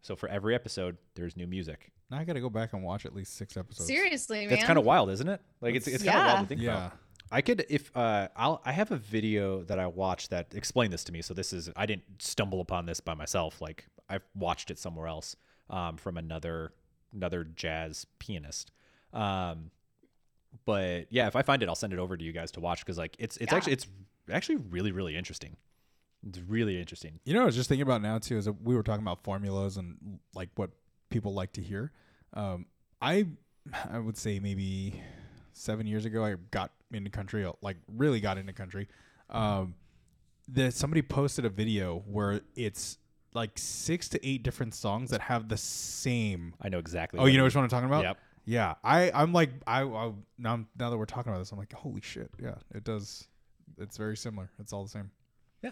So 0.00 0.16
for 0.16 0.28
every 0.28 0.54
episode, 0.54 0.96
there's 1.14 1.36
new 1.36 1.46
music. 1.46 1.90
Now 2.14 2.20
I 2.20 2.24
got 2.24 2.34
to 2.34 2.40
go 2.40 2.50
back 2.50 2.72
and 2.72 2.82
watch 2.84 3.04
at 3.06 3.14
least 3.14 3.34
six 3.36 3.56
episodes. 3.56 3.88
Seriously, 3.88 4.40
man. 4.40 4.50
That's 4.50 4.64
kind 4.64 4.78
of 4.78 4.84
wild, 4.84 5.10
isn't 5.10 5.28
it? 5.28 5.40
Like 5.60 5.74
it's, 5.74 5.88
it's 5.88 6.04
kind 6.04 6.16
of 6.18 6.24
wild 6.24 6.36
Yeah. 6.38 6.42
to 6.42 6.46
think 6.46 6.60
Yeah. 6.60 6.76
about. 6.86 6.98
I 7.32 7.40
could 7.40 7.66
if 7.68 7.90
uh 7.96 8.28
I'll 8.36 8.60
I 8.64 8.70
have 8.72 8.92
a 8.92 8.96
video 8.96 9.64
that 9.64 9.78
I 9.80 9.86
watched 9.88 10.30
that 10.30 10.54
explained 10.54 10.92
this 10.92 11.02
to 11.04 11.12
me. 11.12 11.22
So 11.22 11.34
this 11.34 11.52
is 11.52 11.70
I 11.74 11.86
didn't 11.86 12.04
stumble 12.22 12.60
upon 12.60 12.86
this 12.86 13.00
by 13.00 13.14
myself. 13.14 13.60
Like 13.60 13.86
I've 14.08 14.22
watched 14.36 14.70
it 14.70 14.78
somewhere 14.78 15.08
else 15.08 15.34
um 15.70 15.96
from 15.96 16.16
another 16.16 16.72
another 17.12 17.42
jazz 17.42 18.06
pianist. 18.20 18.70
Um 19.12 19.70
but 20.66 21.06
yeah, 21.10 21.26
if 21.26 21.34
I 21.34 21.42
find 21.42 21.62
it 21.62 21.68
I'll 21.68 21.74
send 21.74 21.92
it 21.92 21.98
over 21.98 22.16
to 22.16 22.24
you 22.24 22.32
guys 22.32 22.52
to 22.52 22.60
watch 22.60 22.84
cuz 22.86 22.96
like 22.98 23.16
it's 23.18 23.36
it's 23.38 23.50
Yeah. 23.50 23.56
actually 23.56 23.72
it's 23.72 23.86
actually 24.30 24.56
really 24.56 24.92
really 24.92 25.16
interesting. 25.16 25.56
It's 26.28 26.38
really 26.38 26.78
interesting. 26.78 27.18
You 27.24 27.32
know, 27.34 27.40
what 27.40 27.44
I 27.44 27.46
was 27.46 27.56
just 27.56 27.68
thinking 27.68 27.82
about 27.82 28.02
now 28.02 28.18
too 28.18 28.36
is 28.38 28.44
that 28.44 28.62
we 28.62 28.76
were 28.76 28.82
talking 28.84 29.02
about 29.02 29.24
formulas 29.24 29.76
and 29.76 30.20
like 30.34 30.50
what 30.54 30.70
people 31.10 31.34
like 31.34 31.52
to 31.54 31.62
hear. 31.62 31.90
Um, 32.34 32.66
I 33.00 33.26
I 33.90 33.98
would 33.98 34.16
say 34.16 34.40
maybe 34.40 35.00
seven 35.52 35.86
years 35.86 36.04
ago 36.04 36.24
I 36.24 36.34
got 36.50 36.72
into 36.92 37.10
country, 37.10 37.46
like 37.62 37.76
really 37.88 38.20
got 38.20 38.38
into 38.38 38.52
country. 38.52 38.88
Um, 39.30 39.74
that 40.48 40.74
somebody 40.74 41.00
posted 41.02 41.44
a 41.44 41.48
video 41.48 42.02
where 42.06 42.40
it's 42.54 42.98
like 43.32 43.52
six 43.56 44.08
to 44.10 44.26
eight 44.28 44.42
different 44.42 44.74
songs 44.74 45.10
that 45.10 45.22
have 45.22 45.48
the 45.48 45.56
same. 45.56 46.54
I 46.60 46.68
know 46.68 46.78
exactly. 46.78 47.18
Oh, 47.20 47.26
you 47.26 47.38
know 47.38 47.44
which 47.44 47.54
one 47.54 47.64
I'm 47.64 47.70
talking 47.70 47.88
about? 47.88 48.04
Yep. 48.04 48.18
Yeah, 48.46 48.74
I 48.84 49.10
I'm 49.12 49.32
like 49.32 49.50
I, 49.66 49.82
I 49.82 50.12
now 50.36 50.64
now 50.78 50.90
that 50.90 50.98
we're 50.98 51.06
talking 51.06 51.32
about 51.32 51.38
this, 51.38 51.50
I'm 51.50 51.58
like 51.58 51.72
holy 51.72 52.02
shit, 52.02 52.30
yeah, 52.42 52.56
it 52.74 52.84
does. 52.84 53.26
It's 53.78 53.96
very 53.96 54.16
similar. 54.16 54.50
It's 54.58 54.72
all 54.72 54.84
the 54.84 54.90
same. 54.90 55.10
Yeah. 55.62 55.70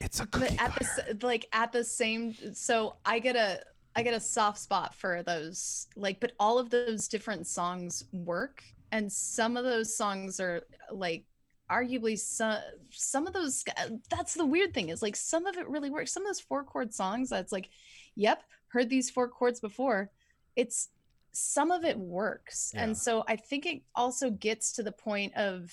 It's 0.00 0.18
a 0.20 0.26
but 0.26 0.42
at 0.42 0.50
the 0.50 0.56
cutter. 0.84 0.84
s- 1.10 1.22
like 1.22 1.46
at 1.52 1.72
the 1.72 1.82
same 1.84 2.32
so 2.54 2.94
i 3.04 3.18
get 3.18 3.34
a 3.34 3.60
i 3.98 4.02
get 4.02 4.14
a 4.14 4.20
soft 4.20 4.58
spot 4.58 4.94
for 4.94 5.22
those 5.24 5.88
like 5.96 6.20
but 6.20 6.32
all 6.38 6.58
of 6.58 6.70
those 6.70 7.08
different 7.08 7.46
songs 7.46 8.04
work. 8.12 8.62
And 8.90 9.12
some 9.12 9.56
of 9.56 9.64
those 9.64 9.94
songs 9.94 10.40
are 10.40 10.62
like 10.90 11.24
arguably 11.70 12.18
some 12.18 12.58
some 12.90 13.26
of 13.26 13.34
those 13.34 13.62
uh, 13.76 13.90
that's 14.08 14.34
the 14.34 14.46
weird 14.46 14.72
thing 14.72 14.88
is 14.88 15.02
like 15.02 15.16
some 15.16 15.46
of 15.46 15.56
it 15.56 15.68
really 15.68 15.90
works. 15.90 16.12
Some 16.12 16.22
of 16.22 16.28
those 16.28 16.40
four 16.40 16.64
chord 16.64 16.94
songs 16.94 17.28
that's 17.28 17.52
like 17.52 17.68
yep 18.14 18.42
heard 18.68 18.88
these 18.88 19.10
four 19.10 19.28
chords 19.28 19.60
before. 19.60 20.10
It's 20.56 20.88
some 21.32 21.70
of 21.70 21.84
it 21.84 21.98
works. 21.98 22.72
Yeah. 22.74 22.84
and 22.84 22.96
so 22.96 23.24
i 23.28 23.36
think 23.36 23.66
it 23.66 23.82
also 23.94 24.30
gets 24.30 24.72
to 24.72 24.82
the 24.82 24.92
point 24.92 25.34
of 25.36 25.72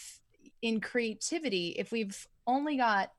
in 0.61 0.81
creativity 0.81 1.75
if 1.77 1.91
we've 1.91 2.27
only 2.45 2.77
got 2.77 3.11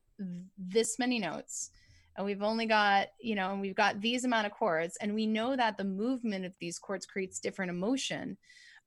this 0.58 0.98
many 0.98 1.18
notes 1.18 1.70
and 2.16 2.26
we've 2.26 2.42
only 2.42 2.66
got 2.66 3.08
you 3.20 3.34
know 3.34 3.52
and 3.52 3.60
we've 3.60 3.74
got 3.74 4.00
these 4.00 4.24
amount 4.24 4.46
of 4.46 4.52
chords 4.52 4.96
and 5.00 5.14
we 5.14 5.26
know 5.26 5.56
that 5.56 5.76
the 5.76 5.84
movement 5.84 6.44
of 6.44 6.54
these 6.60 6.78
chords 6.78 7.06
creates 7.06 7.38
different 7.38 7.70
emotion. 7.70 8.36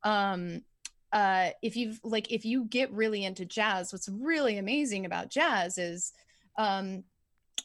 Um 0.03 0.61
uh 1.11 1.49
if 1.61 1.75
you've 1.75 1.99
like 2.03 2.31
if 2.31 2.45
you 2.45 2.65
get 2.65 2.91
really 2.91 3.25
into 3.25 3.43
jazz 3.45 3.91
what's 3.91 4.09
really 4.09 4.57
amazing 4.57 5.05
about 5.05 5.29
jazz 5.29 5.77
is 5.77 6.13
um 6.57 7.03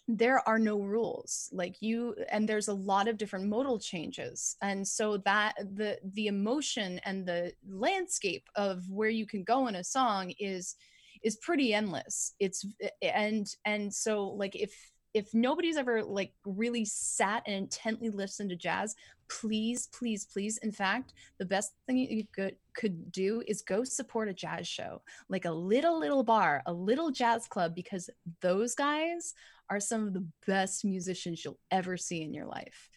there 0.06 0.46
are 0.46 0.58
no 0.58 0.80
rules. 0.80 1.48
Like 1.52 1.80
you 1.80 2.14
and 2.30 2.48
there's 2.48 2.68
a 2.68 2.74
lot 2.74 3.08
of 3.08 3.16
different 3.16 3.48
modal 3.48 3.78
changes. 3.78 4.56
And 4.60 4.86
so 4.86 5.18
that 5.18 5.54
the 5.58 5.98
the 6.12 6.26
emotion 6.26 7.00
and 7.04 7.26
the 7.26 7.52
landscape 7.68 8.48
of 8.54 8.88
where 8.90 9.08
you 9.08 9.26
can 9.26 9.44
go 9.44 9.66
in 9.66 9.76
a 9.76 9.84
song 9.84 10.32
is 10.38 10.76
is 11.22 11.36
pretty 11.36 11.72
endless. 11.72 12.34
It's 12.38 12.66
and 13.02 13.46
and 13.64 13.92
so 13.92 14.28
like 14.28 14.54
if 14.54 14.74
if 15.14 15.32
nobody's 15.32 15.76
ever 15.76 16.02
like 16.02 16.32
really 16.44 16.84
sat 16.84 17.42
and 17.46 17.54
intently 17.56 18.10
listened 18.10 18.50
to 18.50 18.56
jazz 18.56 18.94
please 19.28 19.86
please 19.92 20.26
please 20.26 20.58
in 20.58 20.70
fact 20.72 21.14
the 21.38 21.44
best 21.46 21.72
thing 21.86 21.96
you 21.96 22.24
could 22.34 22.56
could 22.74 23.10
do 23.12 23.42
is 23.46 23.62
go 23.62 23.82
support 23.84 24.28
a 24.28 24.34
jazz 24.34 24.66
show 24.68 25.00
like 25.28 25.44
a 25.46 25.50
little 25.50 25.98
little 25.98 26.22
bar 26.22 26.62
a 26.66 26.72
little 26.72 27.10
jazz 27.10 27.46
club 27.46 27.74
because 27.74 28.10
those 28.42 28.74
guys 28.74 29.32
are 29.70 29.80
some 29.80 30.06
of 30.06 30.12
the 30.12 30.26
best 30.46 30.84
musicians 30.84 31.42
you'll 31.44 31.58
ever 31.70 31.96
see 31.96 32.22
in 32.22 32.34
your 32.34 32.46
life 32.46 32.90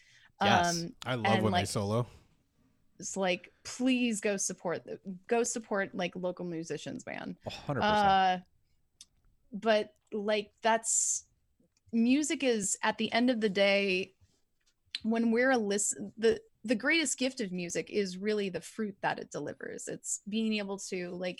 Yes. 0.44 0.82
um 0.84 0.90
I 1.06 1.16
love 1.16 1.42
when 1.42 1.54
they 1.54 1.66
solo. 1.66 2.06
it's 3.00 3.16
like 3.16 3.52
please 3.64 4.20
go 4.22 4.36
support 4.38 4.84
the 4.84 5.00
go 5.28 5.44
support 5.44 5.96
like 5.96 6.14
local 6.16 6.46
musicians 6.46 7.06
man 7.06 7.38
A 7.46 7.50
hundred 7.52 7.82
percent. 7.82 8.08
uh 8.08 8.38
but 9.54 9.94
like 10.12 10.52
that's 10.62 11.24
music 11.92 12.44
is 12.44 12.78
at 12.84 12.98
the 12.98 13.12
end 13.14 13.30
of 13.30 13.40
the 13.42 13.50
day 13.50 14.14
when 15.04 15.32
we're 15.32 15.52
a 15.52 15.58
listen 15.58 16.12
the 16.18 16.40
the 16.64 16.76
greatest 16.76 17.18
gift 17.18 17.40
of 17.40 17.52
music 17.52 17.90
is 17.90 18.18
really 18.18 18.50
the 18.50 18.60
fruit 18.62 18.96
that 19.02 19.20
it 19.20 19.32
delivers 19.32 19.88
it's 19.88 20.22
being 20.28 20.54
able 20.54 20.78
to 20.78 21.10
like 21.12 21.40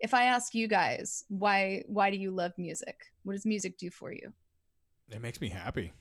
if 0.00 0.12
i 0.14 0.24
ask 0.24 0.54
you 0.54 0.66
guys 0.66 1.24
why 1.28 1.82
why 1.86 2.10
do 2.10 2.16
you 2.16 2.30
love 2.30 2.52
music 2.58 2.96
what 3.22 3.34
does 3.34 3.46
music 3.46 3.78
do 3.78 3.90
for 3.90 4.10
you 4.12 4.32
It 5.10 5.20
makes 5.20 5.40
me 5.40 5.48
happy. 5.48 5.92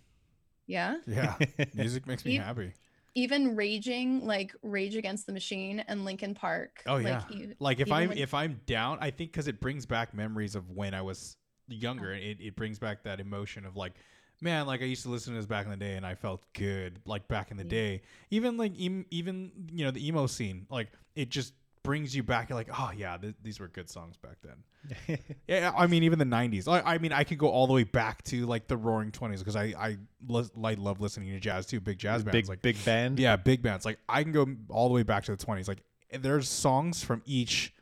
yeah 0.65 0.95
Yeah, 1.05 1.35
music 1.75 2.07
makes 2.07 2.23
me 2.25 2.33
You- 2.35 2.41
happy. 2.41 2.71
even 3.15 3.55
raging 3.55 4.25
like 4.25 4.55
rage 4.63 4.95
against 4.95 5.27
the 5.27 5.33
machine 5.33 5.81
and 5.87 6.03
linkin 6.05 6.33
park 6.33 6.81
Oh 6.87 6.95
like, 6.95 7.05
yeah. 7.05 7.23
e- 7.37 7.53
Like 7.59 7.79
if 7.79 7.91
I'm 7.91 8.09
when- 8.09 8.17
if 8.17 8.33
I'm 8.33 8.61
down, 8.65 8.97
I 9.01 9.11
think 9.11 9.31
because 9.33 9.47
it 9.47 9.59
brings 9.59 9.85
back 9.85 10.13
memories 10.15 10.55
of 10.55 10.69
when 10.71 10.93
I 10.95 11.01
was 11.03 11.37
younger. 11.73 12.11
Oh. 12.13 12.17
It 12.17 12.37
it 12.39 12.55
brings 12.55 12.79
back 12.79 13.03
that 13.03 13.19
emotion 13.19 13.65
of 13.65 13.75
like, 13.75 13.93
man, 14.41 14.65
like 14.67 14.81
I 14.81 14.85
used 14.85 15.03
to 15.03 15.09
listen 15.09 15.33
to 15.33 15.39
this 15.39 15.45
back 15.47 15.65
in 15.65 15.71
the 15.71 15.77
day 15.77 15.93
and 15.95 16.05
I 16.05 16.15
felt 16.15 16.41
good. 16.53 16.99
Like 17.05 17.27
back 17.27 17.51
in 17.51 17.57
the 17.57 17.63
day, 17.63 18.01
even 18.31 18.57
like 18.57 18.73
em- 18.79 19.05
even 19.11 19.51
you 19.71 19.85
know 19.85 19.91
the 19.91 20.05
emo 20.07 20.27
scene, 20.27 20.65
like 20.69 20.91
it 21.15 21.29
just 21.29 21.53
brings 21.83 22.15
you 22.15 22.23
back. 22.23 22.49
You're 22.49 22.57
like, 22.57 22.69
oh 22.71 22.91
yeah, 22.95 23.17
th- 23.17 23.35
these 23.43 23.59
were 23.59 23.67
good 23.67 23.89
songs 23.89 24.15
back 24.17 24.37
then. 24.41 25.17
Yeah, 25.47 25.71
I 25.77 25.87
mean 25.87 26.03
even 26.03 26.19
the 26.19 26.25
'90s. 26.25 26.67
I, 26.67 26.95
I 26.95 26.97
mean 26.97 27.13
I 27.13 27.23
could 27.23 27.37
go 27.37 27.49
all 27.49 27.67
the 27.67 27.73
way 27.73 27.83
back 27.83 28.23
to 28.25 28.45
like 28.45 28.67
the 28.67 28.75
Roaring 28.77 29.11
Twenties 29.11 29.39
because 29.39 29.55
I 29.55 29.73
I, 29.77 29.97
lis- 30.27 30.51
I 30.61 30.73
love 30.73 30.99
listening 30.99 31.29
to 31.31 31.39
jazz 31.39 31.65
too. 31.65 31.79
Big 31.79 31.97
jazz 31.97 32.23
bands 32.23 32.33
big 32.33 32.49
like 32.49 32.61
big 32.61 32.83
band. 32.83 33.19
yeah, 33.19 33.35
big 33.35 33.61
bands. 33.61 33.85
Like 33.85 33.99
I 34.09 34.23
can 34.23 34.31
go 34.31 34.47
all 34.69 34.87
the 34.87 34.93
way 34.93 35.03
back 35.03 35.23
to 35.25 35.31
the 35.31 35.37
twenties. 35.37 35.67
Like 35.67 35.83
there's 36.11 36.49
songs 36.49 37.03
from 37.03 37.21
each 37.25 37.73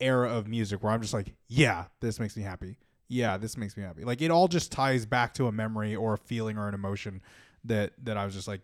era 0.00 0.28
of 0.30 0.46
music 0.46 0.82
where 0.82 0.92
I'm 0.92 1.00
just 1.00 1.14
like, 1.14 1.34
yeah, 1.48 1.84
this 2.00 2.20
makes 2.20 2.36
me 2.36 2.42
happy. 2.42 2.78
Yeah, 3.08 3.36
this 3.36 3.56
makes 3.56 3.76
me 3.76 3.82
happy. 3.82 4.04
Like 4.04 4.20
it 4.22 4.30
all 4.30 4.48
just 4.48 4.72
ties 4.72 5.06
back 5.06 5.34
to 5.34 5.46
a 5.46 5.52
memory 5.52 5.94
or 5.94 6.14
a 6.14 6.18
feeling 6.18 6.58
or 6.58 6.68
an 6.68 6.74
emotion 6.74 7.22
that 7.64 7.92
that 8.04 8.16
I 8.16 8.24
was 8.24 8.34
just 8.34 8.48
like, 8.48 8.60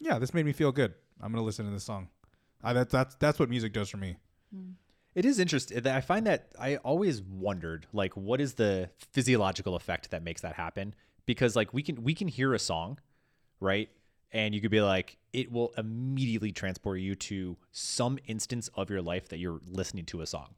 yeah, 0.00 0.18
this 0.18 0.32
made 0.34 0.46
me 0.46 0.52
feel 0.52 0.72
good. 0.72 0.94
I'm 1.20 1.30
gonna 1.32 1.44
listen 1.44 1.66
to 1.66 1.70
this 1.72 1.84
song. 1.84 2.08
I, 2.62 2.72
that, 2.72 2.90
that's 2.90 3.14
that's 3.16 3.38
what 3.38 3.50
music 3.50 3.72
does 3.72 3.88
for 3.90 3.96
me. 3.98 4.16
It 5.14 5.24
is 5.26 5.38
interesting. 5.38 5.86
I 5.86 6.00
find 6.00 6.26
that 6.26 6.52
I 6.58 6.76
always 6.76 7.20
wondered, 7.22 7.86
like, 7.92 8.16
what 8.16 8.40
is 8.40 8.54
the 8.54 8.88
physiological 9.12 9.76
effect 9.76 10.10
that 10.10 10.22
makes 10.22 10.40
that 10.40 10.54
happen? 10.54 10.94
Because 11.26 11.54
like 11.54 11.74
we 11.74 11.82
can 11.82 12.02
we 12.02 12.14
can 12.14 12.28
hear 12.28 12.54
a 12.54 12.58
song, 12.58 12.98
right? 13.60 13.90
And 14.32 14.54
you 14.54 14.62
could 14.62 14.70
be 14.70 14.80
like, 14.80 15.18
it 15.34 15.52
will 15.52 15.74
immediately 15.76 16.50
transport 16.52 17.00
you 17.00 17.14
to 17.16 17.58
some 17.72 18.18
instance 18.26 18.70
of 18.74 18.88
your 18.88 19.02
life 19.02 19.28
that 19.28 19.38
you're 19.38 19.60
listening 19.66 20.06
to 20.06 20.22
a 20.22 20.26
song, 20.26 20.54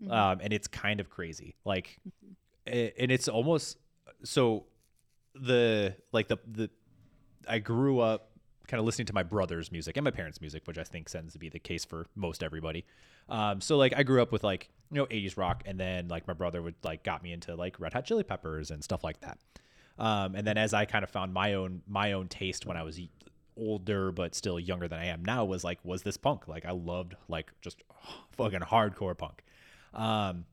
Mhm. 0.00 0.12
um, 0.12 0.38
and 0.40 0.52
it's 0.52 0.68
kind 0.68 1.00
of 1.00 1.10
crazy. 1.10 1.56
Like, 1.64 1.98
a- 2.06 2.10
and 2.70 3.12
it's 3.12 3.28
almost 3.28 3.78
so 4.24 4.66
the 5.34 5.94
like 6.12 6.28
the 6.28 6.38
the 6.46 6.70
I 7.48 7.58
grew 7.58 8.00
up 8.00 8.30
kind 8.66 8.78
of 8.78 8.86
listening 8.86 9.06
to 9.06 9.12
my 9.12 9.24
brother's 9.24 9.72
music 9.72 9.96
and 9.96 10.04
my 10.04 10.12
parents' 10.12 10.40
music, 10.40 10.62
which 10.66 10.78
I 10.78 10.84
think 10.84 11.10
tends 11.10 11.32
to 11.32 11.38
be 11.38 11.48
the 11.48 11.58
case 11.58 11.84
for 11.84 12.06
most 12.14 12.42
everybody. 12.42 12.84
Um, 13.28 13.60
so 13.60 13.76
like 13.76 13.92
I 13.96 14.04
grew 14.04 14.22
up 14.22 14.30
with 14.30 14.44
like 14.44 14.68
you 14.90 14.98
know 14.98 15.06
80s 15.06 15.36
rock, 15.36 15.62
and 15.66 15.78
then 15.78 16.08
like 16.08 16.26
my 16.26 16.34
brother 16.34 16.62
would 16.62 16.76
like 16.84 17.02
got 17.02 17.22
me 17.22 17.32
into 17.32 17.54
like 17.54 17.80
Red 17.80 17.92
Hot 17.92 18.04
Chili 18.04 18.22
Peppers 18.22 18.70
and 18.70 18.82
stuff 18.82 19.02
like 19.02 19.20
that. 19.20 19.38
Um, 19.98 20.34
and 20.34 20.46
then 20.46 20.56
as 20.56 20.72
I 20.72 20.84
kind 20.84 21.02
of 21.04 21.10
found 21.10 21.34
my 21.34 21.54
own 21.54 21.82
my 21.86 22.12
own 22.12 22.28
taste 22.28 22.64
when 22.66 22.76
I 22.76 22.82
was 22.82 23.00
older 23.56 24.10
but 24.10 24.34
still 24.34 24.58
younger 24.58 24.88
than 24.88 24.98
I 24.98 25.06
am 25.06 25.22
now 25.24 25.44
was 25.44 25.64
like 25.64 25.78
was 25.84 26.02
this 26.02 26.16
punk 26.16 26.48
like 26.48 26.64
I 26.64 26.70
loved 26.70 27.14
like 27.28 27.52
just 27.60 27.82
fucking 28.32 28.60
hardcore 28.60 29.16
punk. 29.18 29.42
Um, 29.92 30.44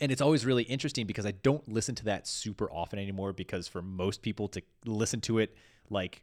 and 0.00 0.10
it's 0.12 0.20
always 0.20 0.44
really 0.44 0.64
interesting 0.64 1.06
because 1.06 1.26
I 1.26 1.30
don't 1.32 1.66
listen 1.68 1.94
to 1.96 2.04
that 2.06 2.26
super 2.26 2.70
often 2.70 2.98
anymore 2.98 3.32
because 3.32 3.68
for 3.68 3.82
most 3.82 4.22
people 4.22 4.48
to 4.48 4.62
listen 4.84 5.20
to 5.22 5.38
it 5.38 5.54
like 5.90 6.22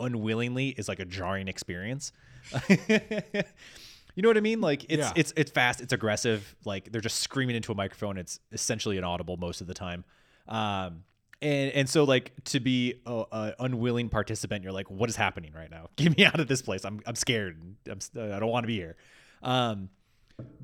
unwillingly 0.00 0.68
is 0.70 0.88
like 0.88 0.98
a 1.00 1.04
jarring 1.04 1.48
experience. 1.48 2.12
you 2.68 4.22
know 4.22 4.28
what 4.28 4.36
I 4.36 4.40
mean? 4.40 4.60
Like 4.60 4.84
it's 4.84 4.98
Yeah. 5.00 5.12
it's 5.16 5.32
it's 5.36 5.50
fast, 5.50 5.80
it's 5.80 5.92
aggressive. 5.92 6.54
Like 6.64 6.90
they're 6.92 7.00
just 7.00 7.18
screaming 7.20 7.56
into 7.56 7.72
a 7.72 7.74
microphone. 7.74 8.18
It's 8.18 8.40
essentially 8.52 8.96
inaudible 8.98 9.36
most 9.36 9.60
of 9.60 9.66
the 9.66 9.74
time. 9.74 10.04
Um, 10.48 11.04
and 11.40 11.70
and 11.72 11.88
so 11.88 12.04
like 12.04 12.32
to 12.46 12.60
be 12.60 13.00
a, 13.06 13.24
a 13.32 13.54
unwilling 13.60 14.08
participant, 14.08 14.62
you're 14.64 14.72
like, 14.72 14.90
what 14.90 15.08
is 15.08 15.16
happening 15.16 15.52
right 15.54 15.70
now? 15.70 15.88
Get 15.96 16.16
me 16.16 16.24
out 16.24 16.40
of 16.40 16.48
this 16.48 16.62
place. 16.62 16.84
I'm 16.84 17.00
I'm 17.06 17.14
scared. 17.14 17.60
I'm 17.88 17.98
I 18.16 18.38
don't 18.38 18.50
want 18.50 18.64
to 18.64 18.68
be 18.68 18.76
here. 18.76 18.96
Um, 19.42 19.88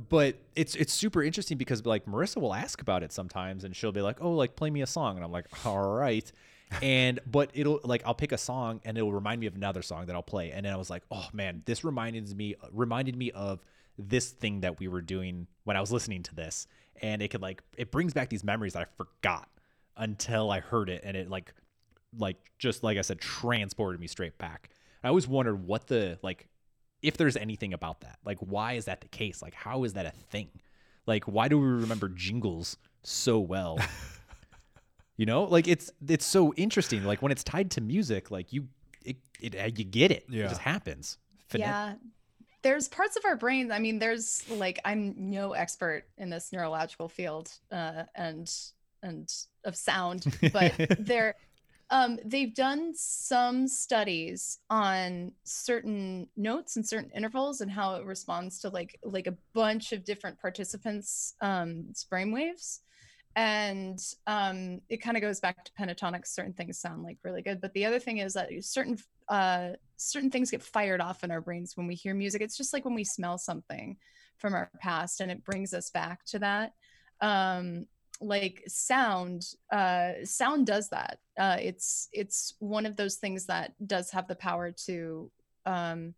but 0.09 0.36
it's 0.55 0.74
it's 0.74 0.93
super 0.93 1.23
interesting 1.23 1.59
because 1.59 1.85
like 1.85 2.07
Marissa 2.07 2.40
will 2.40 2.55
ask 2.55 2.81
about 2.81 3.03
it 3.03 3.12
sometimes 3.12 3.65
and 3.65 3.74
she'll 3.74 3.93
be 3.93 4.01
like, 4.01 4.19
"Oh, 4.20 4.32
like 4.32 4.57
play 4.57 4.70
me 4.70 4.82
a 4.82 4.86
song." 4.86 5.16
And 5.16 5.24
I'm 5.24 5.32
like, 5.32 5.47
"All 5.66 5.90
right." 5.90 6.31
And 6.82 7.20
but 7.27 7.51
it'll 7.55 7.81
like 7.85 8.03
I'll 8.05 8.15
pick 8.15 8.32
a 8.32 8.39
song 8.39 8.81
and 8.85 8.97
it'll 8.97 9.12
remind 9.12 9.40
me 9.40 9.47
of 9.47 9.55
another 9.55 9.82
song 9.82 10.07
that 10.07 10.16
I'll 10.16 10.23
play. 10.23 10.53
And 10.53 10.65
then 10.65 10.73
I 10.73 10.77
was 10.77 10.90
like, 10.90 11.03
"Oh 11.11 11.27
man, 11.32 11.62
this 11.66 11.85
reminded 11.85 12.35
me 12.36 12.55
reminded 12.73 13.16
me 13.16 13.31
of 13.32 13.65
this 13.99 14.31
thing 14.31 14.61
that 14.61 14.78
we 14.78 14.89
were 14.89 15.03
doing 15.03 15.47
when 15.65 15.77
I 15.77 15.81
was 15.81 15.93
listening 15.93 16.23
to 16.24 16.35
this." 16.35 16.66
And 17.01 17.23
it 17.23 17.28
could 17.28 17.43
like 17.43 17.62
it 17.77 17.90
brings 17.90 18.12
back 18.15 18.28
these 18.28 18.45
memories 18.45 18.73
that 18.73 18.82
I 18.82 18.86
forgot 18.97 19.49
until 19.97 20.51
I 20.51 20.61
heard 20.61 20.89
it 20.89 21.03
and 21.05 21.16
it 21.16 21.28
like 21.28 21.53
like 22.16 22.36
just 22.59 22.82
like 22.82 22.99
I 22.99 23.03
said 23.03 23.20
transported 23.20 24.01
me 24.01 24.07
straight 24.07 24.39
back. 24.39 24.70
I 25.03 25.09
always 25.09 25.28
wondered 25.28 25.66
what 25.66 25.86
the 25.86 26.19
like 26.23 26.48
if 27.03 27.16
there's 27.16 27.37
anything 27.37 27.73
about 27.73 28.01
that. 28.01 28.19
Like 28.25 28.39
why 28.39 28.75
is 28.75 28.87
that 28.87 29.01
the 29.01 29.09
case? 29.09 29.43
Like 29.43 29.55
how 29.55 29.85
is 29.85 29.95
that 29.95 30.07
a 30.07 30.11
thing? 30.11 30.49
Like 31.07 31.25
why 31.25 31.49
do 31.49 31.59
we 31.59 31.66
remember 31.66 32.09
jingles 32.09 32.77
so 33.03 33.39
well? 33.39 33.79
you 35.16 35.27
know? 35.27 35.45
Like 35.45 35.69
it's 35.69 35.91
it's 36.07 36.27
so 36.27 36.53
interesting. 36.55 37.05
Like 37.05 37.23
when 37.23 37.33
it's 37.33 37.45
tied 37.45 37.70
to 37.73 37.81
music, 37.81 38.31
like 38.31 38.53
you 38.53 38.69
it, 39.05 39.16
it 39.41 39.55
uh, 39.57 39.65
you 39.75 39.85
get 39.85 40.11
it. 40.11 40.25
Yeah. 40.29 40.45
It 40.47 40.49
just 40.49 40.61
happens. 40.61 41.19
Phone- 41.49 41.61
Yeah. 41.61 41.95
There's 42.62 42.89
parts 42.89 43.16
of 43.16 43.25
our 43.25 43.37
brains. 43.37 43.70
I 43.70 43.79
mean, 43.79 44.01
there's 44.01 44.45
like 44.51 44.81
I'm 44.85 45.15
no 45.31 45.53
expert 45.53 46.05
in 46.19 46.29
this 46.29 46.53
neurological 46.53 47.09
field 47.09 47.51
uh, 47.70 48.03
and 48.16 48.53
and 49.01 49.33
of 49.65 49.77
sound, 49.77 50.25
but 50.53 50.75
there 50.99 51.37
um, 51.90 52.19
they've 52.24 52.55
done 52.55 52.93
some 52.94 53.66
studies 53.66 54.59
on 54.69 55.32
certain 55.44 56.28
notes 56.36 56.77
and 56.77 56.86
certain 56.86 57.10
intervals 57.15 57.60
and 57.60 57.70
how 57.70 57.94
it 57.94 58.05
responds 58.05 58.59
to 58.60 58.69
like 58.69 58.98
like 59.02 59.27
a 59.27 59.36
bunch 59.55 59.93
of 59.93 60.05
different 60.05 60.40
participants' 60.40 61.35
um, 61.40 61.86
brainwaves 62.12 62.81
and 63.39 64.01
um, 64.27 64.81
it 64.89 65.01
kind 65.01 65.16
of 65.16 65.20
goes 65.20 65.39
back 65.39 65.65
to 65.65 65.73
pentatonics 65.78 66.27
certain 66.27 66.52
things 66.52 66.81
sound 66.81 67.05
like 67.05 67.19
really 67.23 67.40
good. 67.40 67.60
But 67.60 67.73
the 67.73 67.85
other 67.85 68.01
thing 68.01 68.19
is 68.19 68.35
that 68.35 68.48
certain 68.65 68.98
uh, 69.28 69.70
certain 69.97 70.31
things 70.31 70.51
get 70.51 70.60
fired 70.60 71.01
off 71.01 71.23
in 71.23 71.31
our 71.31 71.40
brains 71.40 71.77
when 71.77 71.86
we 71.86 71.94
hear 71.94 72.15
music. 72.15 72.43
It's 72.43 72.56
just 72.56 72.73
like 72.73 72.85
when 72.85 72.94
we 72.94 73.05
smell 73.05 73.39
something 73.39 73.97
from 74.39 74.55
our 74.55 74.69
past 74.81 75.20
and 75.20 75.31
it 75.31 75.44
brings 75.44 75.73
us 75.73 75.89
back 75.90 76.24
to 76.27 76.40
that. 76.40 76.73
Um, 77.20 77.86
like 78.20 78.65
sound 78.66 79.45
uh, 79.73 80.12
sound 80.24 80.66
does 80.66 80.89
that. 80.89 81.19
Uh, 81.39 81.57
it's 81.61 82.09
it's 82.12 82.55
one 82.59 82.86
of 82.86 82.97
those 82.97 83.16
things 83.16 83.47
that 83.47 83.74
does 83.86 84.11
have 84.11 84.27
the 84.28 84.35
power 84.35 84.73
to 84.86 85.31
um, 85.66 86.15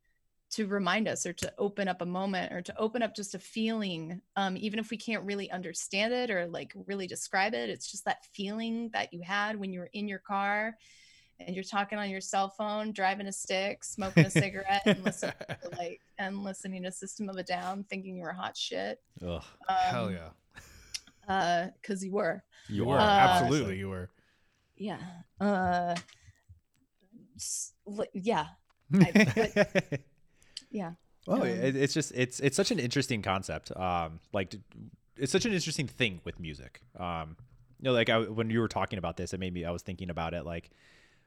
to 0.50 0.66
remind 0.66 1.06
us 1.06 1.26
or 1.26 1.32
to 1.32 1.52
open 1.58 1.88
up 1.88 2.00
a 2.00 2.06
moment 2.06 2.52
or 2.52 2.60
to 2.60 2.76
open 2.78 3.02
up 3.02 3.14
just 3.14 3.34
a 3.34 3.38
feeling 3.38 4.20
um, 4.36 4.56
even 4.56 4.78
if 4.78 4.90
we 4.90 4.96
can't 4.96 5.24
really 5.24 5.50
understand 5.50 6.12
it 6.12 6.30
or 6.30 6.46
like 6.46 6.72
really 6.86 7.06
describe 7.06 7.54
it. 7.54 7.70
It's 7.70 7.90
just 7.90 8.04
that 8.06 8.24
feeling 8.32 8.90
that 8.92 9.12
you 9.12 9.22
had 9.22 9.58
when 9.58 9.72
you 9.72 9.80
were 9.80 9.90
in 9.92 10.08
your 10.08 10.18
car 10.18 10.76
and 11.38 11.54
you're 11.54 11.64
talking 11.64 11.98
on 11.98 12.10
your 12.10 12.20
cell 12.20 12.48
phone 12.48 12.92
driving 12.92 13.26
a 13.26 13.32
stick 13.32 13.84
smoking 13.84 14.26
a 14.26 14.30
cigarette 14.30 14.82
and 14.86 15.04
listening 15.04 15.34
to, 15.48 15.56
like 15.78 16.00
and 16.18 16.42
listening 16.42 16.82
to 16.82 16.92
system 16.92 17.28
of 17.28 17.36
a 17.36 17.42
down 17.42 17.84
thinking 17.84 18.16
you 18.16 18.22
were 18.22 18.32
hot 18.32 18.56
shit. 18.56 19.00
Ugh, 19.22 19.42
um, 19.68 19.76
Hell 19.76 20.10
yeah. 20.10 20.30
Uh 21.30 21.68
because 21.80 22.04
you 22.04 22.12
were 22.12 22.42
you, 22.68 22.84
were. 22.84 22.98
Uh, 22.98 23.02
Absolutely, 23.02 23.78
you 23.78 23.88
were. 23.88 24.10
yeah 24.76 24.98
uh 25.40 25.94
yeah 28.12 28.46
I- 28.94 29.66
yeah 30.70 30.92
Oh, 31.28 31.34
Um, 31.34 31.42
it, 31.46 31.76
it's 31.76 31.92
just 31.92 32.12
it's 32.14 32.40
it's 32.40 32.56
such 32.56 32.70
an 32.70 32.78
interesting 32.78 33.20
concept. 33.20 33.70
Um, 33.76 34.20
like 34.32 34.54
it's 35.18 35.30
such 35.30 35.44
an 35.44 35.52
interesting 35.52 35.86
thing 35.86 36.20
with 36.24 36.40
music. 36.40 36.80
Um, 36.98 37.36
you 37.78 37.84
know, 37.84 37.92
like 37.92 38.08
I, 38.08 38.20
when 38.20 38.48
you 38.48 38.58
were 38.58 38.68
talking 38.68 38.98
about 38.98 39.18
this, 39.18 39.34
it 39.34 39.38
made 39.38 39.52
me. 39.52 39.66
I 39.66 39.70
was 39.70 39.82
thinking 39.82 40.08
about 40.08 40.32
it. 40.32 40.46
Like, 40.46 40.70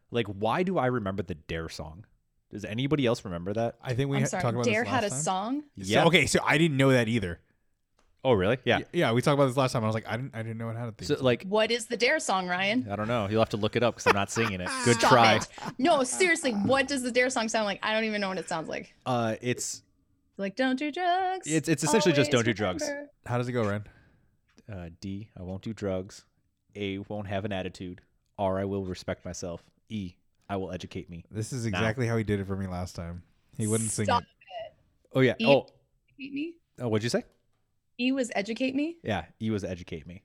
like 0.09 0.25
why 0.27 0.63
do 0.63 0.79
I 0.79 0.87
remember 0.87 1.21
the 1.21 1.35
Dare 1.35 1.69
song? 1.69 2.05
Does 2.51 2.65
anybody 2.65 3.05
else 3.05 3.23
remember 3.23 3.53
that? 3.53 3.75
I 3.83 3.93
think 3.93 4.09
we 4.09 4.17
i'm 4.17 4.23
ha- 4.23 4.29
sorry 4.29 4.41
talked 4.43 4.53
about 4.55 4.65
dare 4.65 4.83
this 4.83 4.89
had 4.91 5.03
a 5.03 5.09
time. 5.09 5.19
song 5.19 5.63
So, 5.81 6.01
okay, 6.07 6.25
so 6.25 6.39
I 6.43 6.57
didn't 6.57 6.77
know 6.77 6.91
that 6.91 7.07
either. 7.07 7.39
Oh, 8.25 8.31
really? 8.33 8.57
Yeah. 8.63 8.77
Y- 8.77 8.85
yeah, 8.93 9.11
we 9.11 9.21
talked 9.21 9.33
about 9.33 9.47
this 9.47 9.57
last 9.57 9.73
time. 9.73 9.83
I 9.83 9.87
was 9.87 9.93
like, 9.93 10.07
I 10.07 10.15
didn't, 10.15 10.33
I 10.33 10.43
didn't 10.43 10.57
know 10.57 10.69
it 10.69 10.77
had 10.77 10.87
a 10.87 10.91
theme. 10.93 11.07
So 11.07 11.17
like, 11.21 11.43
what 11.43 11.71
is 11.71 11.87
the 11.87 11.97
dare 11.97 12.19
song 12.19 12.47
ryan 12.47 12.87
I 12.89 12.95
don't 12.95 13.07
know. 13.09 13.27
You'll 13.29 13.41
have 13.41 13.49
to 13.49 13.57
look 13.57 13.75
it 13.75 13.83
up 13.83 13.95
because 13.95 14.07
I'm 14.07 14.15
not 14.15 14.31
singing 14.31 14.61
it. 14.61 14.69
Good 14.85 14.97
Stop 14.97 15.11
try. 15.11 15.35
it. 15.35 15.47
No, 15.77 16.03
seriously, 16.03 16.51
what 16.53 16.87
does 16.87 17.01
the 17.03 17.11
dare 17.11 17.29
song 17.29 17.49
sound 17.49 17.65
like? 17.65 17.79
I 17.83 17.93
don't 17.93 18.05
even 18.05 18.21
know 18.21 18.29
what 18.29 18.37
it 18.37 18.47
sounds 18.47 18.69
like. 18.69 18.93
Uh, 19.05 19.35
it's 19.41 19.81
Like, 20.37 20.55
don't 20.55 20.77
do 20.79 20.91
drugs. 20.91 21.47
It's- 21.47 21.67
it's 21.67 21.83
essentially 21.83 22.13
just 22.13 22.33
always 22.33 22.45
don't 22.45 22.45
do 22.45 22.53
drugs. 22.53 22.83
remember. 22.83 23.09
How 23.25 23.37
does 23.37 23.47
it 23.49 23.51
go, 23.51 23.67
Ren? 23.67 23.83
uh, 24.71 24.89
D. 25.01 25.29
I 25.37 25.43
won't 25.43 25.61
do 25.61 25.73
drugs. 25.73 26.23
A. 26.75 26.99
Won't 26.99 27.27
have 27.27 27.43
an 27.45 27.51
attitude. 27.51 28.01
R. 28.39 28.57
I 28.57 28.63
will 28.65 28.85
respect 28.85 29.25
myself. 29.25 29.61
E. 29.89 30.13
I 30.49 30.55
will 30.57 30.71
educate 30.71 31.09
me. 31.09 31.25
This 31.29 31.51
is 31.53 31.65
exactly 31.65 32.07
how 32.07 32.15
he 32.17 32.23
did 32.23 32.39
it 32.39 32.47
for 32.47 32.55
me 32.55 32.67
last 32.67 32.95
time. 32.95 33.23
He 33.57 33.67
wouldn't 33.67 33.91
sing 33.91 34.05
Stop. 34.05 34.23
it. 34.23 34.27
Oh 35.13 35.19
yeah. 35.19 35.35
E- 35.39 35.45
Oh, 35.45 35.67
Educate 36.17 36.33
me. 36.33 36.53
oh, 36.79 36.87
what'd 36.87 37.03
you 37.03 37.09
say? 37.09 37.23
E 37.99 38.11
was 38.11 38.31
educate 38.35 38.75
me. 38.75 38.97
Yeah, 39.03 39.25
E 39.41 39.49
was 39.51 39.63
educate 39.63 40.05
me. 40.07 40.23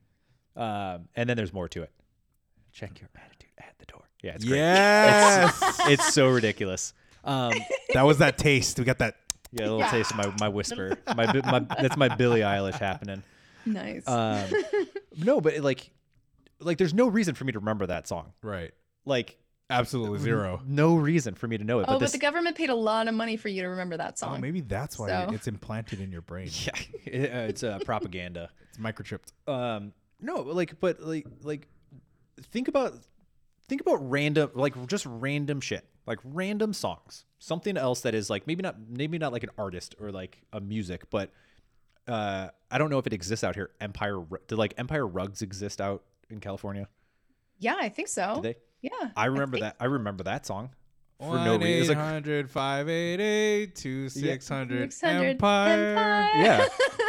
Um, 0.55 1.07
and 1.15 1.29
then 1.29 1.37
there's 1.37 1.53
more 1.53 1.67
to 1.69 1.83
it. 1.83 1.91
Check 2.71 2.99
your 2.99 3.09
attitude 3.15 3.49
at 3.59 3.75
the 3.79 3.85
door. 3.85 4.03
Yeah, 4.21 4.35
it's 4.35 4.45
great. 4.45 4.57
Yes, 4.57 5.79
It's 5.87 6.13
so 6.13 6.29
ridiculous. 6.29 6.93
Um, 7.23 7.53
that 7.93 8.03
was 8.03 8.17
that 8.19 8.37
taste. 8.37 8.77
We 8.79 8.85
got 8.85 8.97
that. 8.99 9.15
yeah, 9.51 9.61
a 9.61 9.63
little 9.63 9.79
Yeah. 9.79 9.91
taste 9.91 10.11
of 10.11 10.17
my, 10.17 10.33
my 10.39 10.49
whisper. 10.49 10.97
My, 11.15 11.25
my 11.41 11.59
that's 11.59 11.97
my 11.97 12.13
Billie 12.15 12.41
Eilish 12.41 12.77
happening. 12.79 13.23
Nice. 13.65 14.07
Um, 14.07 14.45
no, 15.17 15.41
but 15.41 15.53
it, 15.53 15.63
like, 15.63 15.89
like 16.59 16.77
there's 16.77 16.93
no 16.93 17.07
reason 17.07 17.35
for 17.35 17.43
me 17.45 17.51
to 17.53 17.59
remember 17.59 17.85
that 17.87 18.07
song. 18.07 18.33
Right. 18.41 18.71
Like 19.05 19.37
Absolutely 19.69 20.19
zero. 20.19 20.61
No 20.65 20.95
reason 20.95 21.35
for 21.35 21.47
me 21.47 21.57
to 21.57 21.63
know 21.63 21.79
it. 21.79 21.83
oh, 21.87 21.93
but, 21.93 21.99
this, 21.99 22.11
the 22.13 22.17
government 22.17 22.55
paid 22.57 22.69
a 22.69 22.75
lot 22.75 23.07
of 23.07 23.13
money 23.13 23.37
for 23.37 23.49
you 23.49 23.61
to 23.61 23.67
remember 23.69 23.97
that 23.97 24.17
song. 24.17 24.37
Oh, 24.37 24.39
maybe 24.41 24.61
that's 24.61 24.97
why 24.97 25.07
So- 25.09 25.29
it's 25.33 25.47
implanted 25.47 26.01
in 26.01 26.11
your 26.11 26.21
brain. 26.21 26.49
yeah, 26.65 26.71
it- 27.05 27.31
uh, 27.33 27.37
it's 27.49 27.63
uh, 27.63 27.79
propaganda. 27.85 28.49
It's 28.69 28.77
microchipped. 28.77 29.31
um 29.47 29.93
no 30.21 30.41
like 30.41 30.79
but 30.79 30.99
like 31.01 31.25
like 31.43 31.67
think 32.51 32.67
about 32.67 32.93
think 33.67 33.81
about 33.81 33.95
random 34.09 34.51
like 34.53 34.75
just 34.87 35.05
random 35.07 35.59
shit 35.61 35.85
like 36.05 36.19
random 36.23 36.71
songs 36.73 37.25
something 37.39 37.77
else 37.77 38.01
that 38.01 38.13
is 38.13 38.29
like 38.29 38.45
maybe 38.45 38.61
not 38.61 38.75
maybe 38.89 39.17
not 39.17 39.31
like 39.33 39.43
an 39.43 39.49
artist 39.57 39.95
or 39.99 40.11
like 40.11 40.41
a 40.53 40.59
music 40.61 41.09
but 41.09 41.31
uh 42.07 42.49
i 42.69 42.77
don't 42.77 42.89
know 42.91 42.99
if 42.99 43.07
it 43.07 43.13
exists 43.13 43.43
out 43.43 43.55
here 43.55 43.71
empire 43.81 44.21
did 44.47 44.57
like 44.57 44.73
empire 44.77 45.07
rugs 45.07 45.41
exist 45.41 45.79
out 45.81 46.03
in 46.29 46.39
california 46.39 46.87
yeah, 47.61 47.75
I 47.79 47.89
think 47.89 48.07
so. 48.07 48.35
did 48.35 48.43
they 48.43 48.55
Yeah. 48.81 48.89
i 49.15 49.25
remember 49.25 49.57
think- 49.57 49.63
that 49.63 49.75
i 49.79 49.85
remember 49.85 50.23
that 50.23 50.45
song 50.45 50.69
for 51.19 51.35
no 51.35 51.57
reason 51.57 51.79
it's 51.81 51.89
like 51.89 51.97
800 51.97 52.49
588 52.49 53.75
2600 53.75 54.93
600 54.93 55.29
Empire. 55.31 55.93
Yeah. 56.35 56.65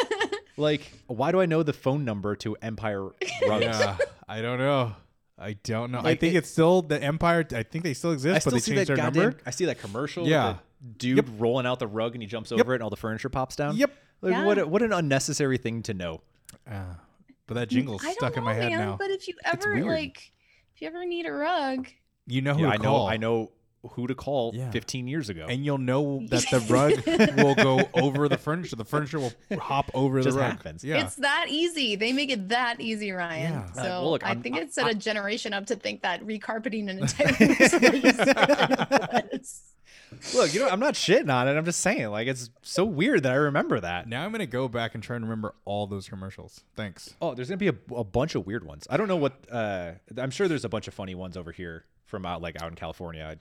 like 0.56 0.92
why 1.06 1.30
do 1.32 1.40
i 1.40 1.46
know 1.46 1.62
the 1.62 1.72
phone 1.72 2.04
number 2.04 2.34
to 2.36 2.56
empire 2.60 3.02
rugs 3.04 3.14
Yeah, 3.60 3.96
I 4.28 4.40
don't 4.42 4.58
know. 4.58 4.94
I 5.42 5.54
don't 5.64 5.90
know. 5.90 6.00
I 6.00 6.14
think 6.16 6.34
it- 6.34 6.38
it's 6.38 6.50
still 6.50 6.82
the 6.82 7.02
Empire. 7.02 7.46
I 7.54 7.62
think 7.62 7.82
they 7.82 7.94
still 7.94 8.12
exist, 8.12 8.36
I 8.36 8.38
still 8.40 8.50
but 8.50 8.54
they 8.56 8.60
see 8.60 8.70
changed 8.74 8.80
that 8.82 8.86
their 8.88 8.96
goddamn. 9.04 9.22
number. 9.22 9.38
I 9.46 9.50
see 9.50 9.64
that 9.64 9.78
commercial. 9.80 10.28
Yeah. 10.28 10.48
with 10.48 10.56
the 10.82 10.88
dude 10.98 11.40
rolling 11.40 11.64
out 11.66 11.78
the 11.78 11.86
rug 11.86 12.14
and 12.14 12.22
he 12.22 12.26
jumps 12.26 12.52
over 12.52 12.72
it 12.72 12.76
and 12.76 12.82
all 12.82 12.90
the 12.90 12.96
furniture 12.96 13.30
pops 13.30 13.56
down. 13.56 13.76
Yep. 13.76 13.90
Like 14.20 14.32
Yeah. 14.32 14.44
what? 14.44 14.58
A, 14.58 14.66
what 14.66 14.82
an 14.82 14.92
unnecessary 14.92 15.56
thing 15.56 15.82
to 15.84 15.94
know. 15.94 16.20
Uh, 16.70 16.82
but 17.46 17.54
that 17.54 17.70
jingle's 17.70 18.02
I 18.02 18.08
don't 18.08 18.14
stuck 18.16 18.36
in 18.36 18.44
my 18.44 18.52
head 18.52 18.70
man, 18.70 18.78
now. 18.80 18.96
But 18.98 19.10
if 19.10 19.26
you 19.28 19.34
ever 19.44 19.82
like, 19.82 20.18
if 20.18 20.30
you 20.80 20.88
ever 20.88 21.04
need 21.04 21.26
a 21.26 21.32
rug, 21.32 21.88
You 22.26 22.42
know 22.42 22.54
who 22.54 22.62
Yeah, 22.62 22.68
to 22.68 22.72
I 22.74 22.76
know. 22.78 22.82
call. 22.84 23.06
I 23.08 23.16
know 23.16 23.50
who 23.92 24.06
to 24.06 24.14
call. 24.14 24.52
Yeah. 24.54 24.70
15 24.72 25.08
years 25.08 25.30
ago. 25.30 25.46
And 25.48 25.64
you'll 25.64 25.78
know 25.78 26.20
that 26.28 26.44
the 26.50 26.60
rug 26.68 27.02
will 27.38 27.54
go 27.54 27.88
over 27.94 28.28
the 28.28 28.36
furniture. 28.36 28.76
The 28.76 28.84
furniture 28.84 29.18
will 29.18 29.32
hop 29.58 29.90
over 29.94 30.20
Just 30.20 30.36
the 30.36 30.42
rug. 30.42 30.52
happens. 30.52 30.84
Yeah. 30.84 31.02
it's 31.04 31.16
that 31.16 31.46
easy. 31.48 31.96
They 31.96 32.12
make 32.12 32.30
it 32.30 32.50
that 32.50 32.80
easy, 32.80 33.10
Ryan. 33.10 33.52
Yeah. 33.52 33.72
So 33.72 33.80
Uh, 33.80 33.84
well, 33.84 34.10
look, 34.10 34.24
I 34.24 34.28
I'm- 34.30 34.42
think 34.42 34.56
I- 34.56 34.60
it 34.60 34.74
set 34.74 34.84
I- 34.86 34.90
a 34.90 34.94
generation 34.94 35.54
up 35.54 35.64
to 35.66 35.76
think 35.76 36.02
that 36.02 36.22
recarpeting 36.24 36.90
an 36.90 36.98
entire 37.00 37.34
music 37.40 38.36
was. 39.32 39.62
Look, 40.34 40.52
you 40.54 40.60
know, 40.60 40.68
I'm 40.68 40.80
not 40.80 40.94
shitting 40.94 41.32
on 41.32 41.46
it. 41.48 41.56
I'm 41.56 41.64
just 41.64 41.80
saying, 41.80 42.08
like, 42.10 42.26
it's 42.26 42.50
so 42.62 42.84
weird 42.84 43.22
that 43.22 43.32
I 43.32 43.36
remember 43.36 43.80
that. 43.80 44.08
now 44.08 44.24
I'm 44.24 44.32
gonna 44.32 44.46
go 44.46 44.68
back 44.68 44.94
and 44.94 45.02
try 45.02 45.16
and 45.16 45.24
remember 45.24 45.54
all 45.64 45.86
those 45.86 46.08
commercials. 46.08 46.64
Thanks. 46.76 47.14
Oh, 47.22 47.34
there's 47.34 47.48
gonna 47.48 47.56
be 47.58 47.68
a, 47.68 47.74
a 47.94 48.04
bunch 48.04 48.34
of 48.34 48.46
weird 48.46 48.64
ones. 48.64 48.86
I 48.90 48.96
don't 48.96 49.08
know 49.08 49.16
what. 49.16 49.34
Uh, 49.50 49.92
I'm 50.16 50.30
sure 50.30 50.48
there's 50.48 50.64
a 50.64 50.68
bunch 50.68 50.88
of 50.88 50.94
funny 50.94 51.14
ones 51.14 51.36
over 51.36 51.52
here 51.52 51.84
from 52.06 52.26
out 52.26 52.42
like 52.42 52.60
out 52.60 52.68
in 52.70 52.74
California. 52.76 53.38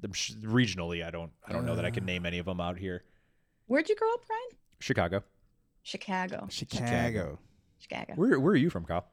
the- 0.00 0.12
sh- 0.12 0.32
regionally, 0.42 1.04
I 1.04 1.10
don't 1.10 1.32
I 1.46 1.52
don't 1.52 1.64
know 1.66 1.76
that 1.76 1.84
I 1.84 1.90
can 1.90 2.04
Uh. 2.04 2.06
name 2.06 2.26
any 2.26 2.38
of 2.38 2.46
them 2.46 2.60
out 2.60 2.78
here. 2.78 3.02
Where'd 3.66 3.88
you 3.88 3.96
grow 3.96 4.12
up, 4.14 4.20
Brian? 4.26 4.60
Chicago. 4.78 5.22
Chicago. 5.82 6.46
Chicago. 6.50 7.38
Chicago. 7.78 8.12
Where 8.14 8.38
where 8.38 8.52
are 8.52 8.56
you 8.56 8.70
from, 8.70 8.84
Kyle? 8.84 9.06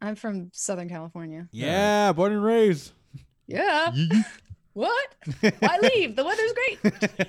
I'm 0.00 0.16
from 0.16 0.50
Southern 0.52 0.88
California. 0.88 1.48
Yeah, 1.52 2.12
born 2.12 2.32
and 2.32 2.42
raised. 2.44 2.92
Yeah. 3.46 3.92
What? 4.74 5.14
Why 5.60 5.78
leave? 5.82 6.16
The 6.16 6.24
weather's 6.24 6.52
great. 6.52 7.28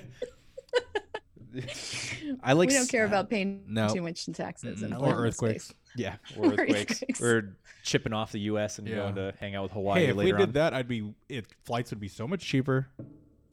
I 2.42 2.52
like 2.54 2.68
we 2.68 2.74
don't 2.74 2.82
s- 2.82 2.90
care 2.90 3.04
about 3.04 3.26
uh, 3.26 3.28
paying 3.28 3.64
No. 3.68 3.88
too 3.88 4.02
much 4.02 4.26
in 4.26 4.34
taxes 4.34 4.80
filling 4.80 4.94
Or 4.94 5.14
earthquakes. 5.26 5.66
space. 5.66 5.76
Yeah, 5.96 6.16
or 6.36 6.46
Or 6.46 6.52
earthquakes. 6.54 6.92
earthquakes. 7.02 7.20
We're 7.20 7.56
chipping 7.84 8.12
off 8.12 8.32
the 8.32 8.40
U.S. 8.40 8.78
and 8.78 8.88
Yeah. 8.88 8.96
going 8.96 9.14
to 9.16 9.34
hang 9.38 9.54
out 9.54 9.62
with 9.64 9.72
Hawaii 9.72 10.00
Hey, 10.06 10.10
if 10.10 10.16
we 10.16 10.24
did 10.32 10.40
on. 10.40 10.52
that, 10.52 10.74
I'd 10.74 10.88
be. 10.88 11.14
It 11.28 11.46
flights 11.64 11.90
would 11.90 12.00
be 12.00 12.08
so 12.08 12.26
much 12.26 12.44
cheaper. 12.44 12.88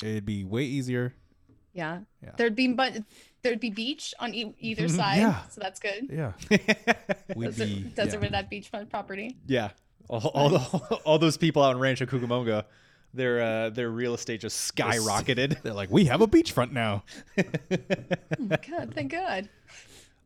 It'd 0.02 0.26
be 0.26 0.44
way 0.44 0.64
easier. 0.64 1.14
Yeah. 1.74 2.00
Yeah. 2.24 2.32
There'd 2.38 2.56
be 2.56 2.70
but 2.74 2.98
there'd 3.44 3.60
be 3.60 3.70
beach 3.70 4.14
on 4.20 4.34
e- 4.34 4.56
either 4.60 4.88
side, 4.88 5.20
Yeah. 5.20 5.42
so 5.50 5.62
that's 5.62 5.80
good. 5.80 6.08
Yeah, 6.10 6.34
we'd 7.36 7.46
Desert, 7.56 7.66
be. 7.66 7.82
desert 7.96 8.14
yeah. 8.16 8.20
with 8.20 8.32
that 8.32 8.50
beachfront 8.52 8.90
property. 8.90 9.38
yeah, 9.48 9.70
all, 10.10 10.28
all, 10.34 10.50
the, 10.50 10.58
all 11.06 11.20
those 11.20 11.38
people 11.38 11.62
out 11.64 11.72
in 11.76 11.80
Rancho 11.80 12.06
Cucamonga, 12.08 12.66
their 13.14 13.42
uh, 13.42 13.70
their 13.70 13.90
real 13.90 14.14
estate 14.14 14.42
just 14.42 14.74
skyrocketed. 14.76 15.62
They're 15.62 15.74
like, 15.74 15.90
we 15.92 16.06
have 16.06 16.22
a 16.22 16.28
beachfront 16.28 16.72
now. 16.72 17.04
Oh 18.40 18.44
my 18.44 18.58
god, 18.58 18.94
thank 18.96 19.12
God. 19.12 19.50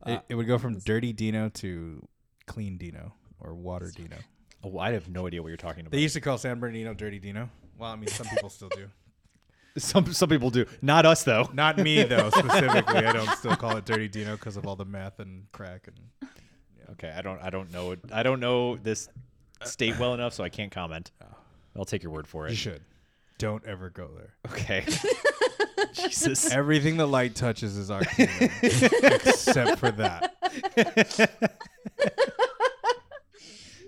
it, 0.06 0.22
it 0.30 0.36
would 0.36 0.48
go 0.48 0.58
from 0.58 0.80
dirty 0.80 1.12
Dino 1.14 1.50
to 1.50 2.08
clean 2.48 2.78
Dino 2.78 3.14
or 3.40 3.54
water 3.54 3.92
Dino. 3.94 4.16
oh, 4.64 4.80
I 4.80 4.92
have 4.94 5.10
no 5.10 5.28
idea 5.28 5.42
what 5.42 5.50
you're 5.50 5.58
talking 5.58 5.82
about. 5.82 5.92
They 5.92 6.00
used 6.00 6.14
to 6.16 6.22
call 6.22 6.38
San 6.38 6.60
Bernardino 6.60 6.94
dirty 6.94 7.20
Dino. 7.20 7.50
Well, 7.78 7.92
I 7.92 7.96
mean, 7.96 8.08
some 8.08 8.28
people 8.28 8.50
still 8.50 8.70
do. 8.70 8.88
some 9.78 10.14
some 10.14 10.30
people 10.30 10.50
do, 10.50 10.66
not 10.82 11.06
us 11.06 11.24
though. 11.24 11.50
Not 11.54 11.78
me 11.78 12.04
though, 12.04 12.30
specifically. 12.30 13.06
I 13.06 13.12
don't 13.12 13.30
still 13.38 13.56
call 13.56 13.76
it 13.78 13.86
dirty 13.86 14.08
Dino 14.08 14.36
because 14.36 14.56
of 14.58 14.66
all 14.66 14.76
the 14.76 14.86
meth 14.86 15.20
and 15.20 15.52
crack 15.52 15.88
and. 15.88 16.30
Okay, 16.92 17.12
I 17.16 17.22
don't 17.22 17.42
I 17.42 17.50
don't 17.50 17.72
know 17.74 17.92
it- 17.92 18.00
I 18.14 18.24
don't 18.24 18.40
know 18.40 18.78
this 18.78 19.10
state 19.64 19.98
well 20.00 20.14
enough, 20.14 20.34
so 20.34 20.44
I 20.44 20.50
can't 20.50 20.72
comment. 20.72 21.12
I'll 21.76 21.86
take 21.86 22.04
your 22.04 22.12
word 22.12 22.28
for 22.28 22.48
it. 22.48 22.52
You 22.52 22.56
should. 22.56 22.82
Don't 23.38 23.66
ever 23.66 23.90
go 23.90 24.10
there. 24.16 24.34
Okay. 24.52 24.86
Jesus. 25.94 26.52
Everything 26.52 26.98
the 26.98 27.08
light 27.08 27.36
touches 27.36 27.76
is 27.76 27.92
our 27.92 28.02
oxygen, 28.02 28.50
except 28.62 29.80
for 29.80 29.92
that. 29.92 30.36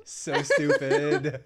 so 0.05 0.41
stupid. 0.41 1.43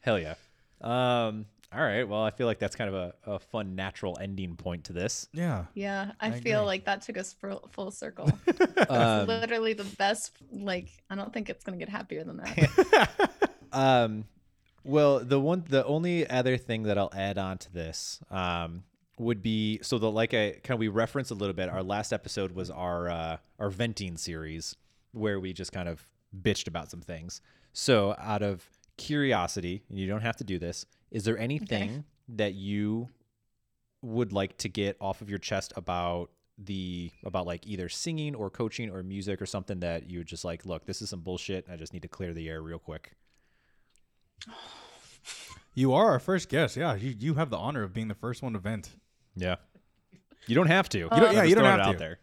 Hell 0.00 0.18
yeah. 0.18 0.34
Um. 0.80 1.46
All 1.74 1.82
right. 1.82 2.04
Well, 2.04 2.22
I 2.22 2.30
feel 2.30 2.46
like 2.46 2.60
that's 2.60 2.76
kind 2.76 2.88
of 2.88 2.94
a, 2.94 3.32
a 3.32 3.38
fun 3.40 3.74
natural 3.74 4.16
ending 4.20 4.54
point 4.54 4.84
to 4.84 4.92
this. 4.92 5.28
Yeah. 5.32 5.64
Yeah, 5.74 6.12
I, 6.20 6.28
I 6.28 6.40
feel 6.40 6.60
agree. 6.60 6.66
like 6.66 6.84
that 6.84 7.02
took 7.02 7.18
us 7.18 7.32
full, 7.32 7.68
full 7.72 7.90
circle. 7.90 8.30
Um, 8.88 9.26
Literally 9.26 9.72
the 9.72 9.84
best. 9.84 10.32
Like, 10.52 10.88
I 11.08 11.14
don't 11.14 11.32
think 11.32 11.48
it's 11.48 11.64
gonna 11.64 11.78
get 11.78 11.88
happier 11.88 12.22
than 12.22 12.36
that. 12.36 13.48
Um. 13.74 14.24
Well, 14.86 15.20
the 15.20 15.40
one, 15.40 15.64
the 15.66 15.82
only 15.86 16.28
other 16.28 16.58
thing 16.58 16.82
that 16.82 16.98
I'll 16.98 17.12
add 17.14 17.38
on 17.38 17.56
to 17.56 17.72
this, 17.72 18.20
um, 18.30 18.84
would 19.18 19.42
be 19.42 19.78
so 19.82 19.98
the 19.98 20.10
like 20.10 20.34
I 20.34 20.52
kind 20.62 20.72
of 20.72 20.78
we 20.78 20.88
referenced 20.88 21.30
a 21.30 21.34
little 21.34 21.54
bit. 21.54 21.68
Our 21.68 21.82
last 21.82 22.12
episode 22.12 22.52
was 22.52 22.70
our 22.70 23.08
uh, 23.08 23.36
our 23.58 23.70
venting 23.70 24.16
series 24.16 24.76
where 25.12 25.38
we 25.40 25.52
just 25.52 25.72
kind 25.72 25.88
of 25.88 26.04
bitched 26.42 26.66
about 26.66 26.90
some 26.90 27.00
things. 27.00 27.40
So 27.72 28.14
out 28.18 28.42
of 28.42 28.68
curiosity, 28.96 29.82
and 29.88 29.98
you 29.98 30.06
don't 30.06 30.20
have 30.20 30.36
to 30.36 30.44
do 30.44 30.58
this, 30.58 30.86
is 31.10 31.24
there 31.24 31.38
anything 31.38 32.04
that 32.28 32.54
you 32.54 33.08
would 34.02 34.32
like 34.32 34.56
to 34.58 34.68
get 34.68 34.96
off 35.00 35.20
of 35.20 35.30
your 35.30 35.38
chest 35.38 35.72
about 35.76 36.30
the 36.58 37.10
about 37.24 37.46
like 37.46 37.66
either 37.66 37.88
singing 37.88 38.34
or 38.34 38.48
coaching 38.48 38.90
or 38.90 39.02
music 39.02 39.42
or 39.42 39.46
something 39.46 39.80
that 39.80 40.08
you 40.08 40.18
would 40.18 40.26
just 40.26 40.44
like 40.44 40.64
look 40.64 40.86
this 40.86 41.02
is 41.02 41.10
some 41.10 41.18
bullshit 41.18 41.66
i 41.68 41.74
just 41.74 41.92
need 41.92 42.02
to 42.02 42.06
clear 42.06 42.32
the 42.32 42.48
air 42.48 42.62
real 42.62 42.78
quick 42.78 43.12
You 45.74 45.92
are 45.94 46.10
our 46.10 46.18
first 46.20 46.48
guest. 46.48 46.76
Yeah. 46.76 46.94
You, 46.94 47.14
you 47.18 47.34
have 47.34 47.50
the 47.50 47.56
honor 47.58 47.82
of 47.82 47.92
being 47.92 48.08
the 48.08 48.14
first 48.14 48.42
one 48.42 48.52
to 48.52 48.58
vent. 48.58 48.90
yeah 49.36 49.56
you 50.46 50.54
don't 50.54 50.66
have 50.66 50.88
to 50.90 50.98
you 50.98 51.08
don't- 51.08 51.32
yeah, 51.34 51.42
you 51.42 51.54
don't 51.54 51.64
have 51.64 51.80
out 51.80 51.92
to. 51.92 51.98
there 51.98 52.18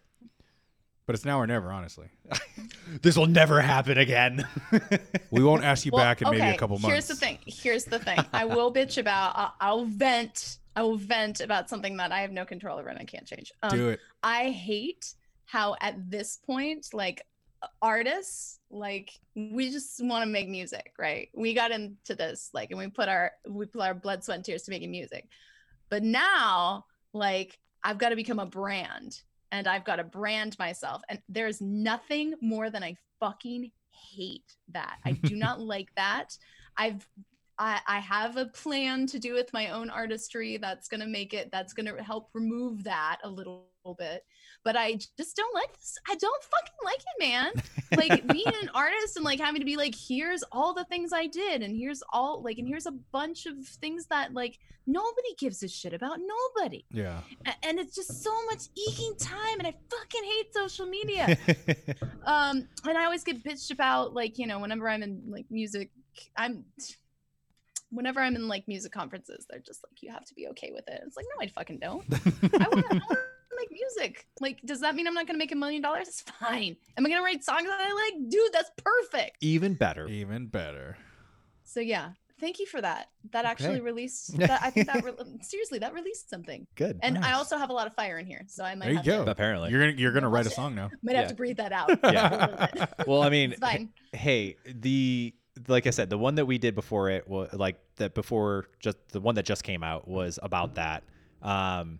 But 1.08 1.16
it's 1.16 1.25
now 1.25 1.40
or 1.40 1.48
never, 1.48 1.72
honestly. 1.72 2.08
this 3.01 3.17
will 3.17 3.25
never 3.25 3.59
happen 3.61 3.98
again 3.98 4.45
We 5.32 5.43
won't 5.43 5.64
ask 5.64 5.85
you 5.85 5.91
Well, 5.91 6.03
back 6.06 6.22
in 6.22 6.30
maybe 6.30 6.41
a 6.43 6.58
couple 6.58 6.77
months. 6.77 6.93
Here's 6.93 7.08
the 7.08 7.16
thing. 7.16 7.40
Here's 7.48 7.85
the 7.85 7.98
thing. 8.00 8.19
I 8.32 8.45
will 8.45 8.72
bitch 8.80 8.98
about. 9.00 9.33
I'll, 9.35 9.53
I'll 9.59 9.85
vent. 9.85 10.58
I 10.75 10.83
will 10.83 10.98
vent 10.98 11.41
about 11.41 11.67
something 11.67 11.98
that 11.98 12.11
I 12.11 12.22
have 12.22 12.32
no 12.32 12.45
control 12.45 12.77
over 12.80 12.90
and 12.90 13.00
I 13.00 13.03
can't 13.06 13.25
change. 13.25 13.51
Um, 13.64 13.72
Do 13.72 13.90
it. 13.90 14.00
I 14.24 14.51
hate 14.51 15.16
how 15.45 15.75
at 15.82 16.09
this 16.11 16.38
point, 16.38 16.90
like 16.93 17.25
artists, 17.81 18.59
like 18.69 19.11
we 19.35 19.72
just 19.72 20.03
want 20.03 20.23
to 20.23 20.30
make 20.30 20.49
music, 20.49 20.93
right? 20.98 21.30
We 21.33 21.53
got 21.53 21.72
into 21.72 22.15
this, 22.15 22.49
like, 22.53 22.72
and 22.72 22.80
we 22.80 22.88
put 22.88 23.09
our 23.09 23.31
we 23.48 23.65
put 23.65 23.81
our 23.81 23.93
blood, 23.93 24.23
sweat, 24.23 24.38
and 24.38 24.45
tears 24.45 24.64
to 24.64 24.72
making 24.72 24.91
music. 24.91 25.27
But 25.90 26.03
now, 26.03 26.85
like, 27.14 27.59
I've 27.83 27.98
got 27.98 28.09
to 28.09 28.15
become 28.15 28.40
a 28.40 28.45
brand, 28.45 29.22
and 29.51 29.67
I've 29.67 29.83
got 29.83 29.98
to 29.98 30.03
brand 30.03 30.57
myself. 30.59 31.01
And 31.09 31.19
there's 31.30 31.61
nothing 31.61 32.33
more 32.41 32.69
than 32.69 32.83
I 32.83 32.95
fucking 33.19 33.72
hate 33.91 34.56
that. 34.69 34.98
I 35.06 35.11
do 35.11 35.35
not 35.35 35.59
like 35.73 35.93
that. 35.95 36.38
I've 36.77 37.06
I, 37.59 37.80
I 37.85 37.99
have 37.99 38.38
a 38.38 38.45
plan 38.48 39.06
to 39.07 39.19
do 39.19 39.33
with 39.33 39.53
my 39.53 39.69
own 39.69 39.91
artistry 39.91 40.57
that's 40.57 40.88
going 40.88 41.01
to 41.01 41.07
make 41.07 41.33
it 41.33 41.51
that's 41.51 41.73
going 41.73 41.85
to 41.85 42.01
help 42.01 42.30
remove 42.33 42.83
that 42.85 43.17
a 43.23 43.30
little 43.30 43.67
bit 43.99 44.23
but 44.64 44.75
i 44.77 44.93
just 45.17 45.35
don't 45.35 45.53
like 45.53 45.72
this. 45.77 45.98
I 46.09 46.15
don't 46.15 46.43
fucking 46.43 46.73
like 46.83 46.99
it 46.99 47.19
man. 47.19 47.51
Like 47.98 48.27
being 48.33 48.48
an 48.61 48.69
artist 48.73 49.15
and 49.17 49.25
like 49.25 49.40
having 49.40 49.59
to 49.61 49.65
be 49.65 49.77
like 49.77 49.95
here's 49.95 50.43
all 50.51 50.73
the 50.73 50.85
things 50.85 51.11
i 51.14 51.27
did 51.27 51.61
and 51.61 51.75
here's 51.75 52.01
all 52.14 52.41
like 52.43 52.57
and 52.57 52.67
here's 52.67 52.85
a 52.85 52.91
bunch 53.11 53.45
of 53.45 53.56
things 53.65 54.06
that 54.07 54.33
like 54.33 54.57
nobody 54.88 55.35
gives 55.38 55.61
a 55.61 55.67
shit 55.67 55.93
about. 55.93 56.17
Nobody. 56.19 56.83
Yeah. 56.91 57.19
A- 57.45 57.65
and 57.67 57.77
it's 57.80 57.95
just 57.95 58.23
so 58.23 58.33
much 58.45 58.64
eking 58.75 59.15
time 59.19 59.59
and 59.59 59.67
i 59.67 59.73
fucking 59.90 60.23
hate 60.23 60.53
social 60.53 60.85
media. 60.85 61.38
Um 62.25 62.67
and 62.88 62.98
i 62.98 63.06
always 63.06 63.23
get 63.23 63.43
bitched 63.43 63.72
about 63.72 64.14
like 64.14 64.38
you 64.38 64.45
know 64.48 64.59
whenever 64.59 64.88
i'm 64.88 65.01
in 65.01 65.23
like 65.27 65.45
music 65.49 65.90
i'm 66.38 66.65
whenever 67.90 68.19
i'm 68.22 68.35
in 68.35 68.48
like 68.48 68.67
music 68.67 68.91
conferences 68.91 69.45
they're 69.49 69.59
just 69.59 69.83
like 69.83 70.01
you 70.03 70.11
have 70.11 70.25
to 70.25 70.33
be 70.35 70.48
okay 70.49 70.72
with 70.72 70.88
it. 70.88 71.01
It's 71.06 71.15
like 71.17 71.25
no 71.35 71.45
i 71.45 71.48
fucking 71.49 71.80
don't. 71.80 72.03
I 72.61 72.67
want 72.69 73.19
to 73.61 73.67
make 73.69 73.80
music. 73.98 74.25
Like 74.40 74.59
does 74.65 74.80
that 74.81 74.95
mean 74.95 75.07
i'm 75.07 75.14
not 75.14 75.27
gonna 75.27 75.40
make 75.40 75.51
a 75.51 75.56
million 75.56 75.81
dollars? 75.81 76.07
It's 76.07 76.22
fine. 76.22 76.75
Am 76.98 77.06
i 77.06 77.09
gonna 77.09 77.22
write 77.23 77.43
songs 77.43 77.64
that 77.65 77.80
i 77.81 77.93
like? 77.93 78.30
Dude 78.30 78.51
that's 78.53 78.72
perfect. 78.77 79.38
Even 79.41 79.73
better. 79.75 80.07
Even 80.07 80.48
better. 80.48 80.98
so 81.64 81.80
yeah 81.80 82.11
thank 82.40 82.57
you 82.57 82.65
for 82.65 82.81
that. 82.81 83.07
That 83.33 83.45
actually 83.45 83.75
Okay. 83.75 83.81
released 83.81 84.35
that 84.40 84.61
i 84.64 84.72
think 84.72 84.88
that 84.88 85.03
re- 85.06 85.14
seriously 85.41 85.77
that 85.80 85.93
released 85.93 86.30
something. 86.30 86.65
Good. 86.75 86.99
And 87.03 87.17
i 87.19 87.33
also 87.33 87.57
have 87.57 87.69
a 87.69 87.73
lot 87.73 87.88
of 87.88 87.93
fire 87.95 88.17
in 88.17 88.25
here 88.25 88.43
so 88.48 88.64
i 88.64 88.73
might 88.75 88.85
There 88.85 88.91
you 88.93 88.98
have 88.98 89.06
go. 89.06 89.25
to, 89.25 89.31
apparently. 89.31 89.69
You're 89.72 89.81
gonna 89.81 89.98
you're 89.98 90.11
gonna 90.14 90.30
write 90.30 90.48
a 90.48 90.51
song 90.51 90.73
now. 90.75 90.90
might 91.03 91.14
Yeah. 91.14 91.19
have 91.22 91.30
to 91.30 91.35
breathe 91.35 91.57
that 91.57 91.72
out. 91.80 91.90
Yeah. 92.03 92.30
a 92.30 92.31
little 92.48 92.67
bit. 92.98 93.07
well 93.07 93.22
i 93.23 93.30
mean 93.30 93.53
fine. 93.59 93.90
hey 94.14 94.57
the 94.65 95.33
like 95.67 95.85
i 95.85 95.90
said 95.91 96.09
the 96.09 96.17
one 96.17 96.35
that 96.35 96.45
we 96.45 96.57
did 96.57 96.73
before 96.75 97.09
it 97.09 97.27
was 97.27 97.53
like 97.53 97.77
that 97.98 98.15
before 98.15 98.65
just 98.80 98.98
the 99.09 99.19
one 99.19 99.35
that 99.35 99.45
just 99.45 99.64
came 99.64 99.83
out 99.83 100.07
was 100.07 100.40
about 100.41 100.75
that. 100.75 101.03
Um 101.43 101.99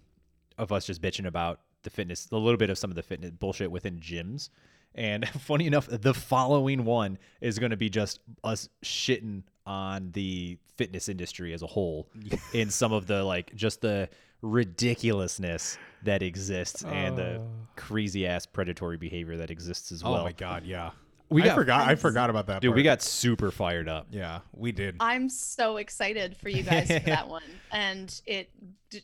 of 0.61 0.72
us 0.72 0.85
just 0.85 1.01
bitching 1.01 1.25
about 1.27 1.59
the 1.83 1.90
fitness 1.90 2.27
a 2.31 2.38
little 2.38 2.57
bit 2.57 2.69
of 2.69 2.77
some 2.77 2.90
of 2.90 2.95
the 2.95 3.03
fitness 3.03 3.31
bullshit 3.31 3.69
within 3.72 3.99
gyms 3.99 4.49
and 4.95 5.27
funny 5.41 5.65
enough 5.67 5.88
the 5.90 6.14
following 6.14 6.85
one 6.85 7.17
is 7.41 7.57
going 7.59 7.72
to 7.72 7.77
be 7.77 7.90
just 7.90 8.19
us 8.43 8.69
shitting 8.83 9.41
on 9.65 10.11
the 10.11 10.57
fitness 10.77 11.09
industry 11.09 11.53
as 11.53 11.61
a 11.61 11.67
whole 11.67 12.07
in 12.53 12.69
some 12.69 12.93
of 12.93 13.07
the 13.07 13.23
like 13.23 13.53
just 13.56 13.81
the 13.81 14.07
ridiculousness 14.41 15.77
that 16.03 16.22
exists 16.23 16.83
and 16.83 17.17
the 17.17 17.35
Oh. 17.40 17.48
crazy 17.75 18.25
ass 18.25 18.45
predatory 18.45 18.98
behavior 18.98 19.38
that 19.38 19.51
exists 19.51 19.91
as 19.91 20.03
well. 20.03 20.15
Oh 20.17 20.23
my 20.23 20.31
god, 20.31 20.65
yeah. 20.65 20.91
we 21.30 21.41
I 21.43 21.45
got 21.48 21.56
forgot 21.56 21.88
I 21.90 21.95
forgot 21.95 22.30
about 22.30 22.48
that. 22.48 22.61
Dude, 22.61 22.73
we 22.75 22.83
got 22.83 23.01
super 23.01 23.51
fired 23.51 23.88
up. 23.88 24.07
Yeah, 24.11 24.40
we 24.53 24.72
did. 24.72 24.95
I'm 24.99 25.30
so 25.30 25.77
excited 25.77 26.35
for 26.38 26.49
you 26.49 26.64
guys 26.64 26.88
for 26.91 26.99
that 27.01 27.27
one. 27.38 27.43
And 27.72 28.19
it, 28.25 28.49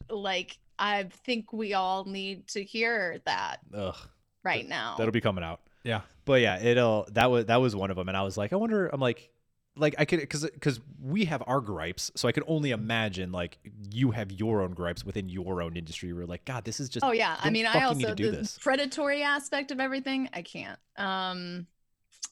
like, 0.10 0.58
I 0.80 1.04
think 1.26 1.52
we 1.54 1.74
all 1.74 2.06
need 2.06 2.48
to 2.50 2.64
hear 2.64 3.20
that 3.26 3.58
Ugh, 3.74 3.96
right 4.44 4.68
now. 4.68 4.96
that'll 4.98 5.12
be 5.12 5.22
coming 5.22 5.44
out. 5.44 5.62
Yeah. 5.84 6.02
But 6.26 6.42
yeah, 6.42 6.62
it'll 6.62 7.08
that 7.14 7.32
was 7.32 7.46
that 7.46 7.62
was 7.62 7.76
one 7.76 7.90
of 7.90 7.96
them, 7.96 8.08
and 8.10 8.18
I 8.18 8.24
was 8.24 8.38
like, 8.38 8.52
I 8.52 8.58
wonder. 8.58 8.88
I'm 8.88 9.00
like, 9.00 9.30
like 9.78 9.96
I 9.98 10.06
could 10.06 10.20
because 10.20 10.44
because 10.44 10.80
we 11.02 11.26
have 11.26 11.42
our 11.48 11.62
gripes, 11.62 12.12
so 12.16 12.28
I 12.28 12.32
could 12.34 12.44
only 12.48 12.72
imagine 12.72 13.32
like 13.32 13.58
you 13.92 14.12
have 14.12 14.32
your 14.32 14.62
own 14.62 14.74
gripes 14.74 15.06
within 15.06 15.30
your 15.30 15.62
own 15.62 15.78
industry. 15.78 16.12
We're 16.12 16.26
like, 16.26 16.44
God, 16.44 16.66
this 16.66 16.80
is 16.80 16.90
just 16.90 17.06
oh 17.06 17.12
yeah, 17.12 17.38
I 17.40 17.50
mean, 17.50 17.66
I 17.66 17.84
also 17.84 18.14
do 18.14 18.32
the 18.32 18.38
this. 18.38 18.58
predatory 18.60 19.24
aspect 19.24 19.72
of 19.72 19.80
everything, 19.80 20.30
I 20.34 20.42
can't. 20.42 20.80
Um, 20.98 21.68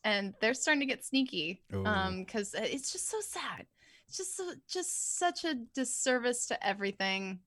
and 0.03 0.33
they're 0.41 0.53
starting 0.53 0.81
to 0.81 0.85
get 0.85 1.05
sneaky. 1.05 1.61
Ooh. 1.73 1.85
Um, 1.85 2.23
because 2.25 2.53
it's 2.57 2.91
just 2.91 3.09
so 3.09 3.19
sad. 3.21 3.65
it's 4.07 4.17
just 4.17 4.35
so- 4.35 4.53
just 4.69 5.17
such 5.17 5.45
a 5.45 5.55
disservice 5.73 6.47
to 6.47 6.67
everything 6.67 7.39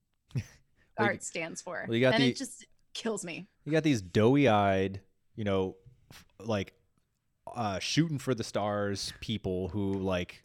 Well, 0.99 1.07
you- 1.07 1.13
art 1.13 1.23
stands 1.23 1.61
for. 1.61 1.85
well, 1.87 1.95
you 1.95 2.01
got 2.01 2.13
and 2.15 2.23
the- 2.23 2.29
it 2.29 2.37
just 2.37 2.65
kills 2.93 3.23
me. 3.25 3.47
You 3.65 3.71
got 3.71 3.83
these 3.83 4.01
doughy-eyed, 4.01 5.01
you 5.35 5.43
know, 5.43 5.75
f- 6.11 6.25
like 6.39 6.73
uh 7.55 7.79
shooting 7.79 8.19
for 8.19 8.35
the 8.35 8.43
stars 8.43 9.11
people 9.21 9.69
who 9.69 9.93
like 9.93 10.43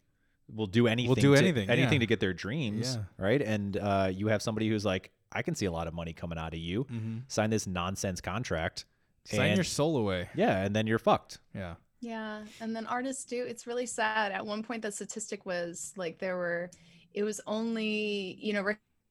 will 0.53 0.65
do 0.67 0.87
anything 0.87 1.07
will 1.09 1.15
do 1.15 1.33
to- 1.35 1.39
anything, 1.39 1.69
anything 1.69 1.93
yeah. 1.93 1.99
to 1.99 2.05
get 2.07 2.19
their 2.19 2.33
dreams, 2.33 2.95
Yeah. 2.95 3.03
right? 3.25 3.41
And 3.41 3.77
uh 3.77 4.09
you 4.13 4.27
have 4.27 4.41
somebody 4.41 4.67
who's 4.69 4.85
like 4.85 5.11
I 5.31 5.41
can 5.41 5.53
see 5.55 5.65
a 5.65 5.71
lot 5.71 5.87
of 5.87 5.93
money 5.93 6.13
coming 6.13 6.37
out 6.37 6.53
of 6.53 6.59
you. 6.59 6.85
Mm-hmm. 6.85 7.17
Sign 7.27 7.49
this 7.49 7.67
nonsense 7.67 8.21
contract. 8.21 8.85
Sign 9.25 9.47
and- 9.49 9.57
your 9.57 9.63
soul 9.63 9.97
away. 9.97 10.29
Yeah, 10.35 10.63
and 10.63 10.75
then 10.75 10.87
you're 10.87 10.99
fucked. 10.99 11.39
Yeah. 11.53 11.75
Yeah, 12.01 12.43
and 12.61 12.75
then 12.75 12.85
artists 12.85 13.25
do. 13.25 13.43
It's 13.43 13.65
really 13.65 13.87
sad. 13.87 14.31
At 14.31 14.45
one 14.45 14.61
point, 14.61 14.83
the 14.83 14.91
statistic 14.91 15.45
was 15.45 15.91
like 15.97 16.19
there 16.19 16.37
were, 16.37 16.69
it 17.13 17.23
was 17.23 17.41
only 17.47 18.37
you 18.39 18.53
know 18.53 18.61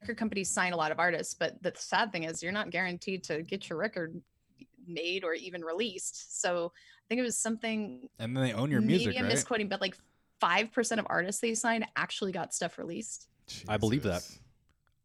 record 0.05 0.19
companies 0.19 0.51
sign 0.51 0.73
a 0.73 0.77
lot 0.77 0.93
of 0.93 0.99
artists, 0.99 1.35
but 1.35 1.61
the 1.63 1.73
sad 1.77 2.13
thing 2.13 2.25
is 2.25 2.43
you're 2.43 2.53
not 2.53 2.71
guaranteed 2.71 3.25
to 3.25 3.43
get 3.43 3.69
your 3.71 3.79
record 3.79 4.21
made 4.87 5.25
or 5.25 5.33
even 5.35 5.63
released. 5.63 6.41
So 6.43 6.73
I 6.75 7.05
think 7.09 7.19
it 7.19 7.23
was 7.23 7.39
something 7.39 8.09
And 8.19 8.37
then 8.37 8.45
they 8.45 8.53
own 8.53 8.71
your 8.71 8.81
maybe 8.81 8.93
music, 9.05 9.17
I'm 9.17 9.25
right? 9.25 9.33
misquoting, 9.33 9.69
but 9.69 9.81
like 9.81 9.97
five 10.41 10.73
percent 10.73 11.01
of 11.01 11.07
artists 11.09 11.41
they 11.41 11.55
signed 11.55 11.87
actually 11.97 12.33
got 12.33 12.53
stuff 12.53 12.79
released. 12.79 13.29
I 13.67 13.79
believe 13.79 14.03
that. 14.03 14.23
Jesus. 14.23 14.39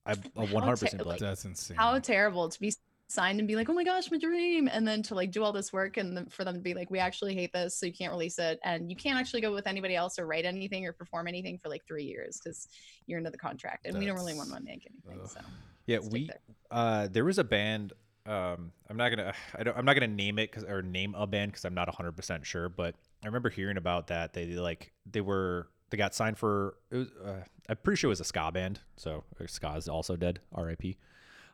I 0.06 0.16
How 0.16 0.45
100% 0.45 0.80
ter- 0.80 0.98
believe. 0.98 1.06
like, 1.08 1.19
That's 1.19 1.45
insane. 1.45 1.78
How 1.78 1.98
terrible 2.00 2.50
to 2.50 2.60
be 2.60 2.74
signed 3.09 3.39
and 3.39 3.47
be 3.47 3.55
like, 3.55 3.67
oh 3.69 3.73
my 3.73 3.83
gosh, 3.83 4.09
my 4.11 4.17
dream, 4.17 4.69
and 4.71 4.88
then 4.88 5.01
to 5.03 5.15
like 5.15 5.31
do 5.31 5.43
all 5.43 5.51
this 5.51 5.73
work 5.73 5.97
and 5.97 6.15
then 6.15 6.27
for 6.27 6.45
them 6.45 6.53
to 6.55 6.61
be 6.61 6.73
like, 6.73 6.89
we 6.91 6.99
actually 6.99 7.33
hate 7.33 7.51
this, 7.51 7.75
so 7.75 7.85
you 7.85 7.93
can't 7.93 8.11
release 8.11 8.38
it, 8.39 8.59
and 8.63 8.89
you 8.89 8.95
can't 8.95 9.19
actually 9.19 9.41
go 9.41 9.53
with 9.53 9.67
anybody 9.67 9.95
else 9.95 10.17
or 10.19 10.27
write 10.27 10.45
anything 10.45 10.85
or 10.85 10.93
perform 10.93 11.27
anything 11.27 11.57
for 11.57 11.69
like 11.69 11.85
three 11.88 12.03
years 12.05 12.39
because 12.41 12.67
you're 13.07 13.17
into 13.17 13.31
the 13.31 13.38
contract, 13.38 13.85
and 13.85 13.97
we 13.97 14.05
don't 14.05 14.15
really 14.15 14.35
want 14.35 14.49
to 14.49 14.59
make 14.61 14.88
anything. 14.89 15.21
ugh. 15.23 15.29
So 15.29 15.39
Yeah, 15.88 15.99
we 16.11 16.27
there. 16.27 16.38
uh 16.71 17.07
there 17.11 17.25
was 17.25 17.39
a 17.39 17.43
band 17.43 17.93
um 18.25 18.71
i'm 18.89 18.97
not 18.97 19.09
gonna 19.09 19.33
i 19.57 19.63
don't 19.63 19.75
i'm 19.77 19.85
not 19.85 19.93
gonna 19.93 20.07
name 20.07 20.38
it 20.38 20.51
because 20.51 20.63
or 20.63 20.81
name 20.81 21.15
a 21.15 21.25
band 21.25 21.51
because 21.51 21.65
i'm 21.65 21.73
not 21.73 21.88
100% 21.88 22.43
sure 22.45 22.69
but 22.69 22.93
i 23.23 23.25
remember 23.25 23.49
hearing 23.49 23.77
about 23.77 24.07
that 24.07 24.33
they 24.33 24.45
like 24.45 24.91
they 25.09 25.21
were 25.21 25.67
they 25.89 25.97
got 25.97 26.13
signed 26.13 26.38
for 26.38 26.75
it 26.91 26.97
was 26.97 27.07
uh, 27.25 27.41
i'm 27.69 27.77
pretty 27.77 27.97
sure 27.97 28.09
it 28.09 28.11
was 28.11 28.19
a 28.19 28.25
ska 28.25 28.51
band 28.51 28.81
so 28.97 29.23
uh, 29.41 29.47
ska 29.47 29.73
is 29.77 29.88
also 29.88 30.15
dead 30.15 30.39
rip 30.55 30.83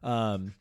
um 0.03 0.53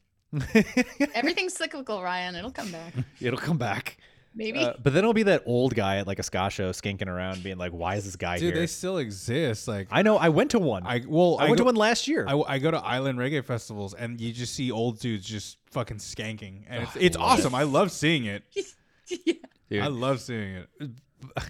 everything's 1.15 1.55
cyclical, 1.55 2.03
Ryan. 2.03 2.35
It'll 2.35 2.51
come 2.51 2.71
back. 2.71 2.95
it'll 3.21 3.39
come 3.39 3.59
back 3.59 3.99
Maybe. 4.37 4.59
Uh, 4.59 4.73
but 4.83 4.93
then 4.93 5.05
it'll 5.05 5.13
be 5.13 5.23
that 5.25 5.45
old 5.47 5.75
guy 5.75 5.99
at 5.99 6.07
like 6.07 6.19
a 6.19 6.23
ska 6.23 6.51
show 6.51 6.71
skanking 6.71 7.07
around 7.07 7.43
being 7.45 7.57
like 7.57 7.71
why 7.73 7.95
is 7.95 8.05
this 8.05 8.17
guy 8.17 8.39
Dude, 8.39 8.53
here 8.53 8.63
they 8.63 8.67
still 8.67 8.99
exist. 8.99 9.69
Like 9.69 9.89
i 9.91 10.03
know 10.03 10.17
i 10.17 10.29
went 10.29 10.51
to 10.53 10.59
one 10.59 10.85
i, 10.85 10.97
I 10.97 11.03
well, 11.07 11.37
I, 11.39 11.45
went 11.45 11.59
to 11.59 11.65
one 11.65 11.77
last 11.77 12.09
year 12.09 12.27
I, 12.27 12.35
I 12.35 12.59
go 12.59 12.71
to 12.71 12.79
island 12.79 13.19
reggae 13.19 13.45
festivals, 13.45 13.95
and 13.95 14.21
you 14.21 14.33
just 14.33 14.55
see 14.55 14.73
old 14.73 14.99
dudes 14.99 15.25
just 15.25 15.59
fucking 15.71 15.99
skanking, 15.99 16.65
and 16.69 16.81
Oh, 16.81 16.83
it's, 16.83 16.97
I 16.97 17.01
it's 17.01 17.17
love 17.17 17.39
it. 17.39 17.41
awesome. 17.41 17.55
I 17.55 17.63
love 17.63 17.93
seeing 17.93 18.25
it. 18.25 18.43
yeah. 19.25 19.35
Dude. 19.71 19.83
I 19.83 19.87
love 19.87 20.21
seeing 20.21 20.65
it. 20.81 20.91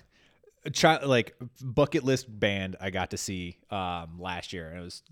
child 0.72 1.04
like 1.04 1.34
bucket 1.62 2.04
list 2.04 2.26
band 2.38 2.76
I 2.80 2.90
got 2.90 3.10
to 3.10 3.16
see 3.16 3.58
um 3.70 4.18
last 4.18 4.52
year 4.52 4.68
and 4.68 4.78
I 4.80 4.82
was 4.82 5.02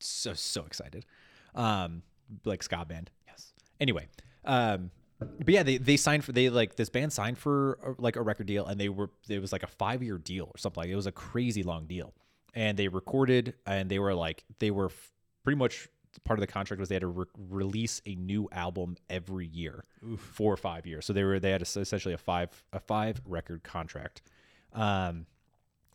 so 0.00 0.32
so 0.32 0.64
excited. 0.64 1.06
Um 1.54 2.02
like 2.44 2.62
ska 2.62 2.84
band. 2.84 3.10
Yes. 3.26 3.52
Anyway, 3.80 4.08
um 4.44 4.90
but 5.18 5.48
yeah, 5.48 5.62
they 5.62 5.78
they 5.78 5.96
signed 5.96 6.24
for 6.24 6.32
they 6.32 6.50
like 6.50 6.76
this 6.76 6.90
band 6.90 7.12
signed 7.12 7.38
for 7.38 7.78
uh, 7.84 7.92
like 7.98 8.16
a 8.16 8.22
record 8.22 8.46
deal 8.46 8.66
and 8.66 8.78
they 8.78 8.88
were 8.88 9.10
it 9.28 9.40
was 9.40 9.52
like 9.52 9.62
a 9.62 9.66
5 9.68 10.02
year 10.02 10.18
deal 10.18 10.44
or 10.44 10.58
something 10.58 10.82
like 10.82 10.90
it 10.90 10.96
was 10.96 11.06
a 11.06 11.12
crazy 11.12 11.62
long 11.62 11.86
deal. 11.86 12.12
And 12.54 12.78
they 12.78 12.88
recorded 12.88 13.54
and 13.66 13.90
they 13.90 13.98
were 13.98 14.14
like 14.14 14.44
they 14.58 14.70
were 14.70 14.86
f- 14.86 15.12
pretty 15.42 15.56
much 15.58 15.88
part 16.24 16.38
of 16.38 16.40
the 16.40 16.46
contract 16.46 16.80
was 16.80 16.88
they 16.88 16.94
had 16.94 17.02
to 17.02 17.08
re- 17.08 17.26
release 17.36 18.00
a 18.06 18.14
new 18.14 18.48
album 18.52 18.96
every 19.10 19.46
year 19.46 19.84
four 20.18 20.52
or 20.52 20.56
five 20.56 20.86
years. 20.86 21.04
So 21.06 21.12
they 21.12 21.24
were 21.24 21.38
they 21.38 21.50
had 21.50 21.62
a, 21.62 21.80
essentially 21.80 22.14
a 22.14 22.18
five 22.18 22.62
a 22.72 22.80
five 22.80 23.20
record 23.24 23.62
contract, 23.62 24.22
um, 24.72 25.26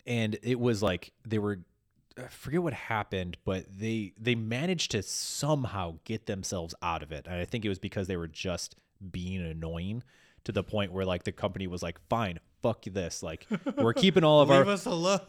and 0.05 0.37
it 0.43 0.59
was 0.59 0.83
like 0.83 1.11
they 1.27 1.39
were 1.39 1.59
I 2.17 2.27
forget 2.27 2.61
what 2.61 2.73
happened, 2.73 3.37
but 3.45 3.65
they 3.69 4.13
they 4.19 4.35
managed 4.35 4.91
to 4.91 5.03
somehow 5.03 5.95
get 6.03 6.25
themselves 6.25 6.75
out 6.81 7.03
of 7.03 7.11
it, 7.11 7.27
and 7.27 7.35
I 7.35 7.45
think 7.45 7.65
it 7.65 7.69
was 7.69 7.79
because 7.79 8.07
they 8.07 8.17
were 8.17 8.27
just 8.27 8.75
being 9.11 9.41
annoying 9.41 10.03
to 10.43 10.51
the 10.51 10.63
point 10.63 10.91
where 10.91 11.05
like 11.05 11.23
the 11.23 11.31
company 11.31 11.67
was 11.67 11.83
like, 11.83 11.99
fine, 12.09 12.39
fuck 12.61 12.83
this, 12.85 13.23
like 13.23 13.47
we're 13.77 13.93
keeping 13.93 14.23
all 14.23 14.41
of 14.41 14.51
our 14.51 14.65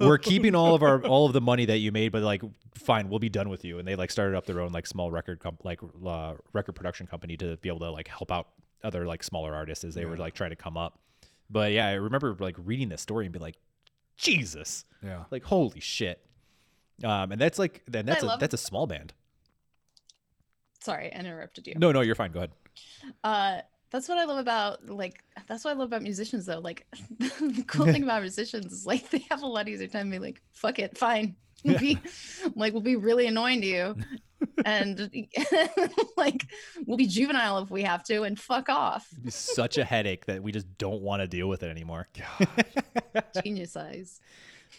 we're 0.00 0.18
keeping 0.18 0.54
all 0.54 0.74
of 0.74 0.82
our 0.82 1.02
all 1.04 1.26
of 1.26 1.32
the 1.32 1.40
money 1.40 1.66
that 1.66 1.78
you 1.78 1.92
made, 1.92 2.12
but 2.12 2.22
like, 2.22 2.42
fine, 2.74 3.08
we'll 3.08 3.18
be 3.18 3.28
done 3.28 3.48
with 3.48 3.64
you. 3.64 3.78
And 3.78 3.86
they 3.86 3.96
like 3.96 4.10
started 4.10 4.36
up 4.36 4.46
their 4.46 4.60
own 4.60 4.72
like 4.72 4.86
small 4.86 5.10
record 5.10 5.40
comp- 5.40 5.64
like 5.64 5.80
uh, 6.06 6.34
record 6.52 6.72
production 6.72 7.06
company 7.06 7.36
to 7.38 7.56
be 7.58 7.68
able 7.68 7.80
to 7.80 7.90
like 7.90 8.08
help 8.08 8.32
out 8.32 8.48
other 8.82 9.06
like 9.06 9.22
smaller 9.22 9.54
artists 9.54 9.84
as 9.84 9.94
they 9.94 10.04
were 10.04 10.16
like 10.16 10.34
trying 10.34 10.50
to 10.50 10.56
come 10.56 10.76
up. 10.76 10.98
But 11.48 11.72
yeah, 11.72 11.86
I 11.86 11.92
remember 11.92 12.34
like 12.38 12.56
reading 12.58 12.88
this 12.88 13.02
story 13.02 13.26
and 13.26 13.32
be 13.32 13.38
like, 13.38 13.56
Jesus, 14.16 14.84
yeah. 15.02 15.24
like 15.30 15.44
holy 15.44 15.80
shit. 15.80 16.24
Um, 17.02 17.32
and 17.32 17.40
that's 17.40 17.58
like 17.58 17.82
then 17.86 18.06
that's 18.06 18.22
a 18.22 18.26
love- 18.26 18.40
that's 18.40 18.54
a 18.54 18.58
small 18.58 18.86
band. 18.86 19.12
Sorry, 20.80 21.12
I 21.12 21.18
interrupted 21.18 21.66
you. 21.66 21.74
No, 21.76 21.92
no, 21.92 22.00
you're 22.00 22.14
fine. 22.14 22.32
Go 22.32 22.40
ahead. 22.40 22.50
Uh, 23.22 23.60
that's 23.90 24.08
what 24.08 24.18
I 24.18 24.24
love 24.24 24.38
about 24.38 24.88
like 24.88 25.22
that's 25.46 25.64
what 25.64 25.72
I 25.72 25.74
love 25.74 25.88
about 25.88 26.02
musicians 26.02 26.46
though. 26.46 26.58
Like 26.58 26.86
the 27.18 27.64
cool 27.66 27.86
thing 27.92 28.02
about 28.02 28.22
musicians 28.22 28.72
is 28.72 28.86
like 28.86 29.10
they 29.10 29.24
have 29.30 29.42
a 29.42 29.46
lot 29.46 29.68
easier 29.68 29.86
time 29.88 30.10
being 30.10 30.22
like, 30.22 30.40
fuck 30.52 30.78
it, 30.78 30.96
fine. 30.98 31.36
We'll 31.64 31.78
be 31.78 31.96
like 32.56 32.72
we'll 32.72 32.82
be 32.82 32.96
really 32.96 33.28
annoying 33.28 33.60
to 33.60 33.66
you. 33.68 33.96
And 34.64 35.08
like 36.16 36.44
we'll 36.86 36.96
be 36.96 37.06
juvenile 37.06 37.58
if 37.58 37.70
we 37.70 37.82
have 37.84 38.02
to 38.04 38.24
and 38.24 38.36
fuck 38.36 38.68
off. 38.68 39.06
It'd 39.12 39.22
be 39.26 39.30
such 39.30 39.78
a 39.78 39.84
headache 39.84 40.26
that 40.26 40.42
we 40.42 40.50
just 40.50 40.66
don't 40.76 41.02
want 41.02 41.22
to 41.22 41.28
deal 41.28 41.48
with 41.48 41.62
it 41.62 41.70
anymore. 41.70 42.08
Genius 43.44 43.76
eyes. 43.76 44.20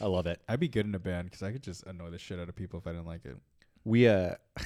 I 0.02 0.06
love 0.08 0.26
it. 0.28 0.42
I'd 0.50 0.60
be 0.60 0.68
good 0.68 0.86
in 0.86 0.96
a 0.96 1.00
band 1.00 1.30
because 1.30 1.44
I 1.44 1.52
could 1.52 1.64
just 1.64 1.84
annoy 1.86 2.10
the 2.10 2.18
shit 2.20 2.40
out 2.40 2.50
of 2.50 2.56
people 2.56 2.80
if 2.80 2.88
I 2.88 2.92
didn't 2.92 3.06
like 3.06 3.26
it. 3.26 3.38
we 3.86 4.08
uh 4.08 4.36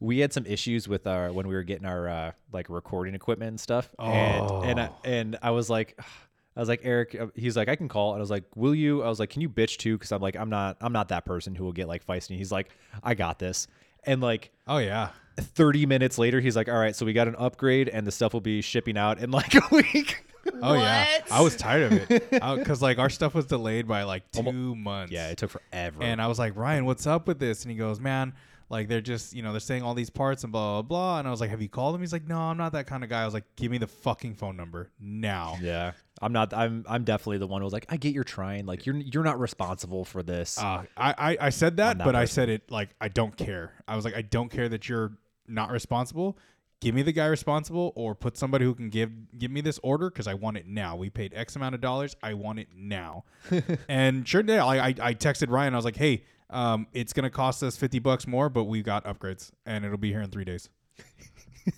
we 0.00 0.18
had 0.20 0.32
some 0.32 0.46
issues 0.46 0.88
with 0.88 1.06
our 1.06 1.32
when 1.32 1.46
we 1.46 1.54
were 1.54 1.62
getting 1.62 1.86
our 1.86 2.08
uh 2.08 2.32
like 2.52 2.68
recording 2.70 3.14
equipment 3.14 3.50
and 3.50 3.60
stuff 3.60 3.94
and 3.98 4.50
and 4.64 4.80
I, 4.80 4.86
Oh. 4.88 4.96
and 5.04 5.38
I 5.42 5.50
was 5.50 5.68
like 5.70 5.98
I 6.56 6.60
was 6.60 6.68
like 6.68 6.80
Eric 6.82 7.16
uh, 7.18 7.26
he's 7.34 7.56
like 7.56 7.68
I 7.68 7.76
can 7.76 7.88
call 7.88 8.12
and 8.12 8.18
I 8.20 8.22
was 8.22 8.30
like 8.30 8.44
will 8.56 8.74
you 8.74 9.02
I 9.02 9.08
was 9.08 9.20
like 9.20 9.30
can 9.30 9.42
you 9.42 9.48
bitch 9.48 9.76
too 9.76 9.96
cuz 9.98 10.10
I'm 10.12 10.20
like 10.22 10.36
I'm 10.36 10.50
not 10.50 10.76
I'm 10.80 10.92
not 10.92 11.08
that 11.08 11.24
person 11.24 11.54
who 11.54 11.64
will 11.64 11.72
get 11.72 11.86
like 11.88 12.04
feisty 12.06 12.36
he's 12.36 12.50
like 12.52 12.70
I 13.02 13.14
got 13.14 13.38
this 13.38 13.66
and 14.04 14.20
like 14.20 14.50
Oh 14.66 14.78
yeah. 14.78 15.10
30 15.38 15.86
minutes 15.86 16.18
later 16.18 16.40
he's 16.40 16.56
like 16.56 16.68
all 16.68 16.78
right 16.78 16.94
so 16.96 17.06
we 17.06 17.12
got 17.12 17.28
an 17.28 17.36
upgrade 17.38 17.88
and 17.88 18.06
the 18.06 18.10
stuff 18.12 18.32
will 18.34 18.40
be 18.42 18.60
shipping 18.60 18.98
out 18.98 19.18
in 19.20 19.30
like 19.30 19.54
a 19.54 19.62
week 19.70 20.24
Oh 20.62 20.74
yeah. 20.74 21.20
I 21.30 21.40
was 21.42 21.56
tired 21.56 21.92
of 21.92 22.10
it 22.10 22.30
because 22.30 22.82
like 22.82 22.98
our 22.98 23.10
stuff 23.10 23.34
was 23.34 23.46
delayed 23.46 23.86
by 23.88 24.02
like 24.04 24.30
two 24.30 24.44
Almo- 24.46 24.74
months. 24.74 25.12
yeah 25.12 25.28
it 25.28 25.38
took 25.38 25.50
forever 25.50 26.02
And 26.02 26.20
I 26.20 26.26
was 26.26 26.38
like, 26.38 26.56
Ryan, 26.56 26.84
what's 26.84 27.06
up 27.06 27.26
with 27.26 27.38
this? 27.38 27.62
And 27.62 27.70
he 27.70 27.76
goes, 27.78 28.00
man, 28.00 28.34
like 28.68 28.86
they're 28.88 29.00
just, 29.00 29.34
you 29.34 29.42
know, 29.42 29.50
they're 29.52 29.58
saying 29.60 29.82
all 29.82 29.94
these 29.94 30.10
parts 30.10 30.44
and 30.44 30.52
blah, 30.52 30.80
blah, 30.80 30.82
blah. 30.82 31.18
And 31.18 31.26
I 31.26 31.30
was 31.32 31.40
like, 31.40 31.50
have 31.50 31.60
you 31.60 31.68
called 31.68 31.94
him? 31.94 32.00
He's 32.02 32.12
like, 32.12 32.28
no, 32.28 32.38
I'm 32.38 32.56
not 32.56 32.72
that 32.72 32.86
kind 32.86 33.02
of 33.02 33.10
guy. 33.10 33.22
I 33.22 33.24
was 33.24 33.34
like, 33.34 33.44
give 33.56 33.70
me 33.70 33.78
the 33.78 33.86
fucking 33.88 34.34
phone 34.34 34.56
number 34.56 34.90
now. 35.00 35.56
yeah 35.60 35.92
I'm 36.22 36.32
not 36.32 36.52
I'm 36.52 36.84
I'm 36.86 37.04
definitely 37.04 37.38
the 37.38 37.46
one 37.46 37.62
who 37.62 37.64
was 37.64 37.72
like 37.72 37.86
I 37.88 37.96
get 37.96 38.12
you're 38.14 38.24
trying 38.24 38.66
like 38.66 38.84
you're 38.84 38.94
you're 38.96 39.24
not 39.24 39.40
responsible 39.40 40.04
for 40.04 40.22
this 40.22 40.58
Uh, 40.58 40.84
I, 40.96 41.14
I, 41.16 41.36
I 41.46 41.50
said 41.50 41.78
that, 41.78 41.96
that 41.98 42.04
but 42.04 42.14
I 42.14 42.26
said 42.26 42.50
it 42.50 42.70
like, 42.70 42.90
I 43.00 43.08
don't 43.08 43.34
care. 43.36 43.72
I 43.88 43.96
was 43.96 44.04
like, 44.04 44.14
I 44.14 44.20
don't 44.22 44.50
care 44.50 44.68
that 44.68 44.86
you're 44.88 45.12
not 45.48 45.70
responsible. 45.70 46.36
Give 46.80 46.94
me 46.94 47.02
the 47.02 47.12
guy 47.12 47.26
responsible 47.26 47.92
or 47.94 48.14
put 48.14 48.38
somebody 48.38 48.64
who 48.64 48.74
can 48.74 48.88
give 48.88 49.10
give 49.38 49.50
me 49.50 49.60
this 49.60 49.78
order 49.82 50.08
because 50.08 50.26
I 50.26 50.34
want 50.34 50.56
it 50.56 50.66
now. 50.66 50.96
We 50.96 51.10
paid 51.10 51.32
X 51.34 51.54
amount 51.56 51.74
of 51.74 51.80
dollars. 51.82 52.16
I 52.22 52.34
want 52.34 52.58
it 52.58 52.68
now. 52.74 53.24
and 53.88 54.26
sure 54.26 54.42
did. 54.42 54.58
I, 54.58 54.88
I, 54.88 54.94
I 55.00 55.14
texted 55.14 55.50
Ryan. 55.50 55.74
I 55.74 55.76
was 55.76 55.84
like, 55.84 55.96
hey, 55.96 56.24
um, 56.48 56.86
it's 56.92 57.12
going 57.12 57.24
to 57.24 57.30
cost 57.30 57.62
us 57.62 57.76
50 57.76 57.98
bucks 57.98 58.26
more, 58.26 58.48
but 58.48 58.64
we 58.64 58.82
got 58.82 59.04
upgrades 59.04 59.50
and 59.66 59.84
it'll 59.84 59.98
be 59.98 60.10
here 60.10 60.22
in 60.22 60.30
three 60.30 60.44
days. 60.44 60.68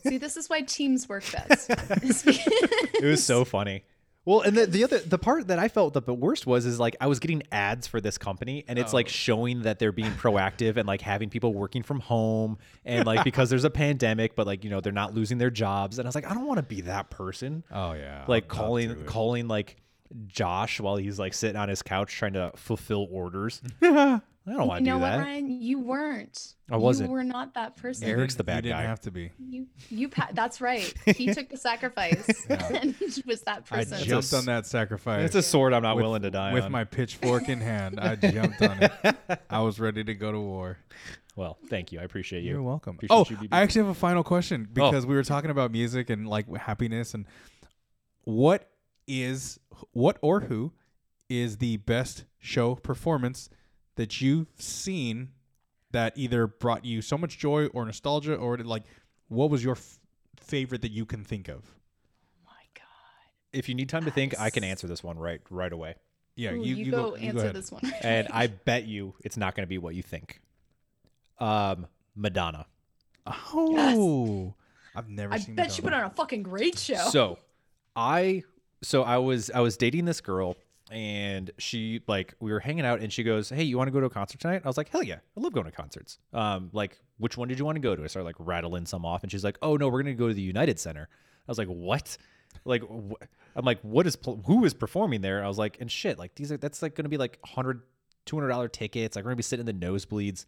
See, 0.07 0.19
this 0.19 0.37
is 0.37 0.49
why 0.49 0.63
teams 0.63 1.09
work 1.09 1.25
best. 1.33 1.69
it 1.71 3.05
was 3.05 3.25
so 3.25 3.45
funny. 3.45 3.85
Well, 4.25 4.43
and 4.43 4.57
the, 4.57 4.67
the 4.67 4.85
other 4.85 4.99
the 5.01 5.19
part 5.19 5.49
that 5.49 5.59
I 5.59 5.67
felt 5.69 5.95
the 5.95 6.15
worst 6.15 6.47
was 6.47 6.65
is 6.65 6.79
like 6.79 6.95
I 7.01 7.09
was 7.09 7.19
getting 7.19 7.43
ads 7.51 7.87
for 7.89 8.01
this 8.01 8.19
company 8.19 8.65
and 8.69 8.79
it's 8.79 8.93
like 8.93 9.09
showing 9.09 9.63
that 9.63 9.79
they're 9.81 9.91
being 9.91 10.13
proactive 10.13 10.77
and 10.77 10.87
like 10.87 11.01
having 11.01 11.29
people 11.29 11.53
working 11.53 11.83
from 11.83 11.99
home 12.01 12.59
and 12.85 13.05
like 13.05 13.25
because 13.25 13.51
there's 13.51 13.65
a 13.65 13.71
pandemic 13.85 14.37
but 14.37 14.47
like 14.47 14.63
you 14.63 14.71
know 14.71 14.81
they're 14.81 14.93
not 14.93 15.13
losing 15.13 15.39
their 15.39 15.51
jobs 15.51 15.99
and 15.99 16.07
I 16.07 16.09
was 16.09 16.15
like 16.15 16.31
I 16.31 16.35
don't 16.35 16.47
want 16.47 16.59
to 16.59 16.63
be 16.63 16.83
that 16.83 17.11
person 17.11 17.65
Oh, 17.73 17.95
yeah. 17.95 18.25
like 18.29 18.45
I'll 18.45 18.59
calling 18.59 19.05
calling 19.07 19.49
like 19.49 19.77
Josh 20.29 20.79
while 20.79 20.97
he's 20.97 21.19
like 21.19 21.35
sitting 21.35 21.57
on 21.57 21.69
his 21.69 21.83
couch 21.83 22.13
trying 22.15 22.35
to 22.35 22.53
fulfill 22.55 23.09
orders. 23.11 23.61
I 24.47 24.55
don't 24.55 24.67
want 24.67 24.85
to 24.85 24.91
do 24.91 24.91
that. 24.91 24.95
you 24.95 25.01
know 25.01 25.07
do 25.07 25.19
what. 25.19 25.25
Ryan? 25.25 25.61
You 25.63 25.79
weren't. 25.79 26.55
I 26.71 26.77
wasn't. 26.77 27.11
You 27.11 27.15
were 27.15 27.23
not 27.23 27.55
that 27.55 27.77
person. 27.77 28.09
Eric's 28.09 28.35
the 28.35 28.43
You 28.43 28.47
bad 28.47 28.65
didn't 28.65 28.79
guy. 28.79 28.83
have 28.83 29.01
to 29.03 29.11
be. 29.13 29.31
You, 29.39 29.67
you, 29.89 30.09
pa- 30.09 30.31
that's 30.33 30.61
right. 30.61 30.93
He 31.17 31.33
took 31.33 31.49
the 31.49 31.57
sacrifice 31.57 32.29
Yeah. 32.51 32.67
and 32.83 32.95
was 33.27 33.43
that 33.43 33.67
person. 33.67 33.93
I 33.95 33.97
person. 33.99 34.09
jumped 34.09 34.33
a 34.33 34.37
on 34.39 34.45
that 34.47 34.67
sacrifice. 34.67 35.27
It's 35.27 35.35
a 35.37 35.43
sword 35.43 35.73
I'm 35.73 35.83
not 35.83 35.97
with- 35.97 36.05
willing 36.05 36.23
to 36.23 36.31
die 36.31 36.53
with 36.55 36.65
on. 36.65 36.73
my 36.73 36.85
pitchfork 36.85 37.49
in 37.49 37.61
hand. 37.61 38.01
I 38.01 38.17
jumped 38.17 38.63
on 38.63 38.83
it. 38.83 39.17
I 39.49 39.61
was 39.61 39.79
ready 39.79 40.03
to 40.03 40.15
go 40.15 40.33
to 40.33 40.41
war. 40.41 40.79
Well, 41.37 41.57
thank 41.69 41.93
you. 41.93 42.01
I 42.01 42.03
appreciate 42.03 42.43
you. 42.43 42.51
You're 42.55 42.63
welcome. 42.63 42.97
Appreciate 42.97 43.17
oh, 43.17 43.43
you, 43.43 43.49
I 43.53 43.63
actually 43.63 43.83
have 43.83 43.91
a 43.91 43.95
final 43.95 44.23
question 44.25 44.67
Oh. 44.71 44.75
because 44.91 45.07
we 45.07 45.15
were 45.15 45.25
talking 45.25 45.51
about 45.51 45.71
music 45.73 46.11
and 46.11 46.29
like 46.29 46.53
happiness 46.57 47.15
and 47.15 47.27
what 48.25 48.71
is 49.07 49.59
what 49.93 50.19
or 50.21 50.41
who 50.41 50.73
is 51.29 51.59
the 51.59 51.77
best 51.79 52.25
show 52.39 52.75
performance 52.75 53.49
that 53.97 54.21
you've 54.21 54.49
seen 54.59 55.31
that 55.93 56.13
either 56.17 56.47
brought 56.47 56.85
you 56.85 57.03
so 57.03 57.19
much 57.19 57.39
joy 57.39 57.67
or 57.67 57.85
nostalgia 57.85 58.35
or 58.35 58.57
like 58.59 58.85
what 59.29 59.51
was 59.51 59.63
your 59.63 59.75
f- 59.77 59.99
favorite 60.39 60.83
that 60.83 60.91
you 60.93 61.05
can 61.07 61.25
think 61.25 61.49
of? 61.49 61.65
oh 61.67 62.47
my 62.47 62.53
God. 62.75 62.85
If 63.53 63.69
you 63.69 63.75
need 63.75 63.89
time 63.89 64.05
to 64.05 64.11
think, 64.11 64.39
I 64.41 64.51
can 64.51 64.65
answer 64.65 64.87
this 64.87 65.03
one 65.03 65.19
right 65.19 65.41
right 65.51 65.73
away. 65.73 65.97
Yeah, 66.35 66.53
Ooh, 66.53 66.57
you, 66.65 66.77
you, 66.77 66.85
you 66.87 66.91
go, 66.91 67.15
you 67.17 67.29
answer 67.29 67.39
ahead. 67.41 67.55
this 67.55 67.71
one. 67.71 67.83
And 68.03 68.27
I 68.31 68.47
bet 68.47 68.87
you 68.87 69.15
it's 69.23 69.37
not 69.37 69.55
going 69.55 69.65
to 69.65 69.69
be 69.69 69.77
what 69.79 69.95
you 69.95 70.03
think. 70.03 70.41
Um, 71.39 71.87
Madonna. 72.17 72.67
Oh, 73.27 74.55
I've 74.95 75.09
never 75.09 75.35
I 75.35 75.39
seen. 75.39 75.55
bet 75.55 75.73
she 75.73 75.83
put 75.83 75.93
on 75.93 76.05
a 76.05 76.11
fucking 76.11 76.43
great 76.43 76.79
show. 76.79 76.97
So, 77.11 77.39
I 77.95 78.43
so 78.83 79.03
I 79.03 79.19
was 79.19 79.51
I 79.51 79.61
was 79.61 79.77
dating 79.77 80.07
this 80.07 80.21
girl 80.21 80.57
and 80.93 81.51
she 81.59 82.03
like 82.07 82.35
we 82.39 82.53
were 82.53 82.61
hanging 82.61 82.85
out 82.85 83.01
and 83.01 83.13
she 83.13 83.23
goes, 83.23 83.49
"Hey, 83.49 83.63
you 83.63 83.77
want 83.79 83.89
to 83.89 83.93
go 83.93 84.01
to 84.01 84.07
a 84.07 84.11
concert 84.11 84.41
tonight?" 84.41 84.63
I 84.65 84.69
was 84.69 84.77
like, 84.77 84.89
"Hell 84.91 85.03
yeah, 85.03 85.19
I 85.37 85.41
love 85.41 85.53
going 85.53 85.67
to 85.67 85.73
concerts." 85.73 86.19
Um, 86.33 86.71
like 86.73 87.01
which 87.19 87.37
one 87.37 87.49
did 87.49 87.59
you 87.59 87.65
want 87.65 87.77
to 87.77 87.81
go 87.81 87.97
to? 87.97 88.05
I 88.05 88.07
started 88.07 88.27
like 88.27 88.37
rattling 88.39 88.87
some 88.87 89.05
off, 89.05 89.23
and 89.23 89.33
she's 89.33 89.45
like, 89.45 89.59
"Oh 89.63 89.77
no, 89.77 89.89
we're 89.89 90.03
gonna 90.03 90.15
go 90.15 90.29
to 90.29 90.35
the 90.35 90.43
United 90.43 90.79
Center." 90.79 91.09
I 91.11 91.51
was 91.51 91.59
like, 91.59 91.69
"What?" 91.69 92.17
Like 92.65 92.83
wh- 92.83 93.25
I'm 93.57 93.65
like, 93.65 93.81
"What 93.81 94.07
is 94.07 94.15
pl- 94.17 94.43
who 94.47 94.65
is 94.65 94.75
performing 94.75 95.23
there?" 95.23 95.43
I 95.43 95.49
was 95.49 95.59
like, 95.59 95.81
"And 95.81 95.91
shit, 95.91 96.19
like 96.19 96.35
these 96.35 96.53
are 96.53 96.59
that's 96.59 96.83
like 96.83 96.95
gonna 96.95 97.09
be 97.09 97.17
like 97.17 97.39
100 97.43 97.81
200 98.27 98.49
dollar 98.49 98.69
tickets. 98.69 99.17
Like 99.17 99.25
we're 99.25 99.31
gonna 99.31 99.37
be 99.37 99.43
sitting 99.43 99.67
in 99.67 99.79
the 99.81 99.87
nosebleeds." 99.87 100.47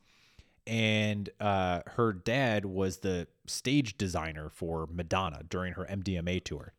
and 0.66 1.28
uh, 1.40 1.80
her 1.88 2.14
dad 2.14 2.64
was 2.64 2.98
the 3.00 3.26
stage 3.46 3.98
designer 3.98 4.48
for 4.48 4.88
Madonna 4.90 5.42
during 5.50 5.74
her 5.74 5.84
MDNA 5.84 6.42
tour. 6.42 6.72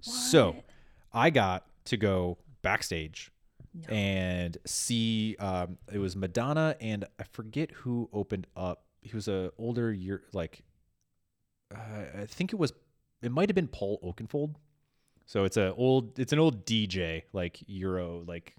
So 0.00 0.56
I 1.12 1.28
got 1.28 1.66
to 1.86 1.96
go 1.98 2.38
backstage 2.70 3.30
No. 3.74 3.94
and 3.94 4.58
see. 4.66 5.36
Um, 5.38 5.78
it 5.92 5.98
was 5.98 6.16
Madonna 6.16 6.76
and 6.80 7.04
I 7.18 7.24
forget 7.32 7.70
who 7.70 8.08
opened 8.12 8.46
up. 8.56 8.84
He 9.02 9.14
was 9.14 9.28
a 9.28 9.52
older 9.58 9.92
year, 9.92 10.22
like 10.32 10.62
uh, 11.74 12.20
I 12.22 12.26
think 12.26 12.52
it 12.52 12.56
was. 12.56 12.72
It 13.22 13.32
might 13.32 13.48
have 13.48 13.54
been 13.54 13.68
Paul 13.68 13.98
Oakenfold. 14.04 14.54
So 15.26 15.44
it's 15.44 15.56
a 15.56 15.74
old. 15.74 16.18
It's 16.18 16.32
an 16.32 16.38
old 16.38 16.64
DJ, 16.66 17.22
like 17.32 17.58
Euro, 17.66 18.22
like 18.26 18.54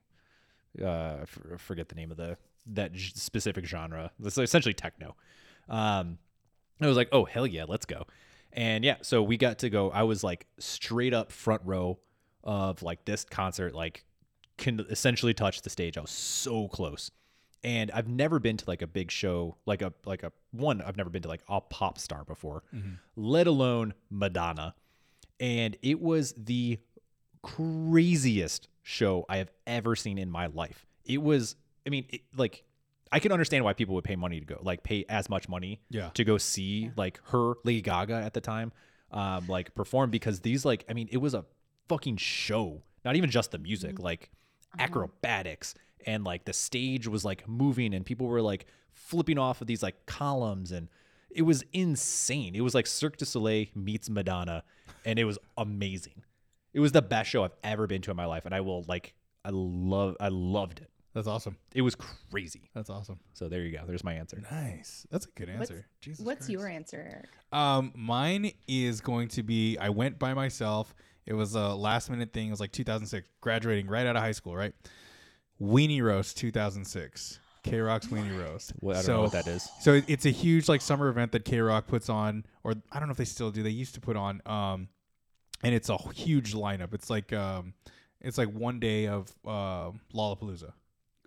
uh, 0.81 0.85
I 0.87 1.21
f- 1.21 1.39
I 1.53 1.57
forget 1.57 1.89
the 1.89 1.95
name 1.95 2.11
of 2.11 2.17
the 2.17 2.37
that 2.73 2.91
j- 2.93 3.11
specific 3.15 3.65
genre. 3.65 4.11
It's 4.23 4.37
essentially 4.37 4.73
techno. 4.73 5.15
Um, 5.69 6.17
I 6.81 6.87
was 6.87 6.97
like, 6.97 7.09
oh 7.11 7.23
hell 7.25 7.47
yeah, 7.47 7.65
let's 7.67 7.85
go. 7.85 8.05
And 8.53 8.83
yeah, 8.83 8.97
so 9.01 9.21
we 9.23 9.37
got 9.37 9.59
to 9.59 9.69
go. 9.69 9.89
I 9.91 10.03
was 10.03 10.23
like 10.23 10.47
straight 10.59 11.13
up 11.13 11.31
front 11.31 11.61
row 11.65 11.99
of 12.47 12.81
like 12.81 13.05
this 13.05 13.23
concert, 13.23 13.75
like 13.75 14.03
can 14.57 14.83
essentially 14.89 15.35
touch 15.35 15.61
the 15.61 15.69
stage. 15.69 15.97
I 15.97 16.01
was 16.01 16.09
so 16.09 16.67
close. 16.69 17.11
And 17.63 17.91
I've 17.91 18.07
never 18.07 18.39
been 18.39 18.55
to 18.57 18.63
like 18.67 18.81
a 18.81 18.87
big 18.87 19.11
show, 19.11 19.57
like 19.65 19.81
a 19.81 19.91
like 20.05 20.23
a 20.23 20.31
one. 20.51 20.81
I've 20.81 20.95
never 20.97 21.09
been 21.09 21.23
to 21.23 21.27
like 21.27 21.41
a 21.49 21.59
pop 21.61 21.97
star 21.99 22.23
before, 22.23 22.63
let 23.15 23.45
alone 23.47 23.93
Madonna. 24.09 24.73
And 25.39 25.75
it 25.81 25.99
was 26.01 26.33
the 26.37 26.79
craziest 27.61 28.67
show 28.83 29.25
I 29.27 29.37
have 29.37 29.51
ever 29.65 29.95
seen 29.95 30.17
in 30.17 30.29
my 30.29 30.47
life. 30.47 30.85
It 31.05 31.21
was, 31.21 31.55
I 31.85 31.89
mean, 31.89 32.05
it, 32.09 32.21
like 32.35 32.63
I 33.11 33.19
can 33.19 33.31
understand 33.31 33.63
why 33.63 33.73
people 33.73 33.95
would 33.95 34.03
pay 34.03 34.15
money 34.15 34.39
to 34.39 34.45
go, 34.45 34.59
like 34.61 34.83
pay 34.83 35.05
as 35.09 35.29
much 35.29 35.49
money 35.49 35.81
Yeah. 35.89 36.09
to 36.13 36.23
go 36.23 36.37
see 36.37 36.91
like 36.95 37.19
her 37.31 37.53
Lady 37.63 37.81
Gaga 37.81 38.13
at 38.15 38.33
the 38.33 38.41
time, 38.41 38.71
um, 39.11 39.47
like 39.47 39.73
perform 39.75 40.09
because 40.11 40.41
these 40.41 40.63
like 40.65 40.85
I 40.89 40.93
mean 40.93 41.07
it 41.11 41.17
was 41.17 41.33
a 41.33 41.45
fucking 41.87 42.17
show, 42.17 42.83
not 43.05 43.15
even 43.15 43.29
just 43.29 43.51
the 43.51 43.57
music, 43.57 43.99
like 43.99 44.29
acrobatics 44.79 45.75
and 46.05 46.23
like 46.23 46.45
the 46.45 46.53
stage 46.53 47.07
was 47.07 47.25
like 47.25 47.47
moving 47.47 47.93
and 47.93 48.05
people 48.05 48.27
were 48.27 48.41
like 48.41 48.65
flipping 48.91 49.37
off 49.37 49.61
of 49.61 49.67
these 49.67 49.83
like 49.83 50.05
columns 50.05 50.71
and 50.71 50.87
it 51.29 51.41
was 51.43 51.63
insane. 51.73 52.55
It 52.55 52.61
was 52.61 52.73
like 52.73 52.87
Cirque 52.87 53.17
du 53.17 53.25
Soleil 53.25 53.65
meets 53.75 54.09
Madonna 54.09 54.63
and 55.05 55.19
it 55.19 55.25
was 55.25 55.37
amazing. 55.57 56.23
It 56.73 56.79
was 56.79 56.91
the 56.91 57.01
best 57.01 57.29
show 57.29 57.43
I've 57.43 57.55
ever 57.63 57.87
been 57.87 58.01
to 58.03 58.11
in 58.11 58.17
my 58.17 58.25
life 58.25 58.45
and 58.45 58.53
I 58.55 58.61
will 58.61 58.83
like 58.87 59.13
I 59.43 59.49
love 59.51 60.15
I 60.19 60.29
loved 60.29 60.79
it. 60.79 60.89
That's 61.13 61.27
awesome. 61.27 61.57
It 61.73 61.81
was 61.81 61.95
crazy. 61.95 62.69
That's 62.75 62.91
awesome. 62.91 63.19
So 63.33 63.49
there 63.49 63.61
you 63.61 63.71
go. 63.75 63.83
There's 63.87 64.03
my 64.03 64.13
answer. 64.13 64.39
Nice. 64.51 65.07
That's 65.09 65.25
a 65.25 65.29
good 65.29 65.49
What's- 65.49 65.71
answer. 65.71 65.87
Jesus 65.99 66.23
What's 66.25 66.39
Christ. 66.45 66.49
your 66.51 66.67
answer, 66.67 66.97
Eric? 67.11 67.29
Um, 67.51 67.91
mine 67.95 68.51
is 68.67 69.01
going 69.01 69.29
to 69.29 69.41
be 69.43 69.77
I 69.79 69.89
went 69.89 70.19
by 70.19 70.33
myself. 70.35 70.93
It 71.27 71.33
was 71.33 71.55
a 71.55 71.75
last 71.75 72.09
minute 72.09 72.33
thing. 72.33 72.47
It 72.47 72.51
was 72.51 72.59
like 72.59 72.71
2006, 72.71 73.27
graduating 73.41 73.87
right 73.87 74.07
out 74.07 74.15
of 74.15 74.21
high 74.21 74.31
school, 74.31 74.55
right? 74.55 74.73
Weenie 75.61 76.01
Roast 76.01 76.37
2006. 76.37 77.39
KROQ's 77.63 78.07
Weenie 78.07 78.39
Roast. 78.39 78.73
Well, 78.79 78.95
I 78.95 78.99
don't 78.99 79.05
so, 79.05 79.13
know 79.13 79.21
what 79.23 79.31
that 79.33 79.47
is. 79.47 79.69
So 79.81 80.01
it's 80.07 80.25
a 80.25 80.31
huge 80.31 80.69
like 80.69 80.81
summer 80.81 81.09
event 81.09 81.33
that 81.33 81.43
KROQ 81.43 81.87
puts 81.87 82.09
on, 82.09 82.45
or 82.63 82.75
I 82.91 82.99
don't 82.99 83.09
know 83.09 83.11
if 83.11 83.17
they 83.17 83.25
still 83.25 83.51
do. 83.51 83.61
They 83.61 83.69
used 83.69 83.93
to 83.95 83.99
put 83.99 84.15
on, 84.15 84.41
um, 84.45 84.87
and 85.63 85.75
it's 85.75 85.89
a 85.89 85.97
huge 86.13 86.53
lineup. 86.53 86.93
It's 86.93 87.09
like 87.09 87.33
um, 87.33 87.73
it's 88.21 88.37
like 88.37 88.49
one 88.49 88.79
day 88.79 89.07
of 89.07 89.29
uh, 89.45 89.91
Lollapalooza. 90.13 90.71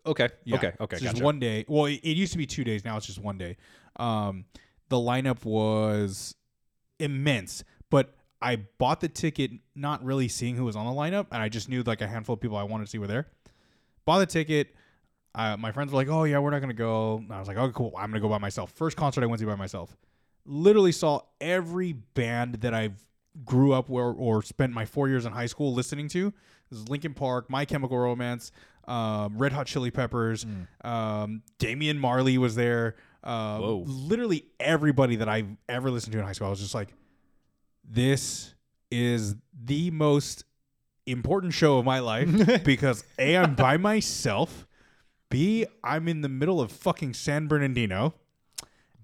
Okay. 0.06 0.28
Yeah. 0.44 0.56
Okay. 0.56 0.72
Okay. 0.80 0.96
It's 0.96 1.02
just 1.02 1.14
gotcha. 1.16 1.24
one 1.24 1.38
day. 1.38 1.64
Well, 1.68 1.86
it, 1.86 2.00
it 2.02 2.16
used 2.16 2.32
to 2.32 2.38
be 2.38 2.46
two 2.46 2.64
days. 2.64 2.84
Now 2.84 2.96
it's 2.96 3.06
just 3.06 3.20
one 3.20 3.36
day. 3.36 3.56
Um, 3.96 4.46
the 4.88 4.96
lineup 4.96 5.44
was 5.44 6.34
immense, 6.98 7.64
I 8.42 8.56
bought 8.78 9.00
the 9.00 9.08
ticket 9.08 9.50
not 9.74 10.04
really 10.04 10.28
seeing 10.28 10.56
who 10.56 10.64
was 10.64 10.76
on 10.76 10.86
the 10.86 10.92
lineup, 10.92 11.26
and 11.30 11.42
I 11.42 11.48
just 11.48 11.68
knew 11.68 11.82
like 11.82 12.00
a 12.00 12.06
handful 12.06 12.34
of 12.34 12.40
people 12.40 12.56
I 12.56 12.62
wanted 12.62 12.84
to 12.84 12.90
see 12.90 12.98
were 12.98 13.06
there. 13.06 13.28
Bought 14.04 14.20
the 14.20 14.26
ticket. 14.26 14.74
Uh, 15.34 15.56
my 15.56 15.72
friends 15.72 15.92
were 15.92 15.96
like, 15.96 16.08
"Oh 16.08 16.24
yeah, 16.24 16.38
we're 16.38 16.50
not 16.50 16.60
gonna 16.60 16.72
go." 16.72 17.18
And 17.18 17.32
I 17.32 17.38
was 17.38 17.48
like, 17.48 17.56
"Oh 17.56 17.70
cool, 17.70 17.92
I'm 17.96 18.10
gonna 18.10 18.20
go 18.20 18.28
by 18.28 18.38
myself." 18.38 18.72
First 18.72 18.96
concert 18.96 19.22
I 19.22 19.26
went 19.26 19.40
to 19.40 19.46
by 19.46 19.54
myself. 19.56 19.96
Literally 20.46 20.92
saw 20.92 21.20
every 21.40 21.92
band 21.92 22.56
that 22.56 22.74
I've 22.74 23.04
grew 23.44 23.72
up 23.72 23.88
where 23.88 24.06
or 24.06 24.42
spent 24.42 24.72
my 24.72 24.84
four 24.84 25.08
years 25.08 25.24
in 25.24 25.32
high 25.32 25.46
school 25.46 25.72
listening 25.72 26.08
to. 26.08 26.32
This 26.70 26.80
is 26.80 26.88
Linkin 26.88 27.14
Park, 27.14 27.50
My 27.50 27.64
Chemical 27.64 27.98
Romance, 27.98 28.52
um, 28.88 29.38
Red 29.38 29.52
Hot 29.52 29.66
Chili 29.66 29.90
Peppers, 29.90 30.46
um, 30.82 31.42
Damian 31.58 31.98
Marley 31.98 32.38
was 32.38 32.54
there. 32.54 32.96
Uh, 33.22 33.58
Whoa. 33.58 33.84
Literally 33.86 34.46
everybody 34.58 35.16
that 35.16 35.28
I've 35.28 35.48
ever 35.68 35.90
listened 35.90 36.12
to 36.12 36.18
in 36.18 36.24
high 36.24 36.32
school. 36.32 36.46
I 36.46 36.50
was 36.50 36.60
just 36.60 36.74
like, 36.74 36.88
this 37.90 38.54
is 38.90 39.34
the 39.64 39.90
most 39.90 40.44
important 41.06 41.52
show 41.52 41.78
of 41.78 41.84
my 41.84 41.98
life 41.98 42.64
because 42.64 43.04
A, 43.18 43.36
I'm 43.36 43.54
by 43.54 43.76
myself. 43.76 44.66
B, 45.28 45.66
I'm 45.84 46.08
in 46.08 46.22
the 46.22 46.28
middle 46.28 46.60
of 46.60 46.72
fucking 46.72 47.14
San 47.14 47.46
Bernardino. 47.46 48.14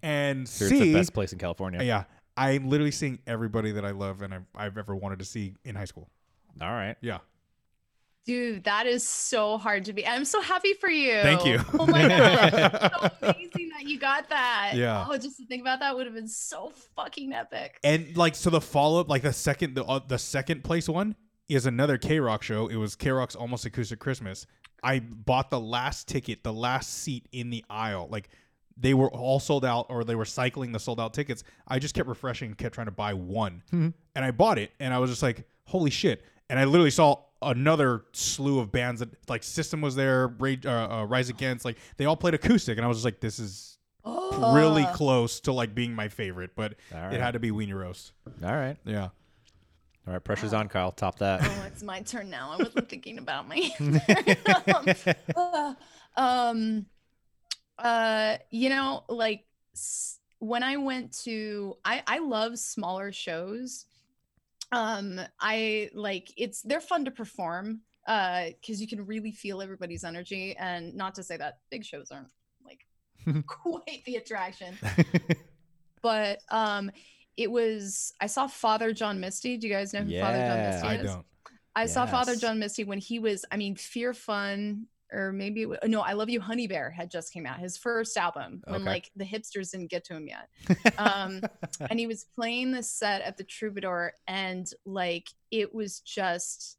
And 0.02 0.38
Here's 0.48 0.70
C, 0.70 0.78
the 0.80 0.92
best 0.92 1.12
place 1.14 1.32
in 1.32 1.38
California. 1.38 1.82
yeah, 1.82 2.04
I'm 2.36 2.68
literally 2.68 2.90
seeing 2.90 3.18
everybody 3.26 3.72
that 3.72 3.84
I 3.84 3.90
love 3.90 4.22
and 4.22 4.34
I've, 4.34 4.46
I've 4.54 4.78
ever 4.78 4.94
wanted 4.94 5.18
to 5.20 5.24
see 5.24 5.54
in 5.64 5.74
high 5.74 5.84
school. 5.84 6.08
All 6.60 6.68
right. 6.70 6.96
Yeah. 7.00 7.18
Dude, 8.26 8.64
that 8.64 8.86
is 8.86 9.06
so 9.06 9.56
hard 9.56 9.84
to 9.84 9.92
be. 9.92 10.04
I'm 10.04 10.24
so 10.24 10.40
happy 10.40 10.72
for 10.74 10.88
you. 10.88 11.22
Thank 11.22 11.46
you. 11.46 11.60
Oh 11.78 11.86
my 11.86 12.08
god, 12.08 12.92
so 13.00 13.10
amazing 13.22 13.70
that 13.70 13.84
you 13.84 14.00
got 14.00 14.28
that. 14.30 14.72
Yeah. 14.74 15.06
Oh, 15.08 15.16
just 15.16 15.36
to 15.38 15.46
think 15.46 15.60
about 15.60 15.78
that 15.78 15.94
would 15.94 16.06
have 16.06 16.14
been 16.14 16.26
so 16.26 16.72
fucking 16.96 17.32
epic. 17.32 17.78
And 17.84 18.16
like 18.16 18.34
so 18.34 18.50
the 18.50 18.60
follow 18.60 19.00
up 19.00 19.08
like 19.08 19.22
the 19.22 19.32
second 19.32 19.74
the 19.74 19.84
uh, 19.84 20.00
the 20.06 20.18
second 20.18 20.64
place 20.64 20.88
one 20.88 21.14
is 21.48 21.66
another 21.66 21.98
KROQ 21.98 22.42
show. 22.42 22.66
It 22.66 22.74
was 22.74 22.96
KROQ's 22.96 23.36
Almost 23.36 23.64
Acoustic 23.64 24.00
Christmas. 24.00 24.44
I 24.82 24.98
bought 24.98 25.50
the 25.50 25.60
last 25.60 26.08
ticket, 26.08 26.42
the 26.42 26.52
last 26.52 26.92
seat 26.92 27.28
in 27.30 27.50
the 27.50 27.64
aisle. 27.70 28.08
Like 28.10 28.28
they 28.76 28.92
were 28.92 29.10
all 29.10 29.38
sold 29.38 29.64
out 29.64 29.86
or 29.88 30.02
they 30.02 30.16
were 30.16 30.24
cycling 30.24 30.72
the 30.72 30.80
sold 30.80 30.98
out 31.00 31.14
tickets. 31.14 31.44
I 31.68 31.78
just 31.78 31.94
kept 31.94 32.08
refreshing, 32.08 32.54
kept 32.54 32.74
trying 32.74 32.88
to 32.88 32.90
buy 32.90 33.14
one. 33.14 33.62
And 33.70 33.94
I 34.16 34.32
bought 34.32 34.58
it 34.58 34.72
and 34.80 34.92
I 34.92 34.98
was 34.98 35.10
just 35.10 35.22
like, 35.22 35.46
"Holy 35.64 35.90
shit." 35.90 36.24
And 36.50 36.58
I 36.58 36.64
literally 36.64 36.90
saw 36.90 37.22
another 37.42 38.04
slew 38.12 38.58
of 38.60 38.72
bands 38.72 39.00
that 39.00 39.10
like 39.28 39.42
System 39.42 39.80
was 39.80 39.94
there, 39.94 40.28
Rage, 40.28 40.64
uh, 40.66 40.88
uh, 40.90 41.04
Rise 41.04 41.28
Against, 41.28 41.64
like 41.64 41.76
they 41.96 42.04
all 42.06 42.16
played 42.16 42.34
acoustic 42.34 42.78
and 42.78 42.84
I 42.84 42.88
was 42.88 42.98
just 42.98 43.04
like 43.04 43.20
this 43.20 43.38
is 43.38 43.72
Oh, 44.08 44.54
really 44.54 44.86
close 44.86 45.40
to 45.40 45.52
like 45.52 45.74
being 45.74 45.92
my 45.92 46.08
favorite, 46.08 46.52
but 46.54 46.74
All 46.94 47.10
it 47.12 47.20
had 47.20 47.32
to 47.32 47.40
be 47.40 47.50
Weenie 47.50 47.74
Roast. 47.74 48.12
All 48.44 48.54
right. 48.54 48.76
Yeah. 48.84 49.08
All 50.06 50.12
right. 50.12 50.22
Pressure's 50.22 50.52
on, 50.54 50.68
Kyle. 50.68 50.92
Top 50.92 51.18
that. 51.18 51.40
Oh, 51.42 51.64
it's 51.66 51.82
my 51.82 52.02
turn 52.02 52.30
now. 52.30 52.52
I 52.52 52.56
wasn't 52.62 52.88
thinking 52.88 53.18
about 53.18 53.48
my. 53.48 53.68
um, 54.74 54.86
uh, 55.36 55.74
um, 56.20 56.86
Uh, 57.78 58.36
you 58.50 58.68
know, 58.68 59.02
like 59.08 59.44
s- 59.74 60.18
when 60.38 60.62
I 60.62 60.76
went 60.76 61.12
to, 61.24 61.76
I 61.84 62.02
I 62.06 62.18
love 62.20 62.58
smaller 62.58 63.10
shows. 63.10 63.86
Um, 64.72 65.20
I 65.40 65.90
like 65.94 66.32
it's 66.36 66.62
they're 66.62 66.80
fun 66.80 67.04
to 67.04 67.10
perform. 67.10 67.80
Uh, 68.06 68.50
because 68.60 68.80
you 68.80 68.86
can 68.86 69.04
really 69.04 69.32
feel 69.32 69.60
everybody's 69.60 70.04
energy, 70.04 70.54
and 70.56 70.94
not 70.94 71.12
to 71.16 71.24
say 71.24 71.36
that 71.36 71.58
big 71.72 71.84
shows 71.84 72.12
aren't 72.12 72.30
like 72.64 72.86
quite 73.48 74.04
the 74.06 74.14
attraction, 74.14 74.78
but 76.02 76.38
um, 76.50 76.90
it 77.36 77.50
was. 77.50 78.12
I 78.20 78.26
saw 78.26 78.46
Father 78.46 78.92
John 78.92 79.18
Misty. 79.18 79.56
Do 79.56 79.66
you 79.66 79.72
guys 79.74 79.92
know 79.92 80.02
who 80.02 80.20
Father 80.20 80.38
John 80.38 80.56
Yeah. 80.56 80.70
Misty 80.70 80.86
I 80.88 80.94
is? 80.94 81.12
don't. 81.12 81.26
I 81.74 81.86
saw 81.86 82.06
Father 82.06 82.36
John 82.36 82.58
Misty 82.58 82.84
when 82.84 82.98
he 82.98 83.18
was, 83.18 83.44
I 83.50 83.56
mean, 83.58 83.74
Fear 83.76 84.14
Fun, 84.14 84.86
or 85.16 85.32
maybe 85.32 85.66
no, 85.86 86.02
I 86.02 86.12
Love 86.12 86.28
You, 86.28 86.40
Honeybear 86.40 86.92
had 86.92 87.10
just 87.10 87.32
came 87.32 87.46
out, 87.46 87.58
his 87.58 87.76
first 87.76 88.16
album 88.16 88.62
when 88.66 88.82
Okay. 88.82 88.84
like 88.90 89.10
the 89.16 89.24
hipsters 89.24 89.70
didn't 89.72 89.90
get 89.90 90.04
to 90.04 90.14
him 90.14 90.28
yet. 90.28 90.48
Um, 90.98 91.40
and 91.90 91.98
he 91.98 92.06
was 92.06 92.24
playing 92.34 92.72
this 92.72 92.90
set 92.90 93.22
at 93.22 93.36
the 93.36 93.44
Troubadour, 93.44 94.12
and 94.28 94.70
like 94.84 95.28
it 95.50 95.74
was 95.74 96.00
just 96.00 96.78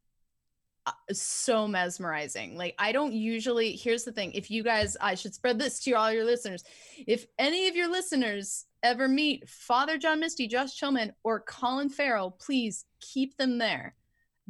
uh, 0.86 0.92
so 1.12 1.68
mesmerizing. 1.68 2.56
Like 2.58 2.76
I 2.80 2.92
don't 2.92 3.14
usually. 3.14 3.72
Here's 3.76 4.04
the 4.04 4.12
thing: 4.12 4.32
if 4.34 4.50
you 4.52 4.64
guys, 4.64 4.96
I 5.02 5.16
should 5.16 5.34
spread 5.34 5.60
this 5.60 5.80
to 5.82 5.94
all 5.94 6.12
your 6.12 6.26
listeners. 6.26 6.64
If 7.06 7.26
any 7.38 7.68
of 7.68 7.76
your 7.76 7.90
listeners 7.90 8.66
ever 8.84 9.08
meet 9.08 9.50
Father 9.50 9.98
John 9.98 10.20
Misty, 10.20 10.48
Josh 10.48 10.80
Tillman, 10.80 11.14
or 11.24 11.40
Colin 11.42 11.90
Farrell, 11.90 12.32
please 12.32 12.86
keep 13.02 13.36
them 13.38 13.58
there. 13.58 13.96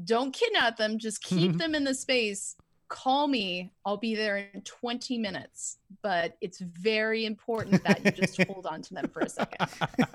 Don't 0.04 0.34
kidnap 0.34 0.78
them. 0.78 1.00
Just 1.00 1.24
keep 1.24 1.58
them 1.58 1.74
in 1.74 1.84
the 1.84 1.96
space. 1.96 2.56
Call 2.90 3.28
me. 3.28 3.72
I'll 3.86 3.98
be 3.98 4.16
there 4.16 4.38
in 4.54 4.62
20 4.62 5.18
minutes. 5.18 5.78
But 6.02 6.38
it's 6.42 6.60
very 6.60 7.26
important 7.26 7.84
that 7.84 8.04
you 8.04 8.12
just 8.12 8.42
hold 8.48 8.66
on 8.66 8.82
to 8.84 8.94
them 8.94 9.10
for 9.10 9.22
a 9.22 9.30
second 9.30 9.68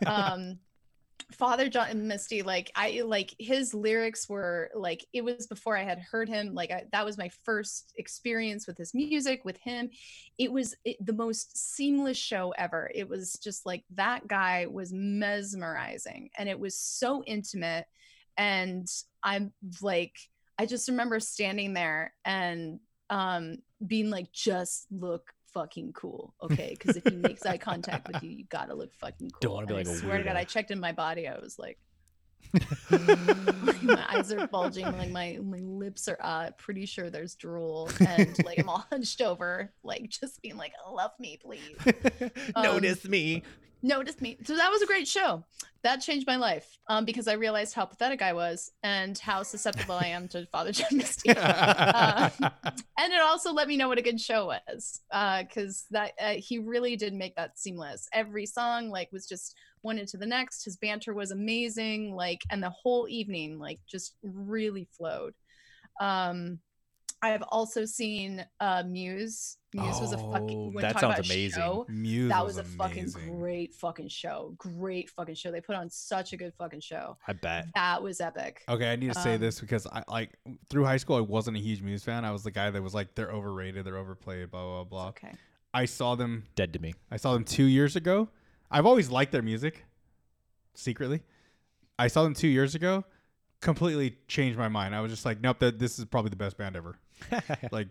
um 0.07 0.59
father 1.33 1.68
john 1.68 1.89
and 1.89 2.09
misty 2.09 2.42
like 2.42 2.70
i 2.75 3.01
like 3.05 3.34
his 3.39 3.75
lyrics 3.75 4.28
were 4.28 4.70
like 4.75 5.07
it 5.12 5.25
was 5.25 5.47
before 5.47 5.76
i 5.76 5.83
had 5.83 5.99
heard 5.99 6.28
him 6.28 6.55
like 6.55 6.70
I, 6.70 6.84
that 6.92 7.05
was 7.05 7.17
my 7.17 7.31
first 7.44 7.92
experience 7.97 8.67
with 8.67 8.76
his 8.76 8.94
music 8.94 9.44
with 9.44 9.57
him 9.59 9.91
it 10.39 10.52
was 10.52 10.75
it, 10.84 11.05
the 11.05 11.12
most 11.12 11.57
seamless 11.57 12.18
show 12.18 12.52
ever 12.59 12.91
it 12.94 13.09
was 13.09 13.34
just 13.42 13.65
like 13.67 13.84
that 13.94 14.26
guy 14.28 14.67
was 14.67 14.92
mesmerizing 14.92 16.31
and 16.36 16.49
it 16.49 16.59
was 16.59 16.78
so 16.78 17.23
intimate 17.25 17.86
and 18.36 18.89
i'm 19.23 19.52
like 19.81 20.17
i 20.58 20.66
just 20.66 20.89
remember 20.89 21.20
standing 21.20 21.74
there 21.74 22.12
and 22.24 22.81
um 23.10 23.56
being 23.86 24.10
like 24.10 24.32
just 24.32 24.86
look 24.90 25.32
fucking 25.52 25.92
cool 25.92 26.34
okay? 26.42 26.74
Because 26.78 26.97
if 26.97 27.05
he 27.05 27.14
makes 27.14 27.44
eye 27.44 27.58
contact 27.58 28.08
with 28.08 28.22
you 28.22 28.31
you 28.31 28.44
gotta 28.44 28.74
look 28.74 28.94
fucking 28.94 29.31
cool. 29.31 29.39
Don't 29.40 29.52
wanna 29.52 29.66
be 29.66 29.74
like 29.74 29.86
I 29.86 29.92
swear 29.92 30.18
to 30.18 30.24
god 30.24 30.36
i 30.36 30.44
checked 30.44 30.70
in 30.70 30.81
my 30.81 30.92
body 30.92 31.28
i 31.28 31.39
was 31.39 31.58
like 31.58 31.78
my 33.83 34.05
eyes 34.11 34.33
are 34.33 34.47
bulging 34.49 34.85
like 34.85 35.11
my 35.11 35.39
my 35.43 35.59
lips 35.59 36.07
are 36.07 36.19
uh 36.21 36.51
pretty 36.59 36.85
sure 36.85 37.09
there's 37.09 37.35
drool 37.35 37.89
and 38.07 38.37
like 38.45 38.59
i'm 38.59 38.69
all 38.69 38.85
hunched 38.91 39.23
over 39.23 39.73
like 39.83 40.11
just 40.11 40.43
being 40.43 40.57
like 40.57 40.73
love 40.91 41.12
me 41.19 41.39
please 41.43 41.77
Notice 42.57 43.05
me. 43.07 43.43
Notice 43.85 44.21
me. 44.21 44.39
So 44.45 44.57
that 44.57 44.71
was 44.71 44.81
a 44.83 44.87
great 44.87 45.09
show. 45.09 45.45
That 45.83 45.97
changed 45.97 46.27
my 46.29 46.37
life 46.37 46.79
um, 46.87 47.05
because 47.05 47.27
I 47.27 47.33
realized 47.33 47.75
how 47.75 47.85
pathetic 47.85 48.23
I 48.23 48.33
was 48.33 48.71
and 48.85 49.19
how 49.19 49.43
susceptible 49.43 49.97
I 49.97 50.07
am 50.07 50.29
to 50.29 50.47
Father 50.53 50.71
John 50.71 50.97
Misty. 50.97 51.31
Uh, 51.31 52.31
and 52.41 53.12
it 53.12 53.21
also 53.21 53.53
let 53.53 53.67
me 53.67 53.77
know 53.77 53.89
what 53.89 53.99
a 53.99 54.03
good 54.03 54.21
show 54.21 54.47
was 54.47 55.01
because 55.11 55.87
that 55.91 56.12
uh, 56.21 56.35
he 56.35 56.59
really 56.59 56.95
did 56.95 57.12
make 57.12 57.35
that 57.35 57.59
seamless. 57.59 58.09
Every 58.12 58.47
song 58.47 58.91
like 58.91 59.11
was 59.11 59.27
just 59.27 59.57
one 59.83 59.99
into 59.99 60.17
the 60.17 60.27
next. 60.27 60.65
His 60.65 60.77
banter 60.77 61.12
was 61.15 61.31
amazing. 61.31 62.15
Like 62.15 62.41
and 62.51 62.62
the 62.62 62.70
whole 62.70 63.07
evening 63.09 63.59
like 63.59 63.78
just 63.89 64.15
really 64.23 64.89
flowed. 64.97 65.35
Um, 66.01 66.59
I've 67.25 67.43
also 67.51 67.85
seen 67.85 68.44
uh, 68.59 68.83
Muse. 68.85 69.57
Muse 69.75 70.01
was 70.01 70.12
a 70.12 70.17
Oh, 70.19 70.33
fucking. 70.33 70.73
that 70.81 70.99
sounds 70.99 71.05
about 71.19 71.25
amazing. 71.27 71.51
show, 71.62 71.86
Muse 71.89 72.28
that 72.31 72.44
was, 72.44 72.57
a 72.57 72.62
amazing. 72.62 72.78
fucking 73.12 73.39
great 73.39 73.75
fucking 73.75 74.09
show. 74.09 74.55
Great 74.59 75.09
fucking 75.11 75.36
show. 75.36 75.52
They 75.52 75.61
put 75.61 75.77
on 75.77 75.89
such 75.89 76.33
a 76.33 76.36
good 76.36 76.52
fucking 76.59 76.81
show. 76.81 77.17
I 77.28 77.35
bet. 77.35 77.67
That 77.77 78.02
was 78.02 78.20
epic. 78.20 78.62
Okay, 78.69 78.91
I 78.93 78.97
need 78.97 79.12
to 79.12 79.20
say 79.20 79.35
Um, 79.36 79.41
this 79.41 79.61
because 79.61 79.86
I 79.86 80.02
like 80.09 80.36
through 80.69 80.85
high 80.85 80.97
school 80.97 81.15
I 81.17 81.20
wasn't 81.20 81.57
a 81.57 81.61
huge 81.61 81.81
Muse 81.81 82.02
fan. 82.02 82.25
I 82.25 82.33
was 82.33 82.43
the 82.43 82.51
guy 82.51 82.70
that 82.70 82.83
was 82.83 82.93
like 82.93 83.15
they're 83.15 83.31
overrated, 83.31 83.85
they're 83.85 83.99
overplayed, 83.99 84.51
blah 84.51 84.65
blah 84.65 84.85
blah. 84.85 85.09
Okay. 85.11 85.33
I 85.73 85.85
saw 85.85 86.17
them 86.17 86.43
Dead 86.57 86.73
to 86.73 86.81
me. 86.81 86.93
I 87.11 87.17
saw 87.19 87.33
them 87.35 87.44
2 87.44 87.65
years 87.65 87.94
ago. 87.94 88.28
I've 88.73 88.86
always 88.86 89.10
liked 89.10 89.33
their 89.33 89.42
music 89.42 89.84
secretly. 90.75 91.23
I 91.99 92.09
saw 92.09 92.23
them 92.25 92.34
2 92.34 92.49
years 92.49 92.75
ago, 92.75 93.05
completely 93.60 94.17
changed 94.28 94.59
my 94.59 94.68
mind. 94.68 94.94
I 94.94 95.01
was 95.01 95.12
just 95.12 95.25
like, 95.25 95.41
nope, 95.41 95.59
that 95.60 95.78
this 95.78 95.99
is 95.99 96.05
probably 96.07 96.31
the 96.31 96.36
best 96.36 96.57
band 96.57 96.76
ever. 96.76 96.97
like 97.73 97.89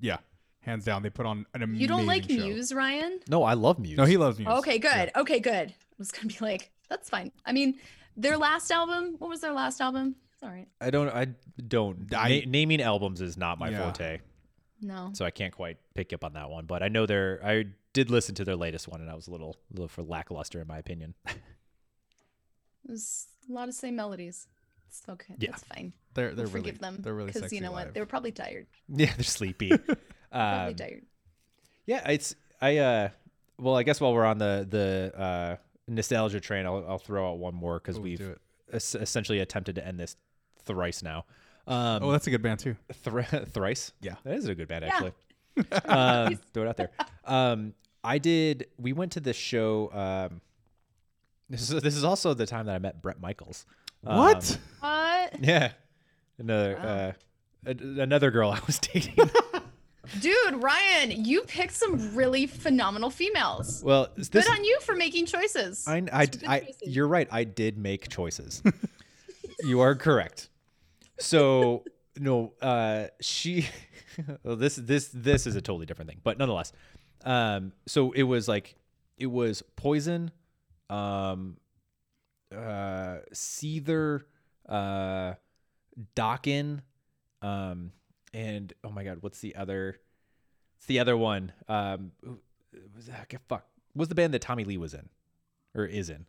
yeah, 0.00 0.18
hands 0.60 0.84
down. 0.84 1.02
They 1.02 1.10
put 1.10 1.26
on 1.26 1.46
an 1.54 1.62
amazing 1.62 1.80
You 1.80 1.88
don't 1.88 2.06
like 2.06 2.24
show. 2.28 2.34
Muse, 2.36 2.72
Ryan? 2.74 3.20
No, 3.28 3.42
I 3.42 3.54
love 3.54 3.78
Muse. 3.78 3.96
No, 3.96 4.04
he 4.04 4.16
loves 4.16 4.38
Muse. 4.38 4.48
Okay, 4.58 4.78
good. 4.78 5.10
Yeah. 5.14 5.20
Okay, 5.22 5.40
good. 5.40 5.70
I 5.70 5.74
was 5.98 6.10
gonna 6.10 6.26
be 6.28 6.36
like, 6.40 6.70
that's 6.88 7.08
fine. 7.08 7.32
I 7.46 7.52
mean, 7.52 7.78
their 8.16 8.36
last 8.36 8.70
album. 8.70 9.16
What 9.18 9.28
was 9.30 9.40
their 9.40 9.52
last 9.52 9.80
album? 9.80 10.16
It's 10.34 10.42
all 10.42 10.50
right. 10.50 10.68
I 10.80 10.90
don't. 10.90 11.08
I 11.08 11.28
don't. 11.66 12.14
I- 12.14 12.40
na- 12.44 12.50
naming 12.50 12.80
albums 12.82 13.20
is 13.20 13.36
not 13.36 13.58
my 13.58 13.70
Yeah. 13.70 13.82
forte, 13.82 14.20
No. 14.80 15.10
so 15.14 15.24
I 15.24 15.30
can't 15.30 15.52
quite 15.54 15.78
pick 15.94 16.12
up 16.12 16.22
on 16.22 16.34
that 16.34 16.48
one. 16.50 16.66
But 16.66 16.82
I 16.82 16.88
know 16.88 17.06
they're. 17.06 17.40
I 17.44 17.64
did 17.92 18.10
listen 18.10 18.34
to 18.36 18.44
their 18.44 18.56
latest 18.56 18.88
one, 18.88 19.00
and 19.00 19.10
I 19.10 19.14
was 19.14 19.26
a 19.28 19.30
little, 19.30 19.56
little 19.70 19.88
for 19.88 20.02
lackluster 20.02 20.60
in 20.60 20.66
my 20.66 20.78
opinion. 20.78 21.14
It 22.84 22.92
was 22.92 23.26
a 23.48 23.52
lot 23.52 23.68
of 23.68 23.74
same 23.74 23.96
melodies. 23.96 24.46
It's 24.88 25.02
okay. 25.08 25.34
Yeah. 25.38 25.50
It's 25.50 25.64
fine. 25.64 25.92
They're 26.14 26.34
they're 26.34 26.46
We'll 26.46 26.54
really 26.54 26.70
forgive 26.70 26.80
them 26.80 26.96
they're 27.00 27.14
really 27.14 27.32
because 27.32 27.52
you 27.52 27.60
know 27.60 27.72
what? 27.72 27.92
They 27.92 28.00
were 28.00 28.06
probably 28.06 28.32
tired. 28.32 28.66
yeah, 28.88 29.12
they're 29.14 29.24
sleepy. 29.24 29.68
Probably 30.30 30.70
um, 30.70 30.74
tired. 30.74 31.02
yeah, 31.86 32.08
it's. 32.10 32.34
I. 32.60 32.78
uh 32.78 33.08
Well, 33.58 33.76
I 33.76 33.82
guess 33.82 34.00
while 34.00 34.12
we're 34.14 34.24
on 34.24 34.38
the 34.38 34.66
the 34.68 35.18
uh 35.20 35.56
nostalgia 35.86 36.40
train, 36.40 36.66
I'll, 36.66 36.84
I'll 36.88 36.98
throw 36.98 37.30
out 37.30 37.38
one 37.38 37.54
more 37.54 37.78
because 37.78 37.98
Ooh, 37.98 38.02
we've 38.02 38.36
es- 38.72 38.94
essentially 38.94 39.40
attempted 39.40 39.74
to 39.76 39.86
end 39.86 39.98
this 40.00 40.16
thrice 40.64 41.02
now. 41.02 41.24
Um, 41.66 42.02
Oh, 42.02 42.12
that's 42.12 42.26
a 42.26 42.30
good 42.30 42.42
band 42.42 42.60
too. 42.60 42.76
Thri- 42.92 43.24
thrice. 43.24 43.92
Yeah. 44.00 44.14
that 44.24 44.34
is 44.34 44.46
a 44.46 44.54
good 44.54 44.68
band 44.68 44.84
Yeah. 44.84 44.92
actually. 44.92 45.12
um, 45.84 46.38
throw 46.52 46.64
it 46.64 46.68
out 46.68 46.76
there. 46.76 46.90
Um, 47.24 47.74
I 48.02 48.16
did. 48.16 48.68
We 48.78 48.94
went 48.94 49.12
to 49.12 49.20
this 49.20 49.36
show. 49.36 49.90
Um, 49.92 50.40
this 51.50 51.70
is 51.70 51.82
this 51.82 51.94
is 51.94 52.02
also 52.04 52.32
the 52.32 52.46
time 52.46 52.64
that 52.66 52.74
I 52.74 52.78
met 52.78 53.02
Bret 53.02 53.20
Michaels. 53.20 53.66
Um, 54.06 54.16
What? 54.16 54.58
What? 54.80 55.36
yeah, 55.44 55.72
another 56.38 56.74
Wow. 56.82 56.84
uh, 56.88 57.12
a- 57.66 58.00
another 58.02 58.30
girl 58.30 58.50
I 58.50 58.60
was 58.66 58.78
dating. 58.78 59.14
Dude, 60.20 60.62
Ryan, 60.62 61.22
you 61.26 61.42
picked 61.42 61.74
some 61.74 62.14
really 62.16 62.46
phenomenal 62.46 63.10
females. 63.10 63.82
well, 63.84 64.08
this 64.16 64.28
Good 64.30 64.48
on 64.48 64.64
you 64.64 64.78
for 64.80 64.94
making 64.96 65.26
choices. 65.26 65.84
I, 65.86 65.96
I, 66.10 66.24
Some 66.24 66.30
good 66.40 66.44
I- 66.48 66.60
choices. 66.60 66.76
you're 66.86 67.08
right. 67.08 67.28
I 67.30 67.44
did 67.44 67.76
make 67.76 68.08
choices. 68.08 68.62
you 69.64 69.80
are 69.80 69.94
correct. 69.94 70.48
So 71.18 71.84
no, 72.20 72.54
uh, 72.60 73.06
she. 73.20 73.66
well, 74.42 74.56
this 74.56 74.76
this 74.76 75.10
this 75.12 75.46
is 75.46 75.56
a 75.56 75.60
totally 75.60 75.86
different 75.86 76.10
thing, 76.10 76.20
but 76.22 76.38
nonetheless. 76.38 76.72
Um, 77.24 77.72
so 77.86 78.12
it 78.12 78.22
was 78.22 78.48
like 78.48 78.76
it 79.16 79.26
was 79.26 79.62
poison, 79.76 80.30
um, 80.88 81.56
uh, 82.54 83.18
Seether, 83.32 84.22
uh, 84.68 85.34
Dokken, 86.16 86.80
um, 87.42 87.92
and 88.32 88.72
oh 88.84 88.90
my 88.90 89.04
god, 89.04 89.18
what's 89.20 89.40
the 89.40 89.56
other? 89.56 89.98
It's 90.78 90.86
the 90.86 91.00
other 91.00 91.16
one. 91.16 91.52
Um, 91.68 92.12
was 92.94 93.06
that, 93.06 93.32
fuck. 93.48 93.66
What's 93.94 94.08
the 94.08 94.14
band 94.14 94.34
that 94.34 94.42
Tommy 94.42 94.64
Lee 94.64 94.78
was 94.78 94.94
in, 94.94 95.08
or 95.74 95.84
is 95.84 96.10
in? 96.10 96.26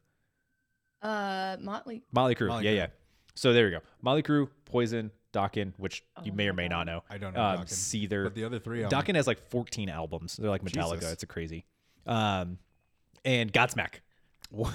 Uh, 1.02 1.58
Motley. 1.60 2.04
Molly 2.12 2.36
Crew. 2.36 2.48
Molly 2.48 2.66
yeah, 2.66 2.72
Crew. 2.72 2.78
yeah. 2.78 2.88
So 3.36 3.54
there 3.54 3.66
we 3.66 3.72
go. 3.72 3.80
Motley 4.02 4.24
Crue, 4.24 4.50
Poison, 4.66 5.12
Dokken, 5.34 5.74
which 5.78 6.04
you 6.24 6.32
Oh 6.32 6.36
may 6.36 6.48
or 6.48 6.54
may 6.54 6.68
not 6.68 6.86
know. 6.86 7.04
I 7.10 7.18
don't 7.18 7.34
know. 7.34 7.42
Um, 7.44 7.58
Dokken. 7.60 7.68
Seether. 7.68 8.24
But 8.24 8.36
the 8.36 8.44
other 8.44 8.60
three, 8.60 8.84
I'm 8.84 8.90
Dokken 8.90 9.16
has 9.16 9.28
like 9.28 9.40
14 9.50 9.90
albums. 9.90 10.38
They're 10.38 10.50
like 10.50 10.64
Metallica. 10.64 10.96
Jesus. 11.00 11.14
It's 11.14 11.24
a 11.24 11.28
crazy. 11.28 11.66
Um, 12.06 12.58
and 13.26 13.52
Godsmack. 13.54 13.96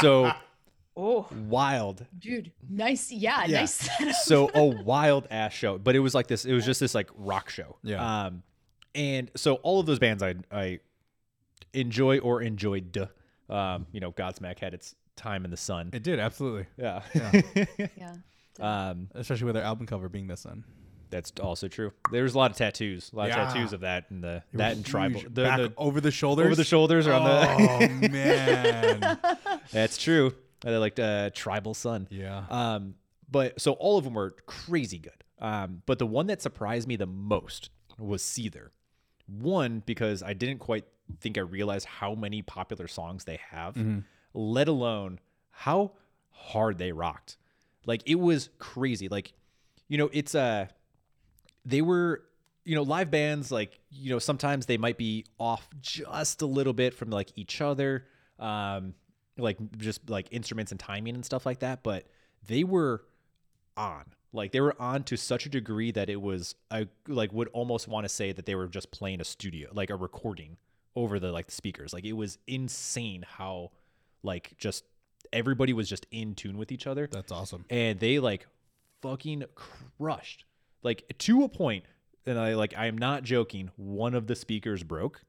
so 0.00 0.32
Oh, 0.94 1.26
wild. 1.48 2.04
dude, 2.18 2.52
nice. 2.68 3.10
Yeah, 3.10 3.44
Yeah. 3.46 3.60
nice 3.60 3.74
setup. 3.74 4.14
So 4.14 4.50
a 4.54 4.64
wild 4.64 5.26
ass 5.30 5.52
show, 5.52 5.78
but 5.78 5.96
it 5.96 6.00
was 6.00 6.14
like 6.14 6.26
this. 6.26 6.44
It 6.44 6.52
was 6.52 6.66
just 6.66 6.80
this 6.80 6.94
like 6.94 7.08
rock 7.16 7.48
show. 7.48 7.76
Yeah. 7.82 8.24
Um, 8.26 8.42
and 8.94 9.30
so 9.36 9.54
all 9.56 9.80
of 9.80 9.86
those 9.86 9.98
bands 9.98 10.22
I 10.22 10.34
I 10.50 10.80
enjoy 11.72 12.18
or 12.18 12.42
enjoyed. 12.42 13.08
Um, 13.48 13.86
you 13.92 14.00
know, 14.00 14.12
Godsmack 14.12 14.58
had 14.58 14.74
its 14.74 14.94
time 15.16 15.44
in 15.46 15.50
the 15.50 15.56
sun. 15.56 15.90
It 15.94 16.02
did 16.02 16.18
absolutely, 16.18 16.66
Yeah. 16.76 17.02
yeah. 17.14 18.14
um, 18.60 19.08
especially 19.14 19.46
with 19.46 19.54
their 19.54 19.64
album 19.64 19.86
cover 19.86 20.08
being 20.08 20.26
the 20.26 20.36
sun. 20.36 20.64
That's 21.10 21.30
also 21.40 21.68
true. 21.68 21.92
There's 22.10 22.34
a 22.34 22.38
lot 22.38 22.50
of 22.50 22.56
tattoos, 22.56 23.10
a 23.12 23.16
lot 23.16 23.28
Yeah. 23.28 23.46
of 23.46 23.52
tattoos 23.52 23.72
of 23.74 23.80
that 23.80 24.10
and 24.10 24.24
the 24.24 24.42
They 24.52 24.58
that 24.58 24.68
were 24.70 24.72
and 24.76 24.86
tribal. 24.86 25.20
huge. 25.20 25.34
The, 25.34 25.42
Back 25.42 25.58
the- 25.58 25.72
over 25.76 26.00
the 26.00 26.10
shoulders. 26.10 26.46
over 26.46 26.54
the 26.54 26.64
shoulders 26.64 27.06
or 27.06 27.12
on 27.12 27.24
the. 27.24 27.50
Oh 28.04 28.08
man. 28.08 29.18
That's 29.70 29.98
true. 29.98 30.34
I 30.64 30.70
like 30.76 30.98
uh, 30.98 31.30
tribal 31.34 31.74
sun. 31.74 32.08
Yeah. 32.10 32.44
Um, 32.48 32.94
but 33.30 33.60
so 33.60 33.72
all 33.72 33.98
of 33.98 34.04
them 34.04 34.14
were 34.14 34.30
crazy 34.46 34.98
good. 34.98 35.22
Um, 35.38 35.82
but 35.86 35.98
the 35.98 36.06
one 36.06 36.28
that 36.28 36.40
surprised 36.40 36.86
me 36.88 36.96
the 36.96 37.06
most 37.06 37.68
was 37.98 38.22
Seether. 38.22 38.68
One 39.26 39.82
because 39.84 40.22
I 40.22 40.32
didn't 40.34 40.58
quite 40.60 40.84
think 41.20 41.36
I 41.36 41.40
realized 41.42 41.86
how 41.86 42.14
many 42.14 42.42
popular 42.42 42.86
songs 42.88 43.24
they 43.24 43.40
have, 43.50 43.76
let 44.34 44.68
alone 44.68 45.18
how 45.50 45.92
hard 46.30 46.78
they 46.78 46.92
rocked. 46.92 47.36
Like 47.86 48.02
it 48.06 48.16
was 48.16 48.48
crazy. 48.58 49.08
Like, 49.08 49.32
you 49.88 49.98
know, 49.98 50.10
it's 50.12 50.34
uh 50.34 50.66
they 51.64 51.82
were 51.82 52.22
you 52.64 52.74
know 52.74 52.82
live 52.82 53.10
bands 53.10 53.50
like 53.50 53.80
you 53.90 54.10
know 54.10 54.18
sometimes 54.18 54.66
they 54.66 54.78
might 54.78 54.96
be 54.96 55.24
off 55.38 55.68
just 55.80 56.42
a 56.42 56.46
little 56.46 56.72
bit 56.72 56.94
from 56.94 57.10
like 57.10 57.32
each 57.36 57.60
other 57.60 58.06
um 58.38 58.94
like 59.38 59.56
just 59.78 60.08
like 60.08 60.28
instruments 60.30 60.70
and 60.70 60.78
timing 60.78 61.14
and 61.14 61.24
stuff 61.24 61.44
like 61.44 61.60
that 61.60 61.82
but 61.82 62.06
they 62.46 62.64
were 62.64 63.02
on 63.76 64.04
like 64.32 64.52
they 64.52 64.60
were 64.60 64.80
on 64.80 65.02
to 65.02 65.16
such 65.16 65.46
a 65.46 65.48
degree 65.48 65.90
that 65.90 66.08
it 66.08 66.20
was 66.20 66.54
i 66.70 66.86
like 67.08 67.32
would 67.32 67.48
almost 67.48 67.88
want 67.88 68.04
to 68.04 68.08
say 68.08 68.32
that 68.32 68.46
they 68.46 68.54
were 68.54 68.68
just 68.68 68.90
playing 68.90 69.20
a 69.20 69.24
studio 69.24 69.68
like 69.72 69.90
a 69.90 69.96
recording 69.96 70.56
over 70.94 71.18
the 71.18 71.32
like 71.32 71.46
the 71.46 71.52
speakers 71.52 71.92
like 71.92 72.04
it 72.04 72.12
was 72.12 72.38
insane 72.46 73.24
how 73.26 73.70
like 74.22 74.56
just 74.58 74.84
everybody 75.32 75.72
was 75.72 75.88
just 75.88 76.06
in 76.10 76.34
tune 76.34 76.58
with 76.58 76.70
each 76.72 76.86
other. 76.86 77.08
That's 77.10 77.32
awesome. 77.32 77.64
and 77.70 77.98
they 78.00 78.18
like 78.18 78.46
fucking 79.00 79.44
crushed. 79.98 80.44
Like 80.82 81.04
to 81.18 81.44
a 81.44 81.48
point 81.48 81.84
and 82.24 82.38
i 82.38 82.54
like 82.54 82.72
i 82.76 82.86
am 82.86 82.96
not 82.96 83.24
joking 83.24 83.68
one 83.76 84.14
of 84.14 84.28
the 84.28 84.36
speakers 84.36 84.84
broke 84.84 85.22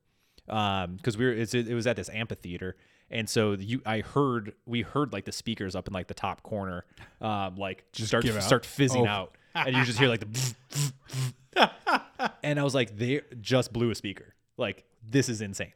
um 0.48 0.96
because 0.98 1.18
we 1.18 1.26
were 1.26 1.32
it's, 1.32 1.56
it 1.56 1.74
was 1.74 1.88
at 1.88 1.96
this 1.96 2.10
amphitheater. 2.10 2.76
And 3.10 3.30
so 3.30 3.54
you 3.54 3.82
i 3.86 4.00
heard 4.02 4.54
we 4.66 4.82
heard 4.82 5.12
like 5.14 5.26
the 5.26 5.32
speakers 5.32 5.76
up 5.76 5.88
in 5.88 5.94
like 5.94 6.08
the 6.08 6.14
top 6.14 6.44
corner 6.44 6.86
um 7.22 7.56
like 7.56 7.84
Just 7.94 8.08
start 8.10 8.26
start 8.44 8.66
fizzing 8.66 9.08
Oh. 9.08 9.10
out. 9.10 9.38
And 9.56 9.76
you 9.76 9.84
just 9.86 10.00
hear 10.00 10.08
like 10.08 10.22
the 10.22 10.56
and 12.44 12.60
i 12.60 12.64
was 12.64 12.74
like 12.76 12.98
they 12.98 13.22
just 13.42 13.72
blew 13.74 13.90
a 13.92 13.96
speaker. 13.96 14.34
Like 14.58 14.84
this 15.08 15.30
is 15.30 15.42
insane. 15.42 15.74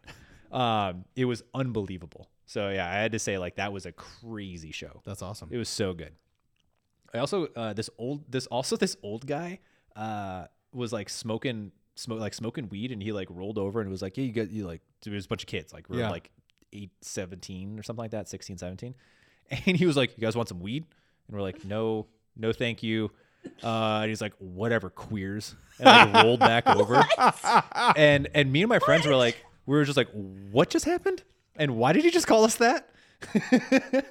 Um 0.52 1.06
it 1.16 1.26
was 1.26 1.44
unbelievable 1.54 2.28
so 2.48 2.70
yeah 2.70 2.90
i 2.90 2.94
had 2.94 3.12
to 3.12 3.20
say 3.20 3.38
like 3.38 3.56
that 3.58 3.72
was 3.72 3.86
a 3.86 3.92
crazy 3.92 4.72
show 4.72 5.02
That's 5.06 5.22
awesome. 5.22 5.50
it 5.52 5.58
was 5.58 5.70
so 5.70 5.94
good. 5.94 6.14
I 7.14 7.20
also 7.20 7.48
uh, 7.56 7.74
this 7.74 7.90
old 7.98 8.30
this 8.30 8.48
also 8.48 8.76
this 8.76 8.98
old 9.02 9.26
guy 9.28 9.60
uh, 9.96 10.46
was 10.74 10.92
like 10.92 11.10
smoking 11.10 11.72
smoke 11.96 12.20
like 12.20 12.34
smoking 12.34 12.68
weed 12.70 12.92
and 12.92 13.02
he 13.02 13.12
like 13.14 13.28
rolled 13.32 13.58
over 13.58 13.80
and 13.82 13.90
was 13.90 14.02
like, 14.02 14.18
Yeah, 14.18 14.26
you 14.26 14.34
got 14.34 14.50
you 14.52 14.66
like 14.68 14.82
there 15.04 15.14
was 15.14 15.26
a 15.26 15.28
bunch 15.30 15.44
of 15.44 15.48
kids, 15.48 15.72
like 15.74 15.88
we 15.90 15.96
were 15.98 16.04
Yeah. 16.04 16.10
like 16.10 16.30
8, 16.74 16.92
17 17.02 17.80
or 17.80 17.84
something 17.84 18.02
like 18.04 18.12
that, 18.12 18.28
16, 18.28 18.58
17. 18.58 18.94
And 19.66 19.78
he 19.78 19.86
was 19.86 19.96
like, 19.96 20.18
You 20.18 20.22
guys 20.22 20.36
want 20.36 20.50
some 20.50 20.60
weed? 20.60 20.84
And 21.28 21.36
we're 21.38 21.42
like, 21.42 21.64
No, 21.64 22.08
no 22.36 22.52
thank 22.52 22.84
you. 22.84 23.10
Uh, 23.64 24.00
and 24.02 24.10
he's 24.10 24.20
like, 24.22 24.34
whatever, 24.40 24.90
queers, 24.90 25.56
and 25.80 25.86
like 26.14 26.24
rolled 26.26 26.42
back 26.42 26.68
over. 26.68 27.06
And 27.96 28.28
and 28.34 28.52
me 28.52 28.62
and 28.64 28.70
my 28.70 28.80
friends 28.80 29.06
were 29.08 29.16
like, 29.16 29.38
we 29.66 29.78
were 29.78 29.86
just 29.86 29.96
like, 29.98 30.10
what 30.52 30.70
just 30.70 30.84
happened? 30.86 31.24
And 31.58 31.76
why 31.76 31.94
did 31.94 32.04
he 32.04 32.12
just 32.12 32.28
call 32.28 32.44
us 32.44 32.56
that? 32.56 32.90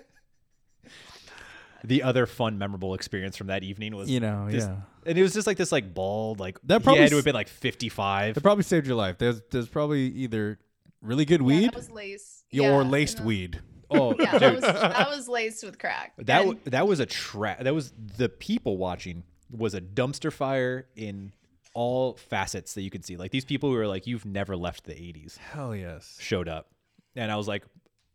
the 1.84 2.02
other 2.02 2.26
fun, 2.26 2.58
memorable 2.58 2.94
experience 2.94 3.36
from 3.36 3.46
that 3.48 3.62
evening 3.62 3.94
was, 3.94 4.10
You 4.10 4.20
know, 4.20 4.48
this- 4.50 4.64
yeah. 4.64 4.76
and 5.04 5.18
it 5.18 5.22
was 5.22 5.32
just 5.32 5.46
like 5.46 5.56
this 5.56 5.70
like 5.72 5.94
bald, 5.94 6.40
like 6.40 6.58
That 6.64 6.80
he 6.80 6.84
probably 6.84 7.02
had 7.02 7.10
to 7.10 7.16
have 7.16 7.24
been 7.24 7.34
like 7.34 7.48
fifty 7.48 7.88
five. 7.88 8.36
It 8.36 8.42
probably 8.42 8.64
saved 8.64 8.86
your 8.86 8.96
life. 8.96 9.18
There's 9.18 9.40
there's 9.50 9.68
probably 9.68 10.06
either 10.08 10.58
really 11.02 11.24
good 11.24 11.40
Yeah, 11.40 11.46
weed 11.46 11.66
that 11.66 11.74
was 11.76 11.90
lace. 11.90 12.44
yeah, 12.50 12.70
or 12.72 12.82
Yeah, 12.82 12.88
laced 12.88 13.18
you 13.20 13.24
weed. 13.24 13.60
Oh, 13.88 14.14
Yeah, 14.18 14.38
that 14.38 14.52
was, 14.54 14.62
that 14.62 15.08
was 15.10 15.28
laced 15.28 15.64
with 15.64 15.78
crack. 15.78 16.14
that 16.18 16.44
And 16.44 16.60
that 16.64 16.88
was 16.88 16.98
a 16.98 17.06
trap. 17.06 17.60
That 17.60 17.74
was 17.74 17.92
the 18.16 18.28
people 18.28 18.76
watching 18.78 19.22
was 19.50 19.74
a 19.74 19.80
dumpster 19.80 20.32
fire 20.32 20.88
in 20.96 21.32
all 21.72 22.14
facets 22.14 22.74
that 22.74 22.82
you 22.82 22.90
could 22.90 23.04
see. 23.04 23.16
Like 23.16 23.30
these 23.30 23.44
people 23.44 23.70
who 23.70 23.76
were 23.76 23.86
like, 23.86 24.08
you've 24.08 24.24
never 24.24 24.56
left 24.56 24.84
the 24.84 24.94
'80s, 24.94 25.36
Hell 25.38 25.76
yes. 25.76 26.16
showed 26.20 26.48
up, 26.48 26.70
and 27.16 27.32
I 27.32 27.36
was 27.36 27.48
like, 27.48 27.64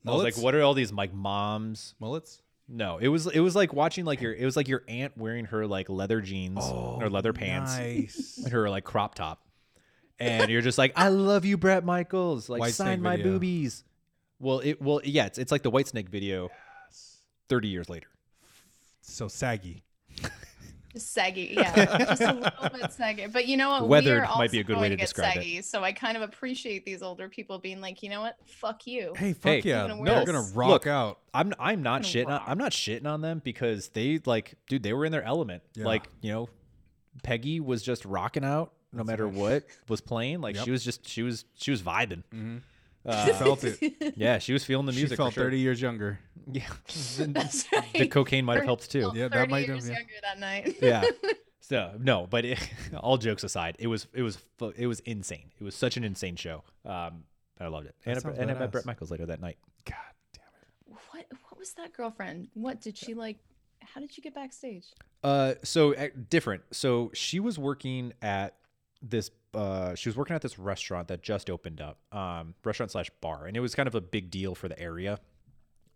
I 0.07 0.11
was 0.11 0.23
like, 0.23 0.37
what 0.37 0.55
are 0.55 0.61
all 0.61 0.73
these 0.73 0.91
like 0.91 1.13
moms? 1.13 1.95
Mullets? 1.99 2.41
No, 2.67 2.97
it 2.99 3.09
was 3.09 3.27
it 3.27 3.41
was 3.41 3.55
like 3.55 3.73
watching 3.73 4.05
like 4.05 4.21
your 4.21 4.33
it 4.33 4.45
was 4.45 4.55
like 4.55 4.69
your 4.69 4.83
aunt 4.87 5.17
wearing 5.17 5.45
her 5.45 5.67
like 5.67 5.89
leather 5.89 6.21
jeans 6.21 6.59
or 6.59 7.03
oh, 7.03 7.07
leather 7.07 7.33
pants 7.33 7.77
Nice. 7.77 8.39
and 8.43 8.53
her 8.53 8.69
like 8.69 8.85
crop 8.85 9.13
top, 9.15 9.45
and 10.19 10.49
you're 10.49 10.61
just 10.61 10.77
like, 10.77 10.93
I 10.95 11.09
love 11.09 11.43
you, 11.43 11.57
Bret 11.57 11.83
Michaels. 11.83 12.47
Like 12.47 12.61
White 12.61 12.73
sign 12.73 13.01
my 13.01 13.17
video. 13.17 13.33
boobies. 13.33 13.83
Well, 14.39 14.59
it 14.59 14.81
well 14.81 15.01
yeah, 15.03 15.25
it's 15.25 15.37
it's 15.37 15.51
like 15.51 15.63
the 15.63 15.71
Whitesnake 15.71 16.07
video. 16.07 16.49
Thirty 17.49 17.67
years 17.67 17.89
later. 17.89 18.07
so 19.01 19.27
saggy. 19.27 19.83
Just 20.93 21.13
saggy, 21.13 21.53
yeah, 21.57 21.97
just 21.99 22.21
a 22.21 22.33
little 22.33 22.69
bit 22.77 22.91
saggy. 22.91 23.27
But 23.27 23.47
you 23.47 23.55
know 23.55 23.69
what? 23.69 23.87
Weathered 23.87 24.23
we 24.23 24.27
are 24.27 24.37
might 24.37 24.51
be 24.51 24.59
a 24.59 24.63
good 24.63 24.75
way 24.75 24.81
going 24.81 24.91
to 24.91 24.95
get 24.97 25.03
describe 25.03 25.31
it. 25.37 25.39
saggy, 25.39 25.61
So 25.61 25.83
I 25.83 25.93
kind 25.93 26.17
of 26.17 26.23
appreciate 26.23 26.85
these 26.85 27.01
older 27.01 27.29
people 27.29 27.59
being 27.59 27.79
like, 27.79 28.03
you 28.03 28.09
know 28.09 28.19
what? 28.21 28.35
Fuck 28.45 28.85
you. 28.87 29.13
Hey, 29.15 29.33
fuck 29.33 29.43
Hey, 29.51 29.61
yeah. 29.63 29.85
Even 29.85 30.03
They're 30.03 30.25
gonna 30.25 30.41
rock 30.53 30.69
Look, 30.69 30.87
out. 30.87 31.19
I'm 31.33 31.53
I'm 31.59 31.81
not 31.81 32.01
Gonna 32.01 32.13
shitting 32.13 32.27
on. 32.27 32.41
I'm 32.45 32.57
not 32.57 32.71
shitting 32.73 33.05
on 33.05 33.21
them 33.21 33.41
because 33.43 33.87
they 33.89 34.19
like 34.25 34.55
dude 34.67 34.83
they 34.83 34.91
were 34.93 35.05
in 35.05 35.11
their 35.13 35.23
element. 35.23 35.63
Yeah. 35.75 35.85
Like, 35.85 36.09
you 36.21 36.31
know, 36.31 36.49
Peggy 37.23 37.59
was 37.59 37.83
just 37.83 38.03
rocking 38.05 38.43
out 38.43 38.73
no 38.93 39.03
matter 39.03 39.27
what 39.27 39.63
was 39.87 40.01
playing. 40.01 40.41
Like 40.41 40.55
Yep. 40.55 40.65
she 40.65 40.71
was 40.71 40.83
just 40.83 41.07
she 41.07 41.23
was 41.23 41.45
she 41.55 41.71
was 41.71 41.81
vibing. 41.81 42.23
Mm-hmm. 42.33 42.57
Uh, 43.05 43.25
She 43.25 43.33
felt 43.33 43.63
it. 43.63 44.13
yeah, 44.17 44.37
she 44.37 44.53
was 44.53 44.63
feeling 44.63 44.85
the 44.85 44.91
music. 44.91 45.11
she 45.11 45.15
felt 45.15 45.33
for 45.33 45.41
sure. 45.41 45.45
30 45.45 45.59
years 45.59 45.81
younger. 45.81 46.19
Yeah. 46.51 46.67
That's 47.19 47.65
right. 47.73 47.93
the 47.93 48.07
cocaine 48.07 48.45
might 48.45 48.57
have 48.57 48.65
helped 48.65 48.91
too. 48.91 49.11
Yeah, 49.15 49.27
that 49.29 49.49
might 49.49 49.67
have, 49.67 49.75
years 49.75 49.89
yeah. 49.89 49.95
younger 49.97 50.13
that 50.21 50.39
night. 50.39 50.75
yeah. 50.81 51.03
So 51.61 51.93
no, 51.99 52.27
but 52.29 52.43
it, 52.43 52.59
all 52.99 53.17
jokes 53.17 53.45
aside, 53.45 53.77
it 53.79 53.87
was 53.87 54.05
it 54.13 54.23
was 54.23 54.39
it 54.75 54.87
was 54.87 54.99
insane. 55.01 55.51
It 55.57 55.63
was 55.63 55.73
such 55.73 55.95
an 55.95 56.03
insane 56.03 56.35
show. 56.35 56.65
Um, 56.85 57.23
I 57.61 57.67
loved 57.67 57.85
it, 57.85 57.95
and, 58.05 58.17
I, 58.17 58.29
and 58.31 58.51
I 58.51 58.55
met. 58.55 58.71
Bret 58.73 58.85
Michaels 58.85 59.09
later 59.09 59.27
that 59.27 59.39
night. 59.39 59.57
God 59.85 59.95
damn 60.33 60.43
it. 60.61 60.99
What? 61.11 61.25
What 61.47 61.57
was 61.57 61.71
that 61.75 61.93
girlfriend? 61.93 62.49
What 62.55 62.81
did 62.81 62.97
she 62.97 63.13
like? 63.13 63.37
How 63.79 64.01
did 64.01 64.17
you 64.17 64.21
get 64.21 64.35
backstage? 64.35 64.87
Uh, 65.23 65.53
so 65.63 65.93
uh, 65.95 66.09
different. 66.29 66.63
So 66.71 67.09
she 67.13 67.39
was 67.39 67.57
working 67.57 68.11
at 68.21 68.55
this. 69.01 69.31
Uh, 69.53 69.95
she 69.95 70.07
was 70.09 70.15
working 70.15 70.35
at 70.35 70.41
this 70.41 70.57
restaurant 70.57 71.07
that 71.09 71.21
just 71.21 71.49
opened 71.49 71.81
up. 71.81 71.99
Um, 72.11 72.55
restaurant 72.63 72.91
slash 72.91 73.09
bar, 73.21 73.45
and 73.45 73.57
it 73.57 73.59
was 73.59 73.75
kind 73.75 73.87
of 73.87 73.95
a 73.95 74.01
big 74.01 74.31
deal 74.31 74.55
for 74.55 74.67
the 74.67 74.79
area. 74.79 75.19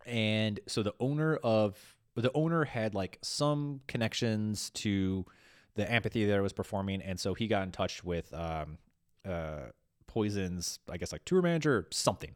And 0.04 0.60
so 0.66 0.82
the 0.82 0.94
owner 1.00 1.36
of 1.36 1.78
the 2.14 2.32
owner 2.34 2.64
had 2.64 2.94
like 2.94 3.18
some 3.22 3.80
connections 3.88 4.70
to 4.70 5.26
the 5.74 5.90
amphitheater 5.90 6.32
that 6.32 6.42
was 6.42 6.52
performing, 6.52 7.02
and 7.02 7.18
so 7.18 7.34
he 7.34 7.46
got 7.46 7.62
in 7.62 7.72
touch 7.72 8.04
with 8.04 8.32
um, 8.32 8.78
uh, 9.28 9.70
Poison's, 10.06 10.78
I 10.90 10.96
guess 10.96 11.12
like 11.12 11.24
tour 11.24 11.42
manager 11.42 11.76
or 11.76 11.86
something. 11.90 12.34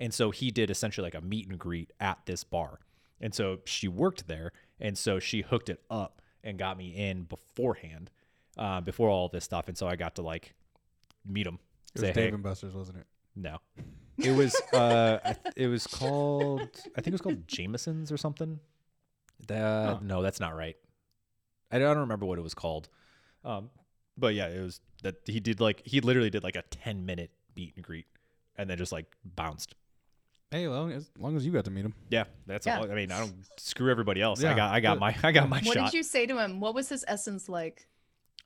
And 0.00 0.14
so 0.14 0.30
he 0.30 0.50
did 0.50 0.70
essentially 0.70 1.04
like 1.04 1.14
a 1.14 1.20
meet 1.20 1.48
and 1.48 1.58
greet 1.58 1.92
at 2.00 2.18
this 2.26 2.42
bar. 2.42 2.80
And 3.20 3.34
so 3.34 3.58
she 3.66 3.86
worked 3.86 4.26
there. 4.26 4.50
And 4.80 4.96
so 4.96 5.20
she 5.20 5.42
hooked 5.42 5.68
it 5.68 5.82
up 5.90 6.22
and 6.42 6.58
got 6.58 6.78
me 6.78 6.88
in 6.88 7.24
beforehand, 7.24 8.10
uh, 8.56 8.80
before 8.80 9.10
all 9.10 9.28
this 9.28 9.44
stuff. 9.44 9.68
And 9.68 9.76
so 9.76 9.86
I 9.86 9.96
got 9.96 10.16
to 10.16 10.22
like 10.22 10.54
meet 11.26 11.46
him. 11.46 11.58
It 11.94 12.00
say, 12.00 12.06
was 12.08 12.16
hey, 12.16 12.22
Dave 12.24 12.34
and 12.34 12.42
Buster's, 12.42 12.74
wasn't 12.74 12.98
it? 12.98 13.06
no. 13.36 13.58
It 14.18 14.32
was 14.32 14.54
uh 14.74 15.18
I 15.24 15.32
th- 15.32 15.54
it 15.56 15.66
was 15.68 15.86
called 15.86 16.60
I 16.60 17.00
think 17.00 17.08
it 17.08 17.12
was 17.12 17.20
called 17.22 17.46
Jameson's 17.48 18.12
or 18.12 18.16
something. 18.18 18.60
That 19.48 19.86
Huh. 19.86 19.98
no, 20.02 20.20
that's 20.22 20.40
not 20.40 20.54
right. 20.54 20.76
I 21.72 21.78
don't 21.78 21.96
remember 21.98 22.26
what 22.26 22.38
it 22.38 22.42
was 22.42 22.52
called. 22.54 22.88
Um 23.44 23.70
but 24.18 24.34
yeah, 24.34 24.48
it 24.48 24.60
was 24.60 24.80
that 25.02 25.16
he 25.24 25.40
did 25.40 25.60
like 25.60 25.80
he 25.86 26.00
literally 26.02 26.28
did 26.28 26.42
like 26.44 26.56
a 26.56 26.62
10 26.62 27.06
minute 27.06 27.30
meet 27.56 27.72
and 27.76 27.84
greet 27.84 28.06
and 28.56 28.68
then 28.68 28.76
just 28.76 28.92
like 28.92 29.06
bounced. 29.24 29.74
Hey, 30.50 30.66
long 30.68 30.92
as 30.92 31.08
long 31.18 31.36
as 31.36 31.46
you 31.46 31.52
got 31.52 31.64
to 31.64 31.70
meet 31.70 31.84
him. 31.86 31.94
Yeah, 32.10 32.24
that's 32.46 32.66
Yeah. 32.66 32.78
all. 32.80 32.90
I 32.90 32.94
mean, 32.94 33.10
I 33.12 33.20
don't 33.20 33.34
screw 33.56 33.90
everybody 33.90 34.20
else. 34.20 34.42
I 34.44 34.50
Yeah, 34.50 34.56
got 34.56 34.74
I 34.74 34.80
got 34.80 34.94
but- 34.98 35.00
my 35.00 35.16
I 35.22 35.32
got 35.32 35.48
my 35.48 35.60
what 35.60 35.74
shot. 35.76 35.84
did 35.92 35.94
you 35.96 36.02
say 36.02 36.26
to 36.26 36.38
him? 36.38 36.60
What 36.60 36.74
was 36.74 36.88
his 36.90 37.04
essence 37.08 37.48
like? 37.48 37.86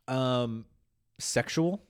um 0.07 0.67
sexual? 1.19 1.83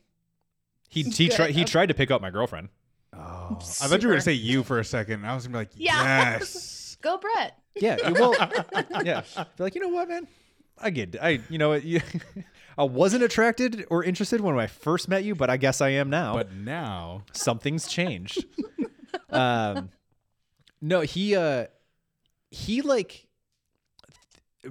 He 0.89 1.03
he 1.11 1.29
tried 1.29 1.51
he 1.51 1.65
tried 1.65 1.87
to 1.87 1.95
pick 1.95 2.11
up 2.11 2.21
my 2.23 2.31
girlfriend. 2.31 2.69
Oh, 3.13 3.59
I 3.61 3.87
thought 3.87 4.03
you 4.03 4.09
were 4.09 4.15
gonna 4.15 4.21
say 4.23 4.33
you 4.33 4.63
for 4.63 4.79
a 4.81 4.85
second. 4.85 5.25
I 5.25 5.35
was 5.35 5.47
gonna 5.47 5.53
be 5.55 5.59
like, 5.61 5.71
Yeah. 5.77 6.33
yes. 6.39 6.97
Go, 7.03 7.19
Bret. 7.19 7.59
Yeah, 7.77 7.97
you- 8.09 8.15
well, 8.15 8.35
yeah. 9.05 9.23
Be 9.57 9.63
like, 9.63 9.75
you 9.75 9.81
know 9.81 9.89
what, 9.89 10.09
man? 10.09 10.27
I 10.79 10.91
get, 10.91 11.17
I, 11.23 11.41
you 11.49 11.59
know, 11.59 11.69
what, 11.71 11.85
you, 11.85 12.01
I 12.79 12.83
wasn't 12.85 13.23
attracted 13.23 13.85
or 13.91 14.03
interested 14.03 14.41
when 14.41 14.59
I 14.59 14.67
first 14.67 15.09
met 15.09 15.23
you, 15.23 15.35
but 15.37 15.51
I 15.51 15.57
guess 15.57 15.81
I 15.81 15.91
am 15.91 16.11
now. 16.11 16.35
But 16.35 16.53
now, 16.53 17.23
something's 17.33 17.87
changed. 17.87 18.45
um, 19.31 19.91
no, 20.81 21.03
he, 21.03 21.37
uh, 21.37 21.67
he 22.51 22.83
like, 22.83 23.27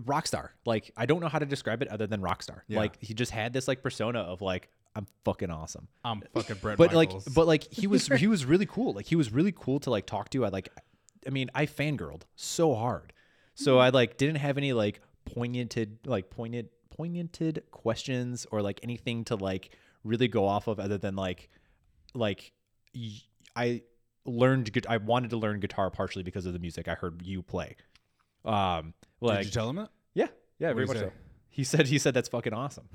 rock 0.06 0.28
star. 0.28 0.54
Like 0.66 0.92
I 0.98 1.06
don't 1.06 1.22
know 1.22 1.28
how 1.30 1.40
to 1.40 1.46
describe 1.46 1.82
it 1.82 1.88
other 1.88 2.08
than 2.08 2.22
rock 2.22 2.42
star. 2.44 2.64
Yeah. 2.68 2.80
Like 2.80 3.02
he 3.02 3.14
just 3.14 3.32
had 3.32 3.54
this 3.54 3.68
like 3.68 3.82
persona 3.84 4.20
of 4.20 4.42
like 4.42 4.70
I'm 4.96 5.08
fucking 5.26 5.50
awesome. 5.50 5.88
I'm 6.06 6.22
fucking 6.34 6.58
Bret 6.58 6.78
But 6.78 6.94
Michaels. 6.94 7.26
like 7.28 7.36
but 7.36 7.48
like 7.48 7.74
he 7.74 7.88
was 7.88 8.08
he 8.08 8.28
was 8.36 8.46
really 8.46 8.66
cool. 8.66 8.94
Like 8.94 9.06
he 9.06 9.16
was 9.16 9.32
really 9.32 9.52
cool 9.52 9.80
to 9.82 9.90
like 9.90 10.06
talk 10.06 10.30
to. 10.32 10.46
I 10.46 10.50
like 10.50 10.70
I 11.26 11.30
mean, 11.30 11.50
I 11.56 11.66
fangirled 11.66 12.24
so 12.36 12.76
hard. 12.76 13.14
So 13.56 13.80
I 13.80 13.90
like 13.90 14.18
didn't 14.18 14.38
have 14.38 14.58
any 14.58 14.74
like 14.74 15.02
poignanted 15.30 15.98
like 16.06 16.30
poignant 16.30 16.68
poignanted 16.98 17.62
questions 17.72 18.46
or 18.52 18.62
like 18.62 18.80
anything 18.84 19.24
to 19.26 19.36
like 19.36 19.76
really 20.04 20.28
go 20.28 20.46
off 20.46 20.68
of 20.68 20.80
other 20.80 20.98
than 20.98 21.16
like 21.16 21.50
like 22.14 22.52
I 23.56 23.82
learned 24.26 24.86
I 24.88 24.98
wanted 24.98 25.32
to 25.32 25.38
learn 25.38 25.60
guitar 25.60 25.90
partially 25.90 26.24
because 26.24 26.46
of 26.46 26.54
the 26.54 26.60
music 26.60 26.88
I 26.88 26.94
heard 26.94 27.22
you 27.24 27.42
play. 27.42 27.76
Um 28.46 28.94
like 29.22 29.40
Did 29.40 29.46
you 29.48 29.52
tell 29.52 29.70
him 29.70 29.78
that? 29.78 29.90
yeah, 30.14 30.28
yeah, 30.60 30.72
What'd 30.74 30.76
very 30.76 30.88
much 30.88 30.98
so. 30.98 31.12
He 31.50 31.64
said 31.64 31.88
he 31.88 31.98
said 31.98 32.14
that's 32.14 32.30
fucking 32.30 32.54
awesome. 32.54 32.88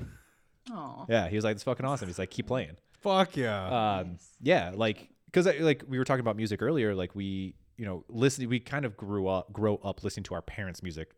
Oh. 0.71 1.07
Yeah, 1.09 1.29
he 1.29 1.37
was 1.37 1.45
like 1.45 1.55
it's 1.55 1.65
fucking 1.65 1.87
awesome. 1.87 2.09
He's 2.09 2.19
like 2.19 2.31
keep 2.31 2.47
playing. 2.47 2.77
Fuck 3.01 3.37
yeah. 3.37 3.99
Um, 4.01 4.19
yeah, 4.41 4.73
like 4.75 5.09
because 5.27 5.47
like 5.61 5.85
we 5.87 5.99
were 5.99 6.05
talking 6.05 6.21
about 6.21 6.37
music 6.37 6.63
earlier. 6.63 6.95
Like 6.95 7.15
we, 7.15 7.55
you 7.77 7.85
know, 7.85 8.05
listen. 8.09 8.49
We 8.49 8.61
kind 8.61 8.85
of 8.85 8.97
grew 8.97 9.29
up, 9.29 9.53
grow 9.53 9.77
up 9.77 10.03
listening 10.03 10.25
to 10.25 10.35
our 10.35 10.43
parents' 10.43 10.83
music 10.83 11.11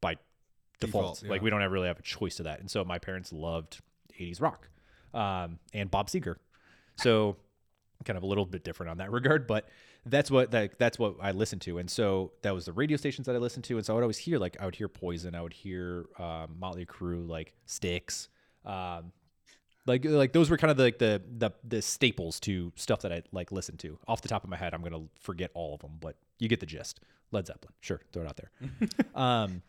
by 0.00 0.16
default. 0.80 1.16
Default, 1.16 1.30
Like 1.30 1.42
we 1.42 1.50
don't 1.50 1.62
ever 1.62 1.72
really 1.72 1.88
have 1.88 1.98
a 1.98 2.02
choice 2.02 2.36
to 2.36 2.42
that. 2.44 2.60
And 2.60 2.70
so 2.70 2.84
my 2.84 2.98
parents 2.98 3.32
loved 3.32 3.80
'80s 4.18 4.40
rock 4.40 4.68
um, 5.14 5.58
and 5.72 5.90
Bob 5.90 6.08
Seger. 6.08 6.36
So 6.96 7.36
kind 8.04 8.16
of 8.16 8.24
a 8.24 8.26
little 8.26 8.44
bit 8.44 8.64
different 8.64 8.90
on 8.90 8.98
that 8.98 9.10
regard, 9.12 9.46
but 9.46 9.68
that's 10.04 10.30
what 10.30 10.50
that 10.50 10.78
that's 10.78 10.98
what 10.98 11.16
I 11.20 11.30
listened 11.30 11.62
to. 11.62 11.78
And 11.78 11.88
so 11.90 12.32
that 12.42 12.52
was 12.54 12.64
the 12.64 12.72
radio 12.72 12.96
stations 12.96 13.26
that 13.26 13.36
I 13.36 13.38
listened 13.38 13.64
to. 13.64 13.76
And 13.76 13.86
so 13.86 13.92
I 13.92 13.96
would 13.96 14.02
always 14.02 14.18
hear 14.18 14.38
like 14.38 14.56
I 14.60 14.64
would 14.64 14.74
hear 14.74 14.88
Poison, 14.88 15.34
I 15.34 15.42
would 15.42 15.52
hear 15.52 16.06
um, 16.18 16.56
Motley 16.58 16.84
Crue, 16.84 17.26
like 17.28 17.54
Styx. 17.66 18.28
Um, 18.64 19.12
like 19.86 20.04
like 20.04 20.32
those 20.32 20.48
were 20.48 20.56
kind 20.56 20.70
of 20.70 20.76
the, 20.76 20.84
like 20.84 20.98
the 20.98 21.22
the 21.38 21.50
the 21.64 21.82
staples 21.82 22.38
to 22.40 22.72
stuff 22.76 23.00
that 23.00 23.12
I 23.12 23.22
like 23.32 23.50
listened 23.50 23.80
to. 23.80 23.98
Off 24.06 24.22
the 24.22 24.28
top 24.28 24.44
of 24.44 24.50
my 24.50 24.56
head, 24.56 24.74
I'm 24.74 24.82
gonna 24.82 25.04
forget 25.20 25.50
all 25.54 25.74
of 25.74 25.80
them, 25.80 25.98
but 26.00 26.16
you 26.38 26.48
get 26.48 26.60
the 26.60 26.66
gist. 26.66 27.00
Led 27.32 27.46
Zeppelin, 27.46 27.72
sure, 27.80 28.00
throw 28.12 28.22
it 28.22 28.28
out 28.28 28.36
there. 28.36 28.50
um, 29.14 29.62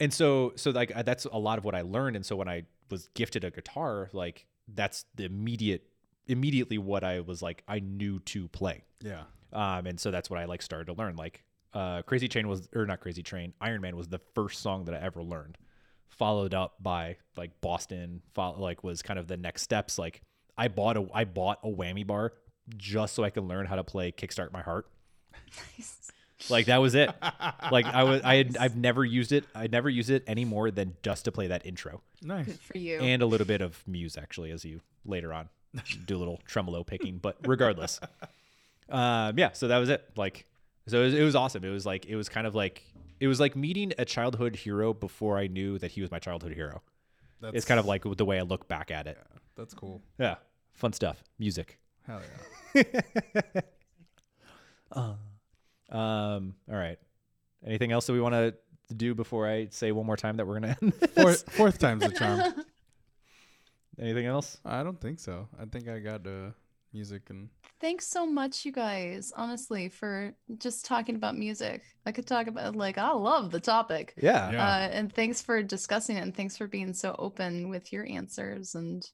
and 0.00 0.12
so 0.12 0.52
so 0.56 0.70
like 0.70 0.92
that's 1.04 1.24
a 1.26 1.38
lot 1.38 1.58
of 1.58 1.64
what 1.64 1.74
I 1.74 1.82
learned. 1.82 2.16
And 2.16 2.26
so 2.26 2.34
when 2.34 2.48
I 2.48 2.64
was 2.90 3.08
gifted 3.14 3.44
a 3.44 3.50
guitar, 3.50 4.08
like 4.12 4.46
that's 4.66 5.04
the 5.14 5.24
immediate 5.24 5.86
immediately 6.26 6.78
what 6.78 7.04
I 7.04 7.20
was 7.20 7.42
like 7.42 7.62
I 7.68 7.78
knew 7.80 8.18
to 8.20 8.48
play. 8.48 8.84
yeah. 9.00 9.22
Um, 9.52 9.86
and 9.86 10.00
so 10.00 10.10
that's 10.10 10.28
what 10.28 10.40
I 10.40 10.46
like 10.46 10.62
started 10.62 10.86
to 10.86 10.94
learn. 10.94 11.14
Like 11.14 11.44
uh, 11.74 12.02
Crazy 12.02 12.26
Train 12.26 12.48
was 12.48 12.68
or 12.74 12.86
not 12.86 13.00
Crazy 13.00 13.22
Train, 13.22 13.52
Iron 13.60 13.80
Man 13.80 13.96
was 13.96 14.08
the 14.08 14.20
first 14.34 14.62
song 14.62 14.86
that 14.86 14.94
I 14.94 14.98
ever 14.98 15.22
learned. 15.22 15.58
Followed 16.18 16.54
up 16.54 16.74
by 16.80 17.16
like 17.36 17.60
Boston, 17.60 18.22
follow, 18.34 18.60
like 18.60 18.84
was 18.84 19.02
kind 19.02 19.18
of 19.18 19.26
the 19.26 19.36
next 19.36 19.62
steps. 19.62 19.98
Like 19.98 20.22
I 20.56 20.68
bought 20.68 20.96
a 20.96 21.06
I 21.12 21.24
bought 21.24 21.58
a 21.62 21.68
whammy 21.68 22.06
bar 22.06 22.32
just 22.76 23.14
so 23.14 23.24
I 23.24 23.30
could 23.30 23.44
learn 23.44 23.66
how 23.66 23.76
to 23.76 23.84
play 23.84 24.12
Kickstart 24.12 24.52
My 24.52 24.62
Heart. 24.62 24.86
Nice. 25.76 26.10
Like 26.50 26.66
that 26.66 26.78
was 26.78 26.94
it. 26.94 27.10
like 27.70 27.86
I 27.86 28.04
was 28.04 28.22
I 28.22 28.36
had 28.36 28.56
I've 28.58 28.76
never 28.76 29.04
used 29.04 29.32
it. 29.32 29.44
I 29.54 29.66
never 29.66 29.88
used 29.88 30.10
it 30.10 30.24
any 30.26 30.44
more 30.44 30.70
than 30.70 30.96
just 31.02 31.24
to 31.26 31.32
play 31.32 31.46
that 31.48 31.64
intro 31.64 32.02
Nice. 32.22 32.46
Good 32.46 32.60
for 32.60 32.78
you. 32.78 32.98
and 33.00 33.22
a 33.22 33.26
little 33.26 33.46
bit 33.46 33.60
of 33.60 33.82
Muse 33.86 34.16
actually 34.16 34.50
as 34.50 34.64
you 34.64 34.80
later 35.04 35.32
on 35.32 35.48
do 36.06 36.16
a 36.16 36.18
little 36.18 36.40
tremolo 36.46 36.84
picking. 36.84 37.18
But 37.18 37.36
regardless, 37.46 38.00
um, 38.88 39.38
yeah. 39.38 39.52
So 39.52 39.68
that 39.68 39.78
was 39.78 39.88
it. 39.88 40.04
Like, 40.16 40.46
so 40.86 41.00
it 41.00 41.04
was, 41.04 41.14
it 41.14 41.22
was 41.22 41.34
awesome. 41.34 41.64
It 41.64 41.70
was 41.70 41.86
like 41.86 42.06
it 42.06 42.16
was 42.16 42.28
kind 42.28 42.46
of 42.46 42.54
like 42.54 42.82
it 43.24 43.26
was 43.26 43.40
like 43.40 43.56
meeting 43.56 43.94
a 43.96 44.04
childhood 44.04 44.54
hero 44.54 44.92
before 44.92 45.38
I 45.38 45.46
knew 45.46 45.78
that 45.78 45.92
he 45.92 46.02
was 46.02 46.10
my 46.10 46.18
childhood 46.18 46.52
hero. 46.52 46.82
That's 47.40 47.56
It's 47.56 47.64
kind 47.64 47.80
of 47.80 47.86
like 47.86 48.02
the 48.04 48.24
way 48.24 48.38
I 48.38 48.42
look 48.42 48.68
back 48.68 48.90
at 48.90 49.06
it. 49.06 49.16
that's 49.56 49.72
cool. 49.72 50.02
Yeah, 50.18 50.34
fun 50.74 50.92
stuff. 50.92 51.24
Music. 51.38 51.78
Hell 52.06 52.20
yeah. 52.74 52.82
Um. 55.90 56.54
All 56.70 56.76
right. 56.76 56.98
Anything 57.66 57.92
else 57.92 58.06
that 58.06 58.12
we 58.12 58.20
want 58.20 58.34
to 58.34 58.54
do 58.94 59.14
before 59.14 59.48
I 59.48 59.68
say 59.70 59.90
one 59.92 60.06
more 60.06 60.16
time 60.16 60.36
that 60.36 60.46
we're 60.46 60.60
gonna 60.60 60.76
end? 60.82 60.94
Fourth, 61.14 61.50
fourth 61.52 61.78
time's 61.78 62.02
the 62.04 62.10
charm. 62.12 62.54
Anything 63.98 64.26
else? 64.26 64.58
I 64.64 64.82
don't 64.82 65.00
think 65.00 65.18
so. 65.20 65.48
I 65.60 65.64
think 65.66 65.88
I 65.88 65.98
got 65.98 66.26
uh, 66.26 66.50
music 66.94 67.28
and 67.30 67.48
Thanks 67.80 68.06
so 68.06 68.24
much, 68.24 68.64
you 68.64 68.72
guys, 68.72 69.30
honestly, 69.36 69.90
for 69.90 70.32
just 70.58 70.86
talking 70.86 71.16
about 71.16 71.36
music. 71.36 71.82
I 72.06 72.12
could 72.12 72.26
talk 72.26 72.46
about, 72.46 72.76
like, 72.76 72.96
I 72.96 73.10
love 73.12 73.50
the 73.50 73.60
topic. 73.60 74.14
Yeah. 74.16 74.50
Yeah. 74.52 74.66
Uh, 74.66 74.88
and 74.90 75.12
thanks 75.12 75.42
for 75.42 75.62
discussing 75.62 76.16
it 76.16 76.20
and 76.22 76.34
thanks 76.34 76.56
for 76.56 76.66
being 76.66 76.94
so 76.94 77.14
open 77.18 77.68
with 77.68 77.92
your 77.92 78.06
answers. 78.08 78.74
And 78.74 79.06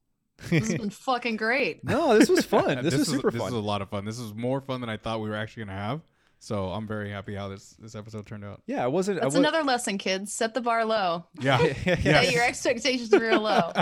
this 0.50 0.68
has 0.68 0.74
been 0.78 0.90
fucking 0.90 1.36
great. 1.36 1.82
no, 1.82 2.16
this 2.16 2.28
was 2.28 2.44
fun. 2.56 2.82
This, 2.84 2.92
was 2.94 3.08
is- 3.08 3.08
super 3.08 3.30
This 3.32 3.40
fun. 3.40 3.52
was 3.52 3.60
a 3.60 3.66
lot 3.66 3.82
of 3.82 3.88
fun. 3.88 4.04
This 4.04 4.20
was 4.20 4.34
more 4.34 4.60
fun 4.60 4.80
than 4.82 4.90
I 4.90 4.98
thought 4.98 5.20
we 5.20 5.28
were 5.30 5.36
actually 5.36 5.64
gonna 5.64 5.78
have. 5.78 6.02
So 6.38 6.68
I'm 6.68 6.86
very 6.86 7.10
happy 7.10 7.34
how 7.34 7.48
this 7.48 7.70
this 7.78 7.94
episode 7.94 8.24
turned 8.26 8.44
out. 8.46 8.62
yeah, 8.66 8.84
it 8.84 8.92
wasn't. 8.92 9.18
I 9.18 9.22
That's 9.24 9.34
wa- 9.34 9.40
another 9.40 9.62
lesson, 9.62 9.98
kids. 9.98 10.32
Set 10.32 10.54
the 10.54 10.60
bar 10.62 10.84
low. 10.86 11.26
Yeah. 11.40 11.58
Set 11.84 12.32
your 12.32 12.44
expectations 12.44 13.12
are 13.12 13.18
real 13.20 13.40
low. 13.42 13.72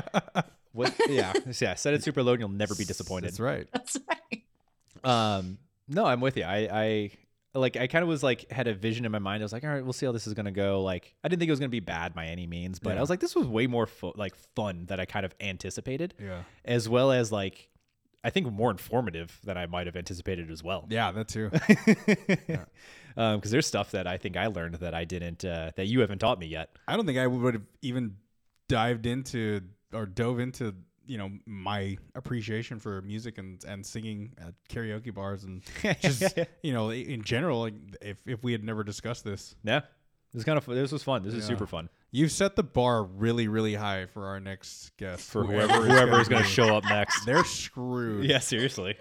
What, 0.78 0.94
yeah, 1.08 1.32
yeah. 1.60 1.74
Set 1.74 1.94
it 1.94 2.02
super 2.04 2.22
low, 2.22 2.32
and 2.32 2.40
you'll 2.40 2.48
never 2.50 2.74
be 2.74 2.84
disappointed. 2.84 3.26
That's 3.28 3.40
right. 3.40 3.66
That's 3.72 3.96
right. 4.08 4.42
Um, 5.04 5.58
no, 5.88 6.04
I'm 6.06 6.20
with 6.20 6.36
you. 6.36 6.44
I, 6.44 6.68
I 6.72 7.10
like, 7.54 7.76
I 7.76 7.86
kind 7.86 8.02
of 8.02 8.08
was 8.08 8.22
like, 8.22 8.50
had 8.52 8.68
a 8.68 8.74
vision 8.74 9.04
in 9.04 9.12
my 9.12 9.18
mind. 9.18 9.42
I 9.42 9.44
was 9.44 9.52
like, 9.52 9.64
all 9.64 9.70
right, 9.70 9.82
we'll 9.82 9.92
see 9.92 10.06
how 10.06 10.12
this 10.12 10.26
is 10.26 10.34
gonna 10.34 10.50
go. 10.52 10.82
Like, 10.82 11.14
I 11.24 11.28
didn't 11.28 11.40
think 11.40 11.48
it 11.48 11.52
was 11.52 11.60
gonna 11.60 11.68
be 11.70 11.80
bad 11.80 12.14
by 12.14 12.26
any 12.26 12.46
means, 12.46 12.78
but 12.78 12.96
I 12.96 13.00
was 13.00 13.10
like, 13.10 13.20
this 13.20 13.34
was 13.34 13.46
way 13.46 13.66
more 13.66 13.86
fu- 13.86 14.12
like 14.16 14.34
fun 14.54 14.86
than 14.86 15.00
I 15.00 15.04
kind 15.04 15.24
of 15.26 15.34
anticipated, 15.40 16.14
Yeah. 16.22 16.42
as 16.64 16.88
well 16.88 17.10
as 17.12 17.32
like, 17.32 17.68
I 18.22 18.30
think 18.30 18.52
more 18.52 18.70
informative 18.70 19.38
than 19.44 19.56
I 19.56 19.66
might 19.66 19.86
have 19.86 19.96
anticipated 19.96 20.50
as 20.50 20.62
well. 20.62 20.86
Yeah, 20.90 21.10
that 21.12 21.28
too. 21.28 21.50
Um, 23.16 23.38
because 23.38 23.50
there's 23.50 23.66
stuff 23.66 23.90
that 23.92 24.06
I 24.06 24.16
think 24.16 24.36
I 24.36 24.46
learned 24.46 24.76
that 24.76 24.94
I 24.94 25.04
didn't, 25.04 25.44
uh, 25.44 25.72
that 25.74 25.86
you 25.86 26.00
haven't 26.02 26.20
taught 26.20 26.38
me 26.38 26.46
yet. 26.46 26.70
I 26.86 26.96
don't 26.96 27.04
think 27.04 27.18
I 27.18 27.26
would 27.26 27.54
have 27.54 27.64
even 27.82 28.14
dived 28.68 29.06
into 29.06 29.62
or 29.92 30.06
dove 30.06 30.38
into 30.40 30.74
you 31.06 31.16
know 31.18 31.30
my 31.46 31.96
appreciation 32.14 32.78
for 32.78 33.00
music 33.02 33.38
and 33.38 33.64
and 33.64 33.84
singing 33.86 34.32
at 34.38 34.52
karaoke 34.68 35.12
bars 35.14 35.44
and 35.44 35.62
just 36.00 36.38
you 36.62 36.72
know 36.72 36.90
in 36.90 37.22
general 37.22 37.60
like 37.60 37.74
if 38.02 38.18
if 38.26 38.42
we 38.44 38.52
had 38.52 38.62
never 38.62 38.84
discussed 38.84 39.24
this 39.24 39.54
Yeah, 39.64 39.80
this 39.80 40.34
was 40.34 40.44
kind 40.44 40.58
of 40.58 40.66
this 40.66 40.92
was 40.92 41.02
fun. 41.02 41.22
This 41.22 41.34
is 41.34 41.44
super 41.44 41.66
fun 41.66 41.88
you've 42.10 42.32
set 42.32 42.56
the 42.56 42.62
bar 42.62 43.04
really 43.04 43.48
really 43.48 43.74
high 43.74 44.06
for 44.06 44.26
our 44.26 44.40
next 44.40 44.96
guest 44.96 45.22
for 45.30 45.44
whoever 45.44 45.74
whoever 45.86 46.20
is 46.20 46.28
gonna 46.28 46.40
gonna 46.42 46.44
show 46.52 46.76
up 46.76 46.84
next. 46.84 47.24
they're 47.26 47.44
screwed 47.44 48.24
yeah, 48.24 48.38
seriously, 48.38 48.94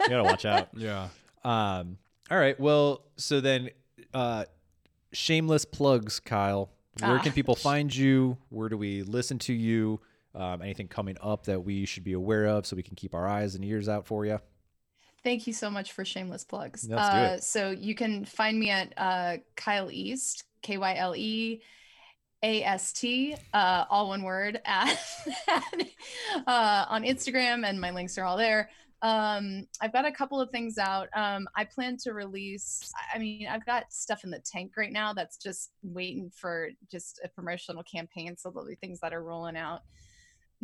you 0.00 0.08
gotta 0.08 0.24
watch 0.24 0.44
out. 0.44 0.68
yeah 0.76 1.08
Um, 1.44 1.98
all 2.30 2.38
right. 2.38 2.58
Well, 2.58 3.02
so 3.16 3.42
then, 3.42 3.68
uh, 4.14 4.46
shameless 5.12 5.64
plugs, 5.66 6.20
Kyle. 6.20 6.70
Where 7.00 7.18
Ah. 7.18 7.22
can 7.22 7.32
people 7.32 7.54
find 7.54 7.94
you? 7.94 8.38
Where 8.48 8.68
do 8.70 8.78
we 8.78 9.02
listen 9.02 9.38
to 9.40 9.52
you? 9.52 10.00
Um, 10.34 10.62
anything 10.62 10.88
coming 10.88 11.16
up 11.22 11.44
that 11.44 11.62
we 11.62 11.86
should 11.86 12.02
be 12.04 12.12
aware 12.12 12.46
of 12.46 12.66
so 12.66 12.74
we 12.74 12.82
can 12.82 12.96
keep 12.96 13.14
our 13.14 13.28
eyes 13.28 13.54
and 13.54 13.64
ears 13.64 13.88
out 13.88 14.06
for 14.06 14.26
you? 14.26 14.40
Thank 15.22 15.46
you 15.46 15.52
so 15.52 15.70
much 15.70 15.92
for 15.92 16.04
shameless 16.04 16.44
plugs. 16.44 16.90
Uh. 16.90 17.38
So 17.38 17.70
you 17.70 17.94
can 17.94 18.24
find 18.24 18.58
me 18.58 18.70
at 18.70 18.92
uh, 18.96 19.36
Kyle 19.56 19.90
East, 19.90 20.44
K 20.62 20.76
Y 20.76 20.94
L 20.96 21.16
E 21.16 21.62
A 22.42 22.62
S 22.62 22.92
T, 22.92 23.34
uh, 23.54 23.84
all 23.88 24.08
one 24.08 24.22
word, 24.22 24.60
at, 24.66 24.98
uh, 26.46 26.84
on 26.88 27.04
Instagram, 27.04 27.66
and 27.66 27.80
my 27.80 27.90
links 27.90 28.18
are 28.18 28.24
all 28.24 28.36
there. 28.36 28.68
Um, 29.00 29.66
I've 29.80 29.92
got 29.92 30.06
a 30.06 30.12
couple 30.12 30.40
of 30.40 30.50
things 30.50 30.78
out. 30.78 31.08
Um, 31.14 31.46
I 31.54 31.64
plan 31.64 31.98
to 32.04 32.12
release, 32.12 32.90
I 33.14 33.18
mean, 33.18 33.46
I've 33.46 33.66
got 33.66 33.92
stuff 33.92 34.24
in 34.24 34.30
the 34.30 34.38
tank 34.40 34.72
right 34.78 34.92
now 34.92 35.12
that's 35.12 35.36
just 35.36 35.72
waiting 35.82 36.30
for 36.34 36.70
just 36.90 37.20
a 37.22 37.28
promotional 37.28 37.82
campaign. 37.82 38.34
So 38.36 38.50
there'll 38.50 38.66
be 38.66 38.76
things 38.76 39.00
that 39.00 39.12
are 39.12 39.22
rolling 39.22 39.58
out 39.58 39.82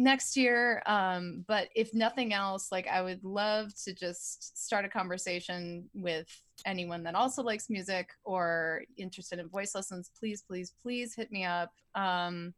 next 0.00 0.34
year 0.36 0.82
um 0.86 1.44
but 1.46 1.68
if 1.76 1.92
nothing 1.92 2.32
else 2.32 2.72
like 2.72 2.86
i 2.88 3.02
would 3.02 3.22
love 3.22 3.72
to 3.74 3.92
just 3.92 4.56
start 4.64 4.84
a 4.84 4.88
conversation 4.88 5.88
with 5.92 6.26
anyone 6.64 7.02
that 7.02 7.14
also 7.14 7.42
likes 7.42 7.68
music 7.68 8.08
or 8.24 8.82
interested 8.96 9.38
in 9.38 9.48
voice 9.48 9.74
lessons. 9.74 10.10
Please 10.18 10.42
please 10.46 10.72
please 10.82 11.14
hit 11.14 11.30
me 11.32 11.44
up. 11.44 11.70
Um 11.94 12.54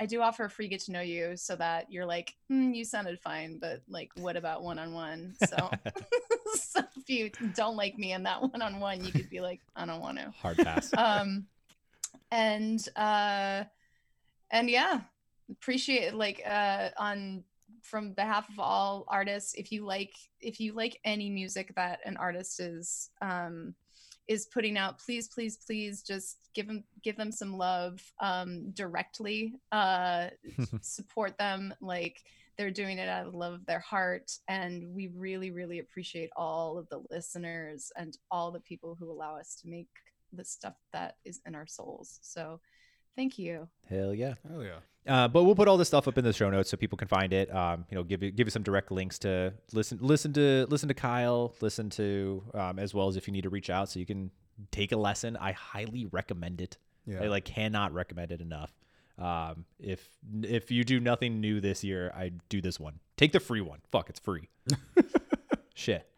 i 0.00 0.06
do 0.06 0.20
offer 0.20 0.44
a 0.46 0.50
free 0.50 0.66
get 0.66 0.80
to 0.80 0.90
know 0.90 1.00
you 1.00 1.36
so 1.36 1.54
that 1.54 1.86
you're 1.88 2.06
like 2.06 2.34
hmm, 2.48 2.72
you 2.72 2.84
sounded 2.84 3.18
fine 3.20 3.58
but 3.60 3.80
like 3.88 4.10
what 4.16 4.36
about 4.36 4.62
one-on-one? 4.62 5.34
So 5.48 5.70
so 6.54 6.80
if 6.96 7.08
you 7.08 7.30
don't 7.54 7.76
like 7.76 7.96
me 7.96 8.12
in 8.12 8.22
that 8.24 8.40
one-on-one 8.52 9.04
you 9.04 9.12
could 9.12 9.30
be 9.30 9.40
like 9.40 9.60
i 9.76 9.84
don't 9.86 10.00
want 10.00 10.18
to 10.18 10.32
Hard 10.42 10.58
pass. 10.58 10.90
um 10.96 11.46
and 12.32 12.80
uh 12.96 13.64
and 14.50 14.68
yeah 14.68 15.00
appreciate 15.50 16.14
like 16.14 16.42
uh 16.46 16.88
on 16.98 17.44
from 17.82 18.12
behalf 18.12 18.48
of 18.48 18.58
all 18.58 19.04
artists 19.08 19.54
if 19.54 19.70
you 19.70 19.84
like 19.84 20.14
if 20.40 20.58
you 20.58 20.72
like 20.72 20.98
any 21.04 21.30
music 21.30 21.72
that 21.76 22.00
an 22.04 22.16
artist 22.16 22.60
is 22.60 23.10
um 23.20 23.74
is 24.26 24.46
putting 24.46 24.78
out 24.78 24.98
please 24.98 25.28
please 25.28 25.58
please 25.66 26.02
just 26.02 26.38
give 26.54 26.66
them 26.66 26.82
give 27.02 27.16
them 27.16 27.30
some 27.30 27.56
love 27.56 28.00
um 28.20 28.70
directly 28.70 29.52
uh 29.72 30.28
support 30.80 31.36
them 31.36 31.74
like 31.80 32.22
they're 32.56 32.70
doing 32.70 32.98
it 32.98 33.08
out 33.08 33.26
of 33.26 33.34
love 33.34 33.52
of 33.52 33.66
their 33.66 33.80
heart 33.80 34.30
and 34.48 34.94
we 34.94 35.08
really 35.08 35.50
really 35.50 35.78
appreciate 35.78 36.30
all 36.36 36.78
of 36.78 36.88
the 36.88 37.02
listeners 37.10 37.92
and 37.96 38.16
all 38.30 38.50
the 38.50 38.60
people 38.60 38.96
who 38.98 39.10
allow 39.10 39.36
us 39.36 39.56
to 39.56 39.68
make 39.68 39.88
the 40.32 40.44
stuff 40.44 40.74
that 40.92 41.16
is 41.24 41.40
in 41.46 41.54
our 41.54 41.66
souls 41.66 42.18
so 42.22 42.60
thank 43.16 43.38
you 43.38 43.68
Hell 43.88 44.14
yeah. 44.14 44.34
Hell 44.48 44.62
yeah. 44.62 44.78
Uh, 45.06 45.28
but 45.28 45.44
we'll 45.44 45.54
put 45.54 45.68
all 45.68 45.76
this 45.76 45.88
stuff 45.88 46.08
up 46.08 46.16
in 46.16 46.24
the 46.24 46.32
show 46.32 46.48
notes 46.48 46.70
so 46.70 46.76
people 46.76 46.96
can 46.96 47.08
find 47.08 47.32
it. 47.32 47.54
Um, 47.54 47.84
you 47.90 47.94
know, 47.96 48.02
give 48.02 48.22
you 48.22 48.30
give 48.30 48.46
you 48.46 48.50
some 48.50 48.62
direct 48.62 48.90
links 48.90 49.18
to 49.20 49.52
listen 49.72 49.98
listen 50.00 50.32
to 50.32 50.66
listen 50.70 50.88
to 50.88 50.94
Kyle, 50.94 51.54
listen 51.60 51.90
to 51.90 52.42
um, 52.54 52.78
as 52.78 52.94
well 52.94 53.08
as 53.08 53.16
if 53.16 53.26
you 53.28 53.32
need 53.32 53.42
to 53.42 53.50
reach 53.50 53.68
out 53.68 53.90
so 53.90 53.98
you 53.98 54.06
can 54.06 54.30
take 54.70 54.92
a 54.92 54.96
lesson. 54.96 55.36
I 55.36 55.52
highly 55.52 56.06
recommend 56.06 56.62
it. 56.62 56.78
Yeah. 57.06 57.22
I 57.22 57.26
like 57.26 57.44
cannot 57.44 57.92
recommend 57.92 58.32
it 58.32 58.40
enough. 58.40 58.72
Um, 59.18 59.66
if 59.78 60.08
if 60.42 60.70
you 60.70 60.84
do 60.84 61.00
nothing 61.00 61.40
new 61.40 61.60
this 61.60 61.84
year, 61.84 62.10
I 62.16 62.32
do 62.48 62.62
this 62.62 62.80
one. 62.80 63.00
Take 63.18 63.32
the 63.32 63.40
free 63.40 63.60
one. 63.60 63.80
Fuck, 63.92 64.08
it's 64.08 64.20
free. 64.20 64.48
Shit. 65.74 66.08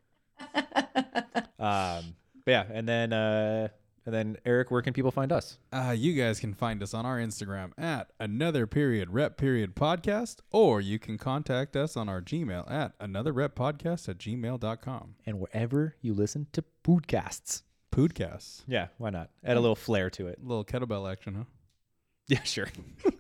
Um, 1.58 2.14
but 2.44 2.52
yeah, 2.52 2.64
and 2.72 2.88
then 2.88 3.12
uh, 3.12 3.68
and 4.06 4.14
then 4.14 4.36
Eric, 4.46 4.70
where 4.70 4.82
can 4.82 4.92
people 4.92 5.10
find 5.10 5.32
us? 5.32 5.58
Uh, 5.72 5.92
you 5.94 6.14
guys 6.14 6.38
can 6.38 6.54
find 6.54 6.80
us 6.80 6.94
on 6.94 7.04
our 7.04 7.18
Instagram 7.18 7.72
at 7.76 8.12
another 8.20 8.64
period 8.66 9.10
rep 9.10 9.36
period 9.36 9.74
podcast, 9.74 10.36
or 10.52 10.80
you 10.80 11.00
can 11.00 11.18
contact 11.18 11.74
us 11.74 11.96
on 11.96 12.08
our 12.08 12.22
Gmail 12.22 12.70
at 12.70 12.92
another 13.00 13.32
rep 13.32 13.56
podcast 13.56 14.08
at 14.08 14.18
gmail.com. 14.18 15.16
And 15.26 15.40
wherever 15.40 15.96
you 16.00 16.14
listen 16.14 16.46
to 16.52 16.64
podcasts. 16.84 17.62
Podcasts. 17.90 18.62
Yeah, 18.68 18.88
why 18.98 19.10
not? 19.10 19.30
Add 19.44 19.56
a 19.56 19.60
little 19.60 19.74
flair 19.74 20.08
to 20.10 20.28
it. 20.28 20.38
A 20.42 20.46
little 20.46 20.64
kettlebell 20.64 21.10
action, 21.10 21.34
huh? 21.34 21.44
Yeah, 22.28 22.42
sure. 22.42 22.68
uh, 23.06 23.10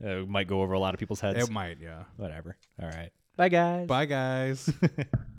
it 0.00 0.28
might 0.28 0.46
go 0.48 0.62
over 0.62 0.74
a 0.74 0.80
lot 0.80 0.94
of 0.94 1.00
people's 1.00 1.20
heads. 1.20 1.42
It 1.42 1.50
might, 1.52 1.78
yeah. 1.80 2.04
Whatever. 2.16 2.56
All 2.80 2.88
right. 2.88 3.10
Bye, 3.36 3.48
guys. 3.48 3.86
Bye, 3.86 4.06
guys. 4.06 4.72